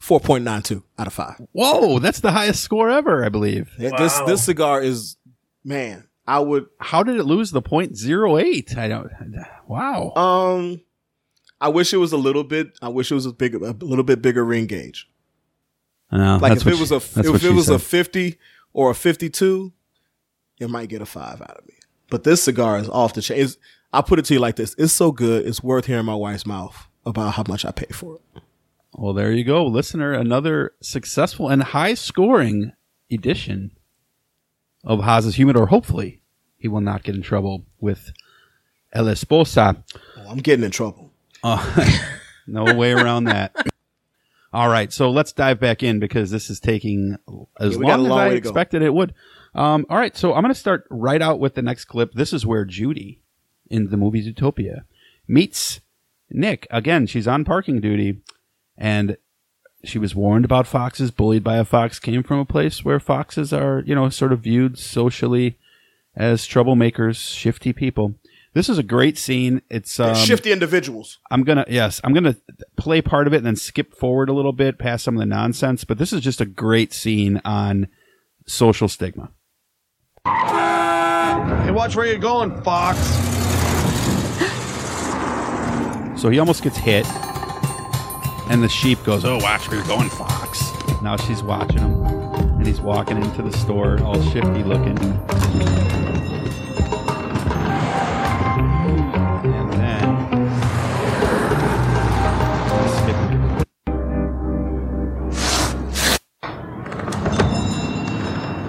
four 0.00 0.18
point 0.20 0.44
nine 0.44 0.62
two 0.62 0.82
out 0.98 1.06
of 1.06 1.12
five. 1.12 1.40
Whoa, 1.52 1.98
that's 1.98 2.20
the 2.20 2.32
highest 2.32 2.62
score 2.62 2.90
ever, 2.90 3.24
I 3.24 3.28
believe. 3.28 3.70
Yeah, 3.78 3.90
This 3.98 4.18
this 4.20 4.44
cigar 4.44 4.80
is 4.82 5.16
man. 5.64 6.08
I 6.26 6.38
would 6.40 6.66
How 6.78 7.02
did 7.02 7.16
it 7.16 7.24
lose 7.24 7.50
the 7.50 7.62
point 7.62 7.96
zero 7.96 8.38
eight? 8.38 8.76
I 8.76 8.88
don't. 8.88 9.10
Wow. 9.66 10.12
um. 10.14 10.80
I 11.60 11.68
wish 11.68 11.92
it 11.92 11.98
was 11.98 12.12
a 12.12 12.16
little 12.16 12.42
bit. 12.42 12.76
I 12.82 12.88
wish 12.88 13.12
it 13.12 13.14
was 13.14 13.24
a 13.24 13.32
big, 13.32 13.54
a 13.54 13.70
little 13.70 14.02
bit 14.02 14.20
bigger 14.20 14.44
ring 14.44 14.66
gauge. 14.66 15.08
Uh, 16.10 16.38
Like 16.40 16.56
if 16.56 16.66
it 16.66 16.78
was 16.78 16.90
a 16.90 16.96
if 16.96 17.44
it 17.44 17.52
was 17.52 17.68
a 17.68 17.78
fifty 17.78 18.38
or 18.72 18.90
a 18.90 18.94
fifty 18.94 19.30
two, 19.30 19.72
it 20.58 20.68
might 20.68 20.88
get 20.88 21.02
a 21.02 21.06
five 21.06 21.40
out 21.40 21.56
of 21.58 21.66
me. 21.68 21.74
But 22.10 22.24
this 22.24 22.42
cigar 22.42 22.78
is 22.78 22.88
off 22.88 23.14
the 23.14 23.22
chain. 23.22 23.48
I'll 23.92 24.02
put 24.02 24.18
it 24.18 24.24
to 24.26 24.34
you 24.34 24.40
like 24.40 24.56
this: 24.56 24.74
It's 24.76 24.92
so 24.92 25.12
good, 25.12 25.46
it's 25.46 25.62
worth 25.62 25.86
hearing 25.86 26.06
my 26.06 26.14
wife's 26.14 26.46
mouth 26.46 26.88
about 27.06 27.34
how 27.34 27.44
much 27.46 27.64
I 27.64 27.70
pay 27.70 27.86
for 27.92 28.16
it. 28.16 28.42
Well, 28.94 29.12
there 29.14 29.32
you 29.32 29.44
go, 29.44 29.64
listener. 29.64 30.12
Another 30.12 30.72
successful 30.82 31.48
and 31.48 31.62
high 31.62 31.94
scoring 31.94 32.72
edition 33.10 33.70
of 34.84 35.00
Haas's 35.00 35.36
Humidor. 35.36 35.66
Hopefully, 35.66 36.22
he 36.56 36.68
will 36.68 36.80
not 36.80 37.02
get 37.02 37.14
in 37.14 37.22
trouble 37.22 37.64
with 37.80 38.12
El 38.92 39.06
Esposa. 39.06 39.82
Oh, 40.18 40.28
I'm 40.30 40.38
getting 40.38 40.64
in 40.64 40.70
trouble. 40.70 41.12
Uh, 41.42 41.88
no 42.46 42.74
way 42.74 42.92
around 42.92 43.24
that. 43.24 43.54
All 44.52 44.68
right, 44.68 44.92
so 44.92 45.10
let's 45.10 45.32
dive 45.32 45.58
back 45.58 45.82
in 45.82 45.98
because 45.98 46.30
this 46.30 46.50
is 46.50 46.60
taking 46.60 47.16
as 47.58 47.76
Yeah, 47.76 47.96
a 47.96 47.96
long 47.96 48.06
as 48.06 48.12
I 48.12 48.28
way 48.28 48.34
to 48.34 48.40
go. 48.40 48.48
expected 48.50 48.82
it 48.82 48.92
would. 48.92 49.14
Um, 49.54 49.86
all 49.88 49.96
right, 49.96 50.14
so 50.16 50.34
I'm 50.34 50.42
going 50.42 50.52
to 50.52 50.58
start 50.60 50.86
right 50.90 51.22
out 51.22 51.40
with 51.40 51.54
the 51.54 51.62
next 51.62 51.86
clip. 51.86 52.12
This 52.12 52.32
is 52.34 52.44
where 52.44 52.64
Judy 52.64 53.22
in 53.70 53.88
the 53.88 53.96
movie 53.96 54.22
Zootopia 54.30 54.82
meets 55.26 55.80
Nick. 56.30 56.66
Again, 56.70 57.06
she's 57.06 57.26
on 57.26 57.44
parking 57.44 57.80
duty, 57.80 58.20
and 58.76 59.16
she 59.84 59.98
was 59.98 60.14
warned 60.14 60.44
about 60.44 60.66
foxes, 60.66 61.10
bullied 61.10 61.44
by 61.44 61.56
a 61.56 61.64
fox, 61.64 61.98
came 61.98 62.22
from 62.22 62.38
a 62.38 62.44
place 62.44 62.84
where 62.84 63.00
foxes 63.00 63.52
are, 63.52 63.82
you 63.86 63.94
know, 63.94 64.08
sort 64.08 64.32
of 64.32 64.40
viewed 64.40 64.78
socially 64.78 65.58
as 66.14 66.46
troublemakers, 66.46 67.16
shifty 67.16 67.72
people. 67.72 68.14
This 68.54 68.68
is 68.68 68.76
a 68.78 68.82
great 68.82 69.16
scene. 69.16 69.62
It's 69.70 69.98
um, 69.98 70.14
Shifty 70.14 70.52
individuals. 70.52 71.18
I'm 71.30 71.42
gonna 71.42 71.64
yes, 71.68 72.00
I'm 72.04 72.12
gonna 72.12 72.36
play 72.76 73.00
part 73.00 73.26
of 73.26 73.32
it 73.32 73.38
and 73.38 73.46
then 73.46 73.56
skip 73.56 73.94
forward 73.94 74.28
a 74.28 74.34
little 74.34 74.52
bit 74.52 74.78
past 74.78 75.04
some 75.04 75.16
of 75.16 75.20
the 75.20 75.26
nonsense. 75.26 75.84
But 75.84 75.96
this 75.96 76.12
is 76.12 76.20
just 76.20 76.40
a 76.40 76.44
great 76.44 76.92
scene 76.92 77.40
on 77.46 77.88
social 78.46 78.88
stigma. 78.88 79.30
Hey, 80.24 81.70
watch 81.70 81.96
where 81.96 82.06
you're 82.06 82.18
going, 82.18 82.62
Fox. 82.62 82.98
So 86.20 86.28
he 86.28 86.38
almost 86.38 86.62
gets 86.62 86.76
hit, 86.76 87.06
and 88.48 88.62
the 88.62 88.68
sheep 88.68 89.02
goes, 89.04 89.24
"Oh, 89.24 89.38
watch 89.38 89.68
where 89.68 89.78
you're 89.78 89.86
going, 89.86 90.08
fox." 90.10 90.72
Now 91.02 91.16
she's 91.16 91.42
watching 91.42 91.78
him, 91.78 92.04
and 92.04 92.66
he's 92.66 92.80
walking 92.80 93.16
into 93.16 93.42
the 93.42 93.52
store, 93.52 94.00
all 94.02 94.22
shifty 94.30 94.62
looking. 94.62 94.98
And 99.44 99.72
then 99.72 100.32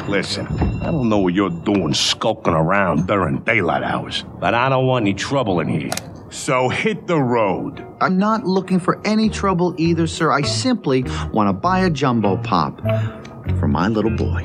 Listen, 0.08 0.48
I 0.82 0.92
don't 0.92 1.10
know 1.10 1.18
what 1.20 1.34
you're 1.34 1.50
doing 1.50 1.94
skulking 1.94 2.54
around 2.54 3.08
during 3.08 3.40
daylight 3.40 3.84
hours, 3.84 4.24
but 4.40 4.54
I 4.54 4.70
don't 4.70 4.86
want 4.86 5.04
any 5.04 5.14
trouble 5.14 5.60
in 5.60 5.68
here. 5.68 5.90
So 6.34 6.68
hit 6.68 7.06
the 7.06 7.20
road. 7.20 7.86
I'm 8.02 8.18
not 8.18 8.44
looking 8.44 8.80
for 8.80 9.00
any 9.06 9.30
trouble 9.30 9.76
either, 9.78 10.08
sir. 10.08 10.32
I 10.32 10.42
simply 10.42 11.04
want 11.32 11.48
to 11.48 11.54
buy 11.54 11.82
a 11.82 11.92
jumbo 11.92 12.38
pop 12.38 12.82
for 13.60 13.68
my 13.68 13.88
little 13.88 14.12
boy. 14.12 14.42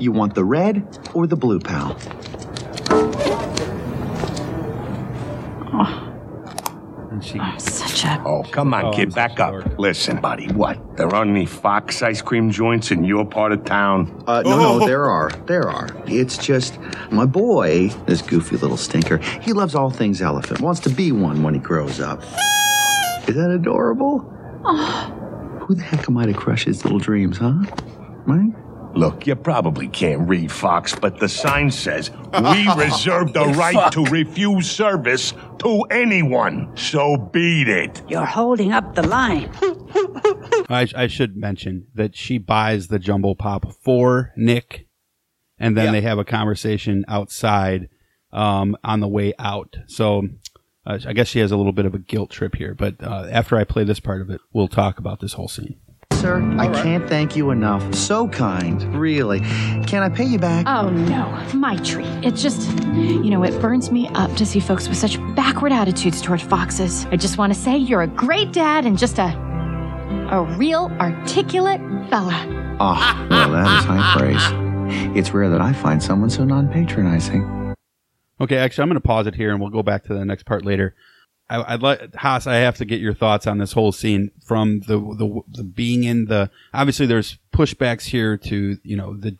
You 0.00 0.10
want 0.10 0.34
the 0.34 0.44
red 0.44 0.98
or 1.12 1.26
the 1.26 1.36
blue, 1.36 1.60
pal? 1.60 1.98
Oh. 5.72 6.12
And 7.10 7.22
she 7.22 7.38
oh, 7.38 7.58
Such 7.58 7.79
Gotcha. 8.02 8.22
Oh, 8.24 8.42
come 8.44 8.72
on, 8.72 8.86
Oh, 8.86 8.90
kid, 8.92 9.02
I'm 9.08 9.10
so 9.10 9.14
back 9.14 9.40
up. 9.40 9.78
Listen, 9.78 10.20
buddy, 10.20 10.48
what? 10.52 10.96
There 10.96 11.08
aren't 11.14 11.30
any 11.30 11.44
Fox 11.46 12.02
ice 12.02 12.22
cream 12.22 12.50
joints 12.50 12.90
in 12.90 13.04
your 13.04 13.24
part 13.26 13.52
of 13.52 13.64
town? 13.64 14.24
Uh, 14.26 14.42
no, 14.42 14.78
no, 14.78 14.86
there 14.86 15.06
are. 15.10 15.30
There 15.46 15.68
are. 15.68 15.88
It's 16.06 16.38
just 16.38 16.78
my 17.10 17.26
boy, 17.26 17.88
this 18.06 18.22
goofy 18.22 18.56
little 18.56 18.76
stinker, 18.76 19.18
he 19.42 19.52
loves 19.52 19.74
all 19.74 19.90
things 19.90 20.22
elephant, 20.22 20.60
wants 20.60 20.80
to 20.80 20.90
be 20.90 21.12
one 21.12 21.42
when 21.42 21.54
he 21.54 21.60
grows 21.60 22.00
up. 22.00 22.22
Is 23.28 23.34
that 23.36 23.50
adorable? 23.50 24.20
Who 25.66 25.74
the 25.74 25.82
heck 25.82 26.08
am 26.08 26.16
I 26.16 26.26
to 26.26 26.32
crush 26.32 26.64
his 26.64 26.82
little 26.84 26.98
dreams, 26.98 27.38
huh? 27.38 27.52
Right? 28.26 28.52
Look, 28.94 29.26
you 29.26 29.36
probably 29.36 29.88
can't 29.88 30.28
read 30.28 30.50
Fox, 30.50 30.94
but 30.94 31.18
the 31.18 31.28
sign 31.28 31.70
says 31.70 32.10
we 32.10 32.68
reserve 32.76 33.32
the 33.32 33.52
right 33.56 33.74
Fuck. 33.74 33.92
to 33.92 34.04
refuse 34.04 34.70
service 34.70 35.32
to 35.58 35.82
anyone. 35.90 36.76
So 36.76 37.16
beat 37.16 37.68
it. 37.68 38.02
You're 38.08 38.24
holding 38.26 38.72
up 38.72 38.94
the 38.94 39.06
line. 39.06 39.50
I, 40.68 40.86
I 40.94 41.06
should 41.06 41.36
mention 41.36 41.86
that 41.94 42.14
she 42.16 42.38
buys 42.38 42.88
the 42.88 42.98
jumbo 42.98 43.34
pop 43.34 43.72
for 43.82 44.32
Nick, 44.36 44.86
and 45.58 45.76
then 45.76 45.86
Yeah. 45.86 45.92
they 45.92 46.00
have 46.02 46.18
a 46.18 46.24
conversation 46.24 47.04
outside 47.08 47.88
um, 48.32 48.76
on 48.84 49.00
the 49.00 49.08
way 49.08 49.32
out. 49.38 49.76
So 49.86 50.28
uh, 50.86 50.98
I 51.06 51.12
guess 51.12 51.28
she 51.28 51.38
has 51.40 51.52
a 51.52 51.56
little 51.56 51.72
bit 51.72 51.86
of 51.86 51.94
a 51.94 51.98
guilt 51.98 52.30
trip 52.30 52.54
here. 52.56 52.74
But 52.74 53.02
uh, 53.02 53.28
after 53.30 53.56
I 53.56 53.64
play 53.64 53.84
this 53.84 54.00
part 54.00 54.20
of 54.20 54.30
it, 54.30 54.40
we'll 54.52 54.68
talk 54.68 54.98
about 54.98 55.20
this 55.20 55.32
whole 55.34 55.48
scene. 55.48 55.78
Sir, 56.14 56.42
I 56.58 56.66
can't 56.82 57.08
thank 57.08 57.34
you 57.34 57.50
enough. 57.50 57.94
So 57.94 58.28
kind, 58.28 58.82
really. 58.94 59.40
Can 59.86 60.02
I 60.02 60.10
pay 60.10 60.24
you 60.24 60.38
back? 60.38 60.66
Oh 60.68 60.90
no, 60.90 61.26
my 61.54 61.76
treat. 61.78 62.06
It's 62.22 62.42
just, 62.42 62.70
you 62.94 63.30
know, 63.30 63.42
it 63.42 63.58
burns 63.60 63.90
me 63.90 64.06
up 64.08 64.34
to 64.36 64.44
see 64.44 64.60
folks 64.60 64.86
with 64.86 64.98
such 64.98 65.16
backward 65.34 65.72
attitudes 65.72 66.20
toward 66.20 66.42
foxes. 66.42 67.06
I 67.06 67.16
just 67.16 67.38
want 67.38 67.54
to 67.54 67.58
say 67.58 67.76
you're 67.78 68.02
a 68.02 68.06
great 68.06 68.52
dad 68.52 68.84
and 68.84 68.98
just 68.98 69.18
a, 69.18 69.34
a 70.30 70.42
real 70.58 70.92
articulate 71.00 71.80
fella. 72.10 72.76
Ah, 72.80 73.26
well, 73.30 73.52
that 73.52 73.78
is 73.78 73.84
high 73.86 74.18
praise. 74.18 75.16
It's 75.16 75.32
rare 75.32 75.48
that 75.48 75.62
I 75.62 75.72
find 75.72 76.02
someone 76.02 76.28
so 76.28 76.44
non 76.44 76.68
patronizing. 76.68 77.74
Okay, 78.42 78.56
actually, 78.58 78.82
I'm 78.82 78.88
going 78.88 79.00
to 79.00 79.06
pause 79.06 79.26
it 79.26 79.34
here, 79.34 79.50
and 79.52 79.60
we'll 79.60 79.70
go 79.70 79.82
back 79.82 80.04
to 80.04 80.14
the 80.14 80.24
next 80.24 80.44
part 80.44 80.64
later. 80.66 80.94
I, 81.50 81.74
I'd 81.74 81.82
like 81.82 82.14
Haas. 82.14 82.46
I 82.46 82.56
have 82.56 82.76
to 82.76 82.84
get 82.84 83.00
your 83.00 83.12
thoughts 83.14 83.46
on 83.46 83.58
this 83.58 83.72
whole 83.72 83.92
scene 83.92 84.30
from 84.44 84.80
the, 84.80 84.98
the 84.98 85.40
the 85.48 85.64
being 85.64 86.04
in 86.04 86.26
the. 86.26 86.50
Obviously, 86.72 87.06
there's 87.06 87.38
pushbacks 87.52 88.04
here 88.04 88.36
to 88.38 88.78
you 88.82 88.96
know 88.96 89.16
the 89.16 89.36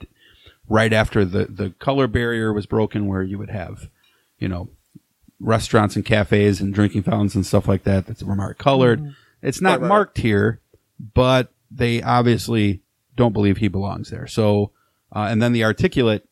right 0.68 0.92
after 0.92 1.24
the 1.24 1.46
the 1.46 1.70
color 1.78 2.06
barrier 2.06 2.52
was 2.52 2.66
broken, 2.66 3.06
where 3.06 3.22
you 3.22 3.38
would 3.38 3.50
have 3.50 3.88
you 4.38 4.48
know 4.48 4.68
restaurants 5.38 5.96
and 5.96 6.04
cafes 6.04 6.60
and 6.60 6.74
drinking 6.74 7.02
fountains 7.02 7.34
and 7.34 7.46
stuff 7.46 7.66
like 7.66 7.84
that 7.84 8.06
that's 8.06 8.22
marked 8.24 8.58
colored. 8.60 9.00
Mhm. 9.00 9.14
It's 9.42 9.60
not 9.62 9.80
Right, 9.80 9.80
right. 9.82 9.88
marked 9.88 10.18
here, 10.18 10.60
but 11.14 11.52
they 11.70 12.02
obviously 12.02 12.82
don't 13.16 13.32
believe 13.32 13.56
he 13.58 13.68
belongs 13.68 14.10
there. 14.10 14.26
So, 14.26 14.72
uh, 15.14 15.28
and 15.30 15.40
then 15.42 15.52
the 15.52 15.64
articulate. 15.64 16.26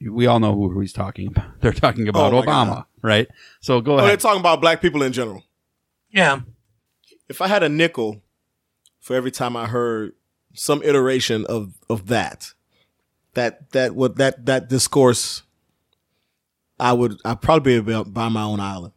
We 0.00 0.26
all 0.26 0.40
know 0.40 0.54
who 0.54 0.80
he's 0.80 0.92
talking 0.92 1.28
about. 1.28 1.46
They're 1.60 1.72
talking 1.72 2.08
about 2.08 2.32
Oh 2.34 2.42
Obama, 2.42 2.66
God. 2.66 2.84
right? 3.02 3.28
So 3.60 3.80
go 3.80 3.98
Oh, 3.98 4.06
they're 4.06 4.16
talking 4.16 4.40
about 4.40 4.60
black 4.60 4.80
people 4.82 5.02
in 5.02 5.12
general. 5.12 5.42
Yeah. 6.10 6.40
If 7.28 7.40
I 7.40 7.48
had 7.48 7.62
a 7.62 7.68
nickel 7.68 8.22
for 9.00 9.16
every 9.16 9.30
time 9.30 9.56
I 9.56 9.66
heard 9.66 10.12
some 10.54 10.82
iteration 10.82 11.44
of 11.46 11.72
of 11.88 12.06
that, 12.08 12.52
that 13.34 13.70
that 13.72 13.94
what 13.94 14.16
that 14.16 14.46
that 14.46 14.68
discourse, 14.68 15.42
I 16.78 16.92
would 16.92 17.18
I'd 17.24 17.40
probably 17.40 17.72
be 17.72 17.76
about 17.78 18.12
by 18.12 18.28
my 18.28 18.42
own 18.42 18.60
island. 18.60 18.92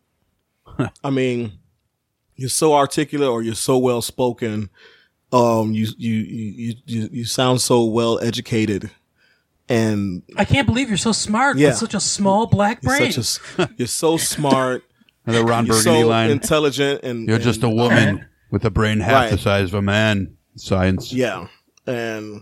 I 1.03 1.09
mean, 1.09 1.53
you're 2.35 2.49
so 2.49 2.73
articulate 2.73 3.29
or 3.29 3.41
you're 3.41 3.55
so 3.55 3.77
well 3.77 4.01
spoken. 4.01 4.69
Um, 5.31 5.73
you 5.73 5.87
you 5.97 6.13
you 6.13 6.73
you 6.85 7.09
you 7.11 7.25
sound 7.25 7.61
so 7.61 7.83
well 7.85 8.19
educated, 8.19 8.89
and 9.69 10.23
I 10.35 10.45
can't 10.45 10.65
believe 10.67 10.87
you're 10.89 10.97
so 10.97 11.11
smart 11.11 11.57
Yeah. 11.57 11.69
with 11.69 11.77
such 11.77 11.93
a 11.93 11.99
small 11.99 12.47
black 12.47 12.79
you're 12.83 12.97
brain. 12.97 13.11
such 13.11 13.39
a 13.59 13.65
s- 13.65 13.69
you're 13.77 13.87
so 13.87 14.17
smart. 14.17 14.83
The 15.25 15.43
Ron 15.43 15.67
you're 15.67 15.75
Burgundy 15.75 16.01
so 16.01 16.07
line. 16.07 16.31
intelligent, 16.31 17.03
and 17.03 17.27
You're 17.29 17.37
just 17.37 17.61
a 17.61 17.67
and- 17.67 17.75
woman 17.75 18.25
with 18.49 18.65
a 18.65 18.71
brain 18.71 18.99
half 18.99 19.13
Right. 19.25 19.31
the 19.31 19.37
size 19.37 19.67
of 19.69 19.75
a 19.75 19.81
man. 19.81 20.37
Science. 20.55 21.13
Yeah. 21.13 21.47
And 21.85 22.41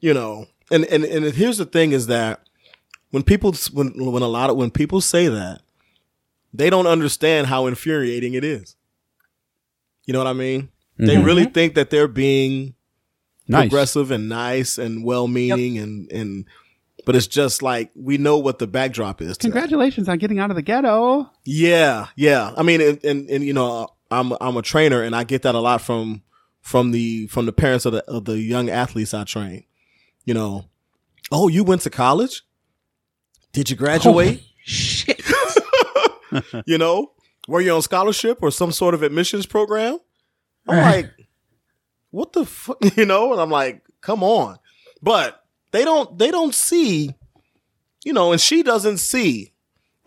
you 0.00 0.14
know, 0.14 0.46
and, 0.70 0.84
and 0.84 1.04
and 1.04 1.24
here's 1.34 1.58
the 1.58 1.64
thing 1.66 1.90
is 1.92 2.06
that 2.06 2.40
when 3.10 3.24
people 3.24 3.52
when 3.72 3.88
when 4.12 4.22
a 4.22 4.28
lot 4.28 4.48
of 4.48 4.56
when 4.56 4.70
people 4.70 5.00
say 5.00 5.26
that, 5.26 5.62
they 6.54 6.70
don't 6.70 6.86
understand 6.86 7.48
how 7.48 7.66
infuriating 7.66 8.34
it 8.34 8.44
is. 8.44 8.76
You 10.06 10.12
know 10.12 10.20
what 10.20 10.28
I 10.28 10.34
mean? 10.34 10.68
They 10.98 11.16
Mhm. 11.16 11.24
really 11.24 11.44
think 11.46 11.74
that 11.74 11.90
they're 11.90 12.06
being 12.08 12.74
Nice. 13.48 13.62
progressive 13.62 14.10
and 14.10 14.28
nice 14.28 14.76
and 14.76 15.02
well-meaning 15.04 15.78
and 15.78 16.12
and 16.12 16.44
but 17.06 17.16
it's 17.16 17.26
just 17.26 17.62
like 17.62 17.90
we 17.94 18.18
know 18.18 18.36
what 18.36 18.58
the 18.58 18.66
backdrop 18.66 19.22
is. 19.22 19.38
To 19.38 19.46
that. 19.46 19.52
Congratulations 19.52 20.10
on 20.10 20.18
getting 20.18 20.38
out 20.38 20.50
of 20.50 20.56
the 20.56 20.62
ghetto. 20.62 21.30
Yeah, 21.44 22.08
yeah. 22.16 22.52
I 22.54 22.62
mean, 22.62 22.82
and, 22.82 23.02
and 23.02 23.30
and 23.30 23.42
you 23.42 23.54
know, 23.54 23.88
I'm 24.10 24.34
I'm 24.42 24.58
a 24.58 24.62
trainer, 24.62 25.02
and 25.02 25.16
I 25.16 25.24
get 25.24 25.40
that 25.42 25.54
a 25.54 25.58
lot 25.58 25.80
from 25.80 26.22
from 26.60 26.90
the 26.90 27.26
from 27.28 27.46
the 27.46 27.52
parents 27.52 27.86
of 27.86 27.92
the 27.92 28.04
of 28.04 28.26
the 28.26 28.38
young 28.38 28.68
athletes 28.68 29.14
I 29.14 29.24
train. 29.24 29.64
You 30.26 30.34
know, 30.34 30.66
oh, 31.32 31.48
you 31.48 31.64
went 31.64 31.80
to 31.82 31.90
college? 31.90 32.42
Did 33.52 33.70
you 33.70 33.76
graduate? 33.76 34.42
Shit. 34.64 35.22
you 36.66 36.76
know, 36.76 37.12
were 37.46 37.62
you 37.62 37.72
on 37.72 37.80
scholarship 37.80 38.40
or 38.42 38.50
some 38.50 38.70
sort 38.70 38.92
of 38.92 39.02
admissions 39.02 39.46
program? 39.46 39.98
I'm 40.68 40.76
like, 40.76 41.10
what 42.10 42.32
the 42.32 42.44
fuck, 42.46 42.78
you 42.96 43.04
know? 43.06 43.32
And 43.32 43.40
I'm 43.40 43.50
like, 43.50 43.82
come 44.00 44.22
on, 44.22 44.58
but 45.02 45.44
they 45.72 45.84
don't 45.84 46.18
they 46.18 46.30
don't 46.30 46.54
see, 46.54 47.14
you 48.04 48.12
know, 48.12 48.32
and 48.32 48.40
she 48.40 48.62
doesn't 48.62 48.98
see, 48.98 49.52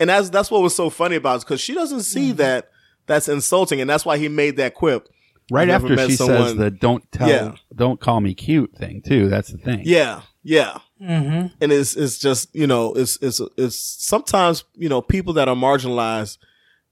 and 0.00 0.10
that's 0.10 0.30
that's 0.30 0.50
what 0.50 0.62
was 0.62 0.74
so 0.74 0.90
funny 0.90 1.16
about 1.16 1.36
it 1.36 1.44
because 1.46 1.60
she 1.60 1.74
doesn't 1.74 2.02
see 2.02 2.28
Mm-hmm. 2.28 2.36
that 2.38 2.70
that's 3.06 3.28
insulting, 3.28 3.80
and 3.80 3.88
that's 3.90 4.04
why 4.04 4.16
he 4.18 4.28
made 4.28 4.56
that 4.56 4.74
quip. 4.74 5.08
Right 5.50 5.68
after 5.68 5.94
met 5.94 6.08
she 6.10 6.16
says 6.16 6.54
the 6.56 6.70
"don't 6.70 7.10
tell, 7.12 7.28
Yeah. 7.28 7.54
don't 7.74 8.00
call 8.00 8.20
me 8.20 8.32
cute" 8.34 8.74
thing 8.76 9.02
too. 9.02 9.28
That's 9.28 9.50
the 9.50 9.58
thing. 9.58 9.82
Yeah, 9.84 10.22
yeah. 10.42 10.78
Mm-hmm. 11.00 11.48
And 11.60 11.72
it's 11.72 11.94
it's 11.96 12.18
just 12.18 12.54
you 12.54 12.66
know 12.66 12.94
it's 12.94 13.18
it's 13.20 13.40
it's 13.58 13.76
sometimes 13.76 14.64
you 14.74 14.88
know 14.88 15.02
people 15.02 15.32
that 15.34 15.48
are 15.48 15.56
marginalized 15.56 16.38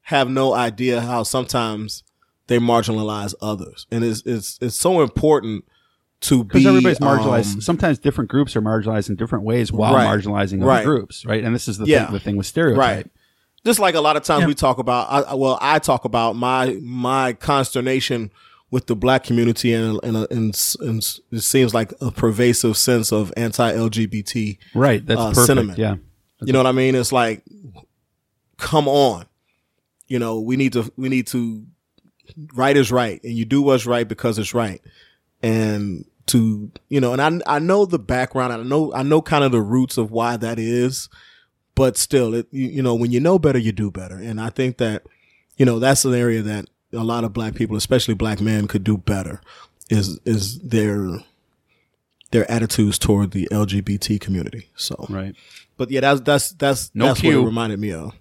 have 0.03 0.28
no 0.28 0.53
idea 0.53 1.01
how 1.01 1.23
sometimes 1.23 2.03
they 2.51 2.59
marginalize 2.59 3.35
others, 3.40 3.86
and 3.90 4.05
it's 4.05 4.22
it's 4.27 4.59
it's 4.60 4.77
so 4.77 5.01
important 5.02 5.64
to 6.22 6.44
be 6.44 6.48
Because 6.48 6.66
everybody's 6.66 6.98
marginalized. 6.98 7.55
um, 7.55 7.60
Sometimes 7.62 7.98
different 7.98 8.28
groups 8.28 8.55
are 8.56 8.60
marginalized 8.60 9.09
in 9.09 9.16
different 9.16 9.44
ways 9.44 9.72
while 9.72 9.94
Right. 9.94 10.06
marginalizing 10.06 10.62
other 10.62 10.85
groups, 10.85 11.24
right? 11.24 11.43
And 11.43 11.55
this 11.55 11.66
is 11.68 11.78
the 11.78 11.86
Yeah. 11.86 12.05
thing, 12.05 12.12
the 12.12 12.20
thing 12.20 12.36
with 12.36 12.47
stereotype. 12.47 12.78
Right. 12.78 13.06
Just 13.64 13.78
like 13.78 13.94
a 13.94 14.01
lot 14.02 14.16
of 14.16 14.22
times 14.22 14.43
Yeah. 14.43 14.47
we 14.48 14.55
talk 14.55 14.78
about, 14.78 15.06
I, 15.10 15.20
I- 15.31 15.35
well, 15.35 15.56
I 15.62 15.78
talk 15.78 16.05
about 16.05 16.36
my 16.36 16.77
my 16.82 17.32
consternation 17.32 18.31
with 18.70 18.86
the 18.86 18.94
black 18.97 19.24
community, 19.24 19.72
and 19.72 19.98
and, 20.02 20.16
and, 20.16 20.74
and 20.81 21.09
it 21.32 21.40
seems 21.43 21.72
like 21.72 21.93
a 22.01 22.10
pervasive 22.10 22.77
sense 22.77 23.12
of 23.12 23.32
anti-LGBT 23.36 24.59
Right, 24.74 25.05
that's 25.06 25.20
uh, 25.20 25.28
perfect, 25.31 25.47
sentiment. 25.47 25.78
yeah. 25.78 25.97
you 26.43 26.52
know 26.52 26.59
what 26.59 26.66
I 26.66 26.72
mean? 26.72 26.94
It's 26.94 27.12
like, 27.12 27.43
come 28.59 28.89
on, 28.89 29.24
you 30.09 30.18
know, 30.18 30.39
we 30.40 30.56
need 30.56 30.72
to 30.74 30.93
we 30.97 31.09
need 31.09 31.27
to 31.28 31.64
right 32.55 32.77
is 32.77 32.90
right, 32.93 33.23
and 33.23 33.32
you 33.32 33.44
do 33.44 33.62
what's 33.62 33.86
right 33.86 34.07
because 34.07 34.39
it's 34.39 34.55
right, 34.55 34.81
and 35.43 36.05
to 36.27 36.70
you 36.89 37.01
know, 37.01 37.12
and 37.12 37.20
I 37.47 37.57
I 37.57 37.59
know 37.59 37.86
the 37.86 37.98
background, 37.98 38.52
I 38.52 38.62
know 38.62 38.93
I 38.94 39.02
know 39.02 39.20
kind 39.23 39.44
of 39.44 39.52
the 39.52 39.61
roots 39.61 39.98
of 39.98 40.11
why 40.11 40.36
that 40.36 40.59
is, 40.59 41.09
but 41.74 41.97
still, 41.97 42.35
it 42.35 42.47
you, 42.51 42.69
you 42.69 42.82
know 42.82 42.94
when 42.94 43.11
you 43.11 43.20
know 43.20 43.39
better, 43.39 43.59
you 43.59 43.73
do 43.73 43.90
better, 43.90 44.16
and 44.16 44.40
I 44.40 44.51
think 44.51 44.78
that 44.78 45.05
you 45.57 45.66
know 45.66 45.78
that's 45.78 46.05
an 46.05 46.15
area 46.15 46.43
that 46.43 46.66
a 46.93 47.05
lot 47.05 47.24
of 47.24 47.32
black 47.32 47.55
people, 47.55 47.77
especially 47.77 48.15
black 48.15 48.40
men, 48.40 48.69
could 48.69 48.85
do 48.85 48.97
better. 48.97 49.40
Is 49.89 50.20
is 50.24 50.61
their 50.61 51.19
their 52.31 52.48
attitudes 52.51 52.98
toward 52.98 53.32
the 53.32 53.48
LGBT 53.51 54.20
community. 54.20 54.69
So 54.77 55.07
right, 55.09 55.35
but 55.77 55.90
yeah, 55.90 56.01
that's 56.01 56.20
that's 56.20 56.51
that's 56.52 56.90
No 56.94 57.07
that's 57.07 57.23
what 57.23 57.35
it 57.35 57.40
reminded 57.40 57.81
me 57.81 57.93
of. 57.93 58.12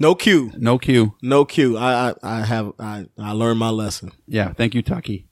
No 0.00 0.14
cue. 0.14 0.50
No 0.56 0.78
cue. 0.78 1.14
no 1.22 1.44
cue. 1.44 1.78
I 1.78 2.14
I 2.22 2.40
have 2.44 2.72
I 2.78 3.06
I 3.18 3.32
learned 3.32 3.58
my 3.60 3.70
lesson. 3.70 4.10
Yeah, 4.26 4.52
thank 4.52 4.74
you, 4.74 4.82
Tucky, 4.82 5.28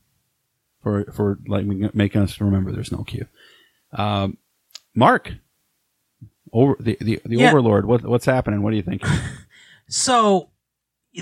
for 0.83 1.05
for 1.13 1.39
like 1.49 1.67
making 1.67 2.23
us 2.23 2.41
remember 2.41 2.71
there's 2.73 2.93
no 2.93 3.03
cue. 3.05 3.27
Um, 3.93 4.39
Mark, 4.95 5.33
over 6.53 6.77
the 6.79 6.97
the, 7.01 7.21
the 7.25 7.37
Yeah. 7.39 7.51
Overlord. 7.51 7.87
What 7.87 8.05
what's 8.05 8.25
happening? 8.27 8.63
What 8.63 8.71
do 8.71 8.77
you 8.77 8.83
think? 8.83 9.03
So 9.89 10.49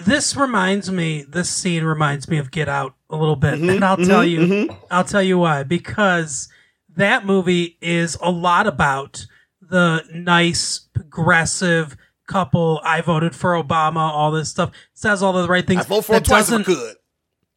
this 0.04 0.36
reminds 0.36 0.92
me, 0.92 1.24
this 1.28 1.50
scene 1.50 1.82
reminds 1.82 2.28
me 2.28 2.38
of 2.38 2.52
Get 2.52 2.68
Out 2.68 2.94
a 3.08 3.16
little 3.16 3.34
bit, 3.34 3.54
Mhm, 3.58 3.74
and 3.76 3.84
I'll 3.84 3.96
mhm, 3.96 4.06
tell 4.06 4.24
you, 4.24 4.40
mhm. 4.40 4.76
I'll 4.92 5.02
tell 5.02 5.22
you 5.22 5.38
why. 5.38 5.64
Because 5.64 6.48
that 6.94 7.26
movie 7.26 7.78
is 7.80 8.16
a 8.22 8.30
lot 8.30 8.68
about 8.68 9.26
the 9.60 10.04
nice, 10.14 10.86
progressive 10.94 11.96
couple. 12.30 12.80
I 12.84 13.00
voted 13.00 13.34
for 13.34 13.52
Obama. 13.52 13.96
All 13.98 14.30
this 14.30 14.48
stuff 14.48 14.70
says 14.94 15.22
all 15.22 15.32
the 15.32 15.48
right 15.48 15.66
things. 15.66 15.82
I 15.82 15.88
vote 15.88 16.02
for 16.06 16.14
him 16.14 16.22
that 16.22 16.32
I 16.32 16.38
doesn't- 16.38 16.66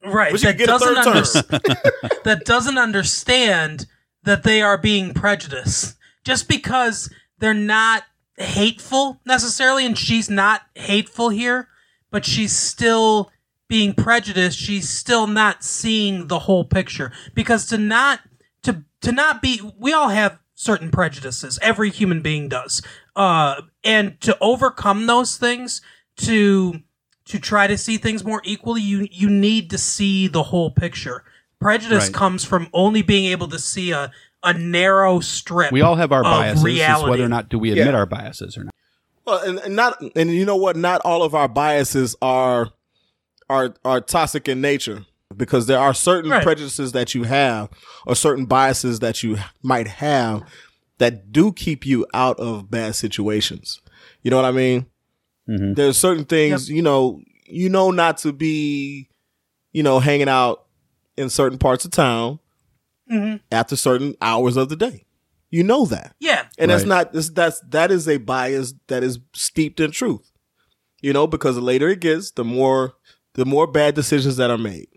right 0.05 0.33
that 0.41 0.57
get 0.57 0.63
a 0.63 0.71
doesn't 0.71 0.95
third 1.03 1.51
term. 1.51 1.59
that 2.25 2.41
doesn't 2.45 2.77
understand 2.77 3.85
that 4.23 4.43
they 4.43 4.61
are 4.61 4.77
being 4.77 5.13
prejudiced 5.13 5.95
just 6.23 6.47
because 6.47 7.09
they're 7.39 7.53
not 7.53 8.03
hateful 8.37 9.21
necessarily 9.25 9.85
and 9.85 9.97
she's 9.97 10.29
not 10.29 10.63
hateful 10.75 11.29
here 11.29 11.67
but 12.09 12.25
she's 12.25 12.55
still 12.55 13.31
being 13.69 13.93
prejudiced 13.93 14.57
she's 14.57 14.89
still 14.89 15.27
not 15.27 15.63
seeing 15.63 16.27
the 16.27 16.39
whole 16.39 16.65
picture 16.65 17.11
because 17.35 17.67
to 17.67 17.77
not 17.77 18.19
to 18.63 18.83
to 19.01 19.11
not 19.11 19.41
be 19.41 19.61
we 19.77 19.93
all 19.93 20.09
have 20.09 20.39
certain 20.55 20.89
prejudices 20.89 21.59
every 21.61 21.91
human 21.91 22.21
being 22.21 22.49
does 22.49 22.81
uh 23.15 23.61
and 23.83 24.19
to 24.21 24.37
overcome 24.41 25.05
those 25.05 25.37
things 25.37 25.81
to 26.17 26.79
to 27.25 27.39
try 27.39 27.67
to 27.67 27.77
see 27.77 27.97
things 27.97 28.23
more 28.23 28.41
equally 28.43 28.81
you 28.81 29.07
you 29.11 29.29
need 29.29 29.69
to 29.69 29.77
see 29.77 30.27
the 30.27 30.43
whole 30.43 30.71
picture 30.71 31.23
prejudice 31.59 32.05
Right. 32.05 32.13
comes 32.13 32.43
from 32.43 32.67
only 32.73 33.01
being 33.01 33.25
able 33.31 33.47
to 33.49 33.59
see 33.59 33.91
a 33.91 34.11
a 34.45 34.53
narrow 34.53 35.19
strip 35.21 35.71
We 35.71 35.81
all 35.81 35.95
have 35.95 36.11
our 36.11 36.19
of 36.19 36.25
biases. 36.25 36.65
It's 36.65 37.01
whether 37.03 37.23
or 37.23 37.29
not 37.29 37.47
do 37.47 37.57
we 37.57 37.71
admit 37.71 37.87
Yeah. 37.87 37.93
our 37.95 38.05
biases 38.05 38.57
or 38.57 38.65
not. 38.65 38.73
Well, 39.25 39.39
and, 39.39 39.57
and 39.59 39.73
not, 39.73 40.01
and 40.17 40.31
you 40.31 40.43
know 40.45 40.57
what? 40.57 40.75
Not 40.75 40.99
all 41.05 41.23
of 41.23 41.33
our 41.33 41.47
biases 41.47 42.13
are 42.21 42.71
are 43.49 43.73
are 43.85 44.01
toxic 44.01 44.49
in 44.49 44.59
nature 44.59 45.05
because 45.37 45.67
there 45.67 45.79
are 45.79 45.93
certain 45.93 46.29
Right. 46.29 46.43
prejudices 46.43 46.91
that 46.91 47.15
you 47.15 47.23
have 47.23 47.69
or 48.05 48.15
certain 48.17 48.45
biases 48.45 48.99
that 48.99 49.23
you 49.23 49.37
might 49.61 49.87
have 49.87 50.43
that 50.99 51.31
do 51.31 51.51
keep 51.51 51.85
you 51.85 52.05
out 52.13 52.39
of 52.39 52.69
bad 52.71 52.95
situations. 52.95 53.81
You 54.21 54.31
know 54.31 54.37
what 54.37 54.45
I 54.45 54.51
mean? 54.51 54.85
There's 55.45 55.97
certain 55.97 56.23
things, 56.25 56.69
you 56.69 56.81
know, 56.81 57.19
you 57.45 57.69
know 57.69 57.91
not 57.91 58.17
to 58.19 58.31
be, 58.31 59.09
you 59.73 59.83
know, 59.83 59.99
hanging 59.99 60.29
out 60.29 60.65
in 61.17 61.29
certain 61.29 61.57
parts 61.57 61.83
of 61.85 61.91
town 61.91 62.39
Mhm. 63.11 63.41
after 63.51 63.75
certain 63.75 64.15
hours 64.21 64.55
of 64.55 64.69
the 64.69 64.75
day. 64.77 65.05
You 65.51 65.63
know 65.63 65.85
that. 65.87 66.15
Yeah. 66.19 66.45
And 66.57 66.71
that's 66.71 66.85
not 66.85 67.11
that's, 67.13 67.29
that's 67.29 67.59
that 67.69 67.91
is 67.91 68.07
a 68.07 68.17
bias 68.17 68.73
that 68.87 69.03
is 69.03 69.19
steeped 69.33 69.79
in 69.81 69.91
truth. 69.91 70.31
You 71.01 71.11
know, 71.11 71.27
because 71.27 71.55
the 71.55 71.61
later 71.61 71.89
it 71.89 71.99
gets, 71.99 72.31
the 72.31 72.45
more 72.45 72.93
the 73.33 73.45
more 73.45 73.67
bad 73.67 73.93
decisions 73.95 74.37
that 74.37 74.49
are 74.49 74.57
made. 74.57 74.87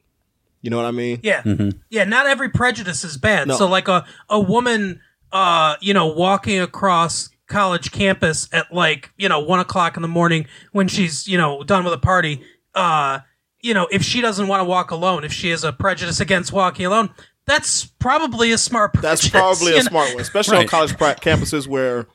You 0.62 0.70
know 0.70 0.76
what 0.76 0.86
I 0.86 0.92
mean? 0.92 1.20
Yeah. 1.24 1.42
Yeah, 1.90 2.04
not 2.04 2.26
every 2.26 2.48
prejudice 2.50 3.02
is 3.04 3.16
bad. 3.18 3.48
No. 3.48 3.56
So 3.56 3.66
like 3.66 3.88
a 3.88 4.06
a 4.30 4.38
woman 4.38 5.00
uh, 5.32 5.76
you 5.80 5.94
know, 5.94 6.06
walking 6.06 6.60
across 6.60 7.30
college 7.46 7.92
campus 7.92 8.48
at 8.52 8.72
like, 8.72 9.12
you 9.16 9.28
know, 9.28 9.40
one 9.40 9.60
o'clock 9.60 9.96
in 9.96 10.02
the 10.02 10.08
morning 10.08 10.46
when 10.72 10.88
she's, 10.88 11.28
you 11.28 11.38
know, 11.38 11.62
done 11.62 11.84
with 11.84 11.92
a 11.92 11.98
party, 11.98 12.42
uh, 12.74 13.20
you 13.60 13.74
know, 13.74 13.86
if 13.90 14.02
she 14.02 14.20
doesn't 14.20 14.48
want 14.48 14.60
to 14.60 14.64
walk 14.64 14.90
alone, 14.90 15.24
if 15.24 15.32
she 15.32 15.50
has 15.50 15.64
a 15.64 15.72
prejudice 15.72 16.20
against 16.20 16.52
walking 16.52 16.86
alone, 16.86 17.10
that's 17.44 17.84
probably 17.84 18.52
a 18.52 18.58
smart 18.58 18.92
prejudice. 18.92 19.22
That's 19.22 19.30
probably 19.30 19.72
a 19.72 19.76
know? 19.76 19.82
smart 19.82 20.10
one, 20.10 20.20
especially 20.20 20.58
on 20.58 20.66
college 20.66 20.96
pra- 20.96 21.14
campuses 21.16 21.66
where 21.66 22.06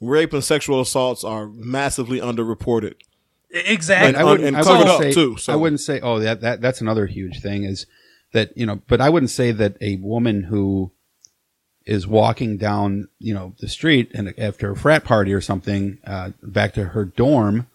rape 0.00 0.32
and 0.32 0.42
sexual 0.42 0.80
assaults 0.80 1.24
are 1.24 1.48
massively 1.48 2.20
underreported. 2.20 2.94
Exactly. 3.50 4.08
And, 4.08 4.16
I 4.16 4.24
wouldn't, 4.24 4.56
I 4.56 4.78
wouldn't 4.78 5.02
say, 5.02 5.12
too. 5.12 5.36
So 5.36 5.52
I 5.52 5.56
wouldn't 5.56 5.80
say, 5.80 6.00
oh, 6.00 6.20
that, 6.20 6.40
that 6.42 6.60
that's 6.60 6.80
another 6.80 7.06
huge 7.06 7.40
thing 7.40 7.64
is 7.64 7.86
that 8.32 8.56
you 8.56 8.64
know, 8.64 8.80
but 8.86 9.00
I 9.00 9.10
wouldn't 9.10 9.30
say 9.30 9.50
that 9.50 9.76
a 9.80 9.96
woman 9.96 10.44
who 10.44 10.92
is 11.90 12.06
walking 12.06 12.56
down, 12.56 13.08
you 13.18 13.34
know, 13.34 13.52
the 13.58 13.68
street 13.68 14.08
and 14.14 14.32
after 14.38 14.70
a 14.70 14.76
frat 14.76 15.02
party 15.02 15.32
or 15.32 15.40
something, 15.40 15.98
uh, 16.06 16.30
back 16.40 16.72
to 16.72 16.84
her 16.84 17.04
dorm 17.04 17.66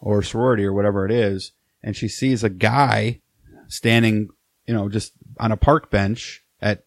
or 0.00 0.24
sorority 0.24 0.64
or 0.64 0.72
whatever 0.72 1.06
it 1.06 1.12
is, 1.12 1.52
and 1.80 1.94
she 1.94 2.08
sees 2.08 2.42
a 2.42 2.48
guy 2.50 3.20
standing, 3.68 4.28
you 4.66 4.74
know, 4.74 4.88
just 4.88 5.12
on 5.38 5.52
a 5.52 5.56
park 5.56 5.88
bench 5.88 6.42
at 6.60 6.82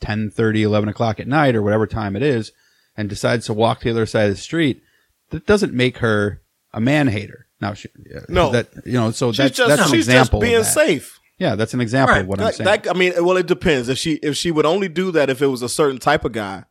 10, 0.00 0.30
11 0.36 0.88
o'clock 0.90 1.18
at 1.18 1.26
night 1.26 1.56
or 1.56 1.62
whatever 1.62 1.86
time 1.86 2.14
it 2.16 2.22
is, 2.22 2.52
and 2.94 3.08
decides 3.08 3.46
to 3.46 3.54
walk 3.54 3.78
to 3.80 3.84
the 3.84 3.90
other 3.92 4.04
side 4.04 4.28
of 4.28 4.36
the 4.36 4.40
street, 4.42 4.82
that 5.30 5.46
doesn't 5.46 5.72
make 5.72 5.98
her 5.98 6.42
a 6.74 6.82
man 6.82 7.08
hater. 7.08 7.46
Now, 7.62 7.72
she, 7.72 7.88
uh, 8.14 8.20
No. 8.28 8.52
that 8.52 8.68
you 8.84 8.92
know, 8.92 9.10
so 9.10 9.32
she's 9.32 9.38
that's 9.38 9.56
just 9.56 9.68
that's 9.70 9.82
an 9.82 9.88
she's 9.88 10.06
example 10.06 10.40
just 10.40 10.50
being 10.50 10.64
safe. 10.64 11.18
Yeah, 11.38 11.54
that's 11.54 11.72
an 11.74 11.80
example 11.80 12.16
of 12.16 12.26
what 12.26 12.40
I'm 12.40 12.52
saying. 12.52 12.64
that- 12.66 12.90
I 12.90 12.94
mean, 12.98 13.12
well, 13.24 13.36
it 13.36 13.46
depends. 13.46 13.88
If 13.88 13.98
she 13.98 14.14
if 14.14 14.36
she 14.36 14.50
would 14.50 14.66
only 14.66 14.88
do 14.88 15.10
that 15.12 15.30
if 15.30 15.40
it 15.40 15.46
was 15.46 15.62
a 15.62 15.68
certain 15.68 15.98
type 15.98 16.24
of 16.24 16.32
guy 16.32 16.64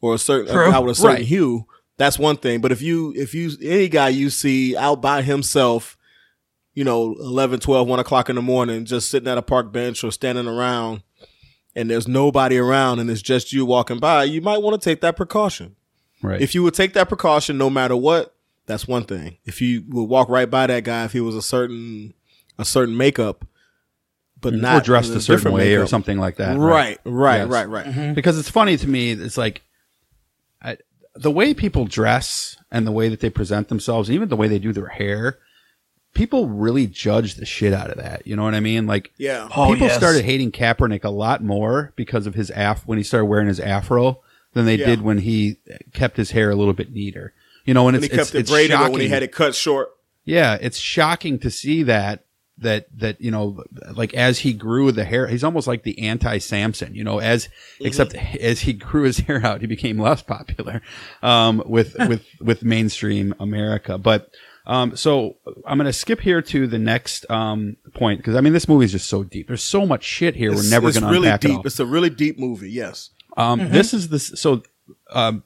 or 0.00 0.14
a 0.14 0.18
certain 0.18 0.48
a 0.50 0.52
True. 0.52 0.70
guy 0.72 0.78
with 0.80 0.92
a 0.98 1.00
certain 1.00 1.16
Right. 1.16 1.24
hue, 1.24 1.66
that's 1.98 2.18
one 2.18 2.36
thing. 2.36 2.60
But 2.60 2.72
if 2.72 2.82
you 2.82 3.12
if 3.16 3.34
you 3.34 3.50
any 3.62 3.88
guy 3.88 4.08
you 4.08 4.28
see 4.30 4.76
out 4.76 5.00
by 5.00 5.22
himself, 5.22 5.96
you 6.74 6.82
know, 6.84 7.14
11, 7.20 7.60
12, 7.60 7.86
1 7.86 7.98
o'clock 8.00 8.28
in 8.28 8.36
the 8.36 8.42
morning, 8.42 8.84
just 8.84 9.08
sitting 9.10 9.28
at 9.28 9.38
a 9.38 9.42
park 9.42 9.72
bench 9.72 10.02
or 10.02 10.10
standing 10.10 10.48
around, 10.48 11.02
and 11.76 11.88
there's 11.90 12.08
nobody 12.08 12.56
around, 12.58 12.98
and 12.98 13.08
it's 13.10 13.22
just 13.22 13.52
you 13.52 13.64
walking 13.66 13.98
by, 13.98 14.24
you 14.24 14.40
might 14.40 14.62
want 14.62 14.80
to 14.80 14.84
take 14.84 15.00
that 15.02 15.16
precaution. 15.16 15.76
Right. 16.22 16.40
If 16.40 16.54
you 16.54 16.62
would 16.62 16.74
take 16.74 16.92
that 16.94 17.08
precaution, 17.08 17.56
no 17.58 17.68
matter 17.70 17.94
what, 17.96 18.34
that's 18.66 18.88
one 18.88 19.04
thing. 19.04 19.36
If 19.44 19.60
you 19.60 19.84
would 19.88 20.04
walk 20.04 20.28
right 20.28 20.48
by 20.50 20.66
that 20.66 20.82
guy, 20.84 21.04
if 21.04 21.12
he 21.12 21.20
was 21.20 21.34
a 21.36 21.42
certain 21.42 22.14
a 22.58 22.64
certain 22.64 22.96
makeup, 22.96 23.44
but 24.42 24.52
not 24.54 24.82
or 24.82 24.84
dressed 24.84 25.10
a 25.12 25.20
certain 25.20 25.36
different 25.36 25.56
way 25.56 25.74
or 25.76 25.86
something 25.86 26.18
like 26.18 26.36
that. 26.36 26.58
Right, 26.58 26.98
right, 27.04 27.38
Yes. 27.38 27.48
right, 27.48 27.68
right. 27.68 27.86
Mm-hmm. 27.86 28.12
Because 28.14 28.38
it's 28.38 28.50
funny 28.50 28.76
to 28.76 28.88
me. 28.88 29.12
It's 29.12 29.38
like 29.38 29.62
I, 30.62 30.76
the 31.14 31.30
way 31.30 31.54
people 31.54 31.86
dress 31.86 32.56
and 32.70 32.86
the 32.86 32.92
way 32.92 33.08
that 33.08 33.20
they 33.20 33.30
present 33.30 33.68
themselves, 33.68 34.10
even 34.10 34.28
the 34.28 34.36
way 34.36 34.48
they 34.48 34.58
do 34.58 34.72
their 34.72 34.88
hair. 34.88 35.38
People 36.14 36.46
really 36.46 36.86
judge 36.86 37.36
the 37.36 37.46
shit 37.46 37.72
out 37.72 37.88
of 37.88 37.96
that. 37.96 38.26
You 38.26 38.36
know 38.36 38.42
what 38.42 38.54
I 38.54 38.60
mean? 38.60 38.86
Like, 38.86 39.12
Yeah. 39.16 39.48
Oh, 39.56 39.72
people 39.72 39.86
yes. 39.86 39.96
started 39.96 40.26
hating 40.26 40.52
Kaepernick 40.52 41.04
a 41.04 41.08
lot 41.10 41.42
more 41.42 41.94
because 41.96 42.26
of 42.26 42.34
his 42.34 42.50
af 42.54 42.86
when 42.86 42.98
he 42.98 43.04
started 43.04 43.24
wearing 43.24 43.48
his 43.48 43.58
afro 43.58 44.20
than 44.52 44.66
they 44.66 44.74
Yeah. 44.74 44.86
did 44.88 45.00
when 45.00 45.16
he 45.18 45.56
kept 45.94 46.18
his 46.18 46.32
hair 46.32 46.50
a 46.50 46.54
little 46.54 46.74
bit 46.74 46.92
neater. 46.92 47.32
You 47.64 47.72
know, 47.72 47.88
and 47.88 47.94
When 47.94 48.04
it's 48.04 48.12
he 48.12 48.18
it's, 48.20 48.28
kept 48.30 48.34
it 48.34 48.40
it's 48.40 48.50
braided 48.50 48.72
or 48.72 48.76
shocking. 48.78 48.92
when 48.92 49.00
he 49.00 49.08
had 49.08 49.22
it 49.22 49.32
cut 49.32 49.54
short. 49.54 49.88
Yeah, 50.26 50.58
it's 50.60 50.76
shocking 50.78 51.38
to 51.38 51.50
see 51.50 51.82
that 51.84 52.24
that 52.62 52.86
that 52.98 53.20
you 53.20 53.30
know 53.30 53.62
like 53.94 54.14
as 54.14 54.38
he 54.40 54.52
grew 54.52 54.90
the 54.92 55.04
hair 55.04 55.26
he's 55.26 55.44
almost 55.44 55.66
like 55.66 55.82
the 55.82 55.98
anti 56.00 56.38
Samson 56.38 56.94
you 56.94 57.04
know 57.04 57.18
as 57.18 57.48
except 57.80 58.14
as 58.14 58.60
he 58.60 58.72
grew 58.72 59.02
his 59.04 59.18
hair 59.26 59.44
out 59.44 59.60
he 59.60 59.66
became 59.66 59.98
less 59.98 60.22
popular 60.22 60.80
um 61.22 61.62
with 61.66 61.94
with 62.08 62.24
with 62.40 62.62
mainstream 62.64 63.34
America 63.38 63.98
but 63.98 64.30
um 64.66 64.96
so 64.96 65.36
I'm 65.66 65.76
going 65.78 65.86
to 65.86 65.92
skip 65.92 66.20
here 66.20 66.40
to 66.40 66.66
the 66.66 66.78
next 66.78 67.28
um 67.30 67.76
point 67.94 68.20
because 68.20 68.36
I 68.36 68.40
mean 68.40 68.52
this 68.52 68.68
movie 68.68 68.84
is 68.84 68.92
just 68.92 69.08
so 69.08 69.22
deep 69.24 69.48
there's 69.48 69.62
so 69.62 69.84
much 69.86 70.04
shit 70.04 70.34
here 70.36 70.50
It's- 70.52 70.64
we're 70.64 70.70
never 70.70 70.90
going 70.92 71.02
to 71.04 71.10
really 71.10 71.28
unpack 71.28 71.44
it 71.44 71.48
deep. 71.48 71.56
all 71.58 71.66
It's 71.66 71.80
a 71.80 71.86
really 71.86 72.10
deep 72.10 72.38
movie. 72.38 72.70
Yes. 72.70 73.10
um, 73.36 73.60
Mhm. 73.60 73.70
This 73.72 73.92
is 73.94 74.08
this. 74.08 74.28
So, 74.36 74.62
um, 75.10 75.42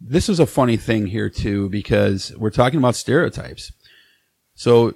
this 0.00 0.28
is 0.28 0.40
a 0.40 0.46
funny 0.46 0.76
thing 0.76 1.06
here 1.06 1.28
too 1.30 1.68
because 1.68 2.32
we're 2.36 2.50
talking 2.50 2.78
about 2.78 2.96
stereotypes. 2.96 3.72
So, 4.54 4.94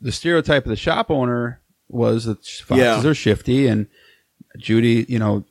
the 0.00 0.12
stereotype 0.12 0.64
of 0.64 0.70
the 0.70 0.76
shop 0.76 1.10
owner 1.10 1.60
was 1.88 2.24
that 2.24 2.44
foxes 2.44 2.78
Yeah. 3.04 3.06
are 3.06 3.14
shifty, 3.14 3.66
and 3.66 3.86
Judy, 4.58 5.04
you 5.08 5.18
know, 5.18 5.44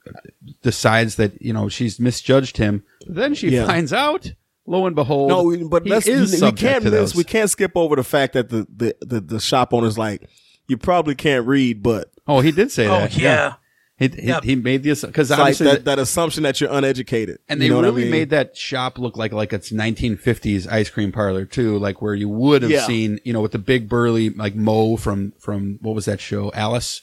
decides 0.62 1.16
that 1.16 1.42
you 1.42 1.54
know 1.54 1.70
she's 1.70 2.00
misjudged 2.00 2.58
him. 2.58 2.84
Then 3.08 3.34
she 3.36 3.50
Yeah. 3.50 3.66
finds 3.66 3.92
out. 3.94 4.34
Lo 4.66 4.86
and 4.86 4.96
behold, 4.96 5.28
No, 5.28 5.44
we- 5.44 5.64
but 5.64 5.84
he 5.84 5.90
let's 5.90 6.08
is 6.08 6.42
we 6.42 6.52
can't 6.54 6.84
to 6.86 6.90
miss, 6.90 7.00
those. 7.00 7.16
we 7.16 7.26
can't 7.26 7.50
skip 7.50 7.74
over 7.76 7.98
the 7.98 8.04
fact 8.04 8.34
that 8.34 8.50
the 8.50 8.66
the 8.74 8.96
the, 9.02 9.20
the 9.20 9.40
shop 9.40 9.74
owner's 9.74 9.98
like 9.98 10.30
you 10.68 10.78
probably 10.78 11.16
can't 11.16 11.46
read, 11.46 11.84
but 11.84 12.10
Oh, 12.26 12.40
he 12.40 12.52
did 12.54 12.72
say 12.72 12.88
Oh, 12.88 13.00
that. 13.00 13.18
yeah. 13.18 13.56
He, 14.00 14.08
he, 14.08 14.28
Yep. 14.28 14.44
he 14.44 14.56
made 14.56 14.82
the 14.84 14.90
because 15.06 15.30
it's 15.30 15.40
like 15.40 15.58
that, 15.58 15.86
that 15.86 16.00
assumption 16.00 16.44
that 16.44 16.60
you're 16.60 16.72
uneducated. 16.72 17.38
And 17.48 17.60
You 17.62 17.66
they 17.66 17.70
know 17.70 17.76
what 17.76 17.86
I 17.86 17.88
really 17.90 18.02
mean? 18.04 18.12
made 18.12 18.30
that 18.32 18.58
shop 18.58 18.98
look 18.98 19.16
like 19.18 19.32
like 19.32 19.54
it's 19.54 19.72
1950s 19.72 20.68
ice 20.68 20.90
cream 20.90 21.12
parlor 21.12 21.46
too, 21.46 21.78
like 21.78 22.02
where 22.02 22.16
you 22.16 22.28
would 22.28 22.64
have 22.64 22.72
Yeah. 22.72 22.88
seen, 22.88 23.20
you 23.24 23.34
know, 23.34 23.42
with 23.42 23.52
the 23.52 23.60
big 23.60 23.88
burly 23.88 24.32
like 24.32 24.56
Mo 24.56 24.98
from 24.98 25.34
from 25.40 25.78
what 25.82 25.94
was 25.96 26.06
that 26.06 26.20
show, 26.20 26.52
Alice, 26.54 27.02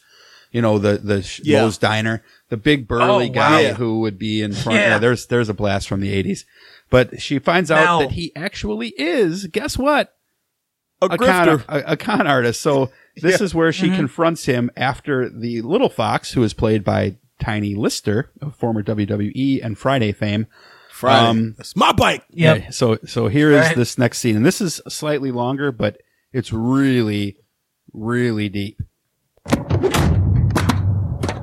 you 0.51 0.61
know, 0.61 0.79
the 0.79 0.99
the 0.99 1.23
sh- 1.23 1.41
Yeah. 1.45 1.63
Mo's 1.63 1.79
Diner, 1.79 2.25
the 2.49 2.57
big 2.57 2.89
burly 2.89 3.29
Oh, 3.31 3.33
guy 3.33 3.69
wow. 3.71 3.75
who 3.75 4.01
would 4.01 4.19
be 4.19 4.43
in 4.43 4.53
front. 4.53 4.79
Yeah. 4.81 4.89
Yeah. 4.89 4.99
there's 4.99 5.27
there's 5.27 5.49
a 5.49 5.55
blast 5.55 5.87
from 5.89 6.01
the 6.01 6.13
80s, 6.13 6.45
but 6.91 7.23
she 7.23 7.39
finds 7.39 7.71
out 7.71 7.85
Now- 7.85 8.01
that 8.01 8.11
he 8.13 8.33
actually 8.35 8.89
is. 8.99 9.47
Guess 9.47 9.79
what? 9.79 10.13
a, 11.03 11.07
a 11.07 11.17
grifter. 11.17 11.65
con, 11.65 11.81
a, 11.81 11.93
a 11.93 11.97
con 11.97 12.27
artist. 12.27 12.61
So 12.61 12.91
this 13.17 13.41
Yeah. 13.41 13.45
is 13.45 13.55
where 13.55 13.73
she 13.73 13.89
Mhm. 13.89 13.97
confronts 13.97 14.45
him 14.47 14.71
after 14.77 15.29
the 15.29 15.63
little 15.63 15.89
fox, 15.89 16.33
who 16.33 16.43
is 16.43 16.53
played 16.55 16.85
by 16.85 17.17
Tiny 17.41 17.75
Lister, 17.75 18.31
of 18.43 18.55
former 18.57 18.83
WWE 18.83 19.61
and 19.63 19.77
Friday 19.79 20.13
fame. 20.13 20.47
Friday. 20.91 21.27
Um, 21.27 21.55
It's 21.59 21.75
my 21.75 21.93
bike. 21.93 22.25
Yep. 22.31 22.59
yeah, 22.59 22.71
so 22.71 22.99
so 23.07 23.29
here 23.29 23.51
is 23.53 23.67
Right. 23.69 23.77
this 23.77 23.97
next 23.97 24.19
scene, 24.19 24.37
and 24.37 24.45
this 24.45 24.61
is 24.61 24.81
slightly 24.89 25.31
longer, 25.31 25.73
but 25.73 25.99
it's 26.33 26.53
really, 26.53 27.37
really 27.95 28.49
deep. 28.51 28.79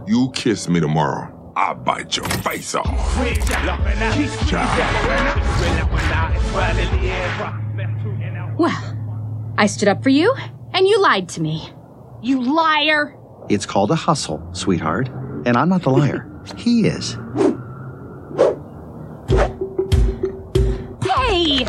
You 0.07 0.31
kiss 0.34 0.69
me 0.69 0.80
tomorrow, 0.80 1.52
I'll 1.57 1.76
bite 1.76 2.15
your 2.15 2.26
face 2.27 2.76
off. 2.76 2.85
Well, 8.57 8.73
I 9.57 9.68
stood 9.68 9.88
up 9.88 10.03
for 10.03 10.10
you, 10.10 10.34
and 10.77 10.87
you 10.87 11.01
lied 11.01 11.27
to 11.27 11.41
me. 11.41 11.67
You 12.21 12.39
liar! 12.53 13.17
It's 13.49 13.65
called 13.65 13.89
a 13.89 13.95
hustle, 13.95 14.47
sweetheart. 14.53 15.09
And 15.45 15.57
I'm 15.57 15.69
not 15.69 15.81
the 15.81 15.89
liar. 15.89 16.31
He 16.55 16.87
is. 16.87 17.17
Hey! 21.03 21.67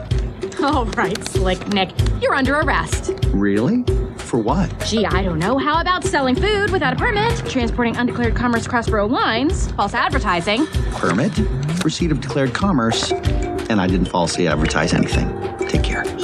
All 0.63 0.85
right, 0.85 1.29
Slick 1.29 1.67
Nick. 1.69 1.91
You're 2.21 2.35
under 2.35 2.59
arrest. 2.61 3.13
Really? 3.29 3.83
For 4.19 4.39
what? 4.39 4.73
Gee, 4.87 5.05
I 5.05 5.25
don't 5.25 5.41
know. 5.41 5.59
How 5.59 5.81
about 5.81 6.05
selling 6.05 6.37
food 6.37 6.71
without 6.71 6.93
a 6.93 6.97
permit, 6.97 7.37
transporting 7.51 7.97
undeclared 7.97 8.37
commerce 8.37 8.67
across 8.67 8.89
borough 8.89 9.09
lines, 9.09 9.73
false 9.73 9.95
advertising? 9.95 10.67
Permit? 10.93 11.37
Receipt 11.83 12.13
of 12.13 12.21
declared 12.21 12.55
commerce. 12.55 13.11
And 13.11 13.81
I 13.81 13.89
didn't 13.89 14.07
falsely 14.07 14.47
advertise 14.47 14.95
anything. 14.95 15.29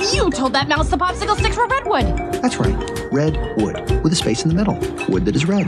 Take 0.05 0.15
care. 0.15 0.25
You 0.25 0.31
told 0.31 0.53
that 0.53 0.69
mouse 0.69 0.89
the 0.89 0.97
popsicle 0.97 1.37
sticks 1.37 1.57
were 1.57 1.67
redwood. 1.67 2.07
That's 2.43 2.57
right. 2.59 2.75
Red 3.13 3.37
wood 3.57 4.03
with 4.03 4.13
a 4.13 4.17
space 4.17 4.43
in 4.43 4.49
the 4.49 4.55
middle. 4.55 4.75
Wood 5.09 5.25
that 5.25 5.37
is 5.37 5.47
red. 5.47 5.67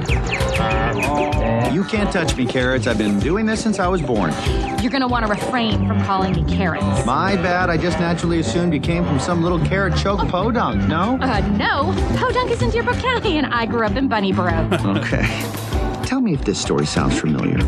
You 1.72 1.84
can't 1.84 2.10
touch 2.12 2.36
me, 2.36 2.46
carrots. 2.46 2.86
I've 2.86 2.98
been 2.98 3.18
doing 3.20 3.46
this 3.46 3.62
since 3.62 3.78
I 3.78 3.88
was 3.88 4.00
born. 4.02 4.32
You're 4.80 4.90
gonna 4.90 5.08
want 5.08 5.26
to 5.26 5.30
refrain 5.30 5.86
from 5.86 6.02
calling 6.04 6.32
me 6.32 6.44
carrots. 6.54 7.04
My 7.06 7.36
bad. 7.36 7.70
I 7.70 7.76
just 7.76 7.98
naturally 7.98 8.40
assumed 8.40 8.72
you 8.72 8.80
came 8.80 9.04
from 9.04 9.18
some 9.18 9.42
little 9.42 9.60
carrot 9.60 9.96
choke 9.96 10.26
podunk, 10.28 10.88
no? 10.88 11.18
Uh, 11.20 11.40
no. 11.56 11.92
Podunk 12.16 12.50
is 12.50 12.62
in 12.62 12.70
Deerbrooke 12.70 13.00
County, 13.00 13.38
and 13.38 13.46
I 13.46 13.66
grew 13.66 13.84
up 13.84 13.96
in 13.96 14.08
Bunnyburrow. 14.08 14.96
Okay. 14.96 15.62
Tell 16.06 16.20
me 16.20 16.34
if 16.34 16.44
this 16.44 16.60
story 16.60 16.86
sounds 16.86 17.18
familiar. 17.18 17.58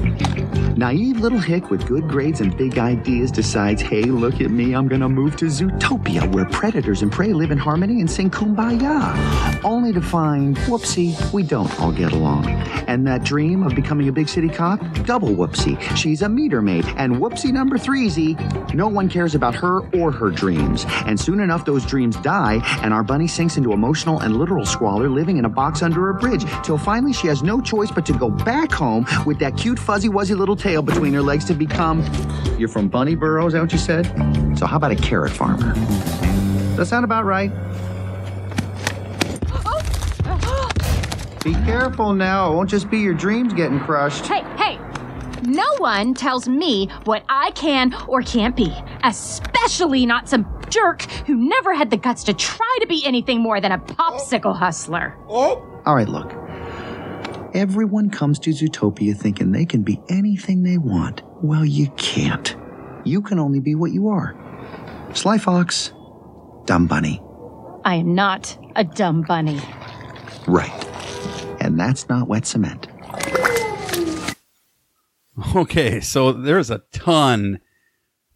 Naive 0.77 1.19
little 1.19 1.41
hick 1.41 1.71
with 1.71 1.89
good 1.89 2.07
grades 2.07 2.41
and 2.41 2.57
big 2.57 2.79
ideas 2.79 3.33
decides, 3.33 3.83
hey, 3.83 4.05
look 4.05 4.41
at 4.41 4.53
me, 4.53 4.77
I'm 4.77 4.87
gonna 4.87 5.09
move 5.09 5.35
to 5.39 5.47
Zootopia, 5.47 6.33
where 6.33 6.45
predators 6.45 7.03
and 7.03 7.11
prey 7.11 7.33
live 7.33 7.51
in 7.51 7.59
harmony 7.59 7.99
and 7.99 8.09
sing 8.09 8.31
kumbaya. 8.31 9.65
Only 9.65 9.93
to 9.93 10.01
find, 10.01 10.57
whoopsie, 10.59 11.33
we 11.33 11.43
don't 11.43 11.81
all 11.81 11.91
get 11.91 12.13
along. 12.13 12.47
And 12.87 13.05
that 13.09 13.25
dream 13.25 13.65
of 13.65 13.75
becoming 13.75 14.09
a 14.09 14.13
big 14.13 14.29
city 14.29 14.49
cop, 14.49 14.79
double 15.05 15.31
whoopsie. 15.31 15.81
She's 15.97 16.23
a 16.23 16.29
meter 16.29 16.63
maid, 16.63 16.87
and 16.97 17.17
whoopsie 17.17 17.53
number 17.53 17.77
three, 17.77 18.09
Z, 18.09 18.37
no 18.73 18.87
one 18.87 19.09
cares 19.09 19.35
about 19.35 19.57
her 19.57 19.81
or 19.97 20.13
her 20.13 20.31
dreams. 20.31 20.87
And 21.07 21.19
soon 21.19 21.41
enough, 21.41 21.65
those 21.65 21.85
dreams 21.85 22.15
die, 22.19 22.61
and 22.85 22.95
our 22.95 23.03
bunny 23.03 23.27
sinks 23.27 23.57
into 23.57 23.73
emotional 23.73 24.21
and 24.21 24.37
literal 24.37 24.65
squalor, 24.65 25.09
living 25.09 25.39
in 25.39 25.45
a 25.45 25.49
box 25.49 25.83
under 25.83 26.11
a 26.11 26.15
bridge, 26.15 26.45
till 26.63 26.79
finally 26.79 27.13
she 27.13 27.27
has 27.27 27.43
no 27.43 27.61
choice 27.61 27.91
but 27.91 28.07
to 28.07 28.13
go 28.13 28.28
back 28.31 28.73
home 28.73 29.07
with 29.27 29.39
that 29.39 29.57
cute, 29.57 29.79
fuzzy, 29.79 30.09
wuzzy 30.09 30.37
little 30.37 30.57
tail 30.57 30.83
between 30.83 31.13
her 31.15 31.23
legs 31.23 31.45
to 31.47 31.55
become. 31.55 32.01
You're 32.59 32.69
from 32.69 32.91
Bunnyburrow, 32.91 33.47
is 33.47 33.53
that 33.53 33.63
what 33.63 33.73
you 33.73 33.79
said? 33.79 34.07
So 34.59 34.67
how 34.67 34.77
about 34.77 34.93
a 34.93 34.97
carrot 34.97 35.33
farmer? 35.33 35.75
Does 35.75 36.77
that 36.77 36.87
sound 36.87 37.05
about 37.05 37.25
right? 37.25 37.51
Be 41.45 41.55
careful 41.65 42.13
now. 42.15 42.53
It 42.53 42.57
won't 42.57 42.69
just 42.71 42.91
be 42.91 42.99
your 42.99 43.15
dreams 43.15 43.55
getting 43.55 43.81
crushed. 43.81 44.27
Hey, 44.27 44.43
hey! 44.57 44.79
No 45.43 45.65
one 45.79 46.13
tells 46.13 46.49
me 46.49 46.89
what 47.05 47.25
I 47.29 47.53
can 47.53 47.95
or 48.07 48.23
can't 48.23 48.55
be, 48.57 48.75
especially 49.05 50.05
not 50.05 50.29
some 50.29 50.47
jerk 50.69 51.03
who 51.27 51.37
never 51.37 51.75
had 51.75 51.91
the 51.91 51.97
guts 51.97 52.25
to 52.25 52.35
try 52.35 52.77
to 52.81 52.87
be 52.87 53.03
anything 53.07 53.41
more 53.41 53.61
than 53.61 53.73
a 53.73 53.79
popsicle 53.79 54.55
hustler. 54.55 55.17
Oh. 55.29 55.65
All 55.87 55.95
right, 55.95 56.09
look. 56.09 56.35
Everyone 57.55 58.11
comes 58.11 58.39
to 58.41 58.51
Zootopia 58.51 59.17
thinking 59.17 59.53
they 59.53 59.65
can 59.65 59.83
be 59.83 60.01
anything 60.11 60.63
they 60.63 60.77
want. 60.77 61.23
Well, 61.43 61.65
you 61.65 61.89
can't. 61.97 62.55
You 63.05 63.23
can 63.23 63.39
only 63.39 63.59
be 63.61 63.75
what 63.75 63.91
you 63.93 64.09
are. 64.09 64.37
Sly 65.15 65.39
Fox, 65.39 65.93
Dumb 66.67 66.87
Bunny. 66.87 67.23
I 67.85 67.95
am 67.95 68.15
not 68.15 68.59
a 68.77 68.85
dumb 68.85 69.23
bunny. 69.23 69.61
Right. 70.47 70.71
And 71.61 71.81
that's 71.81 72.09
not 72.11 72.29
wet 72.29 72.47
cement. 72.47 72.87
Okay, 75.57 76.01
so 76.01 76.33
there's 76.33 76.71
a 76.71 76.83
ton 76.93 77.61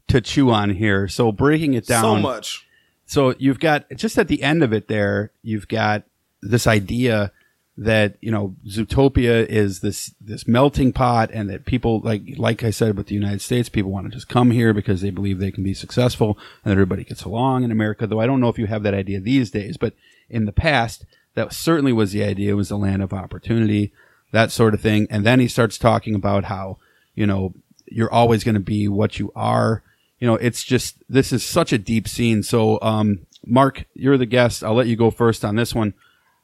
to 0.08 0.20
chew 0.20 0.50
on 0.50 0.70
here. 0.70 1.06
So 1.08 1.32
breaking 1.32 1.74
it 1.74 1.86
down 1.86 2.02
So 2.02 2.16
much. 2.16 2.66
So 3.04 3.34
you've 3.38 3.60
got 3.60 3.84
just 3.94 4.16
at 4.18 4.28
the 4.28 4.42
end 4.42 4.62
of 4.62 4.72
it 4.72 4.88
there, 4.88 5.32
you've 5.42 5.68
got 5.68 6.04
this 6.40 6.66
idea 6.66 7.32
that 7.76 8.16
you 8.20 8.30
know 8.30 8.54
Zootopia 8.66 9.46
is 9.46 9.80
this 9.80 10.14
this 10.20 10.46
melting 10.46 10.92
pot, 10.92 11.30
and 11.32 11.48
that 11.48 11.64
people 11.64 12.00
like 12.00 12.22
like 12.36 12.62
I 12.62 12.70
said 12.70 12.96
with 12.96 13.06
the 13.06 13.14
United 13.14 13.40
States, 13.40 13.68
people 13.68 13.90
want 13.90 14.06
to 14.06 14.12
just 14.12 14.28
come 14.28 14.50
here 14.50 14.74
because 14.74 15.00
they 15.00 15.10
believe 15.10 15.38
they 15.38 15.50
can 15.50 15.64
be 15.64 15.74
successful, 15.74 16.38
and 16.64 16.72
everybody 16.72 17.04
gets 17.04 17.24
along 17.24 17.64
in 17.64 17.70
America. 17.70 18.06
Though 18.06 18.20
I 18.20 18.26
don't 18.26 18.40
know 18.40 18.48
if 18.48 18.58
you 18.58 18.66
have 18.66 18.82
that 18.82 18.94
idea 18.94 19.20
these 19.20 19.50
days, 19.50 19.76
but 19.76 19.94
in 20.28 20.44
the 20.44 20.52
past, 20.52 21.06
that 21.34 21.52
certainly 21.52 21.92
was 21.92 22.12
the 22.12 22.24
idea. 22.24 22.52
It 22.52 22.56
was 22.56 22.68
the 22.68 22.76
land 22.76 23.02
of 23.02 23.12
opportunity, 23.12 23.92
that 24.32 24.50
sort 24.50 24.74
of 24.74 24.80
thing. 24.80 25.06
And 25.10 25.24
then 25.24 25.40
he 25.40 25.48
starts 25.48 25.78
talking 25.78 26.14
about 26.14 26.44
how 26.44 26.78
you 27.14 27.26
know 27.26 27.54
you're 27.86 28.12
always 28.12 28.44
going 28.44 28.54
to 28.54 28.60
be 28.60 28.86
what 28.88 29.18
you 29.18 29.32
are. 29.34 29.82
You 30.18 30.26
know, 30.26 30.34
it's 30.34 30.62
just 30.62 31.02
this 31.08 31.32
is 31.32 31.44
such 31.44 31.72
a 31.72 31.78
deep 31.78 32.06
scene. 32.06 32.42
So, 32.42 32.78
um, 32.82 33.26
Mark, 33.44 33.86
you're 33.94 34.18
the 34.18 34.26
guest. 34.26 34.62
I'll 34.62 34.74
let 34.74 34.86
you 34.86 34.96
go 34.96 35.10
first 35.10 35.44
on 35.44 35.56
this 35.56 35.74
one. 35.74 35.94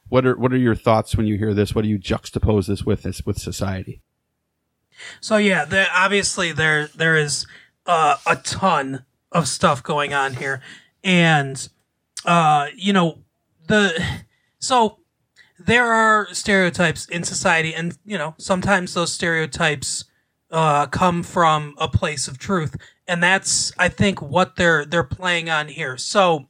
What 0.09 0.25
are 0.25 0.35
what 0.35 0.51
are 0.51 0.57
your 0.57 0.75
thoughts 0.75 1.15
when 1.15 1.27
you 1.27 1.37
hear 1.37 1.53
this? 1.53 1.73
What 1.73 1.83
do 1.83 1.87
you 1.87 1.99
juxtapose 1.99 2.67
this 2.67 2.83
with 2.83 3.03
this 3.03 3.25
with 3.25 3.37
society? 3.39 4.01
So 5.21 5.37
yeah, 5.37 5.65
there, 5.65 5.87
obviously 5.93 6.51
there 6.51 6.87
there 6.87 7.15
is 7.15 7.47
uh, 7.85 8.17
a 8.25 8.35
ton 8.37 9.05
of 9.31 9.47
stuff 9.47 9.81
going 9.83 10.13
on 10.13 10.33
here, 10.33 10.61
and 11.03 11.69
uh, 12.25 12.67
you 12.75 12.93
know 12.93 13.19
the 13.67 14.03
so 14.59 14.99
there 15.59 15.91
are 15.91 16.27
stereotypes 16.33 17.05
in 17.07 17.23
society, 17.23 17.73
and 17.73 17.97
you 18.05 18.17
know 18.17 18.35
sometimes 18.37 18.93
those 18.93 19.13
stereotypes 19.13 20.05
uh, 20.51 20.87
come 20.87 21.23
from 21.23 21.75
a 21.77 21.87
place 21.87 22.27
of 22.27 22.37
truth, 22.37 22.75
and 23.07 23.21
that's 23.21 23.71
I 23.77 23.89
think 23.89 24.21
what 24.21 24.55
they're 24.55 24.85
they're 24.85 25.03
playing 25.03 25.49
on 25.49 25.67
here. 25.67 25.97
So 25.97 26.48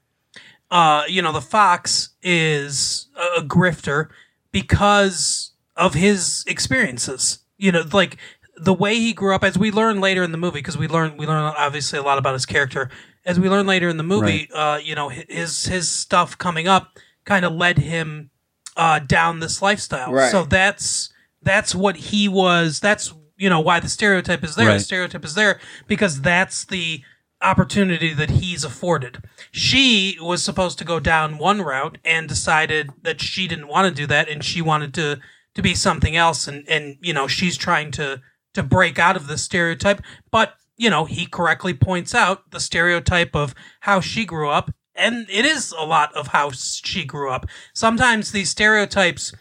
uh, 0.72 1.04
you 1.08 1.22
know, 1.22 1.32
the 1.32 1.42
fox 1.42 2.10
is 2.22 3.08
a, 3.16 3.42
a 3.42 3.44
grifter 3.44 4.10
because 4.52 5.52
of 5.76 5.94
his 5.94 6.44
experiences. 6.48 7.40
You 7.58 7.72
know, 7.72 7.84
like 7.92 8.18
the 8.58 8.74
way 8.74 8.96
he 8.96 9.14
grew 9.14 9.34
up, 9.34 9.44
as 9.44 9.58
we 9.58 9.72
learn 9.72 10.00
later 10.02 10.24
in 10.24 10.32
the 10.32 10.38
movie, 10.38 10.60
because 10.60 10.78
we 10.78 10.88
learn 10.88 11.18
we 11.18 11.26
learn 11.26 11.42
obviously 11.58 12.00
a 12.00 12.04
lot 12.04 12.18
about 12.18 12.34
his 12.34 12.46
character. 12.46 12.90
As 13.26 13.40
we 13.40 13.50
learn 13.50 13.68
later 13.68 13.90
in 13.90 13.98
the 13.98 14.04
movie, 14.04 14.50
uh, 14.54 14.78
you 14.78 14.96
know, 14.96 15.10
his 15.10 15.66
his 15.66 15.90
stuff 15.90 16.38
coming 16.38 16.68
up 16.68 16.98
kind 17.26 17.46
of 17.46 17.54
led 17.54 17.78
him 17.78 18.30
uh, 18.78 19.00
down 19.00 19.40
this 19.40 19.62
lifestyle. 19.62 20.12
Right. 20.12 20.32
So 20.32 20.44
that's 20.44 21.12
that's 21.42 21.76
what 21.76 21.96
he 21.96 22.28
was. 22.28 22.80
That's 22.80 23.14
you 23.38 23.50
know 23.50 23.60
why 23.60 23.80
the 23.80 23.90
stereotype 23.90 24.44
is 24.44 24.56
there. 24.56 24.74
The 24.74 24.80
stereotype 24.80 25.26
is 25.26 25.36
there 25.36 25.60
because 25.88 26.22
that's 26.22 26.66
the 26.66 27.02
opportunity 27.42 28.14
that 28.14 28.30
he's 28.30 28.64
afforded. 28.64 29.24
She 29.52 30.18
was 30.22 30.44
supposed 30.44 30.78
to 30.80 30.86
go 30.86 31.00
down 31.00 31.38
one 31.38 31.62
route 31.62 31.98
and 32.04 32.28
decided 32.28 32.92
that 33.02 33.22
she 33.22 33.48
didn't 33.48 33.68
want 33.68 33.88
to 33.88 34.02
do 34.02 34.08
that 34.08 34.30
and 34.30 34.44
she 34.44 34.62
wanted 34.62 34.94
to 34.96 35.20
to 35.56 35.62
be 35.62 35.74
something 35.74 36.16
else. 36.16 36.48
And 36.48 36.68
and 36.68 36.98
you 37.02 37.14
know 37.14 37.28
she's 37.28 37.58
trying 37.58 37.92
to 37.92 38.22
to 38.54 38.64
break 38.64 39.00
out 39.00 39.16
of 39.16 39.28
the 39.28 39.38
stereotype. 39.38 40.02
But 40.32 40.54
you 40.78 40.90
know 40.90 41.06
he 41.06 41.26
correctly 41.26 41.74
points 41.74 42.14
out 42.14 42.52
the 42.52 42.60
stereotype 42.60 43.36
of 43.36 43.56
how 43.82 44.00
she 44.00 44.26
grew 44.26 44.50
up. 44.50 44.72
And 44.96 45.28
it 45.30 45.46
is 45.46 45.74
a 45.78 45.86
lot 45.86 46.14
of 46.16 46.28
how 46.28 46.52
she 46.52 47.06
grew 47.06 47.32
up. 47.32 47.46
Sometimes 47.74 48.32
these 48.32 48.50
stereotypes 48.50 49.34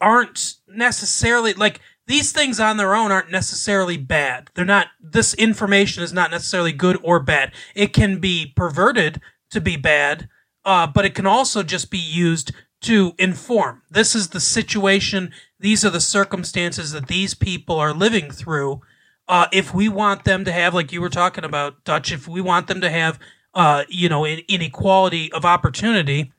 aren't 0.00 0.54
necessarily 0.66 1.52
like 1.52 1.80
these 2.06 2.32
things 2.32 2.60
on 2.60 2.76
their 2.76 2.94
own 2.94 3.10
aren't 3.10 3.30
necessarily 3.30 3.96
bad. 3.96 4.50
They're 4.54 4.64
not 4.64 4.88
this 5.00 5.34
information 5.34 6.02
is 6.02 6.12
not 6.12 6.30
necessarily 6.30 6.72
good 6.72 6.98
or 7.02 7.20
bad. 7.20 7.52
It 7.74 7.92
can 7.92 8.18
be 8.18 8.52
perverted 8.54 9.20
to 9.50 9.60
be 9.60 9.76
bad, 9.76 10.28
uh, 10.64 10.86
but 10.86 11.04
it 11.04 11.14
can 11.14 11.26
also 11.26 11.62
just 11.62 11.90
be 11.90 11.98
used 11.98 12.52
to 12.82 13.14
inform. 13.18 13.82
This 13.90 14.14
is 14.14 14.28
the 14.28 14.40
situation, 14.40 15.32
these 15.58 15.84
are 15.84 15.90
the 15.90 16.00
circumstances 16.00 16.92
that 16.92 17.08
these 17.08 17.32
people 17.32 17.76
are 17.76 17.94
living 17.94 18.30
through. 18.30 18.82
Uh, 19.26 19.46
if 19.52 19.72
we 19.72 19.88
want 19.88 20.24
them 20.24 20.44
to 20.44 20.52
have, 20.52 20.74
like 20.74 20.92
you 20.92 21.00
were 21.00 21.08
talking 21.08 21.44
about, 21.44 21.82
Dutch, 21.84 22.12
if 22.12 22.28
we 22.28 22.42
want 22.42 22.66
them 22.66 22.82
to 22.82 22.90
have, 22.90 23.18
uh, 23.54 23.84
you 23.88 24.10
know, 24.10 24.26
in- 24.26 24.42
inequality 24.48 25.32
of 25.32 25.46
opportunity, 25.46 26.32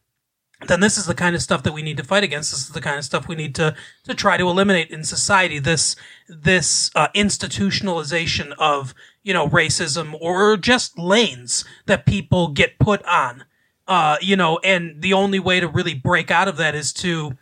then 0.67 0.79
this 0.79 0.97
is 0.97 1.05
the 1.05 1.13
kind 1.13 1.35
of 1.35 1.41
stuff 1.41 1.63
that 1.63 1.73
we 1.73 1.81
need 1.81 1.97
to 1.97 2.03
fight 2.03 2.23
against. 2.23 2.51
This 2.51 2.61
is 2.61 2.69
the 2.69 2.81
kind 2.81 2.97
of 2.97 3.03
stuff 3.03 3.27
we 3.27 3.35
need 3.35 3.55
to 3.55 3.75
to 4.05 4.13
try 4.13 4.37
to 4.37 4.47
eliminate 4.47 4.89
in 4.89 5.03
society. 5.03 5.59
This 5.59 5.95
this 6.27 6.91
uh, 6.95 7.09
institutionalization 7.09 8.53
of 8.57 8.93
you 9.23 9.33
know 9.33 9.47
racism 9.49 10.15
or 10.19 10.57
just 10.57 10.97
lanes 10.97 11.65
that 11.85 12.05
people 12.05 12.49
get 12.49 12.79
put 12.79 13.03
on. 13.05 13.45
Uh, 13.87 14.17
you 14.21 14.35
know, 14.35 14.59
and 14.63 15.01
the 15.01 15.13
only 15.13 15.39
way 15.39 15.59
to 15.59 15.67
really 15.67 15.93
break 15.93 16.31
out 16.31 16.47
of 16.47 16.57
that 16.57 16.73
is 16.73 16.91
to 16.93 17.37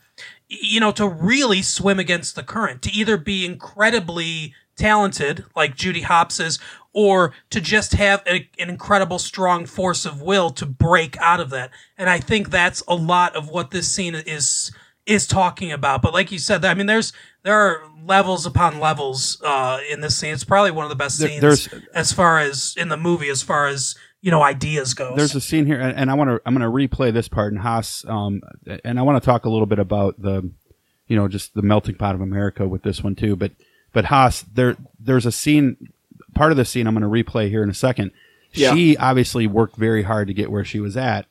you 0.47 0.79
know 0.79 0.91
to 0.91 1.07
really 1.07 1.61
swim 1.61 1.99
against 1.99 2.35
the 2.35 2.43
current. 2.43 2.81
To 2.81 2.91
either 2.91 3.17
be 3.17 3.45
incredibly 3.45 4.53
talented 4.75 5.45
like 5.55 5.75
Judy 5.75 6.01
Hopps 6.01 6.39
is, 6.39 6.59
or 6.93 7.33
to 7.49 7.59
just 7.59 7.93
have 7.93 8.23
a, 8.27 8.47
an 8.59 8.69
incredible 8.69 9.19
strong 9.19 9.65
force 9.65 10.05
of 10.05 10.21
will 10.21 10.49
to 10.51 10.65
break 10.65 11.17
out 11.17 11.39
of 11.39 11.49
that. 11.51 11.71
And 11.97 12.09
I 12.09 12.19
think 12.19 12.49
that's 12.49 12.81
a 12.87 12.95
lot 12.95 13.35
of 13.35 13.49
what 13.49 13.71
this 13.71 13.91
scene 13.91 14.15
is 14.15 14.71
is 15.05 15.27
talking 15.27 15.71
about. 15.71 16.01
But 16.01 16.13
like 16.13 16.31
you 16.31 16.39
said, 16.39 16.63
I 16.63 16.73
mean, 16.73 16.87
there's 16.87 17.13
there 17.43 17.55
are 17.55 17.83
levels 18.05 18.45
upon 18.45 18.79
levels 18.79 19.41
uh, 19.43 19.79
in 19.89 20.01
this 20.01 20.17
scene. 20.17 20.33
It's 20.33 20.43
probably 20.43 20.71
one 20.71 20.85
of 20.85 20.89
the 20.89 20.95
best 20.95 21.19
There- 21.19 21.55
scenes 21.55 21.69
as 21.93 22.13
far 22.13 22.39
as 22.39 22.75
in 22.77 22.89
the 22.89 22.97
movie, 22.97 23.29
as 23.29 23.41
far 23.41 23.67
as 23.67 23.95
you 24.21 24.31
know, 24.31 24.41
ideas 24.41 24.93
go. 24.93 25.17
There's 25.17 25.35
a 25.35 25.41
scene 25.41 25.65
here, 25.65 25.77
and 25.79 25.97
and 25.97 26.09
I 26.09 26.13
want 26.13 26.29
to. 26.29 26.41
I'm 26.45 26.57
going 26.57 26.61
to 26.61 26.95
replay 26.95 27.11
this 27.11 27.27
part 27.27 27.51
in 27.51 27.59
Haas, 27.59 28.05
um, 28.07 28.41
and 28.85 28.97
I 28.97 29.01
want 29.01 29.21
to 29.21 29.25
talk 29.25 29.43
a 29.43 29.49
little 29.49 29.65
bit 29.65 29.79
about 29.79 30.21
the, 30.21 30.49
you 31.07 31.17
know, 31.17 31.27
just 31.27 31.53
the 31.53 31.61
melting 31.61 31.95
pot 31.95 32.15
of 32.15 32.21
America 32.21 32.65
with 32.65 32.83
this 32.83 33.03
one 33.03 33.15
too. 33.15 33.35
But 33.35 33.51
but 33.93 34.05
Haas, 34.05 34.41
there 34.53 34.75
there's 34.99 35.25
a 35.25 35.31
scene, 35.31 35.77
part 36.35 36.51
of 36.51 36.57
the 36.57 36.65
scene 36.65 36.87
I'm 36.87 36.95
going 36.97 37.01
to 37.09 37.23
replay 37.31 37.49
here 37.49 37.63
in 37.63 37.69
a 37.69 37.73
second. 37.73 38.11
Yeah. 38.51 38.73
She 38.75 38.97
obviously 38.97 39.47
worked 39.47 39.77
very 39.77 40.03
hard 40.03 40.27
to 40.27 40.33
get 40.33 40.51
where 40.51 40.65
she 40.65 40.79
was 40.79 40.95
at, 40.97 41.25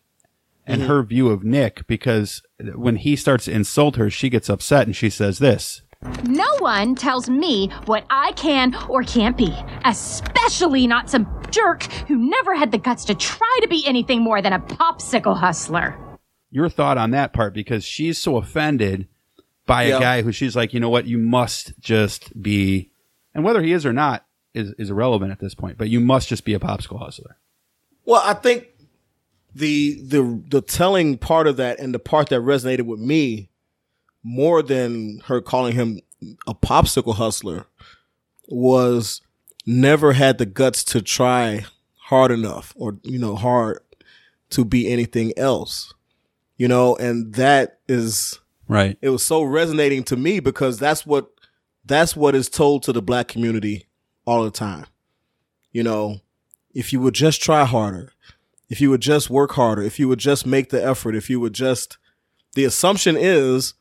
and 0.66 0.82
Mhm. 0.82 0.86
her 0.86 1.02
view 1.02 1.28
of 1.28 1.44
Nick 1.44 1.86
because 1.86 2.42
when 2.74 2.96
he 2.96 3.14
starts 3.16 3.44
to 3.44 3.52
insult 3.52 3.96
her, 3.96 4.08
she 4.10 4.28
gets 4.30 4.48
upset 4.48 4.86
and 4.86 4.96
she 4.96 5.10
says 5.10 5.38
this. 5.38 5.82
No 6.24 6.46
one 6.58 6.96
tells 6.96 7.30
me 7.30 7.68
what 7.86 8.04
I 8.10 8.32
can 8.32 8.74
or 8.88 9.04
can't 9.04 9.36
be, 9.36 9.54
especially 9.84 10.86
not 10.88 11.08
some 11.08 11.28
jerk 11.50 11.84
who 12.08 12.16
never 12.16 12.56
had 12.56 12.72
the 12.72 12.78
guts 12.78 13.04
to 13.04 13.14
try 13.14 13.58
to 13.60 13.68
be 13.68 13.86
anything 13.86 14.20
more 14.22 14.42
than 14.42 14.52
a 14.52 14.58
popsicle 14.58 15.36
hustler. 15.38 15.96
your 16.54 16.68
thought 16.68 16.98
on 16.98 17.12
that 17.12 17.32
part 17.32 17.54
because 17.54 17.82
she's 17.82 18.18
so 18.18 18.36
offended 18.36 19.06
by 19.66 19.84
a 19.84 19.88
Yeah. 19.90 20.00
guy 20.00 20.22
who 20.22 20.32
she's 20.32 20.56
like, 20.56 20.72
you 20.74 20.80
know 20.80 20.90
what, 20.90 21.06
you 21.06 21.18
must 21.18 21.78
just 21.80 22.40
be, 22.42 22.90
and 23.34 23.44
whether 23.44 23.62
he 23.62 23.72
is 23.72 23.86
or 23.86 23.92
not 23.92 24.26
is, 24.54 24.72
is 24.78 24.90
irrelevant 24.90 25.32
at 25.32 25.38
this 25.40 25.54
point, 25.54 25.78
but 25.78 25.88
you 25.88 26.00
must 26.00 26.28
just 26.28 26.44
be 26.44 26.54
a 26.54 26.58
popsicle 26.58 26.98
hustler. 26.98 27.36
Well, 28.04 28.22
I 28.24 28.34
think 28.34 28.66
the 29.54 30.00
the 30.02 30.42
the 30.48 30.60
telling 30.62 31.18
part 31.18 31.46
of 31.46 31.56
that 31.58 31.78
and 31.78 31.94
the 31.94 31.98
part 31.98 32.30
that 32.30 32.40
resonated 32.40 32.82
with 32.86 32.98
me 33.00 33.50
more 34.22 34.62
than 34.62 35.20
her 35.26 35.40
calling 35.40 35.74
him 35.74 36.00
a 36.46 36.54
popsicle 36.54 37.14
hustler 37.16 37.66
was 38.48 39.20
never 39.66 40.12
had 40.14 40.38
the 40.38 40.46
guts 40.46 40.82
to 40.84 41.00
try 41.02 41.64
hard 42.04 42.30
enough 42.30 42.72
or 42.76 42.98
you 43.02 43.18
know 43.18 43.36
hard 43.36 43.80
to 44.50 44.64
be 44.64 44.88
anything 44.90 45.32
else. 45.36 45.92
You 46.56 46.68
know, 46.68 46.96
and 46.96 47.34
that 47.34 47.78
is 47.88 48.38
Right. 48.72 48.96
it 49.02 49.10
was 49.10 49.22
so 49.22 49.42
resonating 49.42 50.02
to 50.04 50.16
me 50.16 50.40
because 50.40 50.78
that's 50.78 51.04
what 51.04 51.30
that's 51.84 52.16
what 52.16 52.34
is 52.34 52.48
told 52.48 52.82
to 52.84 52.92
the 52.92 53.02
black 53.02 53.28
community 53.28 53.86
all 54.24 54.44
the 54.44 54.50
time. 54.50 54.86
You 55.72 55.82
know, 55.82 56.20
if 56.72 56.92
you 56.92 57.00
would 57.00 57.14
just 57.14 57.42
try 57.42 57.64
harder, 57.64 58.12
if 58.70 58.80
you 58.80 58.88
would 58.90 59.00
just 59.02 59.28
work 59.28 59.52
harder, 59.52 59.82
if 59.82 59.98
you 59.98 60.08
would 60.08 60.18
just 60.18 60.46
make 60.46 60.70
the 60.70 60.82
effort, 60.82 61.14
if 61.14 61.28
you 61.28 61.38
would 61.40 61.52
just 61.52 61.98
the 62.54 62.64
assumption 62.64 63.16
is 63.18 63.74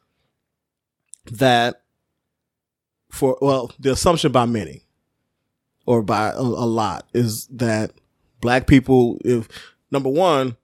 that 1.26 1.84
for 3.10 3.38
well, 3.42 3.72
the 3.80 3.92
assumption 3.92 4.32
by 4.32 4.46
many 4.46 4.84
or 5.86 6.02
by 6.02 6.30
a, 6.30 6.40
a 6.40 6.68
lot 6.68 7.08
is 7.14 7.48
that 7.48 7.92
black 8.40 8.68
people 8.68 9.20
if 9.24 9.48
number 9.92 10.10
1 10.10 10.58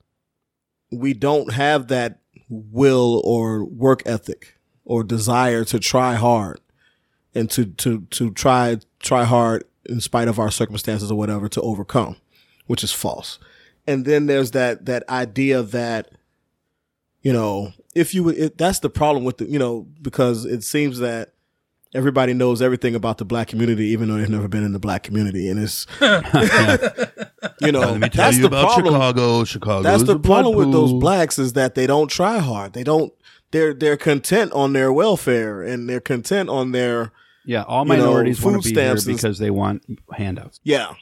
we 0.91 1.13
don't 1.13 1.53
have 1.53 1.89
that 1.89 2.19
will 2.49 3.21
or 3.23 3.63
work 3.65 4.03
ethic 4.05 4.57
or 4.85 5.03
desire 5.03 5.63
to 5.65 5.79
try 5.79 6.15
hard 6.15 6.59
and 7.35 7.49
to 7.51 7.65
to 7.65 8.01
to 8.11 8.31
try 8.31 8.77
try 8.99 9.23
hard 9.23 9.63
in 9.85 10.01
spite 10.01 10.27
of 10.27 10.39
our 10.39 10.51
circumstances 10.51 11.11
or 11.11 11.17
whatever 11.17 11.47
to 11.49 11.61
overcome 11.61 12.17
which 12.67 12.83
is 12.83 12.93
false. 12.93 13.39
And 13.87 14.05
then 14.05 14.27
there's 14.27 14.51
that 14.51 14.85
that 14.85 15.09
idea 15.09 15.63
that 15.63 16.11
you 17.21 17.33
know 17.33 17.71
if 17.95 18.13
you 18.13 18.49
that's 18.49 18.79
the 18.79 18.89
problem 18.89 19.23
with 19.23 19.37
the 19.37 19.45
you 19.49 19.57
know 19.57 19.87
because 20.01 20.45
it 20.45 20.63
seems 20.63 20.99
that 20.99 21.33
everybody 21.93 22.33
knows 22.33 22.61
everything 22.61 22.95
about 22.95 23.17
the 23.17 23.25
black 23.25 23.47
community 23.47 23.85
even 23.87 24.07
though 24.09 24.17
they've 24.17 24.29
never 24.29 24.47
been 24.47 24.63
in 24.63 24.73
the 24.73 24.79
black 24.79 25.03
community 25.03 25.47
and 25.49 25.59
it's 25.59 25.85
you 27.61 27.71
know 27.71 27.79
Let 27.79 27.99
me 27.99 28.09
tell 28.09 28.25
that's 28.25 28.37
you 28.37 28.41
the 28.43 28.47
about 28.47 28.65
problem 28.73 28.93
Chicago. 28.93 29.43
Chicago 29.43 29.83
that's 29.83 30.03
the 30.03 30.19
problem 30.19 30.55
with 30.55 30.71
those 30.71 30.93
blacks 30.93 31.39
is 31.39 31.53
that 31.53 31.75
they 31.75 31.87
don't 31.87 32.09
try 32.09 32.39
hard 32.39 32.73
they 32.73 32.83
don't 32.83 33.13
they're 33.51 33.73
they're 33.73 33.97
content 33.97 34.51
on 34.53 34.73
their 34.73 34.91
welfare 34.91 35.61
and 35.61 35.89
they're 35.89 36.01
content 36.01 36.49
on 36.49 36.71
their 36.71 37.11
Yeah, 37.45 37.63
all 37.63 37.85
you 37.85 37.93
know, 37.93 37.97
minorities 37.97 38.41
want 38.41 38.55
food 38.57 38.63
to 38.69 38.73
be 38.75 38.81
here 38.81 38.95
because 39.05 39.39
they 39.39 39.49
want 39.51 39.83
handouts. 40.13 40.59
yeah 40.63 40.93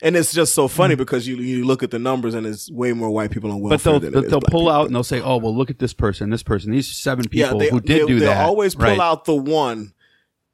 and 0.00 0.16
it's 0.16 0.32
just 0.32 0.54
so 0.54 0.68
funny 0.68 0.94
mm. 0.94 0.98
because 0.98 1.26
you 1.26 1.36
you 1.36 1.64
look 1.64 1.82
at 1.82 1.90
the 1.90 1.98
numbers 1.98 2.34
and 2.34 2.46
it's 2.46 2.70
way 2.70 2.92
more 2.92 3.10
white 3.10 3.32
people 3.32 3.50
on 3.50 3.60
welfare 3.60 3.78
But 3.78 3.82
they'll 3.84 4.00
than 4.00 4.08
it 4.10 4.14
but 4.14 4.24
is 4.26 4.30
they'll 4.30 4.40
pull 4.40 4.60
people. 4.60 4.70
out 4.70 4.86
and 4.86 4.94
they'll 4.94 5.02
say, 5.02 5.20
"Oh, 5.20 5.38
well, 5.38 5.56
look 5.56 5.70
at 5.70 5.80
this 5.80 5.92
person, 5.92 6.30
this 6.30 6.44
person, 6.44 6.70
these 6.70 6.86
seven 6.86 7.26
people 7.28 7.58
they, 7.58 7.68
who 7.70 7.80
did 7.80 8.02
they, 8.02 8.06
do 8.06 8.20
they'll 8.20 8.28
that." 8.30 8.46
always 8.46 8.76
pull 8.76 8.84
Right. 8.84 9.00
out 9.00 9.24
the 9.24 9.34
one 9.34 9.92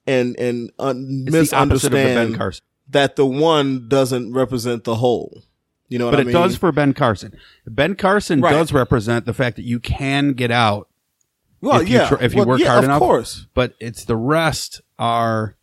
and 0.07 0.39
and 0.39 0.71
uh, 0.79 0.89
un- 0.89 1.25
the 1.25 1.39
opposite 1.53 1.87
of 1.87 1.93
the 1.93 1.97
Ben 1.97 2.31
misunderstand 2.33 2.61
that 2.91 3.17
the 3.17 3.27
one 3.27 3.89
doesn't 3.89 4.33
represent 4.33 4.85
the 4.85 4.97
whole. 4.97 5.43
You 5.89 5.99
know 5.99 6.07
what 6.07 6.13
but 6.13 6.19
I 6.19 6.23
it 6.23 6.27
mean? 6.27 6.33
does 6.35 6.57
for 6.57 6.73
Ben 6.73 6.93
Carson. 6.95 7.37
Ben 7.67 7.95
Carson 7.95 8.41
Right. 8.41 8.51
does 8.53 8.73
represent 8.73 9.27
the 9.27 9.35
fact 9.35 9.57
that 9.57 9.65
you 9.65 9.79
can 9.81 10.33
get 10.33 10.51
out. 10.51 10.89
Well, 11.61 11.81
if 11.81 11.89
you 11.89 11.97
yeah. 11.99 12.09
tr- 12.09 12.23
if 12.23 12.33
you 12.35 12.39
Well, 12.41 12.49
work 12.49 12.61
yeah, 12.61 12.67
hard 12.69 12.79
of 12.81 12.85
enough. 12.85 12.99
course. 13.01 13.47
But 13.55 13.75
it's 13.81 14.05
the 14.05 14.17
rest 14.17 14.81
are 14.99 15.57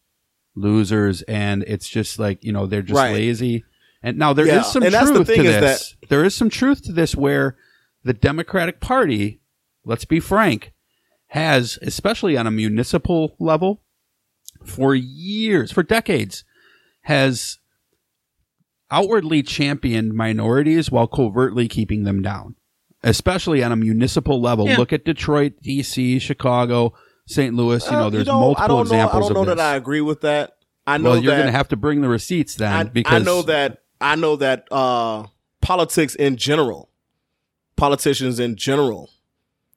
losers, 0.55 1.21
and 1.23 1.63
it's 1.67 1.87
just 1.87 2.19
like 2.19 2.43
you 2.43 2.51
know 2.51 2.65
they're 2.65 2.81
just 2.81 2.97
Right. 2.97 3.13
lazy. 3.13 3.63
And 4.03 4.17
now 4.17 4.33
there 4.33 4.45
is 4.47 4.51
Yeah, 4.51 4.61
some 4.63 4.83
and 4.83 4.93
that's 4.93 5.09
the 5.09 5.23
truth 5.23 5.27
to 5.27 5.43
is 5.43 5.59
this. 5.61 5.95
there 6.09 6.23
is 6.23 6.33
some 6.33 6.49
truth 6.49 6.81
to 6.85 6.91
this 6.91 7.15
where 7.15 7.55
the 8.03 8.13
Democratic 8.13 8.79
Party, 8.79 9.41
let's 9.85 10.05
be 10.05 10.19
frank, 10.19 10.73
has 11.27 11.77
especially 11.83 12.35
on 12.35 12.47
a 12.47 12.51
municipal 12.51 13.35
level 13.39 13.81
for 14.63 14.95
years, 14.95 15.71
for 15.71 15.83
decades, 15.83 16.43
has 17.01 17.57
outwardly 18.89 19.41
championed 19.43 20.13
minorities 20.13 20.91
while 20.91 21.07
covertly 21.07 21.67
keeping 21.67 22.03
them 22.03 22.21
down, 22.21 22.55
especially 23.03 23.63
on 23.63 23.71
a 23.71 23.75
municipal 23.75 24.41
level. 24.41 24.67
Yeah. 24.67 24.77
Look 24.77 24.91
at 24.93 25.05
Detroit, 25.05 25.53
D.C., 25.61 26.19
Chicago, 26.19 26.93
St. 27.25 27.55
Louis. 27.55 27.85
You 27.89 27.95
Uh, 27.97 27.99
know, 28.01 28.09
there's 28.09 28.27
know, 28.27 28.39
multiple 28.39 28.63
I 28.63 28.67
don't 28.67 28.81
examples 28.81 29.21
know. 29.21 29.25
I 29.25 29.33
don't 29.33 29.45
know 29.47 29.55
that 29.55 29.59
I 29.61 29.75
agree 29.75 30.01
with 30.01 30.21
that. 30.21 30.57
I 30.85 30.97
know 30.97 31.11
well, 31.11 31.19
you're 31.23 31.31
that 31.31 31.37
going 31.41 31.51
to 31.51 31.57
have 31.57 31.69
to 31.69 31.77
bring 31.77 32.01
the 32.01 32.09
receipts 32.09 32.55
then 32.55 32.73
I, 32.73 32.83
because 32.83 33.13
I 33.13 33.19
know 33.23 33.43
that 33.43 33.83
I 34.01 34.15
know 34.15 34.35
that 34.37 34.67
uh, 34.71 35.27
politics 35.61 36.15
in 36.15 36.35
general, 36.37 36.89
politicians 37.75 38.39
in 38.39 38.55
general, 38.55 39.11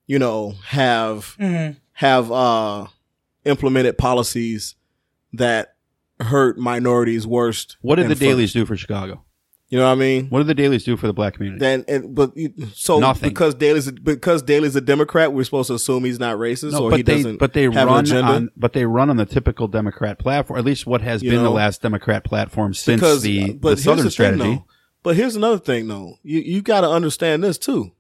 you 0.06 0.18
know, 0.18 0.54
have 0.68 1.36
Mhm. 1.38 1.76
have 1.92 2.32
uh, 2.32 2.86
implemented 3.44 3.98
policies 3.98 4.74
that 5.32 5.74
hurt 6.20 6.58
minorities 6.58 7.26
worst. 7.26 7.76
What 7.80 7.96
did 7.96 8.08
the 8.08 8.14
Daleys 8.14 8.52
do 8.52 8.64
for 8.66 8.76
Chicago? 8.76 9.24
You 9.68 9.78
know 9.78 9.86
what 9.86 9.92
I 9.92 9.94
mean? 9.96 10.28
What 10.28 10.46
did 10.46 10.56
the 10.56 10.62
Daleys 10.62 10.84
do 10.84 10.96
for 10.96 11.06
the 11.08 11.12
black 11.12 11.34
community? 11.34 11.58
Then, 11.58 11.84
and, 11.88 12.14
but 12.14 12.32
so 12.74 13.00
Nothing. 13.00 13.30
because 13.30 13.54
Daley's 13.56 13.90
because 13.90 14.42
Daley's 14.42 14.76
a 14.76 14.80
Democrat, 14.80 15.32
we're 15.32 15.42
supposed 15.42 15.66
to 15.68 15.74
assume 15.74 16.04
he's 16.04 16.20
not 16.20 16.36
racist 16.36 16.72
No, 16.72 16.84
or 16.84 16.90
but 16.90 16.96
he 16.98 17.02
they 17.02 17.16
doesn't. 17.16 17.38
but 17.38 17.54
they 17.54 17.62
have 17.64 17.74
an 17.76 17.86
run 17.88 18.04
agenda. 18.04 18.30
on 18.32 18.50
but 18.56 18.72
they 18.74 18.84
run 18.84 19.10
on 19.10 19.16
the 19.16 19.26
typical 19.26 19.66
Democrat 19.66 20.18
platform, 20.20 20.58
at 20.58 20.64
least 20.64 20.86
what 20.86 21.00
has 21.00 21.22
You 21.22 21.30
been 21.30 21.42
the 21.42 21.50
last 21.50 21.82
Democrat 21.82 22.22
platform 22.24 22.74
since 22.74 23.00
because 23.00 23.22
the, 23.22 23.42
uh, 23.42 23.52
but 23.54 23.76
the 23.76 23.82
Southern 23.82 23.96
the 23.98 24.02
thing, 24.04 24.10
strategy. 24.10 24.42
though. 24.44 24.64
But 25.02 25.16
here's 25.16 25.34
another 25.34 25.58
thing, 25.58 25.88
though. 25.88 26.18
You 26.22 26.40
you 26.40 26.62
got 26.62 26.82
to 26.82 26.88
understand 26.90 27.42
this 27.42 27.58
too, 27.58 27.90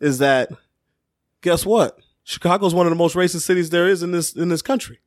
is 0.00 0.18
that 0.18 0.50
guess 1.40 1.64
what? 1.64 1.98
Chicago's 2.28 2.74
one 2.74 2.86
of 2.86 2.90
the 2.90 2.96
most 2.96 3.14
racist 3.14 3.42
cities 3.42 3.70
there 3.70 3.88
is 3.88 4.02
in 4.02 4.10
this 4.10 4.34
in 4.34 4.48
this 4.48 4.60
country, 4.60 4.98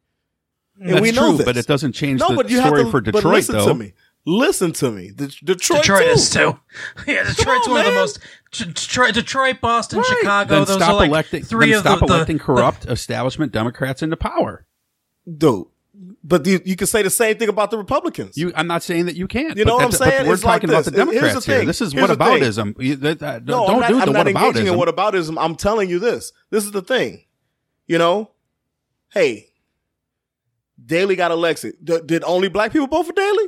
and 0.80 0.90
That's 0.91 1.02
we 1.02 1.12
know 1.12 1.28
true, 1.30 1.38
this. 1.38 1.46
but 1.46 1.58
it 1.58 1.68
doesn't 1.68 1.91
change 1.91 2.22
no, 2.22 2.30
the 2.30 2.36
but 2.36 2.50
you 2.50 2.58
story 2.60 2.80
have 2.80 2.88
to, 2.88 2.91
for 2.91 3.02
but 3.02 3.14
Detroit, 3.14 3.34
listen 3.34 3.56
though. 3.58 3.68
to 3.68 3.74
me. 3.74 3.94
Listen 4.26 4.72
to 4.74 4.91
me. 4.91 5.12
The, 5.12 5.28
Detroit, 5.28 5.82
Detroit 5.82 6.04
too. 6.04 6.10
is 6.12 6.30
too. 6.30 6.60
Yeah, 7.08 7.24
Detroit's 7.24 7.68
on, 7.68 7.72
one 7.72 7.80
of 7.82 7.86
the 7.88 7.91
most. 8.00 8.20
Detroit, 8.52 9.14
Detroit, 9.14 9.62
Boston, 9.62 10.04
Chicago. 10.04 10.50
then 10.56 10.66
those 10.66 10.76
stop 10.78 10.91
are 10.91 10.96
like 10.96 11.10
electing 11.10 11.44
three 11.44 11.74
of 11.74 11.82
stop 11.82 12.00
the, 12.00 12.06
the- 12.06 12.14
electing 12.14 12.40
corrupt 12.48 12.86
establishment 12.86 13.52
Democrats 13.52 14.02
into 14.02 14.18
power. 14.18 14.66
Dude, 15.26 15.68
but 16.24 16.46
you, 16.46 16.60
you 16.66 16.76
can 16.76 16.88
say 16.88 17.02
the 17.02 17.10
same 17.10 17.38
thing 17.38 17.50
about 17.50 17.72
the 17.72 17.78
Republicans. 17.78 18.38
You, 18.38 18.52
I'm 18.56 18.68
not 18.68 18.84
saying 18.84 19.06
that 19.06 19.16
you 19.16 19.28
can't. 19.28 19.58
You 19.58 19.66
know 19.66 19.76
what 19.76 19.86
I'm 19.86 19.91
saying? 19.91 20.28
We're 20.28 20.34
It's 20.34 20.44
like 20.44 20.62
talking 20.62 20.70
about 20.70 20.86
the 20.86 20.91
Here's 20.91 21.08
the 21.08 21.14
Democrats 21.20 21.46
here. 21.46 21.66
This 21.66 21.82
is 21.82 21.94
Here's 21.94 22.08
what 22.10 22.18
the 22.20 22.24
aboutism. 22.24 22.76
You- 22.82 22.96
that- 22.98 23.20
that- 23.20 23.46
No, 23.46 23.68
don't 23.68 23.76
I'm 23.76 23.80
not, 23.82 23.88
do 23.90 23.94
I'm 24.00 24.00
the 24.00 24.06
not 24.14 24.18
what 24.20 24.28
engaging 24.28 24.68
in 24.68 24.74
aboutism. 24.74 24.78
what 24.78 24.96
aboutism. 24.96 25.38
I'm 25.40 25.56
telling 25.56 25.90
you 25.90 26.00
this. 26.00 26.34
This 26.50 26.66
is 26.66 26.72
the 26.72 26.82
thing. 26.82 27.24
You 27.88 27.98
know, 27.98 28.32
hey, 29.14 29.48
Daley 30.86 31.16
got 31.16 31.32
elected. 31.32 31.76
D- 31.84 32.00
did 32.06 32.24
only 32.24 32.50
black 32.50 32.72
people 32.74 32.88
vote 32.88 33.04
for 33.08 33.14
Daley? 33.14 33.48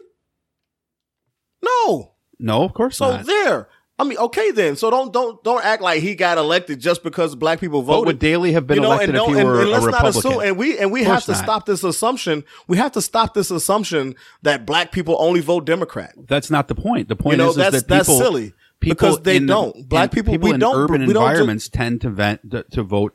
No. 1.64 2.14
No, 2.40 2.64
of 2.64 2.74
course 2.74 2.98
So 2.98 3.12
not. 3.18 3.26
there. 3.26 3.68
I 4.02 4.04
mean, 4.04 4.18
okay 4.18 4.52
then. 4.52 4.76
So 4.76 4.90
don't 4.90 5.14
don't 5.14 5.44
don't 5.44 5.64
act 5.64 5.82
like 5.82 6.02
he 6.02 6.16
got 6.16 6.38
elected 6.38 6.80
just 6.80 7.04
because 7.04 7.36
black 7.36 7.60
people 7.60 7.82
But 7.82 7.94
voted. 7.94 8.08
would 8.08 8.20
Daley 8.20 8.54
have 8.54 8.66
been 8.66 8.78
You 8.78 8.82
know, 8.82 8.94
elected 8.94 9.10
and 9.16 9.18
if 9.20 9.28
he 9.36 9.40
and- 9.40 9.48
were 9.48 9.60
and 9.62 9.70
a 9.70 9.72
let's 9.72 9.86
not 9.86 9.94
Republican? 9.94 10.32
assume, 10.32 10.42
and 10.44 10.58
we 10.58 10.78
and 10.80 10.92
we 10.92 11.04
have 11.04 11.24
to 11.26 11.32
not. 11.34 11.44
stop 11.44 11.66
this 11.66 11.84
assumption. 11.84 12.44
We 12.68 12.78
have 12.78 12.92
to 12.94 13.02
stop 13.02 13.34
this 13.34 13.52
assumption 13.52 14.16
that 14.42 14.66
black 14.66 14.92
people 14.92 15.16
only 15.20 15.40
vote 15.42 15.66
Democrat. 15.66 16.14
That's 16.28 16.50
not 16.50 16.68
the 16.68 16.76
point. 16.76 17.08
The 17.10 17.16
point 17.16 17.34
You 17.34 17.38
know, 17.44 17.50
is, 17.50 17.52
is 17.52 17.58
that's- 17.58 17.84
that 17.84 17.88
people, 17.88 17.98
that's 18.16 18.26
silly, 18.26 18.54
people 18.80 18.96
because 18.96 19.22
they 19.22 19.40
don't. 19.40 19.88
Black 19.88 20.12
people- 20.12 20.34
people 20.34 20.48
we 20.50 20.54
in 20.56 20.60
don't- 20.60 20.76
urban 20.76 21.06
we 21.06 21.14
don't 21.14 21.24
do- 21.24 21.28
environments 21.30 21.70
tend 21.70 22.02
to 22.02 22.10
vent 22.10 22.50
to, 22.52 22.64
to 22.72 22.84
vote 22.84 23.14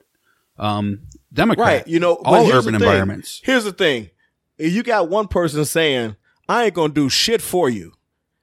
um, 0.59 1.01
Democrat. 1.33 1.67
Right. 1.67 1.89
You 1.89 2.01
know, 2.01 2.15
all 2.25 2.51
urban 2.51 2.75
environments. 2.75 3.41
Here's 3.45 3.65
the 3.65 3.73
thing. 3.73 4.11
You 4.59 4.83
got 4.83 5.09
one 5.11 5.29
person 5.29 5.65
saying, 5.65 6.17
I 6.49 6.65
ain't 6.65 6.75
gonna 6.75 6.93
do 6.95 7.09
shit 7.09 7.43
for 7.43 7.69
you, 7.69 7.93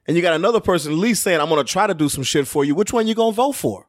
and 0.08 0.16
you 0.16 0.22
got 0.22 0.34
another 0.34 0.60
person 0.60 0.92
at 0.92 0.98
least 0.98 1.24
saying, 1.24 1.40
I'm 1.40 1.50
gonna 1.50 1.64
try 1.64 1.88
to 1.88 1.94
do 1.94 2.10
some 2.10 2.24
shit 2.24 2.48
for 2.48 2.66
you, 2.66 2.76
which 2.76 2.94
one 2.94 3.08
you 3.08 3.16
gonna 3.16 3.32
vote 3.32 3.54
for? 3.54 3.88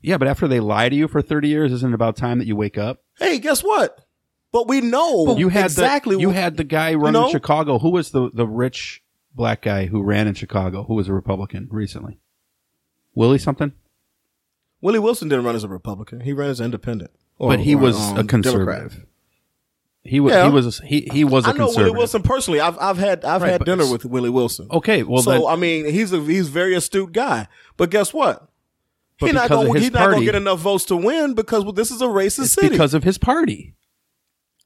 Yeah, 0.00 0.16
but 0.16 0.28
after 0.28 0.46
they 0.46 0.60
lie 0.60 0.88
to 0.88 0.94
you 0.94 1.08
for 1.08 1.20
30 1.22 1.48
years, 1.48 1.72
isn't 1.72 1.90
it 1.90 1.94
about 1.94 2.16
time 2.16 2.38
that 2.38 2.46
you 2.46 2.56
wake 2.56 2.78
up? 2.78 3.02
Hey, 3.18 3.38
guess 3.38 3.62
what? 3.62 4.04
But 4.52 4.68
we 4.68 4.80
know 4.80 5.36
you 5.36 5.48
had 5.48 5.66
exactly 5.66 6.16
the, 6.16 6.22
you 6.22 6.30
had 6.30 6.56
the 6.56 6.64
guy 6.64 6.94
running 6.94 7.20
know? 7.20 7.28
Chicago. 7.28 7.78
Who 7.78 7.90
was 7.90 8.10
the, 8.10 8.30
the 8.32 8.46
rich 8.46 9.02
black 9.34 9.62
guy 9.62 9.86
who 9.86 10.02
ran 10.02 10.26
in 10.26 10.34
Chicago? 10.34 10.84
Who 10.84 10.94
was 10.94 11.08
a 11.08 11.12
Republican 11.12 11.68
recently? 11.70 12.20
Willie 13.14 13.38
something? 13.38 13.72
Willie 14.80 15.00
Wilson 15.00 15.28
didn't 15.28 15.44
run 15.44 15.56
as 15.56 15.64
a 15.64 15.68
Republican. 15.68 16.20
He 16.20 16.32
ran 16.32 16.50
as 16.50 16.60
an 16.60 16.66
independent. 16.66 17.10
Or- 17.38 17.50
but 17.50 17.60
he 17.60 17.74
was 17.74 17.96
um, 17.98 18.18
a 18.18 18.24
conservative. 18.24 18.90
Democrat. 18.90 19.07
He 20.08 20.20
was 20.20 20.32
Yeah. 20.32 20.44
he 20.44 20.50
was 20.50 20.78
he 20.84 21.08
he 21.12 21.24
was 21.24 21.46
a 21.46 21.50
I 21.50 21.52
know. 21.52 21.68
Willie 21.76 21.90
Wilson 21.90 22.22
personally. 22.22 22.60
I've 22.60 22.78
I've 22.78 22.98
had 22.98 23.24
I've 23.24 23.42
Right, 23.42 23.52
had 23.52 23.64
dinner 23.64 23.90
with 23.90 24.04
Willie 24.04 24.30
Wilson. 24.30 24.68
Okay, 24.70 25.02
well 25.02 25.22
so 25.22 25.30
then- 25.30 25.46
I 25.46 25.56
mean 25.56 25.84
he's 25.86 26.12
a 26.12 26.20
he's 26.22 26.48
a 26.48 26.50
very 26.50 26.74
astute 26.74 27.12
guy. 27.12 27.46
But 27.76 27.90
guess 27.90 28.12
what? 28.14 28.48
He's 29.18 29.32
not 29.32 29.48
gonna 29.48 29.78
he's 29.78 29.90
not 29.92 30.10
gonna 30.10 30.24
get 30.24 30.34
enough 30.34 30.60
votes 30.60 30.84
to 30.86 30.96
win 30.96 31.34
because 31.34 31.64
well, 31.64 31.72
this 31.72 31.90
is 31.90 32.00
a 32.00 32.06
racist 32.06 32.44
It's 32.44 32.52
city. 32.52 32.68
because 32.70 32.94
of 32.94 33.04
his 33.04 33.18
party. 33.18 33.74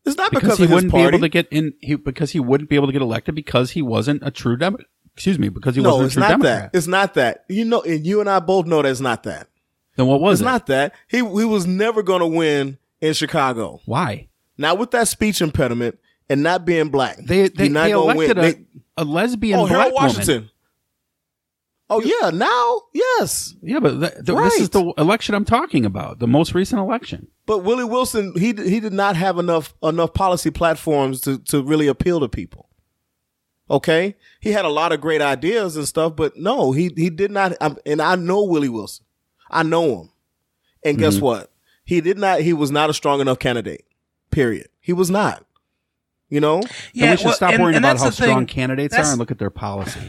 it's 0.04 0.16
not 0.16 0.30
Because, 0.30 0.42
because, 0.56 0.58
he 0.58 0.66
wouldn't 0.74 0.92
party. 0.92 1.04
be 1.04 1.08
able 1.08 1.18
to 1.20 1.28
get 1.28 1.48
in. 1.50 1.74
He, 1.80 1.94
because 1.94 2.32
he 2.32 2.40
wouldn't 2.40 2.68
be 2.68 2.76
able 2.76 2.86
to 2.86 2.92
get 2.92 3.02
elected 3.02 3.34
because 3.34 3.70
he 3.72 3.82
wasn't 3.82 4.22
a 4.26 4.30
true 4.30 4.56
Dem. 4.56 4.76
Excuse 5.14 5.38
me, 5.38 5.48
because 5.48 5.74
he 5.76 5.82
no, 5.82 5.90
wasn't 5.96 6.02
a 6.02 6.06
it's 6.06 6.14
true 6.14 6.20
not 6.22 6.28
Democrat. 6.30 6.72
that. 6.72 6.78
It's 6.78 6.86
not 6.86 7.14
that. 7.14 7.44
You 7.48 7.64
know, 7.64 7.82
and 7.82 8.04
you 8.06 8.20
and 8.20 8.28
I 8.30 8.40
both 8.40 8.66
know 8.66 8.82
that's 8.82 9.00
not 9.00 9.22
that. 9.24 9.48
Then 9.96 10.06
what 10.06 10.20
was 10.20 10.40
it's 10.40 10.46
it? 10.46 10.50
not 10.50 10.66
that. 10.66 10.94
He 11.08 11.18
he 11.18 11.24
was 11.24 11.66
never 11.66 12.02
going 12.02 12.20
to 12.20 12.26
win 12.26 12.78
in 13.00 13.12
Chicago. 13.14 13.80
Why? 13.86 14.28
Not 14.58 14.78
with 14.78 14.90
that 14.92 15.08
speech 15.08 15.40
impediment 15.40 15.98
and 16.28 16.42
not 16.42 16.64
being 16.64 16.88
black. 16.90 17.18
They 17.18 17.48
they, 17.48 17.68
not 17.68 17.84
they 17.84 17.90
elected 17.92 18.36
win. 18.36 18.46
a, 18.46 18.52
They- 18.52 18.64
a 18.98 19.04
lesbian 19.04 19.58
oh, 19.60 19.66
black 19.66 19.70
Harold 19.78 19.92
woman. 19.94 20.08
Washington. 20.08 20.50
Oh 21.90 22.00
yeah, 22.00 22.30
now 22.30 22.80
yes. 22.94 23.54
Yeah, 23.62 23.78
but 23.80 24.00
th- 24.00 24.12
th- 24.24 24.38
this 24.38 24.60
is 24.60 24.70
the 24.70 24.94
election 24.96 25.34
I'm 25.34 25.44
talking 25.44 25.84
about, 25.84 26.20
the 26.20 26.26
most 26.26 26.54
recent 26.54 26.80
election. 26.80 27.26
But 27.44 27.58
Willie 27.64 27.84
Wilson, 27.84 28.32
he 28.34 28.46
he 28.54 28.80
did 28.80 28.92
not 28.94 29.14
have 29.16 29.38
enough 29.38 29.74
enough 29.82 30.14
policy 30.14 30.50
platforms 30.50 31.20
to 31.22 31.38
to 31.38 31.62
really 31.62 31.88
appeal 31.88 32.20
to 32.20 32.28
people. 32.28 32.68
Okay, 33.70 34.16
he 34.40 34.52
had 34.52 34.64
a 34.64 34.70
lot 34.70 34.92
of 34.92 35.00
great 35.02 35.20
ideas 35.20 35.76
and 35.76 35.86
stuff, 35.86 36.16
but 36.16 36.36
no, 36.36 36.72
he 36.72 36.92
he 36.96 37.10
did 37.10 37.30
not. 37.30 37.52
um, 37.60 37.76
And 37.84 38.00
I 38.00 38.16
know 38.16 38.42
Willie 38.44 38.68
Wilson, 38.70 39.04
I 39.50 39.62
know 39.62 40.02
him, 40.02 40.10
and 40.84 40.98
guess 40.98 41.16
Mhm. 41.16 41.20
what? 41.22 41.52
He 41.84 42.00
did 42.00 42.16
not. 42.16 42.40
He 42.40 42.52
was 42.54 42.70
not 42.70 42.88
a 42.90 42.94
strong 42.94 43.20
enough 43.20 43.38
candidate. 43.38 43.84
Period. 44.32 44.68
He 44.80 44.92
was 44.92 45.10
not. 45.10 45.46
You 46.28 46.40
know. 46.40 46.62
and 46.98 47.10
we 47.10 47.16
should 47.16 47.34
stop 47.34 47.60
worrying 47.60 47.78
about 47.78 47.98
how 47.98 48.10
strong 48.10 48.46
candidates 48.46 48.96
are 48.96 49.04
and 49.04 49.18
look 49.18 49.30
at 49.30 49.38
their 49.38 49.50
policy. 49.50 50.00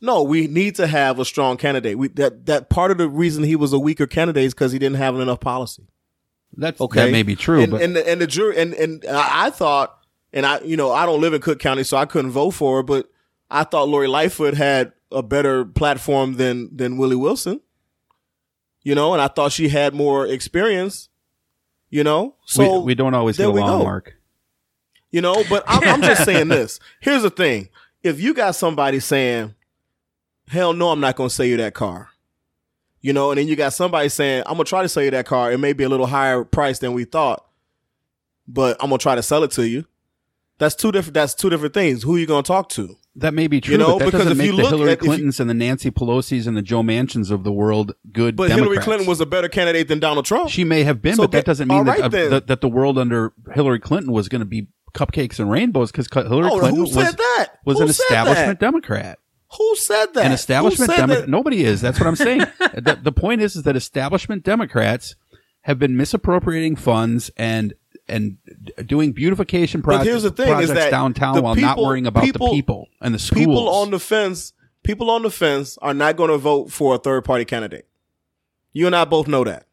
No, 0.00 0.22
we 0.22 0.46
need 0.46 0.76
to 0.76 0.86
have 0.86 1.18
a 1.18 1.24
strong 1.24 1.56
candidate. 1.56 1.96
We 1.98 2.08
that 2.08 2.46
that 2.46 2.68
part 2.68 2.90
of 2.90 2.98
the 2.98 3.08
reason 3.08 3.42
he 3.42 3.56
was 3.56 3.72
a 3.72 3.78
weaker 3.78 4.06
candidate 4.06 4.44
is 4.44 4.54
because 4.54 4.70
he 4.72 4.78
didn't 4.78 4.98
have 4.98 5.18
enough 5.18 5.40
policy. 5.40 5.88
That's 6.56 6.80
Okay, 6.80 7.06
that 7.06 7.12
may 7.12 7.22
be 7.22 7.34
true, 7.34 7.62
and, 7.62 7.72
but 7.72 7.82
and 7.82 7.96
the, 7.96 8.08
and 8.08 8.20
the 8.20 8.26
jury 8.26 8.56
and 8.58 8.74
and 8.74 9.04
I, 9.06 9.46
I 9.46 9.50
thought, 9.50 9.98
and 10.32 10.44
I 10.44 10.60
you 10.60 10.76
know 10.76 10.92
I 10.92 11.06
don't 11.06 11.20
live 11.20 11.32
in 11.34 11.40
Cook 11.40 11.58
County, 11.58 11.82
so 11.82 11.96
I 11.96 12.04
couldn't 12.04 12.30
vote 12.30 12.50
for 12.50 12.76
her, 12.76 12.82
but 12.82 13.10
I 13.50 13.64
thought 13.64 13.88
Lori 13.88 14.06
Lightfoot 14.06 14.54
had 14.54 14.92
a 15.10 15.22
better 15.22 15.64
platform 15.64 16.34
than 16.34 16.74
than 16.76 16.98
Willie 16.98 17.16
Wilson. 17.16 17.60
You 18.82 18.94
know, 18.94 19.14
and 19.14 19.22
I 19.22 19.28
thought 19.28 19.52
she 19.52 19.70
had 19.70 19.94
more 19.94 20.26
experience. 20.26 21.08
You 21.96 22.04
know, 22.04 22.34
so 22.44 22.80
we, 22.80 22.88
we 22.88 22.94
don't 22.94 23.14
always 23.14 23.38
get 23.38 23.48
along. 23.48 23.82
Mark. 23.82 24.16
You 25.10 25.22
know, 25.22 25.42
but 25.48 25.64
I'm, 25.66 25.82
I'm 25.82 26.02
just 26.02 26.26
saying 26.26 26.48
this. 26.48 26.78
Here's 27.00 27.22
the 27.22 27.30
thing: 27.30 27.70
if 28.02 28.20
you 28.20 28.34
got 28.34 28.54
somebody 28.54 29.00
saying, 29.00 29.54
"Hell 30.48 30.74
no, 30.74 30.90
I'm 30.90 31.00
not 31.00 31.16
going 31.16 31.30
to 31.30 31.34
sell 31.34 31.46
you 31.46 31.56
that 31.56 31.72
car," 31.72 32.10
you 33.00 33.14
know, 33.14 33.30
and 33.30 33.38
then 33.38 33.48
you 33.48 33.56
got 33.56 33.72
somebody 33.72 34.10
saying, 34.10 34.42
"I'm 34.44 34.56
going 34.56 34.66
to 34.66 34.68
try 34.68 34.82
to 34.82 34.90
sell 34.90 35.04
you 35.04 35.10
that 35.12 35.24
car. 35.24 35.50
It 35.50 35.56
may 35.56 35.72
be 35.72 35.84
a 35.84 35.88
little 35.88 36.04
higher 36.04 36.44
price 36.44 36.80
than 36.80 36.92
we 36.92 37.04
thought, 37.04 37.46
but 38.46 38.76
I'm 38.78 38.90
going 38.90 38.98
to 38.98 39.02
try 39.02 39.14
to 39.14 39.22
sell 39.22 39.42
it 39.42 39.52
to 39.52 39.66
you." 39.66 39.86
That's 40.58 40.74
two 40.74 40.92
different. 40.92 41.14
That's 41.14 41.32
two 41.32 41.48
different 41.48 41.72
things. 41.72 42.02
Who 42.02 42.18
you 42.18 42.26
going 42.26 42.44
to 42.44 42.46
talk 42.46 42.68
to? 42.72 42.98
That 43.18 43.32
may 43.32 43.46
be 43.46 43.62
true, 43.62 43.72
You 43.72 43.78
know, 43.78 43.92
but 43.94 43.98
that 44.00 44.04
because 44.06 44.20
doesn't 44.26 44.32
if 44.32 44.38
make 44.38 44.46
you 44.50 44.56
the 44.56 44.62
look 44.62 44.70
Hillary 44.72 44.90
at- 44.92 44.98
if 44.98 45.04
you- 45.04 45.08
Clintons 45.10 45.40
and 45.40 45.48
the 45.48 45.54
Nancy 45.54 45.90
Pelosi's 45.90 46.46
and 46.46 46.54
the 46.56 46.60
Joe 46.62 46.82
Manchins 46.82 47.30
of 47.30 47.44
the 47.44 47.52
world 47.52 47.94
good 48.12 48.36
But 48.36 48.48
Democrats. 48.48 48.60
Hillary 48.68 48.84
Clinton 48.84 49.06
was 49.08 49.20
a 49.22 49.26
better 49.26 49.48
candidate 49.48 49.88
than 49.88 49.98
Donald 50.00 50.26
Trump. 50.26 50.50
She 50.50 50.64
may 50.64 50.82
have 50.82 51.00
been, 51.00 51.14
So 51.16 51.22
but 51.22 51.30
that 51.32 51.38
get- 51.38 51.44
doesn't 51.46 51.68
mean 51.68 51.78
all 51.78 51.84
that, 51.84 52.00
uh, 52.02 52.08
that 52.08 52.46
that 52.48 52.60
the 52.60 52.68
world 52.68 52.98
under 52.98 53.32
Hillary 53.54 53.80
Clinton 53.80 54.12
was 54.12 54.28
going 54.28 54.40
to 54.40 54.44
be 54.46 54.68
cupcakes 54.94 55.38
and 55.38 55.50
rainbows 55.50 55.90
because 55.92 56.08
Hillary 56.12 56.48
Oh, 56.50 56.58
Clinton 56.58 56.76
who 56.76 56.80
was 56.82 56.92
said 56.92 57.16
that? 57.16 57.48
was 57.64 57.78
Who 57.78 57.84
an 57.84 57.88
establishment 57.90 58.60
that? 58.60 58.64
Democrat. 58.66 59.18
Who 59.56 59.76
said 59.76 60.06
that? 60.14 60.26
An 60.26 60.32
establishment 60.32 60.90
Democrat. 60.94 61.28
Nobody 61.28 61.64
is. 61.64 61.80
That's 61.80 61.98
what 62.00 62.06
I'm 62.08 62.16
saying. 62.16 62.40
the, 62.74 62.98
the 63.02 63.12
point 63.12 63.40
is, 63.40 63.56
is 63.56 63.62
that 63.62 63.76
establishment 63.76 64.42
Democrats 64.42 65.14
have 65.62 65.78
been 65.78 65.96
misappropriating 65.96 66.76
funds 66.76 67.30
and 67.36 67.72
and 68.08 68.36
doing 68.86 69.12
beautification 69.12 69.80
But 69.80 69.84
projects, 69.86 70.06
here's 70.08 70.22
the 70.22 70.30
thing: 70.30 70.60
is 70.60 70.72
that 70.72 70.90
downtown 70.90 71.42
while 71.42 71.54
not 71.54 71.78
worrying 71.78 72.06
about 72.06 72.24
people- 72.24 72.48
the 72.48 72.54
people 72.54 72.88
and 73.00 73.14
the 73.14 73.18
schools. 73.18 73.40
People 73.40 73.68
on 73.68 73.90
the 73.90 73.98
fence, 73.98 74.52
people 74.82 75.10
on 75.10 75.22
the 75.22 75.30
fence 75.30 75.76
are 75.82 75.94
not 75.94 76.16
going 76.16 76.30
to 76.30 76.38
vote 76.38 76.70
for 76.70 76.94
a 76.94 76.98
third 76.98 77.24
party 77.24 77.44
candidate. 77.44 77.86
You 78.72 78.86
and 78.86 78.94
I 78.94 79.04
both 79.04 79.26
know 79.26 79.42
that. 79.44 79.66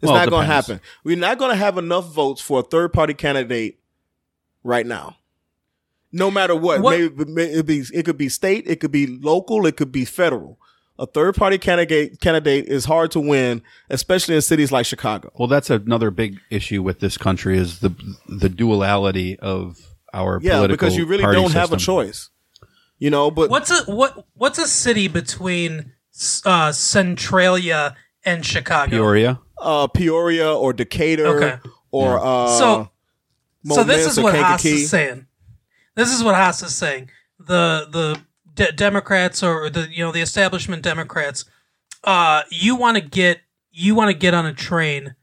It's 0.00 0.10
Well, 0.10 0.16
it 0.16 0.18
not 0.18 0.30
going 0.30 0.46
to 0.46 0.52
happen. 0.52 0.80
We're 1.04 1.16
not 1.16 1.38
going 1.38 1.50
to 1.50 1.56
have 1.56 1.78
enough 1.78 2.12
votes 2.12 2.40
for 2.42 2.60
a 2.60 2.62
third 2.62 2.92
party 2.92 3.14
candidate 3.14 3.78
right 4.62 4.86
now. 4.86 5.16
No 6.12 6.30
matter 6.30 6.54
what, 6.54 6.80
What- 6.82 6.98
maybe 6.98 7.42
it 7.52 7.66
be 7.66 7.84
it 7.92 8.04
could 8.04 8.18
be 8.18 8.28
state, 8.28 8.64
it 8.66 8.80
could 8.80 8.92
be 8.92 9.06
local, 9.06 9.66
it 9.66 9.76
could 9.76 9.90
be 9.92 10.04
federal. 10.04 10.58
A 10.98 11.06
third 11.06 11.34
party 11.34 11.58
candidate 11.58 12.20
candidate 12.20 12.66
is 12.66 12.84
hard 12.84 13.10
to 13.12 13.20
win, 13.20 13.62
especially 13.90 14.36
in 14.36 14.42
cities 14.42 14.70
like 14.70 14.86
Chicago. 14.86 15.32
Well, 15.36 15.48
that's 15.48 15.68
another 15.68 16.10
big 16.12 16.38
issue 16.50 16.82
with 16.82 17.00
this 17.00 17.18
country 17.18 17.58
is 17.58 17.80
the 17.80 17.94
the 18.28 18.48
duality 18.48 19.36
of 19.40 19.76
our 20.12 20.38
Yeah, 20.40 20.52
political 20.56 20.76
because 20.86 20.96
you 20.96 21.04
really 21.06 21.24
don't 21.24 21.52
have 21.52 21.72
a 21.72 21.76
choice. 21.76 22.30
You 22.98 23.10
know, 23.10 23.30
but 23.32 23.50
What's 23.50 23.70
a 23.72 23.82
what? 23.92 24.24
What's 24.34 24.58
a 24.58 24.68
city 24.68 25.08
between 25.08 25.92
uh, 26.44 26.70
Centralia 26.70 27.96
and 28.24 28.46
Chicago? 28.46 28.90
Peoria. 28.90 29.40
uh, 29.58 29.88
Peoria 29.88 30.54
or 30.54 30.72
Decatur 30.72 31.26
Okay. 31.26 31.58
or 31.90 32.18
uh, 32.24 32.46
so, 32.58 32.90
so 33.66 33.82
this 33.84 34.06
is 34.06 34.16
or 34.18 34.22
what 34.24 34.36
Haas 34.36 34.64
is 34.64 34.88
saying. 34.90 35.26
This 35.96 36.12
is 36.12 36.22
what 36.22 36.36
Haas 36.36 36.62
is 36.62 36.72
saying. 36.74 37.10
The 37.40 37.88
the 37.90 38.20
de- 38.54 38.72
Democrats 38.72 39.42
or 39.42 39.70
the 39.70 39.88
you 39.90 40.04
know 40.04 40.12
the 40.12 40.20
establishment 40.20 40.82
Democrats, 40.82 41.44
uh, 42.04 42.42
you 42.50 42.76
want 42.76 42.96
to 42.96 43.00
get 43.00 43.40
you 43.70 43.94
want 43.94 44.10
to 44.10 44.16
get 44.16 44.34
on 44.34 44.46
a 44.46 44.54
train, 44.54 45.14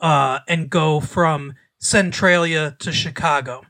uh, 0.00 0.40
and 0.48 0.70
go 0.70 1.00
from 1.00 1.54
Centralia 1.78 2.76
to 2.80 2.92
Chicago, 2.92 3.62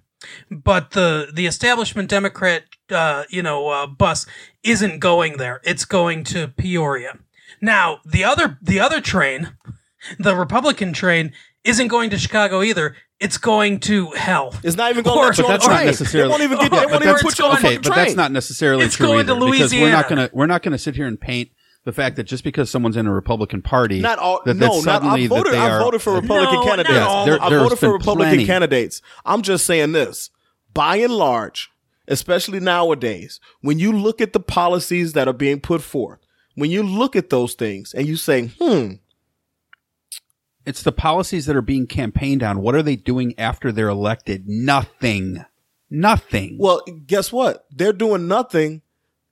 but 0.51 0.92
the 0.92 1.30
the 1.32 1.47
establishment 1.47 2.09
Democrat, 2.09 2.64
uh, 2.90 3.24
you 3.28 3.42
know, 3.42 3.68
uh, 3.68 3.86
bus 3.86 4.26
isn't 4.62 4.98
going 4.98 5.36
there. 5.36 5.60
It's 5.64 5.84
going 5.84 6.24
to 6.24 6.48
Peoria. 6.48 7.18
Now 7.60 8.01
the 8.05 8.24
other 8.24 8.59
the 8.62 8.80
other 8.80 9.01
train, 9.01 9.56
the 10.18 10.34
Republican 10.34 10.92
train, 10.92 11.32
isn't 11.64 11.88
going 11.88 12.10
to 12.10 12.18
Chicago 12.18 12.62
either. 12.62 12.97
It's 13.20 13.36
going 13.36 13.80
to 13.80 14.06
hell. 14.12 14.55
It's 14.62 14.76
not 14.76 14.90
even 14.90 15.05
going 15.05 15.18
Or- 15.18 15.32
to 15.32 15.42
But 15.42 15.48
that's 15.48 15.64
the 15.64 15.70
not 15.70 15.76
train. 15.76 15.86
necessarily. 15.86 16.28
They 16.28 16.30
won't 16.30 16.42
even 16.42 16.59
get. 16.59 16.70
They 16.70 16.76
Yeah, 16.78 16.84
won't 16.86 17.05
even 17.05 17.16
put 17.18 17.38
you 17.38 17.44
on 17.44 17.51
the 17.51 17.59
okay, 17.68 17.76
but 17.76 17.94
that's 17.94 18.14
not 18.16 18.32
necessarily 18.32 18.84
It's 18.86 18.94
true 18.97 19.06
going 19.09 19.26
to 19.26 19.32
either, 19.34 19.51
because 19.52 19.72
we're 19.72 19.90
not 19.92 20.09
going 20.09 20.26
to 20.28 20.30
we're 20.34 20.47
not 20.47 20.62
going 20.62 20.72
to 20.72 20.78
sit 20.78 20.97
here 20.97 21.06
and 21.06 21.20
paint 21.20 21.51
the 21.84 21.92
fact 21.92 22.16
that 22.16 22.24
just 22.24 22.44
because 22.44 22.70
someone's 22.70 22.97
in 22.97 23.06
a 23.06 23.12
Republican 23.12 23.60
Party, 23.62 24.01
Not 24.01 24.18
all. 24.18 24.40
that, 24.47 24.59
that 24.59 24.66
no, 24.66 24.80
not. 24.80 25.02
I 25.05 25.26
voted. 25.26 25.47
that 25.47 25.51
they 25.52 25.59
I 25.59 25.70
are, 25.70 25.80
voted 25.80 26.01
for 26.02 26.14
Republican 26.14 26.55
No, 26.56 26.64
candidates. 26.64 26.98
all. 26.98 27.24
There- 27.26 27.42
I 27.42 27.48
there's 27.51 27.62
voted 27.62 27.78
for 27.78 27.92
Republican 27.92 28.30
plenty. 28.30 28.47
candidates. 28.47 29.02
I'm 29.26 29.42
just 29.42 29.66
saying 29.66 29.92
this. 29.92 30.30
By 30.72 30.97
and 30.97 31.12
large, 31.12 31.70
especially 32.09 32.60
nowadays, 32.60 33.38
when 33.60 33.78
you 33.78 33.92
look 33.92 34.20
at 34.20 34.32
the 34.32 34.40
policies 34.40 35.12
that 35.14 35.28
are 35.28 35.32
being 35.34 35.60
put 35.60 35.82
forth, 35.82 36.20
when 36.55 36.70
you 36.70 36.82
look 36.82 37.16
at 37.16 37.28
those 37.30 37.55
things 37.55 37.92
and 37.94 38.06
you 38.06 38.16
say, 38.16 38.51
"Hmm, 38.60 38.92
It's 40.66 40.82
the 40.82 40.93
policies 40.93 41.47
that 41.47 41.57
are 41.57 41.62
being 41.62 41.87
campaigned 41.87 42.43
on. 42.43 42.61
What 42.61 42.74
are 42.74 42.82
they 42.82 42.97
doing 42.97 43.35
after 43.39 43.73
they're 43.73 43.89
elected? 43.89 44.47
Nothing. 44.47 45.45
Nothing. 45.89 46.57
Well, 46.59 46.82
guess 47.07 47.32
what? 47.32 47.66
They're 47.70 47.93
doing 47.93 48.28
nothing. 48.28 48.82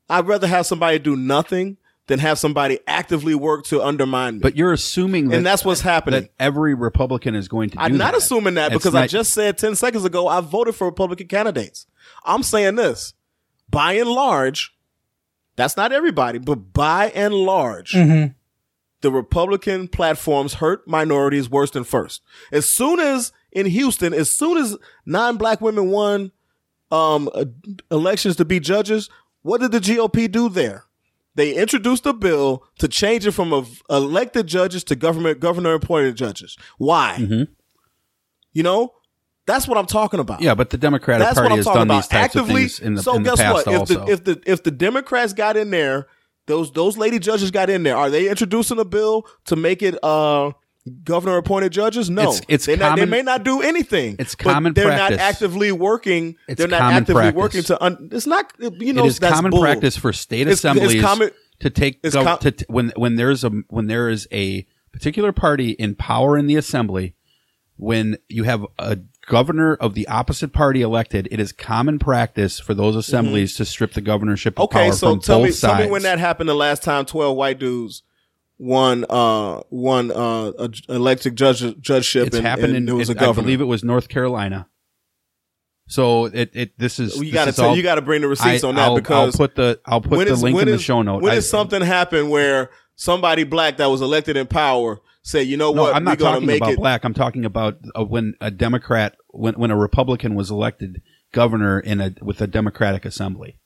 I'd 0.08 0.26
rather 0.26 0.46
have 0.46 0.66
somebody 0.66 0.98
do 0.98 1.14
nothing 1.16 1.76
than 2.06 2.18
have 2.20 2.38
somebody 2.38 2.80
actively 2.86 3.34
work 3.34 3.64
to 3.66 3.82
undermine 3.82 4.36
me. 4.36 4.40
But 4.40 4.56
you're 4.56 4.72
assuming 4.72 5.28
that, 5.28 5.36
and 5.36 5.46
that's 5.46 5.64
what's 5.64 5.82
happening. 5.82 6.22
that 6.22 6.30
every 6.40 6.74
Republican 6.74 7.34
is 7.34 7.46
going 7.48 7.68
to 7.70 7.76
do 7.76 7.82
I'm 7.82 7.98
not 7.98 8.12
that. 8.12 8.18
assuming 8.18 8.54
that 8.54 8.72
It's 8.72 8.82
because 8.82 8.94
I 8.94 9.06
just 9.06 9.34
said 9.34 9.58
10 9.58 9.76
seconds 9.76 10.06
ago 10.06 10.26
I 10.26 10.40
voted 10.40 10.74
for 10.74 10.86
Republican 10.86 11.28
candidates. 11.28 11.86
I'm 12.24 12.42
saying 12.42 12.76
this. 12.76 13.12
By 13.70 13.92
and 13.92 14.08
large, 14.08 14.74
that's 15.56 15.76
not 15.76 15.92
everybody, 15.92 16.38
but 16.38 16.72
by 16.72 17.10
and 17.10 17.34
large, 17.34 17.92
Mm-hmm. 17.92 18.32
The 19.00 19.12
Republican 19.12 19.88
platforms 19.88 20.54
hurt 20.54 20.86
minorities 20.86 21.48
worse 21.48 21.70
than 21.70 21.84
first. 21.84 22.22
As 22.52 22.66
soon 22.66 22.98
as 22.98 23.32
in 23.52 23.66
Houston, 23.66 24.12
as 24.12 24.30
soon 24.30 24.58
as 24.58 24.76
non-black 25.06 25.60
women 25.60 25.90
won 25.90 26.32
um, 26.90 27.30
uh, 27.34 27.44
elections 27.90 28.36
to 28.36 28.44
be 28.44 28.60
judges, 28.60 29.08
what 29.42 29.60
did 29.60 29.72
the 29.72 29.80
GOP 29.80 30.30
do 30.30 30.48
there? 30.48 30.84
They 31.34 31.54
introduced 31.54 32.04
a 32.06 32.12
bill 32.12 32.64
to 32.80 32.88
change 32.88 33.24
it 33.24 33.30
from 33.30 33.64
elected 33.88 34.48
judges 34.48 34.82
to 34.84 34.96
government 34.96 35.38
governor 35.38 35.74
appointed 35.74 36.16
judges. 36.16 36.56
Why? 36.78 37.46
You 38.52 38.62
know, 38.64 38.94
that's 39.46 39.68
what 39.68 39.78
I'm 39.78 39.86
talking 39.86 40.18
about. 40.18 40.40
Yeah, 40.40 40.54
but 40.56 40.70
the 40.70 40.76
Democratic 40.76 41.26
That's 41.26 41.38
Party 41.38 41.56
has 41.56 41.64
done 41.64 41.82
about. 41.82 41.94
these 41.94 42.08
types 42.08 42.36
Actively. 42.36 42.64
of 42.64 42.70
things 42.72 42.80
in 42.80 42.94
the, 42.94 43.02
so 43.02 43.14
in 43.14 43.22
the 43.22 43.30
guess 43.30 43.40
past 43.40 43.54
what? 43.54 43.66
If 43.68 43.80
also. 43.80 44.04
the 44.04 44.12
if 44.12 44.24
the 44.24 44.42
if 44.46 44.62
the 44.64 44.70
Democrats 44.72 45.32
got 45.32 45.56
in 45.56 45.70
there, 45.70 46.08
those 46.48 46.72
those 46.72 46.96
lady 46.98 47.18
judges 47.20 47.50
got 47.52 47.70
in 47.70 47.84
there. 47.84 47.96
Are 47.96 48.10
they 48.10 48.28
introducing 48.28 48.78
a 48.80 48.84
bill 48.84 49.26
to 49.46 49.54
make 49.56 49.82
it 49.82 49.96
uh 50.02 50.50
governor 51.04 51.36
appointed 51.36 51.70
judges? 51.70 52.08
No, 52.10 52.22
It's- 52.22 52.40
it's 52.48 52.66
they, 52.66 52.74
not, 52.76 52.96
they 52.98 53.04
may 53.04 53.22
not 53.22 53.44
do 53.44 53.60
anything. 53.62 54.16
It's 54.18 54.34
common 54.34 54.72
They're 54.74 54.86
practice. 54.86 55.18
not 55.18 55.24
actively 55.24 55.70
working. 55.70 56.34
It's 56.48 56.58
they're 56.58 56.66
not 56.66 56.80
common 56.80 56.94
actively 56.96 57.20
practice. 57.22 57.38
working 57.38 57.62
to. 57.64 57.84
Un, 57.84 58.08
it's 58.12 58.26
not. 58.26 58.52
You 58.58 58.92
know, 58.94 59.04
it 59.04 59.08
is 59.08 59.18
common 59.20 59.50
bull. 59.52 59.60
practice 59.60 59.96
for 59.96 60.12
state 60.12 60.40
It's- 60.42 60.54
it's 60.54 60.64
assemblies 60.64 61.02
common- 61.02 61.30
to 61.60 61.70
take 61.70 62.00
it's 62.02 62.16
gov- 62.16 62.24
com- 62.24 62.38
to, 62.40 62.50
t- 62.52 62.64
when 62.68 62.92
when 62.96 63.16
there's 63.16 63.44
a 63.44 63.50
when 63.68 63.86
there 63.86 64.08
is 64.08 64.26
a 64.32 64.66
particular 64.92 65.32
party 65.32 65.70
in 65.70 65.94
power 65.94 66.38
in 66.38 66.46
the 66.46 66.56
assembly 66.56 67.14
when 67.76 68.16
you 68.28 68.44
have 68.44 68.64
a 68.78 68.98
governor 69.28 69.74
of 69.74 69.94
the 69.94 70.08
opposite 70.08 70.52
party 70.52 70.82
elected 70.82 71.28
it 71.30 71.38
is 71.38 71.52
common 71.52 71.98
practice 71.98 72.58
for 72.58 72.74
those 72.74 72.96
assemblies 72.96 73.54
to 73.56 73.64
strip 73.64 73.92
the 73.92 74.00
governorship 74.00 74.58
of 74.58 74.68
Mm-hmm. 74.70 74.76
Okay, 74.78 74.86
power 74.88 74.96
so 74.96 75.10
from 75.12 75.20
tell 75.20 75.38
both 75.38 75.44
me, 75.46 75.50
sides 75.52 75.76
tell 75.78 75.86
me 75.86 75.90
when 75.92 76.02
that 76.02 76.18
happened 76.18 76.48
the 76.48 76.54
last 76.54 76.82
time 76.82 77.04
twelve 77.04 77.36
white 77.36 77.58
dudes 77.58 78.02
won 78.58 79.04
uh 79.08 79.60
won 79.70 80.10
uh 80.10 80.50
a 80.58 80.70
elected 80.88 81.36
judge 81.36 81.62
judgeship 81.80 82.26
it's 82.28 82.36
and, 82.36 82.46
happened 82.46 82.74
and 82.74 82.88
in 82.88 82.96
was 82.96 83.08
a 83.08 83.12
it- 83.12 83.22
I 83.22 83.32
believe 83.32 83.60
it 83.60 83.64
was 83.66 83.84
North 83.84 84.08
Carolina. 84.08 84.66
So 85.90 86.26
it, 86.26 86.50
it 86.52 86.78
this 86.78 86.98
is 86.98 87.16
you 87.16 87.32
is 87.38 87.56
tell, 87.56 87.70
all- 87.70 87.76
you 87.76 87.82
gotta 87.82 88.02
bring 88.02 88.20
the 88.22 88.28
receipts 88.28 88.62
I- 88.64 88.68
on 88.68 88.74
that 88.74 88.88
I'll, 88.88 88.94
because 88.94 89.34
I'll 89.34 89.38
put 89.46 89.54
the 89.56 89.80
I'll 89.86 90.00
put 90.00 90.26
the 90.26 90.32
is- 90.32 90.42
link 90.42 90.60
in 90.60 90.68
the 90.68 90.78
show 90.78 91.00
note. 91.02 91.22
When 91.22 91.32
I- 91.32 91.36
did 91.36 91.42
something 91.42 91.80
happen 91.82 92.28
where 92.28 92.70
somebody 92.96 93.44
black 93.44 93.78
that 93.78 93.86
was 93.86 94.00
elected 94.02 94.36
in 94.36 94.46
power 94.46 95.00
said, 95.22 95.46
you 95.46 95.56
know 95.56 95.72
No, 95.72 95.82
what, 95.82 95.94
I'm 95.96 96.04
not 96.04 96.18
talking 96.18 96.46
make 96.46 96.58
about 96.60 96.72
it 96.72 96.78
black. 96.78 97.04
I'm 97.04 97.14
talking 97.14 97.44
about 97.44 97.78
uh, 97.96 98.04
when 98.04 98.34
a 98.40 98.50
Democrat, 98.50 99.16
when 99.28 99.54
when 99.54 99.70
a 99.70 99.76
Republican 99.76 100.34
was 100.34 100.50
elected 100.50 101.02
governor 101.32 101.78
in 101.80 102.00
a 102.00 102.14
with 102.22 102.40
a 102.40 102.46
Democratic 102.46 103.04
assembly. 103.04 103.58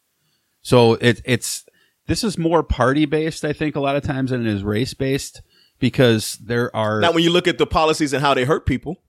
So 0.61 0.95
it, 0.95 1.21
it's 1.25 1.65
this 2.07 2.23
is 2.25 2.37
more 2.39 2.63
party 2.63 3.05
based, 3.05 3.45
I 3.45 3.53
think, 3.53 3.77
a 3.77 3.81
lot 3.81 3.97
of 3.97 4.03
times 4.03 4.31
than 4.31 4.47
it 4.47 4.53
is 4.53 4.63
race 4.63 4.95
based 4.95 5.43
because 5.79 6.35
there 6.45 6.75
are. 6.75 7.01
Now, 7.01 7.13
when 7.13 7.23
you 7.25 7.31
look 7.31 7.47
at 7.49 7.59
the 7.59 7.67
policies 7.67 8.13
and 8.13 8.23
how 8.23 8.35
they 8.35 8.45
hurt 8.45 8.67
people, 8.67 9.03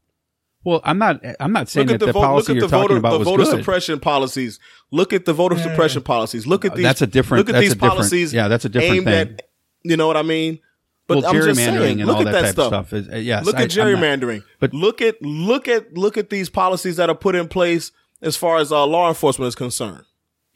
well, 0.64 0.82
I'm 0.84 0.98
not. 0.98 1.22
I'm 1.40 1.52
not 1.52 1.70
saying 1.70 1.88
look 1.88 2.00
that 2.00 2.08
at 2.10 2.14
the, 2.14 2.20
the, 2.20 2.26
policy 2.26 2.54
look 2.54 2.58
at 2.58 2.60
you're 2.62 2.68
the 2.70 2.72
talking 2.72 2.88
voter, 2.88 2.98
about 2.98 3.12
the 3.14 3.20
was 3.20 3.28
voter 3.28 3.44
good. 3.44 3.58
suppression 3.60 4.00
policies. 4.00 4.60
Look 4.92 5.12
at 5.14 5.26
the 5.26 5.34
voter 5.34 5.58
suppression 5.58 6.02
policies. 6.04 6.48
Look 6.48 6.66
at 6.66 6.72
Uh, 6.72 6.76
these. 6.76 6.84
that's 6.84 7.02
a 7.02 7.08
different- 7.08 7.40
Look 7.40 7.50
at 7.50 7.60
that's 7.60 7.66
these 7.66 7.74
a 7.74 7.78
policies. 7.78 8.34
yeah, 8.34 8.48
that's 8.48 8.66
a 8.66 8.70
different 8.70 8.96
aimed 8.96 9.06
thing. 9.06 9.38
At, 9.40 9.42
you 9.84 9.98
know 9.98 10.08
what 10.08 10.18
I 10.18 10.22
mean? 10.22 10.60
But 11.08 11.18
Well, 11.18 11.28
I'm 11.28 11.36
just 11.36 11.60
gerrymandering 11.60 11.78
saying, 11.80 12.00
and 12.02 12.08
look 12.08 12.16
all 12.18 12.22
at 12.22 12.26
that 12.26 12.32
that 12.32 12.42
type 12.42 12.50
of 12.50 12.54
stuff. 12.54 12.88
stuff 12.88 12.94
is- 12.94 13.10
uh, 13.10 13.16
yes, 13.18 13.46
look 13.46 13.56
I- 13.56 13.64
at 13.64 13.78
I'm 13.78 13.92
not- 13.92 14.00
gerrymandering. 14.00 14.44
but- 14.60 14.72
But 14.72 14.78
look 14.78 15.02
at 15.02 15.22
look 15.22 15.68
at 15.68 15.94
look 15.98 16.18
at 16.18 16.30
these 16.30 16.50
policies 16.50 16.96
that 16.96 17.10
are 17.10 17.16
put 17.16 17.36
in 17.36 17.48
place 17.50 17.92
as 18.22 18.38
far 18.38 18.58
as 18.58 18.72
uh, 18.72 18.86
law 18.86 19.10
enforcement 19.10 19.48
is 19.50 19.56
concerned. 19.56 20.04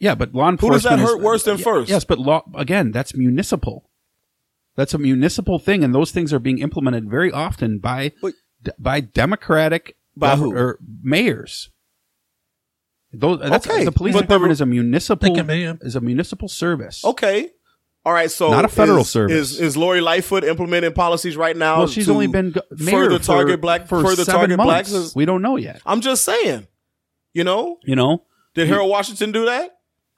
Yeah, 0.00 0.14
but 0.14 0.34
law 0.34 0.48
enforcement. 0.48 0.82
Who 0.82 0.90
does 1.02 1.06
that 1.06 1.14
hurt 1.16 1.20
worse 1.22 1.42
than 1.44 1.56
y- 1.58 1.62
first? 1.62 1.90
Yes, 1.90 2.04
but 2.04 2.18
law 2.18 2.44
again. 2.54 2.92
That's 2.92 3.14
municipal. 3.14 3.90
That's 4.74 4.94
a 4.94 4.98
municipal 4.98 5.58
thing, 5.58 5.82
and 5.84 5.94
those 5.94 6.12
things 6.12 6.32
are 6.32 6.38
being 6.38 6.58
implemented 6.60 7.10
very 7.10 7.30
often 7.32 7.78
by 7.78 8.12
d- 8.62 8.70
by 8.78 9.00
Democratic 9.00 9.96
By 10.16 10.34
gov- 10.34 10.38
who? 10.38 10.56
or 10.56 10.78
mayors. 11.02 11.68
Those 13.12 13.40
that's 13.40 13.66
Okay, 13.66 13.84
the 13.84 13.92
police 13.92 14.12
but 14.14 14.20
the- 14.20 14.24
department 14.26 14.52
is 14.52 14.60
a 14.60 14.66
municipal 14.66 15.34
can 15.34 15.46
be, 15.46 15.58
yeah. 15.60 15.74
is 15.80 15.96
a 15.96 16.00
municipal 16.00 16.46
service. 16.48 17.04
Okay. 17.04 17.50
All 18.08 18.14
right, 18.14 18.30
so 18.30 18.50
Not 18.50 18.64
a 18.64 18.68
federal 18.68 19.00
is, 19.02 19.10
service. 19.10 19.50
Is 19.52 19.60
is 19.60 19.76
Lori 19.76 20.00
Lightfoot 20.00 20.42
implementing 20.42 20.94
policies 20.94 21.36
right 21.36 21.54
now? 21.54 21.76
Well, 21.80 21.88
she's 21.88 22.08
only 22.08 22.26
been 22.26 22.52
go- 22.52 22.62
mayor 22.70 23.04
further 23.04 23.18
for- 23.18 23.24
target 23.26 23.60
black 23.60 23.86
for 23.86 24.00
further 24.02 24.24
seven 24.24 24.40
target 24.40 24.56
months. 24.56 24.90
blacks. 24.90 25.14
We 25.14 25.26
don't 25.26 25.42
know 25.42 25.56
yet. 25.58 25.82
I'm 25.84 26.00
just 26.00 26.24
saying. 26.24 26.66
You 27.34 27.44
know, 27.44 27.76
You 27.84 27.96
know, 27.96 28.22
did 28.54 28.66
Harold 28.68 28.88
Washington 28.88 29.30
do 29.30 29.44
that? 29.44 29.72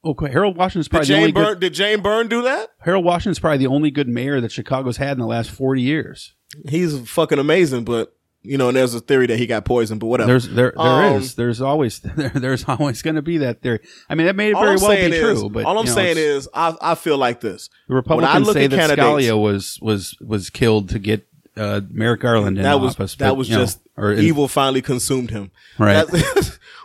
okay, 0.05 0.31
Harold 0.31 0.57
Washington's 0.57 0.87
Did 0.87 0.91
probably 0.93 1.09
the 1.09 1.15
only 1.17 1.33
Jane 1.33 1.45
good, 1.45 1.61
Did 1.61 1.75
Jane 1.75 2.01
Byrne 2.01 2.29
do 2.29 2.43
that? 2.43 2.69
Harold 2.79 3.05
Washington's 3.05 3.41
probably 3.41 3.59
the 3.59 3.67
only 3.67 3.91
good 3.91 4.09
mayor 4.09 4.41
that 4.41 4.53
Chicago's 4.53 4.99
had 4.99 5.15
in 5.15 5.19
the 5.19 5.27
last 5.27 5.51
forty 5.51 5.83
years. 5.83 6.35
He's 6.69 6.97
fucking 7.11 7.41
amazing, 7.41 7.83
but 7.85 8.15
you 8.43 8.57
know, 8.57 8.69
and 8.69 8.77
there's 8.77 8.95
a 8.95 9.01
theory 9.01 9.27
that 9.27 9.39
he 9.39 9.47
got 9.47 9.65
poisoned, 9.65 10.01
but 10.01 10.07
whatever. 10.07 10.29
There's 10.29 10.49
there 10.49 10.73
there 10.77 11.17
is 11.17 11.31
Um, 11.31 11.35
there's 11.37 11.61
always 11.61 12.01
there, 12.17 12.31
there's 12.31 12.65
always 12.69 13.03
going 13.03 13.17
to 13.17 13.23
be 13.23 13.39
that 13.39 13.61
theory. 13.63 13.81
I 14.09 14.15
mean, 14.15 14.27
that 14.27 14.37
may 14.37 14.53
very 14.53 14.77
well 14.77 14.91
be 14.91 15.15
is, 15.17 15.21
true, 15.41 15.51
but 15.51 15.65
all 15.65 15.79
I'm 15.79 15.85
you 15.85 15.91
know, 15.91 15.95
saying 15.95 16.17
is, 16.19 16.49
I 16.55 16.75
I 16.81 16.95
feel 16.95 17.19
like 17.19 17.41
this. 17.41 17.69
the 17.89 17.95
When 17.95 17.97
I 17.97 17.99
Republicans 17.99 18.47
look 18.47 18.55
say 18.55 18.65
at 18.65 18.71
that 18.71 18.99
Scalia 18.99 19.41
was 19.41 19.79
was 19.83 20.17
was 20.21 20.51
killed 20.51 20.89
to 20.91 20.99
get 20.99 21.27
uh, 21.57 21.81
Merrick 21.91 22.21
Garland 22.21 22.57
in 22.57 22.63
that 22.65 22.81
was 22.81 22.95
office. 22.95 23.17
that 23.17 23.29
but, 23.31 23.35
was 23.37 23.49
you 23.51 23.57
know, 23.57 23.63
just 23.65 23.81
or 23.97 24.13
in- 24.13 24.21
evil 24.25 24.49
finally 24.49 24.83
consumed 24.83 25.31
him. 25.31 25.51
Right. 25.79 26.07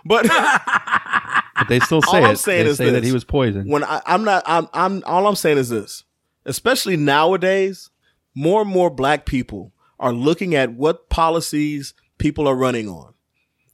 But 0.07 0.27
But 1.57 1.69
they 1.69 1.80
still 1.80 2.02
say 2.02 2.18
all 2.19 2.26
I'm 2.26 2.32
it. 2.34 2.38
saying 2.38 2.65
they 2.65 2.69
is 2.72 2.77
say 2.77 2.90
that 2.91 3.03
he 3.03 3.11
was 3.14 3.23
poisoned. 3.23 3.69
When 3.69 3.84
I, 3.84 4.02
I'm 4.06 4.23
not, 4.23 4.44
I'm, 4.45 4.68
I'm. 4.73 5.03
All 5.06 5.26
I'm 5.26 5.36
saying 5.36 5.57
is 5.57 5.69
this. 5.69 6.03
Especially 6.45 6.98
nowadays, 6.98 7.90
more 8.36 8.61
and 8.61 8.69
more 8.69 8.90
black 8.90 9.26
people 9.26 9.72
are 10.00 10.14
looking 10.14 10.56
at 10.56 10.74
what 10.74 11.10
policies 11.10 11.94
people 12.18 12.48
are 12.48 12.56
running 12.56 12.88
on, 12.88 13.14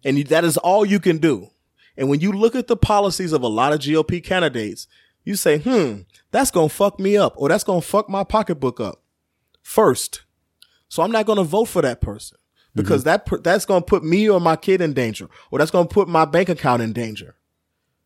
and 0.04 0.18
that 0.28 0.44
is 0.44 0.58
all 0.58 0.86
you 0.86 1.00
can 1.00 1.18
do. 1.18 1.50
And 1.98 2.10
when 2.10 2.20
you 2.20 2.32
look 2.32 2.56
at 2.56 2.68
the 2.68 2.78
policies 2.78 3.34
of 3.34 3.42
a 3.44 3.48
lot 3.48 3.74
of 3.74 3.80
GOP 3.80 4.24
candidates, 4.24 4.88
you 5.24 5.36
say, 5.36 5.60
"Hmm, 5.60 6.02
that's 6.32 6.52
gonna 6.52 6.70
fuck 6.70 7.00
me 7.00 7.18
up, 7.18 7.34
or 7.36 7.50
that's 7.50 7.64
gonna 7.64 7.82
fuck 7.82 8.10
my 8.10 8.24
pocketbook 8.24 8.80
up." 8.80 9.02
First, 9.62 10.22
so 10.88 11.04
I'm 11.04 11.12
not 11.12 11.26
gonna 11.26 11.44
vote 11.44 11.66
for 11.66 11.82
that 11.82 12.02
person 12.02 12.38
because 12.76 13.04
that 13.04 13.28
that's 13.44 13.66
gonna 13.66 13.82
put 13.82 14.04
me 14.04 14.30
or 14.30 14.40
my 14.40 14.56
kid 14.56 14.82
in 14.82 14.94
danger, 14.94 15.28
or 15.52 15.60
that's 15.60 15.72
gonna 15.72 15.88
put 15.88 16.08
my 16.08 16.26
bank 16.26 16.50
account 16.50 16.82
in 16.82 16.94
danger. 16.94 17.36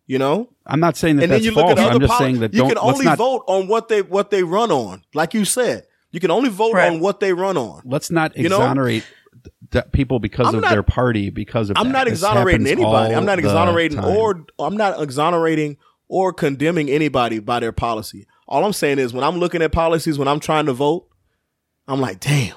You 0.07 0.19
know, 0.19 0.49
I'm 0.67 0.79
not 0.79 0.97
saying 0.97 1.15
that 1.15 1.23
and 1.23 1.31
that's 1.31 1.43
then 1.43 1.51
you 1.51 1.55
look 1.55 1.65
false. 1.65 1.79
at 1.79 1.85
other 1.85 1.95
I'm 1.95 1.99
just 2.01 2.13
poli- 2.13 2.25
saying 2.25 2.39
that 2.41 2.53
you 2.53 2.67
can 2.67 2.77
only 2.77 3.05
not, 3.05 3.17
vote 3.17 3.43
on 3.47 3.67
what 3.67 3.87
they 3.87 4.01
what 4.03 4.29
they 4.29 4.43
run 4.43 4.71
on. 4.71 5.03
Like 5.15 5.33
you 5.33 5.45
said, 5.45 5.87
you 6.15 6.19
can 6.21 6.31
only 6.31 6.49
vote 6.49 6.73
Right. 6.73 6.91
on 6.91 6.99
what 7.01 7.19
they 7.19 7.33
run 7.33 7.57
on. 7.57 7.81
Let's 7.85 8.09
not 8.09 8.35
You 8.37 8.49
know? 8.49 8.57
exonerate 8.61 9.03
th- 9.43 9.53
th- 9.71 9.91
people 9.91 10.19
because 10.19 10.47
I'm 10.47 10.55
of 10.55 10.61
not- 10.61 10.71
their 10.71 10.81
party 10.81 11.29
because 11.29 11.69
of 11.69 11.77
I'm 11.77 11.87
that. 11.87 11.91
not 11.91 12.05
This 12.05 12.13
exonerating 12.13 12.65
anybody. 12.65 13.13
I'm 13.13 13.25
not 13.25 13.37
exonerating 13.37 13.99
or 14.03 14.45
I'm 14.57 14.77
not 14.77 15.01
exonerating 15.01 15.77
or 16.07 16.33
condemning 16.33 16.89
anybody 16.89 17.39
by 17.39 17.59
their 17.59 17.71
policy. 17.71 18.25
All 18.47 18.63
I'm 18.65 18.73
saying 18.73 18.97
is 18.99 19.13
when 19.13 19.23
I'm 19.23 19.37
looking 19.37 19.61
at 19.61 19.71
policies, 19.71 20.17
when 20.17 20.27
I'm 20.27 20.39
trying 20.39 20.67
to 20.67 20.73
vote, 20.73 21.07
I'm 21.87 21.99
like, 21.99 22.19
damn, 22.19 22.55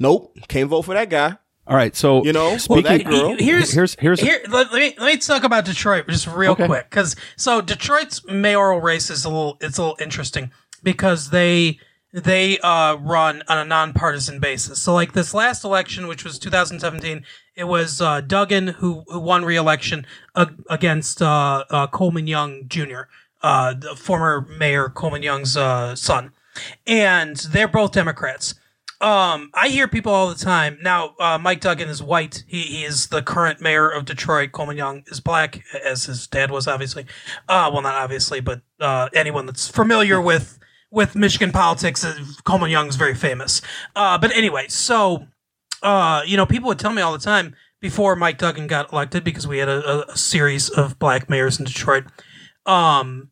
nope, 0.00 0.36
can't 0.48 0.68
vote 0.68 0.82
for 0.82 0.94
that 0.94 1.10
guy. 1.10 1.36
All 1.68 1.76
right, 1.76 1.96
so 1.96 2.24
You 2.24 2.32
know, 2.32 2.52
or 2.52 2.58
speaking, 2.60 2.84
that 2.84 3.04
girl. 3.04 3.34
Here's 3.38 3.72
here's 3.72 3.96
here's 3.98 4.20
here. 4.20 4.40
Let, 4.48 4.72
let 4.72 4.80
me 4.80 4.94
let 4.98 5.14
me 5.14 5.16
talk 5.18 5.42
about 5.42 5.64
Detroit 5.64 6.06
just 6.08 6.28
real 6.28 6.52
Okay. 6.52 6.66
quick 6.66 6.88
because 6.88 7.16
so 7.36 7.60
Detroit's 7.60 8.24
mayoral 8.26 8.80
race 8.80 9.10
is 9.10 9.24
a 9.24 9.28
little 9.28 9.58
it's 9.60 9.76
a 9.78 9.82
little 9.82 9.96
interesting 10.00 10.52
because 10.84 11.30
they 11.30 11.80
they 12.16 12.58
uh, 12.60 12.96
run 12.96 13.42
on 13.46 13.58
a 13.58 13.64
nonpartisan 13.64 14.40
basis. 14.40 14.80
So 14.80 14.94
like 14.94 15.12
this 15.12 15.34
last 15.34 15.64
election, 15.64 16.06
which 16.06 16.24
was 16.24 16.38
2017, 16.38 17.22
it 17.54 17.64
was 17.64 18.00
uh, 18.00 18.22
Duggan 18.22 18.68
who 18.68 19.04
who 19.08 19.20
won 19.20 19.44
re-election 19.44 20.06
uh, 20.34 20.46
against 20.70 21.20
uh, 21.20 21.64
Coleman 21.92 22.26
Young 22.26 22.68
Jr., 22.68 23.02
uh, 23.42 23.74
the 23.74 23.94
former 23.94 24.46
mayor 24.58 24.88
Coleman 24.88 25.22
Young's 25.22 25.58
uh, 25.58 25.94
son, 25.94 26.32
and 26.86 27.36
they're 27.36 27.68
both 27.68 27.92
Democrats. 27.92 28.54
Um, 28.98 29.50
I 29.52 29.68
hear 29.68 29.86
people 29.86 30.10
all 30.10 30.30
the 30.30 30.42
time 30.42 30.78
now. 30.80 31.14
Mike 31.38 31.60
Duggan 31.60 31.90
is 31.90 32.02
white. 32.02 32.44
He, 32.46 32.62
he 32.62 32.84
is 32.84 33.08
the 33.08 33.20
current 33.20 33.60
mayor 33.60 33.90
of 33.90 34.06
Detroit. 34.06 34.52
Coleman 34.52 34.78
Young 34.78 35.02
is 35.08 35.20
black, 35.20 35.62
as 35.84 36.06
his 36.06 36.26
dad 36.26 36.50
was, 36.50 36.66
obviously. 36.66 37.04
Well, 37.46 37.82
not 37.82 37.94
obviously, 37.94 38.40
but 38.40 38.62
anyone 39.12 39.44
that's 39.44 39.68
familiar 39.68 40.18
with 40.18 40.58
with 40.90 41.14
Michigan 41.14 41.52
politics, 41.52 42.04
uh, 42.04 42.16
Coleman 42.44 42.70
Young 42.70 42.88
is 42.88 42.96
very 42.96 43.14
famous. 43.14 43.60
Uh, 43.94 44.18
but 44.18 44.30
anyway, 44.32 44.66
so 44.68 45.26
uh, 45.82 46.22
you 46.26 46.36
know, 46.36 46.46
people 46.46 46.68
would 46.68 46.78
tell 46.78 46.92
me 46.92 47.02
all 47.02 47.12
the 47.12 47.18
time 47.18 47.54
before 47.80 48.16
Mike 48.16 48.38
Duggan 48.38 48.66
got 48.66 48.92
elected 48.92 49.24
because 49.24 49.46
we 49.46 49.58
had 49.58 49.68
a, 49.68 50.10
a 50.10 50.16
series 50.16 50.68
of 50.68 50.98
black 50.98 51.28
mayors 51.28 51.58
in 51.58 51.64
Detroit. 51.64 52.04
Um, 52.64 53.30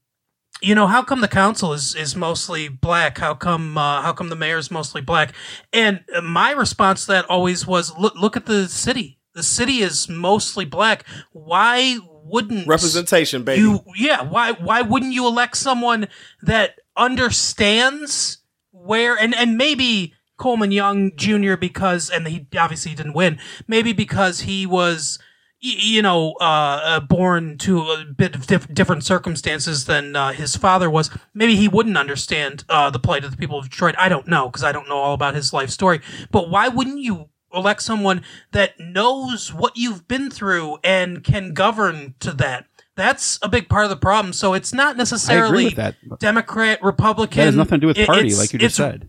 you 0.60 0.74
know, 0.74 0.86
how 0.86 1.02
come 1.02 1.20
the 1.20 1.28
council 1.28 1.72
is 1.72 1.94
is 1.94 2.14
mostly 2.14 2.68
black? 2.68 3.18
How 3.18 3.34
come 3.34 3.76
uh, 3.76 4.02
how 4.02 4.12
come 4.12 4.28
the 4.28 4.36
mayor 4.36 4.58
is 4.58 4.70
mostly 4.70 5.00
black? 5.00 5.34
And 5.72 6.04
my 6.22 6.52
response 6.52 7.06
to 7.06 7.12
that 7.12 7.24
always 7.26 7.66
was, 7.66 7.96
look 7.98 8.14
look 8.14 8.36
at 8.36 8.46
the 8.46 8.68
city. 8.68 9.18
The 9.34 9.42
city 9.42 9.78
is 9.78 10.08
mostly 10.08 10.64
black. 10.64 11.04
Why 11.32 11.98
wouldn't 12.24 12.66
Representation, 12.66 13.42
baby. 13.42 13.60
you 13.60 13.80
yeah 13.96 14.22
why 14.22 14.52
why 14.52 14.80
wouldn't 14.80 15.12
you 15.12 15.26
elect 15.26 15.56
someone 15.56 16.08
that 16.42 16.76
understands 16.96 18.38
where 18.70 19.16
and 19.16 19.34
and 19.34 19.56
maybe 19.56 20.14
Coleman 20.36 20.72
Young 20.72 21.12
Jr. 21.16 21.56
because 21.56 22.10
and 22.10 22.26
he 22.26 22.46
obviously 22.56 22.94
didn't 22.94 23.14
win. 23.14 23.38
Maybe 23.66 23.92
because 23.92 24.40
he 24.40 24.66
was 24.66 25.18
you 25.60 26.02
know 26.02 26.34
uh, 26.40 26.80
uh, 26.84 27.00
born 27.00 27.56
to 27.58 27.80
a 27.80 28.04
bit 28.04 28.34
of 28.34 28.46
diff- 28.46 28.72
different 28.72 29.04
circumstances 29.04 29.86
than 29.86 30.14
uh, 30.16 30.32
his 30.32 30.56
father 30.56 30.90
was. 30.90 31.10
Maybe 31.32 31.56
he 31.56 31.68
wouldn't 31.68 31.96
understand 31.96 32.64
uh, 32.68 32.90
the 32.90 32.98
plight 32.98 33.24
of 33.24 33.30
the 33.30 33.36
people 33.36 33.58
of 33.58 33.70
Detroit. 33.70 33.94
I 33.98 34.08
don't 34.08 34.28
know 34.28 34.48
because 34.48 34.64
I 34.64 34.72
don't 34.72 34.88
know 34.88 34.98
all 34.98 35.14
about 35.14 35.34
his 35.34 35.52
life 35.52 35.70
story. 35.70 36.00
But 36.30 36.50
why 36.50 36.68
wouldn't 36.68 36.98
you? 37.00 37.30
Elect 37.52 37.82
someone 37.82 38.24
that 38.50 38.80
knows 38.80 39.54
what 39.54 39.76
you've 39.76 40.08
been 40.08 40.28
through 40.28 40.78
and 40.82 41.22
can 41.22 41.54
govern 41.54 42.16
to 42.18 42.32
that. 42.32 42.66
That's 42.96 43.38
a 43.42 43.48
big 43.48 43.68
part 43.68 43.84
of 43.84 43.90
the 43.90 43.96
problem. 43.96 44.32
So 44.32 44.54
it's 44.54 44.72
not 44.72 44.96
necessarily 44.96 45.70
that. 45.70 45.96
Democrat, 46.20 46.82
Republican. 46.82 47.38
That 47.38 47.46
has 47.46 47.56
nothing 47.56 47.80
to 47.80 47.80
do 47.80 47.86
with 47.88 48.06
party, 48.06 48.28
it's- 48.28 48.38
like 48.38 48.52
you 48.52 48.58
just 48.58 48.76
said. 48.76 49.08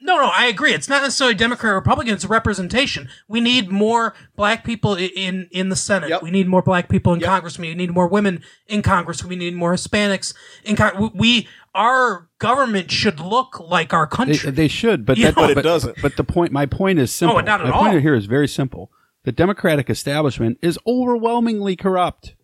No, 0.00 0.16
no, 0.16 0.30
I 0.32 0.46
agree. 0.46 0.72
It's 0.72 0.88
not 0.88 1.02
necessarily 1.02 1.34
Democrat 1.34 1.72
or 1.72 1.74
Republican. 1.76 2.14
It's 2.14 2.24
representation. 2.24 3.10
We 3.28 3.40
need 3.42 3.70
more 3.70 4.14
black 4.36 4.64
people 4.64 4.94
in 4.94 5.48
in 5.50 5.68
the 5.68 5.76
Senate. 5.76 6.22
We 6.22 6.30
need 6.30 6.48
more 6.48 6.62
black 6.62 6.88
people 6.88 7.12
in 7.12 7.20
Congress. 7.20 7.58
We 7.58 7.74
need 7.74 7.90
more 7.90 8.08
women 8.08 8.42
in 8.68 8.80
Congress. 8.80 9.22
We 9.22 9.36
need 9.36 9.54
more 9.54 9.74
Hispanics 9.74 10.32
in 10.64 10.76
Congress. 10.76 11.10
We 11.14 11.46
our 11.74 12.30
government 12.38 12.90
should 12.90 13.20
look 13.20 13.60
like 13.60 13.92
our 13.92 14.06
country. 14.06 14.50
they 14.50 14.68
should, 14.68 15.04
but 15.04 15.18
You 15.18 15.26
that, 15.26 15.36
know? 15.36 15.48
But 15.48 15.58
it 15.58 15.62
doesn't. 15.62 16.00
But 16.00 16.16
the 16.16 16.24
point, 16.24 16.52
my 16.52 16.64
point 16.64 16.98
is 16.98 17.10
oh, 17.10 17.12
simple. 17.12 17.36
Oh, 17.36 17.40
not 17.40 17.60
at 17.60 17.66
my 17.66 17.72
all. 17.72 17.84
point 17.84 18.00
here 18.00 18.14
is 18.14 18.24
very 18.24 18.48
simple. 18.48 18.90
The 19.24 19.32
Democratic 19.32 19.90
establishment 19.90 20.58
is 20.62 20.78
overwhelmingly 20.86 21.76
corrupt. 21.76 22.34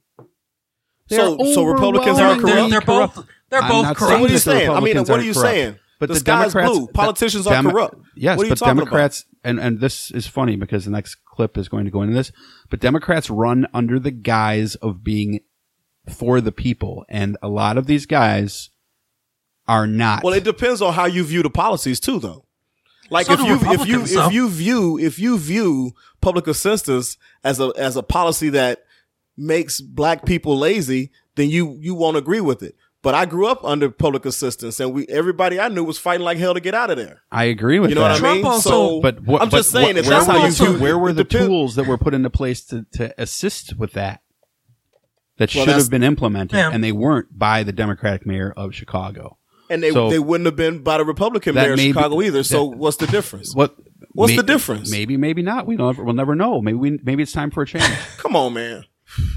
They 1.08 1.16
So- 1.16 1.34
are 1.40 1.52
so 1.52 1.64
Republicans 1.64 2.18
are 2.18 2.36
corrupt? 2.36 2.70
They're 2.70 2.80
both- 2.80 3.14
corrupt. 3.14 3.28
they're 3.50 3.62
I'm 3.62 3.70
both 3.70 3.84
not 3.84 3.96
corrupt. 3.96 4.10
saying 4.10 4.20
What 4.22 4.30
are 4.30 4.32
you 4.32 4.38
saying? 4.38 4.70
I 4.70 4.80
mean, 4.80 4.96
what 4.96 5.10
aren't 5.10 5.24
you 5.24 5.32
corrupt, 5.34 5.50
saying? 5.50 5.76
But 6.00 6.08
The 6.08 6.14
the, 6.14 6.20
sky's 6.20 6.52
Democrats, 6.52 6.70
blue. 6.78 6.86
Politicians 6.88 7.46
are 7.46 7.54
Demo- 7.54 7.70
corrupt. 7.70 7.94
Yes, 8.16 8.36
What 8.36 8.42
are 8.42 8.46
you 8.46 8.50
but 8.50 8.58
talking 8.58 8.72
about? 8.72 8.80
Democrats, 8.84 9.24
and 9.44 9.60
and 9.60 9.80
this 9.80 10.10
is 10.10 10.26
funny 10.26 10.56
because 10.56 10.84
the 10.84 10.90
next 10.90 11.16
clip 11.24 11.56
is 11.56 11.68
going 11.68 11.84
to 11.84 11.90
go 11.90 12.02
into 12.02 12.14
this. 12.14 12.32
But 12.70 12.80
Democrats 12.80 13.30
run 13.30 13.66
under 13.72 13.98
the 13.98 14.10
guise 14.10 14.74
of 14.76 15.04
being 15.04 15.40
for 16.08 16.40
the 16.40 16.52
people, 16.52 17.04
and 17.08 17.36
a 17.42 17.48
lot 17.48 17.78
of 17.78 17.86
these 17.86 18.06
guys 18.06 18.70
are 19.68 19.86
not. 19.86 20.22
Well, 20.24 20.34
it 20.34 20.44
depends 20.44 20.82
on 20.82 20.92
how 20.94 21.06
you 21.06 21.24
view 21.24 21.42
the 21.42 21.50
policies 21.50 22.00
too, 22.00 22.18
though. 22.18 22.44
Like 23.10 23.26
So 23.26 23.34
if 23.34 23.40
you 23.40 23.44
if 23.46 23.50
you 23.62 23.70
Republicans, 23.70 24.12
though. 24.14 24.26
if 24.26 24.32
you 24.32 24.48
view 24.48 24.98
if 24.98 25.18
you 25.18 25.38
view 25.38 25.92
public 26.20 26.46
assistance 26.46 27.16
as 27.44 27.60
a 27.60 27.70
as 27.76 27.96
a 27.96 28.02
policy 28.02 28.48
that 28.50 28.83
makes 29.36 29.80
black 29.80 30.24
people 30.24 30.56
lazy, 30.58 31.10
then 31.36 31.48
you 31.50 31.76
you 31.80 31.94
won't 31.94 32.16
agree 32.16 32.40
with 32.40 32.62
it. 32.62 32.74
But 33.02 33.14
I 33.14 33.26
grew 33.26 33.46
up 33.46 33.62
under 33.64 33.90
public 33.90 34.24
assistance, 34.24 34.80
and 34.80 34.94
we 34.94 35.06
everybody 35.08 35.60
I 35.60 35.68
knew 35.68 35.84
was 35.84 35.98
fighting 35.98 36.24
like 36.24 36.38
hell 36.38 36.54
to 36.54 36.60
get 36.60 36.74
out 36.74 36.90
of 36.90 36.96
there. 36.96 37.22
I 37.30 37.44
agree 37.44 37.78
with 37.78 37.90
You 37.90 37.96
You 37.96 38.00
know 38.02 38.08
that. 38.08 38.22
what 38.22 38.30
I 38.30 38.32
mean? 38.34 38.42
Trump 38.42 38.54
also- 38.54 38.70
so, 38.70 39.00
but 39.00 39.20
what, 39.24 39.42
I'm 39.42 39.50
just 39.50 39.70
saying 39.70 39.96
what- 39.96 40.04
that 40.04 40.04
where, 40.06 40.10
that's 40.20 40.26
how 40.26 40.40
were 40.66 40.72
you 40.72 40.78
the- 40.78 40.82
where 40.82 40.98
were 40.98 41.12
the 41.12 41.24
tools 41.24 41.74
that 41.74 41.86
were 41.86 41.98
put 41.98 42.14
into 42.14 42.30
place 42.30 42.64
to, 42.66 42.86
to 42.94 43.12
assist 43.20 43.76
with 43.78 43.92
that? 43.92 44.22
That 45.36 45.52
Well, 45.54 45.64
should 45.66 45.74
have 45.74 45.90
been 45.90 46.02
implemented, 46.04 46.56
Yeah. 46.56 46.70
and 46.72 46.82
they 46.82 46.92
weren't 46.92 47.36
by 47.36 47.62
the 47.64 47.72
Democratic 47.72 48.24
mayor 48.24 48.52
of 48.56 48.74
Chicago. 48.74 49.36
And 49.68 49.82
they 49.82 49.90
So- 49.90 50.08
they 50.08 50.18
wouldn't 50.20 50.46
have 50.46 50.56
been 50.56 50.78
by 50.78 50.96
the 50.98 51.04
Republican 51.04 51.56
mayor 51.56 51.72
of 51.72 51.76
may 51.76 51.86
be- 51.88 51.92
Chicago 51.92 52.22
either. 52.22 52.42
So 52.44 52.70
that- 52.70 52.76
what's 52.78 52.96
the 52.98 53.06
difference? 53.08 53.54
What? 53.54 53.74
What's 54.12 54.30
may- 54.32 54.36
the 54.36 54.42
difference? 54.44 54.90
Maybe, 54.90 55.16
maybe 55.16 55.42
not. 55.42 55.66
We 55.66 55.76
don't. 55.76 55.98
We'll 56.02 56.14
never 56.14 56.34
know. 56.36 56.60
Maybe 56.62 56.78
we. 56.78 56.98
Maybe 57.02 57.22
it's 57.24 57.32
time 57.32 57.50
for 57.50 57.64
a 57.64 57.66
change. 57.66 57.84
Come 58.18 58.36
on, 58.36 58.54
man. 58.54 58.84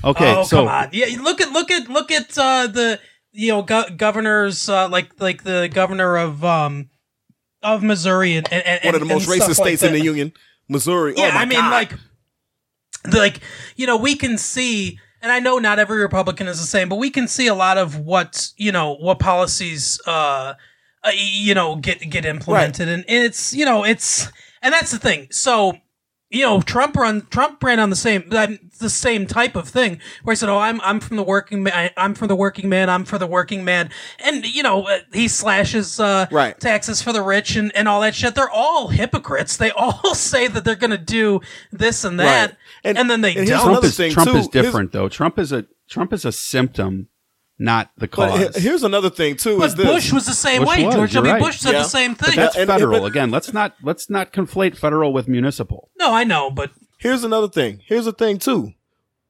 Okay, 0.04 0.36
oh 0.36 0.44
so 0.44 0.58
come 0.58 0.68
on, 0.68 0.90
yeah. 0.92 1.06
Look 1.22 1.42
at 1.42 1.52
look 1.52 1.72
at 1.72 1.90
look 1.90 2.12
at 2.12 2.38
uh, 2.38 2.68
the 2.68 3.00
you 3.32 3.50
know 3.50 3.62
go- 3.62 3.90
governors 3.96 4.70
uh, 4.70 4.90
like 4.90 5.20
like 5.20 5.44
the 5.44 5.70
governor 5.72 6.18
of 6.18 6.44
um 6.44 6.90
of 7.64 7.84
Missouri 7.84 8.36
and, 8.36 8.52
and, 8.52 8.66
and 8.66 8.86
One 8.86 8.96
of 8.96 9.02
the 9.02 9.06
most 9.06 9.28
and 9.28 9.42
stuff 9.42 9.50
racist 9.50 9.60
like 9.60 9.68
states 9.68 9.84
in 9.84 9.94
the 9.94 10.02
union, 10.02 10.34
Missouri. 10.70 11.14
Yeah, 11.18 11.30
oh 11.30 11.32
my 11.32 11.42
I 11.42 11.46
mean, 11.46 11.60
God. 11.60 11.72
like, 11.72 11.94
like 13.14 13.40
you 13.76 13.88
know, 13.88 13.98
we 13.98 14.16
can 14.16 14.38
see, 14.38 15.00
and 15.22 15.32
I 15.32 15.40
know 15.40 15.58
not 15.60 15.80
every 15.80 16.00
Republican 16.02 16.48
is 16.48 16.60
the 16.60 16.68
same, 16.68 16.90
but 16.90 16.98
we 16.98 17.10
can 17.10 17.28
see 17.28 17.48
a 17.48 17.56
lot 17.56 17.78
of 17.78 18.00
what 18.00 18.52
you 18.58 18.72
know 18.72 18.96
what 18.96 19.20
policies, 19.20 20.00
uh, 20.06 20.54
uh 21.04 21.12
you 21.16 21.54
know, 21.54 21.76
get 21.76 22.00
get 22.10 22.26
implemented, 22.26 22.88
and, 22.88 23.04
and 23.08 23.26
it's 23.26 23.54
you 23.54 23.66
know, 23.66 23.84
it's 23.84 24.28
and 24.62 24.74
that's 24.74 24.92
the 24.92 25.00
thing. 25.00 25.28
So 25.32 25.78
you 26.30 26.42
know, 26.44 26.60
Trump 26.62 26.96
run 26.98 27.26
Trump 27.30 27.64
ran 27.64 27.80
on 27.80 27.90
the 27.90 27.96
same 27.96 28.24
um, 28.34 28.60
the 28.80 28.90
same 28.90 29.26
type 29.28 29.56
of 29.56 29.70
thing 29.70 30.00
where 30.24 30.34
he 30.34 30.36
said, 30.38 30.50
"Oh, 30.50 30.58
I'm 30.58 30.82
I'm 30.82 31.00
from 31.00 31.16
the 31.18 31.24
working 31.24 31.64
man. 31.64 31.92
I'm 31.96 32.14
from 32.16 32.28
the 32.28 32.36
working 32.36 32.68
man. 32.68 32.90
I'm 32.90 33.06
for 33.06 33.18
the 33.18 33.26
working 33.28 33.64
man." 33.64 33.90
And 34.20 34.46
you 34.46 34.62
know, 34.62 34.84
uh, 34.88 35.00
he 35.14 35.28
slashes 35.30 36.00
uh, 36.00 36.26
Right. 36.30 36.60
taxes 36.60 37.02
for 37.02 37.14
the 37.14 37.22
rich 37.22 37.56
and 37.56 37.74
and 37.76 37.88
all 37.88 38.02
that 38.02 38.14
shit. 38.14 38.36
They're 38.36 38.50
all 38.50 38.90
hypocrites. 38.90 39.56
They 39.58 39.72
all 39.72 40.14
say 40.16 40.48
that 40.48 40.66
they're 40.66 40.76
going 40.76 40.92
to 40.92 40.98
do 40.98 41.40
this 41.72 42.04
and 42.04 42.20
that, 42.20 42.50
Right. 42.50 42.58
and, 42.84 42.98
And- 42.98 43.10
then 43.10 43.22
they 43.22 43.36
and 43.36 43.48
don't. 43.48 43.64
Trump 43.64 43.84
is 43.86 43.96
thing, 43.96 44.12
Trump 44.12 44.32
too. 44.32 44.38
is 44.38 44.48
different 44.50 44.92
though. 44.92 45.08
Trump 45.08 45.40
is 45.40 45.52
a 45.54 45.66
Trump 45.90 46.12
is 46.12 46.26
a 46.26 46.34
symptom, 46.34 47.08
not 47.60 47.90
the 47.98 48.02
But 48.08 48.12
cause. 48.12 48.56
he- 48.56 48.62
here's 48.62 48.84
another 48.84 49.10
thing 49.10 49.36
too. 49.36 49.58
But 49.58 49.66
is 49.70 49.76
this. 49.76 49.86
Bush 49.86 50.14
was 50.14 50.26
the 50.26 50.34
same 50.34 50.62
Bush 50.64 50.78
way. 50.78 50.86
was, 50.86 50.96
George 50.96 51.14
you're 51.14 51.24
W. 51.24 51.34
right. 51.34 51.42
Bush 51.42 51.60
said 51.60 51.74
Yeah. 51.74 51.80
the 51.80 51.84
same 51.90 52.14
But 52.14 52.28
thing. 52.28 52.36
that's 52.36 52.56
And- 52.56 52.68
federal. 52.68 53.00
but- 53.02 53.06
Again, 53.08 53.32
let's 53.32 53.52
not 53.54 53.76
let's 53.84 54.10
not 54.10 54.32
conflate 54.32 54.78
federal 54.78 55.12
with 55.14 55.28
municipal. 55.28 55.90
no, 55.98 56.14
I 56.14 56.24
know, 56.24 56.52
but 56.52 56.72
here's 57.00 57.24
another 57.24 57.48
thing. 57.48 57.82
Here's 57.86 58.06
the 58.06 58.12
thing 58.14 58.38
too. 58.38 58.74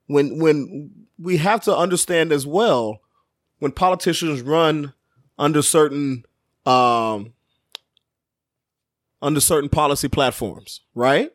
When 0.06 0.38
when 0.38 0.90
we 1.18 1.38
have 1.38 1.62
to 1.62 1.76
understand 1.76 2.30
as 2.32 2.46
well, 2.46 3.00
when 3.60 3.72
politicians 3.72 4.40
run 4.42 4.92
under 5.38 5.62
certain 5.62 6.24
um 6.66 7.32
under 9.20 9.40
certain 9.40 9.68
policy 9.68 10.08
platforms, 10.08 10.80
right? 10.94 11.32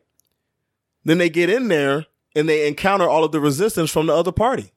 Then 1.04 1.18
they 1.18 1.28
get 1.28 1.50
in 1.50 1.68
there 1.68 2.06
and 2.34 2.48
they 2.48 2.66
encounter 2.66 3.08
all 3.08 3.24
of 3.24 3.32
the 3.32 3.40
resistance 3.40 3.90
from 3.90 4.06
the 4.06 4.14
other 4.14 4.32
party. 4.32 4.72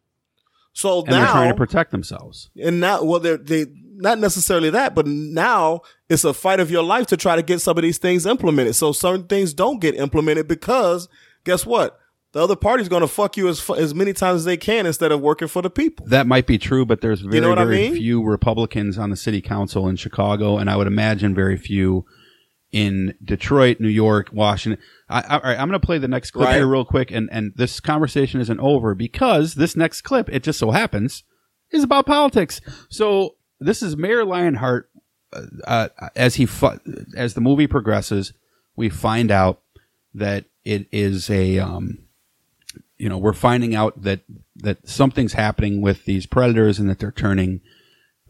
So 0.77 0.99
And 1.01 1.09
now 1.09 1.17
they're 1.23 1.31
trying 1.33 1.49
to 1.49 1.55
protect 1.55 1.89
themselves. 1.91 2.49
and 2.61 2.79
now 2.79 3.03
well 3.03 3.19
they're 3.19 3.37
they 3.37 3.65
not 3.99 4.19
necessarily 4.19 4.69
that 4.69 4.93
but 4.93 5.07
now 5.07 5.81
it's 6.07 6.23
a 6.23 6.33
fight 6.33 6.59
of 6.59 6.69
your 6.69 6.83
life 6.83 7.07
to 7.07 7.17
try 7.17 7.35
to 7.35 7.41
get 7.41 7.59
some 7.61 7.75
of 7.77 7.81
these 7.81 7.97
things 7.97 8.25
implemented 8.27 8.75
so 8.75 8.91
certain 8.91 9.25
things 9.25 9.53
don't 9.55 9.81
get 9.81 9.95
implemented 9.95 10.47
because 10.47 11.09
guess 11.45 11.65
what 11.65 11.97
the 12.33 12.43
other 12.43 12.55
party's 12.55 12.89
going 12.89 13.01
to 13.01 13.07
fuck 13.07 13.37
you 13.37 13.47
as 13.49 13.67
as 13.71 13.95
many 13.95 14.13
times 14.13 14.41
as 14.41 14.45
they 14.45 14.57
can 14.57 14.85
instead 14.85 15.11
of 15.11 15.19
working 15.21 15.47
for 15.47 15.63
the 15.63 15.69
people 15.71 16.05
That 16.07 16.27
might 16.27 16.45
be 16.45 16.59
true, 16.59 16.85
but 16.85 17.01
there's 17.01 17.21
very, 17.21 17.39
know 17.39 17.49
what 17.49 17.57
I 17.57 17.65
very 17.65 17.77
mean? 17.89 17.95
few 17.95 18.21
Republicans 18.23 18.99
on 18.99 19.09
the 19.09 19.15
city 19.15 19.41
council 19.41 19.87
in 19.89 19.95
Chicago, 19.95 20.57
and 20.59 20.69
I 20.69 20.75
would 20.75 20.85
imagine 20.87 21.33
very 21.33 21.57
few 21.57 22.05
in 22.71 23.15
Detroit, 23.23 23.79
New 23.79 23.87
York, 23.87 24.29
Washington. 24.33 24.79
I, 25.09 25.21
all 25.21 25.39
right, 25.41 25.57
I'm 25.57 25.69
going 25.69 25.79
to 25.79 25.85
play 25.85 25.97
the 25.99 26.07
next 26.07 26.31
clip 26.31 26.47
Right. 26.47 26.55
here 26.57 26.67
real 26.67 26.83
quick, 26.85 27.11
and, 27.11 27.29
and 27.31 27.53
this 27.55 27.79
conversation 27.79 28.41
isn't 28.41 28.59
over 28.59 28.93
because 28.93 29.55
this 29.55 29.75
next 29.75 30.01
clip, 30.01 30.27
it 30.29 30.43
just 30.43 30.59
so 30.59 30.71
happens, 30.71 31.23
is 31.71 31.83
about 31.83 32.05
politics. 32.05 32.59
So 32.89 33.35
this 33.59 33.81
is 33.81 33.95
Mayor 33.95 34.25
Lionheart. 34.25 34.89
Uh, 35.33 35.89
uh, 35.99 36.09
as 36.15 36.35
he 36.35 36.45
fu- 36.45 36.79
as 37.15 37.33
the 37.33 37.41
movie 37.41 37.67
progresses, 37.67 38.31
we 38.75 38.89
find 38.89 39.29
out 39.31 39.61
that 40.13 40.45
it 40.63 40.87
is 40.91 41.29
a 41.29 41.59
um, 41.59 41.99
you 42.97 43.09
know 43.09 43.17
we're 43.17 43.33
finding 43.33 43.75
out 43.75 44.01
that 44.03 44.21
that 44.55 44.87
something's 44.87 45.33
happening 45.33 45.81
with 45.81 46.05
these 46.05 46.25
predators 46.25 46.79
and 46.79 46.89
that 46.89 46.99
they're 46.99 47.11
turning 47.11 47.59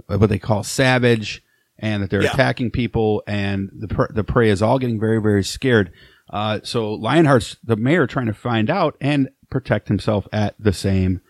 what 0.07 0.27
they 0.29 0.39
call 0.39 0.63
savage 0.63 1.43
and 1.79 2.01
that 2.01 2.09
they're 2.09 2.23
Yeah. 2.23 2.33
attacking 2.33 2.71
people 2.71 3.21
and 3.27 3.69
the 3.73 3.87
pr- 3.87 4.11
the 4.11 4.23
prey 4.23 4.49
is 4.49 4.61
all 4.63 4.79
getting 4.79 4.99
very 4.99 5.21
very 5.21 5.43
scared. 5.43 5.91
Uh, 6.29 6.59
so 6.63 6.93
Lionheart's 6.93 7.57
the 7.63 7.75
mayor 7.75 8.07
trying 8.07 8.27
to 8.27 8.33
find 8.33 8.69
out 8.69 8.97
and 8.99 9.29
protect 9.49 9.87
himself 9.87 10.27
at 10.31 10.55
the 10.59 10.73
same 10.73 11.21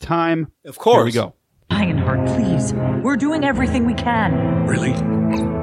time. 0.00 0.52
Of 0.64 0.78
course. 0.78 0.96
Here 0.96 1.04
we 1.04 1.12
go. 1.12 1.34
Lionheart, 1.70 2.26
please. 2.26 2.72
We're 3.02 3.16
doing 3.16 3.44
everything 3.44 3.86
we 3.86 3.94
can. 3.94 4.66
Really? 4.66 4.92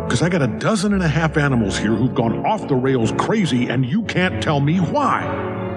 Because 0.06 0.22
I 0.22 0.30
got 0.30 0.42
a 0.42 0.48
dozen 0.48 0.94
and 0.94 1.04
a 1.04 1.08
half 1.08 1.36
animals 1.36 1.78
here 1.78 1.94
who've 1.94 2.16
gone 2.16 2.46
off 2.46 2.68
the 2.70 2.76
rails 2.76 3.12
crazy, 3.18 3.68
and 3.68 3.86
you 3.86 4.04
can't 4.04 4.42
tell 4.42 4.62
me 4.62 4.78
why. 4.78 5.26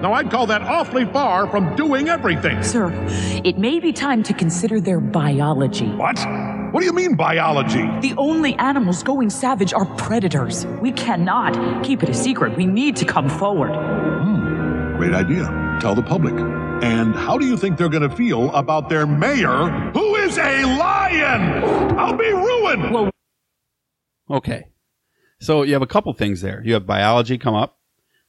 Now, 0.01 0.13
I'd 0.13 0.31
call 0.31 0.47
that 0.47 0.61
awfully 0.61 1.05
far 1.05 1.47
from 1.47 1.75
doing 1.75 2.07
everything. 2.07 2.63
Sir, 2.63 2.91
it 3.43 3.57
may 3.57 3.79
be 3.79 3.91
time 3.91 4.23
to 4.23 4.33
consider 4.33 4.79
their 4.79 5.01
biology. 5.01 5.89
What? 5.89 6.17
What 6.71 6.79
do 6.79 6.85
you 6.85 6.93
mean, 6.93 7.15
biology? 7.15 7.83
The 7.99 8.13
only 8.17 8.55
animals 8.55 9.03
going 9.03 9.29
savage 9.29 9.73
are 9.73 9.85
predators. 9.97 10.65
We 10.81 10.93
cannot 10.93 11.83
keep 11.83 12.01
it 12.01 12.07
a 12.09 12.13
secret. 12.13 12.55
We 12.55 12.65
need 12.65 12.95
to 12.97 13.05
come 13.05 13.27
forward. 13.29 13.71
Great 14.97 15.13
idea. 15.13 15.77
Tell 15.81 15.95
the 15.95 16.03
public. 16.03 16.33
And 16.83 17.13
how 17.13 17.37
do 17.37 17.45
you 17.45 17.57
think 17.57 17.77
they're 17.77 17.89
going 17.89 18.07
to 18.09 18.15
feel 18.15 18.49
about 18.55 18.87
their 18.89 19.05
mayor, 19.05 19.69
who 19.93 20.15
is 20.15 20.37
a 20.37 20.63
lion? 20.77 21.63
I'll 21.99 22.15
be 22.15 22.31
ruined. 22.31 22.93
Well, 22.93 23.09
Okay, 24.29 24.69
so 25.41 25.63
you 25.63 25.73
have 25.73 25.81
a 25.81 25.87
couple 25.87 26.13
things 26.13 26.39
there. 26.39 26.61
You 26.63 26.75
have 26.75 26.85
biology 26.87 27.37
come 27.37 27.53
up, 27.53 27.79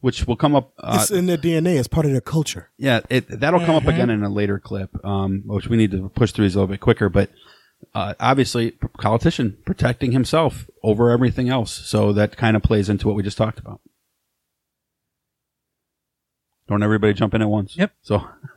which 0.00 0.26
will 0.26 0.34
come 0.34 0.56
up. 0.56 0.72
Uh, 0.78 0.98
it's 1.00 1.12
in 1.12 1.26
their 1.26 1.36
dna 1.38 1.78
it's 1.78 1.86
part 1.86 2.04
of 2.06 2.10
their 2.10 2.20
culture 2.20 2.70
Yeah, 2.76 3.00
it 3.08 3.28
that'll 3.28 3.60
come 3.60 3.76
up 3.76 3.84
Mhm. 3.84 3.94
again 3.94 4.10
in 4.10 4.24
a 4.24 4.28
later 4.28 4.58
clip, 4.58 4.90
um, 5.04 5.42
which 5.46 5.68
we 5.68 5.76
need 5.76 5.92
to 5.92 6.08
push 6.08 6.32
through 6.32 6.46
these 6.46 6.56
a 6.56 6.58
little 6.58 6.72
bit 6.74 6.80
quicker. 6.80 7.08
But 7.08 7.30
uh, 7.94 8.14
obviously, 8.20 8.72
politician 8.98 9.58
protecting 9.64 10.12
himself 10.12 10.68
over 10.82 11.10
everything 11.10 11.48
else. 11.48 11.72
So 11.72 12.12
that 12.12 12.36
kind 12.36 12.56
of 12.56 12.62
plays 12.62 12.88
into 12.88 13.06
what 13.06 13.16
we 13.16 13.22
just 13.22 13.36
talked 13.36 13.58
about. 13.58 13.80
Don't 16.68 16.82
everybody 16.82 17.12
jump 17.12 17.34
in 17.34 17.42
at 17.42 17.48
once. 17.48 17.76
Yep. 17.76 17.92
So, 18.02 18.26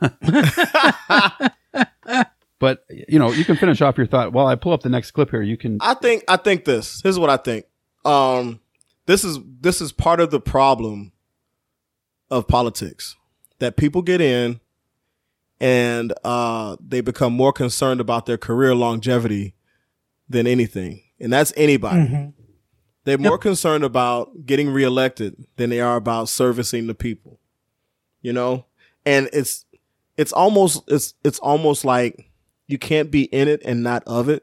but 2.58 2.84
you 2.88 3.18
know, 3.18 3.30
you 3.32 3.44
can 3.44 3.56
finish 3.56 3.82
off 3.82 3.98
your 3.98 4.06
thought. 4.06 4.32
While 4.32 4.46
I 4.46 4.54
pull 4.54 4.72
up 4.72 4.82
the 4.82 4.88
next 4.88 5.10
clip 5.10 5.30
here, 5.30 5.42
you 5.42 5.56
can. 5.56 5.78
I 5.80 5.94
think 5.94 6.24
I 6.28 6.36
think 6.36 6.64
this. 6.64 7.00
Here's 7.02 7.18
what 7.18 7.30
I 7.30 7.36
think. 7.36 7.66
Um, 8.04 8.60
this 9.06 9.24
is 9.24 9.38
this 9.60 9.80
is 9.80 9.92
part 9.92 10.20
of 10.20 10.30
the 10.30 10.40
problem 10.40 11.12
of 12.30 12.48
politics 12.48 13.16
that 13.58 13.76
people 13.76 14.02
get 14.02 14.20
in 14.20 14.60
and 15.60 16.12
uh, 16.24 16.76
they 16.86 17.00
become 17.00 17.32
more 17.32 17.52
concerned 17.52 18.00
about 18.00 18.26
their 18.26 18.38
career 18.38 18.74
longevity 18.74 19.54
than 20.28 20.46
anything, 20.46 21.02
and 21.20 21.32
that's 21.32 21.52
anybody. 21.56 22.08
Mhm. 22.08 22.32
They're 23.04 23.18
more 23.18 23.38
concerned 23.38 23.84
about 23.84 24.44
getting 24.46 24.68
reelected 24.68 25.36
than 25.56 25.70
they 25.70 25.80
are 25.80 25.94
about 25.96 26.28
servicing 26.28 26.88
the 26.88 26.94
people. 26.94 27.38
You 28.20 28.32
know, 28.32 28.66
and 29.04 29.28
it's 29.32 29.64
it's 30.16 30.32
almost 30.32 30.82
it's 30.88 31.14
it's 31.22 31.38
almost 31.38 31.84
like 31.84 32.30
you 32.66 32.78
can't 32.78 33.10
be 33.10 33.24
in 33.24 33.46
it 33.46 33.62
and 33.64 33.82
not 33.84 34.02
of 34.06 34.28
it. 34.28 34.42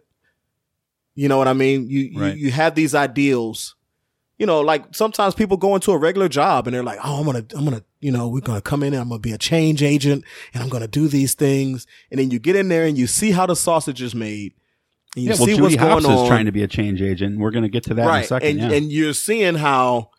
You 1.16 1.28
know 1.28 1.38
what 1.38 1.50
I 1.50 1.54
mean? 1.54 1.90
You 1.90 2.18
Right. 2.18 2.38
you, 2.38 2.46
you 2.46 2.52
have 2.52 2.76
these 2.76 2.96
ideals. 2.96 3.76
You 4.44 4.48
know, 4.48 4.60
like 4.60 4.94
sometimes 4.94 5.36
people 5.36 5.56
go 5.56 5.74
into 5.74 5.94
a 5.94 5.98
regular 5.98 6.28
job 6.28 6.68
and 6.68 6.74
they're 6.74 6.84
like, 6.84 7.00
"Oh, 7.02 7.18
I'm 7.18 7.26
gonna, 7.26 7.46
I'm 7.56 7.64
gonna, 7.64 7.82
you 8.02 8.12
know, 8.12 8.28
we're 8.28 8.42
gonna 8.42 8.60
come 8.60 8.84
in 8.84 8.92
and 8.92 9.02
I'm 9.02 9.08
gonna 9.08 9.20
be 9.20 9.32
a 9.32 9.38
change 9.38 9.82
agent 9.82 10.26
and 10.54 10.62
I'm 10.62 10.68
gonna 10.68 10.86
do 10.86 11.08
these 11.08 11.34
things." 11.34 11.88
And 12.12 12.20
then 12.20 12.30
you 12.30 12.40
get 12.40 12.58
in 12.58 12.68
there 12.68 12.84
and 12.84 12.98
you 12.98 13.08
see 13.08 13.32
how 13.32 13.46
the 13.46 13.56
sausage 13.56 14.02
is 14.02 14.14
made, 14.14 14.52
and 15.16 15.24
you 15.24 15.30
yeah, 15.30 15.38
well, 15.38 15.46
see 15.46 15.52
Judy 15.54 15.62
what's 15.62 15.76
Hopps 15.76 16.04
going 16.04 16.18
on. 16.18 16.24
is 16.26 16.28
trying 16.28 16.46
to 16.46 16.52
be 16.52 16.62
a 16.62 16.68
change 16.68 17.02
agent. 17.02 17.40
We're 17.40 17.52
going 17.52 17.64
to 17.64 17.70
get 17.70 17.86
to 17.86 17.94
that 17.94 18.06
in 18.06 18.24
a 18.24 18.24
second. 18.26 18.50
and 18.50 18.60
yeah. 18.60 18.78
and 18.78 18.92
you're 18.92 19.14
seeing 19.14 19.56
how, 19.56 20.10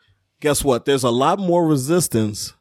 guess 0.40 0.64
what? 0.64 0.86
There's 0.86 1.04
a 1.04 1.10
lot 1.10 1.38
more 1.38 1.66
resistance 1.66 2.54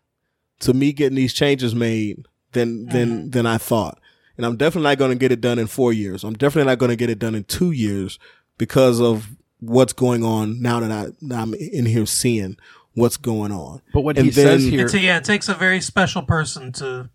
to 0.60 0.74
me 0.74 0.92
getting 0.92 1.16
these 1.16 1.34
changes 1.34 1.74
made 1.74 2.26
than 2.52 2.88
than 2.88 3.30
mm. 3.30 3.32
than 3.32 3.46
I 3.46 3.58
thought. 3.58 4.02
And 4.36 4.46
I'm 4.46 4.58
definitely 4.58 4.90
not 4.90 4.98
going 4.98 5.12
to 5.12 5.18
get 5.18 5.32
it 5.32 5.40
done 5.40 5.60
in 5.60 5.68
four 5.68 5.94
years. 5.94 6.26
I'm 6.26 6.34
definitely 6.34 6.70
not 6.70 6.80
going 6.80 6.90
to 6.90 6.98
get 6.98 7.10
it 7.10 7.20
done 7.20 7.36
in 7.36 7.46
two 7.46 7.72
years 7.72 8.20
because 8.58 9.00
of 9.00 9.30
what's 9.66 9.94
going 9.94 10.24
on 10.24 10.62
now 10.62 10.80
that 10.80 10.92
I 10.92 11.08
now 11.22 11.42
I'm 11.42 11.54
in 11.54 11.86
here 11.86 12.06
seeing 12.06 12.58
what's 12.94 13.18
going 13.18 13.52
on. 13.52 13.82
But 13.94 14.02
what 14.02 14.18
And 14.18 14.26
he 14.26 14.32
says 14.32 14.64
here, 14.64 14.86
It's, 14.86 14.94
yeah, 14.94 15.18
it 15.18 15.24
takes 15.24 15.50
a 15.50 15.54
very 15.56 15.82
special 15.82 16.22
person 16.22 16.72
to, 16.74 17.10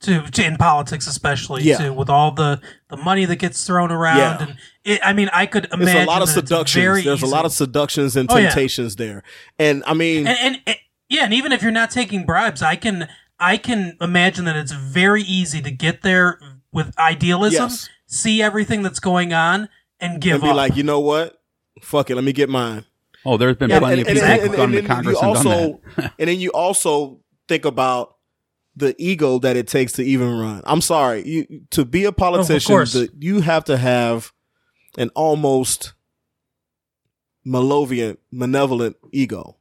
to, 0.00 0.22
to 0.30 0.44
in 0.44 0.56
politics, 0.56 1.06
especially 1.06 1.62
Yeah. 1.62 1.78
to 1.78 1.90
with 1.92 2.10
all 2.10 2.32
the 2.32 2.60
the 2.88 2.96
money 2.98 3.24
that 3.24 3.36
gets 3.36 3.66
thrown 3.66 3.90
around. 3.90 4.18
Yeah. 4.18 4.42
And 4.42 4.56
it, 4.84 5.00
I 5.04 5.12
mean, 5.12 5.30
I 5.32 5.46
could 5.46 5.66
imagine 5.72 5.86
There's 5.86 6.04
a 6.06 6.10
lot 6.10 6.22
of 6.22 6.28
that 6.28 6.34
seductions. 6.34 6.82
very 6.82 7.02
There's 7.02 7.22
a 7.22 7.26
lot 7.26 7.44
of 7.46 7.52
seductions 7.52 8.16
and 8.16 8.30
Oh, 8.30 8.36
yeah. 8.36 8.48
temptations 8.48 8.96
there. 8.96 9.22
And 9.58 9.82
I 9.86 9.94
mean, 9.94 10.26
and, 10.26 10.38
and, 10.40 10.60
and 10.66 10.76
yeah, 11.08 11.24
and 11.24 11.32
even 11.34 11.52
if 11.52 11.62
you're 11.62 11.70
not 11.70 11.90
taking 11.90 12.26
bribes, 12.26 12.62
I 12.62 12.76
can 12.76 13.08
I 13.38 13.56
can 13.56 13.96
imagine 14.00 14.44
that 14.44 14.56
it's 14.56 14.72
very 14.72 15.22
easy 15.22 15.60
to 15.62 15.70
get 15.70 16.02
there 16.02 16.38
with 16.72 16.96
idealism, 16.98 17.68
Yes. 17.70 17.88
see 18.06 18.42
everything 18.42 18.82
that's 18.82 19.00
going 19.00 19.32
on, 19.32 19.68
and 20.00 20.20
give 20.20 20.34
and 20.34 20.42
be 20.42 20.48
up. 20.50 20.56
like, 20.56 20.76
you 20.76 20.82
know 20.82 21.00
what? 21.00 21.38
Fuck 21.82 22.10
it, 22.10 22.14
let 22.14 22.24
me 22.24 22.32
get 22.32 22.48
mine. 22.48 22.84
oh, 23.26 23.36
there's 23.36 23.56
been 23.56 23.70
Yeah, 23.70 23.78
plenty 23.80 24.02
and, 24.02 24.08
of 24.10 24.16
people 24.16 24.28
and- 24.30 24.40
who've 24.42 24.56
gone 24.56 24.72
to 24.72 24.82
Congress 24.82 25.20
and 25.20 25.34
done 25.34 25.46
also, 25.46 25.80
that. 25.96 26.12
and 26.18 26.28
then 26.28 26.38
you 26.40 26.50
also 26.50 27.20
think 27.48 27.64
about 27.64 28.16
the 28.74 28.94
ego 28.98 29.38
that 29.40 29.56
it 29.56 29.68
takes 29.68 29.92
to 29.92 30.02
even 30.02 30.38
run. 30.38 30.62
I'm 30.64 30.80
sorry, 30.80 31.26
you 31.28 31.62
to 31.70 31.84
be 31.84 32.04
a 32.04 32.12
politician, 32.12 32.72
course. 32.72 32.94
the, 32.94 33.08
you 33.20 33.40
have 33.42 33.64
to 33.66 33.76
have 33.76 34.32
an 34.96 35.10
almost 35.14 35.92
malevolent, 37.44 38.18
malevolent 38.30 38.96
ego. 39.12 39.56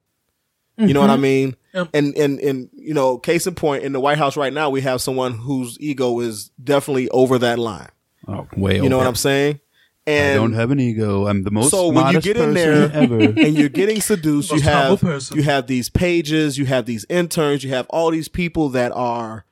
You 0.78 0.94
know 0.96 1.02
what 1.02 1.10
I 1.12 1.18
Mhm. 1.18 1.22
mean? 1.22 1.56
Yep. 1.76 1.90
And 1.94 2.18
and 2.18 2.40
and 2.40 2.70
you 2.74 2.94
know, 2.96 3.18
case 3.20 3.46
in 3.46 3.54
point, 3.54 3.84
in 3.84 3.92
the 3.92 4.00
White 4.00 4.18
House 4.18 4.36
right 4.36 4.52
now, 4.54 4.70
we 4.72 4.82
have 4.82 5.00
someone 5.02 5.34
whose 5.34 5.78
ego 5.80 6.20
is 6.22 6.50
definitely 6.64 7.08
over 7.10 7.38
that 7.38 7.60
line. 7.60 7.90
Oh, 8.28 8.48
way 8.58 8.78
You 8.78 8.90
know 8.90 8.98
what 8.98 9.06
I'm 9.08 9.14
saying? 9.16 9.60
I 10.08 10.34
don't 10.34 10.54
have 10.54 10.72
an 10.72 10.80
ego. 10.80 11.28
I'm 11.28 11.44
the 11.44 11.52
most 11.52 11.70
so 11.72 11.90
when 11.90 12.08
you 12.14 12.22
get 12.22 12.36
in 12.38 12.54
there 12.56 12.92
ever. 12.92 13.20
and 13.40 13.56
you're 13.58 13.70
getting 13.70 14.02
seduced, 14.02 14.52
you 14.52 14.62
have 14.62 14.90
you 15.36 15.44
have 15.44 15.68
these 15.68 15.90
pages, 15.90 16.58
you 16.58 16.66
have 16.66 16.86
these 16.86 17.06
interns, 17.10 17.64
you 17.64 17.70
have 17.70 17.86
all 17.90 18.10
these 18.12 18.28
people 18.28 18.70
that 18.70 18.92
are, 18.94 19.46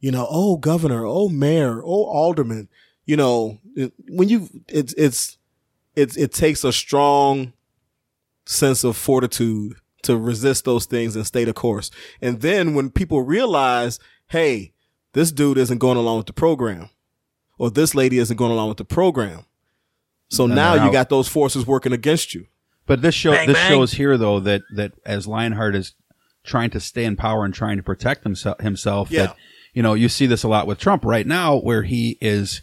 you 0.00 0.10
know, 0.10 0.26
oh 0.28 0.56
governor, 0.56 1.04
oh 1.06 1.28
mayor, 1.28 1.80
oh 1.84 2.04
alderman. 2.06 2.68
You 3.06 3.16
know, 3.16 3.58
it- 3.76 3.92
when 4.08 4.28
you 4.28 4.48
it's 4.68 4.92
it's 4.94 5.38
it's 5.94 6.16
it 6.16 6.32
takes 6.32 6.64
a 6.64 6.72
strong 6.72 7.52
sense 8.46 8.84
of 8.84 8.96
fortitude 8.96 9.74
to 10.02 10.16
resist 10.18 10.64
those 10.64 10.86
things 10.86 11.16
and 11.16 11.26
stay 11.26 11.44
the 11.44 11.52
course. 11.52 11.90
And 12.20 12.40
then 12.40 12.74
when 12.74 12.90
people 12.90 13.22
realize, 13.22 13.98
hey, 14.28 14.72
this 15.12 15.30
dude 15.32 15.56
isn't 15.56 15.78
going 15.78 15.96
along 15.96 16.18
with 16.18 16.26
the 16.26 16.32
program, 16.34 16.90
or 17.58 17.70
this 17.70 17.94
lady 17.94 18.18
isn't 18.18 18.36
going 18.36 18.50
along 18.52 18.68
with 18.68 18.78
the 18.78 18.84
program. 18.84 19.46
So 20.34 20.46
Then 20.46 20.56
now 20.56 20.84
you 20.86 20.92
got 20.92 21.08
those 21.08 21.28
forces 21.28 21.66
working 21.66 21.92
against 21.92 22.34
you. 22.34 22.46
But 22.86 23.00
this 23.02 23.14
show 23.14 23.30
Bang, 23.32 23.46
this 23.48 23.56
bang. 23.56 23.70
shows 23.70 23.92
here 23.92 24.16
though 24.18 24.40
that 24.40 24.62
that 24.74 24.92
as 25.06 25.26
Lionheart 25.26 25.74
is 25.74 25.94
trying 26.42 26.70
to 26.70 26.80
stay 26.80 27.04
in 27.04 27.16
power 27.16 27.44
and 27.44 27.54
trying 27.54 27.76
to 27.78 27.82
protect 27.82 28.24
himself 28.24 28.60
himself 28.60 29.10
Yeah. 29.10 29.26
that 29.26 29.36
you 29.72 29.82
know 29.82 29.94
you 29.94 30.08
see 30.10 30.26
this 30.26 30.42
a 30.42 30.48
lot 30.48 30.66
with 30.66 30.78
Trump 30.78 31.04
right 31.04 31.26
now 31.26 31.56
where 31.56 31.82
he 31.82 32.18
is 32.20 32.60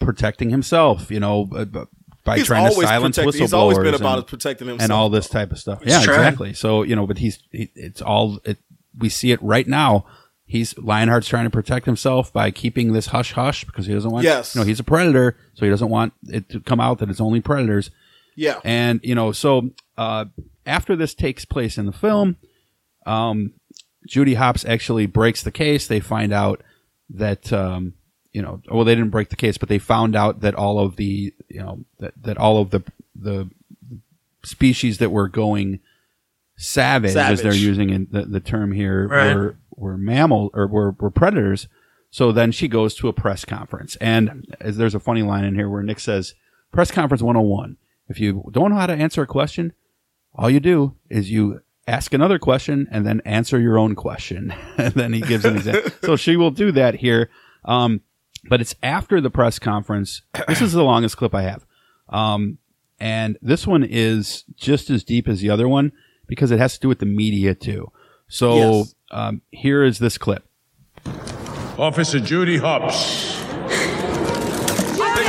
protecting 0.00 0.50
himself 0.50 1.10
you 1.10 1.20
know 1.20 1.44
b- 1.44 1.64
b- 1.66 1.80
by 2.24 2.38
He's 2.38 2.46
trying 2.46 2.68
to 2.68 2.74
silence 2.80 3.16
protected- 3.16 3.34
whistleblowers 3.34 3.40
he's 3.40 3.52
always 3.52 3.78
been 3.78 3.94
about 3.94 4.18
and, 4.18 4.26
protecting 4.26 4.68
and 4.80 4.92
all 4.92 5.08
this 5.10 5.28
type 5.28 5.50
of 5.52 5.58
stuff 5.58 5.82
He's 5.82 5.92
yeah 5.92 6.02
trying. 6.02 6.18
exactly 6.20 6.52
so 6.54 6.82
you 6.82 6.94
know 6.96 7.06
but 7.06 7.18
he's 7.18 7.38
he, 7.52 7.70
it's 7.74 8.00
all 8.00 8.38
it, 8.44 8.58
we 8.98 9.08
see 9.08 9.32
it 9.32 9.42
right 9.42 9.66
now 9.66 10.06
he's 10.48 10.74
Lionheart's 10.74 11.28
trying 11.28 11.44
to 11.44 11.50
protect 11.50 11.86
himself 11.86 12.32
by 12.32 12.50
keeping 12.50 12.92
this 12.94 13.06
hush 13.08 13.32
hush 13.32 13.64
because 13.64 13.86
he 13.86 13.92
doesn't 13.94 14.10
want 14.10 14.24
Yes. 14.24 14.54
you 14.54 14.60
know 14.60 14.66
he's 14.66 14.80
a 14.80 14.84
predator 14.84 15.36
so 15.54 15.64
he 15.64 15.70
doesn't 15.70 15.90
want 15.90 16.12
it 16.26 16.48
to 16.48 16.60
come 16.60 16.80
out 16.80 16.98
that 16.98 17.10
it's 17.10 17.20
only 17.20 17.40
predators 17.40 17.90
Yeah. 18.34 18.58
and 18.64 18.98
you 19.04 19.14
know, 19.14 19.30
so 19.32 19.70
uh, 19.96 20.24
after 20.66 20.96
this 20.96 21.14
takes 21.14 21.44
place 21.44 21.76
in 21.78 21.86
the 21.86 21.92
film, 21.92 22.36
um, 23.06 23.52
Judy 24.06 24.34
Hopps 24.34 24.64
actually 24.64 25.06
breaks 25.06 25.42
the 25.42 25.50
case. 25.52 25.86
They 25.86 26.00
find 26.00 26.32
out 26.32 26.62
that 27.10 27.52
um, 27.52 27.94
you 28.32 28.42
know, 28.42 28.60
well, 28.70 28.84
they 28.84 28.94
didn't 28.94 29.10
break 29.10 29.28
the 29.30 29.36
case, 29.36 29.58
but 29.58 29.68
they 29.68 29.78
found 29.78 30.14
out 30.14 30.40
that 30.40 30.54
all 30.54 30.78
of 30.78 30.96
the 30.96 31.34
you 31.48 31.60
know 31.60 31.84
that 31.98 32.12
that 32.22 32.38
all 32.38 32.60
of 32.60 32.70
the 32.70 32.82
the 33.14 33.50
species 34.44 34.98
that 34.98 35.10
were 35.10 35.28
going 35.28 35.80
savage, 36.56 37.16
as 37.16 37.42
they're 37.42 37.54
using 37.54 37.90
in 37.90 38.08
the, 38.10 38.22
the 38.24 38.40
term 38.40 38.72
here 38.72 39.06
Right. 39.08 39.34
were 39.34 39.56
were 39.78 39.96
mammal 39.96 40.50
or 40.54 40.66
were, 40.66 40.92
were 40.98 41.10
predators. 41.10 41.68
So 42.10 42.32
then 42.32 42.52
she 42.52 42.68
goes 42.68 42.94
to 42.96 43.08
a 43.08 43.12
press 43.12 43.44
conference, 43.44 43.96
and 43.96 44.46
as 44.60 44.76
there's 44.78 44.94
a 44.94 45.00
funny 45.00 45.22
line 45.22 45.44
in 45.44 45.54
here 45.54 45.68
where 45.68 45.82
Nick 45.82 46.00
says, 46.00 46.34
"Press 46.72 46.90
conference 46.90 47.22
101. 47.22 47.76
If 48.08 48.18
you 48.18 48.48
don't 48.50 48.70
know 48.70 48.78
how 48.78 48.86
to 48.86 48.94
answer 48.94 49.22
a 49.22 49.26
question, 49.26 49.74
all 50.34 50.48
you 50.48 50.60
do 50.60 50.96
is 51.10 51.30
you 51.30 51.60
ask 51.86 52.14
another 52.14 52.38
question 52.38 52.88
and 52.90 53.06
then 53.06 53.20
answer 53.26 53.60
your 53.60 53.78
own 53.78 53.94
question." 53.94 54.54
and 54.78 54.94
then 54.94 55.12
he 55.12 55.20
gives 55.20 55.44
an 55.44 55.56
example. 55.56 55.90
so 56.02 56.16
she 56.16 56.36
will 56.36 56.50
do 56.50 56.72
that 56.72 56.94
here, 56.94 57.28
um, 57.66 58.00
but 58.48 58.62
it's 58.62 58.74
after 58.82 59.20
the 59.20 59.30
press 59.30 59.58
conference. 59.58 60.22
This 60.48 60.62
is 60.62 60.72
the 60.72 60.84
longest 60.84 61.18
clip 61.18 61.34
I 61.34 61.42
have, 61.42 61.66
um, 62.08 62.56
and 62.98 63.36
this 63.42 63.66
one 63.66 63.84
is 63.84 64.44
just 64.56 64.88
as 64.88 65.04
deep 65.04 65.28
as 65.28 65.40
the 65.40 65.50
other 65.50 65.68
one 65.68 65.92
because 66.26 66.50
it 66.50 66.58
has 66.58 66.74
to 66.74 66.80
do 66.80 66.88
with 66.88 67.00
the 67.00 67.06
media 67.06 67.54
too. 67.54 67.90
So 68.28 68.56
Yes. 68.56 68.94
Um, 69.10 69.42
here 69.50 69.82
is 69.84 69.98
this 69.98 70.18
clip. 70.18 70.44
Officer 71.78 72.20
Judy 72.20 72.56
Hopps. 72.58 73.38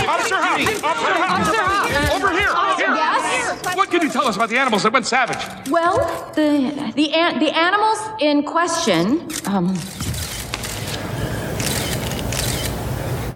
Officer 0.10 0.36
Hopps! 0.36 0.84
Officer 0.84 1.14
Hopps! 1.14 2.14
Over 2.16 2.32
here! 2.32 2.54
Here! 2.76 2.96
Yes? 2.96 3.76
What 3.78 3.90
can 3.90 4.02
you 4.02 4.10
tell 4.10 4.26
us 4.26 4.36
about 4.36 4.50
the 4.50 4.58
animals 4.58 4.84
that 4.84 4.92
went 4.92 5.06
savage? 5.06 5.38
Well, 5.70 5.98
the 6.36 6.92
the 6.96 7.14
an- 7.14 7.40
the 7.40 7.52
animals 7.56 8.00
in 8.20 8.44
question, 8.44 9.28
um, 9.46 9.78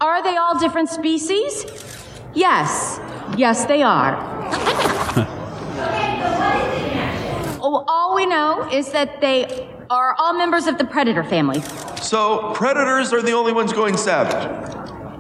are 0.01 0.21
they 0.23 0.35
all 0.35 0.59
different 0.59 0.89
species? 0.89 1.65
Yes, 2.33 2.99
yes, 3.37 3.65
they 3.65 3.83
are. 3.83 4.17
oh, 7.61 7.85
all 7.87 8.15
we 8.15 8.25
know 8.25 8.67
is 8.71 8.91
that 8.91 9.21
they 9.21 9.69
are 9.89 10.15
all 10.17 10.33
members 10.33 10.67
of 10.67 10.77
the 10.77 10.85
predator 10.85 11.23
family. 11.23 11.61
So, 12.01 12.53
predators 12.53 13.13
are 13.13 13.21
the 13.21 13.33
only 13.33 13.53
ones 13.53 13.73
going 13.73 13.97
savage. 13.97 14.73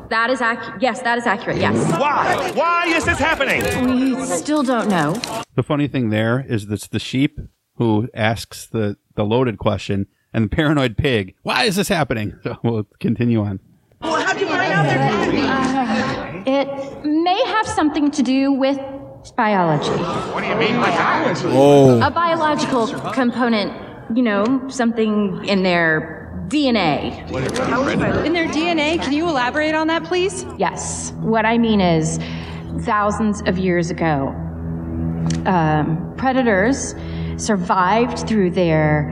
That 0.09 0.29
is 0.29 0.41
accurate. 0.41 0.81
Yes, 0.81 1.01
that 1.01 1.17
is 1.17 1.25
accurate. 1.25 1.57
Yes. 1.57 1.75
Why? 1.99 2.51
Why 2.53 2.85
is 2.87 3.05
this 3.05 3.17
happening? 3.17 3.61
We 3.85 4.25
still 4.25 4.63
don't 4.63 4.89
know. 4.89 5.13
The 5.55 5.63
funny 5.63 5.87
thing 5.87 6.09
there 6.09 6.45
is 6.47 6.67
that's 6.67 6.87
the 6.87 6.99
sheep 6.99 7.39
who 7.77 8.09
asks 8.13 8.67
the, 8.67 8.97
the 9.15 9.23
loaded 9.23 9.57
question 9.57 10.07
and 10.33 10.45
the 10.45 10.49
paranoid 10.49 10.97
pig, 10.97 11.35
why 11.43 11.63
is 11.63 11.75
this 11.75 11.87
happening? 11.87 12.39
So 12.43 12.57
we'll 12.63 12.87
continue 12.99 13.41
on. 13.41 13.59
Well, 14.01 14.21
how'd 14.21 14.39
you 14.39 14.47
find 14.47 14.73
out 14.73 14.83
they're 14.83 15.43
uh, 15.45 16.43
It 16.45 17.05
may 17.05 17.41
have 17.45 17.67
something 17.67 18.11
to 18.11 18.23
do 18.23 18.51
with 18.51 18.77
biology. 19.37 19.89
What 19.89 20.41
do 20.41 20.47
you 20.47 20.55
mean 20.55 20.79
by 20.79 20.89
that? 20.89 21.41
Oh. 21.45 22.05
A 22.05 22.11
biological 22.11 22.87
component, 23.11 23.71
you 24.15 24.23
know, 24.23 24.67
something 24.69 25.43
in 25.45 25.63
their 25.63 26.23
DNA. 26.47 27.27
In 28.25 28.33
their 28.33 28.47
DNA, 28.47 29.01
can 29.01 29.13
you 29.13 29.27
elaborate 29.27 29.73
on 29.73 29.87
that, 29.87 30.03
please? 30.03 30.45
Yes. 30.57 31.13
What 31.19 31.45
I 31.45 31.57
mean 31.57 31.81
is, 31.81 32.19
thousands 32.81 33.41
of 33.47 33.57
years 33.57 33.89
ago, 33.89 34.27
um, 35.45 36.13
predators 36.17 36.95
survived 37.37 38.27
through 38.27 38.51
their 38.51 39.09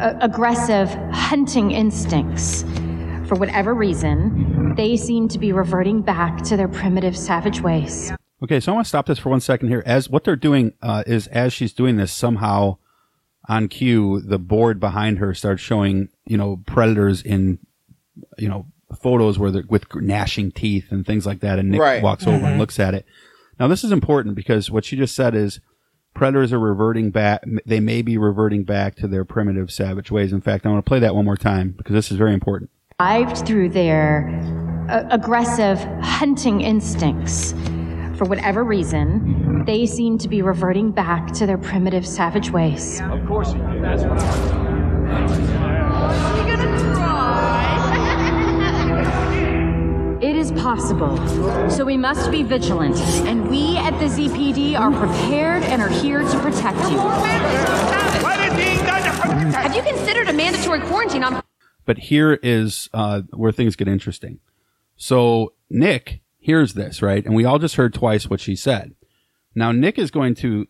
uh, 0.00 0.14
aggressive 0.20 0.88
hunting 1.12 1.70
instincts. 1.70 2.62
For 3.28 3.36
whatever 3.36 3.74
reason, 3.74 4.74
they 4.76 4.96
seem 4.96 5.28
to 5.28 5.38
be 5.38 5.52
reverting 5.52 6.02
back 6.02 6.42
to 6.42 6.56
their 6.56 6.68
primitive 6.68 7.16
savage 7.16 7.60
ways. 7.60 8.12
Okay, 8.42 8.58
so 8.58 8.72
I 8.72 8.74
want 8.74 8.86
to 8.86 8.88
stop 8.88 9.06
this 9.06 9.18
for 9.18 9.28
one 9.28 9.40
second 9.40 9.68
here. 9.68 9.82
As 9.86 10.10
what 10.10 10.24
they're 10.24 10.34
doing 10.34 10.72
uh, 10.82 11.04
is, 11.06 11.28
as 11.28 11.52
she's 11.52 11.72
doing 11.72 11.96
this, 11.96 12.12
somehow 12.12 12.78
on 13.48 13.68
cue, 13.68 14.20
the 14.20 14.38
board 14.38 14.78
behind 14.78 15.18
her 15.18 15.34
starts 15.34 15.62
showing, 15.62 16.08
you 16.26 16.36
know, 16.36 16.62
predators 16.66 17.22
in, 17.22 17.58
you 18.38 18.48
know, 18.48 18.66
photos 19.00 19.38
where 19.38 19.50
they're 19.50 19.64
with 19.68 19.86
gnashing 19.94 20.52
teeth 20.52 20.86
and 20.90 21.06
things 21.06 21.26
like 21.26 21.40
that. 21.40 21.58
And 21.58 21.70
Nick 21.70 21.80
Right. 21.80 22.02
walks 22.02 22.26
over 22.26 22.46
and 22.46 22.56
Mhm. 22.56 22.58
looks 22.58 22.78
at 22.78 22.94
it. 22.94 23.04
Now, 23.58 23.68
this 23.68 23.84
is 23.84 23.92
important 23.92 24.34
because 24.34 24.70
what 24.70 24.84
she 24.84 24.96
just 24.96 25.14
said 25.16 25.34
is 25.34 25.60
predators 26.14 26.52
are 26.52 26.58
reverting 26.58 27.10
back. 27.10 27.42
They 27.66 27.80
may 27.80 28.02
be 28.02 28.18
reverting 28.18 28.64
back 28.64 28.94
to 28.96 29.08
their 29.08 29.24
primitive 29.24 29.70
savage 29.70 30.10
ways. 30.10 30.32
In 30.32 30.40
fact, 30.40 30.66
I 30.66 30.70
want 30.70 30.84
to 30.84 30.88
play 30.88 30.98
that 31.00 31.14
one 31.14 31.24
more 31.24 31.36
time 31.36 31.74
because 31.76 31.94
this 31.94 32.10
is 32.12 32.18
very 32.18 32.34
important. 32.34 32.70
Survived 33.00 33.46
through 33.46 33.70
their 33.70 34.28
uh, 34.88 35.04
aggressive 35.10 35.78
hunting 36.02 36.60
instincts. 36.60 37.54
For 38.16 38.24
whatever 38.24 38.64
reason, 38.64 39.64
they 39.64 39.86
seem 39.86 40.18
to 40.18 40.28
be 40.28 40.42
reverting 40.42 40.90
back 40.90 41.32
to 41.32 41.46
their 41.46 41.58
primitive 41.58 42.06
savage 42.06 42.50
ways. 42.50 43.00
Of 43.00 43.26
course 43.26 43.52
he 43.52 43.58
did. 43.58 43.82
That's 43.82 44.04
what 44.04 44.22
It 50.22 50.36
is 50.36 50.52
possible. 50.52 51.16
So 51.68 51.84
we 51.84 51.96
must 51.96 52.30
be 52.30 52.44
vigilant. 52.44 52.96
And 53.26 53.50
we 53.50 53.76
at 53.76 53.98
the 53.98 54.06
ZPD 54.06 54.78
are 54.78 54.92
prepared 54.92 55.64
and 55.64 55.82
are 55.82 55.88
here 55.88 56.20
to 56.20 56.38
protect 56.38 56.78
you. 56.90 56.98
Have 59.50 59.74
you 59.74 59.82
considered 59.82 60.28
a 60.28 60.32
mandatory 60.32 60.80
quarantine 60.80 61.24
on 61.24 61.42
But 61.84 61.98
here 61.98 62.38
is 62.42 62.88
uh, 62.94 63.22
where 63.32 63.50
things 63.50 63.74
get 63.74 63.88
interesting. 63.88 64.38
So 64.96 65.54
Nick 65.68 66.21
hears 66.42 66.74
this, 66.74 67.00
right? 67.00 67.24
And 67.24 67.34
we 67.34 67.44
all 67.44 67.58
just 67.58 67.76
heard 67.76 67.94
twice 67.94 68.28
what 68.28 68.40
she 68.40 68.56
said. 68.56 68.94
Now 69.54 69.72
Nick 69.72 69.98
is 69.98 70.10
going 70.10 70.34
to 70.36 70.66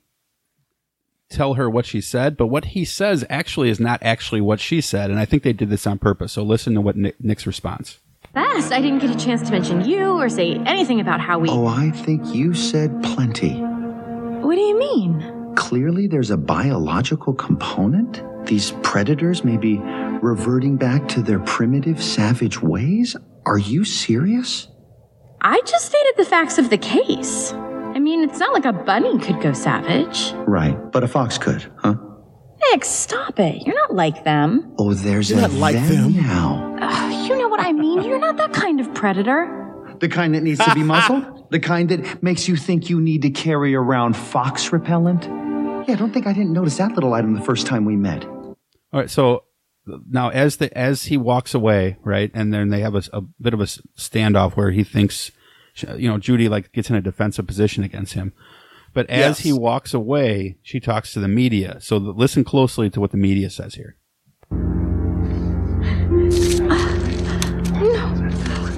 tell 1.30 1.54
her 1.54 1.68
what 1.68 1.86
she 1.86 2.00
said, 2.00 2.36
but 2.36 2.48
what 2.48 2.66
he 2.66 2.84
says 2.84 3.24
actually 3.30 3.70
is 3.70 3.80
not 3.80 4.02
actually 4.02 4.42
what 4.42 4.60
she 4.60 4.80
said. 4.82 5.10
And 5.10 5.18
I 5.18 5.24
think 5.24 5.42
they 5.42 5.54
did 5.54 5.70
this 5.70 5.86
on 5.86 5.98
purpose. 5.98 6.32
So 6.32 6.42
listen 6.42 6.74
to 6.74 6.80
what 6.82 6.96
Nick, 6.96 7.18
Nick's 7.18 7.46
response. 7.46 7.98
Fast, 8.34 8.70
I 8.70 8.80
didn't 8.80 9.00
get 9.00 9.10
a 9.10 9.18
chance 9.18 9.42
to 9.42 9.50
mention 9.50 9.84
you 9.84 10.10
or 10.20 10.28
say 10.28 10.54
anything 10.66 11.00
about 11.00 11.20
how 11.20 11.38
we. 11.38 11.48
Oh, 11.48 11.66
I 11.66 11.90
think 11.90 12.22
you 12.34 12.54
said 12.54 13.02
plenty. 13.02 13.54
What 13.54 14.54
do 14.54 14.60
you 14.60 14.78
mean? 14.78 15.54
Clearly, 15.56 16.06
there's 16.06 16.30
a 16.30 16.36
biological 16.36 17.34
component. 17.34 18.22
These 18.46 18.72
predators 18.82 19.44
may 19.44 19.56
be 19.56 19.78
reverting 20.22 20.76
back 20.76 21.08
to 21.08 21.22
their 21.22 21.40
primitive, 21.40 22.02
savage 22.02 22.60
ways. 22.60 23.16
Are 23.46 23.58
you 23.58 23.84
serious? 23.84 24.68
I 25.44 25.60
just 25.66 25.86
stated 25.86 26.14
the 26.16 26.24
facts 26.24 26.58
of 26.58 26.70
the 26.70 26.78
case. 26.78 27.52
I 27.52 27.98
mean, 27.98 28.22
it's 28.22 28.38
not 28.38 28.52
like 28.52 28.64
a 28.64 28.72
bunny 28.72 29.18
could 29.18 29.40
go 29.40 29.52
savage. 29.52 30.32
Right, 30.46 30.76
but 30.92 31.02
a 31.02 31.08
fox 31.08 31.36
could, 31.36 31.70
huh? 31.78 31.96
Nick, 32.70 32.84
stop 32.84 33.40
it. 33.40 33.66
You're 33.66 33.74
not 33.74 33.92
like 33.92 34.22
them. 34.22 34.72
Oh, 34.78 34.94
there's 34.94 35.30
You're 35.30 35.40
a 35.40 35.42
not 35.42 35.52
like 35.52 35.74
them 35.74 36.12
them. 36.12 36.22
now. 36.22 36.76
Ugh, 36.80 37.28
you 37.28 37.36
know 37.36 37.48
what 37.48 37.58
I 37.58 37.72
mean. 37.72 38.02
You're 38.02 38.20
not 38.20 38.36
that 38.36 38.52
kind 38.52 38.78
of 38.80 38.94
predator. 38.94 39.58
The 39.98 40.08
kind 40.08 40.32
that 40.36 40.44
needs 40.44 40.64
to 40.64 40.74
be 40.74 40.82
muzzled? 40.84 41.50
the 41.50 41.58
kind 41.60 41.88
that 41.88 42.22
makes 42.22 42.46
you 42.48 42.56
think 42.56 42.88
you 42.88 43.00
need 43.00 43.22
to 43.22 43.30
carry 43.30 43.74
around 43.74 44.16
fox 44.16 44.72
repellent? 44.72 45.24
Yeah, 45.24 45.94
I 45.94 45.96
don't 45.96 46.12
think 46.12 46.28
I 46.28 46.32
didn't 46.32 46.52
notice 46.52 46.76
that 46.76 46.92
little 46.92 47.12
item 47.14 47.34
the 47.34 47.42
first 47.42 47.66
time 47.66 47.84
we 47.84 47.96
met. 47.96 48.24
All 48.24 48.54
right. 48.92 49.10
So 49.10 49.42
now 49.86 50.28
as 50.30 50.56
the, 50.56 50.76
as 50.76 51.04
he 51.04 51.16
walks 51.16 51.54
away, 51.54 51.96
right. 52.02 52.30
And 52.34 52.52
then 52.52 52.68
they 52.70 52.80
have 52.80 52.94
a, 52.94 53.02
a 53.12 53.20
bit 53.40 53.54
of 53.54 53.60
a 53.60 53.64
standoff 53.64 54.52
where 54.52 54.70
he 54.70 54.84
thinks, 54.84 55.30
you 55.96 56.08
know, 56.08 56.18
Judy 56.18 56.48
like 56.48 56.72
gets 56.72 56.90
in 56.90 56.96
a 56.96 57.00
defensive 57.00 57.46
position 57.46 57.82
against 57.84 58.12
him. 58.14 58.32
But 58.94 59.08
as 59.08 59.38
Yes. 59.38 59.40
he 59.40 59.52
walks 59.54 59.94
away, 59.94 60.58
she 60.62 60.78
talks 60.78 61.12
to 61.14 61.20
the 61.20 61.28
media. 61.28 61.78
So 61.80 61.96
listen 61.96 62.44
closely 62.44 62.90
to 62.90 63.00
what 63.00 63.10
the 63.10 63.16
media 63.16 63.48
says 63.50 63.74
here. 63.74 63.96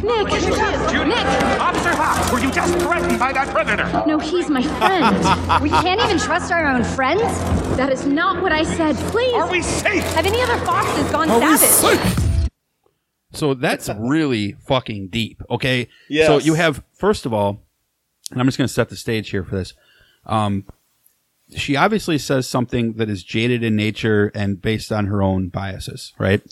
Nick, 0.05 0.27
Nick. 0.29 1.27
Officer 1.61 1.93
Fox, 1.95 2.31
were 2.33 2.39
you 2.39 2.51
just 2.53 2.79
threatened 2.79 3.19
by 3.19 3.33
that 3.33 3.49
predator? 3.49 3.85
No, 4.07 4.19
he's 4.19 4.49
my 4.51 4.63
friend. 4.63 5.15
We 5.63 5.71
can't 5.71 6.01
even 6.03 6.19
trust 6.19 6.53
our 6.53 6.67
own 6.67 6.85
friends? 6.85 7.23
That 7.77 7.91
is 7.91 8.07
not 8.07 8.43
what 8.43 8.53
I 8.53 8.65
said. 8.65 8.97
Please. 9.11 9.33
Are 9.35 9.51
we 9.51 9.63
safe? 9.63 10.03
Have 10.15 10.27
any 10.27 10.41
other 10.43 10.59
foxes 10.65 11.11
gone 11.11 11.31
Are 11.31 11.41
we 11.41 11.57
savage? 11.57 11.99
safe? 12.01 12.49
So 13.33 13.55
that's 13.55 13.89
really 13.99 14.53
fucking 14.53 15.09
deep. 15.09 15.43
Okay. 15.51 15.89
Yes. 16.09 16.27
So 16.27 16.39
you 16.39 16.55
have, 16.55 16.85
first 16.93 17.25
of 17.27 17.33
all, 17.33 17.61
and 18.31 18.41
I'm 18.41 18.47
just 18.47 18.59
going 18.59 18.69
to 18.69 18.73
set 18.73 18.91
the 18.91 18.97
stage 18.97 19.31
here 19.31 19.43
for 19.45 19.55
this. 19.57 19.73
Um, 20.27 20.65
she 21.57 21.77
obviously 21.77 22.19
says 22.19 22.47
something 22.49 22.95
that 22.95 23.09
is 23.09 23.23
jaded 23.23 23.63
in 23.63 23.75
nature 23.77 24.31
and 24.35 24.61
based 24.61 24.93
on 24.93 25.07
her 25.07 25.23
own 25.23 25.49
biases, 25.49 26.13
right? 26.19 26.43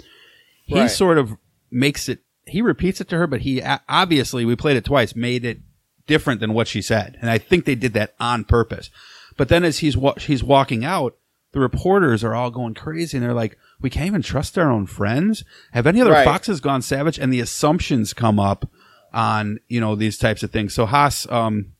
He 0.65 0.79
Right. 0.81 0.91
sort 0.91 1.19
of 1.19 1.37
makes 1.71 2.09
it, 2.09 2.21
he 2.47 2.63
repeats 2.63 3.01
it 3.01 3.09
to 3.11 3.17
her, 3.19 3.27
but 3.27 3.43
he 3.43 3.63
obviously, 3.89 4.45
we 4.45 4.57
played 4.57 4.77
it 4.77 4.85
twice, 4.85 5.15
made 5.15 5.45
it 5.45 5.61
different 6.07 6.41
than 6.41 6.55
what 6.55 6.69
she 6.69 6.83
said. 6.83 7.17
And 7.21 7.31
I 7.31 7.39
think 7.39 7.65
they 7.65 7.75
did 7.75 7.93
that 7.95 8.15
on 8.19 8.45
purpose. 8.45 8.91
But 9.37 9.49
then 9.49 9.65
as 9.65 9.79
he's, 9.79 9.97
wa- 9.97 10.15
he's 10.19 10.43
walking 10.43 10.85
out, 10.85 11.17
the 11.53 11.61
reporters 11.61 12.25
are 12.25 12.35
all 12.35 12.51
going 12.51 12.75
crazy 12.75 13.17
and 13.17 13.25
they're 13.25 13.35
like, 13.35 13.59
we 13.81 13.91
can't 13.91 14.07
even 14.07 14.23
trust 14.23 14.57
our 14.59 14.71
own 14.71 14.87
friends. 14.87 15.45
Have 15.73 15.87
any 15.87 16.01
other 16.01 16.11
Right. 16.13 16.25
foxes 16.25 16.61
gone 16.61 16.83
savage? 16.83 17.19
And 17.19 17.33
the 17.33 17.41
assumptions 17.41 18.13
come 18.15 18.41
up 18.41 18.69
on, 19.13 19.59
you 19.69 19.81
know, 19.81 19.95
these 19.95 20.17
types 20.19 20.43
of 20.43 20.51
things. 20.51 20.73
So 20.75 20.87
Haas, 20.87 21.31
um, 21.31 21.73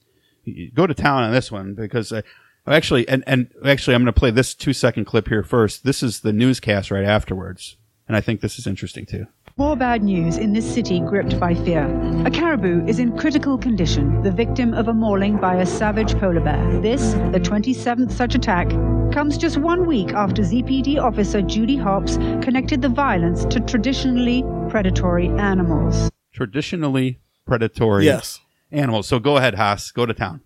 go 0.75 0.87
to 0.87 0.95
town 0.95 1.23
on 1.23 1.33
this 1.33 1.51
one 1.51 1.75
because 1.75 2.13
uh, 2.13 2.23
actually, 2.67 3.09
and, 3.09 3.25
and 3.27 3.51
actually, 3.65 3.95
I'm 3.95 4.03
going 4.03 4.13
to 4.13 4.19
play 4.19 4.31
this 4.31 4.55
two 4.55 4.73
second 4.75 5.07
clip 5.07 5.29
here 5.29 5.43
first. 5.43 5.85
This 5.85 6.03
is 6.03 6.21
the 6.21 6.33
newscast 6.33 6.91
right 6.91 7.05
afterwards. 7.05 7.77
And 8.07 8.17
I 8.17 8.21
think 8.21 8.41
this 8.41 8.59
is 8.59 8.67
interesting 8.67 9.07
too. 9.07 9.27
More 9.59 9.77
bad 9.77 10.03
news 10.03 10.39
in 10.39 10.55
this 10.55 10.73
city 10.75 11.01
gripped 11.01 11.39
by 11.39 11.55
fear. 11.55 11.85
A 12.27 12.31
caribou 12.31 12.87
is 12.87 12.99
in 12.99 13.17
critical 13.19 13.59
condition, 13.59 14.23
the 14.23 14.31
victim 14.31 14.73
of 14.73 14.89
a 14.89 14.95
mauling 14.95 15.37
by 15.37 15.57
a 15.57 15.67
savage 15.67 16.19
polar 16.19 16.41
bear. 16.41 16.81
This, 16.81 17.13
the 17.33 17.39
27th 17.41 18.11
such 18.13 18.35
attack, 18.35 18.71
comes 19.13 19.37
just 19.37 19.59
one 19.59 19.87
week 19.87 20.13
after 20.15 20.41
ZPD 20.43 20.99
officer 20.99 21.43
Judy 21.43 21.77
Hopps 21.77 22.17
connected 22.43 22.81
the 22.81 22.89
violence 22.89 23.45
to 23.47 23.61
traditionally 23.61 24.43
predatory 24.71 25.29
animals. 25.29 26.11
Traditionally 26.33 27.21
predatory 27.47 28.07
Yes. 28.07 28.41
animals. 28.71 29.07
So 29.07 29.19
go 29.19 29.37
ahead, 29.37 29.57
Haas. 29.57 29.91
Go 29.91 30.07
to 30.07 30.15
town. 30.15 30.41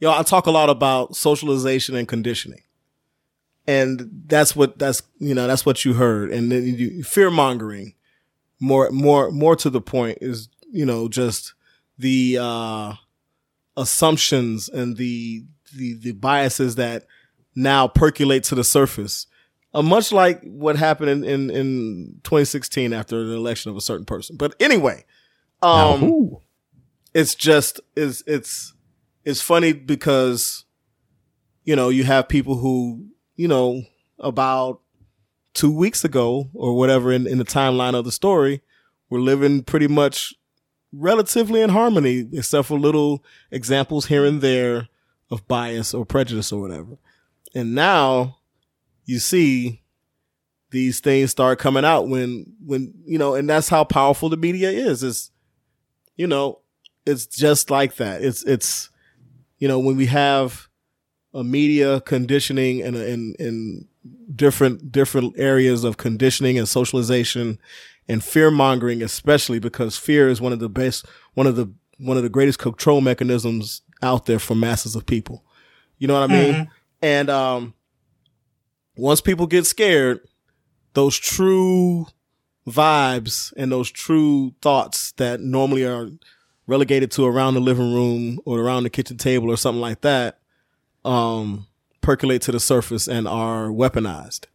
Yo, 0.00 0.12
I 0.12 0.22
talk 0.22 0.44
a 0.46 0.50
lot 0.50 0.68
about 0.68 1.16
socialization 1.16 1.96
and 1.96 2.06
conditioning. 2.06 2.60
And 3.66 4.22
that's 4.26 4.54
what 4.54 4.78
that's 4.78 5.02
you 5.18 5.34
know 5.34 5.46
that's 5.46 5.66
what 5.66 5.84
you 5.84 5.94
heard, 5.94 6.30
and 6.30 6.52
then 6.52 6.64
you, 6.64 7.02
fear 7.02 7.30
mongering. 7.30 7.94
More 8.60 8.90
more 8.90 9.30
more 9.30 9.56
to 9.56 9.70
the 9.70 9.80
point 9.80 10.18
is 10.20 10.48
you 10.70 10.86
know 10.86 11.08
just 11.08 11.54
the 11.98 12.38
uh, 12.40 12.94
assumptions 13.76 14.68
and 14.68 14.96
the, 14.96 15.44
the 15.74 15.94
the 15.94 16.12
biases 16.12 16.76
that 16.76 17.06
now 17.54 17.88
percolate 17.88 18.44
to 18.44 18.54
the 18.54 18.64
surface. 18.64 19.26
Uh, 19.74 19.82
much 19.82 20.12
like 20.12 20.42
what 20.42 20.76
happened 20.76 21.10
in, 21.10 21.24
in, 21.24 21.50
in 21.50 22.20
2016 22.22 22.92
after 22.94 23.24
the 23.24 23.34
election 23.34 23.70
of 23.70 23.76
a 23.76 23.80
certain 23.80 24.06
person. 24.06 24.36
But 24.36 24.54
anyway, 24.58 25.04
um, 25.60 26.36
it's 27.12 27.34
just 27.34 27.80
is 27.94 28.22
it's 28.26 28.72
it's 29.24 29.42
funny 29.42 29.72
because 29.72 30.64
you 31.64 31.76
know 31.76 31.88
you 31.88 32.04
have 32.04 32.28
people 32.28 32.56
who 32.56 33.06
you 33.36 33.48
know 33.48 33.82
about 34.18 34.80
two 35.54 35.70
weeks 35.70 36.04
ago 36.04 36.48
or 36.54 36.76
whatever 36.76 37.12
in, 37.12 37.26
in 37.26 37.38
the 37.38 37.44
timeline 37.44 37.94
of 37.94 38.04
the 38.04 38.12
story 38.12 38.62
we're 39.08 39.20
living 39.20 39.62
pretty 39.62 39.88
much 39.88 40.34
relatively 40.92 41.60
in 41.60 41.70
harmony 41.70 42.28
except 42.32 42.68
for 42.68 42.78
little 42.78 43.24
examples 43.50 44.06
here 44.06 44.24
and 44.24 44.40
there 44.40 44.88
of 45.30 45.46
bias 45.48 45.94
or 45.94 46.04
prejudice 46.04 46.52
or 46.52 46.60
whatever 46.60 46.96
and 47.54 47.74
now 47.74 48.38
you 49.04 49.18
see 49.18 49.82
these 50.70 51.00
things 51.00 51.30
start 51.30 51.58
coming 51.58 51.84
out 51.84 52.08
when 52.08 52.44
when 52.64 52.92
you 53.04 53.18
know 53.18 53.34
and 53.34 53.48
that's 53.48 53.68
how 53.68 53.84
powerful 53.84 54.28
the 54.28 54.36
media 54.36 54.70
is 54.70 55.02
is 55.02 55.30
you 56.16 56.26
know 56.26 56.60
it's 57.06 57.26
just 57.26 57.70
like 57.70 57.96
that. 57.96 58.22
It's 58.22 58.42
it's 58.42 58.90
you 59.58 59.68
know 59.68 59.78
when 59.78 59.96
we 59.96 60.06
have 60.06 60.68
a 61.36 61.44
media 61.44 62.00
conditioning 62.00 62.82
and 62.82 62.96
in 62.96 63.34
in 63.38 63.86
different 64.34 64.90
different 64.90 65.34
areas 65.38 65.84
of 65.84 65.96
conditioning 65.96 66.58
and 66.58 66.68
socialization 66.68 67.58
and 68.08 68.22
fear 68.22 68.50
mongering, 68.50 69.02
especially 69.02 69.58
because 69.58 69.96
fear 69.98 70.28
is 70.28 70.40
one 70.40 70.52
of 70.52 70.58
the 70.58 70.68
best 70.68 71.06
one 71.34 71.46
of 71.46 71.56
the 71.56 71.70
one 71.98 72.16
of 72.16 72.22
the 72.22 72.28
greatest 72.28 72.58
control 72.58 73.00
mechanisms 73.00 73.82
out 74.02 74.26
there 74.26 74.38
for 74.38 74.54
masses 74.54 74.94
of 74.96 75.06
people. 75.06 75.44
You 75.98 76.08
know 76.08 76.20
what 76.20 76.30
I 76.30 76.32
mean? 76.32 76.54
Mhm. 76.54 76.68
And 77.02 77.30
um, 77.30 77.74
once 78.96 79.20
people 79.20 79.46
get 79.46 79.66
scared, 79.66 80.20
those 80.94 81.16
true 81.16 82.06
vibes 82.66 83.52
and 83.56 83.70
those 83.70 83.90
true 83.90 84.54
thoughts 84.60 85.12
that 85.12 85.40
normally 85.40 85.84
are 85.84 86.10
relegated 86.66 87.10
to 87.12 87.24
around 87.24 87.54
the 87.54 87.60
living 87.60 87.94
room 87.94 88.40
or 88.44 88.60
around 88.60 88.82
the 88.82 88.90
kitchen 88.90 89.16
table 89.16 89.50
or 89.50 89.56
something 89.56 89.80
like 89.80 90.00
that, 90.00 90.38
um, 91.06 91.66
percolate 92.00 92.42
to 92.42 92.52
the 92.52 92.60
surface 92.60 93.06
and 93.08 93.26
are 93.28 93.68
weaponized. 93.68 94.46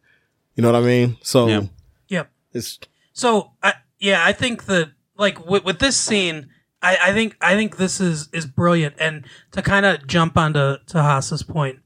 You 0.54 0.62
know 0.62 0.72
what 0.72 0.82
I 0.82 0.86
mean? 0.86 1.16
So 1.22 1.68
Yep. 2.08 2.30
it's 2.52 2.78
So 3.14 3.52
I 3.62 3.74
yeah, 3.98 4.22
I 4.24 4.32
think 4.32 4.64
that 4.66 4.90
like 5.16 5.46
with, 5.46 5.64
with 5.64 5.78
this 5.78 5.96
scene, 5.96 6.48
I, 6.82 6.98
I 7.04 7.12
think 7.12 7.36
I 7.40 7.54
think 7.54 7.76
this 7.78 8.00
is 8.00 8.28
is 8.32 8.46
brilliant. 8.46 8.94
And 8.98 9.24
to 9.52 9.62
kind 9.62 9.86
of 9.86 10.06
jump 10.06 10.36
onto 10.36 10.76
to 10.86 11.02
Haas's 11.02 11.42
point, 11.42 11.78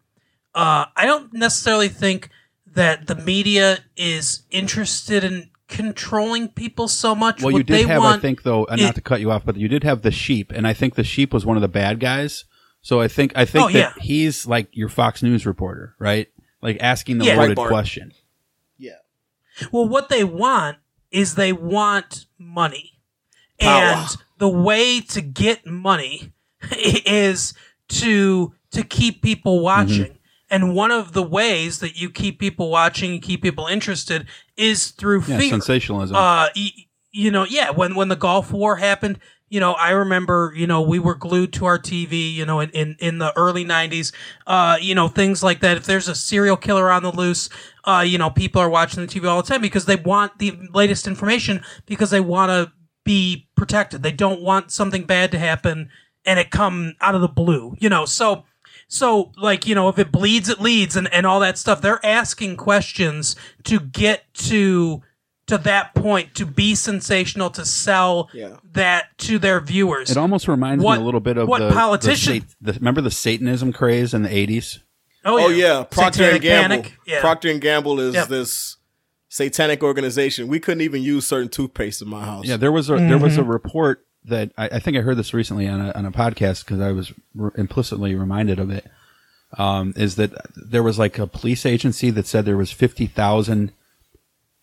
uh, 0.55 0.87
I 0.97 1.07
don't 1.07 1.33
necessarily 1.33 1.89
think 1.89 2.31
that 2.75 3.07
the 3.07 3.15
media 3.15 3.79
is 3.97 4.43
interested 4.51 5.23
in 5.25 5.51
controlling 5.69 6.49
people 6.49 6.89
so 6.89 7.15
much. 7.15 7.43
Well, 7.43 7.53
what 7.53 7.59
you 7.59 7.65
did 7.65 7.75
they 7.87 7.89
have, 7.89 8.03
want 8.03 8.19
I 8.19 8.21
think, 8.21 8.43
though, 8.43 8.67
i- 8.69 8.77
not 8.77 8.95
to 8.97 9.01
cut 9.01 9.21
you 9.21 9.31
off, 9.31 9.45
but 9.45 9.57
you 9.57 9.69
did 9.69 9.85
have 9.85 10.03
the 10.03 10.11
sheep, 10.11 10.53
and 10.53 10.67
I 10.67 10.73
think 10.73 10.95
the 10.95 11.05
sheep 11.05 11.33
was 11.33 11.45
one 11.47 11.57
of 11.57 11.61
the 11.63 11.69
bad 11.69 12.01
guys. 12.01 12.45
So 12.87 13.01
I 13.01 13.09
think 13.09 13.33
I 13.35 13.45
think 13.45 13.65
Oh, 13.65 13.69
that 13.73 13.79
yeah. 13.79 13.93
he's 14.01 14.47
like 14.47 14.69
your 14.71 14.89
Fox 14.89 15.21
News 15.21 15.45
reporter, 15.45 15.97
right? 15.99 16.29
Like 16.63 16.77
asking 16.81 17.19
the 17.19 17.25
Yeah. 17.25 17.37
loaded 17.37 17.59
Breitbart. 17.59 17.67
question. 17.69 18.13
Well, 19.73 19.89
what 19.89 20.11
they 20.11 20.23
want 20.23 20.77
is 21.11 21.35
they 21.35 21.53
want 21.53 22.27
money. 22.39 23.01
Power. 23.59 23.83
And 23.83 24.17
the 24.39 24.51
way 24.51 25.01
to 25.01 25.21
get 25.23 25.67
money 25.67 26.33
is 27.07 27.55
to 27.89 28.53
to 28.71 28.83
keep 28.85 29.23
people 29.23 29.61
watching. 29.61 30.19
And 30.51 30.75
one 30.75 30.91
of 30.93 31.13
the 31.13 31.23
ways 31.23 31.81
that 31.81 31.99
you 31.99 32.11
keep 32.11 32.39
people 32.39 32.71
watching 32.71 33.13
and 33.15 33.23
keep 33.23 33.41
people 33.43 33.67
interested 33.67 34.27
is 34.57 34.89
through 34.91 35.25
Yeah, 35.27 35.39
fear. 35.39 35.51
sensationalism. 35.51 36.15
Uh, 36.15 36.49
y- 36.55 36.71
you 37.11 37.31
know, 37.31 37.45
yeah, 37.45 37.71
when 37.71 37.95
when 37.95 38.09
the 38.09 38.17
Gulf 38.17 38.53
War 38.53 38.77
happened, 38.77 39.19
you 39.49 39.61
know, 39.61 39.73
I 39.73 39.91
remember, 39.91 40.53
you 40.57 40.67
know, 40.67 40.83
we 40.83 40.99
were 40.99 41.15
glued 41.15 41.53
to 41.55 41.67
our 41.67 41.79
TV, 41.79 42.33
you 42.33 42.45
know, 42.45 42.61
in, 42.61 42.71
in, 42.71 42.97
in 42.99 43.19
the 43.19 43.37
early 43.37 43.65
90s, 43.65 44.13
uh, 44.47 44.77
you 44.81 44.95
know, 44.95 45.09
things 45.09 45.43
like 45.43 45.61
that. 45.61 45.77
If 45.77 45.87
there's 45.87 46.09
a 46.09 46.15
serial 46.15 46.57
killer 46.57 46.91
on 46.91 47.05
the 47.05 47.13
loose, 47.13 47.49
uh, 47.85 48.05
you 48.07 48.19
know, 48.19 48.29
people 48.29 48.61
are 48.61 48.69
watching 48.69 49.07
the 49.07 49.09
TV 49.09 49.29
all 49.29 49.41
the 49.41 49.49
time 49.49 49.63
because 49.63 49.87
they 49.87 49.97
want 49.97 50.39
the 50.39 50.59
latest 50.75 51.07
information 51.07 51.63
because 51.87 52.11
they 52.11 52.21
want 52.21 52.51
to 52.51 52.73
be 53.05 53.49
protected. 53.57 54.03
They 54.03 54.13
don't 54.13 54.43
want 54.43 54.73
something 54.73 55.05
bad 55.05 55.31
to 55.31 55.39
happen 55.39 55.91
and 56.25 56.41
it 56.41 56.51
come 56.51 56.95
out 57.01 57.15
of 57.15 57.21
the 57.21 57.29
blue, 57.29 57.77
you 57.79 57.89
know, 57.89 58.05
so. 58.05 58.45
So, 58.89 59.33
like, 59.37 59.67
you 59.67 59.75
know, 59.75 59.89
if 59.89 59.99
it 59.99 60.13
bleeds, 60.13 60.49
it 60.49 60.61
leads 60.61 60.95
and, 60.95 61.13
and 61.13 61.27
all 61.27 61.41
that 61.41 61.59
stuff. 61.59 61.81
They're 61.81 62.05
asking 62.07 62.57
questions 62.57 63.35
to 63.65 63.81
get 63.81 64.33
to 64.35 65.03
to 65.47 65.59
that 65.59 65.95
point 65.95 66.35
to 66.35 66.45
be 66.47 66.75
sensational 66.75 67.51
to 67.51 67.65
sell 67.65 68.29
Yeah. 68.33 68.57
that 68.73 69.17
to 69.19 69.39
their 69.39 69.61
viewers. 69.61 70.11
It 70.11 70.17
almost 70.17 70.49
reminds 70.49 70.83
What- 70.83 70.97
me 70.99 71.03
a 71.03 71.05
little 71.05 71.21
bit 71.21 71.37
of 71.39 71.49
what 71.49 71.61
the, 71.61 71.71
politician- 71.71 72.45
The, 72.61 72.73
the, 72.73 72.79
remember 72.81 73.01
the 73.01 73.11
Satanism 73.11 73.73
craze 73.73 74.13
in 74.15 74.23
the 74.23 74.35
eighties? 74.35 74.81
Oh 75.25 75.49
yeah, 75.49 75.85
Procter 75.85 76.25
and 76.31 76.41
Gamble. 76.41 76.77
Panic. 76.77 76.93
Yeah. 77.07 77.21
Procter 77.21 77.49
and 77.51 77.61
Gamble 77.61 77.99
is 78.01 78.15
Yep. 78.15 78.29
this 78.29 78.77
satanic 79.29 79.83
organization. 79.83 80.47
We 80.49 80.61
couldn't 80.61 80.83
even 80.83 81.03
use 81.03 81.27
certain 81.27 81.49
toothpaste 81.49 82.01
in 82.01 82.09
my 82.09 82.25
house. 82.25 82.47
Yeah, 82.47 82.57
there 82.57 82.71
was 82.73 82.89
a 82.91 82.97
there 82.97 83.19
was 83.19 83.37
a 83.37 83.41
Mm-hmm. 83.41 83.51
report 83.51 84.07
that 84.25 84.53
I, 84.59 84.67
I 84.69 84.79
think 84.81 84.97
I 84.97 85.01
heard 85.01 85.17
this 85.17 85.33
recently 85.35 85.69
on 85.69 85.81
a, 85.81 85.93
on 85.93 86.07
a 86.07 86.11
podcast 86.13 86.65
because 86.65 86.81
I 86.81 86.91
was 86.93 87.13
re- 87.35 87.51
implicitly 87.57 88.15
reminded 88.15 88.59
of 88.59 88.71
it. 88.71 88.85
Um, 89.59 89.95
is 89.97 90.17
that 90.17 90.33
there 90.57 90.83
was 90.83 90.99
like 90.99 91.19
a 91.19 91.27
police 91.29 91.65
agency 91.65 92.11
that 92.11 92.27
said 92.27 92.45
there 92.45 92.57
was 92.57 92.73
fifty 92.73 93.07
thousand 93.07 93.73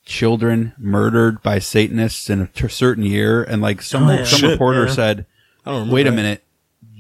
children 0.05 0.73
murdered 0.77 1.41
by 1.41 1.59
Satanists 1.59 2.29
in 2.29 2.41
a 2.41 2.47
t- 2.47 2.67
certain 2.67 3.03
year, 3.05 3.43
and 3.43 3.61
like 3.61 3.81
some 3.81 4.07
Oh, 4.07 4.13
yeah. 4.13 4.23
some 4.25 4.39
Shit, 4.39 4.49
reporter 4.51 4.85
yeah. 4.87 4.91
said, 4.93 5.25
I 5.65 5.71
don't 5.71 5.75
remember 5.81 5.95
"Wait 5.95 6.07
a 6.07 6.09
that. 6.11 6.15
minute." 6.15 6.43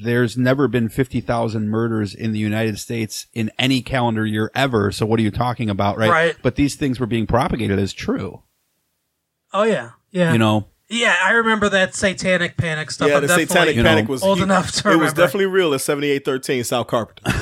There's 0.03 0.35
never 0.37 0.67
been 0.67 0.89
50,000 0.89 1.69
murders 1.69 2.13
in 2.13 2.33
the 2.33 2.39
United 2.39 2.77
States 2.77 3.27
in 3.33 3.51
any 3.57 3.81
calendar 3.81 4.25
year 4.25 4.51
ever. 4.53 4.91
So 4.91 5.05
what 5.05 5.17
are 5.17 5.23
you 5.23 5.31
talking 5.31 5.69
about, 5.69 5.97
right? 5.97 6.09
Right. 6.09 6.35
But 6.41 6.55
these 6.55 6.75
things 6.75 6.99
were 6.99 7.05
being 7.05 7.25
propagated 7.25 7.79
as 7.79 7.93
true. 7.93 8.41
Oh 9.53 9.63
yeah, 9.63 9.91
yeah. 10.11 10.33
You 10.33 10.39
know, 10.39 10.67
yeah, 10.89 11.15
I 11.23 11.31
remember 11.31 11.69
that 11.69 11.95
satanic 11.95 12.57
panic 12.57 12.91
stuff. 12.91 13.07
Yeah, 13.09 13.17
I'm 13.17 13.21
the 13.27 13.29
satanic 13.29 13.75
You 13.77 13.83
know, 13.83 13.89
panic 13.89 14.09
was 14.09 14.23
old 14.23 14.39
he- 14.39 14.43
enough 14.43 14.71
to 14.73 14.79
It 14.79 14.85
remember. 14.85 15.05
was 15.05 15.13
definitely 15.13 15.45
real 15.45 15.73
at 15.73 15.79
seventy 15.81 16.09
eight 16.09 16.25
thirteen 16.25 16.63
South 16.63 16.87
Carpenter. 16.87 17.21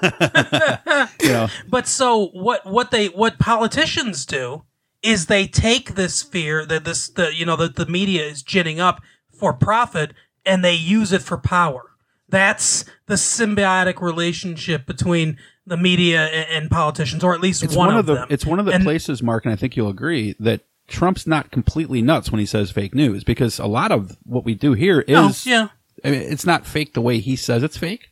you 1.22 1.28
know, 1.28 1.48
But 1.68 1.86
so 1.86 2.28
what? 2.28 2.64
What 2.66 2.90
they 2.90 3.08
what 3.08 3.38
politicians 3.38 4.24
do 4.26 4.62
is 5.02 5.26
they 5.26 5.46
take 5.46 5.94
this 5.94 6.22
fear 6.22 6.66
that 6.66 6.84
this 6.84 7.08
the 7.08 7.34
you 7.34 7.44
know 7.46 7.56
that 7.56 7.76
the 7.76 7.86
media 7.86 8.24
is 8.24 8.42
ginning 8.42 8.80
up 8.80 9.00
for 9.38 9.52
profit 9.52 10.12
and 10.44 10.64
they 10.64 10.74
use 10.74 11.12
it 11.12 11.22
for 11.22 11.36
power. 11.38 11.84
That's 12.28 12.84
the 13.06 13.14
symbiotic 13.14 14.00
relationship 14.02 14.84
between 14.86 15.38
the 15.66 15.76
media 15.76 16.26
and, 16.26 16.50
and 16.64 16.70
politicians, 16.70 17.22
or 17.24 17.34
at 17.34 17.40
least 17.40 17.62
it's 17.62 17.76
one, 17.76 17.88
one, 17.88 17.96
of 17.96 18.06
the 18.06 18.14
them. 18.16 18.26
it's 18.30 18.44
one 18.44 18.58
of 18.58 18.66
the 18.66 18.72
And- 18.72 18.84
places, 18.84 19.22
Mark, 19.22 19.44
and 19.44 19.52
I 19.52 19.56
think 19.56 19.76
you'll 19.76 19.88
agree 19.88 20.34
that 20.40 20.62
Trump's 20.88 21.26
not 21.26 21.50
completely 21.50 22.00
nuts 22.02 22.30
when 22.30 22.38
he 22.40 22.46
says 22.46 22.70
fake 22.70 22.94
news 22.94 23.22
because 23.24 23.58
a 23.58 23.66
lot 23.66 23.92
of 23.92 24.16
what 24.24 24.44
we 24.44 24.54
do 24.54 24.72
here 24.72 25.00
is 25.02 25.46
No, 25.46 25.50
yeah. 25.52 25.68
I 26.04 26.10
mean, 26.10 26.22
it's 26.22 26.46
not 26.46 26.66
fake 26.66 26.94
the 26.94 27.00
way 27.02 27.18
he 27.18 27.36
says 27.36 27.62
it's 27.62 27.76
fake, 27.76 28.08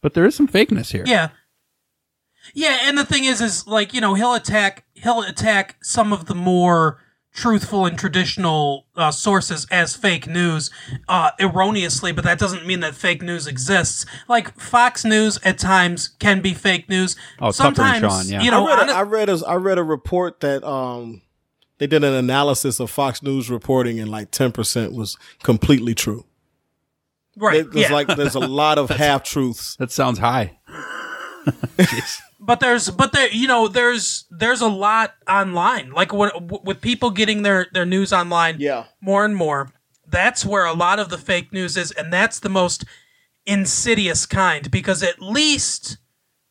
but 0.00 0.14
there 0.14 0.24
is 0.24 0.34
some 0.34 0.48
fakeness 0.48 0.92
here. 0.92 1.04
Yeah. 1.06 1.28
Yeah, 2.54 2.78
and 2.82 2.96
the 2.98 3.04
thing 3.04 3.24
is 3.24 3.40
is 3.40 3.66
like, 3.66 3.94
you 3.94 4.00
know, 4.00 4.14
he'll 4.14 4.34
attack 4.34 4.84
he'll 4.94 5.22
attack 5.22 5.76
some 5.82 6.12
of 6.12 6.26
the 6.26 6.34
more 6.34 6.98
truthful 7.34 7.86
and 7.86 7.98
traditional 7.98 8.84
uh, 8.94 9.10
sources 9.10 9.66
as 9.70 9.96
fake 9.96 10.26
news 10.26 10.70
uh, 11.08 11.30
erroneously, 11.40 12.12
but 12.12 12.24
that 12.24 12.38
doesn't 12.38 12.66
mean 12.66 12.80
that 12.80 12.94
fake 12.94 13.22
news 13.22 13.46
exists. 13.46 14.04
Like 14.28 14.58
Fox 14.60 15.02
News 15.04 15.38
at 15.42 15.56
times 15.58 16.08
can 16.18 16.42
be 16.42 16.52
fake 16.52 16.90
news. 16.90 17.16
Oh, 17.40 17.50
Tucker 17.50 17.68
and 17.68 17.76
Sometimes, 17.76 18.00
Sean, 18.00 18.28
yeah. 18.28 18.42
you 18.42 18.50
know, 18.50 18.66
I 18.66 18.70
read, 18.76 18.78
on 18.80 18.88
a, 18.88 18.92
a- 18.92 18.96
I 18.96 19.02
read 19.02 19.28
a 19.30 19.38
I 19.46 19.54
read 19.54 19.78
a 19.78 19.82
report 19.84 20.40
that 20.40 20.62
um 20.62 21.22
they 21.78 21.86
did 21.86 22.04
an 22.04 22.12
analysis 22.12 22.80
of 22.80 22.90
Fox 22.90 23.22
News 23.22 23.48
reporting 23.50 23.98
and 23.98 24.10
like 24.10 24.30
ten 24.30 24.52
percent 24.52 24.92
was 24.92 25.16
completely 25.42 25.94
true. 25.94 26.26
right? 27.38 27.60
It- 27.60 27.72
There's 27.72 27.88
yeah. 27.88 27.94
like 27.94 28.08
there's 28.08 28.34
a 28.34 28.40
lot 28.46 28.76
of 28.76 28.90
half 28.90 29.22
truths. 29.22 29.74
That 29.76 29.90
sounds 29.90 30.18
high. 30.18 30.58
but 32.44 32.60
there's 32.60 32.90
but 32.90 33.12
there 33.12 33.30
you 33.30 33.46
know 33.46 33.68
there's 33.68 34.24
there's 34.30 34.60
a 34.60 34.68
lot 34.68 35.14
online 35.28 35.92
like 35.92 36.12
when, 36.12 36.30
with 36.64 36.80
people 36.80 37.10
getting 37.10 37.42
their 37.42 37.68
their 37.72 37.86
news 37.86 38.12
online 38.12 38.56
Yeah. 38.58 38.84
more 39.00 39.24
and 39.24 39.36
more 39.36 39.70
that's 40.08 40.44
where 40.44 40.64
a 40.66 40.74
lot 40.74 40.98
of 40.98 41.08
the 41.08 41.18
fake 41.18 41.52
news 41.52 41.76
is 41.76 41.90
and 41.92 42.12
that's 42.12 42.40
the 42.40 42.48
most 42.50 42.84
insidious 43.46 44.26
kind 44.26 44.70
because 44.70 45.02
at 45.02 45.20
least 45.20 45.98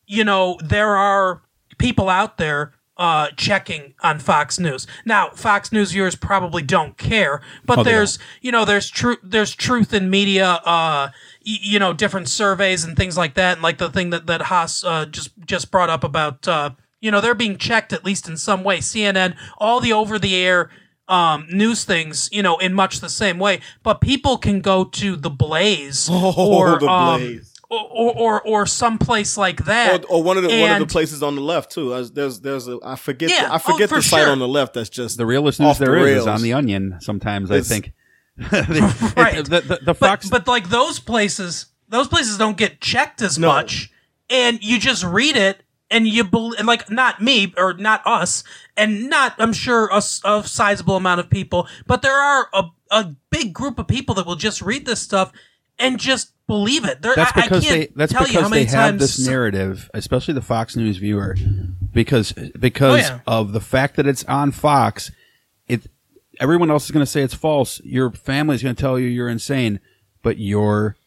you 0.05 0.23
know 0.23 0.57
there 0.63 0.95
are 0.97 1.41
people 1.77 2.09
out 2.09 2.37
there 2.37 2.73
uh 2.97 3.29
checking 3.37 3.93
on 4.03 4.19
Fox 4.19 4.59
News. 4.59 4.85
Now, 5.05 5.29
Fox 5.31 5.71
News 5.71 5.91
viewers 5.93 6.15
probably 6.15 6.61
don't 6.61 6.97
care, 6.97 7.41
but 7.65 7.79
Oh, 7.79 7.83
they 7.83 7.91
there's 7.93 8.19
you 8.41 8.51
know 8.51 8.65
there's 8.65 8.89
truth 8.89 9.17
there's 9.23 9.55
truth 9.55 9.93
in 9.93 10.09
media 10.09 10.45
uh 10.65 11.09
y- 11.09 11.11
you 11.43 11.79
know 11.79 11.93
different 11.93 12.29
surveys 12.29 12.83
and 12.83 12.95
things 12.95 13.17
like 13.17 13.33
that 13.35 13.53
and 13.53 13.61
like 13.63 13.77
the 13.77 13.89
thing 13.89 14.11
that 14.11 14.27
that 14.27 14.43
Haas 14.43 14.83
uh, 14.83 15.05
just 15.05 15.31
just 15.45 15.71
brought 15.71 15.89
up 15.89 16.03
about 16.03 16.47
uh 16.47 16.71
you 16.99 17.09
know 17.11 17.19
they're 17.21 17.33
being 17.35 17.57
checked 17.57 17.91
at 17.93 18.05
least 18.05 18.27
in 18.29 18.37
some 18.37 18.63
way. 18.63 18.77
CNN, 18.77 19.35
all 19.57 19.79
the 19.79 19.91
over 19.93 20.19
the 20.19 20.35
air 20.35 20.69
um, 21.07 21.45
news 21.51 21.83
things, 21.83 22.29
you 22.31 22.41
know, 22.43 22.57
in 22.59 22.73
much 22.73 22.99
the 23.01 23.09
same 23.09 23.37
way. 23.39 23.59
But 23.83 24.01
people 24.01 24.37
can 24.37 24.61
go 24.61 24.85
to 24.85 25.15
the 25.15 25.29
Blaze 25.31 26.07
Oh, 26.11 26.57
or 26.57 26.79
the 26.79 26.87
um, 26.87 27.19
Blaze. 27.19 27.53
or, 27.69 27.79
or 27.89 28.13
or 28.17 28.41
or 28.43 28.65
someplace 28.67 29.35
like 29.35 29.65
that. 29.65 30.05
or 30.09 30.21
one 30.23 30.37
of 30.37 30.43
the 30.43 30.61
one 30.61 30.71
of 30.71 30.79
the 30.79 30.85
places 30.85 31.21
on 31.23 31.35
the 31.35 31.41
left 31.41 31.71
too. 31.71 31.89
There's 31.89 32.11
there's, 32.11 32.39
there's 32.41 32.67
a 32.67 32.77
I 32.83 32.95
forget 32.95 33.29
Yeah, 33.31 33.47
the, 33.47 33.53
I 33.53 33.55
oh, 33.55 33.59
forget 33.59 33.89
for 33.89 33.95
the 33.95 34.03
site 34.03 34.21
sure. 34.23 34.29
on 34.31 34.39
the 34.39 34.47
left 34.47 34.75
that's 34.75 34.89
just 34.89 35.17
The 35.17 35.25
realest 35.25 35.59
news 35.59 35.69
off 35.71 35.79
the 35.79 35.85
there 35.85 35.97
is 36.07 36.21
is 36.21 36.27
on 36.27 36.41
the 36.43 36.53
Onion. 36.53 36.97
Sometimes 37.01 37.49
I 37.51 37.55
It's- 37.55 37.69
Right. 39.17 39.43
The, 39.45 39.61
the, 39.61 39.79
the 39.83 39.93
Fox. 39.95 40.29
but 40.29 40.47
like 40.47 40.69
those 40.69 40.99
places, 40.99 41.67
those 41.89 42.07
places 42.07 42.37
don't 42.37 42.57
get 42.57 42.81
checked 42.81 43.21
as 43.21 43.37
much, 43.39 43.91
and 44.29 44.63
you 44.63 44.79
just 44.79 45.03
read 45.03 45.35
it. 45.37 45.63
And 45.93 46.07
you 46.07 46.23
bel 46.23 46.53
and 46.57 46.65
like 46.65 46.89
not 46.89 47.21
me 47.21 47.53
or 47.57 47.73
not 47.73 48.01
us, 48.05 48.45
and 48.77 49.09
not 49.09 49.35
I'm 49.37 49.51
sure 49.51 49.89
a, 49.91 49.97
a 49.97 50.41
sizable 50.45 50.95
amount 50.95 51.19
of 51.19 51.29
people, 51.29 51.67
but 51.85 52.01
there 52.01 52.15
are 52.17 52.47
a, 52.53 52.63
a 52.91 53.15
big 53.29 53.53
group 53.53 53.77
of 53.77 53.89
people 53.89 54.15
that 54.15 54.25
will 54.25 54.37
just 54.37 54.61
read 54.61 54.85
this 54.85 55.01
stuff 55.01 55.33
and 55.77 55.99
just 55.99 56.31
believe 56.47 56.85
it. 56.85 57.01
They're, 57.01 57.13
That's 57.13 57.33
because 57.33 57.67
they 57.67 57.87
that's 57.93 58.13
because 58.13 58.49
they 58.49 58.63
have 58.63 58.99
this 58.99 59.19
narrative, 59.27 59.91
especially 59.93 60.33
the 60.33 60.41
Fox 60.41 60.77
News 60.77 60.95
viewer, 60.95 61.35
because 61.91 62.33
oh, 62.37 62.47
because 62.57 63.09
Oh, 63.09 63.13
yeah. 63.15 63.19
of 63.27 63.51
the 63.51 63.59
fact 63.59 63.97
that 63.97 64.07
it's 64.07 64.23
on 64.23 64.51
Fox. 64.51 65.11
It 65.67 65.87
everyone 66.41 66.69
else 66.69 66.83
is 66.85 66.91
going 66.91 67.05
to 67.05 67.09
say 67.11 67.21
it's 67.21 67.33
false. 67.33 67.79
Your 67.85 68.11
family's 68.11 68.61
going 68.63 68.75
to 68.75 68.81
tell 68.81 68.99
you 68.99 69.07
you're 69.07 69.29
insane, 69.29 69.79
but 70.23 70.37
you're 70.37 70.97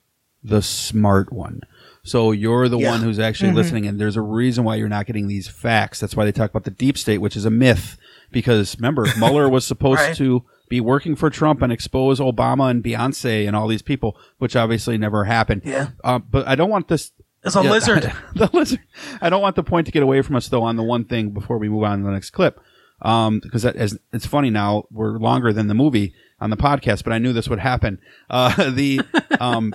the 0.43 0.63
smart 0.63 1.33
one. 1.33 1.61
So 2.03 2.33
you're 2.33 2.69
the 2.69 2.79
Yeah. 2.79 2.91
one 2.91 3.03
who's 3.03 3.19
actually 3.19 3.51
Mhm. 3.53 3.55
listening, 3.57 3.87
and 3.87 3.99
there's 4.01 4.17
a 4.17 4.23
reason 4.23 4.65
why 4.65 4.77
you're 4.77 4.89
not 4.89 5.07
getting 5.07 5.27
these 5.27 5.49
facts. 5.49 6.01
That's 6.01 6.15
why 6.17 6.25
they 6.25 6.33
talk 6.33 6.51
about 6.51 6.65
the 6.65 6.71
deep 6.71 6.97
state, 6.99 7.19
which 7.19 7.37
is 7.37 7.45
a 7.45 7.51
myth. 7.51 7.97
Because 8.31 8.77
remember, 8.79 9.07
Mueller 9.19 9.49
was 9.49 9.67
supposed 9.67 10.01
Right. 10.01 10.17
to 10.17 10.45
be 10.69 10.81
working 10.81 11.17
for 11.17 11.31
Trump 11.31 11.63
and 11.63 11.73
expose 11.73 12.21
Obama 12.21 12.71
and 12.71 12.83
Beyonce 12.85 13.47
and 13.47 13.57
all 13.57 13.69
these 13.69 13.83
people, 13.83 14.17
which 14.39 14.55
obviously 14.57 14.97
never 14.99 15.25
happened. 15.25 15.63
Yeah. 15.65 15.89
Uh, 16.03 16.19
but 16.19 16.47
I 16.47 16.55
don't 16.55 16.71
want 16.71 16.89
this. 16.89 17.13
It's 17.43 17.55
a 17.55 17.61
lizard. 17.63 18.11
the 18.35 18.49
lizard. 18.53 18.81
I 19.21 19.29
don't 19.31 19.43
want 19.43 19.57
the 19.57 19.63
point 19.63 19.87
to 19.87 19.93
get 19.93 20.03
away 20.03 20.21
from 20.23 20.37
us 20.37 20.49
though 20.49 20.63
on 20.63 20.77
the 20.77 20.83
one 20.83 21.05
thing 21.05 21.31
before 21.31 21.59
we 21.59 21.69
move 21.69 21.85
on 21.85 21.99
to 22.01 22.05
the 22.05 22.11
next 22.11 22.31
clip. 22.31 22.61
Um, 23.03 23.41
because 23.41 23.63
that 23.63 23.77
as 23.77 23.99
it's 24.13 24.25
funny 24.27 24.51
now 24.51 24.85
we're 24.91 25.19
longer 25.19 25.53
than 25.53 25.67
the 25.69 25.75
movie 25.75 26.15
on 26.41 26.51
the 26.51 26.57
podcast, 26.57 27.05
but 27.05 27.13
I 27.13 27.19
knew 27.19 27.33
this 27.33 27.49
would 27.49 27.59
happen. 27.59 27.99
Uh, 28.31 28.71
the 28.71 29.01
um, 29.41 29.75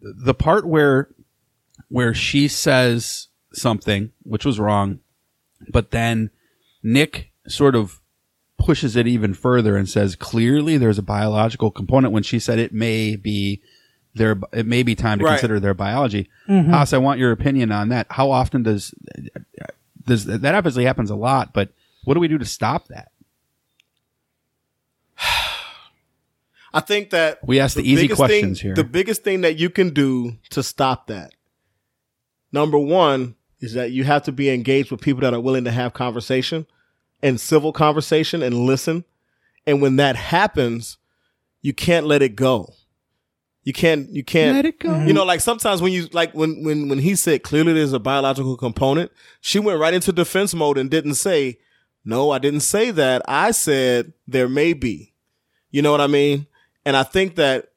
the 0.00 0.34
part 0.34 0.66
where 0.66 1.08
where 1.88 2.14
she 2.14 2.48
says 2.48 3.28
something 3.52 4.12
which 4.22 4.44
was 4.44 4.58
wrong, 4.60 5.00
but 5.70 5.90
then 5.90 6.30
Nick 6.82 7.30
sort 7.48 7.74
of 7.74 8.00
pushes 8.58 8.96
it 8.96 9.06
even 9.06 9.34
further 9.34 9.76
and 9.76 9.88
says 9.88 10.16
clearly 10.16 10.78
there's 10.78 10.98
a 10.98 11.02
biological 11.02 11.70
component 11.70 12.12
when 12.12 12.22
she 12.22 12.38
said 12.38 12.58
it 12.58 12.72
may 12.72 13.14
be 13.16 13.60
their 14.14 14.38
it 14.52 14.66
may 14.66 14.82
be 14.82 14.94
time 14.94 15.18
to 15.18 15.24
Right. 15.24 15.32
consider 15.32 15.60
their 15.60 15.74
biology. 15.74 16.28
Mhm. 16.48 16.70
Haas, 16.70 16.92
I 16.94 16.98
want 16.98 17.20
your 17.20 17.32
opinion 17.32 17.70
on 17.72 17.90
that. 17.90 18.06
How 18.10 18.30
often 18.30 18.62
does 18.62 18.94
does 20.06 20.24
that 20.24 20.54
obviously 20.54 20.84
happens 20.84 21.10
a 21.10 21.16
lot, 21.16 21.52
but 21.52 21.68
what 22.06 22.14
do 22.14 22.20
we 22.20 22.28
do 22.28 22.38
to 22.38 22.44
stop 22.44 22.86
that? 22.86 23.10
I 26.72 26.80
think 26.80 27.10
that 27.10 27.40
We 27.44 27.58
ask 27.58 27.74
the 27.74 27.82
easy 27.82 28.02
biggest 28.02 28.18
questions 28.18 28.60
thing, 28.60 28.68
here. 28.68 28.74
The 28.76 28.84
biggest 28.84 29.24
thing 29.24 29.40
that 29.40 29.58
you 29.58 29.70
can 29.70 29.90
do 29.90 30.36
to 30.50 30.62
stop 30.62 31.08
that, 31.08 31.34
number 32.52 32.78
one, 32.78 33.34
is 33.58 33.72
that 33.72 33.90
you 33.90 34.04
have 34.04 34.22
to 34.22 34.32
be 34.32 34.50
engaged 34.50 34.92
with 34.92 35.00
people 35.00 35.22
that 35.22 35.34
are 35.34 35.40
willing 35.40 35.64
to 35.64 35.72
have 35.72 35.94
conversation 35.94 36.66
and 37.22 37.40
civil 37.40 37.72
conversation 37.72 38.40
and 38.40 38.54
listen. 38.54 39.04
And 39.66 39.82
when 39.82 39.96
that 39.96 40.14
happens, 40.14 40.98
you 41.60 41.74
can't 41.74 42.06
let 42.06 42.22
it 42.22 42.36
go. 42.36 42.72
You 43.64 43.72
can't. 43.72 44.08
You 44.10 44.22
can't 44.22 44.54
Let 44.54 44.64
it 44.64 44.78
go. 44.78 44.96
You 45.00 45.12
know, 45.12 45.24
like 45.24 45.40
sometimes 45.40 45.82
when 45.82 45.90
you 45.90 46.06
like 46.12 46.32
when 46.34 46.62
when 46.62 46.88
when 46.88 47.00
he 47.00 47.16
said 47.16 47.42
clearly 47.42 47.72
there's 47.72 47.92
a 47.92 47.98
biological 47.98 48.56
component, 48.56 49.10
she 49.40 49.58
went 49.58 49.80
right 49.80 49.92
into 49.92 50.12
defense 50.12 50.54
mode 50.54 50.78
and 50.78 50.88
didn't 50.88 51.16
say, 51.16 51.58
"No, 52.06 52.30
I 52.30 52.38
didn't 52.38 52.60
say 52.60 52.90
that. 52.92 53.22
I 53.28 53.50
said 53.50 54.12
there 54.26 54.48
may 54.48 54.72
be." 54.72 55.12
You 55.70 55.82
know 55.82 55.90
what 55.90 56.00
I 56.00 56.06
mean? 56.06 56.46
And 56.86 56.96
I 56.96 57.02
think 57.02 57.34
that 57.34 57.68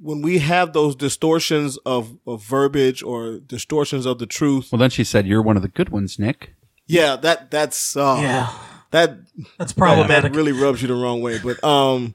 when 0.00 0.20
we 0.22 0.38
have 0.38 0.72
those 0.74 0.94
distortions 0.94 1.78
of, 1.78 2.18
of 2.26 2.42
verbiage 2.44 3.02
or 3.02 3.38
distortions 3.38 4.04
of 4.06 4.18
the 4.18 4.26
truth, 4.26 4.70
Well, 4.70 4.78
then 4.78 4.90
she 4.90 5.02
said, 5.04 5.26
"You're 5.26 5.42
one 5.42 5.56
of 5.56 5.62
the 5.62 5.68
good 5.68 5.88
ones, 5.88 6.18
Nick." 6.18 6.52
yeah, 6.86 7.16
that 7.16 7.50
that's 7.50 7.96
uh, 7.96 8.18
Yeah. 8.20 8.52
that 8.92 9.16
That's 9.58 9.72
problematic. 9.72 10.32
That 10.32 10.36
really 10.36 10.52
rubs 10.52 10.82
you 10.82 10.88
the 10.88 10.94
wrong 10.94 11.20
way. 11.22 11.38
But 11.42 11.62
um, 11.64 12.14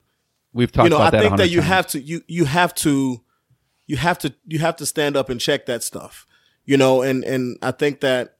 We've 0.53 0.71
talked 0.71 0.85
you 0.85 0.89
know, 0.91 0.97
about 0.97 1.13
I 1.15 1.17
that 1.17 1.23
think 1.23 1.37
that 1.37 1.49
you 1.49 1.59
times. 1.61 1.67
have 1.69 1.87
to 1.87 1.99
you 2.01 2.21
you 2.27 2.45
have 2.45 2.73
to 2.75 3.21
you 3.87 3.97
have 3.97 4.19
to 4.19 4.33
you 4.47 4.59
have 4.59 4.75
to 4.77 4.85
stand 4.85 5.17
up 5.17 5.29
and 5.29 5.41
check 5.41 5.65
that 5.65 5.83
stuff. 5.83 6.25
You 6.65 6.77
know, 6.77 7.01
and 7.01 7.23
and 7.25 7.57
I 7.61 7.71
think 7.71 7.99
that 8.01 8.37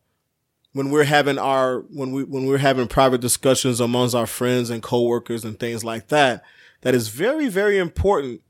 when 0.73 0.89
we're 0.89 1.03
having 1.03 1.37
our 1.37 1.79
when 1.89 2.11
we 2.11 2.23
when 2.23 2.45
we're 2.45 2.57
having 2.57 2.87
private 2.87 3.21
discussions 3.21 3.79
amongst 3.79 4.15
our 4.15 4.27
friends 4.27 4.69
and 4.69 4.81
coworkers 4.81 5.43
and 5.43 5.59
things 5.59 5.83
like 5.83 6.07
that, 6.07 6.43
that 6.81 6.95
is 6.95 7.09
very 7.09 7.47
very 7.47 7.77
important 7.77 8.41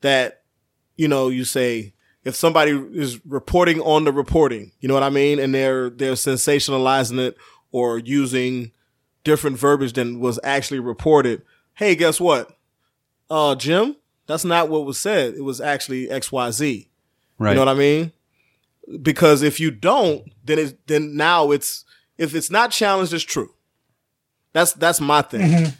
that 0.00 0.42
you 0.96 1.08
know 1.08 1.28
you 1.28 1.44
say 1.44 1.92
if 2.24 2.34
somebody 2.36 2.72
is 2.92 3.24
reporting 3.24 3.80
on 3.80 4.04
the 4.04 4.12
reporting, 4.12 4.72
you 4.80 4.88
know 4.88 4.94
what 4.94 5.02
I 5.02 5.10
mean, 5.10 5.38
and 5.38 5.54
they're 5.54 5.90
they're 5.90 6.12
sensationalizing 6.12 7.18
it 7.18 7.36
or 7.72 7.98
using 7.98 8.72
different 9.24 9.58
verbiage 9.58 9.94
than 9.94 10.20
was 10.20 10.38
actually 10.44 10.80
reported. 10.80 11.42
Hey, 11.74 11.94
guess 11.94 12.20
what? 12.20 12.56
Uh, 13.28 13.54
Jim, 13.54 13.96
that's 14.26 14.44
not 14.44 14.68
what 14.68 14.84
was 14.84 14.98
said. 14.98 15.34
It 15.34 15.42
was 15.42 15.60
actually 15.60 16.10
X 16.10 16.30
Y 16.30 16.50
Z. 16.50 16.88
Right. 17.38 17.50
You 17.50 17.54
know 17.54 17.64
what 17.64 17.74
I 17.74 17.78
mean? 17.78 18.12
Because 19.02 19.42
if 19.42 19.60
you 19.60 19.70
don't, 19.70 20.22
then 20.44 20.58
it's 20.58 20.74
then 20.86 21.16
now 21.16 21.50
it's 21.50 21.84
if 22.18 22.34
it's 22.34 22.50
not 22.50 22.70
challenged, 22.70 23.12
it's 23.12 23.24
true. 23.24 23.50
That's 24.52 24.72
that's 24.72 25.00
my 25.00 25.22
thing. 25.22 25.40
Mhm. 25.50 25.74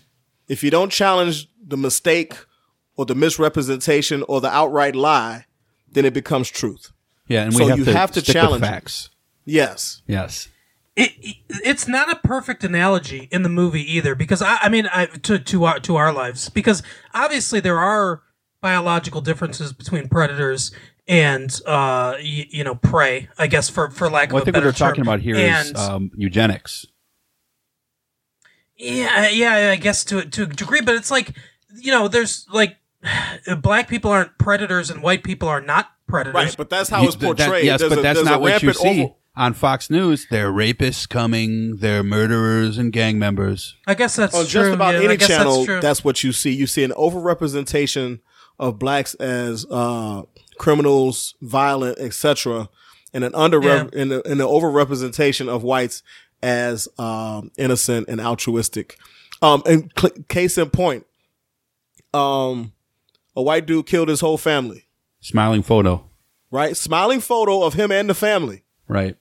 If 0.48 0.62
you 0.62 0.70
don't 0.70 0.90
challenge 0.92 1.48
the 1.64 1.76
mistake 1.76 2.34
or 2.96 3.06
the 3.06 3.14
misrepresentation 3.14 4.22
or 4.28 4.40
the 4.40 4.48
outright 4.50 4.94
lie, 4.96 5.46
then 5.90 6.04
it 6.04 6.14
becomes 6.14 6.48
truth. 6.50 6.92
Yeah, 7.26 7.42
and 7.44 7.52
so 7.54 7.64
we 7.64 7.70
have 7.70 7.78
you 7.78 7.84
to 7.86 7.92
have 7.92 8.10
to 8.12 8.20
stick 8.20 8.34
with 8.34 8.42
challenge 8.42 8.62
it. 8.64 8.66
facts. 8.66 9.10
Yes. 9.44 10.02
Yes. 10.06 10.48
it, 10.96 11.12
it- 11.20 11.36
it's 11.64 11.88
not 11.88 12.10
a 12.10 12.16
perfect 12.16 12.62
analogy 12.64 13.28
in 13.32 13.42
the 13.42 13.48
movie 13.48 13.82
either 13.96 14.14
because 14.14 14.40
I, 14.42 14.58
I 14.62 14.68
mean 14.68 14.88
I, 14.92 15.06
to 15.06 15.38
to 15.38 15.64
our 15.64 15.80
to 15.80 15.96
our 15.96 16.12
lives 16.12 16.48
because 16.48 16.82
obviously 17.14 17.58
there 17.60 17.78
are 17.78 18.22
biological 18.60 19.20
differences 19.20 19.72
between 19.72 20.08
predators 20.08 20.70
and 21.08 21.50
uh 21.66 22.14
y- 22.18 22.46
you 22.50 22.64
know 22.64 22.74
prey 22.74 23.28
I 23.38 23.46
guess 23.46 23.68
for 23.68 23.90
for 23.90 24.08
lack 24.10 24.30
Well, 24.32 24.38
I 24.38 24.42
of 24.42 24.42
a 24.42 24.44
think 24.44 24.46
what 24.46 24.52
better 24.54 24.64
they're 24.64 24.72
talking 24.72 25.04
term. 25.04 25.08
about 25.12 25.20
here 25.20 25.36
is 25.36 25.68
and 25.70 25.76
um, 25.76 26.10
eugenics. 26.16 26.86
yeah 28.76 29.28
yeah 29.28 29.70
I 29.70 29.76
guess 29.76 30.04
to 30.06 30.24
to 30.24 30.42
a 30.44 30.46
degree 30.46 30.80
but 30.80 30.94
it's 30.94 31.10
like 31.10 31.36
you 31.76 31.90
know 31.92 32.08
there's 32.08 32.46
like 32.52 32.76
black 33.60 33.88
people 33.88 34.10
aren't 34.10 34.36
predators 34.38 34.90
and 34.90 35.02
white 35.02 35.22
people 35.24 35.48
are 35.48 35.60
not 35.60 35.90
predators 36.06 36.34
Right, 36.34 36.56
but 36.56 36.70
that's 36.70 36.88
how 36.88 37.02
You- 37.02 37.08
it's 37.08 37.16
th- 37.16 37.36
that- 37.36 37.44
portrayed. 37.46 37.64
yes, 37.64 37.80
There's 37.80 37.90
but 37.90 37.98
a- 37.98 38.02
that's 38.02 38.22
not 38.24 38.40
what 38.40 38.62
you 38.62 38.72
see 38.72 39.02
over- 39.04 39.14
on 39.36 39.54
Fox 39.54 39.88
News. 39.88 40.26
They're 40.28 40.50
rapists 40.52 41.08
coming. 41.08 41.76
They're 41.76 42.02
murderers 42.02 42.78
and 42.78 42.92
gang 42.92 43.16
members. 43.18 43.76
I 43.86 43.94
guess 43.94 44.16
that's 44.16 44.34
on 44.34 44.42
true 44.42 44.62
just 44.62 44.74
about 44.74 44.94
yeah, 44.94 45.02
any 45.08 45.16
channel, 45.16 45.64
that's, 45.64 45.82
that's, 45.82 46.04
what 46.04 46.24
you 46.24 46.32
see. 46.32 46.50
You 46.50 46.66
see 46.66 46.82
an 46.82 46.90
overrepresentation 46.90 48.18
of 48.58 48.80
blacks 48.80 49.14
as 49.14 49.64
uh, 49.70 50.22
criminals, 50.60 51.34
violent, 51.40 51.98
etc., 51.98 52.68
and 53.14 53.24
an 53.24 53.34
under 53.34 53.60
Yeah. 53.62 53.88
and, 53.94 54.12
a, 54.12 54.28
and 54.30 54.40
an 54.42 54.46
overrepresentation 54.46 55.48
of 55.48 55.62
whites 55.62 56.02
as 56.42 56.86
um, 56.98 57.50
innocent 57.56 58.08
and 58.08 58.20
altruistic. 58.20 58.98
Um, 59.40 59.62
and 59.64 59.90
cl- 59.98 60.12
case 60.28 60.58
in 60.58 60.68
point, 60.68 61.06
um, 62.12 62.72
a 63.34 63.40
white 63.42 63.64
dude 63.64 63.86
killed 63.86 64.08
his 64.08 64.20
whole 64.20 64.36
family. 64.36 64.84
Smiling 65.20 65.62
photo. 65.62 66.04
Right, 66.50 66.76
smiling 66.76 67.20
photo 67.20 67.62
of 67.62 67.72
him 67.74 67.90
and 67.90 68.10
the 68.10 68.14
family. 68.14 68.62
Right. 68.86 69.16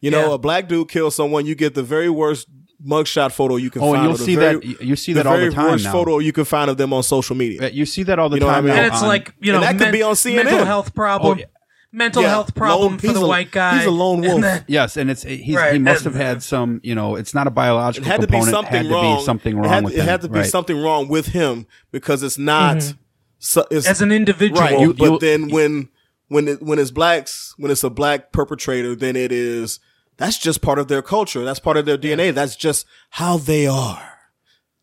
You 0.00 0.10
know, 0.12 0.32
a 0.34 0.38
black 0.38 0.68
dude 0.68 0.88
kills 0.90 1.16
someone, 1.16 1.44
you 1.44 1.54
get 1.56 1.74
the 1.74 1.82
very 1.82 2.08
worst 2.10 2.46
mugshot 2.86 3.32
photo 3.32 3.56
you 3.56 3.70
can 3.70 3.80
find. 3.80 3.90
Oh, 3.90 3.94
and 3.94 4.02
find. 4.06 4.18
you'll 4.18 4.26
see 4.26 4.36
very- 4.36 4.58
that- 4.74 4.82
you 4.84 4.96
see 4.96 5.12
that 5.14 5.26
all 5.26 5.34
the 5.34 5.40
very 5.42 5.52
time 5.54 5.70
worst 5.70 5.84
now. 5.84 5.92
photo 5.92 6.18
you 6.18 6.32
can 6.32 6.44
find 6.44 6.70
of 6.70 6.76
them 6.76 6.92
on 6.92 7.02
social 7.02 7.34
media. 7.36 7.70
You 7.70 7.86
see 7.86 8.02
that 8.04 8.18
all 8.18 8.28
the 8.28 8.36
You 8.36 8.40
know 8.40 8.46
what 8.46 8.52
time 8.54 8.64
I 8.64 8.68
mean? 8.68 8.76
and 8.78 8.86
it's 8.92 9.02
on- 9.02 9.08
like 9.08 9.34
you 9.40 9.52
know 9.52 9.58
And 9.58 9.64
that 9.64 9.72
could 9.72 9.80
men- 9.86 9.92
be 9.92 10.02
on 10.02 10.14
CNN. 10.14 10.44
mental 10.44 10.64
health 10.66 10.94
problem 10.94 11.38
Oh, 11.38 11.40
yeah. 11.40 11.46
mental 11.92 12.22
Yeah, 12.22 12.28
health 12.30 12.54
problem 12.54 12.92
lone- 12.92 12.98
for 12.98 13.12
the 13.12 13.20
a- 13.20 13.26
white 13.26 13.50
guy 13.52 13.78
he's 13.78 13.86
a 13.86 13.90
lone 13.90 14.20
wolf. 14.20 14.40
then- 14.42 14.64
Yes, 14.68 14.96
and 14.96 15.10
it's 15.10 15.22
he's, 15.22 15.54
Right, 15.56 15.72
he 15.72 15.78
must 15.78 16.04
and- 16.04 16.14
have 16.14 16.22
had 16.26 16.42
some. 16.42 16.80
You 16.82 16.94
know, 16.94 17.16
it's 17.16 17.32
not 17.34 17.46
a 17.46 17.50
biological 17.50 18.06
It 18.06 18.10
had 18.10 18.20
to 18.20 18.26
be 18.26 18.42
something 18.42 18.72
had 18.74 18.82
to 18.88 18.92
wrong. 18.92 19.18
be 19.18 19.22
something 19.24 19.56
wrong 19.56 19.64
it 19.66 19.68
had, 19.68 19.84
with 19.84 19.94
it 19.94 20.00
him. 20.00 20.06
had 20.06 20.20
to 20.22 20.28
be 20.28 20.38
right. 20.40 20.46
something 20.50 20.76
wrong 20.82 21.08
with 21.08 21.26
him 21.28 21.66
because 21.92 22.22
it's 22.22 22.36
not. 22.38 22.76
Mhm. 22.78 22.96
So, 23.38 23.66
it's, 23.70 23.86
As 23.86 24.00
an 24.02 24.10
individual. 24.10 24.60
right? 24.60 24.78
You- 24.80 24.94
but 24.94 25.04
you- 25.12 25.18
then 25.20 25.48
when 25.50 25.88
when 26.28 26.48
it, 26.48 26.62
when 26.62 26.78
it's 26.78 26.90
blacks, 26.90 27.54
when 27.58 27.70
it's 27.70 27.84
a 27.84 27.90
black 27.90 28.32
perpetrator, 28.32 28.94
then 28.96 29.14
it 29.14 29.30
is 29.30 29.78
that's 30.16 30.38
just 30.38 30.62
part 30.62 30.78
of 30.78 30.88
their 30.88 31.02
culture. 31.02 31.44
That's 31.44 31.60
part 31.60 31.76
of 31.76 31.86
their 31.86 31.98
DNA. 31.98 32.32
That's 32.32 32.56
just 32.56 32.86
how 33.10 33.36
they 33.38 33.66
are. 33.66 34.10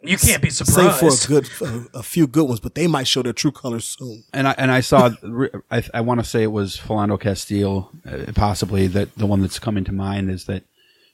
you 0.03 0.17
can't 0.17 0.41
be 0.41 0.49
Save 0.49 0.67
surprised 0.67 0.99
for 0.99 1.33
a 1.33 1.41
good 1.41 1.49
a, 1.93 1.99
a 1.99 2.03
few 2.03 2.27
good 2.27 2.47
ones, 2.47 2.59
but 2.59 2.75
they 2.75 2.87
might 2.87 3.07
show 3.07 3.21
their 3.21 3.33
true 3.33 3.51
colors 3.51 3.85
soon. 3.85 4.23
And 4.33 4.47
I 4.47 4.55
and 4.57 4.71
I 4.71 4.81
saw. 4.81 5.11
I, 5.69 5.83
I 5.93 6.01
want 6.01 6.19
to 6.19 6.25
say 6.25 6.43
it 6.43 6.51
was 6.51 6.77
Philando 6.77 7.19
Castile, 7.19 7.91
uh, 8.05 8.31
possibly 8.33 8.87
that 8.87 9.15
the 9.15 9.27
one 9.27 9.41
that's 9.41 9.59
coming 9.59 9.83
to 9.85 9.91
mind 9.91 10.29
is 10.29 10.45
that, 10.45 10.63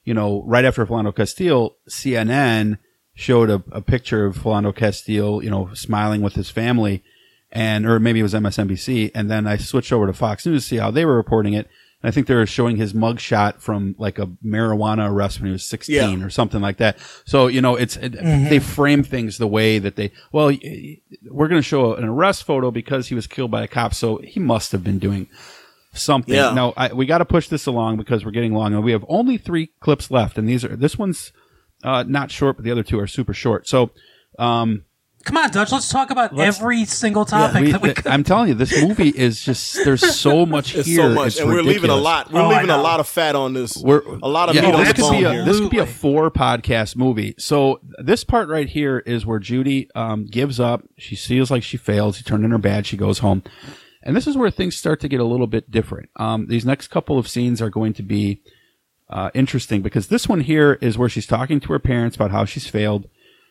you 0.04 0.14
know, 0.14 0.44
right 0.44 0.66
after 0.66 0.86
Philando 0.86 1.16
Castile, 1.16 1.76
CNN 1.90 2.78
showed 3.14 3.50
a, 3.50 3.64
a 3.72 3.82
picture 3.82 4.26
of 4.26 4.38
Philando 4.38 4.74
Castile, 4.76 5.44
you 5.44 5.50
know, 5.50 5.74
smiling 5.74 6.22
with 6.22 6.36
his 6.36 6.50
family, 6.50 7.04
and 7.52 7.86
or 7.86 8.00
maybe 8.00 8.20
it 8.20 8.24
was 8.24 8.34
MSNBC, 8.34 9.12
and 9.14 9.30
then 9.30 9.48
I 9.48 9.58
switched 9.58 9.92
over 9.92 10.08
to 10.08 10.14
Fox 10.14 10.46
News 10.46 10.64
to 10.64 10.68
see 10.70 10.78
how 10.78 10.92
they 10.92 11.04
were 11.04 11.16
reporting 11.18 11.54
it, 11.54 11.68
I 12.04 12.12
think 12.12 12.28
they're 12.28 12.46
showing 12.46 12.78
his 12.78 12.94
mugshot 12.94 13.60
from 13.60 13.96
like 13.98 14.20
a 14.20 14.28
marijuana 14.46 15.10
arrest 15.10 15.40
when 15.40 15.48
he 15.48 15.52
was 15.52 15.66
16 15.66 16.22
or 16.24 16.30
something 16.30 16.62
like 16.62 16.78
that. 16.78 16.98
So, 17.26 17.48
you 17.48 17.60
know, 17.60 17.76
it's, 17.76 17.98
it, 17.98 18.14
Mhm. 18.14 18.50
they 18.50 18.60
frame 18.60 19.04
things 19.04 19.38
the 19.40 19.48
way 19.48 19.80
that 19.80 19.96
they, 19.96 20.12
well, 20.32 20.52
we're 21.30 21.48
going 21.48 21.60
to 21.60 21.68
show 21.68 21.96
an 21.96 22.04
arrest 22.04 22.44
photo 22.44 22.70
because 22.70 23.08
he 23.08 23.16
was 23.16 23.26
killed 23.26 23.50
by 23.50 23.64
a 23.64 23.68
cop. 23.68 23.96
So 23.96 24.18
he 24.18 24.40
must 24.40 24.72
have 24.74 24.84
been 24.84 25.00
doing 25.00 25.28
something. 25.94 26.36
Yeah. 26.36 26.54
Now, 26.54 26.74
I, 26.78 26.94
we 26.94 27.08
got 27.08 27.18
to 27.18 27.26
push 27.26 27.48
this 27.48 27.66
along 27.66 27.98
because 27.98 28.24
we're 28.24 28.32
getting 28.32 28.54
long 28.54 28.74
and 28.76 28.84
we 28.84 28.92
have 28.92 29.04
only 29.10 29.38
three 29.38 29.72
clips 29.80 30.12
left. 30.12 30.38
And 30.38 30.48
these 30.48 30.64
are, 30.64 30.76
this 30.76 30.98
one's, 31.00 31.32
uh, 31.84 32.04
not 32.08 32.30
short, 32.32 32.58
but 32.58 32.64
the 32.64 32.72
other 32.72 32.84
two 32.84 33.00
are 33.00 33.08
super 33.08 33.34
short. 33.34 33.68
So, 33.68 33.90
um, 34.38 34.84
Come 35.28 35.38
on, 35.38 35.50
Dutch. 35.52 35.72
Let's 35.74 35.90
talk 35.90 36.10
about 36.10 36.34
Let's- 36.34 36.58
every 36.58 36.86
single 36.86 37.26
topic 37.26 37.62
we- 37.62 37.72
that 37.74 37.82
we 37.82 37.94
th- 37.94 38.08
I'm 38.08 38.24
telling 38.24 38.48
you, 38.48 38.54
this 38.56 38.82
movie 38.82 39.10
is 39.10 39.44
just 39.44 39.76
there's 39.84 40.16
so 40.16 40.46
much 40.56 40.74
It's 40.74 40.88
here. 40.88 41.02
so 41.02 41.10
much, 41.10 41.28
It's 41.28 41.40
and 41.42 41.50
we're 41.50 41.56
leaving 41.58 41.68
a 41.92 41.96
ridiculous. 41.96 42.04
lot. 42.04 42.32
We're 42.32 42.42
Oh, 42.42 42.50
leaving 42.50 42.70
a 42.70 42.82
lot 42.82 43.00
of 43.02 43.08
fat 43.08 43.36
on 43.36 43.54
this. 43.54 43.76
We're 43.78 44.02
a 44.24 44.28
lot 44.30 44.48
of 44.50 44.56
yeah, 44.56 44.62
meat 44.62 44.74
on 44.74 44.80
this 44.80 44.88
the 44.90 44.94
could 44.96 45.02
bone 45.02 45.18
be 45.20 45.24
a, 45.26 45.34
here. 45.34 45.46
this 45.46 45.60
could 45.60 45.70
be 45.70 45.80
a 45.80 45.86
four 45.86 46.32
podcast 46.32 46.96
movie. 46.96 47.36
So 47.38 47.82
this 48.02 48.24
part 48.24 48.48
right 48.50 48.70
here 48.70 49.00
is 49.00 49.26
where 49.26 49.40
Judy 49.40 49.90
um, 49.96 50.26
gives 50.26 50.60
up. 50.60 50.84
She 50.98 51.16
feels 51.18 51.52
like 51.52 51.62
she 51.62 51.78
fails. 51.78 52.16
She 52.18 52.24
turned 52.24 52.46
in 52.46 52.52
her 52.52 52.58
badge. 52.58 52.88
She 52.88 52.96
goes 52.98 53.20
home, 53.20 53.44
and 54.04 54.16
this 54.16 54.28
is 54.28 54.38
where 54.38 54.50
things 54.50 54.78
start 54.78 55.02
to 55.02 55.10
get 55.10 55.20
a 55.20 55.26
little 55.26 55.48
bit 55.48 55.70
different. 55.70 56.10
Um, 56.16 56.48
these 56.48 56.66
next 56.66 56.88
couple 56.88 57.20
of 57.20 57.28
scenes 57.28 57.62
are 57.62 57.70
going 57.70 57.94
to 57.96 58.02
be 58.04 58.42
uh, 59.10 59.30
interesting 59.34 59.82
because 59.82 60.08
this 60.08 60.30
one 60.30 60.40
here 60.42 60.78
is 60.82 60.98
where 60.98 61.10
she's 61.10 61.28
talking 61.28 61.60
to 61.60 61.74
her 61.74 61.80
parents 61.80 62.16
about 62.16 62.32
how 62.32 62.46
she's 62.46 62.68
failed, 62.68 63.10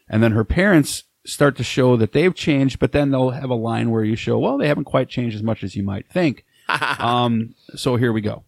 and 0.08 0.22
then 0.22 0.32
her 0.32 0.44
parents 0.44 1.02
start 1.26 1.56
to 1.56 1.64
show 1.64 1.96
that 1.96 2.12
they've 2.12 2.34
changed, 2.34 2.78
but 2.78 2.92
then 2.92 3.10
they'll 3.10 3.30
have 3.30 3.50
a 3.50 3.54
line 3.54 3.90
where 3.90 4.04
you 4.04 4.16
show, 4.16 4.38
well, 4.38 4.56
they 4.58 4.68
haven't 4.68 4.84
quite 4.84 5.08
changed 5.08 5.36
as 5.36 5.42
much 5.42 5.62
as 5.62 5.76
you 5.76 5.82
might 5.82 6.08
think. 6.08 6.44
um, 6.98 7.54
so 7.74 7.96
here 7.96 8.12
we 8.12 8.20
go. 8.20 8.44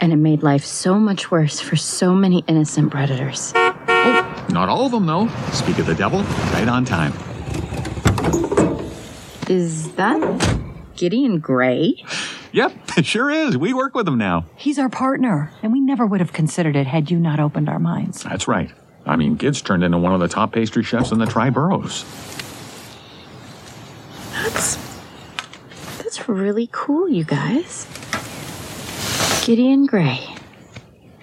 And 0.00 0.12
it 0.12 0.16
made 0.16 0.42
life 0.42 0.64
so 0.64 0.98
much 0.98 1.30
worse 1.30 1.60
for 1.60 1.74
so 1.76 2.14
many 2.14 2.44
innocent 2.46 2.90
predators. 2.90 3.52
Oh, 3.56 4.46
Not 4.50 4.68
all 4.68 4.84
of 4.86 4.92
them, 4.92 5.06
though. 5.06 5.28
Speak 5.52 5.78
of 5.78 5.86
the 5.86 5.94
devil, 5.94 6.20
right 6.52 6.68
on 6.68 6.84
time. 6.84 7.12
Is 9.48 9.92
that 9.94 10.20
Gideon 10.96 11.38
Grey? 11.40 12.04
Yep, 12.50 12.72
it 12.96 13.04
sure 13.04 13.28
is. 13.30 13.58
We 13.58 13.74
work 13.74 13.94
with 13.94 14.08
him 14.08 14.16
now. 14.16 14.46
He's 14.56 14.78
our 14.78 14.88
partner, 14.88 15.52
and 15.62 15.70
we 15.70 15.80
never 15.80 16.06
would 16.06 16.20
have 16.20 16.32
considered 16.32 16.76
it 16.76 16.86
had 16.86 17.10
you 17.10 17.18
not 17.18 17.38
opened 17.38 17.68
our 17.68 17.78
minds. 17.78 18.22
That's 18.22 18.48
right. 18.48 18.70
I 19.08 19.16
mean, 19.16 19.36
Gid's 19.36 19.62
turned 19.62 19.82
into 19.82 19.98
one 19.98 20.12
of 20.12 20.20
the 20.20 20.28
top 20.28 20.52
pastry 20.52 20.84
chefs 20.84 21.10
in 21.12 21.18
the 21.18 21.26
Tri-Burrows. 21.26 22.04
That's 24.32 24.76
that's 25.96 26.28
really 26.28 26.68
cool, 26.70 27.08
you 27.08 27.24
guys. 27.24 27.86
Gideon 29.44 29.86
Grey. 29.86 30.20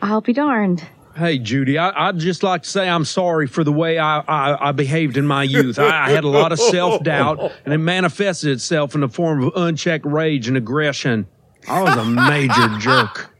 I'll 0.01 0.21
be 0.21 0.33
darned. 0.33 0.83
Hey, 1.15 1.37
Judy, 1.37 1.77
I, 1.77 2.09
I'd 2.09 2.17
just 2.17 2.43
like 2.43 2.63
to 2.63 2.69
say 2.69 2.89
I'm 2.89 3.05
sorry 3.05 3.47
for 3.47 3.63
the 3.63 3.71
way 3.71 3.97
I, 3.97 4.19
I, 4.19 4.69
I 4.69 4.71
behaved 4.73 5.15
in 5.15 5.25
my 5.25 5.43
youth. 5.43 5.79
I, 5.79 6.07
I 6.07 6.09
had 6.09 6.23
a 6.25 6.27
lot 6.27 6.51
of 6.51 6.59
self 6.59 7.03
doubt, 7.03 7.39
and 7.63 7.73
it 7.73 7.77
manifested 7.77 8.49
itself 8.49 8.95
in 8.95 9.01
the 9.01 9.07
form 9.07 9.43
of 9.43 9.53
unchecked 9.55 10.05
rage 10.05 10.47
and 10.47 10.57
aggression. 10.57 11.27
I 11.69 11.83
was 11.83 11.95
a 11.95 12.03
major 12.03 12.79
jerk. 12.79 13.31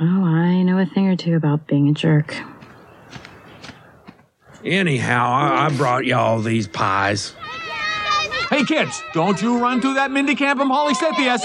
Oh, 0.00 0.24
I 0.24 0.62
know 0.62 0.78
a 0.78 0.86
thing 0.86 1.08
or 1.08 1.16
two 1.16 1.36
about 1.36 1.66
being 1.66 1.88
a 1.88 1.92
jerk. 1.92 2.34
Anyhow, 4.64 5.30
I, 5.32 5.66
I 5.66 5.76
brought 5.76 6.04
y'all 6.04 6.40
these 6.40 6.68
pies. 6.68 7.34
Hey, 8.50 8.64
kids, 8.64 9.02
don't 9.14 9.40
you 9.40 9.58
run 9.58 9.80
through 9.80 9.94
that 9.94 10.10
Midnicampum 10.10 10.70
holicithias. 10.70 11.40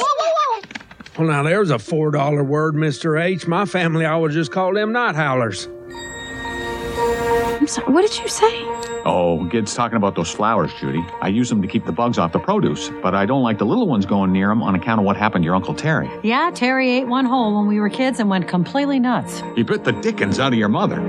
Well, 1.17 1.27
now 1.27 1.43
there's 1.43 1.69
a 1.69 1.75
$4 1.75 2.45
word, 2.45 2.75
Mr. 2.75 3.21
H. 3.21 3.47
My 3.47 3.65
family 3.65 4.05
always 4.05 4.33
just 4.33 4.51
call 4.51 4.73
them 4.73 4.91
night 4.91 5.15
howlers. 5.15 5.69
I'm 7.65 7.67
sorry, 7.67 7.93
what 7.93 8.01
did 8.01 8.19
you 8.19 8.27
say? 8.27 8.63
Oh, 9.05 9.45
Gid's 9.45 9.73
talking 9.75 9.97
about 9.97 10.15
those 10.15 10.31
flowers, 10.31 10.71
Judy. 10.79 11.05
I 11.21 11.27
use 11.29 11.47
them 11.47 11.61
to 11.61 11.67
keep 11.67 11.85
the 11.85 11.91
bugs 11.91 12.17
off 12.17 12.31
the 12.33 12.39
produce, 12.39 12.89
but 13.01 13.15
I 13.15 13.25
don't 13.25 13.43
like 13.43 13.59
the 13.59 13.65
little 13.65 13.87
ones 13.87 14.05
going 14.05 14.31
near 14.33 14.49
them 14.49 14.61
on 14.63 14.75
account 14.75 14.99
of 14.99 15.05
what 15.05 15.15
happened 15.15 15.43
to 15.43 15.45
your 15.45 15.55
Uncle 15.55 15.73
Terry. 15.75 16.09
Yeah, 16.23 16.51
Terry 16.53 16.89
ate 16.89 17.07
one 17.07 17.25
whole 17.25 17.55
when 17.55 17.67
we 17.67 17.79
were 17.79 17.89
kids 17.89 18.19
and 18.19 18.29
went 18.29 18.47
completely 18.47 18.99
nuts. 18.99 19.41
He 19.55 19.63
bit 19.63 19.83
the 19.83 19.93
dickens 19.93 20.39
out 20.39 20.53
of 20.53 20.59
your 20.59 20.69
mother. 20.69 20.99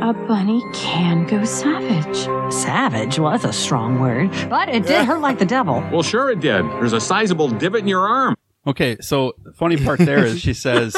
A 0.00 0.12
bunny 0.12 0.62
can 0.72 1.26
go 1.26 1.44
savage. 1.44 2.16
Savage? 2.52 3.18
Well, 3.18 3.32
that's 3.32 3.44
a 3.44 3.52
strong 3.52 4.00
word. 4.00 4.30
But 4.48 4.68
it 4.68 4.86
did 4.86 5.04
hurt 5.04 5.20
like 5.20 5.38
the 5.38 5.44
devil. 5.44 5.82
Well, 5.92 6.02
sure 6.02 6.30
it 6.30 6.40
did. 6.40 6.64
There's 6.64 6.92
a 6.92 7.00
sizable 7.00 7.48
divot 7.48 7.80
in 7.82 7.88
your 7.88 8.06
arm. 8.08 8.36
Okay, 8.66 8.96
so 9.00 9.34
the 9.42 9.52
funny 9.52 9.76
part 9.76 9.98
there 9.98 10.24
is 10.24 10.40
she 10.40 10.54
says, 10.54 10.94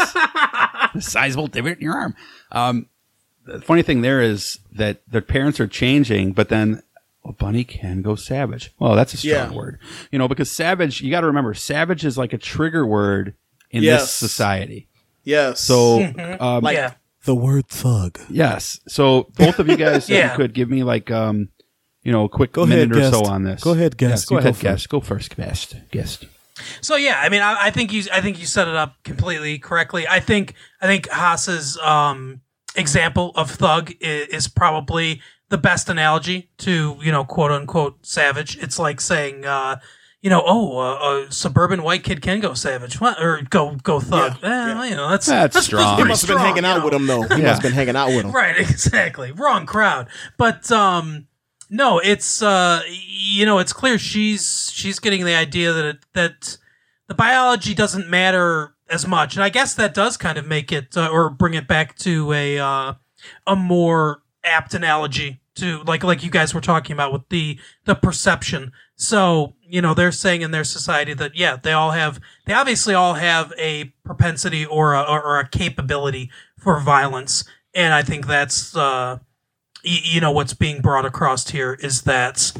sizable 1.01 1.47
divot 1.47 1.79
in 1.79 1.83
your 1.85 1.95
arm. 1.95 2.15
Um, 2.53 2.87
the 3.47 3.61
funny 3.61 3.83
thing 3.83 4.03
there 4.03 4.21
is 4.21 4.59
that 4.73 5.03
their 5.09 5.23
parents 5.23 5.59
are 5.61 5.67
changing, 5.67 6.33
but 6.33 6.49
then 6.49 6.83
a 7.25 7.33
bunny 7.33 7.65
can 7.65 8.03
go 8.03 8.15
savage. 8.17 8.73
Well, 8.79 8.95
that's 8.95 9.15
a 9.15 9.17
strong 9.17 9.33
Yeah. 9.33 9.53
word, 9.53 9.79
you 10.13 10.19
know, 10.19 10.29
because 10.29 10.51
savage. 10.51 11.01
You 11.01 11.11
got 11.11 11.23
to 11.23 11.27
remember, 11.27 11.55
savage 11.55 12.05
is 12.05 12.19
like 12.19 12.33
a 12.33 12.39
trigger 12.39 12.87
word 12.87 13.35
in 13.71 13.83
this 13.83 14.11
society. 14.13 14.89
Yes. 15.25 15.61
So, 15.61 16.03
um, 16.41 16.63
like 16.63 16.77
Yeah. 16.77 16.95
The 17.25 17.35
word 17.35 17.67
thug. 17.69 18.19
yes. 18.29 18.81
So 18.89 19.29
both 19.37 19.59
of 19.59 19.69
you 19.69 19.77
guys, 19.77 20.05
if 20.05 20.11
Yeah. 20.17 20.31
you 20.31 20.37
could 20.37 20.55
give 20.55 20.71
me 20.71 20.83
like, 20.83 21.11
um, 21.11 21.49
you 22.03 22.13
know, 22.13 22.25
a 22.25 22.29
quick 22.29 22.53
Go 22.53 22.65
minute 22.67 22.93
ahead, 22.97 23.13
or 23.15 23.17
so 23.25 23.31
on 23.31 23.43
this. 23.45 23.63
Go 23.63 23.73
ahead, 23.73 23.97
guest. 23.97 24.11
Yes, 24.11 24.25
Go 24.25 24.35
go, 24.37 24.39
ahead 24.39 24.53
ahead, 24.55 24.63
guest. 24.63 24.89
Go 24.89 25.01
first, 25.01 25.37
guest. 25.37 25.77
Guest. 25.91 26.25
So 26.81 26.97
yeah, 26.97 27.21
I 27.23 27.29
mean, 27.29 27.43
I, 27.43 27.67
I 27.67 27.71
think 27.71 27.93
you, 27.93 28.05
I 28.13 28.21
think 28.21 28.39
you 28.39 28.47
set 28.47 28.69
it 28.69 28.75
up 28.75 28.97
completely 29.05 29.59
correctly. 29.59 30.07
I 30.09 30.21
think, 30.21 30.55
I 30.81 30.87
think 30.87 31.09
Haas's 31.11 31.77
um, 31.79 32.41
example 32.75 33.33
of 33.35 33.51
thug 33.51 33.93
is, 34.01 34.29
is 34.29 34.49
probably 34.49 35.21
the 35.51 35.59
best 35.59 35.89
analogy 35.89 36.51
to 36.59 36.97
you 37.03 37.11
know 37.13 37.25
quote 37.25 37.51
unquote 37.51 38.05
savage. 38.07 38.57
It's 38.59 38.79
like 38.79 39.01
saying, 39.01 39.45
uh, 39.45 39.81
you 40.23 40.29
know, 40.31 40.43
oh, 40.45 40.79
uh, 40.79 41.27
a 41.29 41.33
suburban 41.33 41.83
white 41.83 42.05
kid 42.05 42.21
can 42.21 42.41
go 42.41 42.53
savage, 42.55 43.01
what? 43.01 43.21
or 43.23 43.41
go 43.49 43.77
go 43.83 44.01
thug. 44.01 44.33
Eh, 44.43 44.49
well, 44.49 44.87
you 44.87 44.95
know, 44.95 45.09
that's 45.09 45.27
That's 45.27 45.65
strong. 45.65 45.97
He 45.97 46.03
pretty 46.03 46.09
must 46.09 46.23
have 46.23 46.29
been 46.29 46.37
strong, 46.39 46.47
hanging 46.55 46.65
out 46.65 46.79
know? 46.79 46.85
with 46.85 46.95
him 46.95 47.07
though. 47.07 47.23
He 47.23 47.43
Yeah. 47.43 47.49
must 47.49 47.63
have 47.63 47.63
been 47.63 47.73
hanging 47.73 47.97
out 47.97 48.09
with 48.09 48.25
him. 48.27 48.33
Right, 48.33 48.59
exactly. 48.59 49.33
Wrong 49.33 49.65
crowd. 49.67 50.09
But 50.37 50.71
um 50.71 51.27
no, 51.71 51.99
it's 52.01 52.43
uh 52.43 52.83
you 52.89 53.47
know, 53.47 53.59
it's 53.59 53.73
clear 53.73 53.97
she's 53.99 54.71
she's 54.75 54.99
getting 54.99 55.25
the 55.25 55.35
idea 55.35 55.73
that 55.73 55.85
it, 55.85 55.99
that 56.15 56.59
the 57.07 57.15
biology 57.15 57.75
doesn't 57.75 58.09
matter 58.09 58.75
as 58.91 59.07
much. 59.07 59.37
And 59.37 59.43
I 59.45 59.49
guess 59.49 59.75
that 59.75 59.95
does 59.95 60.17
kind 60.17 60.37
of 60.37 60.47
make 60.47 60.71
it 60.73 60.97
uh, 60.97 61.09
or 61.11 61.31
bring 61.31 61.55
it 61.55 61.67
back 61.67 61.97
to 62.01 62.33
a 62.33 62.59
uh 62.59 62.95
a 63.47 63.57
more 63.57 64.23
apt 64.45 64.75
analogy 64.75 65.41
to 65.55 65.83
like 65.85 66.03
like 66.05 66.23
you 66.25 66.31
guys 66.31 66.53
were 66.55 66.61
talking 66.61 66.93
about 66.93 67.13
with 67.13 67.29
the 67.31 67.59
the 67.85 67.95
perception. 67.95 68.73
So, 68.97 69.55
you 69.71 69.81
know, 69.81 69.95
they're 69.95 70.13
saying 70.13 70.43
in 70.43 70.51
their 70.51 70.65
society 70.65 71.15
that 71.15 71.37
yeah, 71.37 71.57
they 71.57 71.73
all 71.73 71.93
have 71.93 72.21
they 72.47 72.53
obviously 72.53 72.95
all 72.95 73.15
have 73.15 73.53
a 73.59 73.85
propensity 74.05 74.67
or 74.67 74.95
a 74.95 75.03
or, 75.03 75.39
a 75.39 75.49
capability 75.49 76.31
for 76.59 76.81
violence. 76.81 77.45
And 77.75 77.95
I 77.95 78.03
think 78.03 78.27
that's 78.27 78.77
uh 78.77 79.19
y- 79.85 80.01
you 80.03 80.21
know 80.21 80.33
what's 80.33 80.55
being 80.55 80.81
brought 80.83 81.05
across 81.07 81.49
here 81.51 81.75
is 81.81 82.03
that 82.03 82.53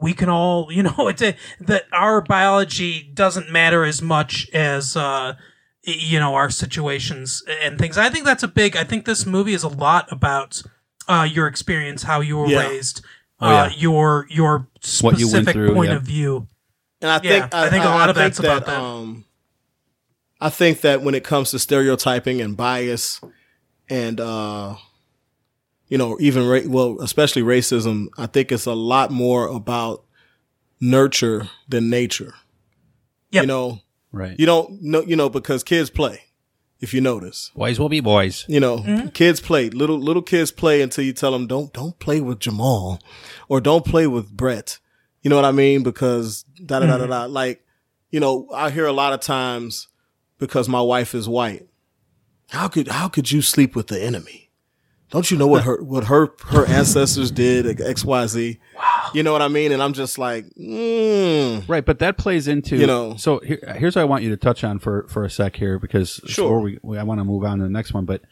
we 0.00 0.12
can 0.14 0.28
all 0.28 0.68
you 0.72 0.82
know 0.82 1.08
it's 1.08 1.22
a, 1.22 1.36
that 1.60 1.84
our 1.92 2.20
biology 2.20 3.02
doesn't 3.14 3.50
matter 3.50 3.84
as 3.84 4.00
much 4.02 4.48
as 4.52 4.96
uh 4.96 5.34
you 5.82 6.18
know 6.18 6.34
our 6.34 6.50
situations 6.50 7.42
and 7.62 7.78
things 7.78 7.96
i 7.96 8.08
think 8.10 8.24
that's 8.24 8.42
a 8.42 8.48
big 8.48 8.76
i 8.76 8.84
think 8.84 9.04
this 9.04 9.24
movie 9.26 9.54
is 9.54 9.62
a 9.62 9.68
lot 9.68 10.10
about 10.12 10.62
uh 11.08 11.26
your 11.30 11.46
experience 11.46 12.02
how 12.02 12.20
you 12.20 12.36
were 12.36 12.48
Yeah. 12.48 12.68
raised 12.68 13.02
Oh, 13.40 13.46
uh 13.46 13.50
yeah. 13.68 13.74
your 13.76 14.26
your 14.30 14.68
What 15.00 15.18
you 15.18 15.26
went 15.26 15.46
specific 15.48 15.52
through, 15.54 15.74
point 15.74 15.90
yeah. 15.90 15.96
of 15.96 16.02
view 16.02 16.46
And 17.00 17.10
I 17.10 17.20
Yeah, 17.22 17.40
think 17.40 17.54
I 17.54 17.70
think 17.70 17.84
a 17.84 17.88
lot 17.88 18.10
of 18.10 18.16
think 18.16 18.34
that's 18.34 18.38
about 18.38 18.66
that. 18.66 18.78
Um, 18.80 19.24
I 20.40 20.48
think 20.50 20.80
that 20.82 21.02
when 21.02 21.14
it 21.14 21.24
comes 21.24 21.50
to 21.50 21.58
stereotyping 21.58 22.40
and 22.40 22.56
bias, 22.56 23.20
and 23.88 24.20
uh, 24.20 24.76
you 25.88 25.98
know, 25.98 26.16
even 26.20 26.46
ra- 26.48 26.60
well, 26.66 27.00
especially 27.00 27.42
racism, 27.42 28.08
I 28.16 28.26
think 28.26 28.50
it's 28.52 28.66
a 28.66 28.72
lot 28.74 29.10
more 29.10 29.48
about 29.48 30.04
nurture 30.80 31.48
than 31.68 31.90
nature. 31.90 32.34
Yep. 33.32 33.42
You 33.42 33.46
know, 33.46 33.80
Right. 34.12 34.34
you 34.38 34.46
don't 34.46 34.82
know, 34.82 35.02
you 35.02 35.14
know, 35.16 35.28
because 35.28 35.62
kids 35.62 35.90
play. 35.90 36.22
If 36.80 36.94
you 36.94 37.00
notice, 37.02 37.50
Boys 37.54 37.78
will 37.78 37.90
be 37.90 38.00
boys. 38.00 38.44
you 38.48 38.58
know, 38.58 38.78
Mm-hmm. 38.78 39.08
kids 39.08 39.38
play. 39.40 39.68
Little 39.68 39.98
little 39.98 40.22
kids 40.22 40.50
play 40.50 40.80
until 40.80 41.04
you 41.04 41.12
tell 41.12 41.32
them 41.32 41.46
don't 41.46 41.72
don't 41.72 41.98
play 41.98 42.20
with 42.20 42.38
Jamal, 42.38 43.00
or 43.48 43.60
don't 43.60 43.84
play 43.84 44.06
with 44.06 44.30
Brett. 44.34 44.78
You 45.22 45.28
know 45.28 45.36
what 45.36 45.44
I 45.44 45.52
mean? 45.52 45.82
Because 45.82 46.44
da 46.64 46.80
da 46.80 46.86
da 46.86 46.96
da 46.98 47.06
da. 47.06 47.24
Like, 47.26 47.62
you 48.10 48.18
know, 48.20 48.48
I 48.54 48.70
hear 48.70 48.86
a 48.86 48.92
lot 48.92 49.12
of 49.12 49.20
times 49.20 49.88
because 50.38 50.68
my 50.68 50.80
wife 50.80 51.14
is 51.14 51.28
white. 51.28 51.68
How 52.48 52.66
could 52.68 52.88
how 52.88 53.08
could 53.08 53.30
you 53.30 53.42
sleep 53.42 53.76
with 53.76 53.88
the 53.88 54.02
enemy? 54.02 54.50
Don't 55.10 55.30
you 55.30 55.36
know 55.36 55.46
what 55.46 55.64
her 55.68 55.82
what 55.82 56.04
her 56.04 56.30
her 56.46 56.64
ancestors 56.66 57.30
did? 57.30 57.78
X 57.80 58.04
Y 58.06 58.26
Z. 58.26 58.58
You 59.14 59.22
know 59.22 59.32
what 59.32 59.42
I 59.42 59.48
mean? 59.48 59.72
And 59.72 59.82
I'm 59.82 59.92
just 59.92 60.18
like, 60.18 60.46
mm. 60.56 61.68
Right, 61.68 61.84
but 61.84 61.98
that 62.00 62.16
plays 62.16 62.48
into 62.48 62.76
You 62.76 62.86
know. 62.86 63.16
So 63.16 63.38
here, 63.40 63.58
here's 63.76 63.96
what 63.96 64.02
I 64.02 64.04
want 64.06 64.22
you 64.24 64.30
to 64.30 64.36
touch 64.36 64.64
on 64.64 64.78
for 64.78 65.06
for 65.08 65.24
a 65.24 65.30
sec 65.30 65.56
here 65.56 65.78
because 65.78 66.20
Sure. 66.26 66.60
we, 66.60 66.78
we 66.82 66.98
I 66.98 67.02
want 67.02 67.20
to 67.20 67.24
move 67.24 67.44
on 67.44 67.58
to 67.58 67.64
the 67.64 67.70
next 67.70 67.92
one, 67.94 68.04
but 68.04 68.22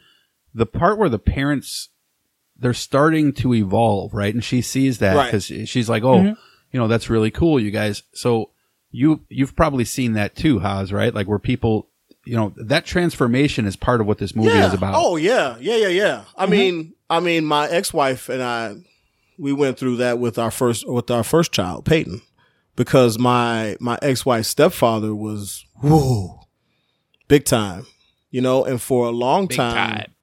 the 0.53 0.65
part 0.65 0.97
where 0.97 1.09
the 1.09 1.19
parents 1.19 1.89
they're 2.57 2.73
starting 2.73 3.31
to 3.31 3.53
evolve, 3.53 4.13
right? 4.13 4.33
And 4.33 4.43
she 4.43 4.61
sees 4.61 4.97
that 4.99 5.15
Right. 5.15 5.25
because 5.25 5.45
she's 5.45 5.89
like, 5.89 6.03
oh, 6.03 6.17
Mhm. 6.19 6.37
you 6.73 6.79
know, 6.79 6.87
that's 6.89 7.09
really 7.09 7.31
cool, 7.31 7.59
you 7.59 7.71
guys. 7.71 8.03
So 8.13 8.49
you 8.91 9.21
you've 9.29 9.55
probably 9.55 9.85
seen 9.85 10.13
that 10.13 10.35
too, 10.35 10.59
Haas, 10.59 10.91
right? 10.91 11.13
Like 11.13 11.27
where 11.27 11.39
people, 11.39 11.87
you 12.25 12.35
know, 12.35 12.53
that 12.57 12.85
transformation 12.85 13.65
is 13.65 13.75
part 13.75 14.01
of 14.01 14.07
what 14.07 14.17
this 14.17 14.35
movie 14.35 14.49
yeah. 14.49 14.67
is 14.67 14.73
about. 14.73 14.95
Oh 14.97 15.15
yeah, 15.15 15.55
yeah, 15.59 15.77
yeah, 15.77 15.87
yeah. 15.87 16.23
I 16.37 16.45
mean, 16.47 16.93
I 17.09 17.19
mean, 17.21 17.45
my 17.45 17.67
ex-wife 17.69 18.29
and 18.29 18.43
I, 18.43 18.75
we 19.39 19.53
went 19.53 19.77
through 19.79 19.97
that 19.97 20.19
with 20.19 20.37
our 20.37 20.51
first 20.51 20.87
with 20.87 21.09
our 21.09 21.23
first 21.23 21.51
child, 21.51 21.85
Peyton, 21.85 22.21
because 22.75 23.17
my 23.17 23.77
my 23.79 23.97
ex-wife's 24.01 24.49
stepfather 24.49 25.15
was 25.15 25.65
whoa, 25.81 26.41
big 27.27 27.45
time, 27.45 27.85
you 28.31 28.41
know, 28.41 28.65
and 28.65 28.81
for 28.81 29.07
a 29.07 29.11
long 29.11 29.47
Big 29.47 29.57
time, 29.57 29.75
time. 29.75 30.13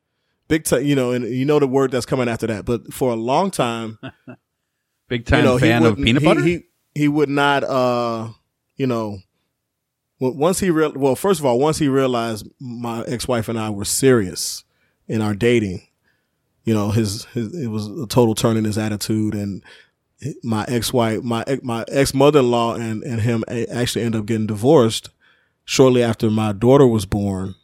big 0.49 0.65
time, 0.65 0.85
you 0.85 0.95
know, 0.95 1.11
and 1.13 1.25
you 1.25 1.45
know 1.45 1.59
the 1.59 1.67
word 1.67 1.91
that's 1.91 2.07
coming 2.07 2.29
after 2.29 2.47
that, 2.47 2.65
but 2.65 2.93
for 2.93 3.11
a 3.13 3.17
long 3.17 3.51
time, 3.51 3.99
Big 5.09 5.25
time 5.25 5.39
you 5.39 5.45
know, 5.45 5.57
he 5.57 5.61
fan 5.61 5.85
of 5.85 5.97
peanut 5.97 6.25
butter. 6.25 6.43
He, 6.43 6.65
he 6.95 7.07
would 7.07 7.29
not, 7.29 7.63
uh, 7.63 8.31
you 8.77 8.89
know, 8.89 9.19
once 10.19 10.59
he 10.59 10.69
real 10.71 10.93
well, 10.95 11.15
first 11.15 11.39
of 11.39 11.47
all, 11.47 11.59
once 11.61 11.79
he 11.79 11.87
realized 11.89 12.49
my 12.59 13.03
ex 13.05 13.29
wife 13.29 13.49
and 13.49 13.59
I 13.59 13.71
were 13.71 13.85
serious 13.85 14.65
in 15.07 15.21
our 15.23 15.35
dating, 15.35 15.87
you 16.67 16.75
know, 16.75 16.91
his, 16.91 17.25
his 17.27 17.55
it 17.55 17.69
was 17.69 17.87
a 17.87 18.07
total 18.07 18.35
turn 18.35 18.59
in 18.59 18.65
his 18.65 18.77
attitude, 18.77 19.35
and 19.35 19.63
my 20.43 20.65
ex 20.69 20.93
wife, 20.93 21.23
my 21.23 21.45
my 21.63 21.85
ex 21.89 22.13
mother 22.13 22.41
in 22.41 22.51
law, 22.51 22.75
and 22.75 23.03
and 23.05 23.23
him 23.23 23.45
actually 23.49 24.05
ended 24.05 24.21
up 24.21 24.27
getting 24.27 24.49
divorced 24.49 25.09
shortly 25.65 26.03
after 26.03 26.29
my 26.29 26.53
daughter 26.53 26.87
was 26.87 27.07
born, 27.07 27.55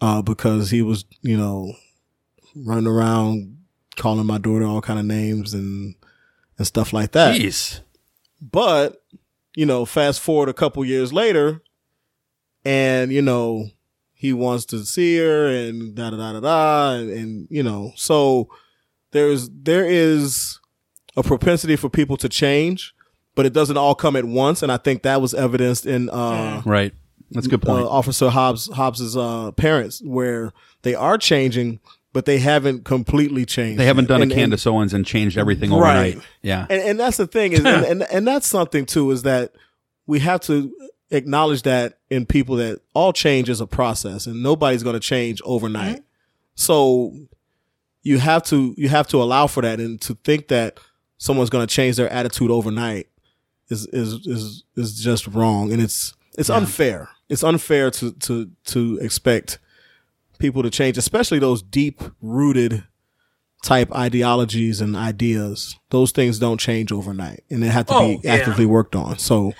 uh, 0.00 0.20
because 0.20 0.70
he 0.70 0.82
was, 0.82 1.04
you 1.22 1.36
know, 1.36 1.72
running 2.54 2.86
around 2.86 3.56
calling 3.96 4.26
my 4.26 4.38
daughter 4.38 4.64
all 4.64 4.80
kind 4.80 4.98
of 4.98 5.04
names 5.04 5.54
and 5.54 5.94
and 6.58 6.66
stuff 6.66 6.92
like 6.92 7.12
that. 7.12 7.40
Jeez. 7.40 7.80
But, 8.40 9.02
you 9.54 9.64
know, 9.64 9.84
fast 9.84 10.20
forward 10.20 10.48
a 10.48 10.54
couple 10.54 10.84
years 10.84 11.12
later, 11.12 11.62
and, 12.64 13.12
you 13.12 13.22
know, 13.22 13.68
he 14.14 14.32
wants 14.32 14.64
to 14.66 14.84
see 14.86 15.18
her 15.18 15.46
and 15.48 15.94
da 15.94 16.10
da 16.10 16.16
da 16.16 16.32
da 16.34 16.40
da. 16.40 16.92
And, 16.94 17.10
and, 17.10 17.46
you 17.50 17.62
know, 17.62 17.92
so 17.96 18.48
there's, 19.10 19.50
there 19.50 19.84
is 19.86 20.58
a 21.16 21.22
propensity 21.22 21.76
for 21.76 21.88
people 21.90 22.16
to 22.18 22.28
change, 22.28 22.94
but 23.34 23.44
it 23.46 23.52
doesn't 23.52 23.76
all 23.76 23.94
come 23.94 24.16
at 24.16 24.24
once. 24.24 24.62
And 24.62 24.72
I 24.72 24.76
think 24.78 25.02
that 25.02 25.20
was 25.20 25.34
evidenced 25.34 25.84
in, 25.86 26.08
uh, 26.10 26.62
right. 26.64 26.92
That's 27.30 27.46
a 27.46 27.50
good 27.50 27.62
point. 27.62 27.84
uh, 27.84 27.88
Officer 27.88 28.30
Hopps 28.30 28.68
Hopps's 28.72 29.16
uh, 29.16 29.50
parents, 29.52 30.00
where 30.04 30.52
they 30.82 30.94
are 30.94 31.18
changing, 31.18 31.80
but 32.12 32.26
they 32.26 32.38
haven't 32.38 32.84
completely 32.84 33.44
changed. 33.44 33.80
they 33.80 33.86
haven't 33.86 34.06
done 34.06 34.22
And- 34.22 34.30
a 34.30 34.34
and- 34.34 34.40
Candace 34.40 34.66
Owens 34.66 34.94
and 34.94 35.04
changed 35.04 35.36
everything 35.36 35.70
Right. 35.72 36.08
overnight. 36.14 36.28
Yeah. 36.42 36.66
and, 36.70 36.80
and 36.82 37.00
that's 37.00 37.16
the 37.16 37.26
thing 37.26 37.52
is, 37.52 37.60
and, 37.64 37.84
and 37.84 38.02
and 38.04 38.26
that's 38.26 38.46
something 38.46 38.86
too 38.86 39.10
is 39.10 39.22
that 39.24 39.52
we 40.06 40.20
have 40.20 40.40
to 40.42 40.72
acknowledge 41.14 41.62
that 41.62 41.98
in 42.10 42.26
people 42.26 42.56
that 42.56 42.80
all 42.94 43.12
change 43.12 43.48
is 43.48 43.60
a 43.60 43.66
process, 43.66 44.26
and 44.26 44.42
nobody's 44.42 44.82
going 44.82 44.94
to 44.94 45.00
change 45.00 45.40
overnight. 45.44 45.96
Mm-hmm. 45.96 46.04
So 46.56 47.16
you 48.02 48.18
have 48.18 48.42
to 48.44 48.74
you 48.76 48.88
have 48.88 49.06
to 49.08 49.22
allow 49.22 49.46
for 49.46 49.62
that, 49.62 49.80
and 49.80 50.00
to 50.02 50.14
think 50.24 50.48
that 50.48 50.78
someone's 51.18 51.50
going 51.50 51.66
to 51.66 51.72
change 51.74 51.96
their 51.96 52.10
attitude 52.10 52.50
overnight 52.50 53.08
is 53.70 53.86
is 53.86 54.26
is 54.26 54.64
is 54.76 55.00
just 55.02 55.26
wrong, 55.28 55.72
and 55.72 55.80
it's 55.82 56.14
it's 56.36 56.50
unfair. 56.50 57.08
It's 57.28 57.42
unfair 57.42 57.90
to 57.92 58.12
to 58.12 58.50
to 58.66 58.98
expect 59.00 59.58
people 60.38 60.62
to 60.62 60.70
change, 60.70 60.98
especially 60.98 61.38
those 61.38 61.62
deep 61.62 62.02
rooted 62.20 62.84
type 63.62 63.90
ideologies 63.92 64.82
and 64.82 64.94
ideas. 64.94 65.76
Those 65.90 66.12
things 66.12 66.38
don't 66.38 66.60
change 66.60 66.92
overnight, 66.92 67.44
and 67.50 67.62
they 67.62 67.68
have 67.68 67.86
to 67.86 67.94
Oh, 67.94 68.08
be 68.08 68.20
yeah. 68.22 68.34
actively 68.34 68.66
worked 68.66 68.94
on. 68.94 69.18
So, 69.18 69.54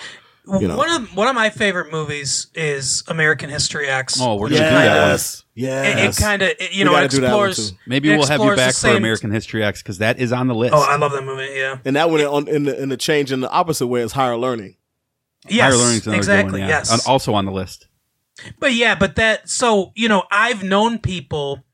you 0.47 0.69
know, 0.69 0.77
One 0.77 0.91
of 0.91 1.16
one 1.16 1.29
of 1.29 1.35
my 1.35 1.51
favorite 1.51 1.91
movies 1.91 2.49
is 2.55 3.03
American 3.09 3.49
History 3.49 3.89
X. 3.89 4.21
Oh, 4.21 4.37
we're 4.37 4.49
gonna 4.51 4.61
do 4.61 4.65
that 4.65 5.01
one. 5.01 5.09
yes, 5.11 5.45
yes. 5.55 5.99
It, 5.99 6.21
it 6.21 6.23
kind 6.23 6.43
of 6.43 6.51
you 6.71 6.85
know 6.85 6.91
gotta 6.93 7.09
do 7.09 7.21
that 7.21 7.29
explores. 7.29 7.71
too. 7.71 7.77
Maybe 7.87 8.11
we'll 8.11 8.27
have 8.27 8.41
you 8.41 8.55
back 8.55 8.75
for 8.75 8.89
American 8.89 9.31
History 9.31 9.65
X 9.65 9.83
because 9.83 9.99
that 9.99 10.19
is 10.19 10.33
on 10.33 10.49
the 10.49 10.55
list. 10.55 10.75
Oh, 10.75 10.83
I 10.87 10.97
love 10.97 11.12
that 11.12 11.25
movie. 11.25 11.53
Yeah. 11.55 11.79
and 11.85 11.97
that 11.97 12.11
one 12.11 12.21
on 12.21 12.49
in 12.49 12.65
the 12.65 12.81
in 12.81 12.89
the 12.91 12.97
change 12.97 13.33
in 13.33 13.41
the 13.41 13.51
opposite 13.51 13.87
way 13.87 14.03
is 14.03 14.12
higher 14.12 14.37
learning. 14.37 14.77
Yes. 15.49 15.73
Higher 15.73 15.83
learning's 15.83 16.07
another 16.07 16.16
exactly. 16.19 16.61
one, 16.61 16.69
yeah. 16.69 16.77
Yes. 16.79 16.93
And 16.93 17.03
also 17.07 17.35
on 17.35 17.47
the 17.47 17.53
list. 17.53 17.89
But 18.59 18.75
yeah, 18.75 18.95
but 18.95 19.16
that 19.16 19.49
so 19.49 19.93
you 19.95 20.09
know 20.09 20.25
I've 20.31 20.62
known 20.62 20.99
people 20.99 21.65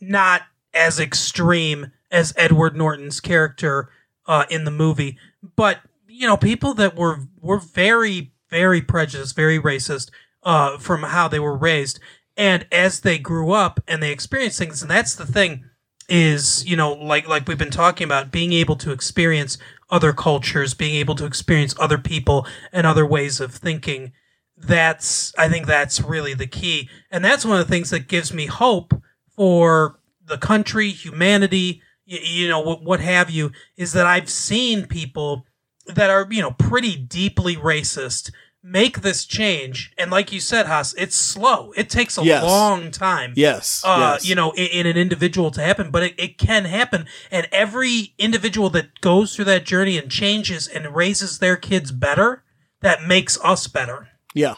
not 0.00 0.42
as 0.74 1.00
extreme 1.00 1.92
as 2.10 2.32
Edward 2.36 2.76
Norton's 2.76 3.20
character 3.20 3.90
uh, 4.26 4.44
in 4.50 4.64
the 4.64 4.70
movie, 4.70 5.16
but 5.56 5.78
you 6.18 6.26
know 6.26 6.36
people 6.36 6.74
that 6.74 6.96
were 6.96 7.20
were 7.40 7.58
very 7.58 8.32
very 8.50 8.82
prejudiced, 8.82 9.36
very 9.36 9.58
racist 9.58 10.10
uh, 10.42 10.78
from 10.78 11.02
how 11.02 11.28
they 11.28 11.38
were 11.38 11.56
raised, 11.56 12.00
and 12.36 12.66
as 12.72 13.00
they 13.00 13.18
grew 13.18 13.52
up 13.52 13.80
and 13.86 14.02
they 14.02 14.10
experienced 14.10 14.58
things, 14.58 14.82
and 14.82 14.90
that's 14.90 15.14
the 15.14 15.26
thing 15.26 15.64
is 16.08 16.64
you 16.66 16.74
know 16.76 16.92
like 16.92 17.28
like 17.28 17.46
we've 17.46 17.58
been 17.58 17.70
talking 17.70 18.04
about 18.04 18.32
being 18.32 18.52
able 18.52 18.76
to 18.76 18.92
experience 18.92 19.58
other 19.90 20.12
cultures 20.12 20.72
being 20.72 20.94
able 20.94 21.14
to 21.14 21.26
experience 21.26 21.74
other 21.78 21.98
people 21.98 22.46
and 22.72 22.86
other 22.86 23.04
ways 23.04 23.40
of 23.40 23.54
thinking 23.54 24.10
that's 24.56 25.34
i 25.36 25.48
think 25.48 25.66
that's 25.66 26.00
really 26.00 26.32
the 26.34 26.46
key. 26.46 26.88
And 27.10 27.22
that's 27.24 27.44
one 27.44 27.60
of 27.60 27.66
the 27.66 27.70
things 27.70 27.90
that 27.90 28.08
gives 28.08 28.32
me 28.32 28.46
hope 28.46 28.94
for 29.36 30.00
the 30.24 30.38
country 30.38 30.90
humanity 30.90 31.82
you, 32.06 32.18
you 32.18 32.48
know 32.48 32.60
what, 32.60 32.82
what 32.82 33.00
have 33.00 33.28
you 33.30 33.52
is 33.76 33.92
that 33.92 34.06
i've 34.06 34.30
seen 34.30 34.86
people 34.86 35.44
that 35.88 36.10
are 36.10 36.26
you 36.30 36.40
know 36.42 36.52
pretty 36.52 36.96
deeply 36.96 37.56
racist 37.56 38.30
make 38.62 39.00
this 39.02 39.24
change 39.24 39.92
and 39.96 40.10
like 40.10 40.32
you 40.32 40.40
said 40.40 40.66
Haas, 40.66 40.92
it's 40.98 41.14
slow 41.16 41.72
it 41.76 41.88
takes 41.88 42.18
a 42.18 42.24
Yes. 42.24 42.42
long 42.42 42.90
time 42.90 43.32
Yes, 43.36 43.82
uh, 43.86 44.14
yes. 44.14 44.28
you 44.28 44.34
know 44.34 44.50
in, 44.52 44.66
in 44.66 44.86
an 44.86 44.96
individual 44.96 45.50
to 45.52 45.62
happen 45.62 45.90
but 45.90 46.02
it, 46.02 46.14
it 46.18 46.38
can 46.38 46.64
happen 46.64 47.06
and 47.30 47.46
every 47.52 48.14
individual 48.18 48.68
that 48.70 49.00
goes 49.00 49.34
through 49.34 49.46
that 49.46 49.64
journey 49.64 49.96
and 49.96 50.10
changes 50.10 50.66
and 50.68 50.94
raises 50.94 51.38
their 51.38 51.56
kids 51.56 51.92
better 51.92 52.42
that 52.82 53.02
makes 53.04 53.38
us 53.42 53.66
better 53.68 54.08
Yeah, 54.34 54.56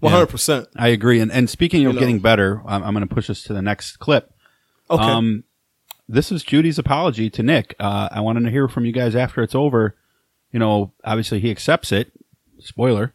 one 0.00 0.12
hundred 0.12 0.26
percent. 0.30 0.68
I 0.76 0.88
agree. 0.88 1.20
And 1.20 1.30
and 1.32 1.48
speaking 1.48 1.86
of 1.86 1.92
You 1.92 1.94
know. 1.94 2.00
getting 2.00 2.18
better, 2.20 2.60
I'm, 2.66 2.82
I'm 2.82 2.92
going 2.94 3.06
to 3.08 3.14
push 3.14 3.30
us 3.30 3.42
to 3.44 3.52
the 3.54 3.62
next 3.62 3.98
clip. 3.98 4.32
Okay. 4.90 5.02
Um, 5.02 5.44
this 6.08 6.30
is 6.30 6.42
Judy's 6.42 6.78
apology 6.78 7.30
to 7.30 7.42
Nick. 7.42 7.74
Uh, 7.80 8.08
I 8.12 8.20
wanted 8.20 8.40
to 8.44 8.50
hear 8.50 8.68
from 8.68 8.84
you 8.84 8.92
guys 8.92 9.14
after 9.16 9.42
it's 9.42 9.54
over. 9.54 9.96
You 10.54 10.60
know, 10.60 10.92
obviously 11.02 11.40
he 11.40 11.50
accepts 11.50 11.90
it. 11.90 12.12
Spoiler. 12.60 13.12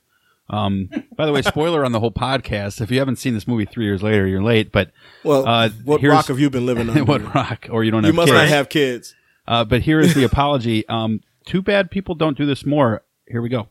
Um, 0.49 0.89
by 1.15 1.25
the 1.25 1.31
way, 1.31 1.41
spoiler 1.41 1.85
on 1.85 1.93
the 1.93 2.01
whole 2.01 2.11
podcast. 2.11 2.81
If 2.81 2.91
you 2.91 2.99
haven't 2.99 3.15
seen 3.15 3.33
this 3.33 3.47
movie 3.47 3.63
three 3.63 3.85
years 3.85 4.03
later, 4.03 4.27
you're 4.27 4.43
late. 4.43 4.73
But 4.73 4.91
Well, 5.23 5.47
uh, 5.47 5.69
what 5.85 6.03
rock 6.03 6.27
have 6.27 6.37
you 6.37 6.49
been 6.49 6.65
living 6.65 6.89
on? 6.89 7.05
what 7.05 7.33
rock? 7.33 7.67
Or 7.71 7.85
you 7.85 7.91
don't 7.91 8.03
You 8.03 8.07
have 8.07 8.15
must 8.15 8.27
kids. 8.27 8.37
not 8.37 8.47
have 8.49 8.67
kids. 8.67 9.15
Uh, 9.47 9.63
but 9.63 9.83
here 9.83 10.01
is 10.01 10.13
the 10.15 10.23
apology. 10.31 10.85
Um, 10.89 11.21
too 11.45 11.61
bad 11.61 11.89
people 11.89 12.13
don't 12.13 12.37
do 12.37 12.45
this 12.45 12.65
more. 12.65 13.03
Here 13.25 13.41
we 13.41 13.47
go. 13.47 13.69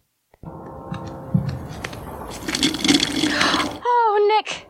Oh, 3.30 4.34
Nick. 4.38 4.66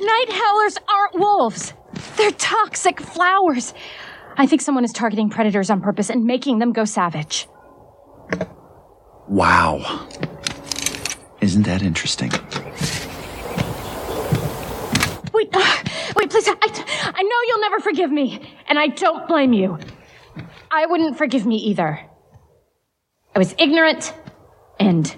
Night 0.00 0.26
howlers 0.30 0.78
aren't 0.88 1.18
wolves. 1.20 1.74
They're 2.16 2.30
toxic 2.32 2.98
flowers. 2.98 3.74
I 4.38 4.46
think 4.46 4.62
someone 4.62 4.84
is 4.84 4.92
targeting 4.92 5.28
predators 5.28 5.68
on 5.68 5.82
purpose 5.82 6.08
and 6.08 6.24
making 6.24 6.60
them 6.60 6.72
go 6.72 6.86
savage. 6.86 7.46
Wow. 9.28 10.08
Isn't 11.40 11.64
that 11.64 11.82
interesting? 11.82 12.30
Wait, 15.32 15.48
uh, 15.52 15.76
wait, 16.16 16.30
please. 16.30 16.48
I, 16.48 17.12
I 17.14 17.22
know 17.22 17.36
you'll 17.46 17.60
never 17.60 17.80
forgive 17.80 18.12
me, 18.12 18.54
and 18.68 18.78
I 18.78 18.88
don't 18.88 19.26
blame 19.26 19.52
you. 19.52 19.78
I 20.70 20.86
wouldn't 20.86 21.18
forgive 21.18 21.46
me 21.46 21.56
either. 21.56 22.00
I 23.34 23.38
was 23.38 23.54
ignorant 23.58 24.14
and 24.78 25.14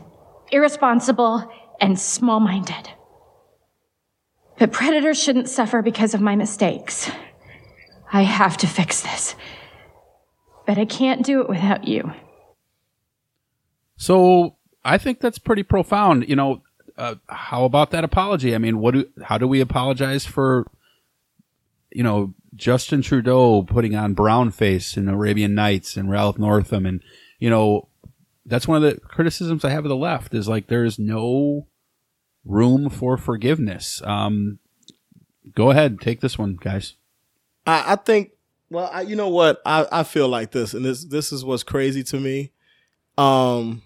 irresponsible 0.51 1.51
and 1.81 1.99
small 1.99 2.41
minded. 2.41 2.91
But 4.59 4.73
predators 4.73 5.21
shouldn't 5.21 5.49
suffer 5.49 5.83
because 5.83 6.15
of 6.15 6.21
my 6.21 6.37
mistakes. 6.37 7.11
I 8.13 8.23
have 8.23 8.57
to 8.59 8.67
fix 8.67 9.01
this. 9.03 9.35
But 10.67 10.79
I 10.79 10.85
can't 10.85 11.25
do 11.25 11.41
it 11.41 11.49
without 11.49 11.89
you. 11.89 12.13
So 13.97 14.57
I 14.85 14.99
think 14.99 15.21
that's 15.21 15.39
pretty 15.39 15.63
profound. 15.63 16.29
You 16.29 16.37
know, 16.37 16.63
uh, 16.97 17.17
how 17.29 17.65
about 17.65 17.91
that 17.91 18.05
apology? 18.05 18.55
I 18.55 18.59
mean, 18.59 18.79
what 18.79 18.95
do 18.95 19.09
how 19.23 19.39
do 19.39 19.49
we 19.49 19.61
apologize 19.61 20.27
for? 20.27 20.67
You 21.91 22.03
know, 22.03 22.35
Justin 22.55 23.03
Trudeau 23.03 23.63
putting 23.63 23.95
on 23.95 24.15
brown 24.15 24.51
face 24.51 24.97
in 24.97 25.09
Arabian 25.09 25.55
Nights 25.55 25.97
and 25.97 26.11
Ralph 26.11 26.39
Northam, 26.39 26.87
and 26.87 27.03
you 27.39 27.51
know, 27.51 27.89
that's 28.47 28.69
one 28.69 28.83
of 28.83 28.83
the 28.83 29.01
criticisms 29.01 29.65
I 29.65 29.71
have 29.71 29.85
of 29.85 29.89
the 29.89 29.97
left 29.97 30.35
is 30.35 30.49
like 30.49 30.67
there 30.67 30.85
is 30.85 30.99
no 30.99 31.67
room 32.45 32.91
for 32.91 33.17
forgiveness. 33.17 34.03
Um, 34.05 34.59
go 35.55 35.71
ahead, 35.71 36.01
take 36.01 36.21
this 36.21 36.39
one, 36.39 36.57
guys. 36.61 36.95
I, 37.67 37.93
I 37.93 37.97
think. 37.97 38.33
Well, 38.71 38.91
I, 38.93 39.03
you 39.03 39.15
know 39.15 39.29
what? 39.29 39.61
I, 39.65 39.87
I 39.93 40.03
feel 40.03 40.29
like 40.29 40.51
this, 40.51 40.75
and 40.75 40.85
this 40.85 41.05
this 41.05 41.33
is 41.33 41.45
what's 41.45 41.63
crazy 41.63 42.03
to 42.05 42.19
me. 42.19 42.53
Um, 43.17 43.83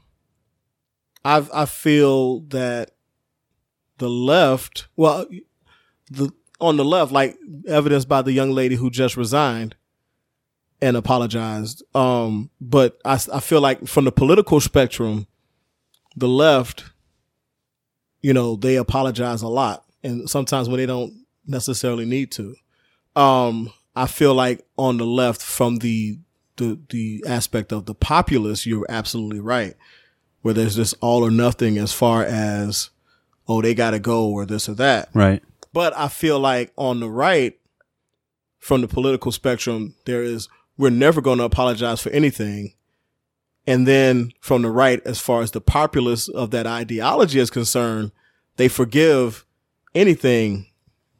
I 1.24 1.46
I 1.52 1.64
feel 1.66 2.40
that 2.48 2.92
the 3.98 4.08
left, 4.08 4.88
well, 4.96 5.26
the 6.10 6.32
on 6.60 6.76
the 6.76 6.84
left, 6.84 7.12
like 7.12 7.36
evidenced 7.66 8.08
by 8.08 8.22
the 8.22 8.32
young 8.32 8.52
lady 8.52 8.76
who 8.76 8.90
just 8.90 9.16
resigned 9.16 9.76
and 10.80 10.96
apologized. 10.96 11.82
Um, 11.94 12.50
but 12.60 12.98
I 13.04 13.18
I 13.32 13.40
feel 13.40 13.60
like 13.60 13.86
from 13.86 14.04
the 14.04 14.12
political 14.12 14.60
spectrum, 14.60 15.26
the 16.16 16.28
left, 16.28 16.84
you 18.22 18.32
know, 18.32 18.56
they 18.56 18.76
apologize 18.76 19.42
a 19.42 19.48
lot, 19.48 19.84
and 20.02 20.28
sometimes 20.28 20.68
when 20.68 20.78
they 20.78 20.86
don't 20.86 21.12
necessarily 21.46 22.04
need 22.04 22.30
to. 22.32 22.54
Um, 23.16 23.72
I 23.96 24.06
feel 24.06 24.34
like 24.34 24.64
on 24.76 24.96
the 24.96 25.06
left, 25.06 25.42
from 25.42 25.78
the 25.78 26.18
the 26.58 26.78
the 26.90 27.24
aspect 27.26 27.72
of 27.72 27.86
the 27.86 27.94
populace, 27.94 28.66
you're 28.66 28.86
absolutely 28.88 29.40
right. 29.40 29.74
Where 30.42 30.54
there's 30.54 30.76
this 30.76 30.94
all 31.00 31.24
or 31.24 31.30
nothing 31.30 31.78
as 31.78 31.92
far 31.92 32.22
as, 32.22 32.90
oh, 33.48 33.60
they 33.60 33.74
got 33.74 33.90
to 33.90 33.98
go 33.98 34.28
or 34.28 34.46
this 34.46 34.68
or 34.68 34.74
that. 34.74 35.08
Right. 35.12 35.42
But 35.72 35.96
I 35.96 36.08
feel 36.08 36.38
like 36.38 36.72
on 36.76 37.00
the 37.00 37.10
right, 37.10 37.58
from 38.58 38.80
the 38.80 38.88
political 38.88 39.32
spectrum, 39.32 39.94
there 40.04 40.22
is 40.22 40.48
we're 40.76 40.90
never 40.90 41.20
going 41.20 41.38
to 41.38 41.44
apologize 41.44 42.00
for 42.00 42.10
anything. 42.10 42.74
And 43.66 43.86
then 43.86 44.32
from 44.40 44.62
the 44.62 44.70
right, 44.70 45.00
as 45.04 45.20
far 45.20 45.42
as 45.42 45.50
the 45.50 45.60
populace 45.60 46.28
of 46.28 46.52
that 46.52 46.66
ideology 46.66 47.38
is 47.38 47.50
concerned, 47.50 48.12
they 48.56 48.68
forgive 48.68 49.44
anything 49.94 50.66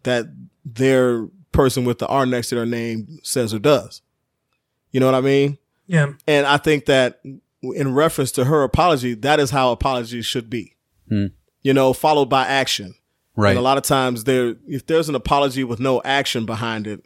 that 0.05 0.27
their 0.65 1.27
person 1.53 1.85
with 1.85 1.99
the 1.99 2.07
R 2.07 2.25
next 2.25 2.49
to 2.49 2.55
their 2.55 2.67
name 2.67 3.19
says 3.23 3.53
or 3.53 3.59
does. 3.59 4.01
You 4.91 5.01
know 5.01 5.07
what 5.07 5.15
I 5.15 5.21
mean? 5.21 5.59
Yeah. 5.87 6.13
And 6.27 6.47
I 6.47 6.57
think 6.57 6.87
that 6.87 7.21
in 7.63 7.95
reference 7.95 8.31
to 8.33 8.45
her 8.45 8.63
apology, 8.63 9.15
that 9.15 9.41
is 9.41 9.51
how 9.51 9.73
apologies 9.73 10.27
should 10.27 10.49
be. 10.51 10.77
Hmm. 11.09 11.27
You 11.63 11.75
know, 11.75 11.93
followed 11.93 12.27
by 12.31 12.47
action. 12.47 12.95
Right. 13.37 13.51
And 13.51 13.59
a 13.59 13.63
lot 13.63 13.77
of 13.79 13.85
times 13.85 14.25
there 14.25 14.57
if 14.67 14.87
there's 14.87 15.09
an 15.09 15.15
apology 15.15 15.65
with 15.65 15.81
no 15.81 16.01
action 16.05 16.45
behind 16.47 16.87
it, 16.87 17.05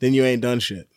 then 0.00 0.14
you 0.14 0.24
ain't 0.24 0.42
done 0.42 0.60
shit. 0.60 0.88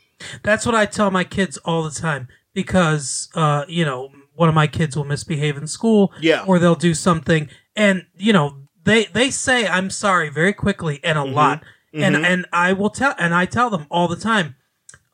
That's 0.44 0.66
what 0.66 0.74
I 0.76 0.86
tell 0.86 1.12
my 1.12 1.24
kids 1.24 1.58
all 1.58 1.84
the 1.84 1.92
time 1.92 2.28
because, 2.54 3.30
uh, 3.36 3.66
you 3.68 3.86
know, 3.86 4.10
one 4.36 4.50
of 4.50 4.56
my 4.56 4.68
kids 4.68 4.96
will 4.98 5.04
misbehave 5.06 5.58
in 5.58 5.68
school, 5.68 6.12
Yeah. 6.22 6.44
or 6.46 6.60
they'll 6.60 6.76
do 6.76 6.94
something, 6.94 7.50
and 7.76 8.06
you 8.18 8.34
know, 8.34 8.58
they 8.84 9.06
they 9.06 9.30
say 9.32 9.68
I'm 9.68 9.90
sorry 9.90 10.30
very 10.30 10.54
quickly 10.54 11.00
and 11.04 11.18
a 11.18 11.24
lot, 11.24 11.64
and 11.94 12.16
Mhm. 12.16 12.24
and 12.26 12.46
I 12.54 12.74
will 12.74 12.90
tell 12.92 13.16
and 13.18 13.34
I 13.34 13.46
tell 13.46 13.70
them 13.70 13.86
all 13.90 14.08
the 14.08 14.16
time, 14.16 14.56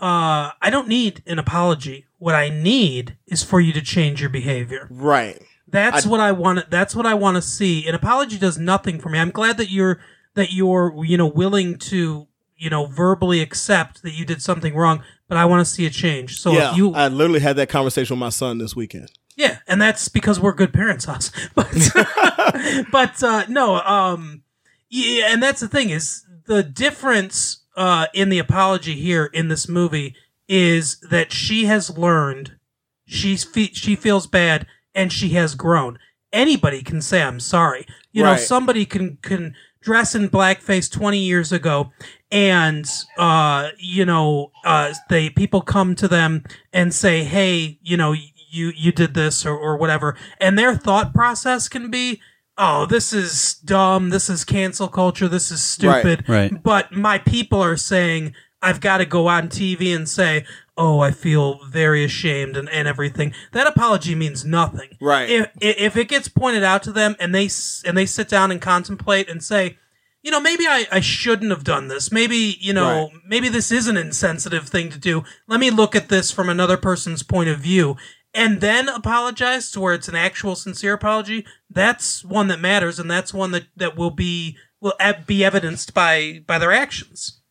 uh, 0.04 0.52
I 0.62 0.70
don't 0.70 0.90
need 0.90 1.24
an 1.26 1.40
apology. 1.40 2.06
What 2.20 2.36
I 2.36 2.50
need 2.50 3.16
is 3.26 3.42
for 3.42 3.62
you 3.62 3.72
to 3.72 3.82
change 3.82 4.20
your 4.20 4.30
behavior. 4.30 4.88
Right. 4.90 5.42
That's 5.68 6.06
I- 6.06 6.10
what 6.10 6.20
I 6.20 6.34
want. 6.34 6.70
That's 6.70 6.94
what 6.96 7.06
I 7.06 7.14
want 7.14 7.36
to 7.38 7.42
see. 7.42 7.88
An 7.88 7.96
apology 7.96 8.38
does 8.38 8.58
nothing 8.58 9.00
for 9.00 9.08
me. 9.10 9.18
I'm 9.18 9.32
glad 9.32 9.58
that 9.58 9.70
you're 9.72 10.00
that 10.36 10.52
you're 10.52 10.94
you 11.06 11.18
know 11.18 11.28
willing 11.28 11.78
to 11.78 12.28
you 12.58 12.70
know 12.70 12.86
verbally 12.86 13.40
accept 13.42 14.04
that 14.04 14.12
you 14.12 14.26
did 14.26 14.42
something 14.42 14.76
wrong, 14.76 15.04
but 15.30 15.38
I 15.38 15.46
want 15.46 15.66
to 15.66 15.74
see 15.74 15.86
a 15.86 15.90
change. 15.90 16.40
So 16.40 16.52
yeah, 16.52 16.72
if 16.72 16.78
you 16.78 16.94
I 16.94 17.08
literally 17.08 17.40
had 17.40 17.56
that 17.56 17.70
conversation 17.70 18.16
with 18.16 18.20
my 18.20 18.30
son 18.30 18.58
this 18.58 18.76
weekend. 18.76 19.10
yeah, 19.38 19.60
and 19.68 19.82
that's 19.82 20.10
because 20.10 20.38
we're 20.40 20.54
good 20.54 20.74
parents, 20.74 21.08
us. 21.08 21.32
But 21.56 21.72
but 22.92 23.24
uh, 23.24 23.46
no, 23.48 23.80
um, 23.82 24.44
yeah, 24.90 25.32
and 25.32 25.42
that's 25.42 25.62
the 25.62 25.68
thing 25.70 25.90
is 25.90 26.26
the 26.46 26.62
difference 26.62 27.63
uh, 27.76 28.08
in 28.14 28.30
the 28.30 28.40
apology 28.40 28.96
here 28.96 29.26
in 29.26 29.48
this 29.48 29.68
movie 29.68 30.16
is 30.48 31.00
that 31.10 31.32
she 31.32 31.66
has 31.66 31.98
learned, 31.98 32.58
she's 33.06 33.44
fe- 33.44 33.72
she 33.74 33.96
feels 33.96 34.28
bad, 34.28 34.68
and 34.94 35.12
she 35.12 35.30
has 35.30 35.56
grown. 35.56 35.98
Anybody 36.32 36.82
can 36.82 37.02
say 37.02 37.22
I'm 37.22 37.40
sorry. 37.40 37.86
You 38.12 38.24
know, 38.24 38.32
somebody 38.38 38.86
can 38.86 39.18
can 39.22 39.56
dress 39.82 40.16
in 40.16 40.30
blackface 40.30 40.90
20 40.92 41.18
years 41.20 41.52
ago 41.52 41.92
and 42.32 42.90
uh 43.18 43.70
you 43.78 44.06
know 44.06 44.50
uh 44.64 44.94
they 45.10 45.30
people 45.30 45.62
come 45.62 45.94
to 45.94 46.08
them 46.08 46.42
and 46.72 46.94
say 46.94 47.24
hey 47.26 47.78
you 47.84 47.98
know 47.98 48.14
you 48.50 48.72
you 48.76 48.92
did 48.94 49.14
this 49.14 49.46
or, 49.46 49.58
or 49.58 49.76
whatever 49.76 50.16
and 50.40 50.58
their 50.58 50.74
thought 50.74 51.14
process 51.14 51.68
can 51.68 51.92
be 51.92 52.22
oh 52.58 52.86
this 52.86 53.14
is 53.14 53.56
dumb 53.66 54.10
this 54.10 54.30
is 54.30 54.44
cancel 54.44 54.88
culture 54.88 55.28
this 55.28 55.50
is 55.52 55.62
stupid 55.64 56.24
Right. 56.28 56.52
Right. 56.52 56.64
but 56.64 56.92
my 56.92 57.18
people 57.18 57.62
are 57.62 57.78
saying 57.78 58.34
I've 58.62 58.80
got 58.80 59.00
to 59.00 59.06
go 59.06 59.28
on 59.28 59.50
TV 59.50 59.94
and 59.94 60.08
say, 60.08 60.46
"Oh, 60.78 61.02
I 61.02 61.12
feel 61.12 61.60
very 61.66 62.06
ashamed 62.06 62.56
and, 62.56 62.70
and 62.70 62.88
everything." 62.88 63.34
That 63.52 63.68
apology 63.68 64.16
means 64.16 64.46
nothing. 64.46 64.88
Right. 65.02 65.30
If 65.30 65.50
if 65.60 65.98
it 65.98 66.08
gets 66.08 66.30
pointed 66.30 66.64
out 66.64 66.82
to 66.84 66.94
them 66.94 67.18
and 67.20 67.36
they 67.36 67.50
and 67.86 67.98
they 67.98 68.06
sit 68.06 68.30
down 68.30 68.52
and 68.52 68.62
contemplate 68.62 69.28
and 69.30 69.44
say, 69.44 69.78
"You 70.22 70.32
know, 70.32 70.40
maybe 70.40 70.66
I, 70.66 70.86
I 70.94 71.02
shouldn't 71.02 71.52
have 71.52 71.66
done 71.66 71.90
this. 71.90 72.10
Maybe 72.10 72.56
you 72.62 72.72
know, 72.72 73.10
maybe 73.28 73.50
this 73.50 73.70
is 73.70 73.90
an 73.90 73.98
insensitive 73.98 74.70
thing 74.70 74.90
to 74.92 74.98
do. 74.98 75.26
Let 75.46 75.60
me 75.60 75.70
look 75.70 75.94
at 75.94 76.08
this 76.08 76.32
from 76.32 76.48
another 76.48 76.78
person's 76.78 77.22
point 77.22 77.50
of 77.50 77.60
view." 77.60 77.98
And 78.34 78.62
then 78.62 78.90
apologize 78.90 79.70
to 79.72 79.80
where 79.80 79.94
it's 79.94 80.08
an 80.08 80.16
actual 80.16 80.56
sincere 80.56 80.94
apology. 80.94 81.46
That's 81.70 82.26
one 82.26 82.48
that 82.48 82.60
matters, 82.60 82.98
and 82.98 83.10
that's 83.10 83.34
one 83.34 83.52
that, 83.52 83.66
that 83.76 83.96
will 83.96 84.12
be 84.12 84.58
will 84.82 84.94
be 85.26 85.46
evidenced 85.46 85.94
by 85.94 86.44
by 86.48 86.58
their 86.58 86.72
actions. 86.72 87.42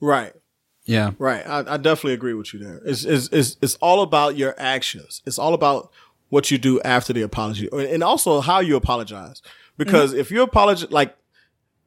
Right. 0.00 0.32
Yeah. 0.84 1.12
Right. 1.18 1.46
I, 1.46 1.58
I 1.74 1.76
definitely 1.76 2.14
agree 2.14 2.34
with 2.34 2.52
you 2.52 2.58
there. 2.58 2.80
It's, 2.84 3.04
it's, 3.04 3.28
it's, 3.28 3.56
it's 3.62 3.76
all 3.76 4.02
about 4.02 4.36
your 4.36 4.54
actions. 4.58 5.22
It's 5.26 5.38
all 5.38 5.54
about 5.54 5.92
what 6.28 6.50
you 6.50 6.58
do 6.58 6.80
after 6.80 7.12
the 7.12 7.22
apology 7.22 7.68
and 7.72 8.02
also 8.02 8.40
how 8.40 8.58
you 8.58 8.74
apologize. 8.74 9.42
Because 9.76 10.12
if 10.12 10.30
you 10.30 10.42
apologize, 10.42 10.90
like 10.90 11.16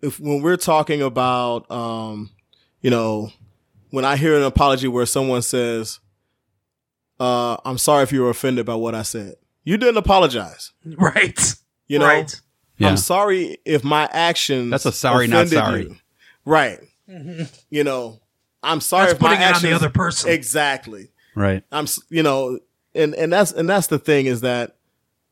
if 0.01 0.19
when 0.19 0.41
we're 0.41 0.55
talking 0.55 1.01
about, 1.01 1.69
um, 1.69 2.29
you 2.81 2.89
know, 2.89 3.31
when 3.89 4.05
I 4.05 4.15
hear 4.15 4.37
an 4.37 4.43
apology 4.43 4.87
where 4.87 5.05
someone 5.05 5.41
says, 5.41 5.99
uh, 7.19 7.57
I'm 7.65 7.77
sorry 7.77 8.03
if 8.03 8.11
you 8.11 8.21
were 8.21 8.29
offended 8.29 8.65
by 8.65 8.75
what 8.75 8.95
I 8.95 9.01
said. 9.03 9.35
You 9.63 9.77
didn't 9.77 9.97
apologize. 9.97 10.71
Right. 10.85 11.39
You 11.87 11.99
know, 11.99 12.05
Right. 12.05 12.41
Yeah. 12.77 12.89
I'm 12.89 12.97
sorry 12.97 13.57
if 13.65 13.83
my 13.83 14.09
actions. 14.11 14.69
That's 14.71 14.85
a 14.85 14.91
sorry, 14.91 15.27
not 15.27 15.47
sorry. 15.47 15.83
you. 15.83 15.95
Right. 16.45 16.79
You 17.69 17.83
know, 17.83 18.19
I'm 18.63 18.81
sorry 18.81 19.05
That's 19.07 19.15
if 19.15 19.21
my 19.21 19.29
putting 19.29 19.43
it 19.47 19.55
on 19.55 19.61
the 19.61 19.73
other 19.73 19.89
person. 19.89 20.31
Exactly. 20.31 21.09
Right. 21.35 21.63
I'm, 21.71 21.85
you 22.09 22.23
know, 22.23 22.59
and 22.93 23.13
and 23.15 23.31
that's 23.31 23.51
and 23.51 23.69
that's 23.69 23.87
the 23.87 23.99
thing 23.99 24.25
is 24.25 24.41
that, 24.41 24.75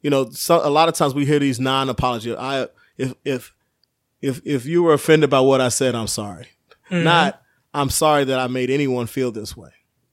you 0.01 0.09
know, 0.09 0.29
so, 0.29 0.61
a 0.65 0.69
lot 0.69 0.87
of 0.89 0.95
times 0.95 1.13
we 1.13 1.25
hear 1.25 1.39
these 1.39 1.59
non-apology. 1.59 2.35
I 2.35 2.67
if 2.97 3.13
if 3.25 3.53
if 4.21 4.41
if 4.45 4.65
you 4.65 4.83
were 4.83 4.93
offended 4.93 5.29
by 5.29 5.39
what 5.41 5.59
I 5.61 5.69
said, 5.69 5.95
I'm 5.95 6.07
sorry. 6.07 6.47
Mhm. 6.91 7.03
Not 7.03 7.41
I'm 7.73 7.89
sorry 7.89 8.23
that 8.25 8.39
I 8.39 8.47
made 8.47 8.69
anyone 8.69 9.07
feel 9.07 9.31
this 9.31 9.57
way. 9.57 9.71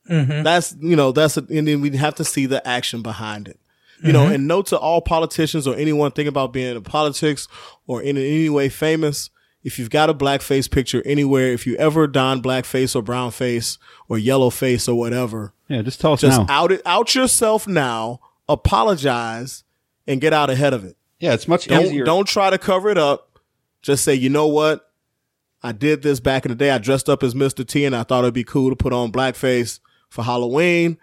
Mhm. 0.09 0.43
That's 0.43 0.75
you 0.79 0.95
know 0.95 1.11
that's 1.11 1.37
a, 1.37 1.45
and 1.49 1.67
then 1.67 1.81
we 1.81 1.95
have 1.97 2.15
to 2.15 2.23
see 2.23 2.45
the 2.45 2.65
action 2.67 3.01
behind 3.01 3.47
it. 3.47 3.59
You 4.03 4.11
know, 4.11 4.25
Mhm. 4.25 4.33
and 4.35 4.47
note 4.47 4.65
to 4.67 4.77
all 4.79 4.99
politicians 5.01 5.67
or 5.67 5.75
anyone 5.75 6.09
thinking 6.11 6.29
about 6.29 6.51
being 6.53 6.75
in 6.75 6.81
politics 6.81 7.47
or 7.85 8.01
in 8.01 8.17
any 8.17 8.49
way 8.49 8.67
famous. 8.67 9.29
If 9.63 9.77
you've 9.77 9.91
got 9.91 10.09
a 10.09 10.13
blackface 10.15 10.69
picture 10.71 11.03
anywhere, 11.05 11.53
if 11.53 11.67
you 11.67 11.75
ever 11.75 12.07
don 12.07 12.41
blackface 12.41 12.95
or 12.95 13.03
brown 13.03 13.29
face 13.29 13.77
or 14.09 14.17
yellow 14.17 14.49
face 14.49 14.87
or 14.87 14.95
whatever, 14.97 15.53
Yeah, 15.69 15.83
just 15.83 16.01
tell 16.01 16.13
us 16.13 16.21
just 16.21 16.39
now. 16.39 16.45
out 16.49 16.71
it 16.71 16.81
out 16.83 17.13
yourself 17.13 17.67
now, 17.67 18.21
apologize, 18.49 19.63
and 20.07 20.19
get 20.19 20.33
out 20.33 20.49
ahead 20.49 20.73
of 20.73 20.83
it. 20.83 20.97
Yeah, 21.19 21.33
it's 21.33 21.47
much 21.47 21.67
Don't 21.67 21.85
easier. 21.85 22.03
don't 22.03 22.27
try 22.27 22.49
to 22.49 22.57
cover 22.57 22.89
it 22.89 22.97
up. 22.97 23.37
Just 23.83 24.03
say, 24.03 24.15
you 24.15 24.29
know 24.29 24.47
what? 24.47 24.89
I 25.63 25.71
did 25.71 26.01
this 26.01 26.19
back 26.19 26.43
in 26.45 26.49
the 26.49 26.55
day. 26.55 26.71
I 26.71 26.79
dressed 26.79 27.07
up 27.07 27.21
as 27.21 27.35
Mr. 27.35 27.65
T 27.67 27.85
and 27.85 27.95
I 27.95 28.01
thought 28.01 28.23
it'd 28.23 28.33
be 28.33 28.43
cool 28.43 28.71
to 28.71 28.75
put 28.75 28.93
on 28.93 29.11
blackface 29.11 29.79
for 30.11 30.23
Halloween. 30.23 30.97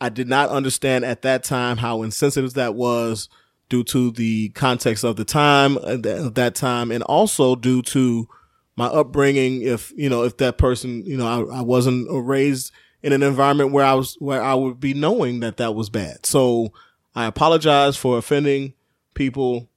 I 0.00 0.08
did 0.10 0.28
not 0.28 0.50
understand 0.50 1.04
at 1.04 1.22
that 1.22 1.44
time 1.44 1.78
how 1.78 2.02
insensitive 2.02 2.54
that 2.54 2.74
was 2.74 3.28
due 3.68 3.84
to 3.84 4.10
the 4.10 4.48
context 4.50 5.04
of 5.04 5.16
the 5.16 5.24
time 5.24 5.78
uh, 5.78 5.96
th- 5.96 6.06
of 6.06 6.34
that 6.34 6.54
time 6.54 6.90
and 6.90 7.02
also 7.04 7.54
due 7.54 7.80
to 7.82 8.28
my 8.76 8.86
upbringing 8.86 9.62
if 9.62 9.92
you 9.96 10.08
know 10.08 10.24
if 10.24 10.38
that 10.38 10.58
person 10.58 11.04
you 11.06 11.16
know 11.16 11.26
I, 11.26 11.58
I 11.58 11.60
wasn't 11.60 12.08
raised 12.10 12.72
in 13.02 13.12
an 13.12 13.22
environment 13.22 13.70
where 13.70 13.84
I 13.84 13.94
was 13.94 14.16
where 14.18 14.42
I 14.42 14.54
would 14.54 14.80
be 14.80 14.92
knowing 14.92 15.38
that 15.40 15.58
that 15.58 15.76
was 15.76 15.88
bad 15.88 16.26
so 16.26 16.72
I 17.14 17.26
apologize 17.26 17.96
for 17.96 18.18
offending 18.18 18.74
people 19.14 19.68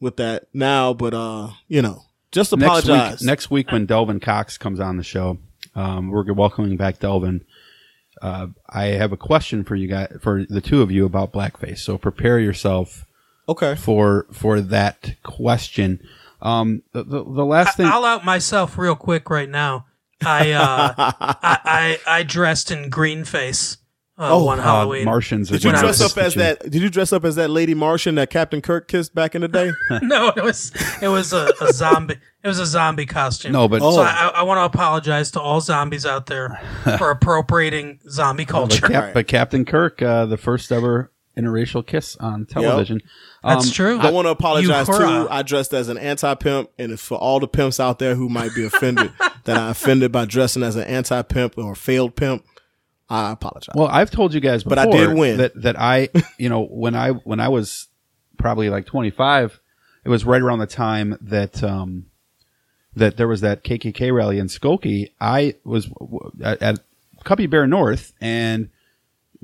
with 0.00 0.16
that 0.16 0.46
now 0.54 0.94
but 0.94 1.12
uh 1.12 1.50
you 1.68 1.82
know 1.82 2.04
just 2.34 2.52
next 2.56 2.64
apologize 2.64 3.20
week, 3.20 3.26
next 3.26 3.50
week 3.50 3.70
when 3.70 3.86
Delvin 3.86 4.18
Cox 4.18 4.58
comes 4.58 4.80
on 4.80 4.96
the 4.96 5.04
show, 5.04 5.38
um, 5.76 6.10
we're 6.10 6.32
welcoming 6.32 6.76
back 6.76 6.98
Delvin. 6.98 7.44
Uh, 8.22 8.48
I 8.68 8.86
have 8.86 9.12
a 9.12 9.16
question 9.16 9.64
for 9.64 9.76
you 9.76 9.88
guys, 9.88 10.16
for 10.20 10.44
the 10.48 10.60
two 10.60 10.82
of 10.82 10.90
you 10.90 11.04
about 11.04 11.32
blackface. 11.32 11.78
So 11.78 11.98
prepare 11.98 12.38
yourself. 12.38 13.06
Okay. 13.48 13.74
For 13.74 14.26
for 14.32 14.60
that 14.60 15.16
question. 15.22 16.00
Um, 16.40 16.82
the, 16.92 17.04
the, 17.04 17.24
the 17.24 17.44
last 17.44 17.76
thing. 17.76 17.86
I'll 17.86 18.04
out 18.04 18.24
myself 18.24 18.76
real 18.76 18.96
quick 18.96 19.30
right 19.30 19.48
now. 19.48 19.86
I 20.24 20.52
uh, 20.52 20.94
I, 20.98 21.58
I 21.64 21.98
I 22.06 22.22
dressed 22.22 22.70
in 22.70 22.90
green 22.90 23.24
face 23.24 23.78
uh, 24.16 24.28
Oh, 24.36 24.44
one 24.44 24.60
uh, 24.60 24.62
Halloween. 24.62 25.04
Martians 25.04 25.48
Did 25.48 25.64
you 25.64 25.70
dress 25.72 26.00
up 26.00 26.16
as 26.16 26.34
that? 26.34 26.60
Did 26.70 26.82
you 26.82 26.88
dress 26.88 27.12
up 27.12 27.24
as 27.24 27.34
that 27.36 27.50
lady 27.50 27.74
Martian 27.74 28.14
that 28.14 28.30
Captain 28.30 28.60
Kirk 28.60 28.86
kissed 28.88 29.14
back 29.14 29.34
in 29.34 29.40
the 29.42 29.48
day? 29.48 29.72
no, 30.02 30.28
it 30.36 30.42
was 30.44 30.72
it 31.02 31.08
was 31.08 31.32
a, 31.32 31.52
a 31.60 31.72
zombie. 31.72 32.14
It 32.42 32.48
was 32.48 32.58
a 32.58 32.66
zombie 32.66 33.06
costume. 33.06 33.52
No, 33.52 33.68
but- 33.68 33.80
so 33.80 33.86
Oh. 33.88 34.02
I, 34.02 34.30
I 34.36 34.42
want 34.42 34.58
to 34.58 34.64
apologize 34.64 35.30
to 35.32 35.40
all 35.40 35.60
zombies 35.60 36.04
out 36.06 36.26
there 36.26 36.60
for 36.98 37.10
appropriating 37.10 38.00
zombie 38.08 38.44
But, 38.44 38.50
culture. 38.52 38.86
Cap- 38.86 39.14
but 39.14 39.26
Captain 39.26 39.64
Kirk, 39.64 40.00
uh, 40.02 40.26
the 40.26 40.36
first 40.36 40.70
ever 40.70 41.10
interracial 41.36 41.84
kiss 41.84 42.14
on 42.18 42.46
television. 42.46 43.00
That's 43.42 43.66
Um, 43.66 43.72
true. 43.72 43.98
I 43.98 44.10
want 44.12 44.26
to 44.26 44.30
apologize 44.30 44.86
Uhura. 44.86 45.24
too. 45.24 45.28
I 45.30 45.42
dressed 45.42 45.74
as 45.74 45.88
an 45.88 45.98
anti 45.98 46.32
pimp, 46.36 46.70
and 46.78 46.92
it's 46.92 47.02
for 47.02 47.18
all 47.18 47.40
the 47.40 47.48
pimps 47.48 47.80
out 47.80 47.98
there 47.98 48.14
who 48.14 48.28
might 48.28 48.54
be 48.54 48.64
offended 48.64 49.10
that 49.44 49.56
I 49.56 49.70
offended 49.70 50.12
by 50.12 50.26
dressing 50.26 50.62
as 50.62 50.76
an 50.76 50.84
anti 50.84 51.20
pimp 51.22 51.58
or 51.58 51.74
failed 51.74 52.14
pimp. 52.14 52.44
I 53.08 53.32
apologize. 53.32 53.74
Well, 53.74 53.88
I've 53.88 54.10
told 54.10 54.32
you 54.34 54.40
guys 54.40 54.64
before 54.64 54.76
But 54.76 54.88
I 54.88 54.90
did 54.90 55.16
win. 55.16 55.36
that 55.38 55.60
that 55.62 55.78
I, 55.78 56.08
you 56.38 56.48
know, 56.48 56.64
when 56.70 56.94
I 56.94 57.10
when 57.10 57.40
I 57.40 57.48
was 57.48 57.88
probably 58.38 58.70
like 58.70 58.86
25, 58.86 59.60
it 60.04 60.08
was 60.08 60.24
right 60.24 60.40
around 60.40 60.58
the 60.60 60.66
time 60.66 61.16
that 61.20 61.62
um 61.62 62.06
that 62.96 63.16
there 63.16 63.28
was 63.28 63.40
that 63.42 63.64
KKK 63.64 64.14
rally 64.14 64.38
in 64.38 64.46
Skokie. 64.46 65.10
I 65.20 65.54
was 65.64 65.90
at, 66.42 66.62
at 66.62 66.78
Cuppy 67.24 67.48
Bear 67.50 67.66
North 67.66 68.12
and 68.20 68.68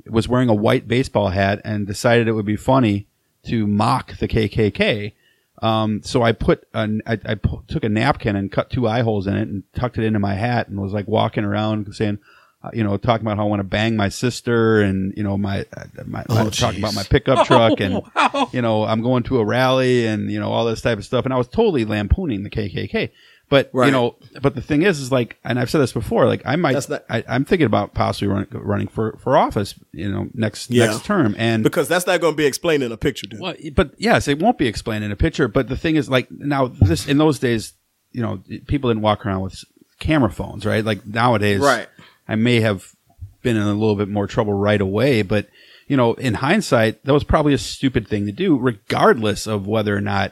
was 0.07 0.27
wearing 0.27 0.49
a 0.49 0.53
white 0.53 0.87
baseball 0.87 1.29
hat 1.29 1.61
and 1.63 1.85
decided 1.85 2.27
it 2.27 2.31
would 2.31 2.45
be 2.45 2.55
funny 2.55 3.07
to 3.47 3.67
mock 3.67 4.17
the 4.17 4.27
KKK. 4.27 5.13
Um, 5.61 6.01
so 6.01 6.23
I 6.23 6.31
put 6.31 6.67
an, 6.73 7.01
I, 7.05 7.19
I 7.25 7.35
pu- 7.35 7.63
took 7.67 7.83
a 7.83 7.89
napkin 7.89 8.35
and 8.35 8.51
cut 8.51 8.71
two 8.71 8.87
eye 8.87 9.01
holes 9.01 9.27
in 9.27 9.35
it 9.35 9.47
and 9.47 9.63
tucked 9.75 9.97
it 9.99 10.03
into 10.05 10.17
my 10.17 10.33
hat 10.33 10.69
and 10.69 10.79
was 10.81 10.93
like 10.93 11.07
walking 11.07 11.43
around 11.43 11.93
saying, 11.93 12.17
uh, 12.63 12.69
you 12.73 12.83
know, 12.83 12.95
talking 12.97 13.25
about 13.25 13.37
how 13.37 13.43
I 13.45 13.49
want 13.49 13.59
to 13.61 13.63
bang 13.63 13.95
my 13.95 14.09
sister 14.09 14.81
and 14.81 15.13
you 15.17 15.23
know 15.23 15.37
my, 15.37 15.65
uh, 15.75 15.85
my, 16.05 16.23
Oh, 16.29 16.49
talking 16.49 16.79
about 16.79 16.93
my 16.95 17.03
pickup 17.03 17.45
truck 17.47 17.79
and 17.79 18.01
wow. 18.15 18.49
you 18.53 18.61
know 18.61 18.83
I'm 18.83 19.01
going 19.01 19.23
to 19.23 19.39
a 19.39 19.45
rally 19.45 20.05
and 20.05 20.31
you 20.31 20.39
know 20.39 20.51
all 20.51 20.65
this 20.65 20.81
type 20.81 20.97
of 20.97 21.05
stuff 21.05 21.25
and 21.25 21.33
I 21.33 21.37
was 21.37 21.47
totally 21.47 21.85
lampooning 21.85 22.43
the 22.43 22.49
KKK. 22.49 23.11
But 23.49 23.69
you 23.73 23.91
know, 23.91 24.15
but 24.41 24.55
the 24.55 24.61
thing 24.61 24.83
is, 24.83 25.01
is 25.01 25.11
like, 25.11 25.37
and 25.43 25.59
I've 25.59 25.69
said 25.69 25.81
this 25.81 25.91
before, 25.91 26.25
like 26.25 26.41
I 26.45 26.55
might, 26.55 26.87
not- 26.87 27.03
I, 27.09 27.21
I'm 27.27 27.43
thinking 27.43 27.65
about 27.65 27.93
possibly 27.93 28.29
running, 28.29 28.47
running 28.53 28.87
for 28.87 29.17
for 29.21 29.35
office, 29.35 29.75
you 29.91 30.09
know, 30.09 30.29
next 30.33 30.71
Yeah. 30.71 30.85
next 30.85 31.03
term, 31.03 31.35
and 31.37 31.61
because 31.61 31.89
that's 31.89 32.07
not 32.07 32.21
going 32.21 32.31
to 32.31 32.37
be 32.37 32.45
explained 32.45 32.81
in 32.81 32.93
a 32.93 32.97
picture, 32.97 33.27
dude. 33.27 33.41
well, 33.41 33.53
but 33.75 33.91
yes, 33.97 34.29
it 34.29 34.39
won't 34.39 34.57
be 34.57 34.67
explained 34.67 35.03
in 35.03 35.11
a 35.11 35.17
picture. 35.17 35.49
But 35.49 35.67
the 35.67 35.75
thing 35.75 35.97
is, 35.97 36.09
like 36.09 36.31
now, 36.31 36.67
this 36.67 37.05
in 37.09 37.17
those 37.17 37.39
days, 37.39 37.73
you 38.13 38.21
know, 38.21 38.41
people 38.67 38.89
didn't 38.89 39.03
walk 39.03 39.25
around 39.25 39.41
with 39.41 39.61
camera 39.99 40.31
phones, 40.31 40.65
right? 40.65 40.85
Like 40.85 41.05
nowadays, 41.05 41.59
Right. 41.59 41.89
I 42.31 42.35
may 42.35 42.61
have 42.61 42.95
been 43.41 43.57
in 43.57 43.63
a 43.63 43.73
little 43.73 43.97
bit 43.97 44.07
more 44.07 44.25
trouble 44.25 44.53
right 44.53 44.79
away, 44.79 45.21
but 45.21 45.47
you 45.87 45.97
know, 45.97 46.13
in 46.13 46.35
hindsight, 46.35 47.03
that 47.03 47.13
was 47.13 47.25
probably 47.25 47.53
a 47.53 47.57
stupid 47.57 48.07
thing 48.07 48.25
to 48.25 48.31
do, 48.31 48.57
regardless 48.57 49.47
of 49.47 49.67
whether 49.67 49.93
or 49.93 49.99
not. 49.99 50.31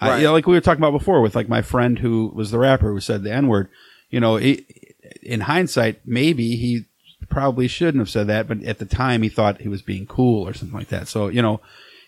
I, 0.00 0.16
you 0.18 0.24
know, 0.24 0.32
like 0.32 0.46
we 0.46 0.54
were 0.54 0.62
talking 0.62 0.80
about 0.82 0.98
before 0.98 1.20
with 1.20 1.34
like 1.34 1.48
my 1.48 1.60
friend 1.60 1.98
who 1.98 2.32
was 2.34 2.50
the 2.50 2.58
rapper 2.58 2.90
who 2.90 3.00
said 3.00 3.22
the 3.22 3.32
N 3.32 3.48
word. 3.48 3.68
You 4.08 4.20
know, 4.20 4.36
he, 4.36 4.64
in 5.22 5.42
hindsight, 5.42 6.00
maybe 6.06 6.56
he 6.56 6.86
probably 7.28 7.68
shouldn't 7.68 8.00
have 8.00 8.08
said 8.08 8.26
that, 8.28 8.48
but 8.48 8.62
at 8.62 8.78
the 8.78 8.86
time 8.86 9.20
he 9.20 9.28
thought 9.28 9.60
he 9.60 9.68
was 9.68 9.82
being 9.82 10.06
cool 10.06 10.48
or 10.48 10.54
something 10.54 10.78
like 10.78 10.88
that. 10.88 11.08
So, 11.08 11.28
you 11.28 11.42
know, 11.42 11.60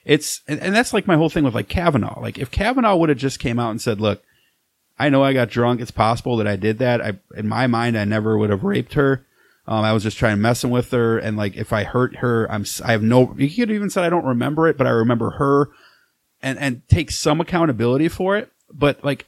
it's, 0.07 0.41
and, 0.49 0.61
and 0.61 0.75
that's 0.75 0.95
like 0.95 1.07
my 1.07 1.17
whole 1.17 1.29
thing 1.29 1.45
with 1.45 1.55
like 1.55 1.69
Kavanaugh. 1.69 2.21
Like 2.21 2.39
if 2.39 2.51
Kavanaugh 2.51 2.97
would 2.97 3.11
have 3.11 3.19
just 3.19 3.39
came 3.39 3.59
out 3.59 3.71
and 3.71 3.83
said, 3.83 4.01
look, 4.01 4.23
I 4.99 5.11
know 5.11 5.23
I 5.23 5.35
got 5.35 5.51
drunk. 5.51 5.83
It's 5.83 5.91
possible 5.91 6.39
that 6.39 6.47
I 6.47 6.57
did 6.57 6.79
that. 6.79 7.03
I, 7.03 7.19
in 7.37 7.47
my 7.47 7.67
mind, 7.67 7.99
I 7.99 8.07
never 8.07 8.39
would 8.39 8.49
have 8.49 8.65
raped 8.65 8.95
her. 8.95 9.26
Um, 9.69 9.85
I 9.85 9.93
was 9.93 10.03
just 10.05 10.17
trying 10.17 10.41
messing 10.41 10.71
with 10.71 10.91
her. 10.93 11.19
And 11.19 11.37
like, 11.37 11.57
if 11.57 11.73
I 11.73 11.83
hurt 11.85 12.17
her, 12.17 12.51
I'm, 12.51 12.65
I 12.85 12.93
have 12.93 13.03
no, 13.03 13.35
You 13.37 13.49
could 13.51 13.71
even 13.71 13.91
said 13.91 14.05
I 14.05 14.11
don't 14.11 14.25
remember 14.25 14.69
it, 14.69 14.77
but 14.79 14.87
I 14.87 14.91
remember 14.91 15.31
her 15.33 15.71
and, 16.41 16.59
and 16.59 16.83
take 16.89 17.11
some 17.11 17.41
accountability 17.41 18.09
for 18.09 18.37
it. 18.37 18.53
But 18.73 19.03
like, 19.05 19.27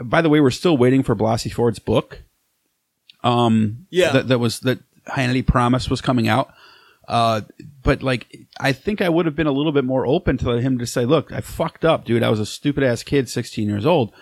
by 0.00 0.22
the 0.22 0.28
way, 0.28 0.40
we're 0.40 0.50
still 0.50 0.76
waiting 0.76 1.02
for 1.04 1.14
Blasey 1.14 1.52
Ford's 1.52 1.78
book. 1.78 2.22
Um, 3.22 3.86
Yeah. 3.90 4.10
that, 4.12 4.28
that 4.28 4.38
was 4.38 4.60
that 4.60 4.80
Hannity 5.06 5.46
Promise 5.46 5.88
was 5.88 6.00
coming 6.00 6.26
out. 6.28 6.52
Uh, 7.06 7.42
but 7.82 8.02
like, 8.02 8.26
I 8.58 8.72
think 8.72 9.00
I 9.00 9.08
would 9.08 9.26
have 9.26 9.36
been 9.36 9.46
a 9.46 9.52
little 9.52 9.72
bit 9.72 9.84
more 9.84 10.06
open 10.06 10.38
to 10.38 10.50
him 10.60 10.78
to 10.78 10.86
say, 10.86 11.04
look, 11.04 11.30
I 11.32 11.40
fucked 11.40 11.84
up, 11.84 12.04
dude. 12.04 12.22
I 12.22 12.30
was 12.30 12.40
a 12.40 12.46
stupid 12.46 12.82
ass 12.84 13.02
kid, 13.02 13.28
16 13.28 13.68
years 13.68 13.84
old, 13.86 14.12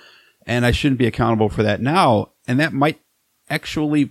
and 0.47 0.67
I 0.67 0.71
shouldn't 0.73 0.99
be 0.99 1.07
accountable 1.07 1.49
for 1.49 1.63
that 1.63 1.81
now. 1.81 2.31
And 2.49 2.59
that 2.59 2.73
might 2.73 3.01
actually 3.49 4.11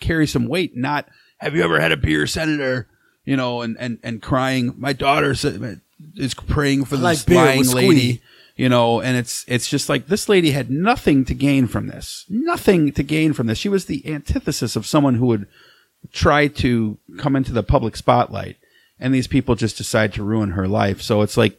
carry 0.00 0.26
some 0.26 0.46
weight. 0.48 0.76
Not, 0.76 1.08
have 1.38 1.54
you 1.54 1.62
ever 1.62 1.80
had 1.80 1.92
a 1.92 1.96
beer, 1.96 2.26
Senator? 2.26 2.88
You 3.24 3.36
know, 3.36 3.60
and, 3.60 3.76
and, 3.78 3.98
and 4.02 4.22
crying. 4.22 4.74
My 4.78 4.92
daughter 4.94 5.32
is 6.16 6.34
praying 6.34 6.86
for 6.86 6.96
like 6.96 7.18
this 7.18 7.24
beer 7.24 7.36
lying 7.36 7.70
lady 7.70 8.22
you 8.58 8.68
know 8.68 9.00
and 9.00 9.16
it's 9.16 9.46
it's 9.48 9.70
just 9.70 9.88
like 9.88 10.08
this 10.08 10.28
lady 10.28 10.50
had 10.50 10.70
nothing 10.70 11.24
to 11.24 11.32
gain 11.32 11.66
from 11.66 11.86
this 11.86 12.26
nothing 12.28 12.92
to 12.92 13.02
gain 13.02 13.32
from 13.32 13.46
this 13.46 13.56
she 13.56 13.70
was 13.70 13.86
the 13.86 14.06
antithesis 14.06 14.76
of 14.76 14.86
someone 14.86 15.14
who 15.14 15.26
would 15.26 15.46
try 16.12 16.46
to 16.46 16.98
come 17.16 17.34
into 17.34 17.52
the 17.52 17.62
public 17.62 17.96
spotlight 17.96 18.56
and 19.00 19.14
these 19.14 19.26
people 19.26 19.54
just 19.54 19.78
decide 19.78 20.12
to 20.12 20.22
ruin 20.22 20.50
her 20.50 20.68
life 20.68 21.00
so 21.00 21.22
it's 21.22 21.38
like 21.38 21.58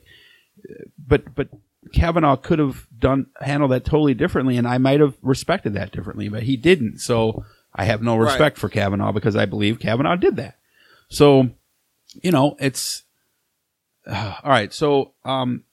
but 1.08 1.34
but 1.34 1.48
Kavanaugh 1.94 2.36
could 2.36 2.60
have 2.60 2.86
done 3.00 3.28
handled 3.42 3.72
that 3.72 3.86
totally 3.86 4.14
differently 4.14 4.58
and 4.58 4.68
I 4.68 4.78
might 4.78 5.00
have 5.00 5.16
respected 5.22 5.74
that 5.74 5.92
differently 5.92 6.30
but 6.30 6.44
he 6.44 6.56
didn't 6.58 7.00
so 7.00 7.46
I 7.76 7.86
have 7.86 8.02
no 8.02 8.18
Right. 8.18 8.30
respect 8.32 8.58
for 8.58 8.70
Kavanaugh 8.70 9.12
because 9.12 9.36
I 9.36 9.46
believe 9.46 9.80
Kavanaugh 9.80 10.16
did 10.16 10.36
that 10.38 10.56
so 11.10 11.50
you 12.24 12.32
know 12.32 12.56
it's 12.60 13.04
all 14.08 14.36
right 14.46 14.74
so 14.74 15.14
um 15.26 15.64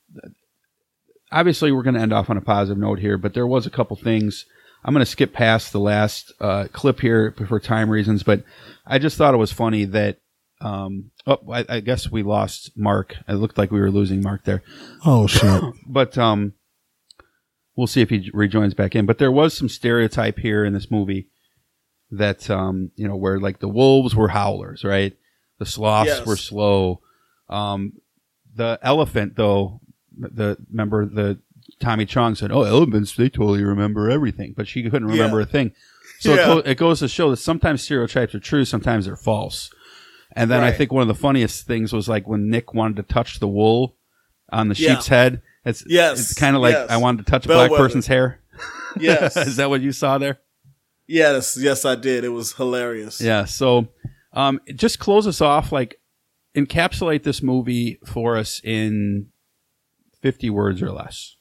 obviously 1.32 1.72
we're 1.72 1.82
going 1.82 1.94
to 1.94 2.00
end 2.00 2.12
off 2.12 2.30
on 2.30 2.36
a 2.36 2.40
positive 2.40 2.78
note 2.78 2.98
here, 2.98 3.18
but 3.18 3.34
there 3.34 3.46
was 3.46 3.66
a 3.66 3.70
couple 3.70 3.96
things. 3.96 4.46
I'm 4.84 4.94
going 4.94 5.04
to 5.04 5.10
skip 5.10 5.32
past 5.32 5.72
the 5.72 5.80
last 5.80 6.32
uh, 6.40 6.66
clip 6.72 7.00
here 7.00 7.34
for 7.48 7.58
time 7.58 7.90
reasons, 7.90 8.22
but 8.22 8.44
I 8.86 8.98
just 8.98 9.16
thought 9.18 9.34
it 9.34 9.38
was 9.38 9.52
funny 9.52 9.84
that. 9.86 10.18
Um, 10.58 11.10
oh, 11.26 11.38
I, 11.52 11.66
I 11.68 11.80
guess 11.80 12.10
we 12.10 12.22
lost 12.22 12.70
Mark. 12.76 13.14
It 13.28 13.34
looked 13.34 13.58
like 13.58 13.70
we 13.70 13.78
were 13.80 13.90
losing 13.90 14.22
Mark 14.22 14.44
there. 14.44 14.62
Oh 15.04 15.26
shit! 15.26 15.62
but 15.86 16.16
um, 16.16 16.54
we'll 17.76 17.86
see 17.86 18.00
if 18.00 18.08
he 18.08 18.30
rejoins 18.32 18.72
back 18.72 18.94
in. 18.96 19.04
But 19.04 19.18
there 19.18 19.30
was 19.30 19.52
some 19.52 19.68
stereotype 19.68 20.38
here 20.38 20.64
in 20.64 20.72
this 20.72 20.90
movie 20.90 21.28
that 22.10 22.48
um, 22.50 22.90
you 22.96 23.06
know, 23.08 23.16
where 23.16 23.38
like 23.40 23.58
the 23.60 23.68
wolves 23.68 24.14
were 24.14 24.28
howlers, 24.28 24.84
right? 24.84 25.16
The 25.58 25.66
sloths 25.66 26.08
Yes. 26.08 26.26
were 26.26 26.36
slow. 26.36 27.00
Um, 27.48 27.94
the 28.54 28.78
elephant, 28.82 29.36
though, 29.36 29.80
the 30.18 30.56
remember 30.70 31.06
the 31.06 31.38
Tommy 31.80 32.06
Chong 32.06 32.34
said, 32.34 32.52
"Oh, 32.52 32.62
elephants, 32.62 33.14
they 33.16 33.28
totally 33.28 33.64
remember 33.64 34.10
everything," 34.10 34.54
but 34.56 34.66
she 34.68 34.82
couldn't 34.82 35.08
remember 35.08 35.38
Yeah. 35.38 35.44
a 35.44 35.46
thing. 35.46 35.72
So 36.20 36.32
it, 36.32 36.36
go- 36.36 36.70
it 36.70 36.78
goes 36.78 37.00
to 37.00 37.08
show 37.08 37.30
that 37.30 37.36
sometimes 37.36 37.82
stereotypes 37.82 38.34
are 38.34 38.40
true, 38.40 38.64
sometimes 38.64 39.04
they're 39.04 39.16
false. 39.16 39.70
And 40.32 40.50
then 40.50 40.62
I 40.62 40.70
think 40.72 40.92
one 40.92 41.02
of 41.02 41.08
the 41.08 41.14
funniest 41.14 41.66
things 41.66 41.92
was 41.92 42.08
like 42.08 42.26
when 42.26 42.48
Nick 42.50 42.72
wanted 42.74 42.96
to 42.96 43.02
touch 43.02 43.38
the 43.40 43.48
wool 43.48 43.96
on 44.50 44.68
the 44.68 44.74
Yeah. 44.74 44.92
sheep's 44.94 45.08
head. 45.08 45.42
It's 45.64 45.84
Yes, 45.86 46.18
it's 46.30 46.34
kind 46.38 46.56
of 46.56 46.62
like 46.62 46.72
yes. 46.74 46.88
I 46.90 46.96
wanted 46.98 47.24
to 47.26 47.30
touch 47.30 47.44
a 47.44 47.48
black 47.48 47.68
Bellwether. 47.70 47.84
person's 47.84 48.06
hair. 48.06 48.40
Yes. 49.00 49.36
is 49.36 49.56
that 49.56 49.68
what 49.68 49.82
you 49.82 49.92
saw 49.92 50.16
there? 50.16 50.38
Yes, 51.06 51.56
yes, 51.56 51.84
I 51.84 51.94
did. 51.94 52.24
It 52.24 52.30
was 52.30 52.52
hilarious. 52.54 53.20
Yeah. 53.20 53.44
So, 53.44 53.88
um, 54.32 54.60
just 54.74 54.98
close 54.98 55.26
us 55.26 55.40
off. 55.40 55.72
Like, 55.72 56.00
encapsulate 56.54 57.22
this 57.22 57.42
movie 57.42 57.98
for 58.04 58.36
us 58.36 58.60
in 58.64 59.28
fifty 60.20 60.50
words 60.50 60.82
or 60.82 60.90
less. 60.90 61.36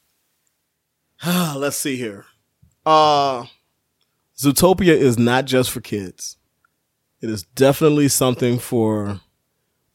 Let's 1.26 1.78
see 1.78 1.96
here. 1.96 2.26
Uh 2.86 3.46
Zootopia 4.38 4.96
is 4.96 5.18
not 5.18 5.46
just 5.46 5.72
for 5.72 5.82
kids. 5.82 6.38
It 7.22 7.30
is 7.30 7.44
definitely 7.44 8.10
something 8.10 8.60
for 8.60 9.22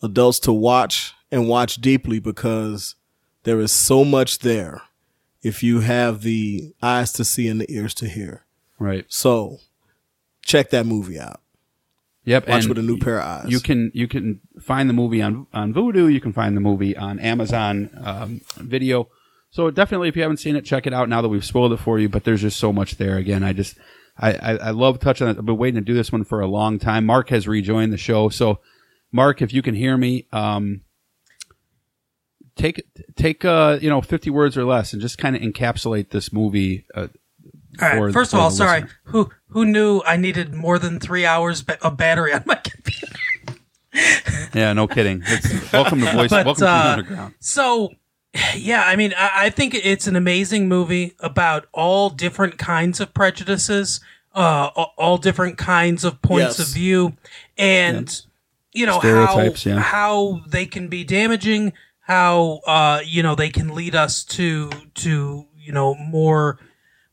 adults 0.02 0.40
to 0.40 0.52
watch 0.52 1.14
and 1.30 1.46
watch 1.48 1.76
deeply 1.76 2.18
because 2.18 2.96
there 3.42 3.60
is 3.60 3.70
so 3.70 4.04
much 4.04 4.38
there 4.40 4.82
if 5.42 5.62
you 5.62 5.80
have 5.80 6.22
the 6.22 6.74
eyes 6.82 7.12
to 7.12 7.24
see 7.24 7.48
and 7.48 7.60
the 7.60 7.72
ears 7.72 7.94
to 7.94 8.08
hear. 8.08 8.44
Right. 8.80 9.04
So 9.08 9.58
check 10.42 10.70
that 10.70 10.86
movie 10.86 11.20
out. 11.20 11.40
Yep. 12.24 12.48
Watch 12.48 12.66
with 12.66 12.78
a 12.78 12.82
new 12.82 12.98
pair 12.98 13.20
of 13.20 13.44
eyes. 13.44 13.50
You 13.50 13.60
can 13.60 13.92
you 13.94 14.08
can 14.08 14.40
find 14.60 14.88
the 14.88 14.94
movie 14.94 15.22
on 15.22 15.46
on 15.54 15.72
Vudu. 15.72 16.12
You 16.12 16.20
can 16.20 16.32
find 16.32 16.56
the 16.56 16.60
movie 16.60 16.96
on 16.96 17.20
Amazon 17.20 17.90
um, 18.02 18.40
Video. 18.56 19.08
So 19.50 19.70
definitely, 19.70 20.08
if 20.08 20.16
you 20.16 20.22
haven't 20.22 20.38
seen 20.38 20.56
it, 20.56 20.64
check 20.64 20.86
it 20.86 20.92
out. 20.92 21.08
Now 21.08 21.22
that 21.22 21.28
we've 21.28 21.44
spoiled 21.44 21.72
it 21.72 21.78
for 21.78 21.98
you, 21.98 22.08
but 22.08 22.24
there's 22.24 22.42
just 22.42 22.58
so 22.58 22.72
much 22.72 22.96
there. 22.96 23.16
Again, 23.16 23.42
I 23.42 23.52
just 23.52 23.76
I, 24.16 24.32
I, 24.32 24.56
I 24.56 24.70
love 24.70 25.00
touching 25.00 25.28
it. 25.28 25.38
I've 25.38 25.46
been 25.46 25.56
waiting 25.56 25.80
to 25.80 25.84
do 25.84 25.94
this 25.94 26.12
one 26.12 26.24
for 26.24 26.40
a 26.40 26.46
long 26.46 26.78
time. 26.78 27.06
Mark 27.06 27.30
has 27.30 27.48
rejoined 27.48 27.92
the 27.92 27.98
show. 27.98 28.28
So, 28.28 28.60
Mark, 29.10 29.42
if 29.42 29.52
you 29.52 29.62
can 29.62 29.74
hear 29.74 29.96
me, 29.96 30.26
um, 30.32 30.82
take 32.54 32.84
take 33.16 33.44
uh, 33.44 33.78
you 33.80 33.88
know 33.88 34.00
fifty 34.00 34.30
words 34.30 34.56
or 34.56 34.64
less, 34.64 34.92
and 34.92 35.02
just 35.02 35.18
kind 35.18 35.34
of 35.34 35.42
encapsulate 35.42 36.10
this 36.10 36.32
movie. 36.32 36.84
Uh, 36.94 37.08
All 37.82 37.88
right. 37.88 37.96
for- 37.98 38.12
First 38.12 38.30
for 38.32 38.36
of 38.38 38.42
all, 38.44 38.50
sorry. 38.50 38.82
listener. 38.82 38.96
Who 39.04 39.30
who 39.48 39.64
knew 39.64 40.00
I 40.06 40.16
needed 40.16 40.54
more 40.54 40.78
than 40.78 41.00
three 41.00 41.26
hours 41.26 41.62
ba- 41.62 41.78
of 41.84 41.96
battery 41.96 42.32
on 42.32 42.42
my 42.46 42.56
computer? 42.56 43.16
Yeah, 44.54 44.72
no 44.72 44.86
kidding. 44.88 45.22
It's, 45.26 45.72
welcome 45.72 46.00
to 46.00 46.12
voice. 46.12 46.30
But, 46.30 46.44
welcome 46.46 46.60
to 46.60 46.64
the 46.64 46.70
uh, 46.70 46.92
underground. 46.98 47.34
So, 47.40 47.90
yeah, 48.56 48.82
I 48.84 48.96
mean, 48.96 49.12
I, 49.16 49.30
I 49.46 49.50
think 49.50 49.74
it's 49.74 50.06
an 50.08 50.16
amazing 50.16 50.68
movie 50.68 51.14
about 51.20 51.66
all 51.72 52.10
different 52.10 52.58
kinds 52.58 52.98
of 53.00 53.12
prejudices, 53.14 54.00
uh, 54.34 54.70
all, 54.74 54.94
all 54.96 55.18
different 55.18 55.56
kinds 55.58 56.04
of 56.04 56.20
points 56.22 56.58
Yes. 56.58 56.68
of 56.68 56.74
view, 56.74 57.12
and 57.58 58.22
you 58.72 58.86
know 58.86 58.98
how 59.00 59.40
yeah. 59.64 59.78
how 59.80 60.40
they 60.48 60.66
can 60.66 60.88
be 60.88 61.04
damaging, 61.04 61.72
how 62.00 62.60
uh, 62.66 63.00
you 63.04 63.22
know 63.22 63.34
they 63.34 63.50
can 63.50 63.74
lead 63.74 63.94
us 63.94 64.24
to 64.24 64.70
to 64.96 65.46
you 65.58 65.72
know 65.72 65.94
more 65.96 66.58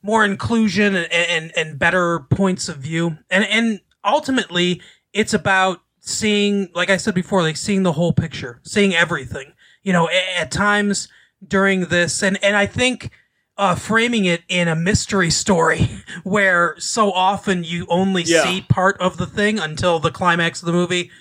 more 0.08 0.24
inclusion 0.26 0.96
and, 0.96 1.12
and 1.12 1.52
and 1.58 1.78
better 1.78 2.22
points 2.32 2.70
of 2.70 2.78
view 2.78 3.18
and 3.30 3.44
and 3.46 3.82
ultimately 4.06 4.82
it's 5.14 5.34
about 5.34 5.82
seeing 6.00 6.70
like 6.74 6.90
i 6.90 6.96
said 6.98 7.14
before 7.14 7.42
like 7.42 7.58
seeing 7.58 7.84
the 7.84 7.92
whole 7.92 8.14
picture 8.14 8.62
seeing 8.64 8.96
everything 8.96 9.52
you 9.84 9.92
know 9.92 10.08
a- 10.10 10.40
at, 10.40 10.50
times 10.50 11.10
during 11.46 11.82
this 11.86 12.24
and 12.24 12.42
and 12.42 12.56
i 12.56 12.66
think 12.66 13.12
uh 13.58 13.76
framing 13.76 14.24
it 14.24 14.42
in 14.48 14.70
a 14.70 14.76
mystery 14.76 15.30
story 15.30 15.90
where 16.24 16.74
so 16.80 17.12
often 17.12 17.66
you 17.66 17.86
only 17.90 18.24
Yeah. 18.24 18.44
see 18.44 18.62
part 18.62 18.96
of 19.02 19.18
the 19.18 19.26
thing 19.26 19.60
until 19.60 20.00
the 20.00 20.12
climax 20.12 20.62
of 20.62 20.68
the 20.68 20.74
movie 20.74 21.12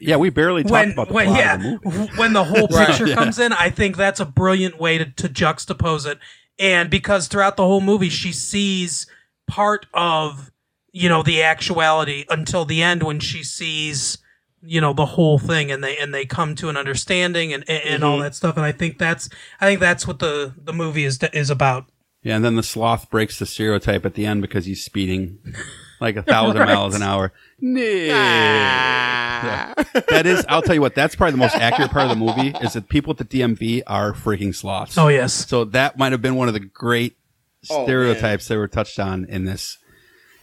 Yeah, 0.00 0.16
we 0.16 0.28
barely 0.30 0.62
talked 0.62 0.72
when, 0.72 0.92
about 0.92 1.08
the 1.08 1.14
when 1.14 1.26
plot 1.26 1.38
yeah 1.38 1.54
of 1.54 1.62
the 1.62 1.80
movie. 1.90 2.12
when 2.16 2.32
the 2.34 2.44
whole 2.44 2.66
Right. 2.70 2.86
picture 2.88 3.06
Yeah. 3.08 3.14
comes 3.14 3.38
in 3.38 3.52
i 3.54 3.70
think 3.70 3.96
that's 3.96 4.20
a 4.20 4.26
brilliant 4.26 4.78
way 4.78 4.98
to, 4.98 5.06
to 5.06 5.28
juxtapose 5.28 6.06
it 6.06 6.18
and 6.58 6.90
because 6.90 7.28
throughout 7.28 7.56
the 7.56 7.64
whole 7.64 7.80
movie 7.80 8.08
she 8.08 8.32
sees 8.32 9.06
part 9.46 9.86
of 9.94 10.50
you 10.92 11.08
know 11.08 11.22
the 11.22 11.42
actuality 11.42 12.24
until 12.28 12.64
the 12.64 12.82
end 12.82 13.02
when 13.02 13.20
she 13.20 13.42
sees 13.42 14.18
you 14.62 14.80
know 14.80 14.92
the 14.92 15.06
whole 15.06 15.38
thing 15.38 15.70
and 15.70 15.82
they 15.84 15.96
and 15.98 16.12
they 16.12 16.24
come 16.26 16.54
to 16.54 16.68
an 16.68 16.76
understanding 16.76 17.52
and 17.52 17.64
and, 17.68 17.82
and 17.84 18.04
all 18.04 18.18
Mhm. 18.18 18.22
that 18.22 18.34
stuff. 18.34 18.56
And 18.56 18.66
i 18.66 18.72
think 18.72 18.98
that's 18.98 19.28
i 19.60 19.66
think 19.66 19.80
that's 19.80 20.06
what 20.06 20.18
the 20.18 20.54
the 20.62 20.72
movie 20.72 21.04
is 21.04 21.18
is 21.32 21.50
about. 21.50 21.86
Yeah, 22.22 22.34
and 22.36 22.44
then 22.44 22.56
the 22.56 22.64
sloth 22.64 23.08
breaks 23.10 23.38
the 23.38 23.46
stereotype 23.46 24.04
at 24.04 24.14
the 24.14 24.26
end 24.26 24.42
because 24.42 24.66
he's 24.66 24.84
speeding 24.84 25.38
like 26.00 26.16
a 26.16 26.22
thousand 26.22 26.58
Right. 26.60 26.68
miles 26.68 26.94
an 26.94 27.02
hour. 27.02 27.32
Yeah. 27.60 29.74
That 30.08 30.26
is, 30.26 30.44
I'll 30.48 30.62
tell 30.62 30.74
you 30.74 30.80
what, 30.80 30.94
that's 30.94 31.14
probably 31.14 31.32
the 31.32 31.38
most 31.38 31.54
accurate 31.54 31.90
part 31.90 32.04
of 32.04 32.10
the 32.10 32.16
movie 32.24 32.54
is 32.60 32.72
that 32.74 32.88
people 32.88 33.12
at 33.12 33.18
the 33.18 33.24
DMV 33.24 33.82
are 33.86 34.12
freaking 34.12 34.54
sloths. 34.54 34.98
Oh, 34.98 35.08
yes. 35.08 35.46
So 35.48 35.64
that 35.64 35.98
might 35.98 36.12
have 36.12 36.22
been 36.22 36.34
one 36.36 36.48
of 36.48 36.54
the 36.54 36.60
great 36.60 37.16
Oh, 37.70 37.84
stereotypes 37.84 38.46
that 38.48 38.56
were 38.56 38.68
touched 38.68 39.00
on 39.00 39.24
in 39.24 39.44
this 39.44 39.78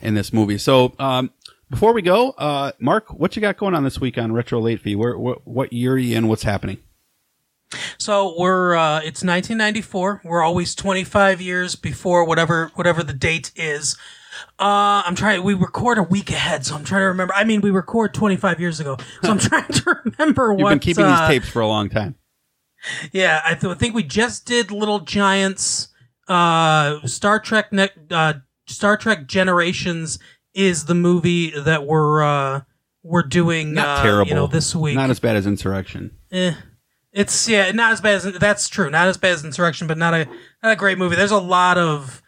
in 0.02 0.16
this 0.16 0.34
movie. 0.34 0.58
So 0.58 0.94
um, 1.00 1.32
before 1.70 1.94
we 1.94 2.02
go, 2.02 2.32
uh, 2.32 2.74
Mark, 2.78 3.14
what 3.14 3.38
you 3.38 3.42
got 3.42 3.56
going 3.56 3.74
on 3.74 3.86
this 3.86 4.02
week 4.02 4.18
on 4.18 4.34
Retro 4.34 4.60
Late 4.60 4.82
Fee? 4.82 4.98
Where, 4.98 5.18
what, 5.18 5.48
what 5.48 5.72
year 5.72 5.94
are 5.94 5.98
you 5.98 6.18
in? 6.18 6.28
What's 6.28 6.44
happening? 6.44 6.78
So 7.98 8.36
we're 8.38 8.76
uh, 8.76 8.98
it's 8.98 9.24
1994. 9.24 10.22
We're 10.26 10.44
always 10.44 10.76
25 10.76 11.40
years 11.42 11.76
before 11.76 12.26
whatever 12.26 12.70
whatever 12.76 13.02
the 13.02 13.14
date 13.14 13.52
is. 13.56 13.98
Uh, 14.60 15.04
I'm 15.06 15.16
trying. 15.16 15.44
We 15.44 15.54
record 15.54 15.98
a 15.98 16.04
week 16.04 16.30
ahead, 16.30 16.66
so 16.66 16.76
I'm 16.76 16.84
trying 16.84 17.02
to 17.02 17.08
remember. 17.08 17.34
I 17.34 17.44
mean, 17.44 17.62
we 17.62 17.72
record 17.72 18.14
25 18.14 18.60
years 18.60 18.80
ago, 18.80 18.98
so 19.24 19.32
I'm 19.32 19.38
trying 19.40 19.68
to 19.68 20.02
remember 20.06 20.56
You've 20.58 20.70
been 20.70 20.80
keeping 20.80 21.06
uh, 21.06 21.28
these 21.28 21.28
tapes 21.28 21.50
for 21.50 21.62
a 21.62 21.68
long 21.68 21.90
time. 21.90 22.16
Yeah, 23.12 23.42
I, 23.44 23.56
th- 23.56 23.72
I 23.72 23.76
think 23.76 23.96
we 23.96 24.04
just 24.04 24.46
did 24.46 24.72
Little 24.72 25.00
Giants. 25.00 25.90
Uh, 26.28 27.06
Star 27.06 27.40
Trek. 27.40 27.72
Ne- 27.72 27.90
uh, 28.12 28.34
Star 28.68 28.98
Trek 28.98 29.28
Generations 29.28 30.20
is 30.54 30.86
the 30.86 30.96
movie 30.96 31.52
that 31.52 31.86
we're 31.86 32.24
uh, 32.24 32.62
we're 33.04 33.24
doing. 33.24 33.74
Not 33.74 34.00
uh, 34.00 34.04
terrible. 34.04 34.30
You 34.30 34.36
know, 34.36 34.48
this 34.48 34.76
week. 34.76 34.96
Not 34.96 35.10
as 35.10 35.20
bad 35.20 35.36
as 35.36 35.46
Insurrection. 35.46 36.16
Eh. 36.32 36.54
It's 37.12 37.48
yeah, 37.48 37.72
not 37.72 37.94
as 37.94 38.02
bad 38.02 38.16
as 38.16 38.40
that's 38.40 38.68
true. 38.68 38.90
Not 38.90 39.08
as 39.08 39.18
bad 39.18 39.32
as 39.32 39.46
Insurrection, 39.46 39.88
but 39.88 39.98
not 39.98 40.14
a 40.14 40.26
not 40.62 40.74
a 40.74 40.76
great 40.76 40.98
movie. 40.98 41.16
There's 41.16 41.32
a 41.32 41.38
lot 41.38 41.78
of 41.78 42.22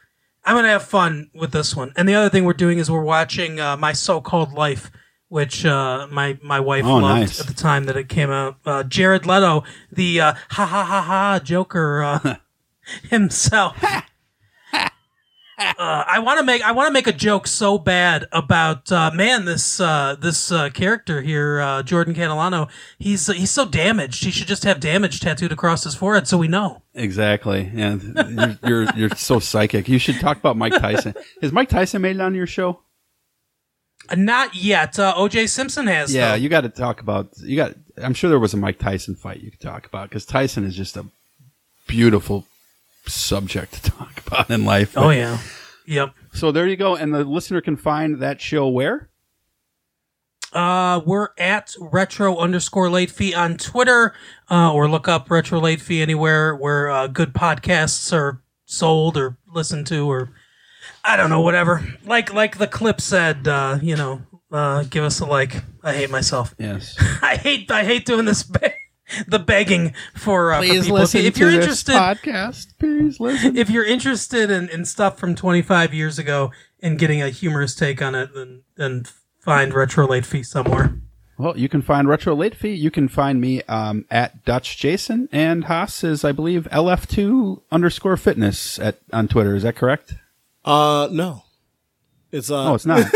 I'm 0.47 0.55
gonna 0.55 0.69
have 0.69 0.83
fun 0.83 1.29
with 1.35 1.51
this 1.51 1.75
one. 1.75 1.91
And 1.97 2.07
the 2.07 2.15
other 2.15 2.29
thing 2.29 2.45
we're 2.45 2.53
doing 2.53 2.77
is 2.79 2.89
we're 2.89 3.01
watching 3.03 3.59
uh, 3.59 3.75
My 3.77 3.91
So-Called 3.91 4.53
Life, 4.53 4.89
which 5.27 5.65
uh, 5.65 6.07
my 6.09 6.39
my 6.41 6.59
wife 6.61 6.85
Oh, 6.85 6.95
loved 6.99 7.19
nice. 7.19 7.39
at 7.41 7.47
the 7.47 7.53
time 7.53 7.83
that 7.83 7.97
it 7.97 8.07
came 8.07 8.29
out. 8.31 8.55
Uh, 8.65 8.83
Jared 8.83 9.25
Leto, 9.25 9.63
the 9.91 10.21
uh, 10.21 10.33
ha 10.51 10.65
ha 10.65 10.83
ha 10.85 11.01
ha 11.01 11.39
Joker 11.43 12.01
uh, 12.01 12.35
himself. 13.09 13.77
Uh, 15.59 16.03
I 16.07 16.19
want 16.19 16.39
to 16.39 16.45
make 16.45 16.61
I 16.61 16.71
want 16.71 16.87
to 16.87 16.93
make 16.93 17.07
a 17.07 17.13
joke 17.13 17.47
so 17.47 17.79
bad 17.79 18.25
about 18.31 18.91
uh, 18.91 19.09
man 19.13 19.45
this 19.45 19.79
uh, 19.79 20.15
this 20.19 20.51
uh, 20.51 20.69
character 20.69 21.21
here 21.21 21.59
uh, 21.59 21.81
Jordan 21.81 22.13
Catalano 22.13 22.69
he's 22.99 23.25
he's 23.25 23.49
so 23.49 23.65
damaged 23.65 24.23
he 24.23 24.29
should 24.29 24.47
just 24.47 24.63
have 24.65 24.79
damage 24.79 25.19
tattooed 25.19 25.51
across 25.51 25.83
his 25.83 25.95
forehead 25.95 26.27
so 26.27 26.37
we 26.37 26.47
know 26.47 26.83
Exactly. 26.97 27.71
Yeah, 27.75 27.97
you're, 28.03 28.57
you're 28.63 28.95
you're 28.95 29.09
so 29.11 29.39
psychic. 29.39 29.87
You 29.87 29.99
should 29.99 30.19
talk 30.19 30.37
about 30.37 30.57
Mike 30.57 30.73
Tyson. 30.73 31.13
Has 31.43 31.51
Mike 31.51 31.69
Tyson 31.69 32.01
made 32.01 32.15
it 32.15 32.21
on 32.21 32.33
your 32.33 32.47
show? 32.47 32.79
Uh, 34.09 34.15
not 34.15 34.55
yet 34.55 34.97
uh, 34.97 35.13
OJ 35.15 35.47
Simpson 35.47 35.85
has 35.85 36.11
yeah, 36.11 36.29
though. 36.29 36.35
you 36.35 36.49
got 36.49 36.61
to 36.61 36.69
talk 36.69 36.99
about. 36.99 37.29
You 37.37 37.55
got. 37.55 37.75
I'm 38.01 38.15
sure 38.15 38.31
there 38.31 38.39
was 38.39 38.55
a 38.55 38.57
Mike 38.57 38.79
Tyson 38.79 39.13
fight 39.15 39.41
you 39.41 39.51
could 39.51 39.59
talk 39.59 39.85
about 39.85 40.09
because 40.09 40.25
Tyson 40.25 40.63
is 40.65 40.75
just 40.75 40.97
a 40.97 41.05
beautiful 41.85 42.45
subject 43.09 43.73
to 43.83 43.91
talk 43.91 44.21
about 44.27 44.49
in 44.49 44.65
life. 44.65 44.97
oh 44.97 45.09
yeah 45.09 45.39
yep 45.85 46.13
So 46.33 46.51
there 46.51 46.67
you 46.67 46.75
go, 46.77 46.95
and 46.95 47.13
the 47.13 47.23
listener 47.23 47.61
can 47.61 47.77
find 47.77 48.19
that 48.21 48.39
show 48.41 48.67
where. 48.67 49.09
Uh, 50.53 51.01
we're 51.05 51.29
at 51.37 51.75
retro 51.79 52.37
underscore 52.37 52.89
late 52.89 53.11
fee 53.11 53.33
on 53.35 53.57
Twitter, 53.57 54.13
uh, 54.49 54.73
or 54.73 54.89
look 54.89 55.07
up 55.07 55.29
retro 55.29 55.59
late 55.59 55.81
fee 55.81 56.01
anywhere 56.01 56.55
where 56.55 56.89
uh, 56.89 57.07
good 57.07 57.33
podcasts 57.33 58.13
are 58.13 58.41
sold 58.65 59.17
or 59.17 59.37
listened 59.53 59.85
to, 59.87 60.09
or 60.09 60.31
I 61.03 61.17
don't 61.17 61.29
know, 61.29 61.41
whatever. 61.41 61.85
Like 62.05 62.33
like 62.33 62.57
the 62.57 62.67
clip 62.67 63.01
said, 63.01 63.45
uh, 63.47 63.79
you 63.81 63.97
know, 63.97 64.21
uh, 64.51 64.83
give 64.83 65.03
us 65.03 65.19
a 65.19 65.25
like. 65.25 65.63
I 65.83 65.93
hate 65.93 66.09
myself. 66.09 66.55
Yes. 66.57 66.95
I 67.21 67.35
hate 67.35 67.69
I 67.69 67.83
hate 67.83 68.05
doing 68.05 68.25
this. 68.25 68.43
Be- 68.43 68.73
the 69.27 69.39
begging 69.39 69.93
for, 70.15 70.53
uh, 70.53 70.59
for 70.59 70.67
Please 70.67 70.83
people. 70.83 70.99
listen 70.99 71.25
if 71.25 71.37
you're 71.37 71.49
to 71.51 71.57
this 71.57 71.65
interested, 71.65 71.93
podcast. 71.95 72.77
Please 72.79 73.19
listen. 73.19 73.57
if 73.57 73.69
you're 73.69 73.85
interested 73.85 74.49
in, 74.51 74.69
in 74.69 74.85
stuff 74.85 75.17
from 75.17 75.35
25 75.35 75.93
years 75.93 76.19
ago 76.19 76.51
and 76.81 76.99
getting 76.99 77.21
a 77.21 77.29
humorous 77.29 77.75
take 77.75 78.01
on 78.01 78.15
it, 78.15 78.33
then 78.33 78.63
then 78.75 79.05
find 79.39 79.73
retro 79.73 80.07
late 80.07 80.25
fee 80.25 80.43
somewhere. 80.43 80.95
Well, 81.37 81.57
you 81.57 81.69
can 81.69 81.83
find 81.83 82.07
Retro 82.07 82.35
Late 82.35 82.55
Fee. 82.55 82.73
You 82.73 82.89
can 82.89 83.07
find 83.07 83.39
me 83.39 83.61
um, 83.63 84.05
at 84.09 84.43
Dutch 84.43 84.75
Jason, 84.77 85.29
and 85.31 85.65
Haas 85.65 86.03
is, 86.03 86.25
I 86.25 86.31
believe, 86.31 86.67
LF2 86.71 87.61
underscore 87.71 88.17
fitness 88.17 88.79
at 88.79 88.97
on 89.13 89.27
Twitter. 89.27 89.55
Is 89.55 89.61
that 89.61 89.75
correct? 89.75 90.15
Uh, 90.65 91.07
no. 91.11 91.43
It's 92.31 92.49
uh. 92.49 92.71
oh, 92.71 92.73
it's 92.75 92.87
not. 92.87 92.97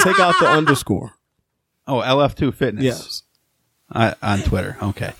take 0.00 0.18
out 0.18 0.34
the 0.40 0.48
underscore. 0.48 1.14
Oh, 1.86 2.00
LF2 2.00 2.54
Fitness. 2.54 2.84
Yes. 2.84 3.22
Uh, 3.92 4.14
on 4.22 4.40
Twitter. 4.40 4.76
Okay. 4.82 5.12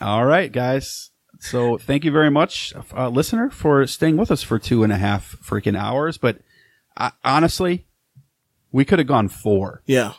All 0.00 0.24
right, 0.24 0.50
guys. 0.50 1.10
So 1.40 1.76
thank 1.76 2.04
you 2.04 2.10
very 2.10 2.30
much, 2.30 2.72
uh, 2.96 3.08
listener, 3.08 3.50
for 3.50 3.86
staying 3.86 4.16
with 4.16 4.30
us 4.30 4.42
for 4.42 4.58
two 4.58 4.82
and 4.82 4.92
a 4.92 4.96
half 4.96 5.36
freaking 5.44 5.78
hours. 5.78 6.16
But 6.16 6.38
uh, 6.96 7.10
honestly, 7.24 7.86
we 8.72 8.84
could 8.84 8.98
have 8.98 9.08
gone 9.08 9.28
four. 9.28 9.82
Yeah. 9.86 10.14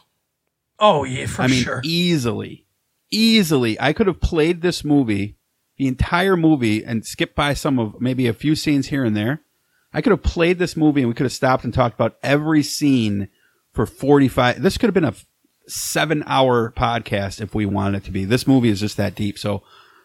Oh 0.80 1.04
yeah, 1.04 1.26
for 1.26 1.42
I 1.42 1.48
mean, 1.48 1.64
sure. 1.64 1.82
easily, 1.84 2.66
easily. 3.10 3.80
I 3.80 3.94
could 3.94 4.06
have 4.08 4.22
played 4.22 4.62
this 4.62 4.84
movie, 4.84 5.36
the 5.78 5.88
entire 5.88 6.38
movie, 6.38 6.86
and 6.86 7.04
skipped 7.06 7.36
by 7.36 7.56
some 7.56 7.80
of 7.80 8.00
maybe 8.00 8.28
a 8.28 8.34
few 8.34 8.56
scenes 8.56 8.88
here 8.88 9.04
and 9.04 9.18
there. 9.18 9.42
I 9.94 10.02
could 10.02 10.12
have 10.12 10.22
played 10.22 10.60
this 10.60 10.78
movie 10.78 11.02
and 11.02 11.08
we 11.08 11.16
could 11.16 11.26
have 11.26 11.34
stopped 11.34 11.64
and 11.64 11.74
talked 11.74 11.96
about 11.96 12.18
every 12.22 12.62
scene 12.62 13.30
for 13.74 13.88
45. 13.88 14.62
This 14.62 14.78
could 14.78 14.88
have 14.88 14.94
been 14.94 15.04
a 15.04 15.16
seven 15.68 16.24
hour 16.28 16.72
podcast 16.76 17.42
if 17.42 17.54
we 17.54 17.66
wanted 17.66 17.98
it 17.98 18.04
to 18.06 18.12
be. 18.12 18.26
This 18.26 18.48
movie 18.48 18.70
is 18.70 18.80
just 18.80 18.98
that 18.98 19.16
deep. 19.16 19.38
So 19.38 19.64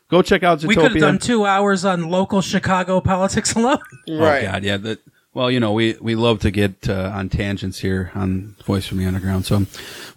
go 0.09 0.23
check 0.23 0.43
out 0.43 0.59
Zootopia. 0.61 0.67
We 0.69 0.75
could 0.77 0.91
have 0.93 1.01
done 1.01 1.19
two 1.19 1.45
hours 1.47 1.85
on 1.85 2.09
local 2.11 2.41
Chicago 2.43 3.01
politics 3.01 3.55
alone. 3.55 3.79
Oh 4.09 4.19
God, 4.19 4.65
yeah. 4.65 4.77
That, 4.79 4.99
well, 5.35 5.51
you 5.51 5.61
know, 5.61 5.73
we, 5.73 5.97
we 6.01 6.15
love 6.15 6.41
to 6.41 6.51
get 6.51 6.89
uh, 6.89 7.11
on 7.15 7.29
tangents 7.31 7.79
here 7.79 8.11
on 8.15 8.55
Voice 8.67 8.87
from 8.87 8.99
the 8.99 9.07
Underground. 9.07 9.47
So, 9.47 9.65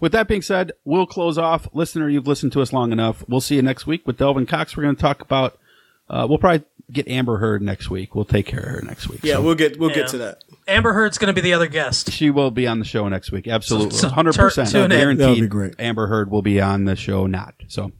with 0.00 0.12
that 0.12 0.28
being 0.28 0.42
said, 0.42 0.72
we'll 0.84 1.06
close 1.06 1.38
off. 1.38 1.66
Listener, 1.72 2.08
you've 2.10 2.26
listened 2.26 2.52
to 2.52 2.60
us 2.60 2.70
long 2.72 2.92
enough. 2.92 3.24
We'll 3.26 3.40
see 3.40 3.54
you 3.56 3.62
next 3.62 3.86
week 3.86 4.06
with 4.06 4.18
Delvin 4.18 4.44
Cox. 4.44 4.76
We're 4.76 4.82
going 4.82 4.96
to 4.96 5.00
talk 5.00 5.22
about. 5.22 5.58
Uh, 6.10 6.26
we'll 6.28 6.36
probably 6.38 6.66
get 6.92 7.08
Amber 7.08 7.38
Heard 7.38 7.62
next 7.62 7.88
week. 7.88 8.14
We'll 8.14 8.26
take 8.26 8.44
care 8.46 8.60
of 8.60 8.66
her 8.66 8.82
next 8.82 9.08
week. 9.08 9.20
Yeah, 9.22 9.34
So- 9.36 9.42
we'll 9.42 9.54
get 9.54 9.78
we'll 9.78 9.88
Yeah. 9.90 9.96
get 9.96 10.08
to 10.08 10.18
that. 10.18 10.44
Amber 10.68 10.92
Heard's 10.92 11.18
going 11.18 11.28
to 11.28 11.32
be 11.34 11.40
the 11.40 11.52
other 11.54 11.68
guest. 11.68 12.10
She 12.10 12.30
will 12.30 12.50
be 12.50 12.66
on 12.66 12.78
the 12.80 12.84
show 12.84 13.08
next 13.08 13.30
week. 13.30 13.46
Absolutely, 13.46 13.90
So- 13.96 14.08
so 14.08 14.14
hundred 14.14 14.34
percent 14.34 14.68
tur- 14.70 14.82
tune 14.82 14.92
in. 14.92 14.98
guaranteed. 14.98 15.24
That 15.24 15.30
would 15.30 15.40
be 15.40 15.46
great. 15.46 15.74
Amber 15.78 16.06
Heard 16.08 16.30
will 16.30 16.42
be 16.42 16.60
on 16.60 16.84
the 16.84 16.96
show. 16.96 17.26
Not 17.26 17.54
so. 17.68 17.92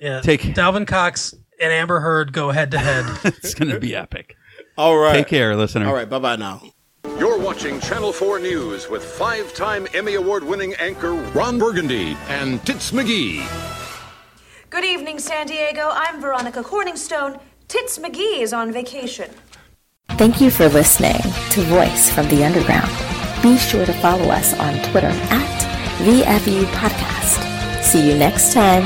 Yeah, 0.00 0.20
Take- 0.20 0.42
Dalvin 0.42 0.86
Cox 0.86 1.34
and 1.60 1.72
Amber 1.72 2.00
Heard 2.00 2.32
go 2.32 2.50
head 2.50 2.70
to 2.72 2.78
head. 2.78 3.06
it's 3.24 3.54
going 3.54 3.70
to 3.72 3.80
be 3.80 3.94
epic. 3.96 4.36
All 4.78 4.96
right. 4.96 5.14
Take 5.14 5.28
care, 5.28 5.54
listener. 5.56 5.86
All 5.86 5.94
right. 5.94 6.08
Bye 6.08 6.18
bye 6.18 6.36
now. 6.36 6.62
You're 7.18 7.38
watching 7.38 7.80
Channel 7.80 8.12
4 8.12 8.38
News 8.38 8.88
with 8.88 9.04
five 9.04 9.52
time 9.54 9.88
Emmy 9.92 10.14
Award 10.14 10.44
winning 10.44 10.74
anchor 10.74 11.12
Ron 11.12 11.58
Burgundy 11.58 12.16
and 12.28 12.64
Tits 12.64 12.92
McGee. 12.92 13.44
Good 14.70 14.84
evening, 14.84 15.18
San 15.18 15.46
Diego. 15.48 15.88
I'm 15.92 16.20
Veronica 16.20 16.62
Corningstone. 16.62 17.40
Tits 17.68 17.98
McGee 17.98 18.40
is 18.40 18.52
on 18.52 18.72
vacation. 18.72 19.30
Thank 20.18 20.40
you 20.40 20.50
for 20.50 20.68
listening 20.68 21.20
to 21.50 21.62
Voice 21.62 22.10
from 22.10 22.28
the 22.28 22.44
Underground. 22.44 22.90
Be 23.42 23.56
sure 23.56 23.84
to 23.84 23.92
follow 23.94 24.26
us 24.30 24.54
on 24.58 24.74
Twitter 24.90 25.08
at 25.08 25.98
VFU 25.98 26.64
Podcast. 26.66 27.82
See 27.82 28.08
you 28.08 28.16
next 28.16 28.52
time. 28.52 28.84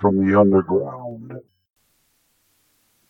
from 0.00 0.26
the 0.26 0.38
underground. 0.40 1.32